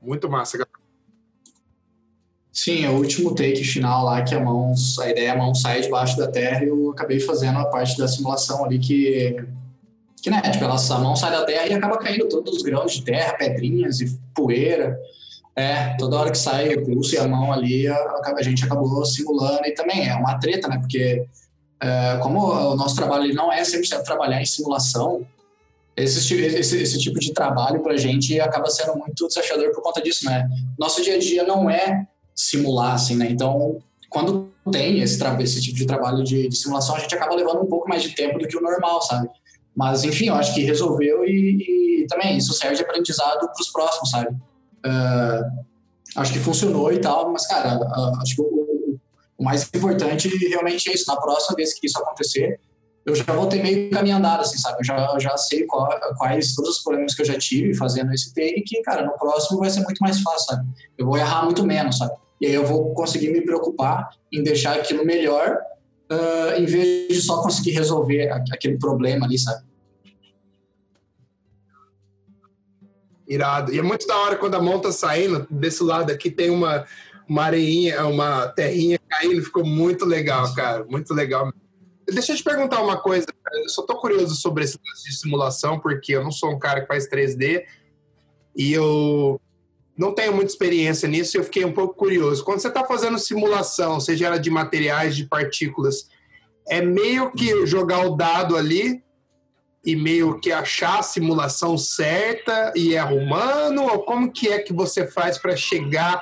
Muito 0.01 0.27
massa, 0.27 0.57
Sim, 2.51 2.83
é 2.83 2.89
o 2.89 2.95
último 2.95 3.35
take 3.35 3.63
final 3.63 4.03
lá, 4.05 4.23
que 4.23 4.33
a 4.33 4.39
mão, 4.39 4.73
a 4.99 5.09
ideia 5.09 5.27
é 5.27 5.29
a 5.29 5.37
mão 5.37 5.53
sai 5.53 5.81
debaixo 5.81 6.17
da 6.17 6.27
terra, 6.27 6.65
e 6.65 6.67
eu 6.67 6.89
acabei 6.89 7.19
fazendo 7.19 7.59
a 7.59 7.65
parte 7.65 7.95
da 7.97 8.07
simulação 8.07 8.65
ali 8.65 8.79
que, 8.79 9.45
que 10.21 10.29
né, 10.29 10.41
tipo, 10.41 10.65
a 10.65 10.99
mão 10.99 11.15
sai 11.15 11.31
da 11.31 11.45
terra 11.45 11.67
e 11.67 11.73
acaba 11.73 11.97
caindo 11.97 12.27
todos 12.27 12.57
os 12.57 12.61
grãos 12.61 12.93
de 12.93 13.03
terra, 13.03 13.33
pedrinhas 13.33 13.99
e 14.01 14.19
poeira. 14.33 14.99
É, 15.55 15.95
toda 15.97 16.17
hora 16.17 16.31
que 16.31 16.37
sai 16.37 16.73
o 16.73 16.85
pulso 16.85 17.15
e 17.15 17.17
a 17.17 17.27
mão 17.27 17.51
ali, 17.51 17.87
a, 17.87 18.21
a 18.37 18.43
gente 18.43 18.63
acabou 18.63 19.05
simulando, 19.05 19.65
e 19.65 19.71
também 19.73 20.07
é 20.07 20.15
uma 20.15 20.39
treta, 20.39 20.67
né, 20.69 20.77
porque 20.77 21.25
é, 21.81 22.17
como 22.21 22.39
o 22.39 22.75
nosso 22.75 22.95
trabalho 22.95 23.25
ele 23.25 23.33
não 23.33 23.51
é 23.51 23.61
100% 23.61 24.03
trabalhar 24.03 24.41
em 24.41 24.45
simulação, 24.45 25.25
esse, 25.95 26.33
esse, 26.33 26.81
esse 26.81 26.97
tipo 26.97 27.19
de 27.19 27.33
trabalho 27.33 27.81
para 27.81 27.93
a 27.93 27.97
gente 27.97 28.39
acaba 28.39 28.69
sendo 28.69 28.97
muito 28.97 29.27
desafiador 29.27 29.71
por 29.71 29.81
conta 29.83 30.01
disso, 30.01 30.25
né? 30.25 30.47
Nosso 30.77 31.01
dia 31.01 31.15
a 31.15 31.19
dia 31.19 31.43
não 31.43 31.69
é 31.69 32.07
simular, 32.33 32.93
assim, 32.93 33.17
né? 33.17 33.27
Então, 33.29 33.81
quando 34.09 34.49
tem 34.71 35.01
esse, 35.01 35.21
esse 35.41 35.61
tipo 35.61 35.77
de 35.77 35.85
trabalho 35.85 36.23
de, 36.23 36.47
de, 36.47 36.55
simulação, 36.55 36.95
a 36.95 36.99
gente 36.99 37.13
acaba 37.13 37.35
levando 37.35 37.61
um 37.61 37.65
pouco 37.65 37.87
mais 37.89 38.01
de 38.01 38.15
tempo 38.15 38.39
do 38.39 38.47
que 38.47 38.57
o 38.57 38.61
normal, 38.61 39.01
sabe? 39.01 39.29
Mas, 39.79 40.03
enfim, 40.03 40.25
eu 40.25 40.35
acho 40.35 40.53
que 40.53 40.61
resolveu 40.61 41.23
e, 41.23 42.01
e 42.01 42.07
também 42.07 42.35
isso 42.35 42.53
serve 42.53 42.75
de 42.75 42.81
aprendizado 42.81 43.39
para 43.39 43.61
os 43.61 43.71
próximos, 43.71 44.09
sabe? 44.09 44.35
Uh, 44.85 45.63
acho 46.17 46.33
que 46.33 46.39
funcionou 46.39 46.91
e 46.91 46.99
tal, 46.99 47.31
mas, 47.31 47.47
cara, 47.47 47.79
uh, 47.79 48.21
acho 48.21 48.35
que 48.35 48.41
o, 48.41 48.99
o, 49.37 49.43
mais 49.43 49.69
importante 49.73 50.27
realmente 50.49 50.89
é 50.89 50.93
isso. 50.93 51.05
Na 51.07 51.15
próxima 51.15 51.55
vez 51.55 51.73
que 51.73 51.87
isso 51.87 51.97
acontecer, 51.97 52.59
eu 53.05 53.15
já 53.15 53.23
vou 53.31 53.47
ter 53.47 53.63
meio 53.63 53.89
caminho 53.89 54.17
andado, 54.17 54.41
assim, 54.41 54.57
sabe? 54.57 54.79
Eu 54.81 54.83
já, 54.83 55.17
já 55.17 55.37
sei 55.37 55.65
qual, 55.65 55.87
quais 56.17 56.53
todos 56.55 56.71
os 56.71 56.83
problemas 56.83 57.15
que 57.15 57.21
eu 57.21 57.25
já 57.25 57.37
tive 57.37 57.73
fazendo 57.73 58.13
esse 58.13 58.33
take, 58.33 58.61
que, 58.63 58.81
cara, 58.81 59.05
no 59.05 59.13
próximo 59.13 59.61
vai 59.61 59.69
ser 59.69 59.79
muito 59.83 59.99
mais 59.99 60.19
fácil, 60.19 60.45
sabe? 60.45 60.67
Eu 60.97 61.05
vou 61.05 61.17
errar 61.17 61.45
muito 61.45 61.65
menos, 61.65 61.99
sabe? 61.99 62.11
E 62.41 62.47
aí 62.47 62.53
eu 62.53 62.65
vou 62.65 62.93
conseguir 62.93 63.31
me 63.31 63.39
preocupar 63.45 64.09
em 64.29 64.43
deixar 64.43 64.75
aquilo 64.75 65.05
melhor, 65.05 65.57
uh, 66.11 66.59
em 66.59 66.65
vez 66.65 67.07
de 67.07 67.21
só 67.21 67.41
conseguir 67.41 67.71
resolver 67.71 68.29
aquele 68.51 68.77
problema 68.77 69.25
ali, 69.25 69.39
sabe? 69.39 69.68
Irado. 73.29 73.71
E 73.71 73.77
é 73.77 73.81
muito 73.83 74.07
da 74.07 74.17
hora 74.17 74.35
quando 74.35 74.55
a 74.55 74.61
mão 74.61 74.79
tá 74.79 74.91
saindo, 74.91 75.45
desse 75.51 75.83
lado 75.83 76.11
aqui 76.11 76.31
tem 76.31 76.49
uma, 76.49 76.85
uma 77.27 77.43
areinha, 77.43 78.03
uma 78.07 78.47
terrinha 78.47 78.99
caindo, 79.07 79.43
ficou 79.43 79.63
muito 79.63 80.03
legal, 80.03 80.51
cara. 80.55 80.83
Muito 80.85 81.13
legal. 81.13 81.53
Deixa 82.11 82.31
eu 82.31 82.35
te 82.35 82.43
perguntar 82.43 82.81
uma 82.81 82.97
coisa, 82.97 83.27
eu 83.53 83.69
só 83.69 83.83
tô 83.83 83.95
curioso 83.97 84.33
sobre 84.35 84.63
esse 84.63 84.79
de 84.79 85.15
simulação, 85.15 85.79
porque 85.79 86.13
eu 86.15 86.23
não 86.23 86.31
sou 86.31 86.51
um 86.51 86.57
cara 86.57 86.81
que 86.81 86.87
faz 86.87 87.07
3D 87.07 87.65
e 88.55 88.73
eu 88.73 89.39
não 89.95 90.13
tenho 90.13 90.33
muita 90.33 90.51
experiência 90.51 91.07
nisso 91.07 91.35
e 91.35 91.39
eu 91.39 91.43
fiquei 91.43 91.63
um 91.63 91.71
pouco 91.71 91.93
curioso. 91.93 92.43
Quando 92.43 92.61
você 92.61 92.67
está 92.69 92.83
fazendo 92.83 93.19
simulação, 93.19 93.99
seja 93.99 94.25
ela 94.25 94.39
de 94.39 94.49
materiais, 94.49 95.15
de 95.15 95.25
partículas, 95.25 96.07
é 96.67 96.81
meio 96.81 97.31
que 97.31 97.65
jogar 97.67 98.07
o 98.07 98.15
dado 98.15 98.57
ali 98.57 99.03
e 99.83 99.95
meio 99.95 100.39
que 100.39 100.51
achar 100.51 100.99
a 100.99 101.03
simulação 101.03 101.77
certa 101.77 102.73
e 102.75 102.95
é 102.95 103.03
humano? 103.03 103.83
Ou 103.83 104.03
como 104.03 104.31
que 104.31 104.49
é 104.49 104.59
que 104.59 104.73
você 104.73 105.07
faz 105.07 105.37
para 105.37 105.55
chegar 105.55 106.21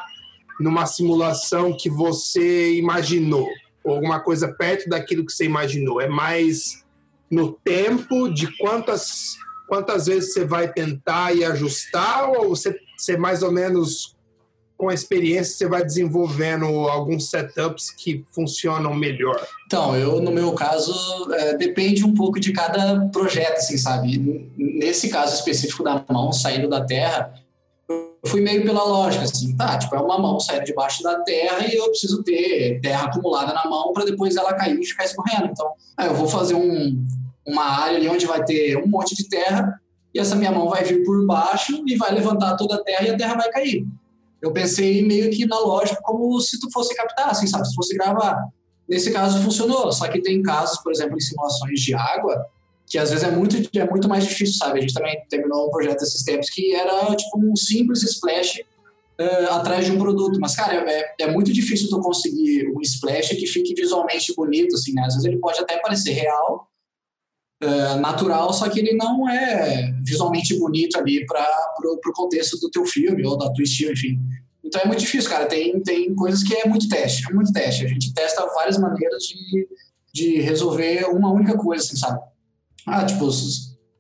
numa 0.60 0.86
simulação 0.86 1.76
que 1.76 1.90
você 1.90 2.74
imaginou? 2.76 3.48
Ou 3.84 3.96
alguma 3.96 4.20
coisa 4.20 4.54
perto 4.54 4.90
daquilo 4.90 5.26
que 5.26 5.32
você 5.32 5.46
imaginou? 5.46 6.02
É 6.02 6.08
mais 6.08 6.86
no 7.30 7.52
tempo 7.52 8.30
de 8.30 8.48
quantas, 8.58 9.36
quantas 9.68 10.06
vezes 10.06 10.34
você 10.34 10.46
vai 10.46 10.72
tentar 10.72 11.34
e 11.36 11.44
ajustar? 11.44 12.30
Ou 12.30 12.50
você 12.50 12.78
você 12.98 13.16
mais 13.16 13.44
ou 13.44 13.52
menos 13.52 14.17
com 14.78 14.90
a 14.90 14.94
experiência 14.94 15.58
você 15.58 15.68
vai 15.68 15.84
desenvolvendo 15.84 16.66
alguns 16.66 17.30
setups 17.30 17.90
que 17.90 18.24
funcionam 18.32 18.94
melhor? 18.94 19.46
Então, 19.66 19.96
eu 19.96 20.22
no 20.22 20.32
meu 20.32 20.54
caso 20.54 20.94
é, 21.34 21.58
depende 21.58 22.06
um 22.06 22.14
pouco 22.14 22.40
de 22.40 22.54
cada 22.54 23.06
projeto, 23.08 23.58
assim, 23.58 23.78
sabe? 23.78 24.52
Nesse 24.56 25.10
caso 25.10 25.34
específico 25.34 25.84
da 25.84 26.06
mão 26.10 26.32
saindo 26.32 26.70
da 26.70 26.86
terra, 26.86 27.34
eu 27.90 28.14
fui 28.26 28.40
meio 28.40 28.64
pela 28.64 28.84
lógica, 28.84 29.24
assim, 29.24 29.56
tá? 29.58 29.78
Tipo, 29.80 29.96
é 29.96 30.00
uma 30.00 30.20
mão 30.20 30.40
saindo 30.40 30.66
debaixo 30.66 31.02
da 31.02 31.22
terra 31.22 31.66
e 31.68 31.76
eu 31.76 31.90
preciso 31.90 32.24
ter 32.24 32.80
terra 32.80 33.06
acumulada 33.06 33.54
na 33.54 33.66
mão 33.66 33.92
para 33.94 34.06
depois 34.06 34.36
ela 34.36 34.54
cair 34.54 34.80
e 34.80 34.86
ficar 34.86 35.06
escorrendo. 35.06 35.50
Então, 35.52 35.72
eu 36.00 36.14
vou 36.14 36.28
fazer 36.28 36.54
um, 36.54 37.04
uma 37.46 37.64
área 37.64 37.98
ali 37.98 38.08
onde 38.08 38.28
vai 38.28 38.44
ter 38.44 38.78
um 38.78 38.88
monte 38.88 39.16
de 39.16 39.28
terra 39.28 39.82
e 40.14 40.20
essa 40.20 40.36
minha 40.36 40.52
mão 40.52 40.70
vai 40.70 40.84
vir 40.84 41.04
por 41.04 41.26
baixo 41.26 41.84
e 41.88 41.96
vai 41.96 42.12
levantar 42.12 42.56
toda 42.56 42.76
a 42.76 42.84
terra 42.84 43.08
e 43.08 43.10
a 43.10 43.18
terra 43.18 43.36
vai 43.36 43.50
cair. 43.50 43.88
Eu 44.42 44.52
pensei 44.52 45.06
meio 45.06 45.30
que 45.32 45.46
na 45.46 45.60
lógica 45.60 46.02
como 46.04 46.40
se 46.40 46.60
tu 46.60 46.70
fosse 46.72 46.96
captar, 46.96 47.30
assim, 47.30 47.48
sabe? 47.48 47.68
Se 47.68 47.76
fosse 47.76 47.96
gravar. 47.96 48.48
Nesse 48.88 49.12
caso 49.12 49.42
funcionou, 49.42 49.92
só 49.92 50.08
que 50.08 50.22
tem 50.22 50.42
casos, 50.42 50.80
por 50.82 50.92
exemplo, 50.92 51.18
em 51.18 51.20
simulações 51.20 51.80
de 51.82 51.94
água, 51.94 52.46
que 52.86 52.98
às 52.98 53.10
vezes 53.10 53.26
é 53.26 53.32
muito, 53.32 53.58
é 53.78 53.90
muito 53.90 54.08
mais 54.08 54.26
difícil, 54.26 54.56
sabe? 54.56 54.80
A 54.80 54.82
gente 54.82 54.94
também 54.94 55.22
terminou 55.30 55.68
um 55.68 55.72
projeto 55.72 56.04
esses 56.04 56.24
tempos 56.24 56.50
que 56.50 56.74
era 56.74 57.14
tipo 57.16 57.38
um 57.38 57.56
simples 57.56 58.02
splash 58.04 58.62
uh, 59.20 59.54
atrás 59.54 59.86
de 59.86 59.92
um 59.92 60.00
produto. 60.00 60.40
Mas, 60.40 60.56
cara, 60.56 60.90
é, 60.90 61.16
é 61.20 61.32
muito 61.32 61.52
difícil 61.52 61.90
tu 61.90 62.00
conseguir 62.00 62.72
um 62.74 62.82
splash 62.82 63.30
que 63.30 63.46
fique 63.46 63.74
visualmente 63.74 64.34
bonito, 64.36 64.76
assim, 64.76 64.94
né? 64.94 65.04
Às 65.06 65.16
vezes 65.16 65.26
ele 65.26 65.38
pode 65.38 65.60
até 65.60 65.78
parecer 65.80 66.12
real, 66.12 66.70
é, 67.60 67.96
natural, 67.96 68.54
só 68.54 68.70
que 68.70 68.80
ele 68.80 68.94
não 68.94 69.28
é 69.28 69.92
visualmente 70.04 70.58
bonito 70.60 70.98
ali 70.98 71.26
para 71.26 71.46
o 71.82 72.14
contexto 72.14 72.60
do 72.60 72.70
teu 72.70 72.86
filme 72.86 73.26
ou 73.26 73.38
da 73.38 73.52
tua 73.52 73.64
estilo, 73.64 73.94
enfim. 73.94 74.20
Então 74.64 74.82
é 74.82 74.86
muito 74.86 75.00
difícil, 75.00 75.30
cara. 75.30 75.46
Tem, 75.46 75.82
tem 75.82 76.14
coisas 76.14 76.44
que 76.44 76.54
é 76.54 76.68
muito 76.68 76.88
teste, 76.90 77.30
é 77.30 77.34
muito 77.34 77.52
teste. 77.52 77.86
A 77.86 77.88
gente 77.88 78.14
testa 78.14 78.46
várias 78.54 78.78
maneiras 78.78 79.24
de, 79.24 79.68
de 80.14 80.42
resolver 80.42 81.06
uma 81.06 81.32
única 81.32 81.58
coisa, 81.58 81.84
assim, 81.84 81.96
sabe? 81.96 82.20
Ah, 82.86 83.06
tipo, 83.06 83.28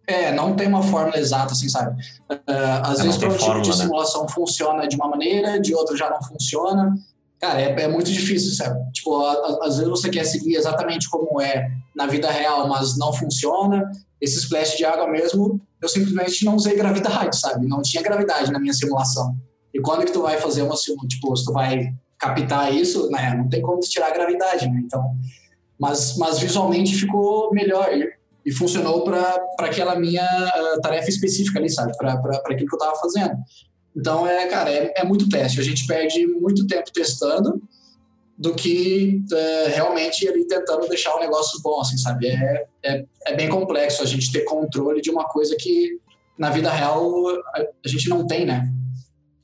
é, 0.07 0.31
não 0.33 0.55
tem 0.55 0.67
uma 0.67 0.83
fórmula 0.83 1.17
exata, 1.17 1.53
assim, 1.53 1.67
sabe? 1.67 1.99
Uh, 2.31 2.81
às 2.83 2.99
é, 2.99 3.03
vezes, 3.03 3.17
para 3.17 3.29
um 3.29 3.37
tipo 3.37 3.61
de 3.61 3.69
né? 3.69 3.75
simulação 3.75 4.21
né? 4.21 4.29
funciona 4.29 4.87
de 4.87 4.95
uma 4.95 5.09
maneira, 5.09 5.59
de 5.59 5.73
outra 5.73 5.95
já 5.97 6.09
não 6.09 6.21
funciona. 6.21 6.95
Cara, 7.39 7.61
é, 7.61 7.81
é 7.81 7.87
muito 7.87 8.11
difícil, 8.11 8.51
sabe? 8.53 8.79
Tipo, 8.91 9.23
às 9.61 9.77
vezes 9.77 9.89
você 9.89 10.09
quer 10.09 10.23
seguir 10.23 10.55
exatamente 10.55 11.09
como 11.09 11.39
é 11.39 11.69
na 11.95 12.07
vida 12.07 12.29
real, 12.31 12.67
mas 12.67 12.97
não 12.97 13.13
funciona. 13.13 13.89
Esse 14.19 14.39
splash 14.39 14.75
de 14.75 14.85
água 14.85 15.07
mesmo, 15.07 15.61
eu 15.81 15.87
simplesmente 15.87 16.43
não 16.43 16.55
usei 16.55 16.75
gravidade, 16.75 17.37
sabe? 17.39 17.67
Não 17.67 17.81
tinha 17.81 18.01
gravidade 18.01 18.51
na 18.51 18.59
minha 18.59 18.73
simulação. 18.73 19.35
E 19.73 19.79
quando 19.79 20.05
que 20.05 20.11
tu 20.11 20.23
vai 20.23 20.37
fazer 20.37 20.63
uma 20.63 20.75
tipo, 20.75 21.35
se 21.35 21.45
tu 21.45 21.53
vai 21.53 21.93
captar 22.17 22.73
isso, 22.73 23.09
né? 23.11 23.35
Não 23.35 23.47
tem 23.47 23.61
como 23.61 23.79
tirar 23.81 24.07
a 24.07 24.13
gravidade, 24.13 24.67
né? 24.67 24.81
Então, 24.83 25.15
mas, 25.79 26.17
mas 26.17 26.39
visualmente 26.39 26.95
ficou 26.95 27.53
melhor 27.53 27.93
e, 27.93 28.09
e 28.45 28.51
funcionou 28.51 29.03
para 29.03 29.39
aquela 29.59 29.99
minha 29.99 30.23
uh, 30.23 30.81
tarefa 30.81 31.09
específica 31.09 31.59
ali, 31.59 31.69
sabe? 31.69 31.95
Para 31.97 32.13
aquilo 32.13 32.67
que 32.67 32.75
eu 32.75 32.79
estava 32.79 32.95
fazendo. 32.95 33.35
Então, 33.95 34.27
é, 34.27 34.47
cara, 34.47 34.69
é, 34.69 34.93
é 34.97 35.03
muito 35.03 35.27
teste. 35.27 35.59
A 35.59 35.63
gente 35.63 35.87
perde 35.87 36.25
muito 36.27 36.67
tempo 36.67 36.91
testando 36.91 37.61
do 38.37 38.53
que 38.53 39.23
é, 39.33 39.67
realmente 39.69 40.27
ali 40.27 40.45
tentando 40.45 40.87
deixar 40.87 41.15
o 41.15 41.19
negócio 41.19 41.59
bom, 41.61 41.81
assim, 41.81 41.97
sabe? 41.97 42.27
É, 42.27 42.65
é, 42.83 43.05
é, 43.25 43.35
bem 43.35 43.49
complexo 43.49 44.03
a 44.03 44.05
gente 44.05 44.31
ter 44.31 44.41
controle 44.41 45.01
de 45.01 45.09
uma 45.09 45.25
coisa 45.25 45.55
que 45.59 45.99
na 46.37 46.51
vida 46.51 46.69
real 46.69 47.27
a, 47.55 47.61
a 47.83 47.87
gente 47.87 48.07
não 48.07 48.27
tem, 48.27 48.45
né? 48.45 48.71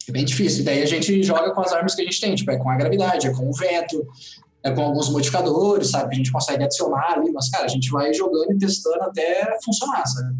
É 0.07 0.11
bem 0.11 0.23
difícil. 0.23 0.61
E 0.61 0.63
daí 0.63 0.83
a 0.83 0.85
gente 0.85 1.23
joga 1.23 1.51
com 1.51 1.61
as 1.61 1.73
armas 1.73 1.95
que 1.95 2.01
a 2.01 2.05
gente 2.05 2.21
tem, 2.21 2.35
tipo, 2.35 2.51
é 2.51 2.57
com 2.57 2.69
a 2.69 2.75
gravidade, 2.75 3.25
é 3.25 3.33
com 3.33 3.49
o 3.49 3.53
vento, 3.53 4.05
é 4.61 4.69
com 4.69 4.81
alguns 4.81 5.09
modificadores, 5.09 5.89
sabe? 5.89 6.13
A 6.13 6.17
gente 6.17 6.31
consegue 6.31 6.63
adicionar 6.63 7.13
ali, 7.13 7.31
mas, 7.31 7.49
cara, 7.49 7.65
a 7.65 7.69
gente 7.69 7.89
vai 7.89 8.13
jogando 8.13 8.51
e 8.51 8.57
testando 8.59 9.03
até 9.03 9.57
funcionar, 9.63 10.05
sabe? 10.05 10.35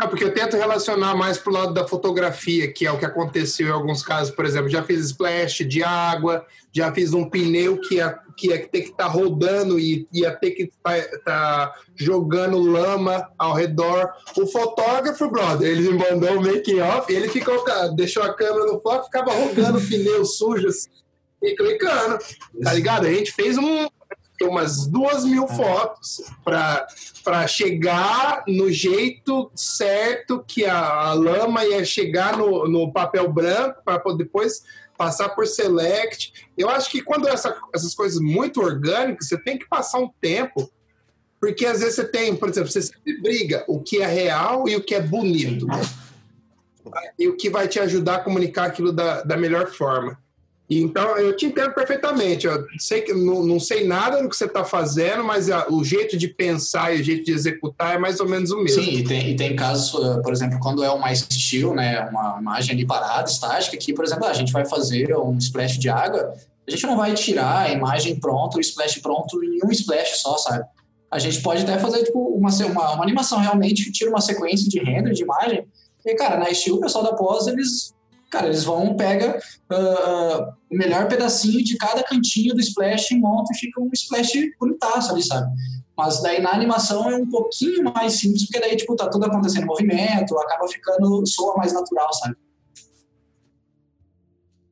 É, 0.00 0.06
porque 0.06 0.24
eu 0.24 0.32
tento 0.32 0.56
relacionar 0.56 1.16
mais 1.16 1.38
pro 1.38 1.52
lado 1.52 1.74
da 1.74 1.86
fotografia, 1.86 2.72
que 2.72 2.86
é 2.86 2.92
o 2.92 2.98
que 2.98 3.04
aconteceu 3.04 3.68
em 3.68 3.72
alguns 3.72 4.02
casos, 4.02 4.32
por 4.32 4.44
exemplo, 4.44 4.68
já 4.68 4.82
fiz 4.82 5.06
splash 5.06 5.64
de 5.66 5.82
água, 5.82 6.46
já 6.72 6.92
fiz 6.92 7.12
um 7.12 7.28
pneu 7.28 7.80
que 7.80 7.96
ia, 7.96 8.16
que 8.36 8.48
ia 8.48 8.58
ter 8.58 8.82
que 8.82 8.90
estar 8.90 9.06
tá 9.06 9.10
rodando 9.10 9.78
e 9.78 10.06
ia 10.12 10.30
ter 10.30 10.52
que 10.52 10.64
estar 10.64 11.02
tá, 11.02 11.18
tá 11.24 11.74
jogando 11.96 12.58
lama 12.58 13.28
ao 13.36 13.54
redor. 13.54 14.08
O 14.36 14.46
fotógrafo, 14.46 15.28
brother, 15.28 15.68
ele 15.68 15.90
me 15.90 15.98
mandou 15.98 16.38
o 16.38 16.42
making 16.42 16.80
off, 16.80 17.12
ele 17.12 17.28
ficou, 17.28 17.64
deixou 17.96 18.22
a 18.22 18.32
câmera 18.32 18.66
no 18.66 18.80
foco, 18.80 19.06
ficava 19.06 19.32
rodando 19.32 19.80
pneus 19.80 20.36
sujos 20.38 20.88
e 21.42 21.54
clicando, 21.56 22.18
tá 22.62 22.72
ligado? 22.72 23.06
A 23.06 23.12
gente 23.12 23.32
fez 23.32 23.58
um, 23.58 23.88
umas 24.46 24.86
duas 24.86 25.24
mil 25.24 25.44
é. 25.44 25.48
fotos 25.48 26.22
para 26.44 27.46
chegar 27.46 28.44
no 28.46 28.70
jeito 28.70 29.50
certo 29.54 30.44
que 30.46 30.64
a, 30.64 30.78
a 30.78 31.12
lama 31.12 31.64
ia 31.64 31.84
chegar 31.84 32.36
no, 32.36 32.68
no 32.68 32.92
papel 32.92 33.32
branco 33.32 33.82
para 33.84 34.00
depois 34.16 34.62
passar 34.96 35.28
por 35.30 35.46
select. 35.46 36.32
Eu 36.56 36.68
acho 36.68 36.90
que 36.90 37.00
quando 37.00 37.28
essa, 37.28 37.56
essas 37.72 37.94
coisas 37.94 38.20
muito 38.20 38.60
orgânicas, 38.60 39.28
você 39.28 39.38
tem 39.38 39.56
que 39.56 39.68
passar 39.68 40.00
um 40.00 40.10
tempo, 40.20 40.70
porque 41.40 41.64
às 41.64 41.80
vezes 41.80 41.94
você 41.94 42.04
tem, 42.04 42.34
por 42.34 42.48
exemplo, 42.48 42.70
você 42.70 42.82
sempre 42.82 43.20
briga 43.20 43.64
o 43.68 43.80
que 43.80 44.02
é 44.02 44.06
real 44.06 44.68
e 44.68 44.74
o 44.74 44.82
que 44.82 44.94
é 44.94 45.00
bonito. 45.00 45.66
E 47.18 47.28
o 47.28 47.36
que 47.36 47.48
vai 47.48 47.68
te 47.68 47.78
ajudar 47.78 48.16
a 48.16 48.20
comunicar 48.20 48.64
aquilo 48.64 48.92
da, 48.92 49.22
da 49.22 49.36
melhor 49.36 49.68
forma. 49.68 50.18
Então, 50.70 51.16
eu 51.16 51.34
te 51.34 51.46
entendo 51.46 51.72
perfeitamente. 51.72 52.46
Eu 52.46 52.66
sei 52.78 53.00
que 53.00 53.14
não, 53.14 53.42
não 53.42 53.58
sei 53.58 53.86
nada 53.86 54.22
do 54.22 54.28
que 54.28 54.36
você 54.36 54.44
está 54.44 54.64
fazendo, 54.64 55.24
mas 55.24 55.48
a, 55.48 55.66
o 55.70 55.82
jeito 55.82 56.16
de 56.16 56.28
pensar 56.28 56.94
e 56.94 57.00
o 57.00 57.04
jeito 57.04 57.24
de 57.24 57.32
executar 57.32 57.94
é 57.94 57.98
mais 57.98 58.20
ou 58.20 58.28
menos 58.28 58.50
o 58.50 58.62
mesmo. 58.62 58.82
Sim, 58.82 58.90
e 58.90 59.04
tem, 59.04 59.30
e 59.30 59.36
tem 59.36 59.56
casos, 59.56 59.94
uh, 59.94 60.20
por 60.20 60.30
exemplo, 60.30 60.58
quando 60.60 60.84
é 60.84 60.90
uma 60.90 61.10
estilo, 61.10 61.74
né, 61.74 62.06
uma 62.10 62.38
imagem 62.38 62.74
ali 62.74 62.86
parada, 62.86 63.30
estática, 63.30 63.78
que, 63.78 63.94
por 63.94 64.04
exemplo, 64.04 64.26
a 64.26 64.34
gente 64.34 64.52
vai 64.52 64.66
fazer 64.66 65.16
um 65.16 65.38
splash 65.38 65.78
de 65.78 65.88
água, 65.88 66.34
a 66.66 66.70
gente 66.70 66.86
não 66.86 66.98
vai 66.98 67.14
tirar 67.14 67.60
a 67.60 67.70
imagem 67.70 68.20
pronta, 68.20 68.58
o 68.58 68.60
splash 68.60 68.98
pronto 68.98 69.42
em 69.42 69.60
um 69.64 69.70
splash 69.70 70.18
só, 70.18 70.36
sabe? 70.36 70.64
A 71.10 71.18
gente 71.18 71.40
pode 71.40 71.62
até 71.62 71.78
fazer 71.78 72.04
tipo, 72.04 72.18
uma, 72.18 72.50
uma, 72.50 72.92
uma 72.92 73.02
animação 73.02 73.38
realmente 73.38 73.90
tira 73.90 74.10
uma 74.10 74.20
sequência 74.20 74.68
de 74.68 74.78
render 74.80 75.14
de 75.14 75.22
imagem. 75.22 75.66
E, 76.04 76.14
cara, 76.14 76.36
na 76.36 76.50
estilo, 76.50 76.76
o 76.76 76.80
pessoal 76.80 77.02
da 77.02 77.14
pós, 77.14 77.46
eles 77.46 77.94
Cara, 78.30 78.46
eles 78.46 78.64
vão, 78.64 78.94
pega 78.94 79.40
uh, 79.72 80.52
melhor 80.70 81.08
pedacinho 81.08 81.62
de 81.64 81.76
cada 81.76 82.02
cantinho 82.02 82.54
do 82.54 82.60
splash 82.60 83.10
monta 83.12 83.52
e 83.52 83.58
fica 83.58 83.80
um 83.80 83.90
splash 83.92 84.32
bonitaço 84.58 85.12
ali, 85.12 85.22
sabe? 85.22 85.50
Mas 85.96 86.22
daí 86.22 86.40
na 86.40 86.52
animação 86.52 87.10
é 87.10 87.16
um 87.16 87.28
pouquinho 87.28 87.84
mais 87.84 88.14
simples, 88.14 88.46
porque 88.46 88.60
daí, 88.60 88.76
tipo, 88.76 88.94
tá 88.94 89.08
tudo 89.08 89.24
acontecendo 89.24 89.64
em 89.64 89.66
movimento, 89.66 90.38
acaba 90.38 90.68
ficando, 90.68 91.26
soa 91.26 91.56
mais 91.56 91.72
natural, 91.72 92.12
sabe? 92.12 92.36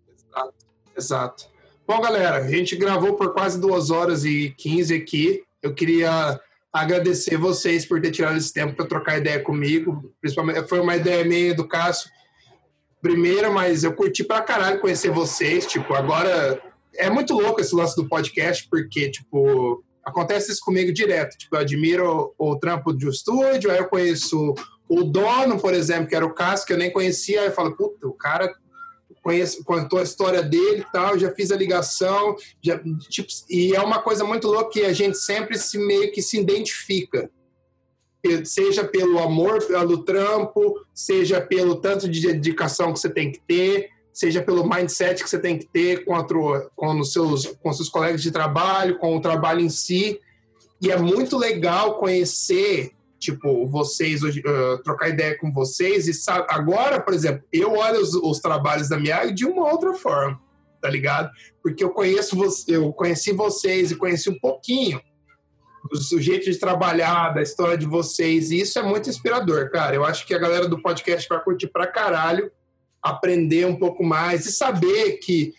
Exato, 0.08 0.54
exato. 0.96 1.46
Bom, 1.86 2.00
galera, 2.00 2.38
a 2.38 2.48
gente 2.48 2.76
gravou 2.76 3.14
por 3.14 3.32
quase 3.32 3.60
duas 3.60 3.90
horas 3.90 4.24
e 4.24 4.54
quinze 4.56 4.94
aqui. 4.94 5.42
Eu 5.62 5.74
queria 5.74 6.40
agradecer 6.72 7.36
vocês 7.36 7.86
por 7.86 8.00
ter 8.00 8.10
tirado 8.10 8.36
esse 8.36 8.52
tempo 8.52 8.74
para 8.74 8.86
trocar 8.86 9.18
ideia 9.18 9.42
comigo. 9.42 10.12
Principalmente, 10.20 10.68
foi 10.68 10.78
uma 10.78 10.94
ideia 10.94 11.24
minha 11.24 11.54
do 11.54 11.66
Cássio 11.66 12.10
primeira, 13.06 13.50
mas 13.50 13.84
eu 13.84 13.92
curti 13.92 14.24
pra 14.24 14.42
caralho 14.42 14.80
conhecer 14.80 15.10
vocês. 15.10 15.64
Tipo, 15.64 15.94
agora 15.94 16.60
é 16.96 17.08
muito 17.08 17.34
louco 17.34 17.60
esse 17.60 17.74
lance 17.74 17.94
do 17.94 18.08
podcast, 18.08 18.66
porque, 18.68 19.10
tipo, 19.10 19.84
acontece 20.04 20.50
isso 20.50 20.60
comigo 20.64 20.92
direto. 20.92 21.38
Tipo, 21.38 21.54
eu 21.54 21.60
admiro 21.60 22.34
o, 22.36 22.50
o 22.50 22.58
trampo 22.58 22.92
um 22.92 23.08
estúdio, 23.08 23.70
aí 23.70 23.78
eu 23.78 23.88
conheço 23.88 24.54
o 24.88 25.04
dono, 25.04 25.60
por 25.60 25.72
exemplo, 25.72 26.08
que 26.08 26.16
era 26.16 26.26
o 26.26 26.34
Cássio, 26.34 26.66
que 26.66 26.72
eu 26.72 26.78
nem 26.78 26.92
conhecia, 26.92 27.42
aí 27.42 27.46
eu 27.46 27.52
falo, 27.52 27.76
puta, 27.76 28.06
o 28.08 28.12
cara 28.12 28.52
conheço, 29.22 29.64
contou 29.64 29.98
a 29.98 30.04
história 30.04 30.40
dele 30.40 30.84
e 30.88 30.92
tal, 30.92 31.18
já 31.18 31.32
fiz 31.32 31.50
a 31.50 31.56
ligação, 31.56 32.36
já, 32.62 32.80
tipo, 33.08 33.28
e 33.50 33.74
é 33.74 33.80
uma 33.80 34.00
coisa 34.00 34.24
muito 34.24 34.46
louca 34.46 34.70
que 34.70 34.84
a 34.84 34.92
gente 34.92 35.18
sempre 35.18 35.58
se 35.58 35.78
meio 35.78 36.12
que 36.12 36.22
se 36.22 36.38
identifica 36.38 37.28
seja 38.44 38.84
pelo 38.84 39.18
amor 39.18 39.64
pelo 39.66 40.04
trampo, 40.04 40.80
seja 40.94 41.40
pelo 41.40 41.76
tanto 41.76 42.08
de 42.08 42.20
dedicação 42.20 42.92
que 42.92 42.98
você 42.98 43.10
tem 43.10 43.30
que 43.30 43.40
ter, 43.40 43.90
seja 44.12 44.42
pelo 44.42 44.68
mindset 44.68 45.22
que 45.22 45.28
você 45.28 45.38
tem 45.38 45.58
que 45.58 45.66
ter 45.66 46.04
contra, 46.04 46.38
com, 46.74 47.00
os 47.00 47.12
seus, 47.12 47.46
com 47.62 47.72
seus 47.72 47.88
colegas 47.88 48.22
de 48.22 48.30
trabalho, 48.30 48.98
com 48.98 49.16
o 49.16 49.20
trabalho 49.20 49.60
em 49.60 49.68
si. 49.68 50.18
E 50.80 50.90
é 50.90 50.96
muito 50.96 51.36
legal 51.36 51.98
conhecer, 51.98 52.92
tipo, 53.18 53.66
vocês, 53.66 54.22
uh, 54.22 54.82
trocar 54.82 55.10
ideia 55.10 55.36
com 55.38 55.52
vocês. 55.52 56.08
E 56.08 56.14
sabe, 56.14 56.46
agora, 56.48 57.00
por 57.00 57.12
exemplo, 57.12 57.42
eu 57.52 57.72
olho 57.72 58.00
os, 58.00 58.14
os 58.14 58.40
trabalhos 58.40 58.88
da 58.88 58.98
minha 58.98 59.26
de 59.26 59.44
uma 59.44 59.70
outra 59.70 59.92
forma, 59.94 60.40
tá 60.80 60.88
ligado? 60.88 61.30
Porque 61.62 61.84
eu 61.84 61.90
conheço, 61.90 62.36
eu 62.68 62.92
conheci 62.92 63.32
vocês 63.32 63.90
e 63.90 63.96
conheci 63.96 64.30
um 64.30 64.38
pouquinho 64.38 65.00
o 66.12 66.20
jeito 66.20 66.50
de 66.50 66.58
trabalhar, 66.58 67.30
da 67.30 67.42
história 67.42 67.76
de 67.76 67.86
vocês. 67.86 68.50
E 68.50 68.60
isso 68.60 68.78
é 68.78 68.82
muito 68.82 69.08
inspirador, 69.08 69.70
cara. 69.70 69.94
Eu 69.94 70.04
acho 70.04 70.26
que 70.26 70.34
a 70.34 70.38
galera 70.38 70.68
do 70.68 70.80
podcast 70.80 71.28
vai 71.28 71.42
curtir 71.42 71.68
pra 71.68 71.86
caralho, 71.86 72.50
aprender 73.02 73.66
um 73.66 73.76
pouco 73.76 74.04
mais 74.04 74.46
e 74.46 74.52
saber 74.52 75.18
que, 75.18 75.54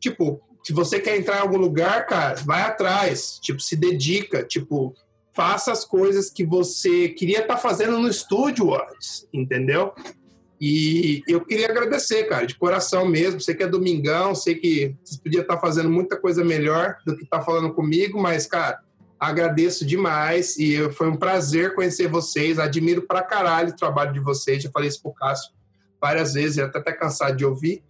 tipo, 0.00 0.40
se 0.64 0.72
você 0.72 1.00
quer 1.00 1.16
entrar 1.16 1.38
em 1.38 1.42
algum 1.42 1.58
lugar, 1.58 2.06
cara, 2.06 2.36
vai 2.44 2.62
atrás, 2.62 3.38
tipo, 3.42 3.60
se 3.60 3.76
dedica, 3.76 4.44
tipo, 4.44 4.94
faça 5.32 5.72
as 5.72 5.84
coisas 5.84 6.30
que 6.30 6.44
você 6.44 7.08
queria 7.08 7.40
estar 7.40 7.54
tá 7.54 7.60
fazendo 7.60 7.98
no 7.98 8.08
estúdio 8.08 8.74
antes, 8.74 9.26
entendeu? 9.32 9.92
E 10.64 11.22
eu 11.26 11.44
queria 11.44 11.68
agradecer, 11.68 12.22
cara, 12.28 12.46
de 12.46 12.54
coração 12.54 13.04
mesmo. 13.04 13.40
Sei 13.40 13.52
que 13.52 13.64
é 13.64 13.66
domingão, 13.66 14.32
sei 14.32 14.54
que 14.54 14.94
vocês 15.02 15.20
podiam 15.20 15.42
estar 15.42 15.56
tá 15.56 15.60
fazendo 15.60 15.90
muita 15.90 16.16
coisa 16.16 16.44
melhor 16.44 16.98
do 17.04 17.16
que 17.16 17.26
tá 17.26 17.40
falando 17.40 17.74
comigo, 17.74 18.20
mas, 18.22 18.46
cara, 18.46 18.78
Agradeço 19.22 19.86
demais 19.86 20.56
e 20.58 20.90
foi 20.94 21.08
um 21.08 21.16
prazer 21.16 21.76
conhecer 21.76 22.08
vocês. 22.08 22.58
Admiro 22.58 23.02
pra 23.02 23.22
caralho 23.22 23.68
o 23.68 23.76
trabalho 23.76 24.12
de 24.12 24.18
vocês. 24.18 24.60
Já 24.60 24.68
falei 24.68 24.88
isso 24.88 25.00
pro 25.00 25.12
Cássio 25.12 25.52
várias 26.00 26.34
vezes, 26.34 26.58
até 26.58 26.80
até 26.80 26.92
cansado 26.92 27.36
de 27.36 27.44
ouvir. 27.44 27.84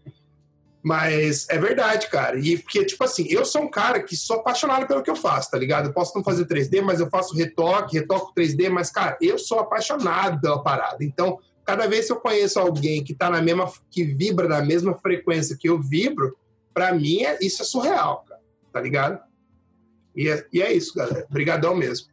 Mas 0.82 1.48
é 1.48 1.56
verdade, 1.56 2.10
cara. 2.10 2.38
E 2.38 2.58
porque, 2.58 2.84
tipo 2.84 3.02
assim, 3.02 3.26
eu 3.30 3.46
sou 3.46 3.62
um 3.62 3.70
cara 3.70 4.02
que 4.02 4.14
sou 4.14 4.40
apaixonado 4.40 4.86
pelo 4.86 5.02
que 5.02 5.08
eu 5.08 5.16
faço, 5.16 5.50
tá 5.50 5.56
ligado? 5.56 5.86
Eu 5.86 5.94
posso 5.94 6.14
não 6.14 6.22
fazer 6.22 6.44
3D, 6.44 6.82
mas 6.82 7.00
eu 7.00 7.08
faço 7.08 7.34
retoque, 7.34 7.96
retoco 7.96 8.34
3D, 8.34 8.68
mas, 8.68 8.90
cara, 8.90 9.16
eu 9.18 9.38
sou 9.38 9.58
apaixonado 9.58 10.38
pela 10.38 10.62
parada. 10.62 11.02
Então, 11.02 11.38
cada 11.64 11.86
vez 11.86 12.08
que 12.08 12.12
eu 12.12 12.20
conheço 12.20 12.60
alguém 12.60 13.02
que 13.02 13.14
tá 13.14 13.30
na 13.30 13.40
mesma, 13.40 13.72
que 13.90 14.04
vibra 14.04 14.46
na 14.46 14.60
mesma 14.60 14.98
frequência 14.98 15.56
que 15.58 15.70
eu 15.70 15.80
vibro, 15.80 16.36
para 16.74 16.92
mim 16.92 17.22
é, 17.22 17.38
isso 17.40 17.62
é 17.62 17.64
surreal, 17.64 18.22
cara. 18.28 18.42
Tá 18.70 18.82
ligado? 18.82 19.31
E 20.14 20.28
é, 20.28 20.46
e 20.52 20.62
é 20.62 20.72
isso, 20.72 20.94
galera. 20.94 21.26
Obrigadão 21.28 21.74
mesmo. 21.74 22.12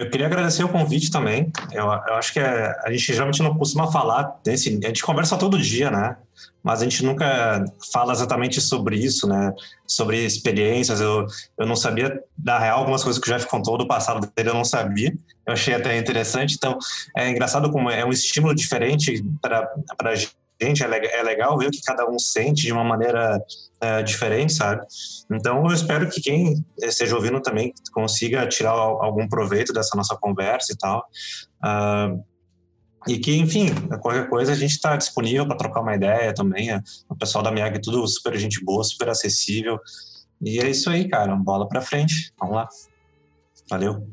Eu 0.00 0.08
queria 0.08 0.26
agradecer 0.26 0.64
o 0.64 0.68
convite 0.70 1.10
também. 1.10 1.52
Eu, 1.70 1.84
eu 1.84 2.14
acho 2.14 2.32
que 2.32 2.40
é, 2.40 2.74
a 2.84 2.90
gente 2.90 3.12
geralmente 3.12 3.42
não 3.42 3.54
costuma 3.54 3.92
falar 3.92 4.40
desse. 4.42 4.80
A 4.82 4.86
gente 4.86 5.02
conversa 5.02 5.36
todo 5.36 5.58
dia, 5.58 5.90
né? 5.90 6.16
Mas 6.62 6.80
a 6.80 6.84
gente 6.84 7.04
nunca 7.04 7.62
fala 7.92 8.14
exatamente 8.14 8.62
sobre 8.62 8.96
isso, 8.96 9.28
né? 9.28 9.52
Sobre 9.86 10.24
experiências. 10.24 11.02
Eu, 11.02 11.26
eu 11.58 11.66
não 11.66 11.76
sabia, 11.76 12.18
da 12.34 12.58
real, 12.58 12.78
algumas 12.78 13.04
coisas 13.04 13.20
que 13.20 13.30
o 13.30 13.32
Jeff 13.32 13.46
contou 13.46 13.76
do 13.76 13.86
passado 13.86 14.26
dele, 14.34 14.48
eu 14.48 14.54
não 14.54 14.64
sabia. 14.64 15.12
Eu 15.46 15.52
achei 15.52 15.74
até 15.74 15.98
interessante. 15.98 16.54
Então, 16.54 16.78
é 17.14 17.28
engraçado 17.28 17.70
como 17.70 17.90
é 17.90 18.02
um 18.02 18.10
estímulo 18.10 18.54
diferente 18.54 19.22
para 19.42 19.70
a 20.02 20.14
gente 20.14 20.34
gente, 20.60 20.84
é, 20.84 21.20
é 21.20 21.22
legal 21.22 21.56
ver 21.58 21.68
o 21.68 21.70
que 21.70 21.80
cada 21.82 22.08
um 22.08 22.18
sente 22.18 22.62
de 22.62 22.72
uma 22.72 22.84
maneira 22.84 23.42
é, 23.80 24.02
diferente, 24.02 24.52
sabe? 24.52 24.82
Então, 25.30 25.64
eu 25.66 25.72
espero 25.72 26.08
que 26.08 26.20
quem 26.20 26.64
esteja 26.82 27.16
ouvindo 27.16 27.40
também 27.40 27.72
consiga 27.92 28.46
tirar 28.46 28.72
algum 28.72 29.28
proveito 29.28 29.72
dessa 29.72 29.96
nossa 29.96 30.16
conversa 30.16 30.72
e 30.72 30.76
tal. 30.76 31.04
Uh, 31.64 32.22
e 33.08 33.18
que, 33.18 33.34
enfim, 33.36 33.68
qualquer 34.02 34.28
coisa 34.28 34.52
a 34.52 34.54
gente 34.54 34.72
está 34.72 34.96
disponível 34.96 35.46
para 35.46 35.56
trocar 35.56 35.80
uma 35.80 35.94
ideia 35.94 36.34
também. 36.34 36.70
É, 36.70 36.80
o 37.08 37.16
pessoal 37.16 37.42
da 37.42 37.50
MIAG 37.50 37.76
é 37.76 37.80
tudo 37.80 38.06
super 38.06 38.36
gente 38.36 38.62
boa, 38.62 38.84
super 38.84 39.08
acessível. 39.08 39.78
E 40.42 40.58
é 40.58 40.68
isso 40.68 40.90
aí, 40.90 41.08
cara. 41.08 41.34
Bola 41.36 41.66
para 41.66 41.80
frente. 41.80 42.32
Vamos 42.38 42.56
lá. 42.56 42.68
Valeu. 43.70 44.06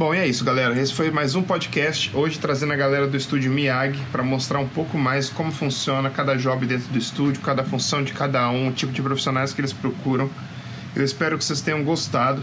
Bom, 0.00 0.14
e 0.14 0.18
é 0.18 0.26
isso, 0.26 0.42
galera. 0.46 0.80
Esse 0.80 0.94
foi 0.94 1.10
mais 1.10 1.34
um 1.34 1.42
podcast. 1.42 2.10
Hoje 2.14 2.38
trazendo 2.38 2.72
a 2.72 2.76
galera 2.76 3.06
do 3.06 3.14
estúdio 3.18 3.52
Miyagi 3.52 4.02
para 4.10 4.22
mostrar 4.22 4.58
um 4.58 4.66
pouco 4.66 4.96
mais 4.96 5.28
como 5.28 5.52
funciona 5.52 6.08
cada 6.08 6.36
job 6.36 6.64
dentro 6.64 6.88
do 6.88 6.96
estúdio, 6.96 7.42
cada 7.42 7.62
função 7.64 8.02
de 8.02 8.14
cada 8.14 8.48
um, 8.50 8.68
o 8.68 8.72
tipo 8.72 8.94
de 8.94 9.02
profissionais 9.02 9.52
que 9.52 9.60
eles 9.60 9.74
procuram. 9.74 10.30
Eu 10.96 11.04
espero 11.04 11.36
que 11.36 11.44
vocês 11.44 11.60
tenham 11.60 11.84
gostado. 11.84 12.42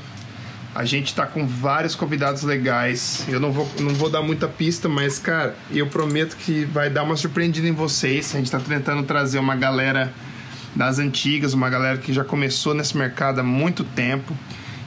A 0.76 0.86
gente 0.86 1.16
tá 1.16 1.26
com 1.26 1.48
vários 1.48 1.96
convidados 1.96 2.44
legais. 2.44 3.26
Eu 3.28 3.40
não 3.40 3.52
vou, 3.52 3.68
não 3.80 3.96
vou 3.96 4.12
dar 4.12 4.22
muita 4.22 4.48
pista, 4.48 4.88
mas, 4.88 5.18
cara, 5.18 5.56
eu 5.72 5.88
prometo 5.88 6.38
que 6.38 6.64
vai 6.66 6.92
dar 6.92 7.02
uma 7.02 7.16
surpreendida 7.16 7.68
em 7.68 7.74
vocês. 7.74 8.36
A 8.36 8.38
gente 8.38 8.52
tá 8.52 8.60
tentando 8.60 9.02
trazer 9.02 9.40
uma 9.40 9.56
galera 9.56 10.14
das 10.76 11.00
antigas, 11.00 11.56
uma 11.56 11.72
galera 11.72 11.98
que 11.98 12.14
já 12.14 12.24
começou 12.24 12.76
nesse 12.76 12.96
mercado 12.96 13.40
há 13.40 13.44
muito 13.44 13.84
tempo 13.84 14.38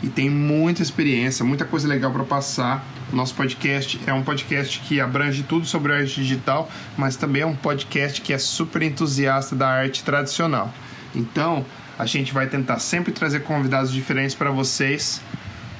e 0.02 0.08
tem 0.08 0.30
muita 0.30 0.82
experiência, 0.82 1.44
muita 1.44 1.64
coisa 1.64 1.86
legal 1.86 2.10
para 2.10 2.24
passar. 2.24 2.86
O 3.12 3.16
nosso 3.16 3.34
podcast 3.34 4.00
é 4.06 4.12
um 4.12 4.22
podcast 4.22 4.80
que 4.80 5.00
abrange 5.00 5.42
tudo 5.42 5.66
sobre 5.66 5.92
arte 5.92 6.22
digital, 6.22 6.70
mas 6.96 7.16
também 7.16 7.42
é 7.42 7.46
um 7.46 7.56
podcast 7.56 8.20
que 8.20 8.32
é 8.32 8.38
super 8.38 8.82
entusiasta 8.82 9.54
da 9.54 9.68
arte 9.68 10.02
tradicional. 10.02 10.72
Então, 11.14 11.64
a 11.98 12.06
gente 12.06 12.32
vai 12.32 12.46
tentar 12.46 12.78
sempre 12.78 13.12
trazer 13.12 13.40
convidados 13.40 13.92
diferentes 13.92 14.34
para 14.34 14.50
vocês, 14.50 15.20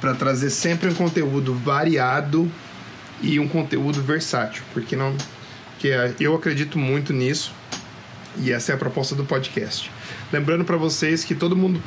para 0.01 0.15
trazer 0.15 0.51
sempre 0.51 0.91
um 0.91 0.95
conteúdo 0.95 1.55
variado 1.55 2.51
e 3.23 3.39
um 3.39 3.49
conteúdo 3.49 4.03
versátil, 4.03 4.63
porque 4.73 4.97
não 4.97 5.15
que 5.79 5.89
eu 6.21 6.35
acredito 6.35 6.79
muito 6.79 7.13
nisso 7.13 7.55
e 8.37 8.53
essa 8.53 8.73
é 8.73 8.75
a 8.75 8.79
proposta 8.79 9.15
do 9.15 9.25
podcast. 9.25 9.91
Lembrando 10.31 10.65
para 10.65 10.77
vocês 10.77 11.25
que 11.25 11.35
todo 11.35 11.57
mundo 11.57 11.83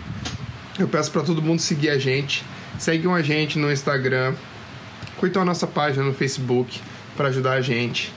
eu 0.79 0.87
peço 0.87 1.11
para 1.11 1.21
todo 1.21 1.41
mundo 1.41 1.59
seguir 1.59 1.89
a 1.89 1.97
gente. 1.97 2.43
Seguem 2.79 3.11
a 3.11 3.21
gente 3.21 3.59
no 3.59 3.71
Instagram. 3.71 4.33
Curtam 5.17 5.41
a 5.41 5.45
nossa 5.45 5.67
página 5.67 6.03
no 6.03 6.13
Facebook 6.13 6.81
para 7.15 7.27
ajudar 7.27 7.53
a 7.53 7.61
gente. 7.61 8.11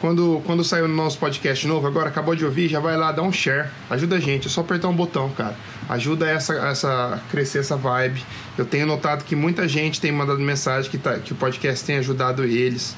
Quando, 0.00 0.40
quando 0.46 0.62
sair 0.62 0.82
o 0.82 0.88
nosso 0.88 1.18
podcast 1.18 1.66
novo, 1.66 1.86
agora 1.86 2.08
acabou 2.08 2.34
de 2.34 2.44
ouvir, 2.44 2.68
já 2.68 2.78
vai 2.78 2.96
lá, 2.96 3.10
dá 3.10 3.20
um 3.22 3.32
share. 3.32 3.68
Ajuda 3.90 4.16
a 4.16 4.20
gente, 4.20 4.46
é 4.46 4.50
só 4.50 4.60
apertar 4.60 4.88
um 4.88 4.94
botão, 4.94 5.28
cara. 5.30 5.56
Ajuda 5.88 6.28
essa, 6.28 6.54
essa 6.54 7.20
crescer 7.30 7.58
essa 7.58 7.76
vibe. 7.76 8.22
Eu 8.56 8.64
tenho 8.64 8.86
notado 8.86 9.24
que 9.24 9.34
muita 9.34 9.66
gente 9.66 10.00
tem 10.00 10.12
mandado 10.12 10.38
mensagem 10.38 10.88
que, 10.88 10.98
tá, 10.98 11.18
que 11.18 11.32
o 11.32 11.36
podcast 11.36 11.84
tem 11.84 11.96
ajudado 11.96 12.44
eles. 12.44 12.96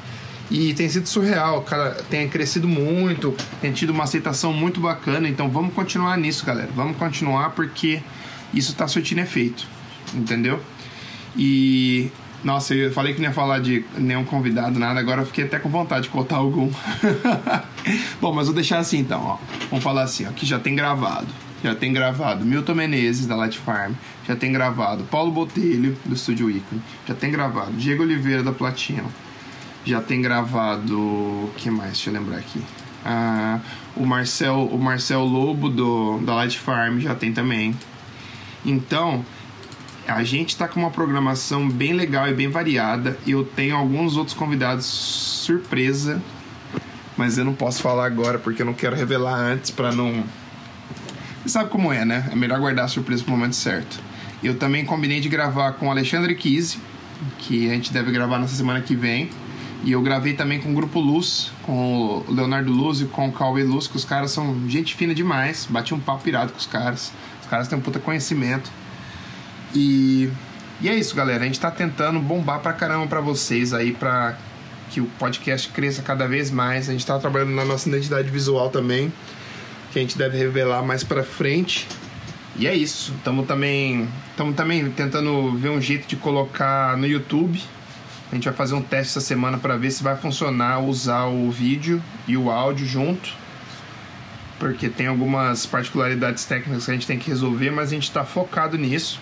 E 0.50 0.74
tem 0.74 0.88
sido 0.88 1.06
surreal, 1.06 1.62
cara, 1.62 1.96
tem 2.10 2.28
crescido 2.28 2.66
muito, 2.66 3.34
tem 3.60 3.72
tido 3.72 3.90
uma 3.90 4.04
aceitação 4.04 4.52
muito 4.52 4.80
bacana. 4.80 5.28
Então 5.28 5.48
vamos 5.48 5.72
continuar 5.72 6.18
nisso, 6.18 6.44
galera. 6.44 6.68
Vamos 6.74 6.96
continuar 6.98 7.50
porque 7.50 8.02
isso 8.52 8.72
está 8.72 8.86
surtindo 8.88 9.20
efeito, 9.20 9.66
entendeu? 10.14 10.60
E 11.36 12.10
nossa, 12.42 12.74
eu 12.74 12.90
falei 12.92 13.12
que 13.12 13.20
não 13.20 13.28
ia 13.28 13.34
falar 13.34 13.58
de 13.58 13.84
nenhum 13.98 14.24
convidado, 14.24 14.78
nada, 14.78 14.98
agora 14.98 15.22
eu 15.22 15.26
fiquei 15.26 15.44
até 15.44 15.58
com 15.58 15.68
vontade 15.68 16.04
de 16.04 16.08
contar 16.08 16.36
algum. 16.36 16.70
Bom, 18.20 18.32
mas 18.32 18.46
vou 18.46 18.54
deixar 18.54 18.78
assim 18.78 18.98
então, 18.98 19.22
ó. 19.22 19.38
Vamos 19.68 19.84
falar 19.84 20.04
assim, 20.04 20.26
ó, 20.26 20.32
que 20.32 20.46
já 20.46 20.58
tem 20.58 20.74
gravado. 20.74 21.28
Já 21.62 21.74
tem 21.74 21.92
gravado 21.92 22.44
Milton 22.44 22.74
Menezes, 22.74 23.26
da 23.26 23.36
Light 23.36 23.58
Farm. 23.58 23.92
Já 24.26 24.34
tem 24.34 24.50
gravado 24.50 25.04
Paulo 25.04 25.30
Botelho, 25.30 25.96
do 26.06 26.14
Estúdio 26.14 26.50
Icon. 26.50 26.78
Já 27.06 27.14
tem 27.14 27.30
gravado 27.30 27.72
Diego 27.72 28.02
Oliveira, 28.02 28.42
da 28.42 28.52
Platina. 28.52 29.04
Já 29.84 30.00
tem 30.00 30.22
gravado. 30.22 30.98
O 30.98 31.52
que 31.58 31.70
mais? 31.70 31.92
Deixa 31.92 32.08
eu 32.08 32.14
lembrar 32.14 32.38
aqui. 32.38 32.62
Ah, 33.04 33.60
o, 33.94 34.06
Marcel, 34.06 34.68
o 34.72 34.78
Marcel 34.78 35.22
Lobo, 35.24 35.68
do, 35.68 36.18
da 36.20 36.34
Light 36.34 36.58
Farm, 36.58 36.98
já 36.98 37.14
tem 37.14 37.32
também. 37.32 37.74
Então, 38.64 39.24
a 40.06 40.22
gente 40.24 40.50
está 40.50 40.66
com 40.66 40.80
uma 40.80 40.90
programação 40.90 41.68
bem 41.68 41.92
legal 41.92 42.28
e 42.28 42.34
bem 42.34 42.48
variada. 42.48 43.16
Eu 43.26 43.44
tenho 43.44 43.76
alguns 43.76 44.16
outros 44.16 44.36
convidados 44.36 44.84
surpresa, 44.86 46.20
mas 47.16 47.38
eu 47.38 47.44
não 47.44 47.54
posso 47.54 47.80
falar 47.82 48.06
agora 48.06 48.38
porque 48.38 48.62
eu 48.62 48.66
não 48.66 48.74
quero 48.74 48.96
revelar 48.96 49.34
antes 49.38 49.70
para 49.70 49.92
não. 49.92 50.24
Você 51.42 51.50
sabe 51.50 51.70
como 51.70 51.92
é, 51.92 52.04
né? 52.04 52.28
É 52.30 52.34
melhor 52.34 52.58
guardar 52.58 52.84
a 52.84 52.88
surpresa 52.88 53.22
pro 53.22 53.32
momento 53.32 53.56
certo. 53.56 54.00
Eu 54.42 54.56
também 54.56 54.84
combinei 54.84 55.20
de 55.20 55.28
gravar 55.28 55.72
com 55.72 55.86
o 55.86 55.90
Alexandre 55.90 56.34
Kise, 56.34 56.78
que 57.38 57.70
a 57.70 57.74
gente 57.74 57.92
deve 57.92 58.10
gravar 58.10 58.38
nessa 58.38 58.54
semana 58.54 58.80
que 58.80 58.94
vem. 58.94 59.30
E 59.82 59.92
eu 59.92 60.02
gravei 60.02 60.34
também 60.34 60.60
com 60.60 60.72
o 60.72 60.74
Grupo 60.74 61.00
Luz, 61.00 61.52
com 61.62 62.24
o 62.28 62.32
Leonardo 62.32 62.70
Luz 62.70 63.00
e 63.00 63.06
com 63.06 63.28
o 63.28 63.32
Cauê 63.32 63.62
Luz, 63.62 63.86
que 63.86 63.96
os 63.96 64.04
caras 64.04 64.30
são 64.30 64.68
gente 64.68 64.94
fina 64.94 65.14
demais. 65.14 65.66
Bati 65.70 65.94
um 65.94 66.00
papo 66.00 66.28
irado 66.28 66.52
com 66.52 66.58
os 66.58 66.66
caras 66.66 67.12
caras 67.50 67.66
têm 67.66 67.76
um 67.76 67.82
puta 67.82 67.98
conhecimento. 67.98 68.70
E, 69.74 70.30
e 70.80 70.88
é 70.88 70.94
isso, 70.94 71.14
galera. 71.14 71.42
A 71.42 71.46
gente 71.46 71.58
tá 71.58 71.70
tentando 71.70 72.20
bombar 72.20 72.60
pra 72.60 72.72
caramba 72.72 73.08
pra 73.08 73.20
vocês 73.20 73.74
aí, 73.74 73.92
pra 73.92 74.38
que 74.90 75.00
o 75.00 75.06
podcast 75.18 75.68
cresça 75.68 76.00
cada 76.00 76.26
vez 76.26 76.50
mais. 76.50 76.88
A 76.88 76.92
gente 76.92 77.04
tá 77.04 77.18
trabalhando 77.18 77.52
na 77.52 77.64
nossa 77.64 77.88
identidade 77.88 78.30
visual 78.30 78.70
também, 78.70 79.12
que 79.92 79.98
a 79.98 80.02
gente 80.02 80.16
deve 80.16 80.38
revelar 80.38 80.82
mais 80.82 81.02
pra 81.02 81.24
frente. 81.24 81.88
E 82.56 82.66
é 82.66 82.74
isso. 82.74 83.12
Estamos 83.18 83.46
também, 83.46 84.08
estamos 84.30 84.54
também 84.54 84.88
tentando 84.90 85.52
ver 85.56 85.70
um 85.70 85.80
jeito 85.80 86.06
de 86.06 86.16
colocar 86.16 86.96
no 86.96 87.06
YouTube. 87.06 87.60
A 88.30 88.34
gente 88.36 88.44
vai 88.44 88.54
fazer 88.54 88.74
um 88.74 88.82
teste 88.82 89.18
essa 89.18 89.20
semana 89.20 89.58
para 89.58 89.76
ver 89.76 89.90
se 89.90 90.04
vai 90.04 90.16
funcionar 90.16 90.78
usar 90.78 91.24
o 91.24 91.50
vídeo 91.50 92.00
e 92.28 92.36
o 92.36 92.48
áudio 92.48 92.86
junto 92.86 93.39
porque 94.60 94.88
tem 94.88 95.06
algumas 95.06 95.66
particularidades 95.66 96.44
técnicas 96.44 96.84
que 96.84 96.90
a 96.90 96.94
gente 96.94 97.06
tem 97.06 97.18
que 97.18 97.30
resolver, 97.30 97.70
mas 97.70 97.88
a 97.88 97.94
gente 97.94 98.04
está 98.04 98.24
focado 98.24 98.78
nisso 98.78 99.20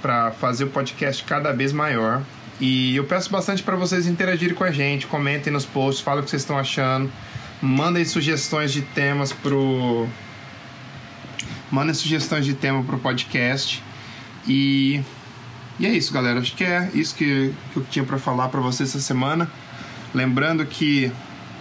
para 0.00 0.30
fazer 0.30 0.64
o 0.64 0.68
podcast 0.68 1.22
cada 1.24 1.52
vez 1.52 1.72
maior. 1.72 2.22
E 2.60 2.96
eu 2.96 3.04
peço 3.04 3.30
bastante 3.30 3.62
para 3.62 3.76
vocês 3.76 4.06
interagirem 4.06 4.54
com 4.54 4.64
a 4.64 4.70
gente, 4.70 5.06
comentem 5.06 5.52
nos 5.52 5.66
posts, 5.66 6.02
falem 6.02 6.20
o 6.20 6.24
que 6.24 6.30
vocês 6.30 6.42
estão 6.42 6.56
achando, 6.56 7.12
mandem 7.60 8.04
sugestões 8.04 8.72
de 8.72 8.82
temas 8.82 9.32
pro 9.32 10.08
mandem 11.70 11.92
sugestões 11.92 12.46
de 12.46 12.54
tema 12.54 12.82
pro 12.84 12.98
podcast. 12.98 13.82
E 14.46 15.02
e 15.78 15.86
é 15.86 15.90
isso, 15.90 16.12
galera. 16.12 16.40
Acho 16.40 16.56
que 16.56 16.64
é 16.64 16.90
isso 16.92 17.14
que, 17.14 17.54
que 17.72 17.76
eu 17.76 17.84
tinha 17.84 18.04
para 18.04 18.18
falar 18.18 18.48
para 18.48 18.60
vocês 18.60 18.88
essa 18.88 19.00
semana. 19.00 19.50
Lembrando 20.12 20.66
que 20.66 21.12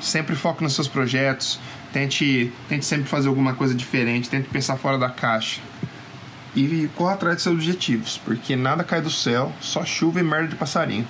sempre 0.02 0.36
foque 0.36 0.64
nos 0.64 0.74
seus 0.74 0.88
projetos, 0.88 1.60
Tente, 1.94 2.52
tente 2.68 2.86
sempre 2.86 3.08
fazer 3.08 3.28
alguma 3.28 3.54
coisa 3.54 3.74
diferente, 3.74 4.30
tente 4.30 4.50
pensar 4.50 4.78
fora 4.78 4.98
da 4.98 5.10
caixa. 5.10 5.62
E 6.56 6.90
corra 6.96 7.14
atrás 7.14 7.36
dos 7.36 7.44
seus 7.44 7.56
objetivos, 7.56 8.18
porque 8.24 8.56
nada 8.56 8.84
cai 8.84 9.02
do 9.02 9.12
céu, 9.12 9.54
só 9.62 9.86
chuva 9.86 10.20
e 10.20 10.24
merda 10.24 10.50
de 10.50 10.56
passarinho. 10.56 11.08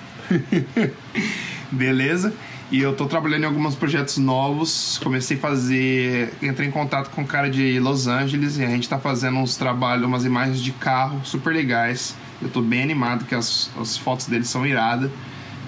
Beleza? 1.72 2.34
E 2.70 2.82
eu 2.82 2.94
tô 2.94 3.06
trabalhando 3.06 3.44
em 3.44 3.46
alguns 3.46 3.74
projetos 3.74 4.18
novos. 4.18 5.00
Comecei 5.02 5.38
a 5.38 5.40
fazer. 5.40 6.34
Entrei 6.42 6.68
em 6.68 6.70
contato 6.70 7.08
com 7.08 7.22
um 7.22 7.26
cara 7.26 7.48
de 7.48 7.80
Los 7.80 8.06
Angeles 8.06 8.58
e 8.58 8.64
a 8.64 8.66
gente 8.66 8.86
tá 8.86 8.98
fazendo 8.98 9.38
uns 9.38 9.56
trabalhos, 9.56 10.04
umas 10.04 10.26
imagens 10.26 10.60
de 10.60 10.72
carro 10.72 11.18
super 11.24 11.54
legais. 11.54 12.14
Eu 12.42 12.50
tô 12.50 12.60
bem 12.60 12.82
animado, 12.82 13.24
que 13.24 13.34
as, 13.34 13.70
as 13.80 13.96
fotos 13.96 14.26
dele 14.26 14.44
são 14.44 14.66
iradas. 14.66 15.10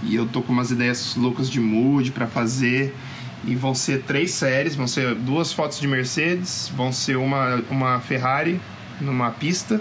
E 0.03 0.15
eu 0.15 0.27
tô 0.27 0.43
com 0.43 0.53
umas 0.53 0.71
ideias 0.71 1.17
loucas 1.17 1.49
de 1.49 1.59
mood 1.59 2.11
para 2.13 2.27
fazer. 2.27 2.95
E 3.45 3.55
vão 3.55 3.75
ser 3.75 4.03
três 4.03 4.33
séries, 4.33 4.75
vão 4.75 4.87
ser 4.87 5.15
duas 5.15 5.53
fotos 5.53 5.81
de 5.81 5.89
Mercedes, 5.89 6.71
vão 6.77 6.93
ser 6.93 7.17
uma, 7.17 7.63
uma 7.71 8.01
Ferrari 8.01 8.61
numa 9.01 9.31
pista 9.31 9.81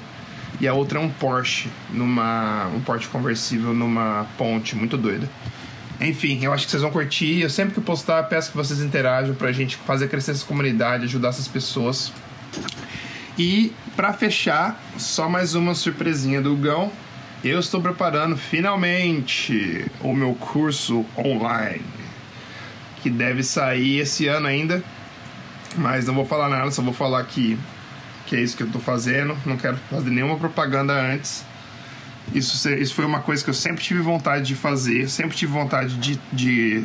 e 0.59 0.67
a 0.67 0.73
outra 0.73 0.99
é 0.99 1.01
um 1.01 1.09
Porsche, 1.09 1.69
numa 1.89 2.67
um 2.67 2.81
Porsche 2.81 3.07
conversível 3.07 3.73
numa 3.73 4.27
ponte, 4.37 4.75
muito 4.75 4.97
doida. 4.97 5.29
Enfim, 6.01 6.43
eu 6.43 6.53
acho 6.53 6.65
que 6.65 6.71
vocês 6.71 6.81
vão 6.81 6.91
curtir. 6.91 7.41
Eu 7.41 7.49
sempre 7.49 7.73
que 7.73 7.81
postar, 7.81 8.23
peço 8.23 8.51
que 8.51 8.57
vocês 8.57 8.81
interajam 8.81 9.35
pra 9.35 9.51
gente 9.51 9.77
fazer 9.77 10.07
crescer 10.07 10.31
essa 10.31 10.45
comunidade, 10.45 11.05
ajudar 11.05 11.29
essas 11.29 11.47
pessoas. 11.47 12.11
E 13.37 13.73
para 13.95 14.11
fechar, 14.13 14.81
só 14.97 15.29
mais 15.29 15.55
uma 15.55 15.73
surpresinha 15.73 16.41
do 16.41 16.55
Gão. 16.55 16.91
Eu 17.41 17.59
estou 17.59 17.81
preparando 17.81 18.35
finalmente 18.35 19.85
o 20.01 20.13
meu 20.13 20.35
curso 20.35 21.05
online 21.17 21.98
que 23.01 23.09
deve 23.09 23.43
sair 23.43 23.99
esse 23.99 24.27
ano 24.27 24.47
ainda. 24.47 24.83
Mas 25.75 26.05
não 26.05 26.13
vou 26.13 26.25
falar 26.25 26.49
nada, 26.49 26.71
só 26.71 26.81
vou 26.81 26.93
falar 26.93 27.23
que, 27.23 27.57
que 28.25 28.35
é 28.35 28.41
isso 28.41 28.57
que 28.57 28.63
eu 28.63 28.67
estou 28.67 28.81
fazendo. 28.81 29.37
Não 29.45 29.57
quero 29.57 29.77
fazer 29.89 30.09
nenhuma 30.09 30.37
propaganda 30.37 30.93
antes. 30.93 31.45
Isso, 32.33 32.69
isso 32.69 32.93
foi 32.93 33.05
uma 33.05 33.21
coisa 33.21 33.43
que 33.43 33.49
eu 33.49 33.53
sempre 33.53 33.83
tive 33.83 34.01
vontade 34.01 34.45
de 34.45 34.55
fazer, 34.55 35.09
sempre 35.09 35.35
tive 35.35 35.51
vontade 35.51 35.95
de, 35.95 36.19
de, 36.31 36.83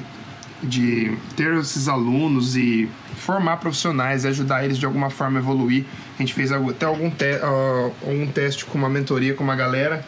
de 0.63 1.17
ter 1.37 1.55
esses 1.55 1.87
alunos 1.87 2.57
e 2.57 2.89
formar 3.17 3.59
profissionais 3.59 4.25
e 4.25 4.29
ajudar 4.29 4.65
eles 4.65 4.79
de 4.79 4.87
alguma 4.87 5.11
forma 5.11 5.39
a 5.39 5.43
evoluir. 5.43 5.85
A 6.19 6.23
gente 6.23 6.33
fez 6.33 6.51
até 6.51 6.87
algum, 6.87 7.11
te, 7.11 7.39
algum 7.43 8.27
teste 8.27 8.65
com 8.65 8.79
uma 8.79 8.89
mentoria 8.89 9.35
com 9.35 9.45
uma 9.45 9.57
galera, 9.57 10.05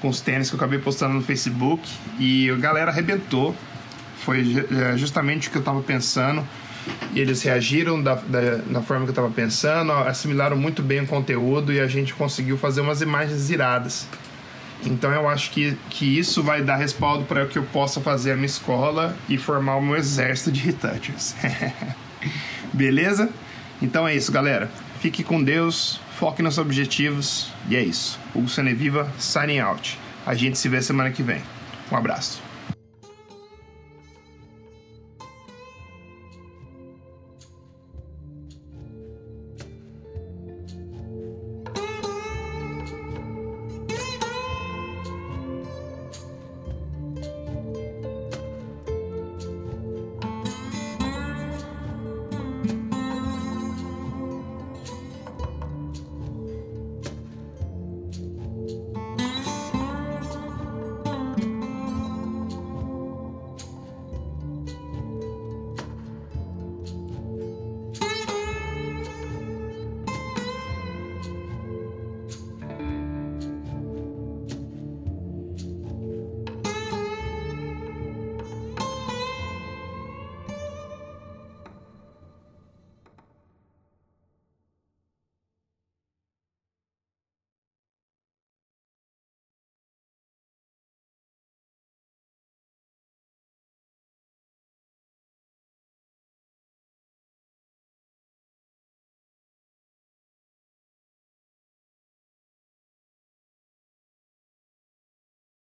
com 0.00 0.08
os 0.08 0.20
tênis 0.20 0.50
que 0.50 0.56
eu 0.56 0.58
acabei 0.58 0.78
postando 0.78 1.14
no 1.14 1.22
Facebook, 1.22 1.88
e 2.18 2.50
a 2.50 2.56
galera 2.56 2.90
arrebentou 2.90 3.56
foi 4.26 4.66
é, 4.72 4.96
justamente 4.98 5.46
o 5.46 5.50
que 5.52 5.56
eu 5.56 5.60
estava 5.60 5.80
pensando. 5.80 6.46
E 7.14 7.20
eles 7.20 7.42
reagiram 7.42 8.02
da, 8.02 8.16
da, 8.16 8.56
da 8.56 8.82
forma 8.82 9.04
que 9.04 9.10
eu 9.10 9.12
estava 9.12 9.30
pensando, 9.30 9.92
assimilaram 9.92 10.56
muito 10.56 10.82
bem 10.82 11.00
o 11.00 11.06
conteúdo 11.06 11.72
e 11.72 11.80
a 11.80 11.86
gente 11.86 12.12
conseguiu 12.12 12.58
fazer 12.58 12.80
umas 12.80 13.00
imagens 13.00 13.50
iradas. 13.50 14.06
Então 14.84 15.10
eu 15.12 15.28
acho 15.28 15.50
que, 15.50 15.76
que 15.88 16.18
isso 16.18 16.42
vai 16.42 16.62
dar 16.62 16.76
respaldo 16.76 17.24
para 17.24 17.46
que 17.46 17.58
eu 17.58 17.62
possa 17.64 18.00
fazer 18.00 18.32
a 18.32 18.34
minha 18.34 18.46
escola 18.46 19.16
e 19.28 19.38
formar 19.38 19.76
o 19.76 19.82
meu 19.82 19.96
exército 19.96 20.52
de 20.52 20.60
retouchers. 20.60 21.34
Beleza? 22.72 23.30
Então 23.80 24.06
é 24.06 24.14
isso, 24.14 24.30
galera. 24.30 24.70
Fique 25.00 25.24
com 25.24 25.42
Deus, 25.42 26.00
foque 26.18 26.42
nos 26.42 26.58
objetivos 26.58 27.52
e 27.68 27.76
é 27.76 27.82
isso. 27.82 28.18
Hugo 28.34 28.48
Seneviva, 28.48 29.10
signing 29.18 29.60
out. 29.60 29.98
A 30.24 30.34
gente 30.34 30.58
se 30.58 30.68
vê 30.68 30.82
semana 30.82 31.10
que 31.10 31.22
vem. 31.22 31.40
Um 31.90 31.96
abraço. 31.96 32.45